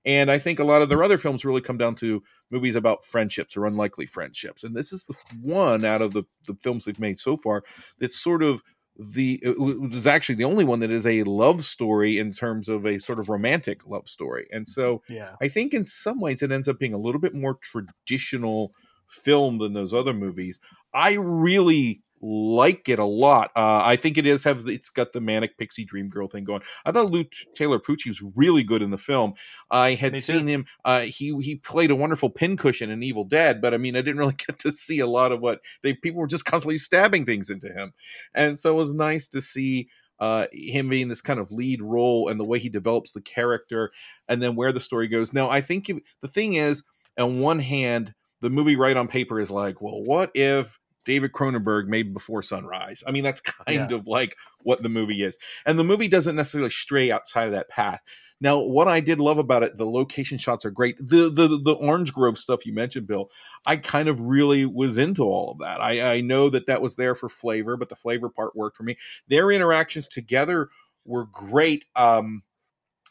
And 0.06 0.32
I 0.32 0.40
think 0.40 0.60
a 0.60 0.64
lot 0.64 0.82
of 0.82 0.90
their 0.90 1.04
other 1.04 1.18
films 1.18 1.44
really 1.44 1.62
come 1.62 1.78
down 1.78 1.96
to 1.96 2.24
movies 2.50 2.76
about 2.76 3.04
friendships 3.06 3.58
or 3.58 3.66
unlikely 3.66 4.06
friendships. 4.06 4.64
And 4.64 4.76
this 4.76 4.94
is 4.94 5.04
the 5.04 5.16
one 5.42 5.84
out 5.84 6.02
of 6.02 6.14
the, 6.14 6.24
the 6.46 6.56
films 6.62 6.86
they've 6.86 7.00
made 7.00 7.20
so 7.20 7.36
far 7.36 7.64
that's 8.00 8.18
sort 8.18 8.44
of 8.44 8.64
the 9.00 9.42
uh, 9.46 9.52
it 9.52 9.80
was 9.80 10.08
actually 10.08 10.36
the 10.36 10.44
only 10.44 10.66
one 10.66 10.80
that 10.80 10.90
is 10.90 11.06
a 11.06 11.24
love 11.24 11.64
story 11.64 12.18
in 12.18 12.32
terms 12.32 12.68
of 12.68 12.86
a 12.86 13.00
sort 13.00 13.20
of 13.20 13.30
romantic 13.30 13.86
love 13.86 14.08
story. 14.08 14.48
And 14.52 14.68
so 14.68 15.04
Yeah. 15.08 15.36
I 15.42 15.48
think 15.50 15.74
in 15.74 15.86
some 15.86 16.20
ways 16.20 16.42
it 16.42 16.52
ends 16.52 16.68
up 16.68 16.80
being 16.80 16.94
a 16.94 17.00
little 17.00 17.22
bit 17.22 17.36
more 17.36 17.60
traditional 17.62 18.74
film 19.08 19.60
than 19.60 19.74
those 19.74 19.94
other 19.94 20.14
movies. 20.14 20.60
I 20.94 21.14
really 21.14 22.02
like 22.22 22.90
it 22.90 23.00
a 23.00 23.06
lot. 23.06 23.52
Uh, 23.56 23.82
I 23.84 23.96
think 23.96 24.18
it 24.18 24.26
is 24.26 24.44
have 24.44 24.68
it's 24.68 24.90
got 24.90 25.14
the 25.14 25.22
manic 25.22 25.58
pixie 25.58 25.86
dream 25.86 26.10
girl 26.10 26.28
thing 26.28 26.44
going. 26.44 26.62
I 26.86 26.92
thought 26.92 27.12
Lou 27.12 27.26
Taylor 27.56 27.80
Pucci 27.80 28.08
was 28.08 28.22
really 28.36 28.64
good 28.64 28.82
in 28.82 28.90
the 28.92 28.98
film. 28.98 29.34
I 29.70 29.94
had 29.94 30.14
Me 30.14 30.20
too. 30.20 30.38
seen 30.38 30.48
him. 30.48 30.66
Uh, 30.86 31.02
he 31.02 31.36
he 31.42 31.56
played 31.56 31.92
a 31.92 31.96
wonderful 31.96 32.30
pincushion 32.30 32.90
in 32.90 33.04
Evil 33.04 33.24
Dead, 33.24 33.62
but 33.62 33.74
I 33.74 33.78
mean 33.78 33.96
I 33.96 34.02
didn't 34.02 34.18
really 34.20 34.36
get 34.36 34.60
to 34.60 34.72
see 34.72 35.00
a 35.00 35.08
lot 35.08 35.32
of 35.32 35.42
what 35.42 35.60
they 35.84 35.94
people 35.94 36.20
were 36.22 36.28
just 36.28 36.46
constantly 36.46 36.78
stabbing 36.78 37.26
things 37.26 37.50
into 37.50 37.68
him, 37.72 37.94
and 38.34 38.60
so 38.60 38.72
it 38.74 38.78
was 38.80 38.94
nice 38.94 39.28
to 39.30 39.42
see 39.42 39.90
uh, 40.20 40.48
him 40.52 40.90
being 40.90 41.10
this 41.10 41.22
kind 41.22 41.40
of 41.40 41.52
lead 41.52 41.80
role 41.82 42.28
and 42.28 42.40
the 42.40 42.44
way 42.44 42.58
he 42.58 42.70
develops 42.70 43.12
the 43.12 43.22
character 43.22 43.92
and 44.28 44.42
then 44.42 44.56
where 44.56 44.72
the 44.72 44.80
story 44.80 45.08
goes. 45.08 45.32
Now, 45.32 45.48
I 45.48 45.62
think 45.62 45.90
if- 45.92 46.00
the 46.24 46.28
thing 46.28 46.56
is, 46.56 46.84
on 47.20 47.40
one 47.40 47.60
hand, 47.60 48.16
the 48.42 48.50
movie 48.50 48.76
right 48.76 48.98
on 48.98 49.08
paper 49.08 49.40
is 49.40 49.52
like, 49.52 49.80
well, 49.80 50.02
what 50.04 50.32
if 50.34 50.80
David 51.08 51.32
Cronenberg 51.32 51.88
made 51.88 52.14
Before 52.14 52.44
Sunrise? 52.44 53.04
I 53.08 53.12
mean, 53.12 53.24
that's 53.24 53.42
kind 53.66 53.92
of 53.92 54.06
like 54.06 54.36
what 54.62 54.84
the 54.84 54.90
movie 54.90 55.24
is. 55.24 55.40
And 55.66 55.80
the 55.80 55.84
movie 55.84 56.08
doesn't 56.08 56.36
necessarily 56.36 56.70
stray 56.70 57.10
outside 57.10 57.46
of 57.46 57.54
that 57.54 57.70
path. 57.70 58.04
Now, 58.40 58.60
what 58.60 58.88
I 58.88 59.00
did 59.00 59.20
love 59.20 59.40
about 59.40 59.64
it, 59.64 59.78
the 59.78 59.90
location 59.90 60.38
shots 60.38 60.64
are 60.64 60.70
great. 60.70 60.96
The 61.00 61.32
the 61.32 61.60
the 61.64 61.74
Orange 61.74 62.14
Grove 62.14 62.38
stuff 62.38 62.68
you 62.68 62.74
mentioned, 62.74 63.08
Bill, 63.08 63.32
I 63.66 63.78
kind 63.78 64.08
of 64.08 64.22
really 64.22 64.66
was 64.66 65.00
into 65.00 65.24
all 65.24 65.54
of 65.54 65.60
that. 65.60 65.82
I, 65.82 66.18
I 66.18 66.22
know 66.22 66.50
that 66.52 66.68
that 66.68 66.82
was 66.82 66.96
there 66.98 67.16
for 67.16 67.30
flavor, 67.30 67.78
but 67.78 67.90
the 67.90 67.96
flavor 67.96 68.30
part 68.30 68.56
worked 68.56 68.78
for 68.78 68.84
me. 68.84 68.98
Their 69.28 69.52
interactions 69.52 70.08
together 70.08 70.70
were 71.04 71.26
great. 71.26 71.86
Um, 71.96 72.44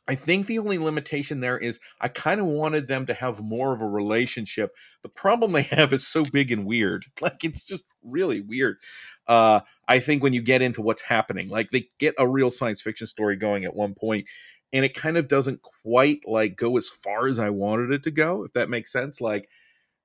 I 0.09 0.15
think 0.15 0.47
the 0.47 0.59
only 0.61 0.79
limitation 0.79 1.41
there 1.41 1.59
is 1.59 1.81
I 2.01 2.09
kind 2.09 2.41
of 2.41 2.47
wanted 2.47 2.87
them 2.87 3.07
to 3.07 3.15
have 3.15 3.43
more 3.43 3.75
of 3.75 3.83
a 3.83 3.89
relationship. 3.89 4.73
The 5.03 5.09
problem 5.09 5.53
they 5.53 5.63
have 5.71 5.93
is 5.93 6.07
so 6.07 6.25
big 6.25 6.53
and 6.53 6.65
weird. 6.67 7.07
Like 7.21 7.45
it's 7.45 7.65
just 7.65 7.85
really 8.03 8.41
weird. 8.41 8.77
Uh, 9.27 9.61
I 9.89 9.99
think 9.99 10.23
when 10.23 10.33
you 10.33 10.43
get 10.43 10.63
into 10.63 10.81
what's 10.83 11.03
happening, 11.03 11.49
like 11.49 11.71
they 11.73 11.89
get 11.99 12.15
a 12.19 12.29
real 12.29 12.51
science 12.53 12.81
fiction 12.83 13.07
story 13.09 13.35
going 13.37 13.65
at 13.65 13.75
one 13.75 13.95
point, 13.95 14.27
and 14.73 14.85
it 14.85 14.95
kind 14.95 15.17
of 15.17 15.27
doesn't 15.29 15.63
quite 15.63 16.21
like 16.27 16.57
go 16.57 16.77
as 16.77 16.89
far 16.89 17.27
as 17.27 17.39
I 17.41 17.51
wanted 17.51 17.91
it 17.91 18.03
to 18.05 18.11
go, 18.13 18.45
if 18.45 18.53
that 18.53 18.71
makes 18.71 18.93
sense. 18.93 19.21
Like 19.21 19.49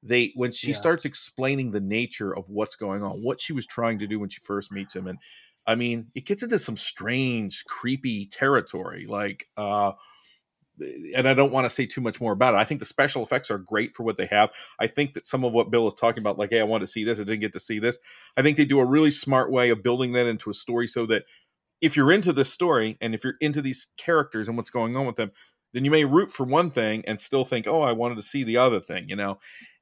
they 0.03 0.31
when 0.35 0.51
she 0.51 0.73
Yeah. 0.73 0.73
starts 0.73 1.05
explaining 1.05 1.71
the 1.71 1.79
nature 1.81 2.35
of 2.35 2.49
what's 2.49 2.75
going 2.75 3.03
on, 3.03 3.21
what 3.21 3.39
she 3.39 3.53
was 3.53 3.67
trying 3.67 3.99
to 3.99 4.07
do 4.07 4.19
when 4.19 4.29
she 4.29 4.41
first 4.43 4.71
meets 4.71 4.95
him, 4.95 5.07
and 5.07 5.19
I 5.67 5.75
mean, 5.75 6.07
it 6.15 6.25
gets 6.25 6.43
into 6.43 6.59
some 6.59 6.77
strange, 6.77 7.65
creepy 7.65 8.25
territory. 8.25 9.05
Like, 9.07 9.47
uh, 9.57 9.93
and 11.15 11.27
I 11.27 11.33
don't 11.33 11.51
want 11.51 11.65
to 11.65 11.69
say 11.69 11.85
too 11.85 12.01
much 12.01 12.19
more 12.19 12.31
about 12.31 12.53
it. 12.53 12.57
I 12.57 12.63
think 12.63 12.79
the 12.79 12.85
special 12.85 13.21
effects 13.21 13.51
are 13.51 13.57
great 13.57 13.95
for 13.95 14.03
what 14.03 14.17
they 14.17 14.25
have. 14.27 14.49
I 14.79 14.87
think 14.87 15.13
that 15.13 15.27
some 15.27 15.43
of 15.43 15.53
what 15.53 15.69
Bill 15.69 15.87
is 15.87 15.93
talking 15.93 16.21
about, 16.21 16.39
like, 16.39 16.49
hey, 16.49 16.59
I 16.59 16.63
want 16.63 16.81
to 16.81 16.87
see 16.87 17.03
this, 17.03 17.19
I 17.19 17.23
didn't 17.23 17.41
get 17.41 17.53
to 17.53 17.59
see 17.59 17.79
this. 17.79 17.99
I 18.35 18.41
think 18.41 18.57
they 18.57 18.65
do 18.65 18.79
a 18.79 18.85
really 18.85 19.11
smart 19.11 19.51
way 19.51 19.69
of 19.69 19.83
building 19.83 20.13
that 20.13 20.27
into 20.27 20.49
a 20.49 20.55
story 20.55 20.87
so 20.87 21.05
that 21.07 21.23
if 21.81 21.95
you're 21.95 22.11
into 22.11 22.33
this 22.33 22.51
story 22.51 22.97
and 23.01 23.13
if 23.13 23.23
you're 23.23 23.37
into 23.41 23.61
these 23.61 23.87
characters 23.97 24.47
and 24.47 24.57
what's 24.57 24.69
going 24.69 24.95
on 24.95 25.05
with 25.05 25.15
them, 25.15 25.31
then 25.73 25.85
you 25.85 25.91
may 25.91 26.05
root 26.05 26.31
for 26.31 26.45
one 26.45 26.69
thing 26.69 27.03
and 27.07 27.19
still 27.19 27.45
think, 27.45 27.67
oh, 27.67 27.81
I 27.81 27.91
wanted 27.91 28.15
to 28.15 28.21
see 28.21 28.43
the 28.43 28.57
other 28.57 28.79
thing, 28.79 29.09
you 29.09 29.15
know? 29.15 29.39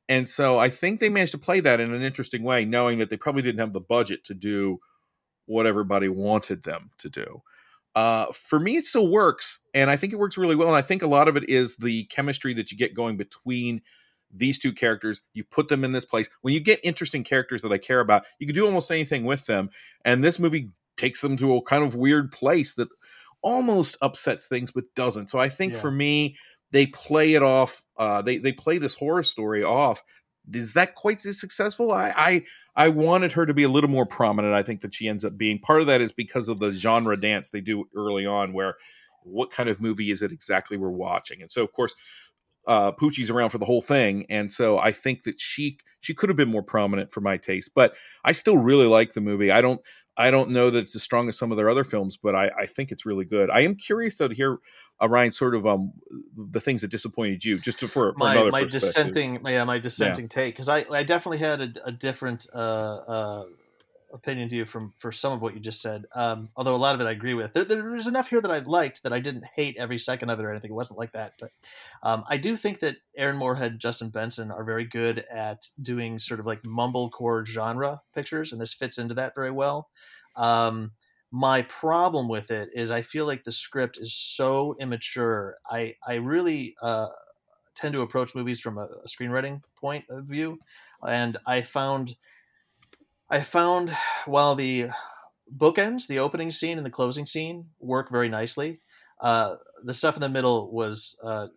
And 0.08 0.28
so 0.28 0.58
I 0.58 0.70
think 0.70 1.00
they 1.00 1.10
managed 1.10 1.34
to 1.34 1.38
play 1.38 1.60
that 1.60 1.80
in 1.80 1.94
an 1.94 2.02
interesting 2.02 2.44
way, 2.44 2.66
knowing 2.66 3.00
that 3.00 3.10
they 3.10 3.18
probably 3.18 3.42
didn't 3.42 3.60
have 3.60 3.74
the 3.74 3.80
budget 3.80 4.24
to 4.26 4.34
do 4.34 4.80
what 5.50 5.66
everybody 5.66 6.08
wanted 6.08 6.64
them 6.64 6.92
to 7.00 7.10
do. 7.10 7.42
Uh, 7.96 8.28
for 8.32 8.60
me, 8.60 8.78
it 8.78 8.86
still 8.86 9.08
works, 9.08 9.60
and 9.74 9.90
I 9.90 9.98
think 9.98 10.14
it 10.14 10.20
works 10.20 10.38
really 10.38 10.56
well. 10.56 10.68
And 10.68 10.78
I 10.78 10.82
think 10.82 11.02
a 11.02 11.08
lot 11.08 11.28
of 11.28 11.36
it 11.36 11.50
is 11.50 11.76
the 11.78 12.04
chemistry 12.06 12.54
that 12.54 12.72
you 12.72 12.78
get 12.78 12.94
going 12.94 13.18
between 13.18 13.82
these 14.32 14.60
two 14.60 14.72
characters, 14.72 15.22
you 15.34 15.44
put 15.44 15.70
them 15.70 15.84
in 15.84 15.92
this 15.92 16.06
place. 16.06 16.30
When 16.42 16.54
you 16.54 16.60
get 16.60 16.80
interesting 16.84 17.24
characters 17.24 17.64
that 17.64 17.72
I 17.72 17.80
care 17.80 18.00
about, 18.00 18.26
you 18.38 18.46
can 18.46 18.56
do 18.56 18.66
almost 18.68 18.92
anything 18.92 19.26
with 19.26 19.48
them. 19.48 19.72
And 20.06 20.24
this 20.24 20.38
movie 20.38 20.70
takes 20.98 21.22
them 21.22 21.36
to 21.38 21.56
a 21.56 21.62
kind 21.64 21.84
of 21.84 21.96
weird 21.96 22.32
place 22.32 22.76
that 22.76 22.90
almost 23.42 23.98
upsets 24.04 24.46
things 24.46 24.72
but 24.72 24.84
doesn't. 24.96 25.32
So 25.32 25.40
I 25.40 25.50
think 25.50 25.74
Yeah. 25.74 25.80
for 25.80 25.90
me, 25.90 26.38
they 26.72 26.86
play 26.86 27.34
it 27.34 27.42
off. 27.42 27.84
Uh, 27.98 28.22
they 28.22 28.38
they 28.38 28.52
play 28.52 28.78
this 28.78 28.94
horror 28.94 29.24
story 29.24 29.64
off. 29.64 30.04
Is 30.54 30.74
that 30.74 30.94
quite 30.94 31.26
as 31.26 31.40
successful? 31.40 31.92
I, 31.92 32.14
I 32.16 32.46
I 32.80 32.88
wanted 32.88 33.34
her 33.34 33.46
to 33.46 33.54
be 33.54 33.64
a 33.64 33.70
little 33.70 33.90
more 33.90 34.06
prominent. 34.06 34.54
I 34.54 34.64
think 34.64 34.80
that 34.82 34.94
she 34.94 35.10
ends 35.10 35.26
up 35.26 35.38
being. 35.38 35.60
Part 35.60 35.82
of 35.82 35.88
that 35.88 36.00
is 36.00 36.14
because 36.14 36.48
of 36.48 36.60
the 36.60 36.72
genre 36.72 37.20
dance 37.20 37.50
they 37.50 37.60
do 37.60 37.90
early 37.94 38.26
on, 38.26 38.54
where 38.54 38.76
what 39.24 39.52
kind 39.52 39.68
of 39.68 39.82
movie 39.82 40.12
is 40.12 40.22
it 40.22 40.32
exactly 40.32 40.78
we're 40.78 40.90
watching? 40.90 41.42
And 41.42 41.52
so, 41.52 41.62
of 41.62 41.74
course, 41.74 41.94
uh, 42.66 42.94
Pucci's 42.94 43.30
around 43.30 43.50
for 43.50 43.58
the 43.58 43.66
whole 43.66 43.82
thing, 43.82 44.26
and 44.30 44.50
so 44.50 44.80
I 44.80 44.94
think 44.94 45.24
that 45.24 45.42
she 45.42 45.78
she 46.00 46.14
could 46.14 46.30
have 46.30 46.38
been 46.38 46.50
more 46.50 46.64
prominent 46.64 47.12
for 47.12 47.20
my 47.20 47.36
taste. 47.36 47.72
But 47.76 47.96
I 48.24 48.32
still 48.32 48.58
really 48.58 48.88
like 48.88 49.12
the 49.12 49.20
movie. 49.20 49.52
I 49.52 49.60
don't 49.60 49.82
I 50.20 50.32
don't 50.32 50.50
know 50.50 50.70
that 50.70 50.80
it's 50.80 50.96
as 50.98 51.02
strong 51.02 51.30
as 51.30 51.38
some 51.38 51.50
of 51.50 51.58
their 51.58 51.70
other 51.70 51.86
films, 51.86 52.18
but 52.22 52.36
I, 52.36 52.50
I 52.60 52.66
think 52.66 52.92
it's 52.92 53.06
really 53.06 53.24
good. 53.24 53.50
I 53.50 53.62
am 53.62 53.76
curious 53.76 54.18
though 54.18 54.28
to 54.28 54.36
hear 54.36 54.60
uh, 55.02 55.08
Ryan 55.08 55.32
sort 55.32 55.56
of 55.56 55.66
um 55.66 55.94
the 56.36 56.60
things 56.60 56.82
that 56.82 56.90
disappointed 56.90 57.46
you, 57.46 57.58
just 57.58 57.80
to, 57.80 57.88
for, 57.88 58.14
for 58.14 58.20
my 58.20 58.34
another 58.34 58.52
my 58.52 58.66
dissenting 58.66 59.40
yeah 59.46 59.64
my 59.64 59.80
dissenting 59.80 60.28
take 60.28 60.54
because 60.54 60.68
I 60.68 60.86
I 60.92 61.04
definitely 61.04 61.38
had 61.38 61.62
a, 61.62 61.72
a 61.86 61.92
different 61.94 62.48
uh, 62.54 62.58
uh, 62.58 63.46
opinion 64.14 64.50
to 64.50 64.56
you 64.56 64.66
from 64.66 64.94
for 64.98 65.12
some 65.12 65.34
of 65.34 65.42
what 65.42 65.54
you 65.54 65.60
just 65.60 65.82
said. 65.82 66.06
Um, 66.16 66.50
although 66.56 66.76
a 66.76 66.78
lot 66.78 66.96
of 66.96 67.02
it 67.02 67.08
I 67.08 67.12
agree 67.12 67.34
with. 67.34 67.54
There, 67.54 67.64
there's 67.64 68.08
enough 68.08 68.30
here 68.30 68.42
that 68.42 68.52
I 68.52 68.60
liked 68.60 69.04
that 69.04 69.14
I 69.14 69.20
didn't 69.20 69.46
hate 69.56 69.78
every 69.78 69.98
second 69.98 70.30
of 70.30 70.40
it 70.40 70.44
or 70.46 70.52
anything. 70.52 70.72
It 70.72 70.76
wasn't 70.76 71.00
like 71.00 71.12
that, 71.14 71.34
but 71.40 71.52
um, 72.04 72.24
I 72.28 72.38
do 72.38 72.56
think 72.56 72.80
that 72.80 72.98
Aaron 73.18 73.38
Moorhead, 73.38 73.80
Justin 73.80 74.10
Benson 74.10 74.52
are 74.52 74.64
very 74.64 74.86
good 74.86 75.20
at 75.32 75.70
doing 75.82 76.20
sort 76.20 76.40
of 76.40 76.46
like 76.46 76.64
mumblecore 76.64 77.46
genre 77.46 78.02
pictures, 78.14 78.52
and 78.52 78.62
this 78.62 78.74
fits 78.74 78.98
into 78.98 79.14
that 79.16 79.36
very 79.36 79.52
well. 79.52 79.90
Um, 80.36 80.92
my 81.32 81.62
problem 81.62 82.28
with 82.28 82.50
it 82.50 82.70
is 82.74 82.90
I 82.90 83.02
feel 83.02 83.26
like 83.26 83.44
the 83.44 83.52
script 83.52 83.98
is 83.98 84.14
so 84.14 84.76
immature. 84.80 85.58
I 85.70 85.96
I 86.06 86.16
really 86.16 86.76
uh, 86.82 87.10
tend 87.76 87.94
to 87.94 88.02
approach 88.02 88.36
movies 88.36 88.60
from 88.60 88.78
a, 88.78 88.86
a 88.86 89.08
screenwriting 89.08 89.62
point 89.80 90.06
of 90.10 90.26
view, 90.26 90.60
and 91.06 91.38
I 91.46 91.62
found 91.62 92.16
I 93.30 93.42
found 93.42 93.96
while 94.26 94.56
the 94.56 94.90
bookends, 95.56 96.08
the 96.08 96.20
opening 96.20 96.52
scene 96.52 96.78
and 96.78 96.86
the 96.86 96.92
closing 96.92 97.26
scene 97.26 97.70
work 97.80 98.10
very 98.10 98.30
nicely, 98.30 98.80
uh, 99.22 99.56
the 99.84 99.94
stuff 99.94 100.16
in 100.16 100.22
the 100.22 100.30
middle 100.30 100.72
was 100.72 101.16
uh, 101.24 101.48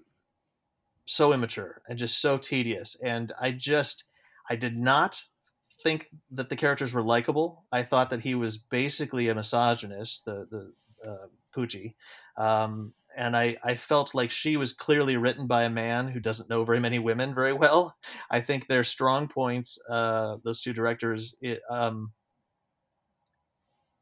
so 1.07 1.33
immature 1.33 1.83
and 1.89 1.99
just 1.99 2.20
so 2.20 2.39
tedious, 2.39 3.01
and 3.02 3.33
I 3.41 3.52
just 3.52 4.05
I 4.51 4.57
did 4.57 4.76
not 4.76 5.23
think 5.83 6.09
that 6.31 6.49
the 6.49 6.57
characters 6.57 6.92
were 6.92 7.02
likable. 7.02 7.65
I 7.73 7.83
thought 7.83 8.10
that 8.10 8.20
he 8.20 8.34
was 8.34 8.59
basically 8.59 9.28
a 9.28 9.34
misogynist, 9.34 10.25
the 10.25 10.47
the 10.51 11.09
uh, 11.09 11.26
Pucci, 11.55 11.94
um, 12.36 12.92
and 13.16 13.36
I 13.36 13.57
I 13.62 13.76
felt 13.76 14.15
like 14.15 14.31
she 14.31 14.57
was 14.57 14.73
clearly 14.73 15.16
written 15.16 15.47
by 15.47 15.62
a 15.65 15.70
man 15.70 16.08
who 16.08 16.20
doesn't 16.20 16.50
know 16.50 16.65
very 16.65 16.81
many 16.81 16.99
women 16.99 17.34
very 17.34 17.52
well. 17.52 17.97
I 18.31 18.41
think 18.41 18.66
their 18.66 18.84
strong 18.84 19.28
points, 19.28 19.78
uh, 19.89 20.36
those 20.44 20.60
two 20.60 20.73
directors, 20.73 21.36
it, 21.41 21.60
um, 21.70 22.12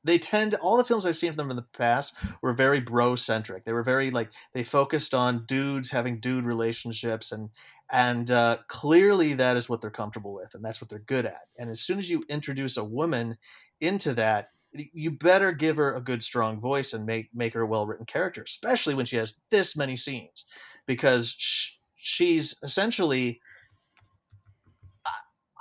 they 0.04 0.18
tend 0.18 0.54
all 0.54 0.76
the 0.76 0.84
films 0.84 1.04
I've 1.04 1.16
seen 1.16 1.32
from 1.32 1.38
them 1.38 1.50
in 1.50 1.56
the 1.56 1.66
past 1.76 2.14
were 2.42 2.52
very 2.52 2.80
bro 2.80 3.16
centric. 3.16 3.64
They 3.64 3.72
were 3.72 3.82
very 3.82 4.10
like 4.10 4.30
they 4.54 4.62
focused 4.62 5.14
on 5.14 5.44
dudes 5.46 5.90
having 5.90 6.20
dude 6.20 6.44
relationships 6.44 7.32
and 7.32 7.50
and 7.92 8.30
uh, 8.30 8.58
clearly 8.68 9.34
that 9.34 9.56
is 9.56 9.68
what 9.68 9.80
they're 9.80 9.90
comfortable 9.90 10.32
with 10.32 10.54
and 10.54 10.64
that's 10.64 10.80
what 10.80 10.88
they're 10.88 11.00
good 11.00 11.26
at. 11.26 11.42
And 11.58 11.68
as 11.68 11.80
soon 11.80 11.98
as 11.98 12.08
you 12.08 12.22
introduce 12.28 12.76
a 12.76 12.84
woman 12.84 13.36
into 13.80 14.14
that, 14.14 14.50
you 14.72 15.10
better 15.10 15.52
give 15.52 15.76
her 15.76 15.94
a 15.94 16.00
good 16.00 16.22
strong 16.22 16.60
voice 16.60 16.92
and 16.92 17.06
make 17.06 17.28
make 17.34 17.54
her 17.54 17.62
a 17.62 17.66
well 17.66 17.86
written 17.86 18.06
character, 18.06 18.42
especially 18.42 18.94
when 18.94 19.06
she 19.06 19.16
has 19.16 19.34
this 19.50 19.76
many 19.76 19.96
scenes, 19.96 20.46
because 20.86 21.30
sh- 21.30 21.76
she's 21.96 22.56
essentially. 22.62 23.40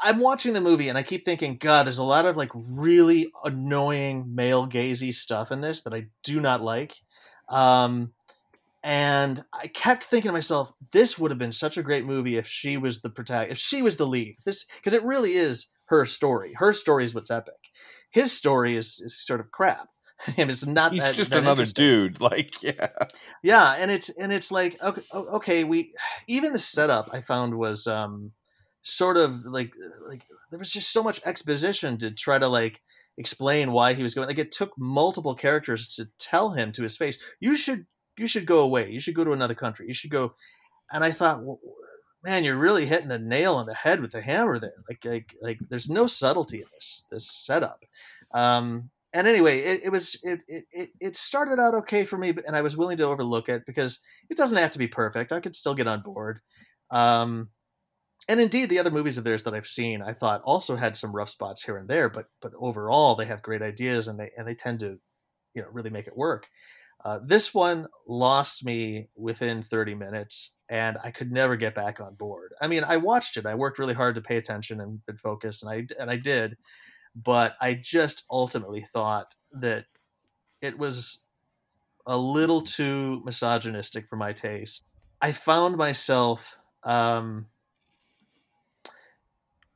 I'm 0.01 0.19
watching 0.19 0.53
the 0.53 0.61
movie 0.61 0.87
and 0.87 0.97
I 0.97 1.03
keep 1.03 1.25
thinking, 1.25 1.57
God, 1.57 1.85
there's 1.85 1.97
a 1.97 2.05
lot 2.05 2.25
of 2.25 2.37
like 2.37 2.51
really 2.53 3.33
annoying 3.43 4.33
male 4.33 4.65
gazy 4.65 5.13
stuff 5.13 5.51
in 5.51 5.59
this 5.59 5.81
that 5.81 5.93
I 5.93 6.05
do 6.23 6.39
not 6.39 6.61
like. 6.61 6.95
Um, 7.49 8.13
and 8.81 9.43
I 9.53 9.67
kept 9.67 10.03
thinking 10.03 10.29
to 10.29 10.33
myself, 10.33 10.71
this 10.91 11.19
would 11.19 11.31
have 11.31 11.37
been 11.37 11.51
such 11.51 11.77
a 11.77 11.83
great 11.83 12.05
movie 12.05 12.37
if 12.37 12.47
she 12.47 12.77
was 12.77 13.01
the 13.01 13.09
protagonist, 13.09 13.51
if 13.51 13.57
she 13.57 13.81
was 13.81 13.97
the 13.97 14.07
lead. 14.07 14.37
This 14.45 14.65
because 14.77 14.93
it 14.93 15.03
really 15.03 15.33
is 15.33 15.67
her 15.89 16.05
story. 16.05 16.53
Her 16.57 16.73
story 16.73 17.03
is 17.03 17.13
what's 17.13 17.31
epic. 17.31 17.55
His 18.11 18.31
story 18.31 18.75
is, 18.77 18.99
is 19.03 19.17
sort 19.17 19.39
of 19.39 19.51
crap. 19.51 19.89
And 20.37 20.49
it's 20.49 20.65
not. 20.65 20.91
He's 20.91 21.03
that- 21.03 21.15
just 21.15 21.29
that 21.29 21.39
another 21.39 21.65
dude. 21.65 22.19
Like, 22.31 22.61
yeah. 22.61 22.89
Yeah, 23.41 23.75
and 23.79 23.89
it's 23.89 24.09
and 24.17 24.33
it's 24.33 24.51
like 24.51 24.81
okay, 24.83 25.01
okay, 25.13 25.63
we 25.63 25.93
even 26.27 26.51
the 26.53 26.59
setup 26.59 27.09
I 27.13 27.21
found 27.21 27.55
was 27.57 27.87
um 27.87 28.31
sort 28.81 29.17
of 29.17 29.45
like 29.45 29.71
like 30.07 30.23
there 30.49 30.59
was 30.59 30.71
just 30.71 30.91
so 30.91 31.03
much 31.03 31.21
exposition 31.25 31.97
to 31.99 32.11
try 32.11 32.37
to 32.37 32.47
like 32.47 32.81
explain 33.17 33.71
why 33.71 33.93
he 33.93 34.03
was 34.03 34.13
going. 34.13 34.27
Like 34.27 34.39
it 34.39 34.51
took 34.51 34.73
multiple 34.77 35.35
characters 35.35 35.87
to 35.95 36.09
tell 36.19 36.49
him 36.51 36.71
to 36.73 36.83
his 36.83 36.97
face, 36.97 37.17
you 37.39 37.55
should 37.55 37.85
you 38.17 38.27
should 38.27 38.45
go 38.45 38.59
away. 38.59 38.91
You 38.91 38.99
should 38.99 39.15
go 39.15 39.23
to 39.23 39.31
another 39.31 39.55
country. 39.55 39.87
You 39.87 39.93
should 39.93 40.11
go. 40.11 40.33
And 40.91 41.03
I 41.03 41.11
thought, 41.11 41.43
well, 41.43 41.59
man, 42.23 42.43
you're 42.43 42.57
really 42.57 42.85
hitting 42.85 43.07
the 43.07 43.19
nail 43.19 43.55
on 43.55 43.65
the 43.65 43.73
head 43.73 44.01
with 44.01 44.11
the 44.11 44.21
hammer 44.21 44.59
there. 44.59 44.83
Like 44.87 45.05
like 45.05 45.35
like 45.41 45.59
there's 45.69 45.89
no 45.89 46.07
subtlety 46.07 46.59
in 46.59 46.67
this 46.73 47.05
this 47.09 47.29
setup. 47.29 47.85
Um, 48.31 48.89
and 49.11 49.27
anyway, 49.27 49.59
it, 49.59 49.81
it 49.85 49.89
was 49.91 50.19
it, 50.23 50.43
it 50.47 50.89
it 50.99 51.15
started 51.15 51.59
out 51.59 51.73
okay 51.73 52.05
for 52.05 52.17
me, 52.17 52.33
and 52.45 52.55
I 52.55 52.61
was 52.61 52.77
willing 52.77 52.97
to 52.97 53.05
overlook 53.05 53.49
it 53.49 53.65
because 53.65 53.99
it 54.29 54.37
doesn't 54.37 54.57
have 54.57 54.71
to 54.71 54.79
be 54.79 54.87
perfect. 54.87 55.31
I 55.31 55.39
could 55.39 55.55
still 55.55 55.73
get 55.73 55.87
on 55.87 56.01
board. 56.01 56.41
Um, 56.91 57.49
and 58.27 58.39
indeed, 58.39 58.69
the 58.69 58.77
other 58.77 58.91
movies 58.91 59.17
of 59.17 59.23
theirs 59.23 59.43
that 59.43 59.55
I've 59.55 59.65
seen, 59.65 60.03
I 60.03 60.13
thought 60.13 60.43
also 60.43 60.75
had 60.75 60.95
some 60.95 61.15
rough 61.15 61.29
spots 61.29 61.63
here 61.63 61.77
and 61.77 61.89
there, 61.89 62.09
but 62.09 62.27
but 62.41 62.53
overall, 62.57 63.15
they 63.15 63.25
have 63.25 63.41
great 63.41 63.63
ideas 63.63 64.07
and 64.07 64.19
they 64.19 64.29
and 64.37 64.47
they 64.47 64.55
tend 64.55 64.81
to, 64.81 64.99
you 65.55 65.63
know, 65.63 65.69
really 65.71 65.89
make 65.89 66.07
it 66.07 66.17
work. 66.17 66.47
Uh, 67.03 67.19
this 67.23 67.53
one 67.53 67.87
lost 68.07 68.63
me 68.65 69.07
within 69.15 69.63
30 69.63 69.95
minutes, 69.95 70.51
and 70.69 70.97
I 71.03 71.11
could 71.11 71.31
never 71.31 71.55
get 71.55 71.73
back 71.73 71.99
on 71.99 72.13
board. 72.15 72.53
I 72.61 72.67
mean, 72.67 72.83
I 72.83 72.97
watched 72.97 73.37
it. 73.37 73.45
I 73.45 73.55
worked 73.55 73.79
really 73.79 73.93
hard 73.93 74.15
to 74.15 74.21
pay 74.21 74.37
attention 74.37 74.79
and, 74.79 74.99
and 75.07 75.19
focus, 75.19 75.63
and 75.63 75.71
I 75.71 76.01
and 76.01 76.09
I 76.09 76.17
did, 76.17 76.57
but 77.15 77.55
I 77.59 77.73
just 77.73 78.23
ultimately 78.29 78.81
thought 78.81 79.35
that 79.51 79.85
it 80.61 80.77
was 80.77 81.23
a 82.05 82.17
little 82.17 82.61
too 82.61 83.21
misogynistic 83.25 84.07
for 84.07 84.15
my 84.15 84.33
taste. 84.33 84.83
I 85.21 85.31
found 85.31 85.77
myself 85.77 86.59
um, 86.83 87.47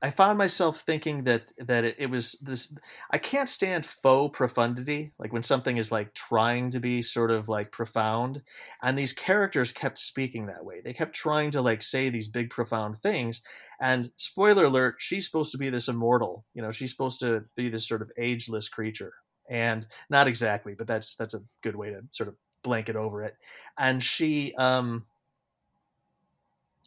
I 0.03 0.11
found 0.11 0.37
myself 0.37 0.81
thinking 0.81 1.23
that 1.23 1.53
that 1.59 1.85
it, 1.85 1.95
it 1.97 2.09
was 2.09 2.33
this 2.41 2.75
I 3.11 3.17
can't 3.17 3.47
stand 3.47 3.85
faux 3.85 4.35
profundity 4.37 5.13
like 5.17 5.31
when 5.31 5.43
something 5.43 5.77
is 5.77 5.93
like 5.93 6.13
trying 6.13 6.71
to 6.71 6.81
be 6.81 7.01
sort 7.01 7.31
of 7.31 7.47
like 7.47 7.71
profound 7.71 8.41
and 8.83 8.97
these 8.97 9.13
characters 9.13 9.71
kept 9.71 9.97
speaking 9.97 10.47
that 10.47 10.65
way. 10.65 10.81
They 10.83 10.91
kept 10.91 11.15
trying 11.15 11.51
to 11.51 11.61
like 11.61 11.81
say 11.81 12.09
these 12.09 12.27
big 12.27 12.49
profound 12.49 12.97
things 12.97 13.41
and 13.79 14.11
spoiler 14.17 14.65
alert 14.65 14.95
she's 14.99 15.25
supposed 15.25 15.53
to 15.53 15.57
be 15.57 15.69
this 15.69 15.87
immortal, 15.87 16.45
you 16.53 16.61
know, 16.61 16.71
she's 16.71 16.91
supposed 16.91 17.21
to 17.21 17.45
be 17.55 17.69
this 17.69 17.87
sort 17.87 18.01
of 18.01 18.11
ageless 18.17 18.67
creature 18.67 19.13
and 19.49 19.87
not 20.09 20.27
exactly, 20.27 20.75
but 20.77 20.85
that's 20.87 21.15
that's 21.15 21.33
a 21.33 21.41
good 21.61 21.77
way 21.77 21.91
to 21.91 22.01
sort 22.11 22.27
of 22.27 22.35
blanket 22.61 22.97
over 22.97 23.23
it. 23.23 23.35
And 23.77 24.03
she 24.03 24.53
um 24.55 25.05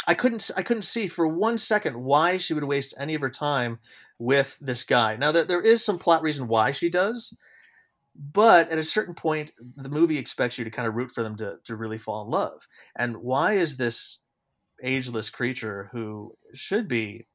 I 0.07 0.15
couldn't 0.15 0.51
I 0.57 0.63
couldn't 0.63 0.83
see 0.83 1.09
for 1.09 1.27
one 1.27 1.59
second 1.59 1.97
why 1.97 2.39
she 2.39 2.55
would 2.55 2.65
waste 2.65 2.95
any 2.99 3.15
of 3.15 3.21
her 3.21 3.31
time 3.31 3.79
with 4.19 4.57
this 4.61 4.85
guy. 4.85 5.17
Now 5.17 5.33
that 5.33 5.49
there 5.49 5.61
is 5.61 5.85
some 5.85 5.99
plot 5.99 6.23
reason 6.23 6.49
why 6.49 6.71
she 6.71 6.89
does, 6.89 7.35
but 8.15 8.71
at 8.71 8.79
a 8.79 8.85
certain 8.85 9.15
point 9.15 9.53
the 9.77 9.89
movie 9.89 10.19
expects 10.19 10.59
you 10.59 10.65
to 10.65 10.71
kind 10.71 10.89
of 10.89 10.95
root 10.95 11.11
for 11.11 11.23
them 11.23 11.37
to 11.37 11.59
to 11.65 11.77
really 11.77 11.99
fall 11.99 12.25
in 12.25 12.31
love. 12.31 12.67
And 12.97 13.19
why 13.19 13.55
is 13.55 13.77
this 13.77 14.21
ageless 14.83 15.31
creature 15.31 15.89
who 15.93 16.37
should 16.55 16.87
be 16.87 17.27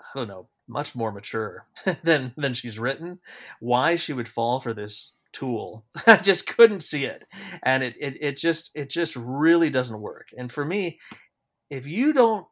I 0.00 0.18
don't 0.18 0.28
know, 0.28 0.48
much 0.68 0.94
more 0.94 1.12
mature 1.12 1.66
than 2.02 2.32
than 2.36 2.54
she's 2.54 2.78
written, 2.78 3.20
why 3.60 3.96
she 3.96 4.12
would 4.12 4.28
fall 4.28 4.60
for 4.60 4.72
this 4.72 5.12
tool. 5.32 5.84
I 6.06 6.16
just 6.16 6.46
couldn't 6.46 6.82
see 6.82 7.04
it. 7.04 7.26
And 7.62 7.82
it, 7.82 7.94
it 8.00 8.16
it 8.20 8.36
just 8.36 8.70
it 8.74 8.88
just 8.88 9.16
really 9.16 9.68
doesn't 9.70 10.00
work. 10.00 10.28
And 10.36 10.50
for 10.50 10.64
me, 10.64 10.98
if 11.76 11.86
you 11.86 12.12
don't 12.12 12.46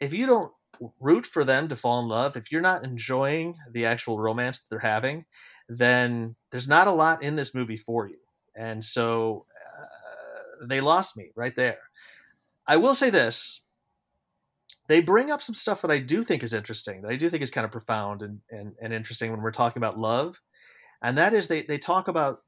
if 0.00 0.12
you 0.12 0.26
don't 0.26 0.52
root 1.00 1.24
for 1.24 1.44
them 1.44 1.68
to 1.68 1.76
fall 1.76 2.00
in 2.00 2.08
love, 2.08 2.36
if 2.36 2.52
you're 2.52 2.60
not 2.60 2.84
enjoying 2.84 3.56
the 3.72 3.86
actual 3.86 4.18
romance 4.18 4.58
that 4.58 4.66
they're 4.68 4.90
having, 4.94 5.24
then 5.68 6.36
there's 6.50 6.68
not 6.68 6.86
a 6.86 6.92
lot 6.92 7.22
in 7.22 7.36
this 7.36 7.54
movie 7.54 7.78
for 7.78 8.06
you. 8.06 8.18
And 8.54 8.84
so 8.84 9.46
uh, 9.72 10.66
they 10.66 10.82
lost 10.82 11.16
me 11.16 11.30
right 11.34 11.56
there. 11.56 11.78
I 12.66 12.76
will 12.76 12.94
say 12.94 13.10
this. 13.10 13.62
they 14.88 15.00
bring 15.00 15.30
up 15.30 15.42
some 15.42 15.54
stuff 15.54 15.82
that 15.82 15.90
I 15.90 15.98
do 15.98 16.22
think 16.22 16.42
is 16.42 16.54
interesting, 16.54 17.02
that 17.02 17.10
I 17.10 17.16
do 17.16 17.28
think 17.28 17.42
is 17.42 17.50
kind 17.50 17.64
of 17.64 17.70
profound 17.70 18.22
and, 18.22 18.40
and, 18.50 18.74
and 18.80 18.92
interesting 18.92 19.30
when 19.30 19.42
we're 19.42 19.50
talking 19.50 19.80
about 19.80 19.98
love. 19.98 20.40
And 21.02 21.18
that 21.18 21.34
is 21.34 21.48
they, 21.48 21.62
they 21.62 21.78
talk 21.78 22.08
about, 22.08 22.42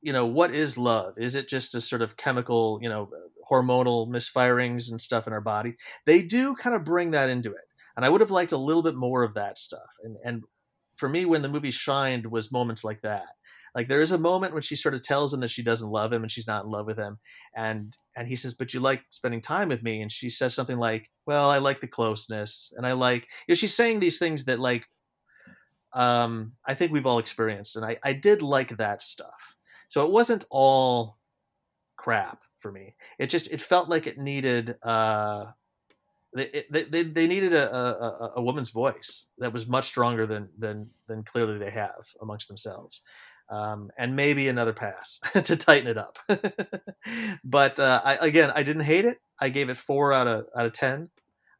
you 0.00 0.12
know, 0.12 0.26
what 0.26 0.54
is 0.54 0.78
love? 0.78 1.14
Is 1.18 1.34
it 1.34 1.48
just 1.48 1.74
a 1.74 1.80
sort 1.80 2.02
of 2.02 2.16
chemical, 2.16 2.78
you 2.82 2.88
know, 2.88 3.10
hormonal 3.50 4.08
misfirings 4.08 4.90
and 4.90 5.00
stuff 5.00 5.26
in 5.26 5.32
our 5.32 5.40
body? 5.40 5.74
They 6.06 6.22
do 6.22 6.54
kind 6.54 6.74
of 6.74 6.84
bring 6.84 7.12
that 7.12 7.30
into 7.30 7.50
it. 7.50 7.64
And 7.96 8.04
I 8.04 8.08
would 8.08 8.20
have 8.20 8.30
liked 8.30 8.52
a 8.52 8.58
little 8.58 8.82
bit 8.82 8.96
more 8.96 9.22
of 9.22 9.34
that 9.34 9.58
stuff. 9.58 9.98
And 10.02 10.16
and 10.24 10.42
for 10.96 11.08
me, 11.08 11.24
when 11.24 11.42
the 11.42 11.48
movie 11.48 11.70
shined 11.70 12.26
was 12.26 12.52
moments 12.52 12.84
like 12.84 13.02
that. 13.02 13.26
Like 13.74 13.88
there 13.88 14.00
is 14.00 14.12
a 14.12 14.18
moment 14.18 14.52
when 14.52 14.62
she 14.62 14.76
sort 14.76 14.94
of 14.94 15.02
tells 15.02 15.34
him 15.34 15.40
that 15.40 15.50
she 15.50 15.62
doesn't 15.62 15.90
love 15.90 16.12
him 16.12 16.22
and 16.22 16.30
she's 16.30 16.46
not 16.46 16.64
in 16.64 16.70
love 16.70 16.86
with 16.86 16.96
him, 16.96 17.18
and 17.54 17.96
and 18.14 18.28
he 18.28 18.36
says, 18.36 18.54
"But 18.54 18.72
you 18.72 18.78
like 18.78 19.02
spending 19.10 19.40
time 19.40 19.68
with 19.68 19.82
me," 19.82 20.00
and 20.00 20.12
she 20.12 20.28
says 20.28 20.54
something 20.54 20.78
like, 20.78 21.10
"Well, 21.26 21.50
I 21.50 21.58
like 21.58 21.80
the 21.80 21.88
closeness, 21.88 22.72
and 22.76 22.86
I 22.86 22.92
like." 22.92 23.22
You 23.48 23.52
know, 23.52 23.54
she's 23.56 23.74
saying 23.74 23.98
these 23.98 24.20
things 24.20 24.44
that 24.44 24.60
like, 24.60 24.86
um, 25.92 26.52
I 26.64 26.74
think 26.74 26.92
we've 26.92 27.06
all 27.06 27.18
experienced, 27.18 27.74
and 27.74 27.84
I 27.84 27.96
I 28.04 28.12
did 28.12 28.42
like 28.42 28.76
that 28.76 29.02
stuff. 29.02 29.56
So 29.88 30.04
it 30.04 30.12
wasn't 30.12 30.44
all 30.50 31.18
crap 31.96 32.42
for 32.64 32.72
me. 32.72 32.96
It 33.20 33.28
just 33.28 33.52
it 33.52 33.62
felt 33.62 33.90
like 33.90 34.08
it 34.08 34.18
needed. 34.18 34.76
uh 34.82 35.46
they, 36.36 36.64
they, 36.70 37.04
they 37.04 37.26
needed 37.28 37.54
a, 37.54 37.74
a, 37.74 37.92
a- 38.08 38.32
a 38.36 38.42
woman's 38.42 38.70
voice 38.70 39.26
that 39.38 39.52
was 39.52 39.68
much 39.68 39.84
stronger 39.86 40.26
than 40.26 40.48
than 40.58 40.90
than 41.08 41.22
clearly 41.22 41.58
they 41.58 41.70
have 41.70 42.08
amongst 42.20 42.48
themselves, 42.48 43.02
um, 43.50 43.90
and 43.98 44.16
maybe 44.16 44.48
another 44.48 44.72
pass 44.72 45.20
to 45.44 45.56
tighten 45.56 45.88
it 45.88 45.98
up. 45.98 46.18
but 47.44 47.78
uh, 47.78 48.00
I, 48.04 48.16
again, 48.20 48.50
I 48.54 48.62
didn't 48.62 48.82
hate 48.84 49.04
it. 49.04 49.18
I 49.40 49.48
gave 49.48 49.70
it 49.70 49.76
four 49.76 50.12
out 50.12 50.26
of 50.26 50.46
out 50.56 50.66
of 50.66 50.72
ten. 50.72 51.10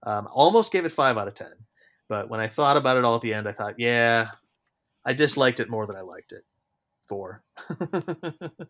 Um, 0.05 0.29
almost 0.33 0.73
gave 0.73 0.85
it 0.85 0.93
five 0.93 1.17
out 1.19 1.29
of 1.29 1.35
ten. 1.35 1.53
But 2.09 2.29
when 2.29 2.41
I 2.41 2.49
thought 2.49 2.77
about 2.77 2.97
it 2.97 3.05
all 3.05 3.15
at 3.15 3.23
the 3.23 3.33
end, 3.35 3.49
I 3.49 3.53
thought, 3.53 3.75
yeah, 3.79 4.29
I 5.05 5.15
disliked 5.15 5.61
it 5.61 5.71
more 5.71 5.87
than 5.87 5.97
I 5.97 6.03
liked 6.03 6.33
it. 6.33 6.45
Four. 7.09 7.43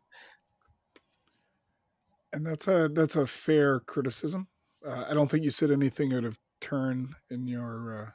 and 2.35 2.47
that's 2.47 2.69
a 2.69 2.89
that's 2.89 3.17
a 3.17 3.27
fair 3.27 3.81
criticism. 3.81 4.49
Uh, 4.87 5.07
I 5.09 5.15
don't 5.15 5.31
think 5.31 5.45
you 5.45 5.51
said 5.51 5.71
anything 5.71 6.13
out 6.13 6.25
of 6.25 6.39
turn 6.61 7.15
in 7.31 7.47
your 7.47 8.15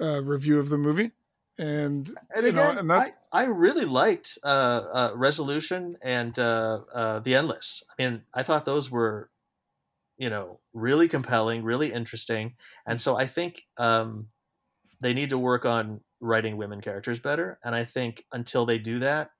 uh, 0.00 0.04
uh, 0.04 0.22
review 0.22 0.58
of 0.58 0.68
the 0.68 0.78
movie, 0.78 1.12
and 1.58 2.10
and 2.34 2.46
you 2.46 2.52
know, 2.52 2.70
again, 2.70 2.78
and 2.78 2.92
I, 2.92 3.10
I 3.32 3.44
really 3.44 3.84
liked 3.84 4.38
uh, 4.42 4.46
uh, 4.92 5.12
Resolution 5.14 5.96
and 6.02 6.38
uh, 6.38 6.80
uh, 6.94 7.18
The 7.20 7.34
Endless. 7.34 7.82
I 7.88 8.02
mean, 8.02 8.22
I 8.34 8.42
thought 8.42 8.64
those 8.64 8.90
were, 8.90 9.30
you 10.18 10.28
know, 10.28 10.60
really 10.72 11.08
compelling, 11.08 11.62
really 11.62 11.92
interesting, 11.92 12.56
and 12.86 13.00
so 13.00 13.16
I 13.16 13.26
think 13.26 13.62
um, 13.78 14.28
they 15.00 15.14
need 15.14 15.30
to 15.30 15.38
work 15.38 15.64
on 15.64 16.00
writing 16.20 16.56
women 16.56 16.80
characters 16.80 17.18
better. 17.18 17.58
And 17.64 17.74
I 17.74 17.84
think 17.84 18.24
until 18.32 18.64
they 18.64 18.78
do 18.78 19.00
that, 19.00 19.30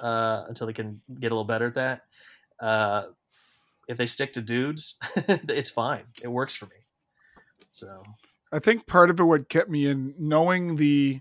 uh, 0.00 0.44
until 0.48 0.68
they 0.68 0.72
can 0.72 1.02
get 1.18 1.32
a 1.32 1.34
little 1.34 1.44
better 1.44 1.66
at 1.66 1.74
that, 1.74 2.02
uh, 2.60 3.06
if 3.88 3.96
they 3.96 4.06
stick 4.06 4.32
to 4.34 4.42
dudes, 4.42 4.96
it's 5.26 5.70
fine. 5.70 6.04
It 6.22 6.28
works 6.28 6.54
for 6.54 6.66
me. 6.66 6.76
So 7.70 8.02
I 8.52 8.58
think 8.58 8.86
part 8.86 9.10
of 9.10 9.18
it 9.18 9.24
what 9.24 9.48
kept 9.48 9.70
me 9.70 9.86
in 9.86 10.14
knowing 10.18 10.76
the 10.76 11.20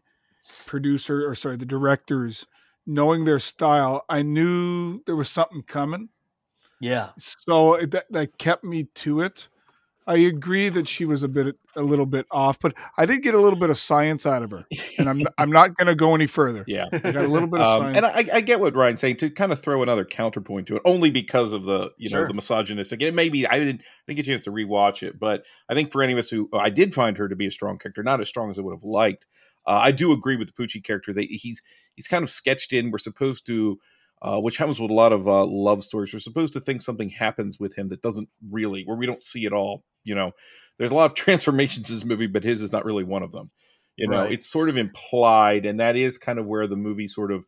producer 0.65 1.27
or 1.27 1.35
sorry 1.35 1.57
the 1.57 1.65
directors 1.65 2.45
knowing 2.85 3.25
their 3.25 3.39
style 3.39 4.05
I 4.07 4.21
knew 4.21 5.03
there 5.05 5.15
was 5.15 5.29
something 5.29 5.61
coming 5.61 6.07
yeah, 6.79 7.09
so 7.17 7.73
it, 7.73 7.91
that 7.91 8.11
that 8.11 8.37
kept 8.37 8.63
me 8.63 8.85
to 8.95 9.21
it 9.21 9.49
I 10.07 10.17
agree 10.17 10.69
that 10.69 10.87
she 10.87 11.05
was 11.05 11.21
a 11.21 11.27
bit 11.27 11.55
a 11.75 11.81
little 11.81 12.05
bit 12.05 12.25
off 12.31 12.59
but 12.59 12.73
I 12.97 13.05
did 13.05 13.21
get 13.21 13.35
a 13.35 13.39
little 13.39 13.59
bit 13.59 13.69
of 13.69 13.77
science 13.77 14.25
out 14.25 14.41
of 14.41 14.51
her 14.51 14.65
and 14.97 15.09
I'm 15.09 15.21
I'm 15.37 15.51
not 15.51 15.75
going 15.75 15.87
to 15.87 15.95
go 15.95 16.15
any 16.15 16.27
further 16.27 16.63
Yeah. 16.65 16.85
I 16.91 17.11
got 17.11 17.25
a 17.25 17.27
little 17.27 17.47
bit 17.47 17.59
of 17.59 17.67
Um, 17.67 17.81
science 17.81 17.97
and 17.97 18.05
I, 18.05 18.37
I 18.37 18.41
get 18.41 18.59
what 18.59 18.73
Ryan's 18.73 18.99
saying 18.99 19.17
to 19.17 19.29
kind 19.29 19.51
of 19.51 19.61
throw 19.61 19.83
another 19.83 20.05
counterpoint 20.05 20.67
to 20.67 20.77
it, 20.77 20.81
only 20.85 21.11
because 21.11 21.53
of 21.53 21.65
the 21.65 21.91
you 21.97 22.09
know 22.09 22.25
the 22.25 22.33
misogynistic. 22.33 23.01
And 23.01 23.15
maybe 23.15 23.45
I 23.45 23.59
didn't, 23.59 23.81
I 23.81 24.07
didn't 24.07 24.17
get 24.17 24.27
a 24.27 24.29
chance 24.31 24.43
to 24.43 24.51
rewatch 24.51 25.03
it, 25.03 25.19
but 25.19 25.43
I 25.69 25.73
think 25.73 25.91
for 25.91 26.01
any 26.01 26.13
of 26.13 26.19
us 26.19 26.29
who 26.29 26.49
I 26.53 26.69
did 26.69 26.93
find 26.93 27.17
her 27.17 27.27
to 27.27 27.35
be 27.35 27.47
a 27.47 27.51
strong 27.51 27.77
character, 27.77 28.01
not 28.01 28.21
as 28.21 28.29
strong 28.29 28.49
as 28.49 28.57
I 28.57 28.61
would 28.61 28.73
have 28.73 28.83
liked. 28.83 29.25
Uh, 29.65 29.81
I 29.83 29.91
do 29.91 30.13
agree 30.13 30.37
with 30.37 30.47
the 30.47 30.53
Pucci 30.53 30.81
character. 30.81 31.11
They, 31.11 31.25
he's 31.25 31.61
he's 31.95 32.07
kind 32.07 32.23
of 32.23 32.29
sketched 32.29 32.71
in. 32.71 32.89
We're 32.89 32.99
supposed 32.99 33.45
to, 33.47 33.77
uh, 34.21 34.39
which 34.39 34.57
happens 34.57 34.79
with 34.79 34.91
a 34.91 34.93
lot 34.93 35.13
of 35.13 35.27
uh, 35.27 35.45
love 35.45 35.83
stories. 35.83 36.11
We're 36.13 36.19
supposed 36.19 36.53
to 36.53 36.59
think 36.59 36.81
something 36.81 37.09
happens 37.09 37.59
with 37.59 37.75
him 37.77 37.89
that 37.89 38.01
doesn't 38.01 38.29
really, 38.49 38.83
where 38.83 38.97
we 38.97 39.05
don't 39.05 39.21
see 39.23 39.45
it 39.45 39.53
all. 39.53 39.83
You 40.03 40.15
know, 40.15 40.31
there's 40.77 40.91
a 40.91 40.95
lot 40.95 41.05
of 41.05 41.13
transformations 41.15 41.89
in 41.89 41.95
this 41.95 42.05
movie, 42.05 42.27
but 42.27 42.43
his 42.43 42.61
is 42.61 42.71
not 42.71 42.85
really 42.85 43.03
one 43.03 43.23
of 43.23 43.31
them. 43.31 43.51
You 43.95 44.07
know, 44.07 44.23
Right. 44.23 44.31
it's 44.33 44.45
sort 44.45 44.69
of 44.69 44.77
implied, 44.77 45.65
and 45.65 45.79
that 45.79 45.95
is 45.95 46.17
kind 46.17 46.37
of 46.39 46.45
where 46.45 46.67
the 46.67 46.75
movie 46.75 47.07
sort 47.07 47.31
of. 47.31 47.45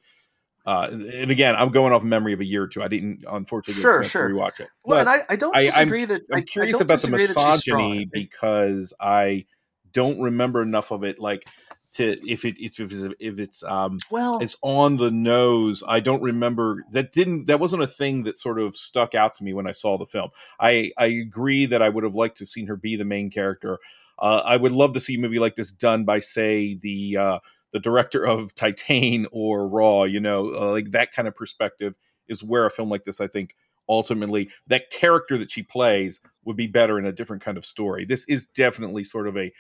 Uh, 0.66 0.88
and 0.92 1.32
again, 1.32 1.56
I'm 1.56 1.70
going 1.70 1.94
off 1.94 2.04
memory 2.04 2.34
of 2.34 2.42
a 2.42 2.46
year 2.46 2.64
or 2.64 2.68
two. 2.68 2.84
I 2.84 2.88
didn't, 2.90 3.24
unfortunately, 3.28 3.82
Sure, 3.82 4.04
sure. 4.04 4.30
rewatch 4.30 4.60
it. 4.60 4.68
well, 4.84 5.04
But 5.04 5.08
and 5.08 5.10
I, 5.10 5.34
I 5.34 5.36
don't 5.36 5.56
I- 5.56 5.70
I'm- 5.70 5.90
that 5.90 6.22
I'm 6.34 6.44
curious 6.44 6.76
about 6.82 7.00
the 7.02 7.08
disagree 7.08 7.26
that 7.26 7.52
she's 7.54 7.62
strong. 7.62 7.90
misogyny 7.90 8.10
because 8.12 8.94
I 9.00 9.46
don't 9.94 10.20
remember 10.22 10.62
enough 10.62 10.92
of 10.92 11.04
it. 11.04 11.18
Like 11.18 11.48
to 11.92 12.18
if 12.28 12.46
it 12.46 12.56
if 12.60 12.80
it's 12.80 13.16
if 13.20 13.40
it's 13.40 13.64
um 13.64 13.98
Well, 14.12 14.40
it's 14.40 14.58
on 14.62 14.98
the 14.98 15.12
nose. 15.12 15.84
I 15.88 16.00
don't 16.00 16.22
remember 16.22 16.84
that 16.92 17.12
didn't 17.12 17.46
that 17.46 17.60
wasn't 17.60 17.84
a 17.84 17.88
thing 17.88 18.24
that 18.24 18.38
sort 18.38 18.60
of 18.60 18.76
stuck 18.76 19.16
out 19.16 19.36
to 19.36 19.44
me 19.44 19.54
when 19.54 19.68
I 19.68 19.72
saw 19.72 19.98
the 19.98 20.06
film. 20.06 20.30
I 20.60 20.92
I 20.98 21.08
agree 21.08 21.66
that 21.68 21.82
I 21.82 21.90
would 21.90 22.04
have 22.04 22.16
liked 22.16 22.38
to 22.38 22.44
have 22.44 22.50
seen 22.50 22.68
her 22.68 22.76
be 22.76 22.96
the 22.96 23.06
main 23.06 23.30
character. 23.32 23.80
Uh, 24.20 24.42
I 24.44 24.58
would 24.58 24.74
love 24.74 24.94
to 24.94 25.00
see 25.00 25.16
a 25.16 25.20
movie 25.20 25.40
like 25.40 25.56
this 25.56 25.72
done 25.72 26.04
by 26.04 26.20
say 26.20 26.76
the 26.76 27.18
uh, 27.18 27.40
the 27.72 27.80
director 27.80 28.26
of 28.26 28.54
Titane 28.56 29.26
or 29.32 29.68
Raw. 29.68 30.04
You 30.04 30.20
know, 30.20 30.54
uh, 30.54 30.72
like 30.72 30.92
that 30.92 31.12
kind 31.12 31.28
of 31.28 31.36
perspective 31.36 31.96
is 32.28 32.44
where 32.44 32.66
a 32.66 32.70
film 32.70 32.90
like 32.90 33.06
this, 33.06 33.20
I 33.20 33.28
think, 33.28 33.56
ultimately 33.88 34.50
that 34.68 34.92
character 34.92 35.38
that 35.40 35.50
she 35.50 35.64
plays 35.64 36.20
would 36.46 36.56
be 36.56 36.68
better 36.68 37.00
in 37.00 37.06
a 37.06 37.12
different 37.12 37.44
kind 37.44 37.58
of 37.58 37.66
story. 37.66 38.06
This 38.06 38.26
is 38.26 38.46
definitely 38.46 39.04
sort 39.04 39.28
of 39.28 39.36
a 39.38 39.52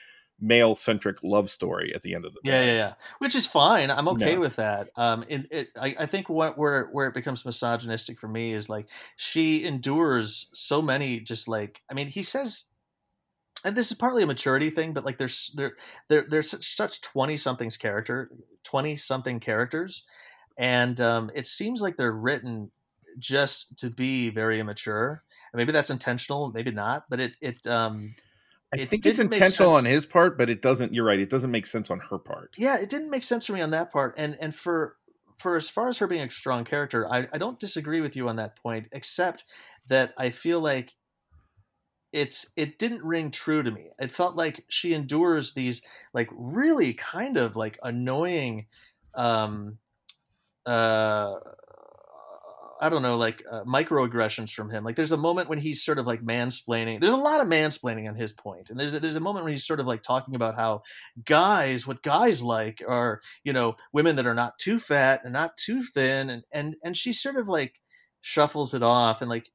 male 0.41 0.75
centric 0.75 1.23
love 1.23 1.49
story 1.49 1.93
at 1.95 2.01
the 2.03 2.15
end 2.15 2.25
of 2.25 2.33
the 2.33 2.41
Yeah, 2.41 2.61
day. 2.61 2.65
yeah, 2.65 2.73
yeah. 2.73 2.93
Which 3.17 3.35
is 3.35 3.45
fine. 3.45 3.91
I'm 3.91 4.07
okay 4.09 4.37
Yeah. 4.37 4.37
with 4.37 4.55
that. 4.55 4.89
Um, 4.95 5.25
it, 5.27 5.47
it, 5.51 5.69
I, 5.77 5.95
I 5.99 6.05
think 6.05 6.29
what 6.29 6.57
where 6.57 6.85
where 6.87 7.07
it 7.07 7.13
becomes 7.13 7.43
misogynistic 7.45 8.17
for 8.17 8.29
me 8.29 8.53
is 8.53 8.69
like 8.69 8.89
she 9.17 9.65
endures 9.65 10.49
so 10.53 10.81
many. 10.81 11.19
Just 11.19 11.49
like 11.49 11.81
I 11.91 11.93
mean, 11.93 12.07
he 12.07 12.23
says, 12.23 12.65
and 13.65 13.75
this 13.75 13.91
is 13.91 13.97
partly 13.97 14.23
a 14.23 14.27
maturity 14.27 14.69
thing, 14.69 14.93
but 14.93 15.05
like 15.05 15.17
there's 15.17 15.51
there 15.57 15.75
there 16.07 16.25
there's 16.29 16.51
such- 16.51 16.75
such 16.75 17.01
twenty 17.01 17.35
somethings 17.37 17.77
character, 17.77 18.31
twenty 18.63 18.95
something 18.95 19.39
characters, 19.41 20.05
and 20.57 20.99
um, 21.01 21.31
it 21.35 21.47
seems 21.47 21.81
like 21.81 21.97
they're 21.97 22.11
written 22.13 22.71
just 23.19 23.77
to 23.79 23.89
be 23.89 24.29
very 24.29 24.59
immature. 24.61 25.23
And 25.51 25.57
maybe 25.57 25.71
that's 25.73 25.89
intentional, 25.89 26.51
maybe 26.51 26.71
not. 26.71 27.05
But 27.09 27.19
it 27.19 27.37
it 27.41 27.67
um, 27.67 28.15
I 28.73 28.77
It 28.77 28.89
think 28.89 29.05
it's 29.05 29.19
intentional 29.19 29.73
on 29.73 29.85
his 29.85 30.05
part, 30.05 30.37
but 30.37 30.49
it 30.49 30.61
doesn't. 30.61 30.93
You're 30.93 31.05
right. 31.05 31.19
It 31.19 31.29
doesn't 31.29 31.51
make 31.51 31.65
sense 31.65 31.89
on 31.89 31.99
her 31.99 32.17
part. 32.19 32.57
yeah, 32.57 32.77
it 32.79 32.89
didn't 32.89 33.09
make 33.09 33.23
sense 33.23 33.45
for 33.45 33.53
me 33.53 33.61
on 33.61 33.71
that 33.71 33.91
part. 33.91 34.15
And 34.17 34.37
and 34.41 34.53
for 34.53 34.97
for 35.37 35.55
as 35.55 35.69
far 35.69 35.87
as 35.87 35.97
her 35.99 36.07
being 36.07 36.27
a 36.27 36.29
strong 36.29 36.65
character, 36.65 37.07
I, 37.11 37.27
I 37.31 37.37
don't 37.37 37.59
disagree 37.59 38.01
with 38.01 38.15
you 38.15 38.27
on 38.27 38.35
that 38.37 38.57
point, 38.57 38.89
except 38.91 39.45
that 39.87 40.13
I 40.17 40.29
feel 40.29 40.59
like 40.59 40.95
it's 42.11 42.51
it 42.55 42.79
didn't 42.79 43.03
ring 43.03 43.29
true 43.31 43.61
to 43.63 43.71
me. 43.71 43.89
It 43.99 44.11
felt 44.11 44.35
like 44.35 44.65
she 44.69 44.93
endures 44.93 45.53
these 45.53 45.81
like 46.13 46.29
really 46.31 46.93
kind 46.93 47.37
of 47.37 47.55
like 47.55 47.77
annoying 47.83 48.65
um 49.13 49.77
uh 50.65 51.35
I 52.79 52.89
don't 52.89 53.01
know, 53.01 53.17
like 53.17 53.43
uh, 53.49 53.63
microaggressions 53.63 54.51
from 54.51 54.69
him. 54.69 54.83
Like 54.83 54.95
there's 54.95 55.11
a 55.11 55.17
moment 55.17 55.49
when 55.49 55.59
he's 55.59 55.83
sort 55.83 55.99
of 55.99 56.07
like 56.07 56.21
mansplaining. 56.21 57.01
There's 57.01 57.13
a 57.13 57.17
lot 57.17 57.41
of 57.41 57.47
mansplaining 57.47 58.07
on 58.07 58.15
his 58.15 58.31
point, 58.31 58.69
and 58.69 58.79
there's 58.79 58.93
a, 58.93 58.99
there's 58.99 59.15
a 59.15 59.21
moment 59.21 59.43
when 59.45 59.53
he's 59.53 59.67
sort 59.67 59.79
of 59.79 59.85
like 59.85 60.01
talking 60.01 60.35
about 60.35 60.55
how 60.55 60.81
guys, 61.25 61.85
what 61.85 62.01
guys 62.03 62.41
like 62.41 62.81
are, 62.87 63.21
you 63.43 63.53
know, 63.53 63.75
women 63.91 64.15
that 64.15 64.27
are 64.27 64.33
not 64.33 64.57
too 64.59 64.79
fat 64.79 65.21
and 65.23 65.33
not 65.33 65.57
too 65.57 65.81
thin, 65.81 66.29
and 66.29 66.43
and 66.51 66.75
and 66.83 66.95
she 66.95 67.11
sort 67.13 67.35
of 67.35 67.49
like 67.49 67.81
shuffles 68.21 68.73
it 68.73 68.83
off 68.83 69.21
and 69.21 69.29
like. 69.29 69.49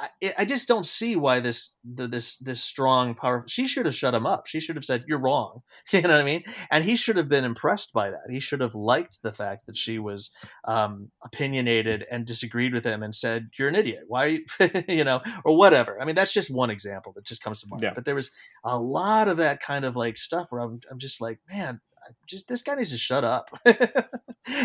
I, 0.00 0.34
I 0.38 0.44
just 0.44 0.68
don't 0.68 0.86
see 0.86 1.16
why 1.16 1.40
this 1.40 1.74
the, 1.84 2.06
this 2.06 2.36
this 2.38 2.62
strong 2.62 3.14
power. 3.14 3.44
She 3.46 3.66
should 3.66 3.86
have 3.86 3.94
shut 3.94 4.14
him 4.14 4.26
up. 4.26 4.46
She 4.46 4.60
should 4.60 4.76
have 4.76 4.84
said, 4.84 5.04
"You're 5.06 5.20
wrong." 5.20 5.62
You 5.92 6.02
know 6.02 6.10
what 6.10 6.20
I 6.20 6.24
mean? 6.24 6.44
And 6.70 6.84
he 6.84 6.96
should 6.96 7.16
have 7.16 7.28
been 7.28 7.44
impressed 7.44 7.92
by 7.92 8.10
that. 8.10 8.30
He 8.30 8.40
should 8.40 8.60
have 8.60 8.74
liked 8.74 9.22
the 9.22 9.32
fact 9.32 9.66
that 9.66 9.76
she 9.76 9.98
was 9.98 10.30
um, 10.64 11.10
opinionated 11.24 12.06
and 12.10 12.24
disagreed 12.24 12.72
with 12.72 12.84
him 12.84 13.02
and 13.02 13.14
said, 13.14 13.50
"You're 13.58 13.68
an 13.68 13.74
idiot. 13.74 14.04
Why?" 14.06 14.40
you 14.88 15.04
know, 15.04 15.20
or 15.44 15.56
whatever. 15.56 16.00
I 16.00 16.04
mean, 16.04 16.14
that's 16.14 16.32
just 16.32 16.50
one 16.50 16.70
example 16.70 17.12
that 17.16 17.26
just 17.26 17.42
comes 17.42 17.60
to 17.60 17.66
mind. 17.68 17.82
Yeah. 17.82 17.92
But 17.94 18.04
there 18.04 18.14
was 18.14 18.30
a 18.64 18.78
lot 18.78 19.28
of 19.28 19.36
that 19.38 19.60
kind 19.60 19.84
of 19.84 19.96
like 19.96 20.16
stuff 20.16 20.52
where 20.52 20.60
I'm, 20.60 20.80
I'm 20.90 20.98
just 20.98 21.20
like, 21.20 21.40
man, 21.50 21.80
I 22.02 22.12
just 22.26 22.48
this 22.48 22.62
guy 22.62 22.76
needs 22.76 22.92
to 22.92 22.98
shut 22.98 23.24
up. 23.24 23.50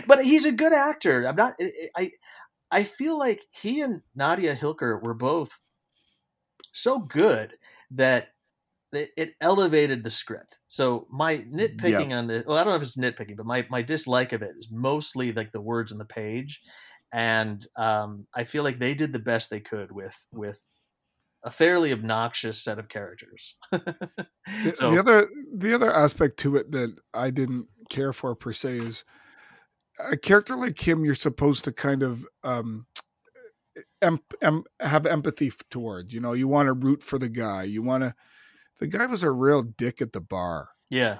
but 0.07 0.23
he's 0.23 0.45
a 0.45 0.51
good 0.51 0.73
actor. 0.73 1.27
I'm 1.27 1.35
not. 1.35 1.59
I 1.97 2.11
I- 2.71 2.83
feel 2.83 3.17
like 3.17 3.45
he 3.51 3.81
and 3.81 4.01
Nadia 4.15 4.55
Hilker 4.55 5.01
were 5.03 5.13
both 5.13 5.61
so 6.73 6.99
good 6.99 7.57
that 7.91 8.29
it, 8.93 9.35
elevated 9.41 10.03
the 10.03 10.09
script. 10.09 10.59
So 10.69 11.07
my 11.11 11.39
nitpicking 11.39 12.17
on 12.17 12.27
the 12.27 12.43
well, 12.47 12.57
I 12.57 12.63
don't 12.63 12.71
know 12.71 12.77
if 12.77 12.81
it's 12.81 12.97
nitpicking, 12.97 13.37
but 13.37 13.45
my 13.45 13.67
my 13.69 13.81
dislike 13.81 14.33
of 14.33 14.41
it 14.41 14.55
is 14.57 14.69
mostly 14.71 15.33
like 15.33 15.51
the 15.51 15.61
words 15.61 15.91
on 15.91 15.97
the 15.97 16.05
page, 16.05 16.61
and 17.13 17.65
um, 17.77 18.27
I 18.35 18.45
feel 18.45 18.63
like 18.63 18.79
they 18.79 18.95
did 18.95 19.13
the 19.13 19.19
best 19.19 19.49
they 19.49 19.59
could 19.59 19.91
with 19.91 20.15
with 20.31 20.65
a 21.43 21.51
fairly 21.51 21.93
obnoxious 21.93 22.63
set 22.63 22.79
of 22.79 22.89
characters. 22.89 23.57
So 24.73 24.91
the 24.91 24.99
other 24.99 25.29
the 25.53 25.73
other 25.73 25.91
aspect 25.91 26.37
to 26.39 26.55
it 26.55 26.71
that 26.71 26.95
I 27.13 27.29
didn't 27.31 27.67
care 27.89 28.13
for 28.13 28.35
per 28.35 28.53
se 28.53 28.77
is 28.77 29.03
a 29.99 30.17
character 30.17 30.55
like 30.55 30.85
him. 30.87 31.05
You're 31.05 31.15
supposed 31.15 31.63
to 31.65 31.71
kind 31.71 32.03
of 32.03 32.25
um, 32.43 32.85
em- 34.01 34.19
em- 34.41 34.63
have 34.79 35.05
empathy 35.05 35.51
towards. 35.69 36.13
You 36.13 36.19
know, 36.21 36.33
you 36.33 36.47
want 36.47 36.67
to 36.67 36.73
root 36.73 37.03
for 37.03 37.17
the 37.17 37.29
guy. 37.29 37.63
You 37.63 37.81
want 37.81 38.03
to. 38.03 38.15
The 38.79 38.87
guy 38.87 39.05
was 39.05 39.23
a 39.23 39.31
real 39.31 39.61
dick 39.63 40.01
at 40.01 40.11
the 40.11 40.19
bar, 40.19 40.69
yeah, 40.89 41.19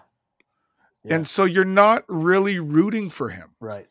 Yeah. 1.06 1.16
and 1.16 1.26
so 1.28 1.46
you're 1.46 1.64
not 1.64 2.04
really 2.10 2.60
rooting 2.60 3.10
for 3.10 3.30
him. 3.30 3.56
right. 3.62 3.88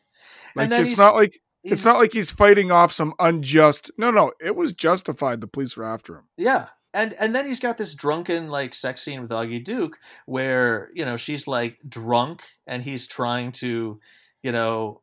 Like 0.55 0.71
it's 0.71 0.97
not 0.97 1.15
like 1.15 1.33
it's 1.63 1.83
not 1.83 1.97
like 1.97 2.13
he's 2.13 2.29
fighting 2.31 2.71
off 2.71 2.91
some 2.91 3.13
unjust. 3.17 3.89
No, 3.97 4.11
no, 4.11 4.33
it 4.39 4.55
was 4.55 4.71
justified. 4.71 5.41
The 5.41 5.47
police 5.47 5.75
were 5.75 5.83
after 5.83 6.15
him. 6.15 6.25
Yeah. 6.37 6.67
And 6.93 7.13
and 7.19 7.35
then 7.35 7.45
he's 7.47 7.59
got 7.59 7.77
this 7.79 7.93
drunken 7.95 8.47
like 8.49 8.73
sex 8.75 9.01
scene 9.01 9.21
with 9.21 9.31
Augie 9.31 9.61
Duke 9.63 9.97
where, 10.27 10.91
you 10.93 11.03
know, 11.03 11.17
she's 11.17 11.45
like 11.47 11.79
drunk 11.89 12.43
and 12.67 12.83
he's 12.83 13.05
trying 13.07 13.51
to, 13.53 13.99
you 14.45 14.51
know, 14.51 15.01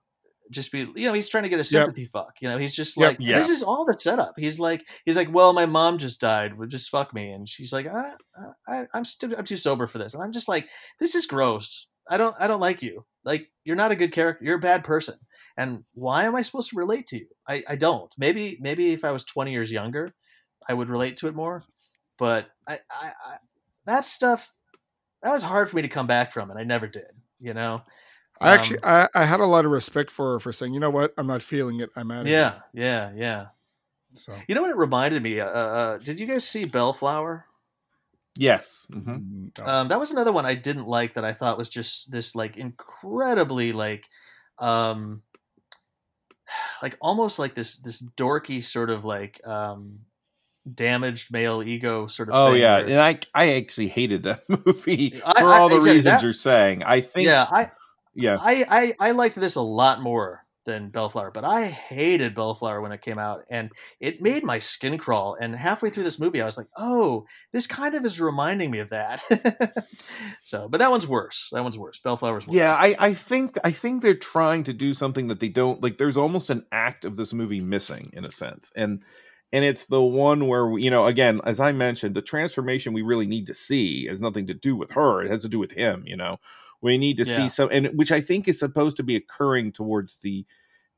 just 0.51 0.71
be 0.73 0.81
you 0.97 1.07
know, 1.07 1.13
he's 1.13 1.29
trying 1.29 1.45
to 1.45 1.49
get 1.49 1.61
a 1.61 1.65
sympathy 1.65 2.05
fuck. 2.05 2.35
You 2.41 2.49
know, 2.49 2.59
he's 2.59 2.75
just 2.77 2.97
Yep. 2.97 3.09
like 3.09 3.17
Yeah. 3.21 3.37
this 3.37 3.49
is 3.49 3.63
all 3.63 3.85
the 3.87 3.99
setup. 3.99 4.35
He's 4.37 4.59
like 4.59 4.87
he's 5.05 5.17
like, 5.17 5.33
Well, 5.33 5.53
my 5.53 5.67
mom 5.67 5.99
just 5.99 6.21
died, 6.21 6.57
well, 6.59 6.69
just 6.69 6.91
fuck 6.91 7.13
me. 7.15 7.31
And 7.31 7.49
she's 7.49 7.73
like, 7.73 7.87
I, 7.87 8.13
I 8.69 8.87
I'm 8.95 9.05
still 9.05 9.35
I'm 9.37 9.45
too 9.45 9.57
sober 9.57 9.87
for 9.87 9.99
this. 9.99 10.15
And 10.15 10.23
I'm 10.23 10.33
just 10.33 10.49
like, 10.49 10.69
this 11.01 11.15
is 11.15 11.27
gross. 11.27 11.89
I 12.09 12.17
don't 12.17 12.35
I 12.39 12.47
don't 12.47 12.61
like 12.61 12.83
you. 12.83 13.05
Like 13.25 13.51
you're 13.65 13.77
not 13.77 13.93
a 13.93 13.97
good 13.97 14.13
character. 14.13 14.45
You're 14.45 14.57
a 14.59 14.61
bad 14.71 14.85
person. 14.85 15.17
And 15.57 15.85
why 15.95 16.25
am 16.25 16.35
I 16.37 16.43
supposed 16.43 16.71
to 16.71 16.77
relate 16.77 17.07
to 17.09 17.19
you? 17.19 17.29
I, 17.49 17.63
I 17.69 17.77
don't. 17.77 18.13
Maybe 18.19 18.59
maybe 18.61 18.93
if 18.93 19.05
I 19.05 19.13
was 19.13 19.25
20 19.25 19.53
years 19.53 19.71
younger, 19.73 20.09
I 20.69 20.75
would 20.75 20.89
relate 20.91 21.17
to 21.19 21.29
it 21.29 21.35
more. 21.35 21.65
But 22.19 22.49
I, 22.69 22.79
I, 22.91 23.07
I 23.27 23.37
that 23.87 24.05
stuff 24.05 24.53
that 25.23 25.31
was 25.33 25.43
hard 25.43 25.69
for 25.71 25.77
me 25.77 25.83
to 25.83 25.89
come 25.97 26.07
back 26.07 26.33
from, 26.33 26.51
and 26.51 26.59
I 26.59 26.65
never 26.65 26.87
did. 26.89 27.11
You 27.41 27.55
know. 27.55 27.79
I 28.43 28.55
actually, 28.55 28.79
Um, 28.83 29.09
I, 29.15 29.23
I 29.23 29.25
had 29.25 29.41
a 29.41 29.47
lot 29.47 29.65
of 29.65 29.71
respect 29.71 30.11
for 30.11 30.33
her 30.33 30.41
for 30.41 30.53
saying, 30.53 30.75
you 30.75 30.81
know 30.81 30.91
what, 30.91 31.13
I'm 31.17 31.27
not 31.27 31.43
feeling 31.43 31.81
it. 31.81 31.91
I'm 31.97 32.11
out 32.11 32.23
of 32.23 32.29
yeah, 32.29 32.61
yeah, 32.73 33.11
yeah. 33.15 33.47
So 34.15 34.35
You 34.49 34.55
know 34.55 34.63
what 34.63 34.71
it 34.71 34.77
reminded 34.77 35.23
me? 35.23 35.41
Uh, 35.41 35.47
uh, 35.47 35.99
did 35.99 36.21
you 36.21 36.27
guys 36.27 36.47
see 36.47 36.65
Bellflower? 36.67 37.47
Yes. 38.37 38.87
Mm-hmm. 38.93 39.13
hmm 39.15 39.47
no. 39.59 39.65
Um, 39.67 39.89
that 39.89 39.99
was 40.01 40.11
another 40.11 40.33
one 40.33 40.47
I 40.47 40.55
didn't 40.55 40.87
like 40.87 41.15
that 41.15 41.25
I 41.25 41.33
thought 41.33 41.59
was 41.59 41.69
just 41.69 42.11
this 42.11 42.35
like 42.35 42.57
incredibly 42.57 43.73
like 43.73 44.07
um 44.59 45.23
like 46.83 46.97
almost 47.01 47.39
like 47.39 47.55
this 47.55 47.77
this 47.77 48.03
dorky 48.17 48.63
sort 48.63 48.91
of 48.91 49.05
like 49.05 49.41
um 49.47 50.01
damaged 50.75 51.33
male 51.33 51.63
ego 51.63 52.07
sort 52.07 52.29
of 52.29 52.35
Oh 52.37 52.53
thing 52.53 52.61
yeah, 52.63 52.77
where- 52.79 52.87
and 52.87 53.01
I 53.01 53.19
I 53.35 53.55
actually 53.57 53.89
hated 53.89 54.23
that 54.25 54.45
movie 54.67 55.21
I- 55.25 55.41
for 55.41 55.53
I- 55.53 55.59
all 55.59 55.69
the 55.69 55.77
exactly, 55.77 55.95
reasons 55.97 56.05
that- 56.15 56.23
you're 56.23 56.33
saying. 56.33 56.83
I 56.85 57.01
think 57.01 57.27
yeah 57.27 57.47
I, 57.51 57.71
yeah. 58.15 58.39
I 58.41 58.65
I 58.69 59.09
I 59.09 59.11
liked 59.13 59.37
this 59.37 59.57
a 59.57 59.63
lot 59.63 60.01
more 60.03 60.45
than 60.65 60.91
Bellflower, 60.91 61.31
but 61.33 61.45
I 61.45 61.67
hated 61.67 62.35
Bellflower 62.35 62.81
when 62.81 62.93
it 62.93 63.03
came 63.03 63.19
out, 63.19 63.45
and 63.51 63.71
it 64.01 64.23
made 64.23 64.45
my 64.45 64.59
skin 64.59 64.99
crawl. 64.99 65.37
And 65.41 65.57
halfway 65.57 65.91
through 65.91 66.05
this 66.05 66.21
movie, 66.21 66.41
I 66.41 66.45
was 66.45 66.57
like, 66.57 66.69
"Oh, 66.77 67.27
this 67.53 67.67
kind 67.67 67.95
of 67.95 68.05
is 68.05 68.21
reminding 68.21 68.71
me 68.71 68.79
of 68.79 68.91
that." 68.91 69.23
so, 70.43 70.69
but 70.69 70.79
that 70.79 70.91
one's 70.91 71.07
worse. 71.07 71.49
That 71.53 71.63
one's 71.63 71.79
worse. 71.79 71.99
Bellflower's 71.99 72.47
worse. 72.47 72.55
Yeah, 72.55 72.75
I, 72.75 72.95
I 72.99 73.15
think 73.15 73.57
I 73.65 73.71
think 73.71 74.03
they're 74.03 74.15
trying 74.15 74.65
to 74.65 74.73
do 74.73 74.95
something 74.95 75.29
that 75.29 75.41
they 75.41 75.49
don't 75.49 75.83
like. 75.83 75.99
There's 75.99 76.19
almost 76.19 76.51
an 76.51 76.65
act 76.71 77.05
of 77.05 77.17
this 77.17 77.33
movie 77.33 77.61
missing 77.61 78.11
in 78.13 78.25
a 78.25 78.31
sense, 78.31 78.71
and 78.77 79.03
and 79.53 79.65
it's 79.65 79.87
the 79.87 80.03
one 80.03 80.49
where 80.49 80.79
you 80.79 80.91
know, 80.91 81.07
again, 81.07 81.41
as 81.45 81.61
I 81.61 81.73
mentioned, 81.73 82.15
the 82.15 82.23
transformation 82.23 82.93
we 82.93 83.03
really 83.03 83.27
need 83.27 83.47
to 83.49 83.55
see 83.55 84.07
has 84.07 84.21
nothing 84.21 84.47
to 84.47 84.55
do 84.55 84.77
with 84.77 84.93
her. 84.93 85.23
It 85.23 85.31
has 85.31 85.43
to 85.43 85.49
do 85.49 85.59
with 85.59 85.73
him. 85.73 86.05
You 86.07 86.17
know, 86.17 86.39
we 86.83 86.99
need 86.99 87.17
to 87.19 87.25
Yeah. 87.25 87.37
see 87.37 87.49
some, 87.49 87.69
and 87.73 87.87
which 87.99 88.13
I 88.13 88.21
think 88.21 88.49
is 88.49 88.59
supposed 88.59 88.97
to 88.99 89.03
be 89.03 89.17
occurring 89.17 89.73
towards 89.73 90.19
the 90.19 90.45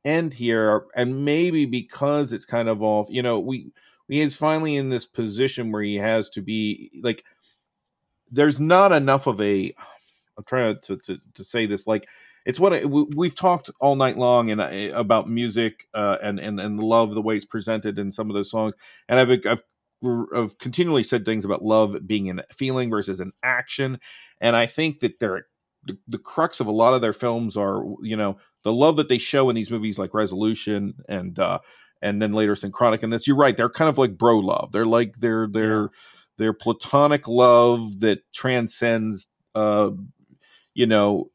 end 0.04 0.34
here, 0.34 0.86
and 0.96 1.24
maybe 1.24 1.66
because 1.66 2.32
it's 2.32 2.44
kind 2.44 2.68
of 2.68 2.82
off. 2.82 3.08
You 3.10 3.22
know, 3.22 3.38
we 3.38 3.72
he 4.08 4.20
is 4.20 4.36
finally 4.36 4.76
in 4.76 4.90
this 4.90 5.06
position 5.06 5.72
where 5.72 5.82
he 5.82 5.96
has 5.96 6.28
to 6.30 6.42
be 6.42 6.90
like. 7.02 7.24
There's 8.30 8.58
not 8.58 8.90
enough 8.90 9.26
of 9.28 9.40
a 9.40 9.72
I'm 10.36 10.44
trying 10.44 10.76
to 10.82 10.96
to, 10.96 11.16
to 11.34 11.44
say 11.44 11.66
this 11.66 11.86
like 11.86 12.08
it's 12.46 12.60
what 12.60 12.72
I, 12.72 12.84
we, 12.84 13.04
we've 13.16 13.34
talked 13.34 13.70
all 13.80 13.96
night 13.96 14.18
long 14.18 14.50
and 14.50 14.60
about 14.92 15.28
music 15.28 15.86
uh, 15.94 16.16
and 16.22 16.38
and 16.40 16.60
and 16.60 16.82
love 16.82 17.14
the 17.14 17.22
way 17.22 17.36
it's 17.36 17.44
presented 17.44 17.98
in 17.98 18.12
some 18.12 18.30
of 18.30 18.34
those 18.34 18.50
songs 18.50 18.74
and 19.08 19.20
I've 19.20 19.30
I've 19.46 19.62
I've 20.34 20.58
continually 20.58 21.04
said 21.04 21.24
things 21.24 21.44
about 21.44 21.62
love 21.62 21.96
being 22.06 22.38
a 22.38 22.44
feeling 22.52 22.90
versus 22.90 23.20
an 23.20 23.32
action 23.42 23.98
and 24.40 24.56
I 24.56 24.66
think 24.66 25.00
that 25.00 25.18
they're 25.20 25.46
the, 25.86 25.98
the 26.08 26.18
crux 26.18 26.60
of 26.60 26.66
a 26.66 26.72
lot 26.72 26.94
of 26.94 27.00
their 27.00 27.12
films 27.12 27.56
are 27.56 27.84
you 28.02 28.16
know 28.16 28.36
the 28.62 28.72
love 28.72 28.96
that 28.96 29.08
they 29.08 29.18
show 29.18 29.48
in 29.50 29.56
these 29.56 29.70
movies 29.70 29.98
like 29.98 30.14
Resolution 30.14 30.94
and 31.08 31.38
uh 31.38 31.58
and 32.02 32.20
then 32.20 32.32
later 32.32 32.54
Synchronic 32.54 33.02
and 33.02 33.12
this 33.12 33.26
you're 33.26 33.36
right 33.36 33.56
they're 33.56 33.70
kind 33.70 33.88
of 33.88 33.98
like 33.98 34.16
bro 34.16 34.38
love. 34.38 34.72
They're 34.72 34.86
like 34.86 35.16
they're 35.18 35.46
they're 35.46 35.90
they're 36.38 36.52
platonic 36.52 37.28
love 37.28 38.00
that 38.00 38.20
transcends 38.32 39.28
uh 39.54 39.90
you 40.74 40.86
know 40.86 41.30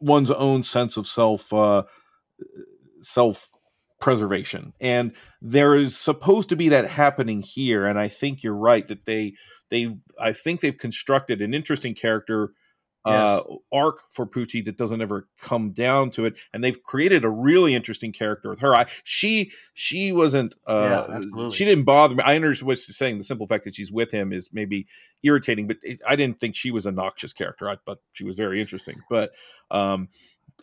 one's 0.00 0.30
own 0.30 0.62
sense 0.62 0.96
of 0.96 1.06
self 1.06 1.52
uh 1.52 1.82
self 3.02 3.48
preservation 4.00 4.72
and 4.80 5.12
there 5.40 5.76
is 5.76 5.96
supposed 5.96 6.48
to 6.50 6.56
be 6.56 6.68
that 6.68 6.90
happening 6.90 7.40
here 7.40 7.86
and 7.86 7.98
i 7.98 8.06
think 8.06 8.42
you're 8.42 8.52
right 8.52 8.88
that 8.88 9.06
they 9.06 9.32
they 9.70 9.96
i 10.20 10.30
think 10.32 10.60
they've 10.60 10.76
constructed 10.76 11.40
an 11.40 11.54
interesting 11.54 11.94
character 11.94 12.50
uh 13.04 13.40
arc 13.72 13.98
for 14.10 14.26
Pucci 14.26 14.64
that 14.64 14.76
doesn't 14.78 15.02
ever 15.02 15.28
come 15.40 15.72
down 15.72 16.10
to 16.12 16.24
it 16.24 16.34
and 16.52 16.64
they've 16.64 16.82
created 16.82 17.24
a 17.24 17.28
really 17.28 17.74
interesting 17.74 18.12
character 18.12 18.48
with 18.48 18.60
her 18.60 18.74
i 18.74 18.86
she 19.04 19.52
she 19.74 20.10
wasn't 20.12 20.54
uh 20.66 21.20
Yeah, 21.36 21.50
she 21.50 21.64
didn't 21.64 21.84
bother 21.84 22.14
me 22.14 22.22
i 22.24 22.34
understand 22.34 22.66
what 22.68 22.78
she's 22.78 22.96
saying 22.96 23.18
the 23.18 23.24
simple 23.24 23.46
fact 23.46 23.64
that 23.64 23.74
she's 23.74 23.92
with 23.92 24.10
him 24.10 24.32
is 24.32 24.48
maybe 24.52 24.86
irritating 25.22 25.66
but 25.66 25.76
it, 25.82 26.00
i 26.08 26.16
didn't 26.16 26.40
think 26.40 26.56
she 26.56 26.70
was 26.70 26.86
a 26.86 26.92
noxious 26.92 27.32
character 27.32 27.68
i 27.68 27.76
thought 27.76 27.98
she 28.12 28.24
was 28.24 28.36
very 28.36 28.60
interesting 28.60 28.96
but 29.10 29.32
um 29.70 30.08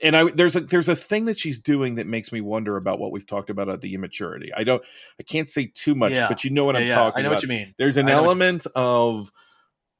and 0.03 0.15
I 0.15 0.23
there's 0.31 0.55
a 0.55 0.61
there's 0.61 0.89
a 0.89 0.95
thing 0.95 1.25
that 1.25 1.37
she's 1.37 1.59
doing 1.59 1.95
that 1.95 2.07
makes 2.07 2.31
me 2.31 2.41
wonder 2.41 2.77
about 2.77 2.97
what 2.97 3.11
we've 3.11 3.27
talked 3.27 3.49
about 3.51 3.69
at 3.69 3.81
the 3.81 3.93
immaturity. 3.93 4.51
I 4.53 4.63
don't 4.63 4.81
I 5.19 5.23
can't 5.23 5.49
say 5.49 5.65
too 5.75 5.93
much, 5.93 6.13
Yeah. 6.13 6.27
but 6.27 6.43
you 6.43 6.49
know 6.49 6.65
what 6.65 6.75
Yeah, 6.75 6.81
I'm 6.81 6.87
yeah, 6.87 6.95
talking 6.95 7.07
about. 7.09 7.19
I 7.19 7.21
know 7.21 7.27
about. 7.27 7.35
what 7.35 7.43
you 7.43 7.49
mean. 7.49 7.75
There's 7.77 7.97
an 7.97 8.07
I 8.07 8.11
know 8.11 8.19
you 8.21 8.25
element 8.25 8.65
of 8.73 9.31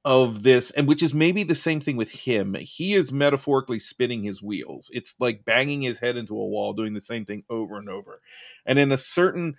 of 0.04 0.42
this 0.42 0.72
and 0.72 0.88
which 0.88 1.04
is 1.04 1.14
maybe 1.14 1.44
the 1.44 1.56
same 1.56 1.80
thing 1.80 1.96
with 1.96 2.12
him. 2.12 2.56
He 2.60 2.94
is 2.94 3.12
metaphorically 3.12 3.80
spinning 3.80 4.24
his 4.24 4.42
wheels. 4.42 4.90
It's 4.94 5.16
like 5.20 5.46
banging 5.46 5.82
his 5.82 6.00
head 6.00 6.18
into 6.18 6.34
a 6.34 6.48
wall 6.48 6.74
doing 6.74 6.94
the 6.94 7.02
same 7.02 7.26
thing 7.26 7.44
over 7.50 7.78
and 7.78 7.88
over. 7.88 8.22
And 8.66 8.80
in 8.80 8.92
a 8.92 8.98
certain 8.98 9.56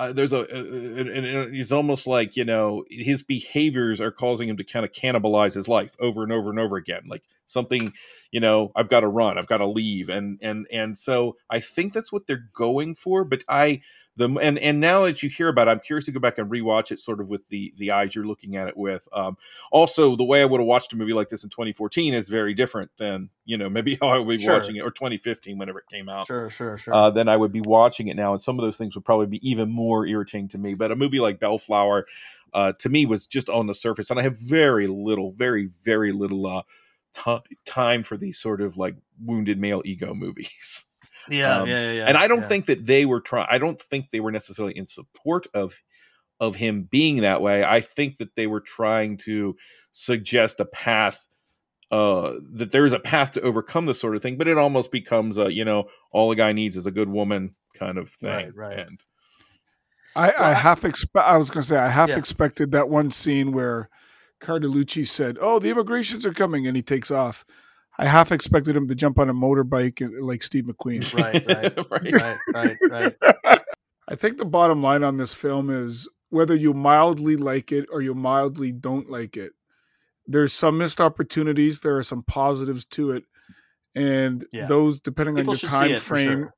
uh, 0.00 0.12
there's 0.14 0.32
a, 0.32 0.40
and 0.40 1.54
it's 1.54 1.72
almost 1.72 2.06
like 2.06 2.34
you 2.34 2.44
know 2.44 2.84
his 2.88 3.22
behaviors 3.22 4.00
are 4.00 4.10
causing 4.10 4.48
him 4.48 4.56
to 4.56 4.64
kind 4.64 4.84
of 4.84 4.92
cannibalize 4.92 5.54
his 5.54 5.68
life 5.68 5.94
over 6.00 6.22
and 6.22 6.32
over 6.32 6.48
and 6.48 6.58
over 6.58 6.76
again 6.76 7.02
like 7.06 7.22
something 7.44 7.92
you 8.30 8.40
know 8.40 8.72
i've 8.76 8.88
got 8.88 9.00
to 9.00 9.08
run 9.08 9.36
i've 9.36 9.48
got 9.48 9.58
to 9.58 9.66
leave 9.66 10.08
and 10.08 10.38
and 10.40 10.66
and 10.72 10.96
so 10.96 11.36
i 11.50 11.60
think 11.60 11.92
that's 11.92 12.10
what 12.10 12.26
they're 12.26 12.48
going 12.54 12.94
for 12.94 13.24
but 13.24 13.42
i 13.48 13.82
the 14.20 14.28
and 14.40 14.58
and 14.58 14.78
now 14.80 15.02
that 15.02 15.22
you 15.22 15.28
hear 15.28 15.48
about 15.48 15.66
it 15.66 15.70
i'm 15.72 15.80
curious 15.80 16.04
to 16.04 16.12
go 16.12 16.20
back 16.20 16.38
and 16.38 16.50
rewatch 16.50 16.92
it 16.92 17.00
sort 17.00 17.20
of 17.20 17.28
with 17.30 17.46
the 17.48 17.72
the 17.78 17.90
eyes 17.90 18.14
you're 18.14 18.26
looking 18.26 18.56
at 18.56 18.68
it 18.68 18.76
with 18.76 19.08
um 19.12 19.36
also 19.72 20.14
the 20.14 20.24
way 20.24 20.42
i 20.42 20.44
would 20.44 20.60
have 20.60 20.66
watched 20.66 20.92
a 20.92 20.96
movie 20.96 21.12
like 21.12 21.28
this 21.28 21.42
in 21.44 21.50
2014 21.50 22.14
is 22.14 22.28
very 22.28 22.54
different 22.54 22.90
than 22.98 23.28
you 23.44 23.56
know 23.56 23.68
maybe 23.68 23.96
how 24.00 24.08
i 24.08 24.18
would 24.18 24.28
be 24.36 24.38
Sure. 24.38 24.54
watching 24.54 24.76
it 24.76 24.80
or 24.80 24.90
2015 24.90 25.58
whenever 25.58 25.78
it 25.80 25.86
came 25.90 26.08
out 26.08 26.26
Sure, 26.26 26.48
sure, 26.50 26.78
sure. 26.78 26.94
uh, 26.94 27.10
then 27.10 27.28
I 27.28 27.36
would 27.36 27.50
be 27.52 27.60
watching 27.62 28.08
it 28.08 28.16
now, 28.16 28.32
and 28.32 28.40
some 28.40 28.58
of 28.58 28.62
those 28.64 28.76
things 28.76 28.94
would 28.94 29.04
probably 29.04 29.26
be 29.26 29.48
even 29.48 29.70
more 29.70 30.06
irritating 30.06 30.48
to 30.48 30.58
me. 30.58 30.74
But 30.74 30.92
a 30.92 30.96
movie 30.96 31.18
like 31.18 31.40
Bellflower, 31.40 32.06
uh, 32.52 32.72
to 32.78 32.88
me, 32.88 33.06
was 33.06 33.26
just 33.26 33.48
on 33.48 33.66
the 33.66 33.74
surface, 33.74 34.10
and 34.10 34.20
I 34.20 34.22
have 34.22 34.38
very 34.38 34.86
little, 34.86 35.32
very, 35.32 35.70
very 35.82 36.12
little 36.12 36.46
uh, 36.46 36.62
ti 37.12 37.38
time 37.64 38.02
for 38.02 38.16
these 38.16 38.38
sort 38.38 38.60
of 38.60 38.76
like 38.76 38.94
wounded 39.24 39.58
male 39.58 39.82
ego 39.84 40.14
movies. 40.14 40.84
yeah, 41.28 41.60
um, 41.60 41.68
yeah, 41.68 41.80
yeah, 41.82 41.92
yeah. 41.92 42.06
and 42.06 42.16
I 42.16 42.28
don't 42.28 42.42
yeah. 42.42 42.48
think 42.48 42.66
that 42.66 42.86
they 42.86 43.04
were 43.06 43.20
trying. 43.20 43.46
I 43.50 43.58
don't 43.58 43.80
think 43.80 44.10
they 44.10 44.20
were 44.20 44.32
necessarily 44.32 44.76
in 44.76 44.86
support 44.86 45.46
of 45.54 45.78
of 46.38 46.54
him 46.56 46.84
being 46.84 47.20
that 47.22 47.42
way. 47.42 47.64
I 47.64 47.80
think 47.80 48.16
that 48.18 48.34
they 48.34 48.46
were 48.46 48.60
trying 48.60 49.18
to 49.18 49.56
suggest 49.92 50.60
a 50.60 50.64
path 50.64 51.26
uh 51.90 52.34
that 52.52 52.70
there 52.70 52.86
is 52.86 52.92
a 52.92 53.00
path 53.00 53.32
to 53.32 53.40
overcome 53.40 53.84
this 53.86 53.98
sort 53.98 54.14
of 54.14 54.22
thing 54.22 54.36
but 54.38 54.46
it 54.46 54.56
almost 54.56 54.92
becomes 54.92 55.36
a 55.36 55.52
you 55.52 55.64
know 55.64 55.88
all 56.12 56.30
a 56.30 56.36
guy 56.36 56.52
needs 56.52 56.76
is 56.76 56.86
a 56.86 56.92
good 56.92 57.08
woman 57.08 57.56
kind 57.74 57.98
of 57.98 58.08
thing 58.08 58.30
Right, 58.30 58.54
right. 58.54 58.78
and 58.78 59.00
I, 60.14 60.32
I 60.32 60.52
half 60.54 60.84
expect. 60.84 61.26
I 61.26 61.36
was 61.36 61.50
going 61.50 61.62
to 61.62 61.68
say 61.68 61.76
I 61.76 61.88
half 61.88 62.08
Yeah. 62.08 62.18
expected 62.18 62.72
that 62.72 62.88
one 62.88 63.10
scene 63.10 63.52
where 63.52 63.88
Cardalucci 64.40 65.06
said, 65.06 65.38
"Oh, 65.40 65.58
the 65.58 65.70
immigrations 65.70 66.24
are 66.26 66.32
coming," 66.32 66.66
and 66.66 66.74
he 66.76 66.82
takes 66.82 67.10
off. 67.10 67.44
I 68.00 68.06
half 68.06 68.32
expected 68.32 68.74
him 68.74 68.88
to 68.88 68.94
jump 68.94 69.18
on 69.18 69.28
a 69.28 69.34
motorbike 69.34 70.00
uh, 70.02 70.24
like 70.24 70.42
Steve 70.42 70.64
McQueen. 70.64 71.04
Right, 71.14 71.46
right, 71.46 71.76
right. 71.90 72.36
right, 72.54 72.78
right, 72.90 73.14
right. 73.44 73.60
I 74.08 74.14
think 74.14 74.38
the 74.38 74.44
bottom 74.46 74.82
line 74.82 75.04
on 75.04 75.16
this 75.18 75.34
film 75.34 75.68
is 75.70 76.08
whether 76.30 76.54
you 76.56 76.72
mildly 76.72 77.36
like 77.36 77.72
it 77.72 77.86
or 77.92 78.00
you 78.00 78.14
mildly 78.14 78.72
don't 78.72 79.10
like 79.10 79.36
it. 79.36 79.52
There's 80.26 80.52
some 80.52 80.78
missed 80.78 81.00
opportunities. 81.00 81.80
There 81.80 81.96
are 81.96 82.02
some 82.02 82.22
positives 82.22 82.84
to 82.86 83.10
it, 83.12 83.24
and 83.94 84.44
Yeah. 84.52 84.66
those 84.66 84.98
depending 85.00 85.34
People 85.36 85.52
on 85.52 85.58
your 85.60 85.70
time 85.70 86.00
frame. 86.00 86.26
sure. 86.38 86.54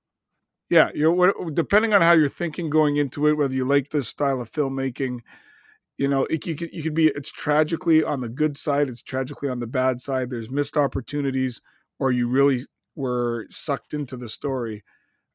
Yeah, 0.71 0.91
you're 0.95 1.13
what- 1.13 1.55
depending 1.55 1.93
on 1.93 2.03
how 2.03 2.13
you're 2.13 2.29
thinking 2.29 2.71
going 2.71 2.97
into 2.97 3.27
it, 3.27 3.37
whether 3.37 3.55
you 3.55 3.65
like 3.65 3.91
this 3.91 4.09
style 4.09 4.41
of 4.41 4.51
filmmaking. 4.51 5.21
You 5.99 6.09
know, 6.09 6.25
it, 6.25 6.47
you 6.47 6.55
could 6.55 6.73
you 6.73 6.83
could 6.83 6.95
be 6.95 7.09
it's 7.09 7.31
tragically 7.31 8.03
on 8.03 8.21
the 8.21 8.29
good 8.29 8.57
side, 8.57 8.89
it's 8.89 9.03
tragically 9.03 9.49
on 9.49 9.61
the 9.61 9.67
bad 9.67 10.01
side. 10.01 10.31
There's 10.31 10.51
missed 10.51 10.77
opportunities, 10.77 11.61
or 11.99 12.13
you 12.13 12.29
really 12.29 12.61
were 12.97 13.47
sucked 13.51 13.95
into 13.95 14.17
the 14.17 14.29
story. 14.29 14.83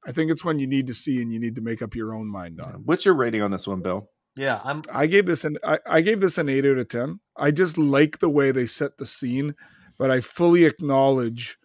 I 0.06 0.12
think 0.12 0.32
it's 0.32 0.46
when 0.46 0.60
you 0.60 0.68
need 0.68 0.88
to 0.88 0.94
see 0.94 1.22
and 1.22 1.32
you 1.32 1.40
need 1.40 1.56
to 1.56 1.62
make 1.62 1.82
up 1.82 1.96
your 1.96 2.14
own 2.16 2.28
mind 2.28 2.62
on. 2.62 2.82
What's 2.86 3.06
your 3.06 3.14
rating 3.14 3.42
on 3.42 3.52
this 3.52 3.68
one, 3.68 3.82
Bill? 3.82 4.10
Yeah, 4.36 4.62
I'm. 4.64 4.84
I 4.94 5.08
gave 5.08 5.26
this 5.26 5.44
an 5.46 5.58
I, 5.64 5.80
I 5.86 6.02
gave 6.02 6.22
this 6.22 6.38
an 6.38 6.50
eight 6.50 6.66
out 6.66 6.78
of 6.78 6.90
ten. 6.90 7.20
I 7.36 7.52
just 7.52 7.78
like 7.78 8.20
the 8.20 8.30
way 8.30 8.52
they 8.52 8.66
set 8.68 8.98
the 8.98 9.06
scene, 9.06 9.56
but 9.98 10.12
I 10.12 10.22
fully 10.22 10.66
acknowledge 10.66 11.58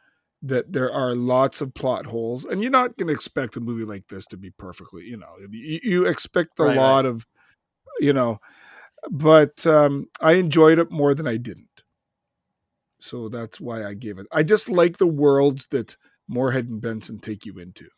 that 0.43 0.73
there 0.73 0.91
are 0.93 1.15
lots 1.15 1.61
of 1.61 1.75
plot 1.75 2.07
holes, 2.07 2.45
and 2.45 2.62
you're 2.62 2.71
not 2.71 2.97
going 2.97 3.09
to 3.09 3.15
expect 3.15 3.57
a 3.57 3.61
movie 3.61 3.85
like 3.85 4.09
this 4.09 4.27
to 4.27 4.37
be 4.37 4.51
perfectly. 4.51 5.05
You 5.05 5.19
know, 5.19 5.35
you, 5.51 5.81
you 5.83 6.07
expect 6.07 6.59
a 6.59 6.65
Right, 6.65 6.77
lot 6.77 7.07
of, 7.07 7.27
you 8.01 8.12
know, 8.12 8.39
but 9.11 9.67
um, 9.67 10.07
I 10.21 10.35
enjoyed 10.35 10.79
it 10.79 10.91
more 10.91 11.15
than 11.15 11.27
I 11.27 11.37
didn't. 11.37 11.69
So 13.01 13.29
that's 13.29 13.61
why 13.61 13.85
I 13.85 13.95
gave 13.95 14.19
it. 14.19 14.27
I 14.33 14.43
just 14.45 14.69
like 14.69 14.99
the 14.99 15.07
worlds 15.07 15.67
that 15.73 15.97
Moorhead 16.29 16.69
and 16.69 16.81
Benson 16.81 17.19
take 17.19 17.45
you 17.45 17.59
into 17.59 17.89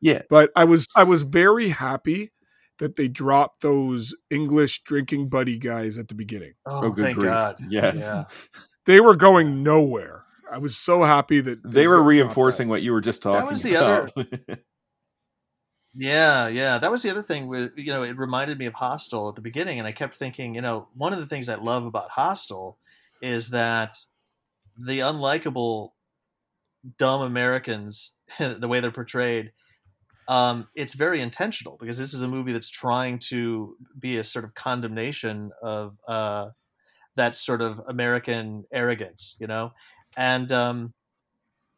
Yeah. 0.00 0.22
but 0.28 0.50
I 0.56 0.64
was 0.64 0.86
I 0.96 1.04
was 1.04 1.22
very 1.22 1.68
happy 1.68 2.30
that 2.78 2.96
they 2.96 3.06
dropped 3.06 3.62
those 3.62 4.14
English 4.30 4.82
drinking 4.82 5.28
buddy 5.28 5.58
guys 5.58 5.96
at 5.96 6.08
the 6.08 6.14
beginning. 6.16 6.54
Oh, 6.66 6.90
good 6.90 7.04
thank 7.04 7.18
grief. 7.18 7.30
God. 7.30 7.56
Yes. 7.70 8.00
Yeah. 8.12 8.24
They 8.84 8.98
were 9.00 9.14
going 9.14 9.62
nowhere. 9.62 10.24
I 10.50 10.58
was 10.58 10.76
so 10.76 11.04
happy 11.04 11.40
that 11.40 11.60
They 11.62 11.86
were 11.86 12.02
reinforcing 12.02 12.66
what 12.68 12.82
you 12.82 12.90
were 12.92 13.00
just 13.00 13.22
talking 13.22 13.36
about. 13.38 13.46
That 13.46 13.52
was 13.52 13.62
the 13.62 13.74
about. 13.76 14.58
Yeah, 15.94 16.48
yeah. 16.48 16.78
That 16.78 16.90
was 16.90 17.02
the 17.02 17.10
other 17.10 17.22
thing 17.22 17.48
with 17.48 17.72
you 17.76 17.92
know, 17.92 18.02
it 18.02 18.16
reminded 18.16 18.58
me 18.58 18.66
of 18.66 18.74
Hostel 18.74 19.28
at 19.28 19.34
the 19.34 19.42
beginning 19.42 19.78
and 19.78 19.86
I 19.86 19.92
kept 19.92 20.14
thinking, 20.14 20.54
you 20.54 20.62
know, 20.62 20.88
one 20.94 21.12
of 21.12 21.18
the 21.18 21.26
things 21.26 21.48
I 21.48 21.56
love 21.56 21.84
about 21.84 22.10
Hostel 22.10 22.78
is 23.20 23.50
that 23.50 23.96
the 24.78 25.00
unlikable 25.00 25.90
dumb 26.98 27.22
Americans, 27.22 28.12
the 28.38 28.68
way 28.68 28.80
they're 28.80 28.90
portrayed, 28.90 29.52
um, 30.28 30.68
it's 30.76 30.94
very 30.94 31.20
intentional 31.20 31.76
because 31.80 31.98
this 31.98 32.14
is 32.14 32.22
a 32.22 32.28
movie 32.28 32.52
that's 32.52 32.70
trying 32.70 33.18
to 33.18 33.76
be 33.98 34.18
a 34.18 34.24
sort 34.24 34.44
of 34.44 34.54
condemnation 34.54 35.52
of 35.62 35.96
uh, 36.08 36.50
that 37.16 37.36
sort 37.36 37.62
of 37.62 37.80
American 37.88 38.64
arrogance, 38.72 39.36
you 39.40 39.46
know, 39.46 39.72
and 40.16 40.52
um, 40.52 40.94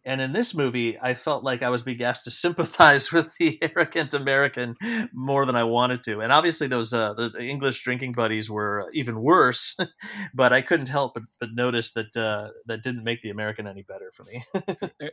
and 0.07 0.21
in 0.21 0.33
this 0.33 0.55
movie, 0.55 0.99
I 1.01 1.15
felt 1.15 1.45
like 1.45 1.63
I 1.63 1.71
was 1.71 1.83
being 1.83 2.03
asked 2.03 2.25
to 2.25 2.31
sympathize 2.45 3.11
with 3.11 3.35
the 3.39 3.59
arrogant 3.63 4.15
American 4.15 4.77
more 5.13 5.47
than 5.47 5.57
I 5.57 5.65
wanted 5.65 6.03
to. 6.05 6.21
And 6.21 6.33
obviously, 6.33 6.67
those 6.67 6.93
uh, 6.93 7.15
those 7.15 7.35
English 7.35 7.83
drinking 7.83 8.13
buddies 8.13 8.51
were 8.51 8.89
even 8.93 9.21
worse. 9.21 9.77
but 10.35 10.53
I 10.53 10.63
couldn't 10.63 10.89
help 10.89 11.15
but, 11.15 11.25
but 11.41 11.51
notice 11.55 11.93
that 11.93 12.17
uh, 12.17 12.49
that 12.67 12.83
didn't 12.83 13.05
make 13.05 13.23
the 13.23 13.31
American 13.31 13.67
any 13.67 13.83
better 13.83 14.11
for 14.13 14.25
me. 14.25 14.45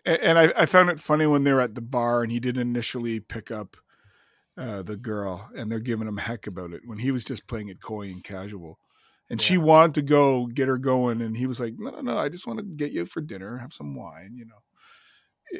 And 0.05 0.37
I, 0.37 0.53
I 0.55 0.65
found 0.65 0.89
it 0.89 0.99
funny 0.99 1.25
when 1.25 1.43
they 1.43 1.53
were 1.53 1.61
at 1.61 1.75
the 1.75 1.81
bar 1.81 2.23
and 2.23 2.31
he 2.31 2.39
didn't 2.39 2.61
initially 2.61 3.19
pick 3.19 3.51
up 3.51 3.77
uh, 4.57 4.83
the 4.83 4.97
girl, 4.97 5.49
and 5.55 5.71
they're 5.71 5.79
giving 5.79 6.07
him 6.07 6.17
heck 6.17 6.47
about 6.47 6.73
it 6.73 6.81
when 6.85 6.99
he 6.99 7.11
was 7.11 7.23
just 7.23 7.47
playing 7.47 7.69
it 7.69 7.81
coy 7.81 8.03
and 8.03 8.23
casual. 8.23 8.79
And 9.29 9.41
she 9.41 9.57
wanted 9.57 9.93
to 9.95 10.01
go 10.01 10.47
get 10.47 10.67
her 10.67 10.77
going, 10.77 11.21
and 11.21 11.37
he 11.37 11.47
was 11.47 11.59
like, 11.59 11.75
"No, 11.77 11.91
no, 11.91 12.01
no! 12.01 12.17
I 12.17 12.27
just 12.27 12.45
want 12.45 12.59
to 12.59 12.65
get 12.65 12.91
you 12.91 13.05
for 13.05 13.21
dinner, 13.21 13.59
have 13.59 13.73
some 13.73 13.95
wine, 13.95 14.33
you 14.35 14.45
know." 14.45 14.61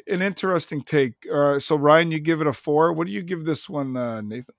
An 0.06 0.22
interesting 0.22 0.82
take. 0.82 1.14
Uh, 1.32 1.58
so 1.58 1.76
Ryan, 1.76 2.10
you 2.12 2.18
give 2.20 2.40
it 2.40 2.46
a 2.46 2.52
four. 2.52 2.92
What 2.92 3.06
do 3.06 3.12
you 3.12 3.22
give 3.22 3.44
this 3.44 3.68
one, 3.68 3.96
uh, 3.96 4.20
Nathan? 4.20 4.54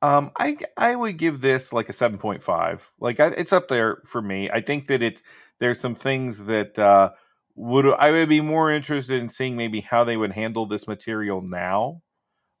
Um, 0.00 0.32
I 0.36 0.56
I 0.76 0.96
would 0.96 1.16
give 1.16 1.40
this 1.40 1.72
like 1.72 1.88
a 1.88 1.92
seven 1.92 2.18
point 2.18 2.42
five. 2.42 2.90
Like 2.98 3.20
I, 3.20 3.28
it's 3.28 3.52
up 3.52 3.68
there 3.68 4.02
for 4.04 4.20
me. 4.20 4.50
I 4.50 4.60
think 4.60 4.88
that 4.88 5.02
it's 5.02 5.22
there's 5.60 5.78
some 5.80 5.94
things 5.94 6.44
that 6.44 6.78
uh, 6.78 7.10
would 7.54 7.86
I 7.86 8.10
would 8.10 8.28
be 8.28 8.40
more 8.40 8.70
interested 8.70 9.20
in 9.20 9.28
seeing 9.28 9.56
maybe 9.56 9.80
how 9.80 10.02
they 10.04 10.16
would 10.16 10.32
handle 10.32 10.66
this 10.66 10.88
material 10.88 11.40
now. 11.42 12.02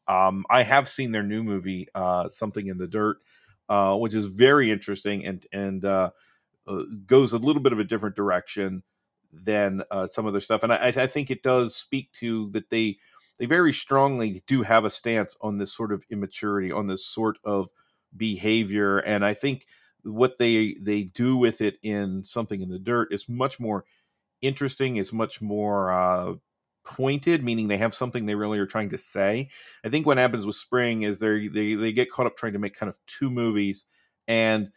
Um, 0.08 0.44
I 0.50 0.62
have 0.62 0.88
seen 0.88 1.12
their 1.12 1.22
new 1.22 1.42
movie, 1.42 1.88
uh, 1.94 2.28
Something 2.28 2.68
in 2.68 2.78
the 2.78 2.86
Dirt, 2.88 3.18
uh, 3.68 3.96
which 3.96 4.14
is 4.14 4.26
very 4.26 4.70
interesting 4.70 5.26
and 5.26 5.44
and 5.52 5.84
uh, 5.84 6.10
uh, 6.68 6.82
goes 7.06 7.32
a 7.32 7.38
little 7.38 7.62
bit 7.62 7.72
of 7.72 7.80
a 7.80 7.84
different 7.84 8.16
direction 8.16 8.84
than 9.32 9.82
uh, 9.90 10.06
some 10.06 10.26
of 10.26 10.32
their 10.32 10.40
stuff. 10.40 10.62
And 10.62 10.72
I, 10.72 10.88
I 10.88 11.06
think 11.06 11.30
it 11.30 11.42
does 11.42 11.74
speak 11.74 12.12
to 12.14 12.50
that 12.50 12.70
they 12.70 12.98
they 13.38 13.46
very 13.46 13.72
strongly 13.72 14.42
do 14.46 14.62
have 14.62 14.84
a 14.84 14.90
stance 14.90 15.34
on 15.40 15.58
this 15.58 15.72
sort 15.72 15.92
of 15.92 16.04
immaturity, 16.10 16.70
on 16.70 16.86
this 16.86 17.06
sort 17.06 17.38
of 17.44 17.70
behavior, 18.16 18.98
and 18.98 19.24
I 19.24 19.34
think 19.34 19.66
what 20.04 20.36
they 20.36 20.76
they 20.80 21.04
do 21.04 21.36
with 21.36 21.60
it 21.60 21.76
in 21.82 22.24
something 22.24 22.60
in 22.60 22.68
the 22.68 22.78
dirt 22.78 23.12
is 23.12 23.28
much 23.28 23.58
more 23.58 23.84
interesting. 24.42 24.96
It's 24.96 25.12
much 25.12 25.40
more 25.40 25.92
uh, 25.92 26.34
pointed, 26.84 27.44
meaning 27.44 27.68
they 27.68 27.78
have 27.78 27.94
something 27.94 28.26
they 28.26 28.34
really 28.34 28.58
are 28.58 28.66
trying 28.66 28.90
to 28.90 28.98
say. 28.98 29.48
I 29.84 29.88
think 29.88 30.06
what 30.06 30.18
happens 30.18 30.44
with 30.44 30.56
Spring 30.56 31.02
is 31.02 31.18
they 31.18 31.48
they 31.48 31.74
they 31.74 31.92
get 31.92 32.10
caught 32.10 32.26
up 32.26 32.36
trying 32.36 32.52
to 32.52 32.58
make 32.58 32.74
kind 32.74 32.90
of 32.90 32.98
two 33.06 33.30
movies, 33.30 33.86
and 34.28 34.70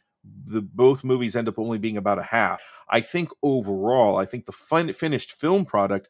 the 0.45 0.61
both 0.61 1.03
movies 1.03 1.35
end 1.35 1.47
up 1.47 1.59
only 1.59 1.77
being 1.77 1.97
about 1.97 2.19
a 2.19 2.23
half. 2.23 2.61
I 2.89 3.01
think 3.01 3.29
overall, 3.41 4.17
I 4.17 4.25
think 4.25 4.45
the 4.45 4.51
fin- 4.51 4.93
finished 4.93 5.31
film 5.31 5.65
product 5.65 6.09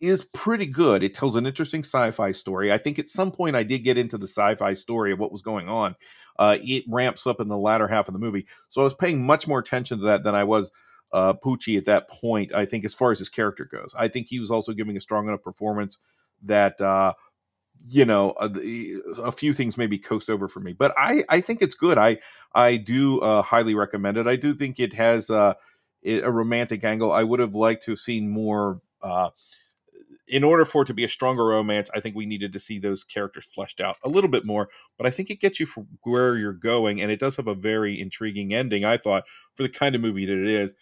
is 0.00 0.26
pretty 0.32 0.66
good. 0.66 1.02
It 1.02 1.14
tells 1.14 1.36
an 1.36 1.46
interesting 1.46 1.80
sci-fi 1.80 2.32
story. 2.32 2.72
I 2.72 2.78
think 2.78 2.98
at 2.98 3.08
some 3.08 3.30
point 3.30 3.56
I 3.56 3.62
did 3.62 3.78
get 3.80 3.98
into 3.98 4.18
the 4.18 4.26
sci-fi 4.26 4.74
story 4.74 5.12
of 5.12 5.18
what 5.18 5.32
was 5.32 5.42
going 5.42 5.68
on. 5.68 5.94
Uh, 6.38 6.58
it 6.60 6.84
ramps 6.88 7.26
up 7.26 7.40
in 7.40 7.48
the 7.48 7.56
latter 7.56 7.88
half 7.88 8.08
of 8.08 8.12
the 8.12 8.20
movie, 8.20 8.46
so 8.68 8.82
I 8.82 8.84
was 8.84 8.94
paying 8.94 9.24
much 9.24 9.48
more 9.48 9.58
attention 9.58 9.98
to 9.98 10.04
that 10.06 10.22
than 10.22 10.34
I 10.34 10.44
was 10.44 10.70
uh, 11.12 11.32
Pucci 11.32 11.78
at 11.78 11.86
that 11.86 12.10
point. 12.10 12.52
I 12.52 12.66
think 12.66 12.84
as 12.84 12.94
far 12.94 13.10
as 13.10 13.18
his 13.18 13.30
character 13.30 13.64
goes, 13.64 13.94
I 13.96 14.08
think 14.08 14.28
he 14.28 14.38
was 14.38 14.50
also 14.50 14.72
giving 14.72 14.96
a 14.96 15.00
strong 15.00 15.28
enough 15.28 15.42
performance 15.42 15.96
that 16.42 16.78
uh, 16.80 17.14
you 17.84 18.04
know 18.04 18.30
uh, 18.32 18.48
the- 18.48 19.00
a 19.18 19.32
few 19.32 19.52
things 19.52 19.76
maybe 19.76 19.98
coast 19.98 20.30
over 20.30 20.48
for 20.48 20.60
me. 20.60 20.72
But 20.72 20.94
I 20.96 21.24
I 21.28 21.40
think 21.40 21.62
it's 21.62 21.74
good. 21.74 21.98
I 21.98 22.18
I 22.54 22.76
do 22.76 23.20
uh, 23.20 23.42
highly 23.42 23.74
recommend 23.74 24.16
it. 24.16 24.26
I 24.26 24.36
do 24.36 24.54
think 24.54 24.80
it 24.80 24.92
has 24.94 25.30
uh, 25.30 25.54
a 26.04 26.30
romantic 26.30 26.84
angle. 26.84 27.12
I 27.12 27.22
would 27.22 27.40
have 27.40 27.54
liked 27.54 27.84
to 27.84 27.92
have 27.92 27.98
seen 28.00 28.28
more. 28.30 28.80
Uh, 29.02 29.30
in 30.28 30.42
order 30.42 30.64
for 30.64 30.82
it 30.82 30.86
to 30.86 30.94
be 30.94 31.04
a 31.04 31.08
stronger 31.08 31.44
romance, 31.44 31.88
I 31.94 32.00
think 32.00 32.16
we 32.16 32.26
needed 32.26 32.52
to 32.52 32.58
see 32.58 32.78
those 32.78 33.04
characters 33.04 33.44
fleshed 33.46 33.80
out 33.80 33.96
a 34.02 34.08
little 34.08 34.30
bit 34.30 34.44
more. 34.44 34.68
But 34.98 35.06
I 35.06 35.10
think 35.10 35.30
it 35.30 35.40
gets 35.40 35.60
you 35.60 35.66
from 35.66 35.86
where 36.02 36.36
you're 36.36 36.52
going, 36.52 37.00
and 37.00 37.10
it 37.12 37.20
does 37.20 37.36
have 37.36 37.46
a 37.46 37.54
very 37.54 38.00
intriguing 38.00 38.52
ending. 38.52 38.84
I 38.84 38.96
thought 38.96 39.24
for 39.54 39.62
the 39.62 39.68
kind 39.68 39.94
of 39.94 40.00
movie 40.00 40.26
that 40.26 40.36
it 40.38 40.48
is. 40.48 40.74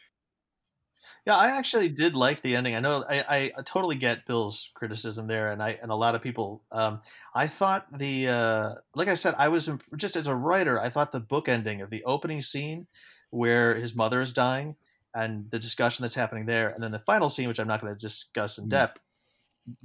Yeah, 1.27 1.37
I 1.37 1.57
actually 1.57 1.89
did 1.89 2.15
like 2.15 2.43
the 2.43 2.57
ending. 2.57 2.75
I 2.75 2.81
know 2.81 3.05
I, 3.09 3.53
I 3.57 3.63
totally 3.63 3.97
get 3.97 4.27
Bill's 4.27 4.71
criticism 4.75 5.27
there, 5.27 5.51
and 5.53 5.63
I 5.63 5.79
and 5.83 5.91
a 5.91 5.95
lot 5.95 6.15
of 6.15 6.23
people. 6.23 6.63
Um, 6.71 7.01
I 7.35 7.47
thought 7.47 7.87
the 7.97 8.29
uh, 8.29 8.75
like 8.95 9.09
I 9.09 9.15
said, 9.15 9.35
I 9.39 9.49
was 9.49 9.69
imp- 9.69 9.85
just 9.97 10.17
as 10.17 10.27
a 10.27 10.35
writer, 10.35 10.81
I 10.81 10.89
thought 10.91 11.13
the 11.13 11.21
book 11.21 11.49
ending 11.49 11.81
of 11.81 11.91
the 11.91 12.05
opening 12.05 12.41
scene 12.41 12.87
where 13.31 13.75
his 13.75 13.95
mother 13.97 14.21
is 14.21 14.33
dying 14.33 14.77
and 15.15 15.51
the 15.51 15.59
discussion 15.59 16.03
that's 16.03 16.15
happening 16.15 16.47
there, 16.47 16.69
and 16.69 16.83
then 16.83 16.93
the 16.93 16.99
final 16.99 17.29
scene, 17.29 17.49
which 17.49 17.59
I'm 17.61 17.69
not 17.69 17.81
going 17.81 17.95
to 17.95 17.99
discuss 17.99 18.59
in 18.59 18.67
Mm. 18.67 18.71
depth. 18.71 19.01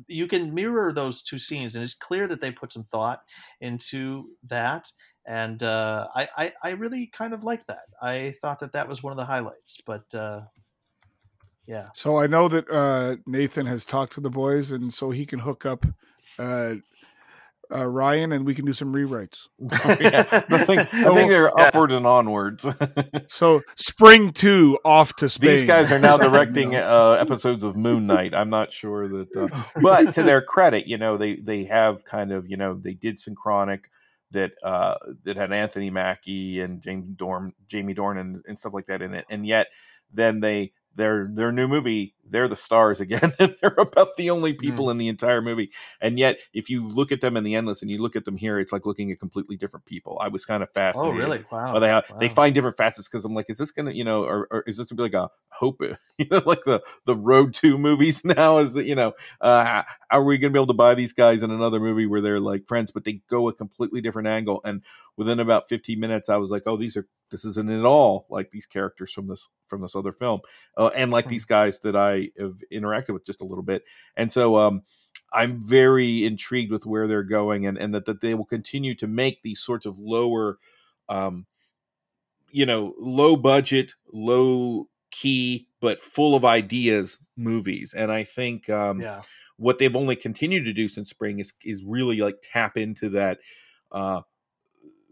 You 0.07 0.27
can 0.27 0.53
mirror 0.53 0.91
those 0.91 1.21
two 1.21 1.37
scenes, 1.39 1.75
and 1.75 1.83
it's 1.83 1.93
clear 1.93 2.27
that 2.27 2.41
they 2.41 2.51
put 2.51 2.73
some 2.73 2.83
thought 2.83 3.23
into 3.61 4.29
that. 4.43 4.91
And 5.25 5.61
uh, 5.61 6.07
I, 6.15 6.27
I, 6.37 6.53
I 6.63 6.69
really 6.71 7.05
kind 7.07 7.33
of 7.33 7.43
liked 7.43 7.67
that. 7.67 7.83
I 8.01 8.33
thought 8.41 8.59
that 8.61 8.73
that 8.73 8.89
was 8.89 9.03
one 9.03 9.11
of 9.13 9.17
the 9.17 9.25
highlights. 9.25 9.79
But 9.85 10.13
uh, 10.15 10.41
yeah, 11.69 11.89
So 11.93 12.17
I 12.17 12.27
know 12.27 12.47
that 12.47 12.69
uh, 12.69 13.17
Nathan 13.27 13.65
has 13.67 13.85
talked 13.85 14.13
to 14.13 14.21
the 14.21 14.29
boys, 14.29 14.71
and 14.71 14.93
so 14.93 15.11
he 15.11 15.25
can 15.25 15.39
hook 15.39 15.65
up 15.65 15.85
uh, 16.39 16.75
uh, 17.71 17.85
Ryan, 17.85 18.31
and 18.31 18.45
we 18.45 18.55
can 18.55 18.65
do 18.65 18.73
some 18.73 18.91
rewrites. 18.93 19.47
yeah, 20.01 20.25
I 20.49 20.65
think, 20.65 20.79
I 20.79 20.85
think 21.13 21.29
they're 21.29 21.51
Yeah. 21.55 21.65
upward 21.67 21.91
and 21.91 22.07
onwards. 22.07 22.65
So 23.27 23.61
Spring 23.75 24.31
Two 24.31 24.79
off 24.83 25.15
to 25.17 25.29
Spain. 25.29 25.51
These 25.51 25.67
guys 25.67 25.91
are 25.91 25.99
now 25.99 26.17
directing 26.17 26.75
uh, 26.75 27.17
episodes 27.19 27.63
of 27.63 27.75
Moon 27.75 28.07
Knight. 28.07 28.33
I'm 28.33 28.49
not 28.49 28.73
sure 28.73 29.07
that, 29.07 29.35
uh, 29.35 29.63
but 29.83 30.13
to 30.13 30.23
their 30.23 30.41
credit, 30.41 30.87
you 30.87 30.97
know, 30.97 31.17
they 31.17 31.35
they 31.35 31.65
have 31.65 32.03
kind 32.05 32.31
of, 32.31 32.49
you 32.49 32.57
know, 32.57 32.73
they 32.73 32.95
did 32.95 33.19
Synchronic. 33.19 33.91
that 34.31 34.51
uh, 34.63 34.95
that 35.25 35.37
had 35.37 35.53
Anthony 35.53 35.91
Mackie 35.91 36.59
and 36.61 36.81
Jamie 36.81 37.13
Dorn, 37.15 37.53
Jamie 37.67 37.93
Dorn, 37.93 38.17
and, 38.17 38.41
and 38.47 38.57
stuff 38.57 38.73
like 38.73 38.87
that 38.87 39.03
in 39.03 39.13
it, 39.13 39.25
and 39.29 39.45
yet 39.45 39.67
then 40.11 40.39
they 40.39 40.71
their 40.95 41.27
their 41.31 41.51
new 41.51 41.67
movie 41.67 42.13
they're 42.29 42.47
the 42.47 42.55
stars 42.55 42.99
again 43.01 43.33
and 43.39 43.55
they're 43.61 43.75
about 43.77 44.15
the 44.17 44.29
only 44.29 44.53
people 44.53 44.89
in 44.89 44.97
the 44.97 45.07
entire 45.07 45.41
movie 45.41 45.71
and 46.01 46.19
yet 46.19 46.37
if 46.53 46.69
you 46.69 46.87
look 46.87 47.11
at 47.11 47.21
them 47.21 47.37
in 47.37 47.43
the 47.43 47.55
endless 47.55 47.81
and 47.81 47.91
you 47.91 47.97
look 48.01 48.15
at 48.15 48.25
them 48.25 48.37
here 48.37 48.59
it's 48.59 48.71
like 48.71 48.85
looking 48.85 49.11
at 49.11 49.19
completely 49.19 49.55
different 49.57 49.85
people 49.85 50.17
i 50.21 50.27
was 50.27 50.45
kind 50.45 50.63
of 50.63 50.69
fascinated 50.71 51.29
Oh, 51.29 51.29
really? 51.29 51.45
Wow. 51.51 51.71
well, 51.73 51.81
they 51.81 51.87
have, 51.87 52.03
they 52.19 52.29
find 52.29 52.53
different 52.55 52.77
facets 52.77 53.07
because 53.07 53.25
I'm 53.25 53.33
like, 53.33 53.49
is 53.49 53.57
this 53.57 53.71
gonna, 53.71 53.91
you 53.91 54.03
know, 54.03 54.23
or, 54.23 54.47
or 54.49 54.63
is 54.67 54.77
this 54.77 54.87
gonna 54.87 54.97
be 54.97 55.03
like 55.03 55.13
a 55.13 55.29
hope, 55.49 55.81
you 56.17 56.25
know, 56.31 56.41
like 56.45 56.63
the 56.63 56.81
the 57.05 57.15
Road 57.15 57.53
to 57.55 57.77
movies 57.77 58.23
now? 58.25 58.57
Is 58.59 58.75
you 58.75 58.95
know, 58.95 59.13
uh, 59.41 59.83
are 60.11 60.23
we 60.23 60.37
gonna 60.37 60.51
be 60.51 60.57
able 60.59 60.67
to 60.67 60.73
buy 60.73 60.95
these 60.95 61.13
guys 61.13 61.43
in 61.43 61.51
another 61.51 61.79
movie 61.79 62.05
where 62.07 62.21
they're 62.21 62.39
like 62.39 62.67
friends, 62.67 62.91
but 62.91 63.03
they 63.03 63.21
go 63.29 63.47
a 63.49 63.53
completely 63.53 64.01
different 64.01 64.27
angle? 64.27 64.61
And 64.63 64.81
within 65.15 65.39
about 65.39 65.69
15 65.69 65.99
minutes, 65.99 66.29
I 66.29 66.37
was 66.37 66.49
like, 66.51 66.63
oh, 66.65 66.77
these 66.77 66.97
are 66.97 67.05
this 67.31 67.45
isn't 67.45 67.69
at 67.69 67.85
all 67.85 68.25
like 68.29 68.49
these 68.51 68.65
characters 68.65 69.11
from 69.11 69.27
this 69.27 69.47
from 69.67 69.81
this 69.81 69.95
other 69.95 70.11
film, 70.13 70.41
uh, 70.77 70.89
and 70.95 71.11
like 71.11 71.25
Hmm. 71.25 71.29
these 71.29 71.45
guys 71.45 71.79
that 71.81 71.95
I 71.95 72.18
have 72.39 72.57
interacted 72.71 73.13
with 73.13 73.25
just 73.25 73.41
a 73.41 73.45
little 73.45 73.63
bit, 73.63 73.83
and 74.15 74.31
so 74.31 74.57
um. 74.57 74.83
I'm 75.31 75.59
very 75.61 76.25
intrigued 76.25 76.71
with 76.71 76.87
where 76.87 77.07
they're 77.07 77.21
going 77.21 77.67
and, 77.67 77.77
and 77.77 77.93
that, 77.93 78.05
that 78.05 78.19
they 78.19 78.33
will 78.33 78.45
continue 78.45 78.95
to 78.95 79.05
make 79.05 79.43
these 79.43 79.59
sorts 79.59 79.85
of 79.85 79.99
lower 79.99 80.57
um, 81.07 81.45
you 82.51 82.65
know, 82.65 82.95
low 82.99 83.35
budget, 83.35 83.93
low 84.11 84.87
key, 85.11 85.67
but 85.81 85.99
full 85.99 86.35
of 86.35 86.45
ideas 86.45 87.17
movies. 87.37 87.93
And 87.93 88.11
I 88.11 88.23
think 88.23 88.69
um, 88.69 89.01
Yeah. 89.01 89.21
what 89.57 89.77
they've 89.77 89.95
only 89.95 90.15
continued 90.15 90.65
to 90.65 90.73
do 90.73 90.87
since 90.87 91.09
spring 91.09 91.39
is 91.39 91.53
is 91.63 91.83
really 91.83 92.17
like 92.17 92.37
tap 92.41 92.77
into 92.77 93.09
that 93.09 93.39
uh 93.91 94.21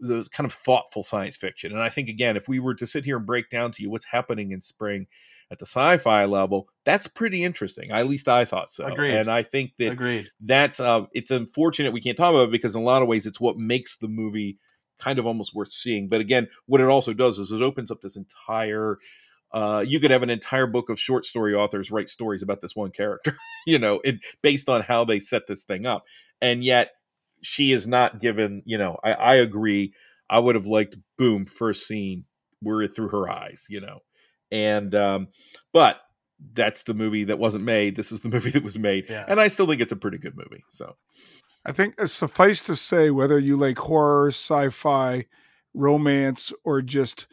those 0.00 0.28
kind 0.28 0.44
of 0.46 0.52
thoughtful 0.52 1.02
science 1.02 1.36
fiction. 1.36 1.72
And 1.72 1.82
I 1.82 1.88
think 1.88 2.08
again, 2.08 2.36
if 2.36 2.48
we 2.48 2.60
were 2.60 2.74
to 2.76 2.86
sit 2.86 3.04
here 3.04 3.16
and 3.16 3.26
break 3.26 3.50
down 3.50 3.72
to 3.72 3.82
you 3.82 3.90
what's 3.90 4.04
happening 4.04 4.52
in 4.52 4.60
spring 4.60 5.06
at 5.50 5.58
the 5.58 5.66
sci-fi 5.66 6.24
level, 6.26 6.68
that's 6.84 7.06
pretty 7.06 7.42
interesting. 7.42 7.90
At 7.90 8.06
least 8.06 8.28
I 8.28 8.44
thought 8.44 8.70
so. 8.70 8.84
Agreed. 8.84 9.14
And 9.14 9.30
I 9.30 9.42
think 9.42 9.72
that 9.78 9.92
Agreed. 9.92 10.30
that's 10.40 10.80
uh 10.80 11.06
it's 11.12 11.30
unfortunate 11.30 11.92
we 11.92 12.00
can't 12.00 12.18
talk 12.18 12.30
about 12.30 12.48
it 12.48 12.52
because 12.52 12.74
in 12.74 12.82
a 12.82 12.84
lot 12.84 13.02
of 13.02 13.08
ways 13.08 13.26
it's 13.26 13.40
what 13.40 13.56
makes 13.56 13.96
the 13.96 14.08
movie 14.08 14.58
kind 14.98 15.18
of 15.18 15.26
almost 15.26 15.54
worth 15.54 15.70
seeing 15.70 16.08
but 16.08 16.20
again 16.20 16.48
what 16.66 16.80
it 16.80 16.88
also 16.88 17.12
does 17.12 17.38
is 17.38 17.52
it 17.52 17.62
opens 17.62 17.90
up 17.90 18.00
this 18.00 18.16
entire 18.16 18.98
uh 19.52 19.84
you 19.86 20.00
could 20.00 20.10
have 20.10 20.22
an 20.24 20.30
entire 20.30 20.66
book 20.66 20.88
of 20.88 20.98
short 20.98 21.24
story 21.24 21.54
authors 21.54 21.90
write 21.90 22.10
stories 22.10 22.42
about 22.42 22.60
this 22.60 22.74
one 22.74 22.90
character 22.90 23.36
you 23.66 23.78
know 23.78 24.00
it 24.04 24.16
based 24.42 24.68
on 24.68 24.82
how 24.82 25.04
they 25.04 25.20
set 25.20 25.46
this 25.46 25.64
thing 25.64 25.86
up 25.86 26.04
and 26.42 26.64
yet 26.64 26.90
she 27.42 27.70
is 27.70 27.86
not 27.86 28.20
given 28.20 28.60
you 28.66 28.76
know 28.76 28.98
i 29.04 29.12
i 29.12 29.34
agree 29.36 29.92
i 30.28 30.38
would 30.38 30.56
have 30.56 30.66
liked 30.66 30.96
boom 31.16 31.46
first 31.46 31.86
scene 31.86 32.24
were 32.60 32.82
it 32.82 32.94
through 32.96 33.08
her 33.08 33.30
eyes 33.30 33.66
you 33.70 33.80
know 33.80 34.00
and 34.50 34.94
um 34.94 35.28
but 35.72 36.00
that's 36.52 36.84
the 36.84 36.94
movie 36.94 37.24
that 37.24 37.38
wasn't 37.38 37.62
made 37.64 37.96
this 37.96 38.12
is 38.12 38.20
the 38.20 38.28
movie 38.34 38.50
that 38.50 38.62
was 38.62 38.78
made 38.78 39.04
Yeah. 39.08 39.24
and 39.28 39.40
i 39.40 39.48
still 39.48 39.66
think 39.66 39.80
it's 39.80 39.92
a 39.92 39.96
pretty 39.96 40.18
good 40.18 40.36
movie 40.36 40.64
so 40.70 40.96
I 41.66 41.72
think 41.72 41.96
it's 41.98 42.14
suffice 42.14 42.62
to 42.62 42.76
say, 42.76 43.10
whether 43.10 43.38
you 43.38 43.56
like 43.56 43.76
horror, 43.78 44.28
sci-fi, 44.28 45.26
romance, 45.74 46.50
or 46.64 46.80
just 46.80 47.26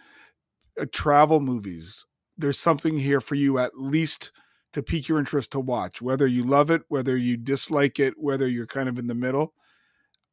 uh, 0.82 0.86
travel 0.92 1.40
movies, 1.40 2.04
there's 2.38 2.60
something 2.60 2.98
here 2.98 3.22
for 3.22 3.36
you 3.36 3.60
at 3.60 3.80
least 3.80 4.32
to 4.74 4.84
pique 4.84 5.08
your 5.08 5.20
interest 5.20 5.52
to 5.54 5.60
watch. 5.62 6.02
Whether 6.02 6.28
you 6.28 6.44
love 6.44 6.70
it, 6.70 6.82
whether 6.90 7.16
you 7.16 7.38
dislike 7.38 7.98
it, 8.00 8.16
whether 8.18 8.48
you're 8.50 8.66
kind 8.66 8.90
of 8.90 9.00
in 9.00 9.08
the 9.08 9.16
middle, 9.16 9.54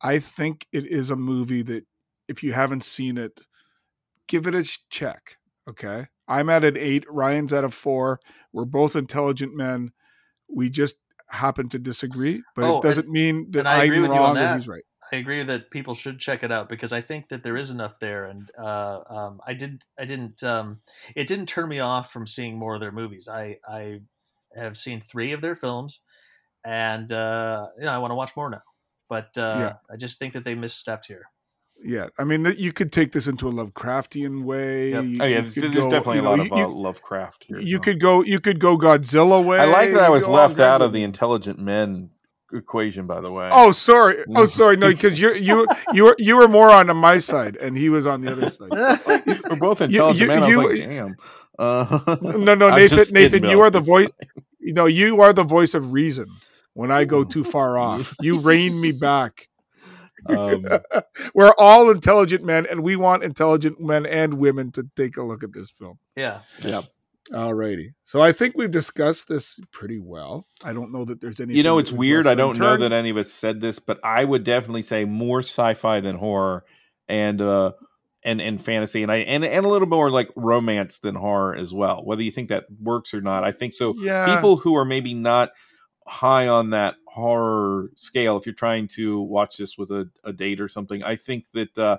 I 0.00 0.18
think 0.18 0.66
it 0.72 0.86
is 0.86 1.10
a 1.10 1.16
movie 1.16 1.62
that 1.62 1.84
if 2.28 2.42
you 2.42 2.54
haven't 2.54 2.82
seen 2.82 3.18
it, 3.18 3.40
give 4.26 4.48
it 4.48 4.54
a 4.54 4.64
check. 4.90 5.36
Okay, 5.68 6.06
I'm 6.28 6.48
at 6.50 6.64
an 6.64 6.76
eight. 6.76 7.04
Ryan's 7.08 7.52
at 7.52 7.64
a 7.64 7.70
four. 7.70 8.20
We're 8.52 8.64
both 8.64 8.96
intelligent 8.96 9.54
men. 9.56 9.92
We 10.48 10.70
just 10.70 10.96
happen 11.28 11.68
to 11.70 11.78
disagree, 11.78 12.42
but 12.54 12.64
Oh, 12.64 12.78
it 12.78 12.82
doesn't 12.82 13.08
mean 13.08 13.50
that 13.52 13.66
I 13.66 13.84
agree 13.84 13.96
I'm 13.96 14.02
with 14.02 14.10
you 14.12 14.16
on 14.18 14.22
wrong 14.22 14.34
that. 14.34 14.52
and 14.52 14.60
he's 14.60 14.68
right. 14.68 14.82
I 15.12 15.16
agree 15.16 15.42
that 15.42 15.70
people 15.70 15.92
should 15.94 16.18
check 16.18 16.42
it 16.42 16.50
out 16.50 16.68
because 16.70 16.92
I 16.92 17.00
think 17.02 17.28
that 17.28 17.42
there 17.42 17.56
is 17.56 17.70
enough 17.70 17.98
there, 18.00 18.24
and 18.24 18.50
uh, 18.58 19.00
um, 19.10 19.40
I 19.46 19.52
did. 19.52 19.82
I 19.98 20.04
didn't. 20.06 20.42
Um, 20.42 20.80
it 21.14 21.26
didn't 21.26 21.46
turn 21.46 21.68
me 21.68 21.80
off 21.80 22.10
from 22.10 22.26
seeing 22.26 22.58
more 22.58 22.74
of 22.74 22.80
their 22.80 22.92
movies. 22.92 23.28
I 23.28 23.58
I 23.68 24.00
have 24.54 24.78
seen 24.78 25.00
three 25.02 25.32
of 25.32 25.42
their 25.42 25.54
films, 25.54 26.00
and 26.64 27.10
uh, 27.12 27.66
you 27.78 27.84
know 27.84 27.90
I 27.92 27.98
want 27.98 28.10
to 28.12 28.14
watch 28.14 28.34
more 28.36 28.48
now. 28.48 28.62
But 29.08 29.36
uh, 29.36 29.56
Yeah. 29.58 29.72
I 29.92 29.96
just 29.96 30.18
think 30.18 30.32
that 30.32 30.44
they 30.44 30.54
misstepped 30.54 31.06
here. 31.06 31.26
Yeah, 31.84 32.08
I 32.18 32.24
mean 32.24 32.46
you 32.56 32.72
could 32.72 32.92
take 32.92 33.12
this 33.12 33.26
into 33.26 33.48
a 33.48 33.52
Lovecraftian 33.52 34.44
way. 34.44 34.90
Yep. 34.90 35.04
You- 35.04 35.22
oh 35.22 35.26
yeah 35.26 35.40
there's, 35.40 35.54
there's 35.54 35.74
go- 35.74 35.90
definitely 35.90 36.16
you 36.16 36.22
a 36.22 36.28
lot 36.30 36.40
of 36.40 36.46
you, 36.46 36.68
lovecraft 36.68 37.44
here 37.44 37.58
you 37.58 37.80
could 37.80 37.98
go 38.00 38.22
you 38.22 38.38
could 38.40 38.58
go 38.60 38.76
Godzilla 38.78 39.44
way. 39.44 39.58
i 39.58 39.64
like 39.64 39.90
that 39.92 40.02
i 40.04 40.08
was 40.08 40.22
could 40.24 40.28
go 40.30 40.32
all 40.36 40.46
left 40.48 40.60
out 40.60 40.80
of 40.82 40.92
the 40.92 41.02
intelligent 41.02 41.58
men 41.58 42.10
equation 42.52 43.06
by 43.06 43.20
the 43.20 43.32
way 43.32 43.48
Oh, 43.52 43.72
sorry. 43.72 44.24
Oh, 44.36 44.46
sorry. 44.46 44.76
No, 44.76 44.90
because 44.90 45.18
you 45.18 45.34
you 45.34 45.66
you 45.92 46.04
were 46.04 46.16
you 46.18 46.36
were 46.36 46.48
more 46.48 46.70
on 46.70 46.94
my 46.96 47.18
side, 47.18 47.56
and 47.56 47.76
he 47.76 47.88
was 47.88 48.06
on 48.06 48.20
the 48.20 48.32
other 48.32 48.50
side. 48.50 48.70
we're 49.50 49.56
both 49.56 49.80
intelligent 49.80 50.28
men 50.28 50.42
i 50.42 50.56
was 50.56 50.78
like 50.78 50.88
damn 50.88 51.16
uh, 51.58 52.16
No, 52.22 52.54
no, 52.54 52.70
Nathan. 52.76 53.06
Nathan, 53.12 53.44
you 53.48 53.60
are 53.60 53.70
the 53.70 53.80
voice. 53.80 54.10
You 54.60 54.74
know, 54.74 54.86
you 54.86 55.20
are 55.20 55.32
the 55.32 55.44
voice 55.44 55.74
of 55.74 55.92
reason. 55.92 56.26
When 56.74 56.90
I 56.90 57.04
go 57.04 57.24
too 57.24 57.44
far 57.44 57.76
off, 57.78 58.14
you 58.20 58.38
rein 58.38 58.80
me 58.80 58.92
back. 58.92 59.48
Um, 60.28 60.66
We're 61.34 61.54
all 61.58 61.90
intelligent 61.90 62.44
men, 62.44 62.66
and 62.70 62.82
we 62.82 62.96
want 62.96 63.24
intelligent 63.24 63.80
men 63.80 64.06
and 64.06 64.34
women 64.34 64.72
to 64.72 64.88
take 64.96 65.16
a 65.16 65.22
look 65.22 65.42
at 65.42 65.52
this 65.52 65.70
film. 65.70 65.98
Yeah. 66.16 66.40
yeah 66.64 66.82
Alrighty. 67.30 67.94
So 68.04 68.20
I 68.20 68.32
think 68.32 68.54
we've 68.56 68.70
discussed 68.70 69.28
this 69.28 69.58
pretty 69.70 69.98
well. 70.00 70.46
I 70.64 70.72
don't 70.72 70.92
know 70.92 71.04
that 71.04 71.20
there's 71.20 71.40
any. 71.40 71.54
you 71.54 71.62
know 71.62 71.78
it's 71.78 71.92
weird 71.92 72.26
i 72.26 72.34
don't 72.34 72.58
know 72.58 72.76
that 72.76 72.92
any 72.92 73.10
of 73.10 73.16
us 73.16 73.32
said 73.32 73.60
this 73.60 73.78
but 73.78 73.98
i 74.04 74.22
would 74.24 74.44
definitely 74.44 74.82
say 74.82 75.04
more 75.04 75.38
sci-fi 75.38 76.00
than 76.00 76.16
horror 76.16 76.64
and 77.08 77.40
uh 77.40 77.72
and 78.24 78.40
and 78.40 78.62
fantasy 78.62 79.02
and 79.02 79.10
i 79.10 79.16
and, 79.18 79.44
and 79.44 79.64
a 79.64 79.68
little 79.68 79.88
more 79.88 80.10
like 80.10 80.30
romance 80.36 80.98
than 80.98 81.14
horror 81.14 81.54
as 81.54 81.72
well 81.72 82.02
whether 82.04 82.22
you 82.22 82.30
think 82.32 82.48
that 82.48 82.64
works 82.80 83.14
or 83.14 83.20
not 83.20 83.44
i 83.44 83.52
think 83.52 83.72
so 83.72 83.94
Yeah. 83.96 84.34
people 84.34 84.56
who 84.56 84.76
are 84.76 84.84
maybe 84.84 85.14
not 85.14 85.50
high 86.06 86.48
on 86.48 86.70
that 86.70 86.96
horror 87.12 87.90
scale 87.94 88.36
if 88.36 88.46
you're 88.46 88.54
trying 88.54 88.88
to 88.88 89.20
watch 89.20 89.56
this 89.56 89.76
with 89.76 89.90
a, 89.90 90.08
a 90.24 90.32
date 90.32 90.60
or 90.60 90.68
something 90.68 91.02
i 91.02 91.14
think 91.14 91.50
that 91.52 91.76
uh 91.78 91.98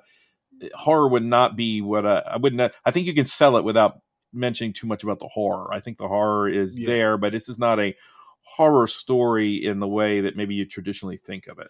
horror 0.73 1.07
would 1.07 1.23
not 1.23 1.55
be 1.55 1.81
what 1.81 2.05
I, 2.05 2.19
I 2.25 2.37
wouldn't 2.37 2.73
i 2.85 2.91
think 2.91 3.05
you 3.07 3.13
can 3.13 3.25
sell 3.25 3.57
it 3.57 3.63
without 3.63 4.01
mentioning 4.33 4.73
too 4.73 4.87
much 4.87 5.03
about 5.03 5.19
the 5.19 5.27
horror 5.27 5.71
i 5.73 5.79
think 5.79 5.97
the 5.97 6.07
horror 6.07 6.49
is 6.49 6.77
Yeah. 6.77 6.87
there 6.87 7.17
but 7.17 7.31
this 7.31 7.47
is 7.47 7.59
not 7.59 7.79
a 7.79 7.95
horror 8.41 8.87
story 8.87 9.63
in 9.63 9.79
the 9.79 9.87
way 9.87 10.21
that 10.21 10.35
maybe 10.35 10.55
you 10.55 10.65
traditionally 10.65 11.17
think 11.17 11.47
of 11.47 11.59
it 11.59 11.69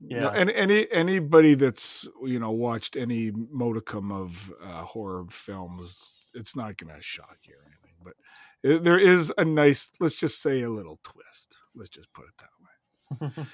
Yeah. 0.00 0.20
No, 0.24 0.28
and 0.30 0.50
any 0.50 0.90
anybody 0.92 1.54
that's 1.54 2.06
you 2.22 2.38
know 2.38 2.50
watched 2.50 2.96
any 2.96 3.32
modicum 3.34 4.12
of 4.12 4.52
uh, 4.62 4.82
horror 4.84 5.24
films, 5.30 6.28
it's 6.34 6.54
not 6.54 6.76
going 6.76 6.94
to 6.94 7.00
shock 7.00 7.38
you 7.48 7.54
or 7.54 7.64
anything. 7.66 7.96
But 8.04 8.14
it, 8.62 8.84
there 8.84 8.98
is 8.98 9.32
a 9.38 9.44
nice, 9.44 9.90
let's 9.98 10.20
just 10.20 10.42
say, 10.42 10.60
a 10.62 10.68
little 10.68 10.98
twist. 11.02 11.56
Let's 11.74 11.88
just 11.88 12.12
put 12.12 12.26
it 12.26 12.36
that 12.38 12.50
way. 12.50 12.55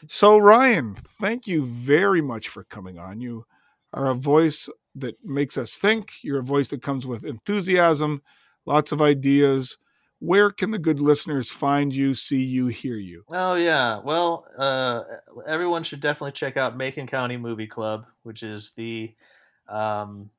So 0.09 0.39
Ryan, 0.39 0.95
thank 0.95 1.47
you 1.47 1.65
very 1.65 2.21
much 2.21 2.49
for 2.49 2.65
coming 2.65 2.99
on. 2.99 3.21
You 3.21 3.47
are 3.93 4.11
a 4.11 4.15
voice 4.15 4.69
that 4.95 5.17
makes 5.25 5.57
us 5.57 5.77
think. 5.77 6.13
You're 6.23 6.41
a 6.41 6.45
voice 6.45 6.69
that 6.69 6.83
comes 6.83 7.07
with 7.07 7.25
enthusiasm, 7.25 8.23
lots 8.67 8.93
of 8.93 9.01
ideas. 9.01 9.79
Where 10.19 10.51
can 10.51 10.71
the 10.71 10.79
good 10.79 11.01
listeners 11.01 11.51
find 11.51 11.95
you, 11.95 12.15
see 12.15 12.43
you, 12.43 12.69
hear 12.69 12.97
you? 12.97 13.25
Oh 13.29 13.55
yeah. 13.55 13.99
Well, 13.99 14.47
uh, 14.57 15.03
everyone 15.47 15.83
should 15.83 16.01
definitely 16.01 16.33
check 16.33 16.57
out 16.57 16.77
Macon 16.77 17.09
County 17.09 17.37
Movie 17.37 17.67
Club, 17.67 18.07
which 18.23 18.45
is 18.45 18.73
the 18.77 19.15
um, 19.69 20.31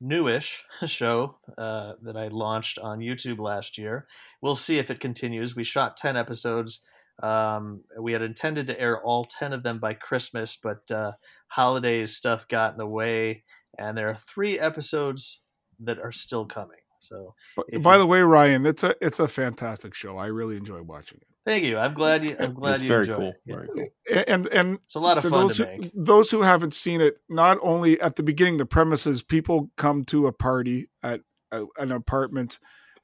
newish 0.00 0.64
show 0.86 1.36
uh, 1.58 1.94
that 2.02 2.16
I 2.16 2.28
launched 2.28 2.78
on 2.78 3.00
YouTube 3.00 3.38
last 3.38 3.78
year. 3.78 4.06
We'll 4.40 4.56
see 4.56 4.78
if 4.78 4.90
it 4.90 5.00
continues. 5.00 5.56
We 5.56 5.64
shot 5.64 5.96
ten 5.96 6.16
episodes. 6.16 6.84
Um, 7.22 7.80
we 7.98 8.12
had 8.12 8.22
intended 8.22 8.66
to 8.68 8.80
air 8.80 9.00
all 9.02 9.24
ten 9.24 9.52
of 9.52 9.62
them 9.62 9.78
by 9.78 9.94
Christmas, 9.94 10.56
but 10.56 10.90
uh, 10.90 11.12
holidays 11.48 12.14
stuff 12.14 12.46
got 12.48 12.72
in 12.72 12.78
the 12.78 12.86
way, 12.86 13.44
and 13.78 13.96
there 13.96 14.08
are 14.08 14.14
three 14.16 14.58
episodes 14.58 15.40
that 15.80 15.98
are 15.98 16.12
still 16.12 16.44
coming. 16.46 16.78
So 16.98 17.34
But 17.56 17.66
by 17.82 17.94
you- 17.94 18.00
the 18.00 18.06
way, 18.06 18.20
Ryan, 18.22 18.66
it's 18.66 18.82
a 18.82 18.94
it's 19.00 19.18
a 19.18 19.28
fantastic 19.28 19.94
show. 19.94 20.16
I 20.18 20.26
really 20.26 20.56
enjoy 20.56 20.82
watching 20.82 21.18
it. 21.22 21.26
thank 21.44 21.62
you. 21.64 21.78
I'm 21.78 21.94
glad 21.94 22.24
you. 22.24 22.36
I'm 22.38 22.54
glad 22.54 22.74
it's 22.76 22.82
you 22.84 22.88
very 22.88 23.00
enjoy 23.02 23.16
cool 23.16 23.28
it. 23.28 23.40
Very 23.46 23.68
cool 23.74 24.24
And 24.28 24.46
and 24.48 24.78
It's 24.84 24.94
a 24.94 25.00
lot 25.00 25.16
of 25.18 25.24
fun 25.24 25.46
those 25.46 25.56
to 25.58 25.64
who, 25.66 25.80
make. 25.80 25.92
those 25.94 26.30
who 26.30 26.42
haven't 26.42 26.74
seen 26.74 27.00
it, 27.00 27.16
not 27.28 27.58
only 27.62 28.00
at 28.00 28.16
the 28.16 28.22
beginning, 28.22 28.56
the 28.58 28.66
premises 28.66 29.22
people 29.22 29.70
come 29.76 30.04
to 30.06 30.26
a 30.26 30.32
party 30.32 30.88
at 31.02 31.20
a, 31.52 31.64
an 31.78 31.92
apartment, 31.92 32.58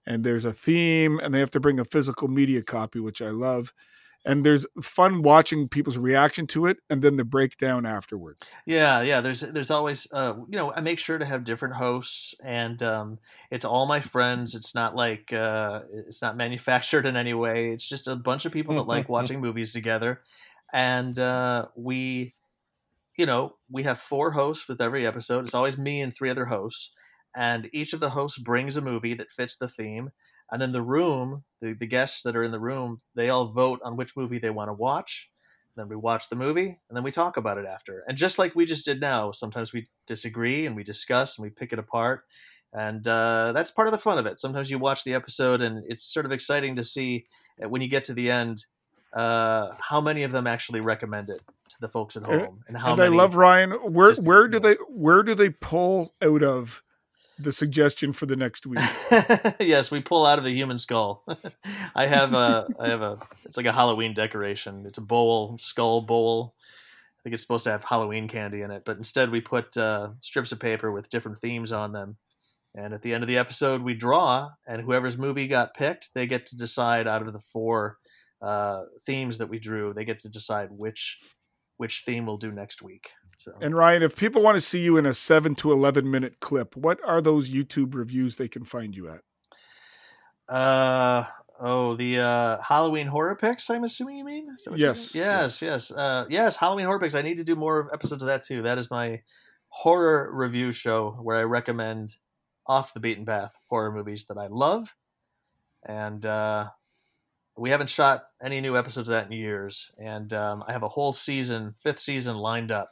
and 0.07 0.25
there's 0.25 0.45
a 0.45 0.53
theme, 0.53 1.19
and 1.21 1.33
they 1.33 1.39
have 1.41 1.51
to 1.53 1.61
bring 1.61 1.79
a 1.79 1.85
physical 1.85 2.29
media 2.29 2.63
copy, 2.63 2.99
which 2.99 3.23
I 3.23 3.31
love. 3.31 3.73
And 4.25 4.45
there's 4.47 4.67
fun 4.81 5.23
watching 5.23 5.69
people's 5.69 5.99
reaction 5.99 6.47
to 6.47 6.67
it 6.67 6.79
and 6.89 7.03
then 7.03 7.17
the 7.17 7.25
breakdown 7.25 7.85
afterwards. 7.85 8.41
Yeah, 8.67 9.03
yeah. 9.03 9.21
There's 9.21 9.41
there's 9.41 9.71
always 9.71 10.07
uh, 10.13 10.35
you 10.49 10.57
know 10.57 10.73
I 10.73 10.81
make 10.81 10.99
sure 10.99 11.19
to 11.19 11.25
have 11.25 11.45
different 11.45 11.75
hosts, 11.75 12.35
and 12.43 12.83
um, 12.83 13.19
it's 13.51 13.65
all 13.65 13.87
my 13.87 14.01
friends. 14.01 14.55
It's 14.55 14.75
not 14.75 14.95
like 14.95 15.33
uh, 15.33 15.81
it's 15.93 16.23
not 16.23 16.37
manufactured 16.37 17.07
in 17.07 17.17
any 17.17 17.35
way. 17.35 17.71
It's 17.71 17.89
just 17.89 18.09
a 18.09 18.17
bunch 18.17 18.45
of 18.45 18.53
people 18.53 18.77
that 18.77 18.87
like 18.87 19.09
watching 19.09 19.41
movies 19.41 19.73
together, 19.73 20.21
and 20.73 21.19
uh, 21.19 21.67
we, 21.75 22.35
you 23.17 23.27
know, 23.27 23.57
we 23.71 23.83
have 23.83 23.99
four 23.99 24.33
hosts 24.33 24.69
with 24.69 24.81
every 24.81 25.07
episode. 25.07 25.45
It's 25.45 25.55
always 25.55 25.79
me 25.79 26.01
and 26.01 26.15
three 26.15 26.31
other 26.31 26.47
hosts, 26.47 26.91
and 27.35 27.69
each 27.73 27.93
of 27.93 28.01
the 28.01 28.11
hosts 28.11 28.39
brings 28.39 28.77
a 28.77 28.81
movie 28.81 29.15
that 29.15 29.31
fits 29.31 29.57
the 29.57 29.69
theme. 29.69 30.11
And 30.53 30.61
then 30.61 30.73
the 30.73 30.83
room, 30.83 31.45
the, 31.63 31.73
the 31.73 31.87
guests 31.87 32.23
that 32.23 32.37
are 32.37 32.43
in 32.43 32.53
the 32.53 32.61
room, 32.61 32.99
they 33.15 33.31
all 33.31 33.47
vote 33.47 33.81
on 33.83 33.97
which 33.97 34.17
movie 34.17 34.39
they 34.39 34.51
want 34.51 34.69
to 34.69 34.75
watch. 34.75 35.31
Then 35.75 35.89
we 35.89 35.97
watch 35.97 36.29
the 36.29 36.37
movie 36.37 36.79
and 36.89 36.97
then 36.97 37.03
we 37.03 37.11
talk 37.11 37.39
about 37.39 37.57
it 37.57 37.65
after. 37.65 38.05
And 38.07 38.19
just 38.19 38.39
like 38.39 38.55
we 38.55 38.67
just 38.67 38.85
did 38.85 39.01
now 39.01 39.33
sometimes 39.33 39.73
we 39.73 39.87
disagree 40.07 40.67
and 40.67 40.77
we 40.77 40.85
discuss 40.85 41.39
and 41.39 41.45
we 41.45 41.51
pick 41.51 41.73
it 41.73 41.79
apart. 41.79 42.25
And 42.75 43.07
uh, 43.09 43.53
that's 43.53 43.71
part 43.71 43.89
of 43.89 43.93
the 43.93 43.99
fun 43.99 44.19
of 44.19 44.27
it. 44.27 44.39
Sometimes 44.39 44.71
you 44.71 44.79
watch 44.79 45.05
the 45.05 45.15
episode 45.15 45.63
and 45.63 45.83
it's 45.89 46.05
sort 46.05 46.27
of 46.27 46.33
exciting 46.33 46.77
to 46.77 46.85
see 46.85 47.25
uh, 47.63 47.71
when 47.71 47.81
you 47.81 47.89
get 47.89 48.05
to 48.05 48.15
the 48.15 48.31
end 48.31 48.67
uh, 49.15 49.71
how 49.81 50.01
many 50.03 50.23
of 50.23 50.33
them 50.33 50.47
actually 50.47 50.81
recommend 50.81 51.31
it 51.31 51.41
to 51.71 51.77
the 51.81 51.89
folks 51.89 52.17
at 52.17 52.23
home 52.23 52.61
and 52.69 52.77
how 52.77 52.93
and 52.93 53.01
I 53.03 53.09
love 53.09 53.35
Ryan. 53.35 53.73
Where 53.73 54.15
where 54.15 54.49
do 54.49 54.59
they 54.59 54.75
where 54.89 55.23
do 55.23 55.35
they 55.35 55.51
pull 55.51 56.15
out 56.23 56.43
of 56.43 56.83
the 57.43 57.53
suggestion 57.53 58.13
for 58.13 58.27
the 58.27 58.37
next 58.37 58.67
week? 58.67 58.81
yes, 59.61 59.91
we 59.91 60.01
pull 60.01 60.27
out 60.27 60.39
of 60.39 60.45
the 60.45 60.53
human 60.53 60.79
skull. 60.79 61.25
I 61.95 62.07
have 62.07 62.35
a, 62.35 62.67
I 62.79 62.89
have 62.89 63.03
a, 63.03 63.19
it's 63.45 63.57
like 63.57 63.67
a 63.67 63.73
Halloween 63.73 64.15
decoration. 64.15 64.85
It's 64.87 64.99
a 64.99 65.03
bowl, 65.03 65.57
skull 65.59 66.01
bowl. 66.03 66.55
I 66.59 67.21
think 67.23 67.35
it's 67.35 67.43
supposed 67.43 67.65
to 67.65 67.71
have 67.71 67.85
Halloween 67.85 68.27
candy 68.27 68.63
in 68.63 68.71
it, 68.71 68.83
but 68.85 68.97
instead 68.97 69.31
we 69.31 69.41
put 69.41 69.77
uh, 69.77 70.11
strips 70.21 70.51
of 70.51 70.59
paper 70.59 70.91
with 70.91 71.11
different 71.11 71.39
themes 71.39 71.73
on 71.73 71.93
them. 71.93 72.17
And 72.75 72.95
at 72.95 73.03
the 73.03 73.13
end 73.13 73.23
of 73.23 73.29
the 73.29 73.39
episode, 73.39 73.83
we 73.83 73.95
draw, 73.95 74.51
and 74.67 74.83
whoever's 74.83 75.19
movie 75.19 75.47
got 75.47 75.75
picked, 75.75 76.15
they 76.15 76.27
get 76.27 76.47
to 76.47 76.57
decide 76.57 77.07
out 77.07 77.21
of 77.21 77.33
the 77.33 77.39
four 77.39 77.99
uh, 78.41 78.85
themes 79.07 79.39
that 79.39 79.49
we 79.49 79.59
drew, 79.59 79.95
they 79.95 80.05
get 80.05 80.19
to 80.21 80.29
decide 80.29 80.71
which 80.73 81.19
which 81.79 82.03
theme 82.05 82.27
we'll 82.27 82.37
do 82.37 82.53
next 82.53 82.83
week. 82.83 83.11
So 83.37 83.53
And 83.61 83.75
Ryan, 83.75 84.03
if 84.03 84.17
people 84.17 84.43
want 84.43 84.57
to 84.57 84.61
see 84.61 84.81
you 84.81 84.97
in 84.97 85.07
a 85.07 85.15
seven 85.15 85.55
to 85.57 85.73
eleven 85.73 86.11
minute 86.11 86.41
clip, 86.41 86.77
what 86.77 87.01
are 87.05 87.21
those 87.21 87.51
YouTube 87.51 87.95
reviews 87.95 88.37
they 88.37 88.49
can 88.49 88.65
find 88.65 88.95
you 88.95 89.09
at? 89.09 89.21
Uh 90.49 91.25
oh, 91.61 91.97
the 91.97 92.19
uh 92.19 92.61
Halloween 92.63 93.07
horror 93.07 93.37
picks. 93.37 93.71
I'm 93.71 93.85
assuming 93.85 94.17
you 94.17 94.25
mean. 94.25 94.49
Is 94.57 94.65
that 94.65 94.73
what 94.73 94.81
you 94.81 94.87
Yes, 94.87 95.15
mean? 95.15 95.25
Yes. 95.25 95.63
Yes. 95.63 95.91
Uh, 95.93 96.27
yes. 96.29 96.57
Halloween 96.57 96.87
horror 96.87 97.01
picks. 97.01 97.15
I 97.15 97.23
need 97.23 97.39
to 97.39 97.45
do 97.45 97.57
more 97.57 97.89
episodes 97.93 98.23
of 98.23 98.27
that 98.27 98.43
too. 98.43 98.63
That 98.63 98.79
is 98.79 98.91
my 98.91 99.23
horror 99.69 100.31
review 100.35 100.73
show 100.73 101.13
where 101.23 101.39
I 101.39 101.45
recommend 101.45 102.17
off 102.67 102.95
the 102.95 103.01
beaten 103.01 103.25
path 103.25 103.55
horror 103.69 103.91
movies 103.91 104.27
that 104.27 104.39
I 104.39 104.47
love, 104.47 104.95
and 105.85 106.25
uh, 106.27 106.69
we 107.57 107.71
haven't 107.71 107.89
shot 107.89 108.25
any 108.43 108.61
new 108.61 108.77
episodes 108.77 109.09
of 109.09 109.13
that 109.13 109.27
in 109.27 109.33
years. 109.33 109.91
And 109.99 110.33
um, 110.33 110.63
I 110.67 110.73
have 110.73 110.83
a 110.83 110.89
whole 110.89 111.13
season, 111.13 111.75
fifth 111.79 112.01
season 112.01 112.37
lined 112.37 112.71
up, 112.71 112.91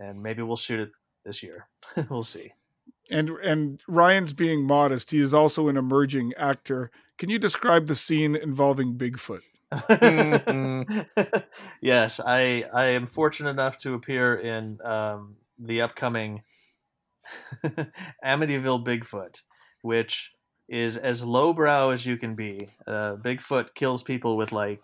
and 0.00 0.22
maybe 0.22 0.42
we'll 0.42 0.56
shoot 0.56 0.80
it 0.80 0.90
this 1.24 1.42
year. 1.42 1.68
we'll 2.10 2.22
see. 2.22 2.52
And 3.10 3.30
and 3.42 3.80
Ryan's 3.88 4.32
being 4.32 4.66
modest. 4.66 5.10
He 5.10 5.18
is 5.18 5.34
also 5.34 5.68
an 5.68 5.76
emerging 5.76 6.32
actor. 6.36 6.90
Can 7.18 7.28
you 7.28 7.38
describe 7.38 7.86
the 7.86 7.94
scene 7.94 8.34
involving 8.34 8.96
Bigfoot? 8.96 9.42
Yes, 11.80 12.20
I 12.24 12.64
I 12.72 12.86
am 12.86 13.06
fortunate 13.06 13.50
enough 13.50 13.78
to 13.78 13.94
appear 13.94 14.34
in 14.34 14.78
um, 14.84 15.36
the 15.58 15.82
upcoming 15.82 16.42
Amityville 18.24 18.84
Bigfoot, 18.84 19.42
which 19.82 20.32
is 20.68 20.96
as 20.96 21.24
lowbrow 21.24 21.90
as 21.90 22.06
you 22.06 22.16
can 22.16 22.34
be. 22.34 22.70
Uh, 22.86 23.16
Bigfoot 23.16 23.74
kills 23.74 24.02
people 24.02 24.36
with 24.36 24.52
like 24.52 24.80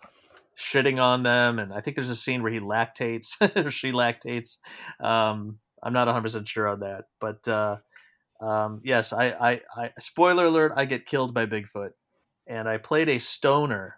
shitting 0.57 1.01
on 1.01 1.23
them, 1.23 1.59
and 1.59 1.73
I 1.73 1.81
think 1.81 1.95
there's 1.95 2.09
a 2.09 2.15
scene 2.15 2.41
where 2.41 2.51
he 2.51 2.59
lactates 2.59 3.35
or 3.65 3.69
she 3.69 3.91
lactates. 3.91 4.57
Um, 4.99 5.59
I'm 5.83 5.93
not 5.93 6.07
100 6.07 6.21
percent 6.21 6.47
sure 6.47 6.67
on 6.67 6.79
that, 6.79 7.05
but 7.19 7.47
uh, 7.47 7.77
um, 8.41 8.81
yes, 8.83 9.13
I, 9.13 9.27
I, 9.29 9.61
I 9.75 9.91
spoiler 9.99 10.45
alert, 10.45 10.73
I 10.75 10.85
get 10.85 11.05
killed 11.05 11.33
by 11.33 11.45
Bigfoot, 11.45 11.91
and 12.47 12.67
I 12.67 12.77
played 12.77 13.09
a 13.09 13.19
stoner 13.19 13.97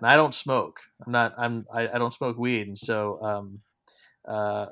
and 0.00 0.06
I 0.06 0.16
don't 0.16 0.34
smoke. 0.34 0.80
I'm 1.04 1.12
not. 1.12 1.34
I'm. 1.36 1.66
I, 1.72 1.88
I 1.88 1.98
don't 1.98 2.12
smoke 2.12 2.38
weed, 2.38 2.66
and 2.66 2.78
so 2.78 3.22
um, 3.22 3.60
uh, 4.26 4.66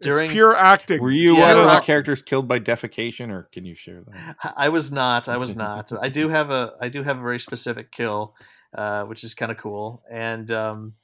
during 0.00 0.24
it's 0.24 0.32
pure 0.32 0.56
acting. 0.56 1.00
Were 1.00 1.10
you 1.10 1.36
Yeah, 1.36 1.54
one 1.54 1.64
of 1.64 1.70
the 1.70 1.80
characters 1.80 2.20
killed 2.20 2.48
by 2.48 2.58
defecation, 2.58 3.30
or 3.30 3.48
can 3.52 3.64
you 3.64 3.74
share 3.74 4.02
that? 4.02 4.54
I 4.56 4.68
was 4.68 4.90
not. 4.90 5.28
I 5.28 5.36
was 5.36 5.54
not. 5.56 5.92
I 6.00 6.08
do 6.08 6.28
have 6.28 6.50
a. 6.50 6.72
I 6.80 6.88
do 6.88 7.02
have 7.02 7.18
a 7.18 7.22
very 7.22 7.38
specific 7.38 7.92
kill, 7.92 8.34
uh, 8.74 9.04
which 9.04 9.24
is 9.24 9.34
kind 9.34 9.52
of 9.52 9.58
cool. 9.58 10.02
And 10.10 10.50
um, 10.50 10.94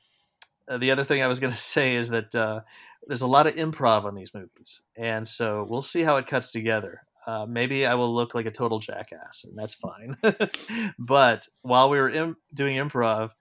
uh, 0.69 0.79
the 0.79 0.91
other 0.91 1.05
thing 1.05 1.23
I 1.23 1.27
was 1.27 1.41
going 1.41 1.53
to 1.53 1.59
say 1.59 1.97
is 1.97 2.11
that 2.11 2.35
uh, 2.35 2.61
there's 3.07 3.23
a 3.23 3.27
lot 3.27 3.47
of 3.47 3.55
improv 3.57 4.05
on 4.05 4.15
these 4.15 4.35
movies, 4.35 4.83
and 4.97 5.27
so 5.27 5.67
we'll 5.69 5.83
see 5.83 6.03
how 6.03 6.17
it 6.17 6.27
cuts 6.27 6.53
together. 6.53 7.03
Uh, 7.27 7.47
maybe 7.47 7.85
I 7.85 7.95
will 7.95 8.15
look 8.15 8.35
like 8.35 8.47
a 8.47 8.51
total 8.51 8.79
jackass, 8.79 9.45
and 9.45 9.59
that's 9.59 9.75
fine. 9.75 10.17
but 10.99 11.47
while 11.63 11.91
we 11.91 11.99
were 11.99 12.09
im- 12.09 12.37
doing 12.55 12.77
improv, 12.77 13.33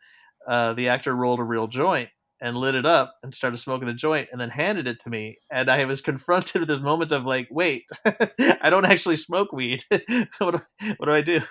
uh, 0.45 0.73
the 0.73 0.89
actor 0.89 1.15
rolled 1.15 1.39
a 1.39 1.43
real 1.43 1.67
joint 1.67 2.09
and 2.41 2.55
lit 2.55 2.75
it 2.75 2.85
up 2.85 3.15
and 3.23 3.33
started 3.33 3.57
smoking 3.57 3.87
the 3.87 3.93
joint 3.93 4.29
and 4.31 4.39
then 4.39 4.49
handed 4.49 4.87
it 4.87 4.99
to 4.99 5.09
me 5.09 5.37
and 5.51 5.69
i 5.69 5.83
was 5.85 6.01
confronted 6.09 6.59
with 6.59 6.67
this 6.67 6.79
moment 6.79 7.11
of 7.11 7.25
like 7.25 7.47
wait 7.49 7.85
i 8.61 8.69
don't 8.69 8.85
actually 8.85 9.15
smoke 9.15 9.51
weed 9.51 9.83
what, 10.37 10.51
do, 10.51 10.59
what 10.97 11.05
do 11.05 11.11
i 11.11 11.21
do 11.21 11.41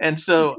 and 0.00 0.18
so 0.18 0.56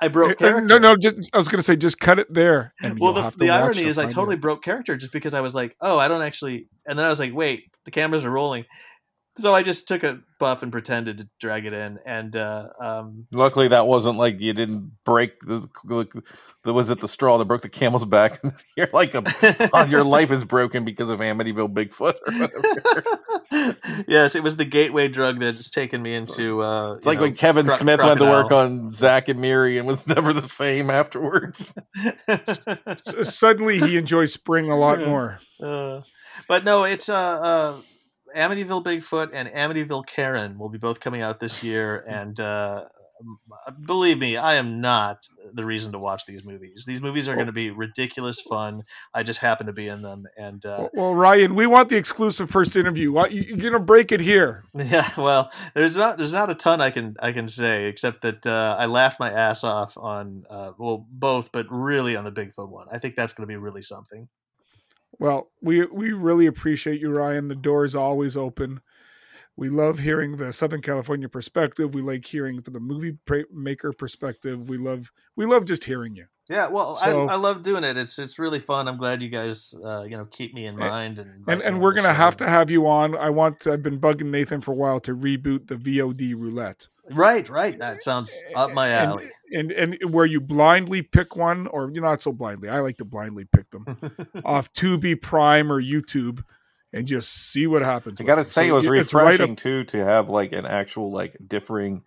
i 0.00 0.08
broke 0.08 0.38
character 0.38 0.66
no, 0.66 0.78
no. 0.78 0.96
Just 0.96 1.30
I 1.34 1.38
was 1.38 1.48
going 1.48 1.58
to 1.58 1.62
say, 1.62 1.76
just 1.76 1.98
cut 1.98 2.18
it 2.18 2.32
there. 2.32 2.74
And 2.82 2.98
well 2.98 3.12
the, 3.12 3.32
the 3.36 3.50
irony 3.50 3.82
is 3.82 3.98
i 3.98 4.06
totally 4.06 4.36
out. 4.36 4.40
broke 4.40 4.62
character 4.62 4.96
just 4.96 5.12
because 5.12 5.34
i 5.34 5.40
was 5.40 5.54
like 5.54 5.76
oh 5.80 5.98
i 5.98 6.08
don't 6.08 6.22
actually 6.22 6.66
and 6.86 6.98
then 6.98 7.06
i 7.06 7.08
was 7.08 7.20
like 7.20 7.34
wait 7.34 7.70
the 7.84 7.90
cameras 7.90 8.24
are 8.24 8.30
rolling 8.30 8.64
so 9.40 9.54
i 9.54 9.62
just 9.62 9.88
took 9.88 10.02
a 10.04 10.18
buff 10.38 10.62
and 10.62 10.72
pretended 10.72 11.18
to 11.18 11.28
drag 11.38 11.66
it 11.66 11.72
in 11.74 11.98
and 12.06 12.34
uh, 12.34 12.68
um, 12.82 13.26
Luckily, 13.30 13.68
that 13.68 13.86
wasn't 13.86 14.16
like 14.16 14.40
you 14.40 14.54
didn't 14.54 14.92
break 15.04 15.38
the. 15.40 15.68
the 16.64 16.72
was 16.72 16.88
it 16.88 17.00
the 17.00 17.08
straw 17.08 17.36
that 17.36 17.44
broke 17.44 17.60
the 17.60 17.68
camel's 17.68 18.06
back? 18.06 18.40
You're 18.76 18.88
like 18.94 19.14
a, 19.14 19.22
oh, 19.74 19.84
your 19.84 20.02
life 20.18 20.32
is 20.32 20.44
broken 20.44 20.86
because 20.86 21.10
of 21.10 21.20
Amityville 21.20 21.74
Bigfoot. 21.74 22.14
Or 23.52 23.74
yes 24.08 24.34
it 24.34 24.42
was 24.42 24.56
the 24.56 24.64
gateway 24.64 25.08
drug 25.08 25.40
that's 25.40 25.68
taken 25.68 26.00
me 26.00 26.14
into 26.14 26.62
uh, 26.62 26.94
It's 26.94 27.06
like 27.06 27.20
when 27.20 27.34
Kevin 27.34 27.66
cro- 27.66 27.74
Smith 27.76 28.00
went 28.02 28.18
to 28.20 28.24
work 28.24 28.50
on 28.50 28.94
Zack 28.94 29.28
and 29.28 29.40
Miri 29.40 29.76
and 29.76 29.86
was 29.86 30.06
never 30.06 30.32
the 30.32 30.40
same 30.40 30.88
afterwards. 30.88 31.74
S- 32.26 33.36
Suddenly, 33.38 33.78
he 33.78 33.96
enjoys 33.98 34.32
spring 34.32 34.70
a 34.70 34.76
lot 34.78 35.00
Yeah. 35.00 35.06
more. 35.06 35.38
Uh, 35.62 36.00
but 36.48 36.64
no, 36.64 36.84
it's 36.84 37.08
uh, 37.10 37.14
uh, 37.18 37.74
Amityville 38.36 38.84
Bigfoot 38.84 39.30
and 39.32 39.48
Amityville 39.48 40.06
Karen 40.06 40.58
will 40.58 40.68
be 40.68 40.78
both 40.78 41.00
coming 41.00 41.22
out 41.22 41.40
this 41.40 41.62
year, 41.62 42.04
and 42.08 42.38
uh, 42.40 42.84
believe 43.84 44.18
me, 44.18 44.36
I 44.36 44.54
am 44.54 44.80
not 44.80 45.26
the 45.52 45.64
reason 45.64 45.92
to 45.92 45.98
watch 45.98 46.24
these 46.26 46.44
movies. 46.44 46.84
These 46.86 47.02
movies 47.02 47.28
are 47.28 47.34
going 47.34 47.48
to 47.48 47.52
be 47.52 47.70
ridiculous 47.70 48.40
fun. 48.40 48.82
I 49.12 49.22
just 49.22 49.40
happen 49.40 49.66
to 49.66 49.72
be 49.72 49.88
in 49.88 50.00
them, 50.00 50.24
and 50.38 50.64
uh, 50.64 50.88
Well, 50.94 51.14
Ryan, 51.14 51.54
we 51.54 51.66
want 51.66 51.88
the 51.90 51.96
exclusive 51.96 52.48
first 52.50 52.76
interview. 52.76 53.12
You- 53.28 53.42
You're 53.42 53.56
going 53.58 53.72
to 53.74 53.78
break 53.80 54.12
it 54.12 54.20
here. 54.20 54.64
yeah, 54.74 55.10
well, 55.18 55.50
there's 55.74 55.96
not 55.96 56.16
there's 56.16 56.32
not 56.32 56.48
a 56.50 56.54
ton 56.54 56.80
I 56.80 56.90
can 56.90 57.16
I 57.20 57.32
can 57.32 57.48
say 57.48 57.86
except 57.86 58.22
that 58.22 58.46
uh, 58.46 58.76
I 58.78 58.86
laughed 58.86 59.20
my 59.20 59.30
ass 59.30 59.64
off 59.64 59.96
on 59.98 60.44
uh, 60.48 60.72
well 60.78 61.06
both, 61.10 61.52
but 61.52 61.66
really 61.70 62.16
on 62.16 62.24
the 62.24 62.32
Bigfoot 62.32 62.70
one. 62.70 62.86
I 62.90 62.98
think 62.98 63.16
that's 63.16 63.32
going 63.32 63.42
to 63.46 63.52
be 63.52 63.56
really 63.56 63.82
something. 63.82 64.28
Well, 65.18 65.50
we 65.60 65.84
we 65.86 66.12
really 66.12 66.46
appreciate 66.46 67.00
you, 67.00 67.10
Ryan. 67.10 67.48
The 67.48 67.54
door 67.54 67.84
is 67.84 67.94
always 67.94 68.36
open. 68.36 68.80
We 69.56 69.68
love 69.68 69.98
hearing 69.98 70.36
the 70.38 70.52
Southern 70.54 70.80
California 70.80 71.28
perspective. 71.28 71.92
We 71.94 72.00
like 72.00 72.24
hearing 72.24 72.62
from 72.62 72.72
the 72.72 72.80
movie 72.80 73.18
pra- 73.26 73.44
maker 73.52 73.92
perspective. 73.92 74.68
We 74.70 74.78
love 74.78 75.10
we 75.36 75.44
love 75.44 75.66
just 75.66 75.84
hearing 75.84 76.14
you. 76.16 76.26
Yeah, 76.48 76.68
well, 76.68 76.96
So- 76.96 77.28
I, 77.28 77.34
I 77.34 77.36
love 77.36 77.62
doing 77.62 77.84
it. 77.84 77.96
It's 77.96 78.18
it's 78.18 78.38
really 78.38 78.58
fun. 78.60 78.88
I'm 78.88 78.96
glad 78.96 79.22
you 79.22 79.28
guys, 79.28 79.74
uh, 79.84 80.02
you 80.02 80.16
know, 80.16 80.24
keep 80.24 80.54
me 80.54 80.64
in 80.66 80.76
mind. 80.76 81.18
And 81.18 81.44
And 81.46 81.60
and 81.62 81.80
we're 81.82 81.92
gonna 81.92 82.14
have 82.14 82.36
to 82.38 82.48
have 82.48 82.70
you 82.70 82.86
on. 82.86 83.16
I 83.16 83.28
want. 83.30 83.66
I've 83.66 83.82
been 83.82 84.00
bugging 84.00 84.30
Nathan 84.30 84.60
for 84.62 84.72
a 84.72 84.76
while 84.76 85.00
to 85.00 85.14
reboot 85.14 85.66
the 85.66 85.76
VOD 85.76 86.34
roulette. 86.34 86.88
Right, 87.10 87.48
right. 87.50 87.78
That 87.78 88.02
sounds 88.02 88.38
up 88.54 88.72
my 88.72 88.88
And- 88.88 89.10
alley. 89.10 89.30
And, 89.52 89.72
and 89.72 89.98
where 90.14 90.26
you 90.26 90.40
blindly 90.40 91.02
pick 91.02 91.34
one, 91.34 91.66
or 91.66 91.90
you 91.90 92.00
know, 92.00 92.06
not 92.08 92.22
so 92.22 92.30
blindly. 92.32 92.68
I 92.68 92.78
like 92.80 92.98
to 92.98 93.04
blindly 93.04 93.46
pick 93.46 93.68
them 93.72 93.84
off 94.44 94.72
Tubi 94.72 95.20
Prime 95.20 95.72
or 95.72 95.82
YouTube, 95.82 96.44
and 96.92 97.04
just 97.08 97.50
see 97.50 97.66
what 97.66 97.82
happens. 97.82 98.20
I 98.20 98.24
gotta 98.24 98.44
say, 98.44 98.68
So 98.68 98.76
it 98.76 98.88
was 98.88 99.00
it's 99.00 99.12
right 99.12 99.24
refreshing 99.32 99.52
up- 99.52 99.56
too 99.58 99.82
to 99.86 100.04
have 100.04 100.28
like 100.28 100.52
an 100.52 100.66
actual 100.66 101.10
like 101.10 101.36
differing 101.44 102.04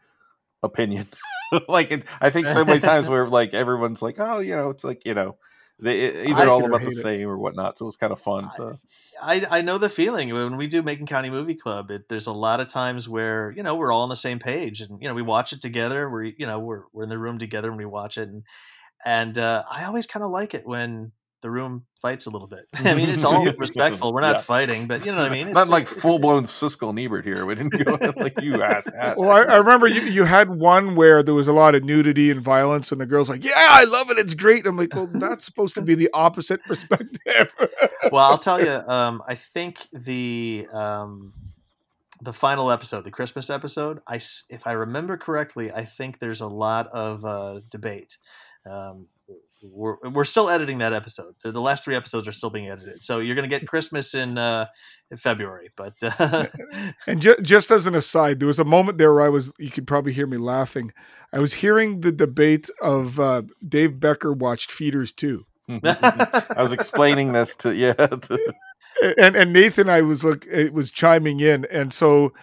opinion. 0.64 1.06
like 1.68 1.92
it, 1.92 2.06
I 2.22 2.30
think 2.30 2.48
so 2.48 2.64
many 2.64 2.80
times 2.80 3.10
where 3.10 3.28
like 3.28 3.54
everyone's 3.54 4.02
like, 4.02 4.16
oh, 4.20 4.40
you 4.40 4.56
know, 4.56 4.70
it's 4.70 4.86
like 4.86 5.06
you 5.06 5.14
know, 5.14 5.36
They 5.84 6.28
either 6.28 6.50
all 6.50 6.60
Hate 6.60 6.66
it 6.66 6.72
or 6.72 6.76
about 6.76 6.82
the 6.82 6.88
it. 6.88 7.02
same 7.02 7.28
or 7.28 7.38
whatnot. 7.38 7.78
So 7.78 7.84
it 7.84 7.88
was 7.88 7.98
kind 7.98 8.14
of 8.14 8.20
fun. 8.22 8.50
To, 8.56 8.80
I, 9.22 9.46
I 9.50 9.62
know 9.62 9.78
the 9.78 9.90
feeling 9.90 10.34
when 10.34 10.56
we 10.56 10.68
do 10.68 10.82
Macon 10.82 11.06
County 11.06 11.30
Movie 11.30 11.56
Club. 11.56 11.92
It, 11.92 12.08
there's 12.08 12.28
a 12.28 12.32
lot 12.32 12.62
of 12.62 12.70
times 12.70 13.10
where 13.10 13.52
you 13.52 13.64
know 13.64 13.76
we're 13.76 13.92
all 13.92 14.04
on 14.04 14.10
the 14.10 14.16
same 14.16 14.40
page, 14.40 14.80
and 14.80 15.02
you 15.02 15.10
know 15.10 15.14
we 15.14 15.22
watch 15.22 15.52
it 15.52 15.62
together. 15.62 16.10
We're 16.10 16.24
you 16.24 16.48
know 16.48 16.60
we're 16.60 16.84
we're 16.94 17.04
in 17.04 17.10
the 17.10 17.18
room 17.18 17.38
together 17.38 17.68
and 17.68 17.78
we 17.78 17.86
watch 17.86 18.18
it, 18.18 18.30
and 18.30 18.44
and 19.06 19.38
uh, 19.38 19.64
I 19.70 19.84
always 19.84 20.08
kind 20.08 20.24
of 20.24 20.32
like 20.32 20.54
it 20.54 20.66
when 20.66 21.12
the 21.44 21.52
room 21.52 21.86
fights 22.02 22.26
a 22.26 22.32
little 22.32 22.48
bit. 22.48 22.68
I 22.74 22.96
mean, 22.96 23.08
it's 23.10 23.24
all 23.24 23.46
respectful. 23.58 24.12
We're 24.12 24.22
not 24.22 24.38
Yeah. 24.38 24.42
fighting, 24.42 24.88
but 24.88 25.06
you 25.06 25.12
know 25.12 25.20
what 25.22 25.32
I 25.32 25.32
mean. 25.32 25.52
not 25.54 25.68
It's- 25.68 25.70
like 25.70 25.88
full 25.88 26.18
blown 26.18 26.46
Siskel 26.46 26.90
and 26.90 27.00
Ebert 27.00 27.24
here. 27.24 27.46
We 27.46 27.54
didn't 27.54 27.74
go 27.86 28.14
like 28.18 28.42
you 28.42 28.64
ass. 28.64 28.90
Well, 29.16 29.30
I, 29.30 29.42
I 29.44 29.58
remember 29.58 29.88
you, 29.88 30.02
you 30.02 30.24
had 30.24 30.50
one 30.50 30.96
where 30.96 31.22
there 31.22 31.36
was 31.36 31.48
a 31.48 31.54
lot 31.54 31.76
of 31.76 31.84
nudity 31.84 32.32
and 32.32 32.42
violence, 32.42 32.92
and 32.92 33.00
the 33.00 33.06
girl's 33.06 33.30
like, 33.30 33.44
"Yeah, 33.44 33.52
I 33.56 33.84
love 33.84 34.10
it. 34.10 34.18
It's 34.18 34.34
great." 34.34 34.66
I'm 34.66 34.76
like, 34.78 34.96
"Well, 34.96 35.08
that's 35.14 35.46
supposed 35.46 35.76
to 35.76 35.82
be 35.84 35.94
the 35.94 36.10
opposite 36.14 36.64
perspective." 36.64 37.54
well, 38.12 38.26
I'll 38.32 38.40
tell 38.40 38.60
you. 38.60 38.72
Um, 38.72 39.22
I 39.28 39.36
think 39.36 39.88
the 39.94 40.68
um, 40.74 41.34
the 42.22 42.34
final 42.34 42.72
episode, 42.72 43.04
the 43.04 43.12
Christmas 43.12 43.50
episode, 43.50 44.00
I 44.08 44.16
if 44.50 44.66
I 44.66 44.72
remember 44.72 45.18
correctly, 45.18 45.72
I 45.72 45.86
think 45.86 46.20
there's 46.20 46.42
a 46.42 46.48
lot 46.48 46.88
of 46.94 47.24
uh, 47.26 47.60
debate. 47.70 48.18
Um, 48.66 49.08
we're, 49.64 49.96
we're 50.10 50.26
still 50.26 50.50
editing 50.50 50.80
that 50.80 50.94
episode. 50.94 51.36
The 51.44 51.52
the 51.52 51.62
last 51.62 51.86
three 51.86 51.96
episodes 51.96 52.28
are 52.28 52.32
still 52.34 52.50
being 52.50 52.70
edited, 52.70 53.04
so 53.04 53.20
you're 53.20 53.36
going 53.36 53.50
to 53.50 53.60
get 53.60 53.68
Christmas 53.68 54.14
in, 54.14 54.38
uh, 54.38 54.68
in 55.10 55.18
February. 55.18 55.72
But 55.76 55.94
uh, 56.02 56.48
And 57.08 57.22
ju- 57.22 57.38
just 57.42 57.72
as 57.72 57.88
an 57.88 57.96
aside, 57.96 58.40
there 58.40 58.48
was 58.48 58.60
a 58.60 58.66
moment 58.66 58.98
there 58.98 59.14
where 59.14 59.24
I 59.24 59.30
was, 59.30 59.54
you 59.58 59.72
could 59.72 59.88
probably 59.88 60.14
hear 60.14 60.28
me 60.28 60.38
laughing. 60.38 60.92
I 61.32 61.40
was 61.40 61.54
hearing 61.54 62.02
the 62.02 62.12
debate 62.12 62.70
of 62.82 63.20
uh, 63.20 63.44
Dave 63.68 64.00
Becker 64.00 64.34
watched 64.34 64.72
Feeders 64.72 65.14
too. 65.14 65.46
I 65.70 66.56
was 66.58 66.72
explaining 66.74 67.32
this 67.32 67.56
to 67.58 67.74
yeah. 67.74 67.94
To, 67.94 68.54
And, 69.18 69.36
and 69.36 69.54
Nathan, 69.54 69.90
I 69.90 70.02
was 70.02 70.24
look, 70.24 70.46
it 70.46 70.74
was 70.74 70.92
chiming 70.92 71.40
in. 71.40 71.66
And 71.72 71.92
so, 71.92 72.34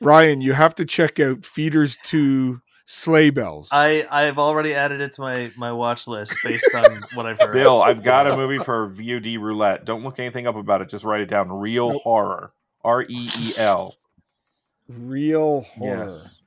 Ryan, 0.00 0.40
you 0.40 0.52
have 0.52 0.74
to 0.76 0.84
check 0.84 1.18
out 1.18 1.44
Feeders 1.44 1.96
2 2.02 2.60
Slay 2.86 3.30
Bells. 3.30 3.70
I 3.72 4.06
I've 4.10 4.38
already 4.38 4.74
added 4.74 5.00
it 5.00 5.12
to 5.12 5.20
my 5.22 5.50
my 5.56 5.72
watch 5.72 6.06
list 6.06 6.36
based 6.44 6.68
on 6.74 7.00
what 7.14 7.24
I've 7.26 7.38
heard. 7.38 7.52
Bill, 7.52 7.80
I've 7.82 8.02
got 8.02 8.26
a 8.26 8.36
movie 8.36 8.58
for 8.62 8.88
VOD 8.88 9.38
roulette. 9.40 9.84
Don't 9.84 10.02
look 10.04 10.18
anything 10.18 10.46
up 10.46 10.56
about 10.56 10.82
it. 10.82 10.88
Just 10.90 11.04
write 11.04 11.22
it 11.22 11.30
down. 11.30 11.50
Real 11.50 11.90
Nope. 11.92 12.02
horror. 12.02 12.52
R 12.84 13.02
E 13.02 13.06
E 13.38 13.52
L. 13.56 13.94
Real 14.88 15.62
horror. 15.62 16.04
Yes. 16.08 16.40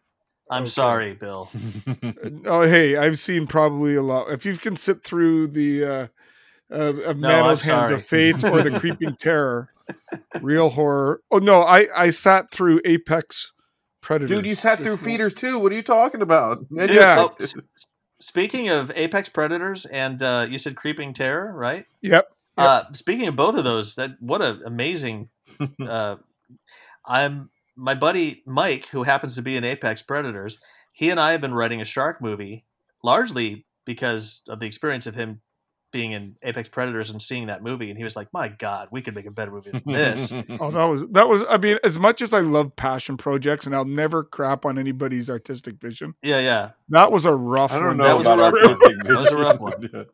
I'm 0.50 0.64
Okay. 0.64 0.70
sorry, 0.70 1.14
Bill. 1.14 1.50
Oh, 2.46 2.62
hey, 2.62 2.96
I've 2.96 3.20
seen 3.20 3.48
probably 3.48 3.96
a 3.96 4.02
lot. 4.02 4.32
If 4.32 4.46
you 4.46 4.56
can 4.58 4.78
sit 4.78 5.04
through 5.04 5.48
the 5.48 5.84
uh, 5.84 6.08
uh, 6.72 6.94
of 7.02 7.18
No, 7.18 7.28
Manos 7.28 7.64
Hands 7.64 7.88
sorry. 7.90 7.96
of 7.96 8.06
Faith 8.06 8.44
or 8.46 8.62
the 8.62 8.80
Creeping 8.80 9.16
Terror, 9.20 9.70
real 10.42 10.70
horror. 10.70 11.22
Oh 11.32 11.40
no, 11.40 11.64
I 11.64 11.88
I 11.98 12.12
sat 12.12 12.52
through 12.52 12.80
Apex 12.86 13.52
Predators. 14.02 14.36
Dude, 14.38 14.46
you 14.46 14.56
sat 14.56 14.80
through 14.80 14.96
This- 14.98 15.06
feeders 15.06 15.34
too. 15.34 15.60
What 15.60 15.72
are 15.72 15.76
you 15.76 15.84
talking 15.84 16.22
about? 16.22 16.68
Dude, 16.76 16.90
Yeah. 16.92 17.26
oh, 17.28 17.36
s- 17.42 17.54
s- 17.76 17.88
speaking 18.20 18.70
of 18.70 18.92
Apex 18.96 19.30
Predators, 19.30 19.86
and 19.86 20.22
uh, 20.22 20.48
you 20.50 20.58
said 20.58 20.76
Creeping 20.76 21.14
Terror, 21.14 21.54
right? 21.56 21.86
Yep. 22.02 22.30
Yep. 22.58 22.66
Uh, 22.66 22.84
speaking 22.94 23.28
of 23.28 23.36
both 23.36 23.56
of 23.56 23.64
those, 23.64 23.96
that 23.96 24.12
what 24.20 24.42
an 24.42 24.62
amazing. 24.66 25.30
Uh, 25.82 26.18
I'm 27.06 27.50
my 27.76 27.96
buddy 27.96 28.44
Mike, 28.46 28.88
who 28.88 29.04
happens 29.04 29.36
to 29.36 29.42
be 29.42 29.56
in 29.56 29.64
Apex 29.64 30.02
Predators. 30.02 30.58
He 30.92 31.10
and 31.10 31.20
I 31.20 31.32
have 31.32 31.42
been 31.42 31.54
writing 31.54 31.80
a 31.82 31.86
shark 31.86 32.22
movie, 32.22 32.66
largely 33.04 33.66
because 33.86 34.42
of 34.50 34.60
the 34.60 34.66
experience 34.66 35.08
of 35.08 35.16
him 35.16 35.42
being 35.92 36.12
in 36.12 36.36
Apex 36.44 36.70
Predators 36.70 37.10
and 37.10 37.22
seeing 37.22 37.48
that 37.48 37.64
movie. 37.64 37.90
And 37.90 37.98
he 37.98 38.04
was 38.04 38.16
like, 38.16 38.28
"My 38.34 38.48
God, 38.50 38.90
we 38.92 39.02
could 39.02 39.16
make 39.16 39.26
a 39.26 39.32
better 39.32 39.52
movie 39.52 39.72
than 39.72 39.82
this." 39.86 40.32
Oh, 40.60 40.72
that 40.72 40.86
was 40.86 41.08
that 41.12 41.28
was. 41.30 41.44
I 41.50 41.58
mean, 41.58 41.78
as 41.84 41.98
much 41.98 42.22
as 42.22 42.34
I 42.34 42.40
love 42.42 42.76
passion 42.76 43.18
projects, 43.18 43.66
and 43.66 43.76
I'll 43.76 43.86
never 43.86 44.24
crap 44.24 44.66
on 44.66 44.78
anybody's 44.78 45.30
artistic 45.30 45.80
vision, 45.80 46.14
yeah, 46.22 46.40
yeah, 46.40 46.72
that 46.90 47.12
was 47.12 47.26
a 47.26 47.34
rough. 47.34 47.72
I 47.74 47.80
don't 47.80 47.88
one. 47.88 47.98
know 47.98 48.04
That 48.04 48.18
was 48.18 48.26
about 48.28 48.40
a 48.40 48.42
rough- 48.42 48.64
artistic 48.64 48.98
that 49.04 49.18
was 49.18 49.32
a 49.32 49.38
rough 49.38 49.80
vision. 49.82 50.06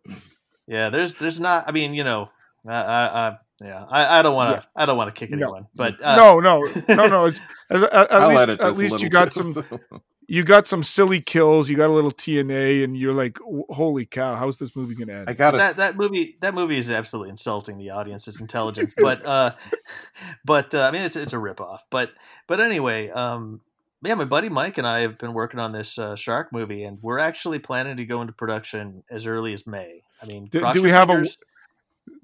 yeah. 0.67 0.89
There's, 0.89 1.15
there's 1.15 1.39
not. 1.39 1.65
I 1.67 1.71
mean, 1.71 1.93
you 1.93 2.03
know, 2.03 2.29
I, 2.67 2.73
I, 2.73 3.27
I 3.29 3.37
yeah, 3.61 3.85
I, 3.89 4.19
I 4.19 4.21
don't 4.21 4.35
want 4.35 4.61
to, 4.61 4.67
I 4.75 4.85
don't 4.85 4.97
want 4.97 5.13
to 5.13 5.19
kick 5.19 5.29
No. 5.31 5.37
anyone, 5.37 5.67
but 5.75 6.01
uh, 6.03 6.15
no, 6.15 6.39
no, 6.39 6.63
no, 6.89 7.07
no. 7.07 7.25
It's, 7.25 7.39
at, 7.69 7.83
at, 7.83 8.11
at 8.11 8.27
least, 8.27 8.49
at 8.61 8.75
least 8.77 8.99
you 9.01 9.09
got 9.09 9.31
too, 9.31 9.53
some, 9.53 9.53
so- 9.53 9.79
you 10.27 10.43
got 10.43 10.67
some 10.67 10.83
silly 10.83 11.21
kills. 11.21 11.69
You 11.69 11.77
got 11.77 11.89
a 11.89 11.93
little 11.93 12.11
TNA, 12.11 12.83
and 12.83 12.95
you're 12.97 13.13
like, 13.13 13.37
"Holy 13.69 14.05
cow, 14.05 14.35
how's 14.35 14.57
this 14.57 14.75
movie 14.75 14.95
going 14.95 15.07
to 15.07 15.15
end?" 15.15 15.29
I 15.29 15.33
got 15.33 15.51
that 15.57 15.77
that 15.77 15.95
movie 15.97 16.37
that 16.41 16.53
movie 16.53 16.77
is 16.77 16.91
absolutely 16.91 17.29
insulting 17.29 17.77
the 17.77 17.89
audience's 17.91 18.39
intelligence 18.41 18.93
but 19.01 19.25
uh 19.25 19.51
but 20.45 20.73
uh, 20.73 20.81
i 20.81 20.91
mean 20.91 21.01
it's 21.03 21.15
it's 21.15 21.33
a 21.33 21.37
ripoff 21.37 21.79
but 21.89 22.11
but 22.47 22.59
anyway 22.59 23.09
um 23.09 23.61
yeah 24.03 24.15
my 24.15 24.25
buddy 24.25 24.49
mike 24.49 24.77
and 24.77 24.87
i 24.87 24.99
have 24.99 25.17
been 25.17 25.33
working 25.33 25.59
on 25.59 25.71
this 25.71 25.97
uh, 25.97 26.15
shark 26.15 26.51
movie 26.51 26.83
and 26.83 26.99
we're 27.01 27.19
actually 27.19 27.59
planning 27.59 27.97
to 27.97 28.05
go 28.05 28.21
into 28.21 28.33
production 28.33 29.03
as 29.09 29.25
early 29.27 29.53
as 29.53 29.65
may 29.67 30.01
i 30.21 30.25
mean 30.25 30.45
Do- 30.47 30.61
do 30.73 30.81
we 30.81 30.89
your 30.89 30.97
have 30.97 31.09
a- 31.09 31.25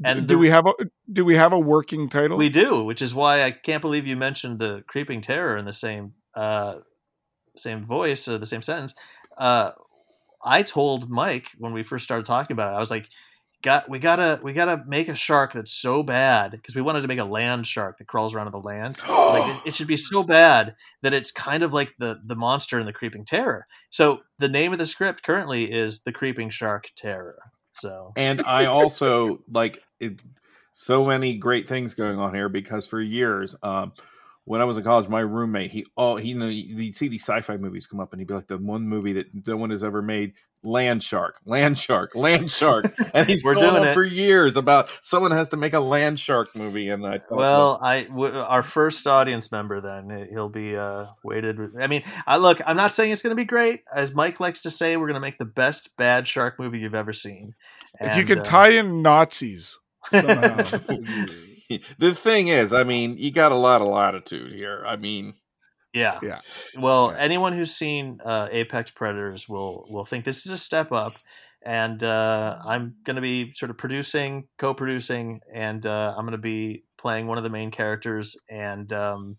and 0.03 0.27
do 0.27 0.33
the- 0.33 0.37
we 0.37 0.49
have 0.49 0.65
a 0.67 0.73
do 1.11 1.23
we 1.25 1.35
have 1.35 1.53
a 1.53 1.59
working 1.59 2.09
title? 2.09 2.37
we 2.37 2.49
do 2.49 2.83
which 2.83 3.01
is 3.01 3.13
why 3.13 3.43
i 3.43 3.51
can't 3.51 3.81
believe 3.81 4.05
you 4.07 4.15
mentioned 4.17 4.59
the 4.59 4.83
creeping 4.87 5.21
terror 5.21 5.57
in 5.57 5.65
the 5.65 5.73
same 5.73 6.13
uh 6.35 6.75
same 7.59 7.83
voice 7.83 8.27
or 8.27 8.38
the 8.38 8.45
same 8.45 8.61
sentence 8.61 8.93
uh 9.38 9.71
i 10.43 10.61
told 10.61 11.09
mike 11.09 11.47
when 11.57 11.73
we 11.73 11.83
first 11.83 12.03
started 12.03 12.25
talking 12.25 12.53
about 12.53 12.73
it 12.73 12.75
i 12.75 12.79
was 12.79 12.91
like 12.91 13.07
got 13.61 13.89
we 13.89 13.99
gotta 13.99 14.39
we 14.41 14.53
gotta 14.53 14.83
make 14.88 15.09
a 15.09 15.15
shark 15.15 15.51
that's 15.51 15.73
so 15.73 16.01
bad 16.01 16.51
because 16.51 16.75
we 16.75 16.81
wanted 16.81 17.01
to 17.01 17.09
make 17.09 17.19
a 17.19 17.25
land 17.25 17.67
shark 17.67 17.97
that 17.97 18.07
crawls 18.07 18.33
around 18.33 18.45
on 18.45 18.53
the 18.53 18.59
land. 18.59 18.97
I 19.03 19.11
was 19.11 19.33
like 19.33 19.55
it, 19.55 19.67
it 19.67 19.75
should 19.75 19.85
be 19.85 19.97
so 19.97 20.23
bad 20.23 20.75
that 21.01 21.13
it's 21.13 21.29
kind 21.29 21.61
of 21.61 21.73
like 21.73 21.93
the 21.99 22.21
the 22.23 22.38
monster 22.38 22.79
in 22.79 22.85
the 22.85 22.93
creeping 22.93 23.25
terror. 23.25 23.65
So 23.89 24.21
the 24.38 24.47
name 24.47 24.71
of 24.71 24.79
the 24.79 24.85
script 24.85 25.23
currently 25.23 25.69
is 25.69 26.03
the 26.03 26.13
creeping 26.13 26.49
shark 26.49 26.88
terror 26.95 27.51
so. 27.71 28.13
And 28.15 28.41
I 28.45 28.65
also 28.65 29.43
like 29.51 29.81
it, 29.99 30.21
so 30.73 31.05
many 31.05 31.35
great 31.35 31.67
things 31.67 31.93
going 31.93 32.19
on 32.19 32.33
here 32.33 32.49
because 32.49 32.88
for 32.88 33.01
years, 33.01 33.55
um, 33.63 33.93
when 34.49 34.61
I 34.61 34.65
was 34.65 34.77
in 34.77 34.83
college, 34.83 35.07
my 35.07 35.19
roommate 35.19 35.69
he 35.69 35.85
oh 35.95 36.15
he 36.15 36.29
you 36.29 36.35
know 36.39 36.47
you'd 36.47 36.95
see 36.97 37.07
these 37.07 37.21
sci-fi 37.21 37.57
movies 37.57 37.85
come 37.85 37.99
up 37.99 38.11
and 38.13 38.19
he'd 38.19 38.27
be 38.27 38.33
like 38.33 38.47
the 38.47 38.57
one 38.57 38.87
movie 38.87 39.13
that 39.13 39.27
no 39.45 39.55
one 39.55 39.69
has 39.69 39.83
ever 39.83 40.01
made 40.01 40.33
land 40.63 41.03
shark 41.03 41.35
land 41.45 41.77
shark 41.77 42.15
land 42.15 42.51
shark 42.59 42.85
and 43.13 43.27
he's 43.27 43.43
We're 43.43 43.53
going 43.53 43.75
doing 43.75 43.89
it. 43.89 43.93
for 43.93 44.03
years 44.03 44.57
about 44.57 44.89
someone 45.01 45.29
has 45.31 45.49
to 45.49 45.57
make 45.57 45.73
a 45.73 45.79
land 45.79 46.19
shark 46.19 46.55
movie 46.55 46.89
and 46.89 47.05
I 47.05 47.19
thought, 47.19 47.37
Well, 47.37 47.79
I 47.81 48.05
w- 48.05 48.33
our 48.35 48.63
first 48.63 49.05
audience 49.05 49.51
member 49.51 49.79
then 49.81 50.27
he'll 50.31 50.49
be 50.49 50.75
uh, 50.75 51.05
weighted. 51.23 51.59
I 51.79 51.85
mean, 51.85 52.01
I 52.25 52.37
look. 52.37 52.59
I'm 52.65 52.75
not 52.75 52.91
saying 52.91 53.11
it's 53.11 53.21
going 53.21 53.31
to 53.37 53.39
be 53.41 53.45
great. 53.45 53.83
As 53.95 54.15
Mike 54.15 54.39
likes 54.39 54.61
to 54.63 54.71
say, 54.71 54.97
we're 54.97 55.05
going 55.07 55.13
to 55.13 55.21
make 55.21 55.37
the 55.37 55.45
best 55.45 55.95
bad 55.95 56.27
shark 56.27 56.57
movie 56.59 56.79
you've 56.79 56.95
ever 56.95 57.13
seen. 57.13 57.53
if 58.01 58.15
you 58.15 58.21
And, 58.21 58.27
can 58.27 58.39
uh, 58.39 58.43
tie 58.43 58.69
in 58.71 59.03
Nazis, 59.03 59.77
somehow. 60.09 60.57
the 61.98 62.15
thing 62.15 62.48
is, 62.48 62.73
I 62.73 62.83
mean, 62.83 63.17
you 63.17 63.31
got 63.31 63.51
a 63.51 63.56
lot 63.56 63.81
of 63.81 63.88
latitude 63.88 64.51
here. 64.53 64.83
I 64.85 64.95
mean, 64.95 65.35
yeah, 65.93 66.19
Yeah. 66.22 66.41
Well, 66.77 67.11
Yeah. 67.14 67.17
anyone 67.19 67.53
who's 67.53 67.73
seen 67.73 68.19
uh, 68.23 68.48
Apex 68.51 68.91
Predators 68.91 69.49
will 69.49 69.88
will 69.89 70.06
think 70.06 70.25
this 70.25 70.45
is 70.45 70.51
a 70.51 70.57
step 70.57 70.91
up. 70.91 71.17
And 71.61 72.01
uh, 72.03 72.57
I'm 72.64 72.95
going 73.03 73.15
to 73.15 73.22
be 73.22 73.51
sort 73.51 73.69
of 73.69 73.77
producing, 73.77 74.48
co-producing, 74.57 75.41
and 75.51 75.85
uh, 75.85 76.14
I'm 76.15 76.23
going 76.23 76.31
to 76.31 76.38
be 76.38 76.85
playing 76.98 77.27
one 77.27 77.38
of 77.38 77.43
the 77.43 77.49
main 77.49 77.69
characters. 77.69 78.38
And 78.49 78.91
um, 78.93 79.38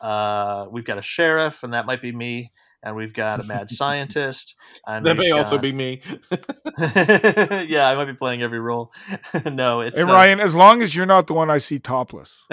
uh, 0.00 0.66
we've 0.70 0.84
got 0.84 0.98
a 0.98 1.02
sheriff, 1.02 1.62
and 1.62 1.72
that 1.72 1.86
might 1.86 2.00
be 2.00 2.10
me. 2.12 2.52
And 2.82 2.94
we've 2.94 3.12
got 3.14 3.40
a 3.40 3.42
mad 3.44 3.70
scientist. 3.70 4.54
And 4.86 5.04
that 5.06 5.16
may 5.16 5.26
we've 5.26 5.36
also 5.36 5.58
be 5.58 5.72
me. 5.72 6.02
yeah, 6.78 7.88
I 7.88 7.94
might 7.96 8.04
be 8.04 8.14
playing 8.14 8.42
every 8.42 8.60
role. 8.60 8.92
no, 9.44 9.80
it's 9.80 10.00
and 10.00 10.10
uh, 10.10 10.12
Ryan, 10.12 10.40
as 10.40 10.54
long 10.54 10.82
as 10.82 10.94
you're 10.94 11.06
not 11.06 11.26
the 11.26 11.34
one 11.34 11.50
I 11.50 11.58
see 11.58 11.78
topless, 11.78 12.44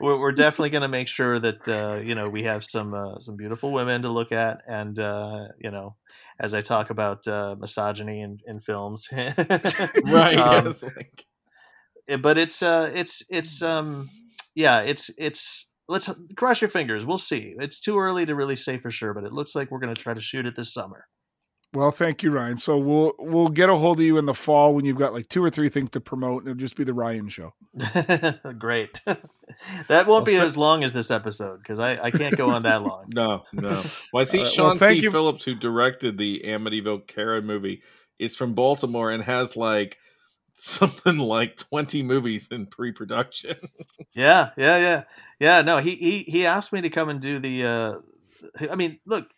we're, 0.00 0.18
we're 0.18 0.32
definitely 0.32 0.70
going 0.70 0.82
to 0.82 0.88
make 0.88 1.08
sure 1.08 1.38
that 1.38 1.68
uh, 1.68 2.00
you 2.02 2.14
know 2.14 2.28
we 2.28 2.42
have 2.44 2.62
some 2.62 2.94
uh, 2.94 3.18
some 3.18 3.36
beautiful 3.36 3.72
women 3.72 4.02
to 4.02 4.08
look 4.10 4.32
at, 4.32 4.60
and 4.68 4.98
uh, 4.98 5.48
you 5.58 5.70
know, 5.70 5.96
as 6.38 6.54
I 6.54 6.60
talk 6.60 6.90
about 6.90 7.26
uh, 7.26 7.56
misogyny 7.58 8.20
in, 8.20 8.38
in 8.46 8.60
films, 8.60 9.08
right. 9.12 10.36
Um, 10.36 10.66
yes, 10.66 10.82
like- 10.82 11.26
but 12.20 12.38
it's 12.38 12.62
uh, 12.62 12.90
it's 12.94 13.24
it's 13.30 13.62
um, 13.62 14.08
yeah, 14.54 14.80
it's 14.82 15.10
it's. 15.18 15.70
Let's 15.88 16.10
cross 16.36 16.60
your 16.60 16.68
fingers. 16.70 17.06
We'll 17.06 17.16
see. 17.16 17.54
It's 17.58 17.78
too 17.80 17.98
early 17.98 18.26
to 18.26 18.34
really 18.34 18.56
say 18.56 18.78
for 18.78 18.90
sure, 18.90 19.14
but 19.14 19.24
it 19.24 19.32
looks 19.32 19.54
like 19.54 19.70
we're 19.70 19.78
going 19.78 19.94
to 19.94 20.00
try 20.00 20.14
to 20.14 20.20
shoot 20.20 20.44
it 20.46 20.56
this 20.56 20.72
summer. 20.74 21.06
well, 21.74 21.90
thank 21.90 22.22
you, 22.22 22.30
Ryan. 22.32 22.58
So 22.58 22.76
we'll 22.78 23.12
we'll 23.18 23.48
get 23.48 23.68
a 23.68 23.76
hold 23.76 23.98
of 24.00 24.04
you 24.04 24.18
in 24.18 24.26
the 24.26 24.34
fall 24.34 24.74
when 24.74 24.84
you've 24.84 24.96
got 24.98 25.12
like 25.12 25.28
two 25.28 25.44
or 25.44 25.50
three 25.50 25.68
things 25.68 25.90
to 25.90 26.00
promote, 26.00 26.42
and 26.42 26.50
it'll 26.50 26.58
just 26.58 26.74
be 26.76 26.84
the 26.84 26.94
Ryan 26.94 27.28
show. 27.28 27.52
Great. 28.58 29.00
that 29.88 30.06
won't 30.06 30.24
be 30.24 30.36
as 30.36 30.56
long 30.56 30.82
as 30.84 30.92
this 30.92 31.10
episode 31.10 31.58
because 31.58 31.78
I, 31.78 31.98
I 32.02 32.10
can't 32.10 32.36
go 32.36 32.50
on 32.50 32.62
that 32.64 32.82
long. 32.82 33.06
No, 33.14 33.44
no. 33.52 33.82
Well, 34.12 34.22
I 34.22 34.24
see 34.24 34.38
All 34.38 34.44
right, 34.44 34.46
well, 34.58 34.68
Shawn 34.70 34.78
thank 34.78 34.98
C. 35.00 35.04
you- 35.04 35.10
Phillips, 35.10 35.44
who 35.44 35.54
directed 35.54 36.18
the 36.18 36.42
Amityville 36.46 37.06
Karen 37.06 37.46
movie, 37.46 37.82
is 38.18 38.36
from 38.36 38.54
Baltimore 38.54 39.10
and 39.10 39.22
has 39.22 39.56
like 39.56 39.98
something 40.60 41.18
like 41.18 41.56
20 41.56 42.02
movies 42.02 42.48
in 42.50 42.66
pre-production. 42.66 43.56
Yeah, 44.14 44.48
yeah, 44.56 44.78
yeah, 44.78 45.02
yeah. 45.38 45.60
No, 45.60 45.76
he 45.76 45.94
he 45.96 46.20
he 46.20 46.46
asked 46.46 46.72
me 46.72 46.80
to 46.80 46.88
come 46.88 47.10
and 47.10 47.20
do 47.20 47.38
the. 47.38 47.66
uh 47.66 47.94
I 48.70 48.74
mean, 48.74 48.98
look, 49.04 49.28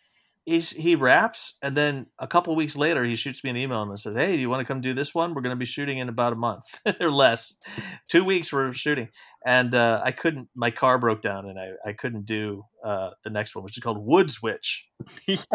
he's 0.45 0.71
he 0.71 0.95
raps, 0.95 1.57
and 1.61 1.75
then 1.75 2.07
a 2.17 2.27
couple 2.27 2.55
weeks 2.55 2.77
later, 2.77 3.03
he 3.03 3.15
shoots 3.15 3.43
me 3.43 3.49
an 3.49 3.57
email 3.57 3.81
and 3.81 3.99
says, 3.99 4.15
"Hey, 4.15 4.35
do 4.35 4.41
you 4.41 4.49
want 4.49 4.61
to 4.61 4.65
come 4.65 4.79
do 4.79 4.93
this 4.93 5.13
one? 5.13 5.33
We're 5.33 5.41
going 5.41 5.55
to 5.55 5.59
be 5.59 5.65
shooting 5.65 5.97
in 5.97 6.07
about 6.07 6.31
a 6.31 6.37
month 6.37 6.63
or 7.01 7.11
less. 7.11 7.57
Two 8.07 8.23
weeks 8.23 8.53
we're 8.53 8.71
shooting." 8.71 9.09
And 9.45 9.75
uh, 9.75 10.01
I 10.03 10.11
couldn't. 10.11 10.49
My 10.55 10.71
car 10.71 10.97
broke 10.97 11.21
down, 11.21 11.45
and 11.45 11.59
I 11.59 11.71
I 11.85 11.93
couldn't 11.93 12.25
do 12.25 12.63
uh, 12.83 13.09
the 13.23 13.29
next 13.29 13.55
one, 13.55 13.63
which 13.63 13.77
is 13.77 13.83
called 13.83 14.05
Woods 14.05 14.41
Witch. 14.41 14.87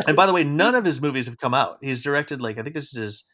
and 0.07 0.17
by 0.17 0.26
the 0.26 0.33
way, 0.34 0.44
none 0.44 0.75
of 0.75 0.84
his 0.84 1.01
movies 1.01 1.26
have 1.26 1.39
come 1.39 1.55
out. 1.55 1.78
He's 1.81 2.02
directed 2.02 2.41
like 2.43 2.59
I 2.59 2.62
think 2.62 2.75
this 2.75 2.93
is 2.94 2.99
his 2.99 3.25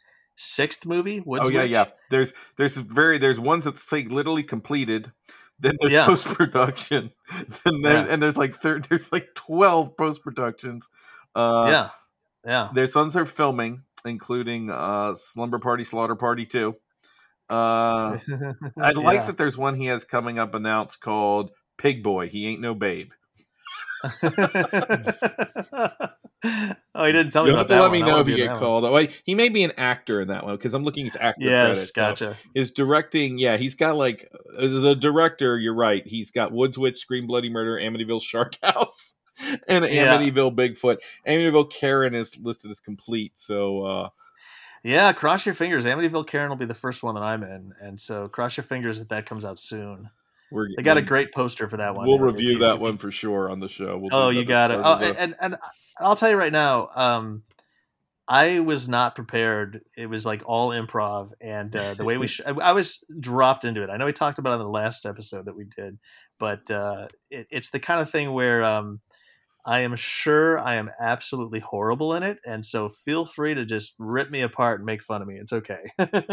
sixth 0.41 0.87
movie. 0.87 1.21
Woods 1.21 1.49
oh 1.49 1.53
yeah, 1.53 1.63
Witch. 1.63 1.73
yeah. 1.73 1.85
There's 2.11 2.33
there's 2.57 2.77
very 2.77 3.19
there's 3.19 3.39
ones 3.39 3.65
that's 3.65 3.91
like 3.93 4.11
literally 4.11 4.43
completed. 4.43 5.13
Then 5.59 5.77
there's 5.81 5.93
Yeah. 5.93 6.07
post 6.07 6.25
production, 6.25 7.11
and, 7.31 7.55
Yeah. 7.85 8.07
and 8.09 8.23
there's 8.23 8.39
like 8.39 8.61
thir- 8.61 8.81
there's 8.89 9.13
like 9.13 9.29
twelve 9.35 9.97
post 9.97 10.23
productions. 10.23 10.89
Uh, 11.35 11.67
yeah, 11.69 11.89
yeah. 12.45 12.69
Their 12.75 12.87
sons 12.87 13.15
are 13.17 13.27
filming, 13.27 13.83
including 14.05 14.71
uh, 14.71 15.15
Slumber 15.17 15.59
Party, 15.59 15.85
Slaughter 15.85 16.17
Party 16.17 16.47
two. 16.47 16.77
Uh, 17.51 18.17
I 18.81 18.93
like 18.93 19.17
Yeah. 19.19 19.27
that 19.27 19.37
there's 19.37 19.59
one 19.59 19.75
he 19.75 19.87
has 19.87 20.05
coming 20.05 20.39
up 20.39 20.55
announced 20.55 21.01
called 21.01 21.51
Pig 21.79 22.03
Boy. 22.03 22.29
He 22.29 22.47
ain't 22.47 22.61
no 22.61 22.75
babe. 22.75 23.11
oh, 26.95 27.05
he 27.05 27.13
didn't 27.13 27.33
tell 27.33 27.45
me 27.45 27.51
You'll 27.51 27.59
about 27.61 27.69
that. 27.69 27.81
let 27.81 27.91
one. 27.91 27.93
me 27.93 28.03
I 28.03 28.07
know 28.07 28.21
if 28.21 28.29
you 28.29 28.37
get 28.37 28.47
that 28.47 28.53
one. 28.53 28.61
called. 28.61 28.85
Oh, 28.85 29.07
he 29.25 29.35
may 29.35 29.49
be 29.49 29.65
an 29.65 29.73
actor 29.77 30.21
in 30.21 30.29
that 30.29 30.45
one 30.45 30.57
because 30.57 30.75
I'm 30.75 30.85
looking 30.85 31.07
at 31.07 31.13
his 31.13 31.21
actor 31.21 31.45
Yes, 31.45 31.91
credits. 31.91 32.21
So 32.21 32.27
gotcha. 32.27 32.37
His 32.55 32.73
directing, 32.73 33.39
yeah, 33.39 33.57
he's 33.57 33.75
got 33.75 33.97
like 33.97 34.31
as 34.59 34.85
a 34.85 34.95
director. 34.95 35.59
You're 35.59 35.75
right. 35.75 36.07
He's 36.07 36.31
got 36.31 36.53
Woods 36.53 36.79
Witch, 36.79 36.99
Scream 36.99 37.27
Bloody 37.27 37.51
Murder, 37.51 37.77
Amityville 37.77 38.23
Shark 38.23 38.57
House, 38.63 39.15
and 39.69 39.85
Yeah. 39.85 40.17
Amityville 40.17 40.55
Bigfoot. 40.55 40.99
Amityville 41.27 41.71
Karen 41.71 42.15
is 42.15 42.37
listed 42.39 42.71
as 42.71 42.81
complete. 42.81 43.39
So 43.39 43.85
uh, 43.85 44.09
Yeah, 44.83 45.13
cross 45.13 45.45
your 45.45 45.55
fingers. 45.55 45.85
Amityville 45.85 46.27
Karen 46.27 46.49
will 46.49 46.57
be 46.57 46.65
the 46.67 46.75
first 46.75 47.03
one 47.03 47.15
that 47.17 47.23
I'm 47.23 47.43
in, 47.43 47.75
and 47.81 48.01
so 48.01 48.29
cross 48.29 48.57
your 48.57 48.65
fingers 48.65 48.99
that 49.01 49.11
that 49.11 49.27
comes 49.27 49.45
out 49.45 49.59
soon. 49.59 50.11
We're 50.51 50.69
They 50.77 50.83
got 50.83 50.97
a 50.97 51.03
great 51.03 51.33
poster 51.33 51.69
for 51.69 51.77
that 51.77 51.95
one. 51.95 52.07
We'll 52.07 52.19
review 52.19 52.59
that 52.59 52.79
one 52.79 52.97
for 52.97 53.11
sure 53.11 53.51
on 53.51 53.61
the 53.61 53.69
show. 53.69 53.99
We'll 53.99 54.15
Oh, 54.15 54.29
you 54.31 54.45
got 54.45 54.71
it. 54.71 54.81
Oh, 54.83 54.99
the- 54.99 55.21
and 55.21 55.35
and 55.41 55.57
I'll 55.99 56.17
tell 56.17 56.31
you 56.31 56.37
right 56.37 56.53
now. 56.53 56.89
Um, 56.95 57.43
I 58.33 58.61
was 58.61 58.89
not 58.89 59.17
prepared. 59.17 59.83
It 59.97 60.09
was 60.09 60.25
like 60.25 60.43
all 60.47 60.71
improv, 60.71 61.33
and 61.41 61.75
uh, 61.75 61.95
the 61.95 62.05
way 62.05 62.17
we, 62.17 62.27
sh- 62.29 62.43
I, 62.47 62.73
was 62.73 63.05
dropped 63.19 63.65
into 63.65 63.83
it. 63.83 63.91
I 63.91 63.97
know 63.97 64.07
we 64.07 64.13
talked 64.13 64.39
about 64.39 64.53
it 64.53 64.55
in 64.55 64.61
the 64.61 64.69
last 64.69 65.05
episode 65.05 65.47
that 65.47 65.57
we 65.57 65.65
did, 65.65 65.99
but 66.39 66.71
uh, 66.71 67.09
it, 67.29 67.49
it's 67.51 67.71
the 67.71 67.81
kind 67.81 68.01
of 68.01 68.09
thing 68.09 68.33
where 68.33 68.63
um, 68.63 69.01
I 69.67 69.81
am 69.81 69.95
sure 69.97 70.59
I 70.59 70.77
am 70.77 70.91
absolutely 71.01 71.61
horrible 71.61 72.15
in 72.15 72.23
it, 72.23 72.39
and 72.47 72.65
so 72.65 72.89
feel 72.89 73.25
free 73.25 73.55
to 73.55 73.65
just 73.65 73.95
rip 73.99 74.31
me 74.31 74.41
apart 74.43 74.81
and 74.81 74.87
make 74.87 75.03
fun 75.03 75.23
of 75.23 75.29
me. 75.29 75.37
It's 75.37 75.53
okay. 75.53 75.83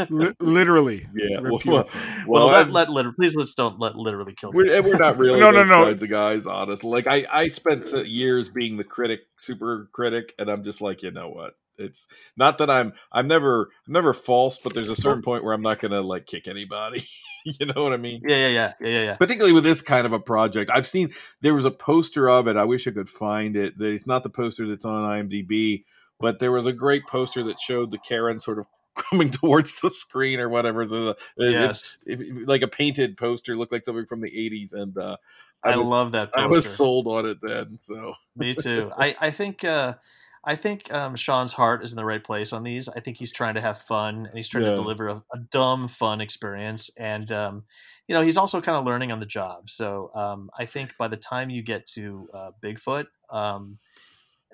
Li- 0.09 0.33
literally. 0.39 1.07
yeah. 1.13 1.39
Well, 1.47 1.61
well, 1.65 1.73
well, 1.85 1.87
well, 2.27 2.47
let, 2.47 2.87
I'm- 2.87 2.93
let 2.93 3.15
please 3.15 3.35
let's 3.35 3.53
don't 3.53 3.79
let 3.79 3.95
literally 3.95 4.33
kill 4.33 4.51
me. 4.51 4.57
We're, 4.57 4.75
and 4.77 4.85
we're 4.85 4.97
not 4.97 5.17
really 5.19 5.39
No, 5.39 5.51
no, 5.51 5.63
no. 5.63 5.85
kinds 5.85 6.03
of 6.03 6.09
guys, 6.09 6.45
honestly. 6.47 6.89
Like 6.89 7.07
I, 7.07 7.25
I 7.31 7.47
spent 7.47 7.91
years 8.07 8.49
being 8.49 8.77
the 8.77 8.83
critic, 8.83 9.21
super 9.37 9.89
critic, 9.91 10.33
and 10.39 10.49
I'm 10.49 10.63
just 10.63 10.81
like, 10.81 11.03
you 11.03 11.11
know 11.11 11.29
what? 11.29 11.55
It's 11.77 12.07
not 12.35 12.57
that 12.59 12.69
I'm, 12.69 12.93
I'm 13.11 13.27
never, 13.27 13.69
I'm 13.87 13.93
never 13.93 14.13
false, 14.13 14.57
but 14.57 14.73
there's 14.73 14.89
a 14.89 14.95
certain 14.95 15.21
point 15.21 15.43
where 15.43 15.53
I'm 15.53 15.61
not 15.61 15.79
gonna 15.79 16.01
like 16.01 16.25
kick 16.25 16.47
anybody. 16.47 17.05
you 17.45 17.65
know 17.65 17.83
what 17.83 17.93
I 17.93 17.97
mean? 17.97 18.21
Yeah, 18.27 18.35
yeah, 18.37 18.47
yeah, 18.47 18.73
yeah, 18.81 18.87
yeah, 18.89 19.03
yeah. 19.03 19.15
Particularly 19.15 19.53
with 19.53 19.63
this 19.63 19.81
kind 19.81 20.05
of 20.05 20.13
a 20.13 20.19
project, 20.19 20.71
I've 20.73 20.87
seen 20.87 21.11
there 21.41 21.53
was 21.53 21.65
a 21.65 21.71
poster 21.71 22.29
of 22.29 22.47
it. 22.47 22.57
I 22.57 22.65
wish 22.65 22.87
I 22.87 22.91
could 22.91 23.09
find 23.09 23.55
it. 23.55 23.77
That 23.77 23.91
It's 23.91 24.07
not 24.07 24.23
the 24.23 24.29
poster 24.29 24.67
that's 24.67 24.85
on 24.85 25.03
IMDb, 25.03 25.83
but 26.19 26.39
there 26.39 26.51
was 26.51 26.65
a 26.65 26.73
great 26.73 27.05
poster 27.07 27.43
that 27.43 27.59
showed 27.59 27.91
the 27.91 27.99
Karen 27.99 28.39
sort 28.39 28.59
of 28.59 28.67
coming 28.95 29.29
towards 29.29 29.79
the 29.81 29.89
screen 29.91 30.39
or 30.39 30.49
whatever. 30.49 30.85
The, 30.85 31.15
Yes, 31.37 31.97
if, 32.05 32.21
if- 32.21 32.47
like 32.47 32.63
a 32.63 32.67
painted 32.67 33.17
poster 33.17 33.55
looked 33.55 33.71
like 33.71 33.85
something 33.85 34.05
from 34.07 34.21
the 34.21 34.31
80s 34.31 34.73
and 34.73 34.97
uh 34.97 35.17
I 35.63 35.73
love 35.75 36.11
that 36.11 36.29
i 36.35 36.45
was 36.45 36.69
sold 36.69 37.07
on 37.07 37.25
it 37.25 37.39
then 37.41 37.79
so 37.79 38.13
Me 38.35 38.53
too. 38.55 38.91
I 38.97 39.15
I 39.19 39.31
think 39.31 39.63
uh, 39.63 39.95
I 40.43 40.55
think 40.55 40.91
um, 40.93 41.15
Shawn's 41.15 41.53
heart 41.53 41.83
is 41.83 41.91
in 41.91 41.95
the 41.97 42.05
right 42.05 42.23
place 42.23 42.53
on 42.53 42.63
these. 42.63 42.87
I 42.87 42.99
think 42.99 43.17
he's 43.17 43.31
trying 43.31 43.55
to 43.55 43.61
have 43.61 43.79
fun 43.79 44.25
and 44.27 44.35
he's 44.35 44.47
trying 44.47 44.63
Yeah. 44.63 44.71
to 44.71 44.75
deliver 44.77 45.07
a, 45.09 45.15
a 45.33 45.39
dumb 45.51 45.87
fun 45.87 46.21
experience. 46.21 46.89
And 46.97 47.31
um, 47.31 47.63
you 48.07 48.15
know, 48.15 48.21
he's 48.21 48.37
also 48.37 48.61
kind 48.61 48.77
of 48.77 48.85
learning 48.85 49.11
on 49.11 49.19
the 49.19 49.25
job. 49.25 49.69
So 49.69 50.11
um, 50.15 50.49
I 50.57 50.65
think 50.65 50.91
by 50.97 51.07
the 51.09 51.17
time 51.17 51.49
you 51.49 51.61
get 51.61 51.85
to 51.95 52.29
uh, 52.33 52.51
Bigfoot, 52.63 53.07
um, 53.29 53.79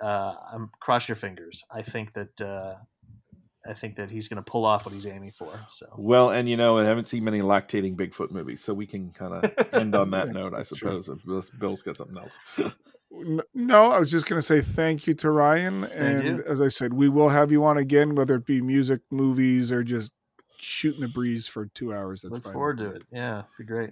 uh, 0.02 0.34
I'm 0.52 0.72
cross 0.80 1.08
your 1.08 1.16
fingers. 1.16 1.64
I 1.72 1.84
think 1.84 2.14
that 2.14 2.42
uh, 2.42 2.76
I 3.66 3.74
think 3.74 3.96
that 3.98 4.10
he's 4.10 4.28
going 4.28 4.44
to 4.44 4.52
pull 4.52 4.66
off 4.66 4.86
what 4.86 4.94
he's 4.94 5.06
aiming 5.06 5.32
for. 5.32 5.52
So 5.70 5.86
well 5.98 6.32
and 6.32 6.50
you 6.50 6.58
know 6.58 6.80
i 6.80 6.84
haven't 6.84 7.08
seen 7.08 7.24
many 7.24 7.40
lactating 7.40 7.96
bigfoot 7.96 8.32
movies 8.32 8.62
so 8.62 8.74
we 8.74 8.86
can 8.88 9.12
kind 9.12 9.34
of 9.46 9.74
end 9.74 9.96
on 9.96 10.10
that 10.12 10.30
note 10.34 10.54
i 10.54 10.58
that's 10.58 10.70
true. 10.70 11.02
suppose 11.02 11.10
if 11.10 11.60
Bill's- 11.60 11.82
got 11.84 11.96
something 11.98 12.18
else 12.18 12.38
No, 13.54 13.92
I 13.92 14.00
was 14.00 14.10
just 14.10 14.26
going 14.26 14.40
to 14.40 14.46
say 14.46 14.62
thank 14.62 15.06
you 15.06 15.14
to 15.16 15.30
Ryan. 15.30 15.84
and 15.86 16.40
you. 16.40 16.44
as 16.48 16.62
I 16.62 16.68
said, 16.68 16.94
we 16.94 17.10
will 17.10 17.30
have 17.30 17.52
you 17.52 17.64
on 17.64 17.78
again, 17.78 18.16
whether 18.16 18.36
it 18.36 18.46
be 18.46 18.62
music, 18.62 19.02
movies, 19.12 19.72
or 19.72 19.84
just 19.84 20.12
shooting 20.58 21.02
the 21.02 21.08
breeze 21.08 21.48
for 21.48 21.68
two 21.68 21.94
hours. 21.94 22.22
That's 22.22 22.34
look 22.34 22.44
fine. 22.46 22.54
forward 22.54 22.78
to 22.80 22.90
it. 22.90 23.04
Yeah, 23.12 23.44
be 23.58 23.66
great. 23.66 23.92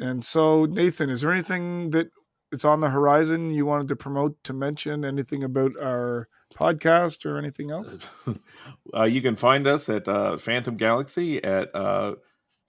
And 0.00 0.24
so, 0.24 0.64
Nathan, 0.66 1.10
is 1.10 1.20
there 1.20 1.32
anything 1.32 1.90
that 1.90 2.10
it's 2.52 2.64
on 2.64 2.80
the 2.80 2.90
horizon 2.90 3.52
you 3.52 3.66
wanted 3.66 3.88
to 3.88 3.96
promote 3.96 4.36
to 4.44 4.52
mention? 4.52 5.04
Anything 5.04 5.44
about 5.44 5.72
our 5.80 6.28
podcast 6.54 7.26
or 7.26 7.38
anything 7.38 7.70
else? 7.70 7.98
uh, 8.94 9.04
you 9.04 9.20
can 9.20 9.36
find 9.36 9.66
us 9.66 9.88
at 9.88 10.08
uh, 10.08 10.38
phantom 10.38 10.76
galaxy 10.76 11.42
at 11.42 11.74
uh, 11.74 12.14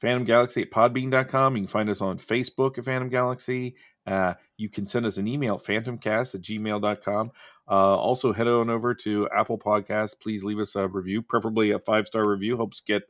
phantom 0.01 0.25
galaxy 0.25 0.61
at 0.61 0.71
podbean.com 0.71 1.55
you 1.55 1.63
can 1.63 1.67
find 1.67 1.89
us 1.89 2.01
on 2.01 2.17
facebook 2.19 2.77
at 2.77 2.85
phantom 2.85 3.09
galaxy 3.09 3.75
uh, 4.07 4.33
you 4.57 4.69
can 4.69 4.87
send 4.87 5.05
us 5.05 5.17
an 5.17 5.27
email 5.27 5.59
phantomcast 5.59 6.33
at 6.35 6.41
gmail.com 6.41 7.31
uh, 7.69 7.97
also 7.97 8.31
head 8.31 8.47
on 8.47 8.69
over 8.69 8.93
to 8.93 9.27
apple 9.35 9.57
podcasts. 9.57 10.17
Please 10.19 10.43
leave 10.43 10.59
us 10.59 10.75
a 10.75 10.87
review 10.87 11.21
preferably 11.21 11.71
a 11.71 11.79
five 11.79 12.07
star 12.07 12.27
review. 12.27 12.55
Helps 12.55 12.79
get 12.79 13.03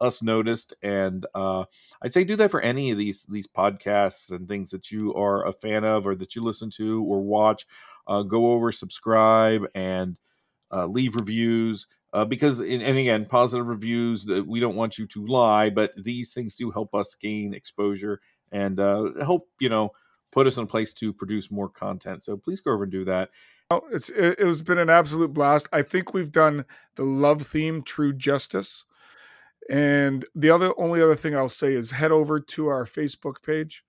us 0.00 0.22
noticed. 0.22 0.74
And 0.82 1.24
uh, 1.34 1.64
i'd 2.02 2.12
say 2.12 2.24
do 2.24 2.36
that 2.36 2.50
for 2.50 2.60
any 2.60 2.90
of 2.90 2.98
these 2.98 3.24
these 3.24 3.46
podcasts 3.46 4.30
and 4.30 4.46
things 4.46 4.70
that 4.70 4.90
you 4.90 5.14
are 5.14 5.46
a 5.46 5.52
fan 5.52 5.84
of 5.84 6.06
or 6.06 6.14
that 6.16 6.34
you 6.34 6.42
listen 6.42 6.68
to 6.70 7.02
or 7.04 7.22
watch. 7.22 7.66
Uh, 8.06 8.22
go 8.22 8.52
over 8.52 8.70
subscribe 8.70 9.62
and 9.74 10.16
uh, 10.70 10.86
leave 10.86 11.14
reviews. 11.14 11.86
Uh, 12.12 12.24
because 12.24 12.60
and, 12.60 12.82
and 12.82 12.96
again 12.96 13.26
positive 13.26 13.66
reviews 13.66 14.24
uh, 14.30 14.40
we 14.46 14.60
don't 14.60 14.76
want 14.76 14.98
you 14.98 15.04
to 15.04 15.26
lie 15.26 15.68
but 15.68 15.90
these 15.96 16.32
things 16.32 16.54
do 16.54 16.70
help 16.70 16.94
us 16.94 17.16
gain 17.16 17.52
exposure 17.52 18.20
and 18.52 18.78
uh, 18.78 19.10
help 19.18 19.48
you 19.58 19.68
know 19.68 19.90
put 20.34 20.46
us 20.46 20.58
in 20.58 20.64
a 20.64 20.66
place 20.66 20.92
to 20.92 21.12
produce 21.12 21.50
more 21.50 21.68
content 21.68 22.22
so 22.22 22.36
please 22.36 22.60
go 22.60 22.72
over 22.72 22.82
and 22.82 22.92
do 22.92 23.04
that 23.04 23.30
Oh, 23.70 23.82
it's 23.90 24.10
it, 24.10 24.38
has 24.38 24.62
been 24.62 24.78
an 24.78 24.90
absolute 24.90 25.32
blast. 25.32 25.68
I 25.72 25.82
think 25.82 26.12
we've 26.12 26.32
done 26.32 26.64
the 26.96 27.04
love 27.04 27.42
theme 27.42 27.82
true 27.82 28.12
justice. 28.12 28.84
And 29.70 30.26
the 30.34 30.50
other 30.50 30.72
only 30.76 31.00
other 31.00 31.14
thing 31.14 31.34
I'll 31.34 31.48
say 31.48 31.72
is 31.72 31.90
head 31.90 32.12
over 32.12 32.38
to 32.38 32.66
our 32.68 32.84
Facebook 32.84 33.42
page 33.42 33.82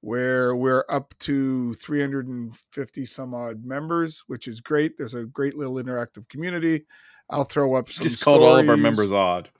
where 0.00 0.54
we're 0.56 0.84
up 0.88 1.14
to 1.20 1.74
350 1.74 3.04
some 3.06 3.34
odd 3.34 3.64
members, 3.64 4.24
which 4.26 4.48
is 4.48 4.60
great. 4.60 4.98
There's 4.98 5.14
a 5.14 5.24
great 5.24 5.56
little 5.56 5.76
interactive 5.76 6.28
community. 6.28 6.86
I'll 7.30 7.44
throw 7.44 7.74
up 7.74 7.88
some 7.88 8.06
just 8.06 8.22
called 8.22 8.42
all 8.42 8.56
of 8.56 8.68
our 8.68 8.76
members 8.76 9.12
odd 9.12 9.50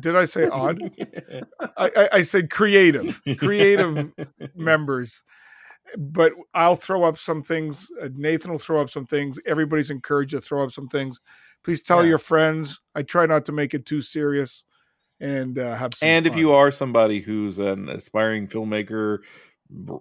Did 0.00 0.16
I 0.16 0.24
say 0.24 0.48
odd? 0.48 0.80
I, 1.76 1.90
I, 1.96 2.08
I 2.12 2.22
said 2.22 2.50
creative, 2.50 3.20
creative 3.38 4.12
members. 4.54 5.22
But 5.98 6.32
I'll 6.54 6.76
throw 6.76 7.04
up 7.04 7.18
some 7.18 7.42
things. 7.42 7.88
uh, 8.00 8.08
Nathan 8.14 8.50
will 8.50 8.58
throw 8.58 8.80
up 8.80 8.88
some 8.90 9.04
things. 9.06 9.38
Everybody's 9.46 9.90
encouraged 9.90 10.30
to 10.30 10.40
throw 10.40 10.64
up 10.64 10.72
some 10.72 10.88
things. 10.88 11.20
Please 11.62 11.82
tell 11.82 12.02
Yeah. 12.02 12.10
your 12.10 12.18
friends. 12.18 12.80
I 12.94 13.02
try 13.02 13.26
not 13.26 13.44
to 13.46 13.52
make 13.52 13.74
it 13.74 13.84
too 13.84 14.00
serious, 14.00 14.64
and 15.20 15.58
uh, 15.58 15.74
have 15.76 15.92
some. 15.94 16.08
and 16.08 16.26
if 16.26 16.36
you 16.36 16.52
are 16.52 16.70
somebody 16.70 17.20
who's 17.20 17.58
an 17.58 17.88
aspiring 17.90 18.48
filmmaker 18.48 19.18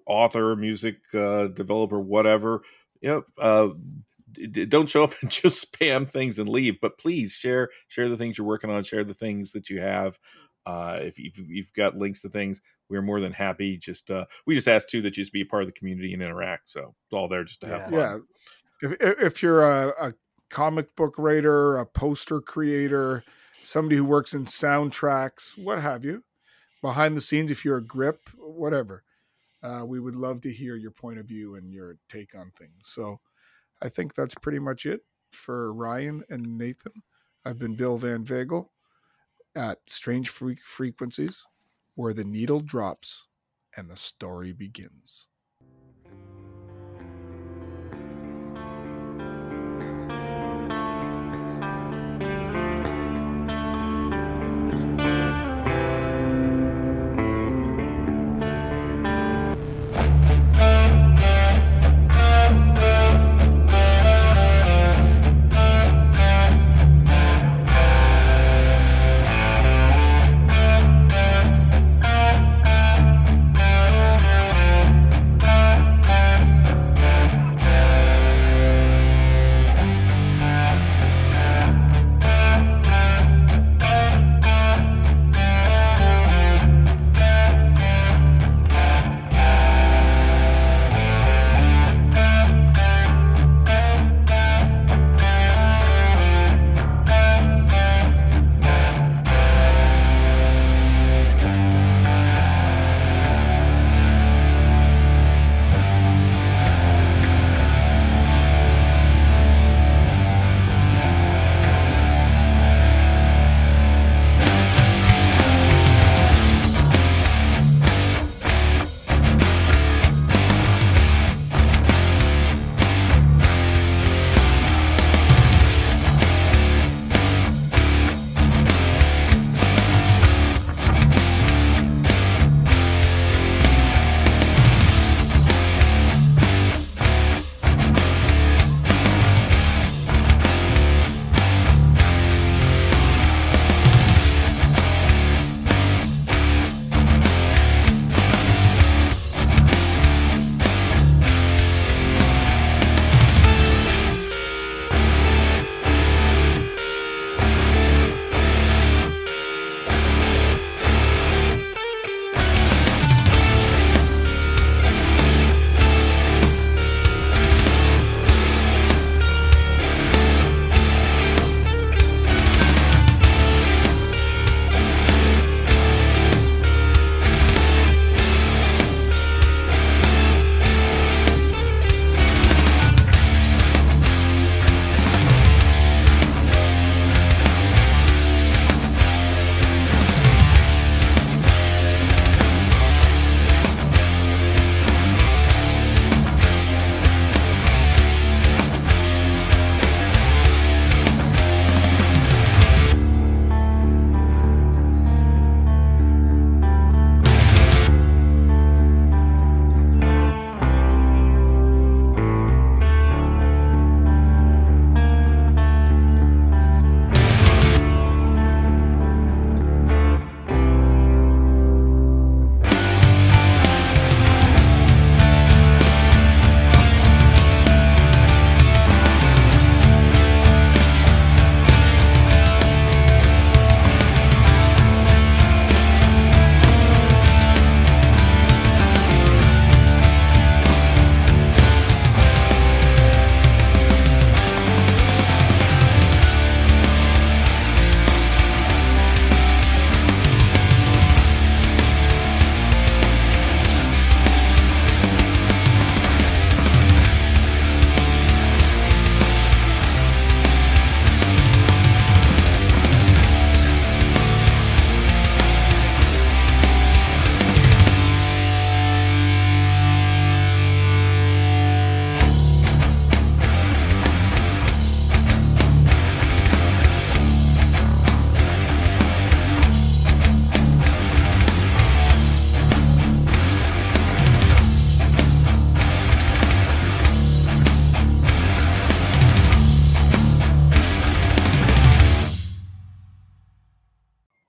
author 0.06 0.56
music 0.56 0.98
uh, 1.14 1.48
developer 1.48 2.00
whatever 2.00 2.61
you 3.01 3.09
know 3.09 3.24
uh, 3.40 3.69
don't 4.69 4.89
show 4.89 5.03
up 5.03 5.13
and 5.21 5.31
just 5.31 5.71
spam 5.71 6.07
things 6.07 6.39
and 6.39 6.49
leave 6.49 6.79
but 6.81 6.97
please 6.97 7.33
share 7.33 7.69
share 7.87 8.09
the 8.09 8.17
things 8.17 8.37
you're 8.37 8.47
working 8.47 8.69
on 8.69 8.83
share 8.83 9.03
the 9.03 9.13
things 9.13 9.51
that 9.51 9.69
you 9.69 9.79
have 9.79 10.19
uh, 10.65 10.97
if 11.01 11.19
you've, 11.19 11.37
you've 11.37 11.73
got 11.73 11.97
links 11.97 12.21
to 12.21 12.29
things 12.29 12.61
we're 12.89 13.01
more 13.01 13.19
than 13.19 13.33
happy 13.33 13.77
just 13.77 14.09
uh, 14.11 14.25
we 14.45 14.55
just 14.55 14.67
ask 14.67 14.87
too 14.87 15.01
that 15.01 15.17
you 15.17 15.23
just 15.23 15.33
be 15.33 15.41
a 15.41 15.45
part 15.45 15.63
of 15.63 15.67
the 15.67 15.73
community 15.73 16.13
and 16.13 16.21
interact 16.21 16.69
so 16.69 16.95
it's 17.05 17.13
all 17.13 17.27
there 17.27 17.43
just 17.43 17.61
to 17.61 17.67
have 17.67 17.83
Yeah. 17.83 17.89
fun 17.89 18.13
yeah, 18.13 18.17
if 18.81 18.91
if 19.01 19.21
if 19.21 19.43
you're 19.43 19.63
a, 19.63 19.89
a 19.99 20.13
comic 20.49 20.95
book 20.95 21.15
writer, 21.17 21.77
a 21.77 21.85
poster 21.85 22.41
creator, 22.41 23.23
somebody 23.63 23.95
who 23.97 24.05
works 24.05 24.33
in 24.33 24.45
soundtracks, 24.45 25.57
what 25.57 25.79
have 25.81 26.05
you, 26.05 26.23
behind 26.81 27.17
the 27.17 27.21
scenes, 27.21 27.51
if 27.51 27.65
you're 27.65 27.77
a 27.77 27.85
grip, 27.85 28.29
whatever. 28.37 29.03
Uh, 29.63 29.83
we 29.85 29.99
would 29.99 30.15
love 30.15 30.41
to 30.41 30.51
hear 30.51 30.75
your 30.75 30.91
point 30.91 31.19
of 31.19 31.25
view 31.25 31.55
and 31.55 31.73
your 31.73 31.97
take 32.09 32.35
on 32.35 32.51
things. 32.51 32.75
So 32.83 33.19
I 33.83 33.89
think 33.89 34.15
that's 34.15 34.35
pretty 34.35 34.59
much 34.59 34.85
it 34.85 35.01
for 35.31 35.73
Ryan 35.73 36.23
and 36.29 36.57
Nathan. 36.57 36.93
I've 37.43 37.59
been 37.59 37.75
Bill 37.75 37.97
Van 37.97 38.23
Vagel 38.23 38.71
at 39.55 39.79
Strange 39.87 40.29
Fre- 40.29 40.53
Frequencies, 40.63 41.43
where 41.95 42.13
the 42.13 42.23
needle 42.23 42.61
drops 42.61 43.27
and 43.75 43.89
the 43.89 43.97
story 43.97 44.53
begins. 44.53 45.27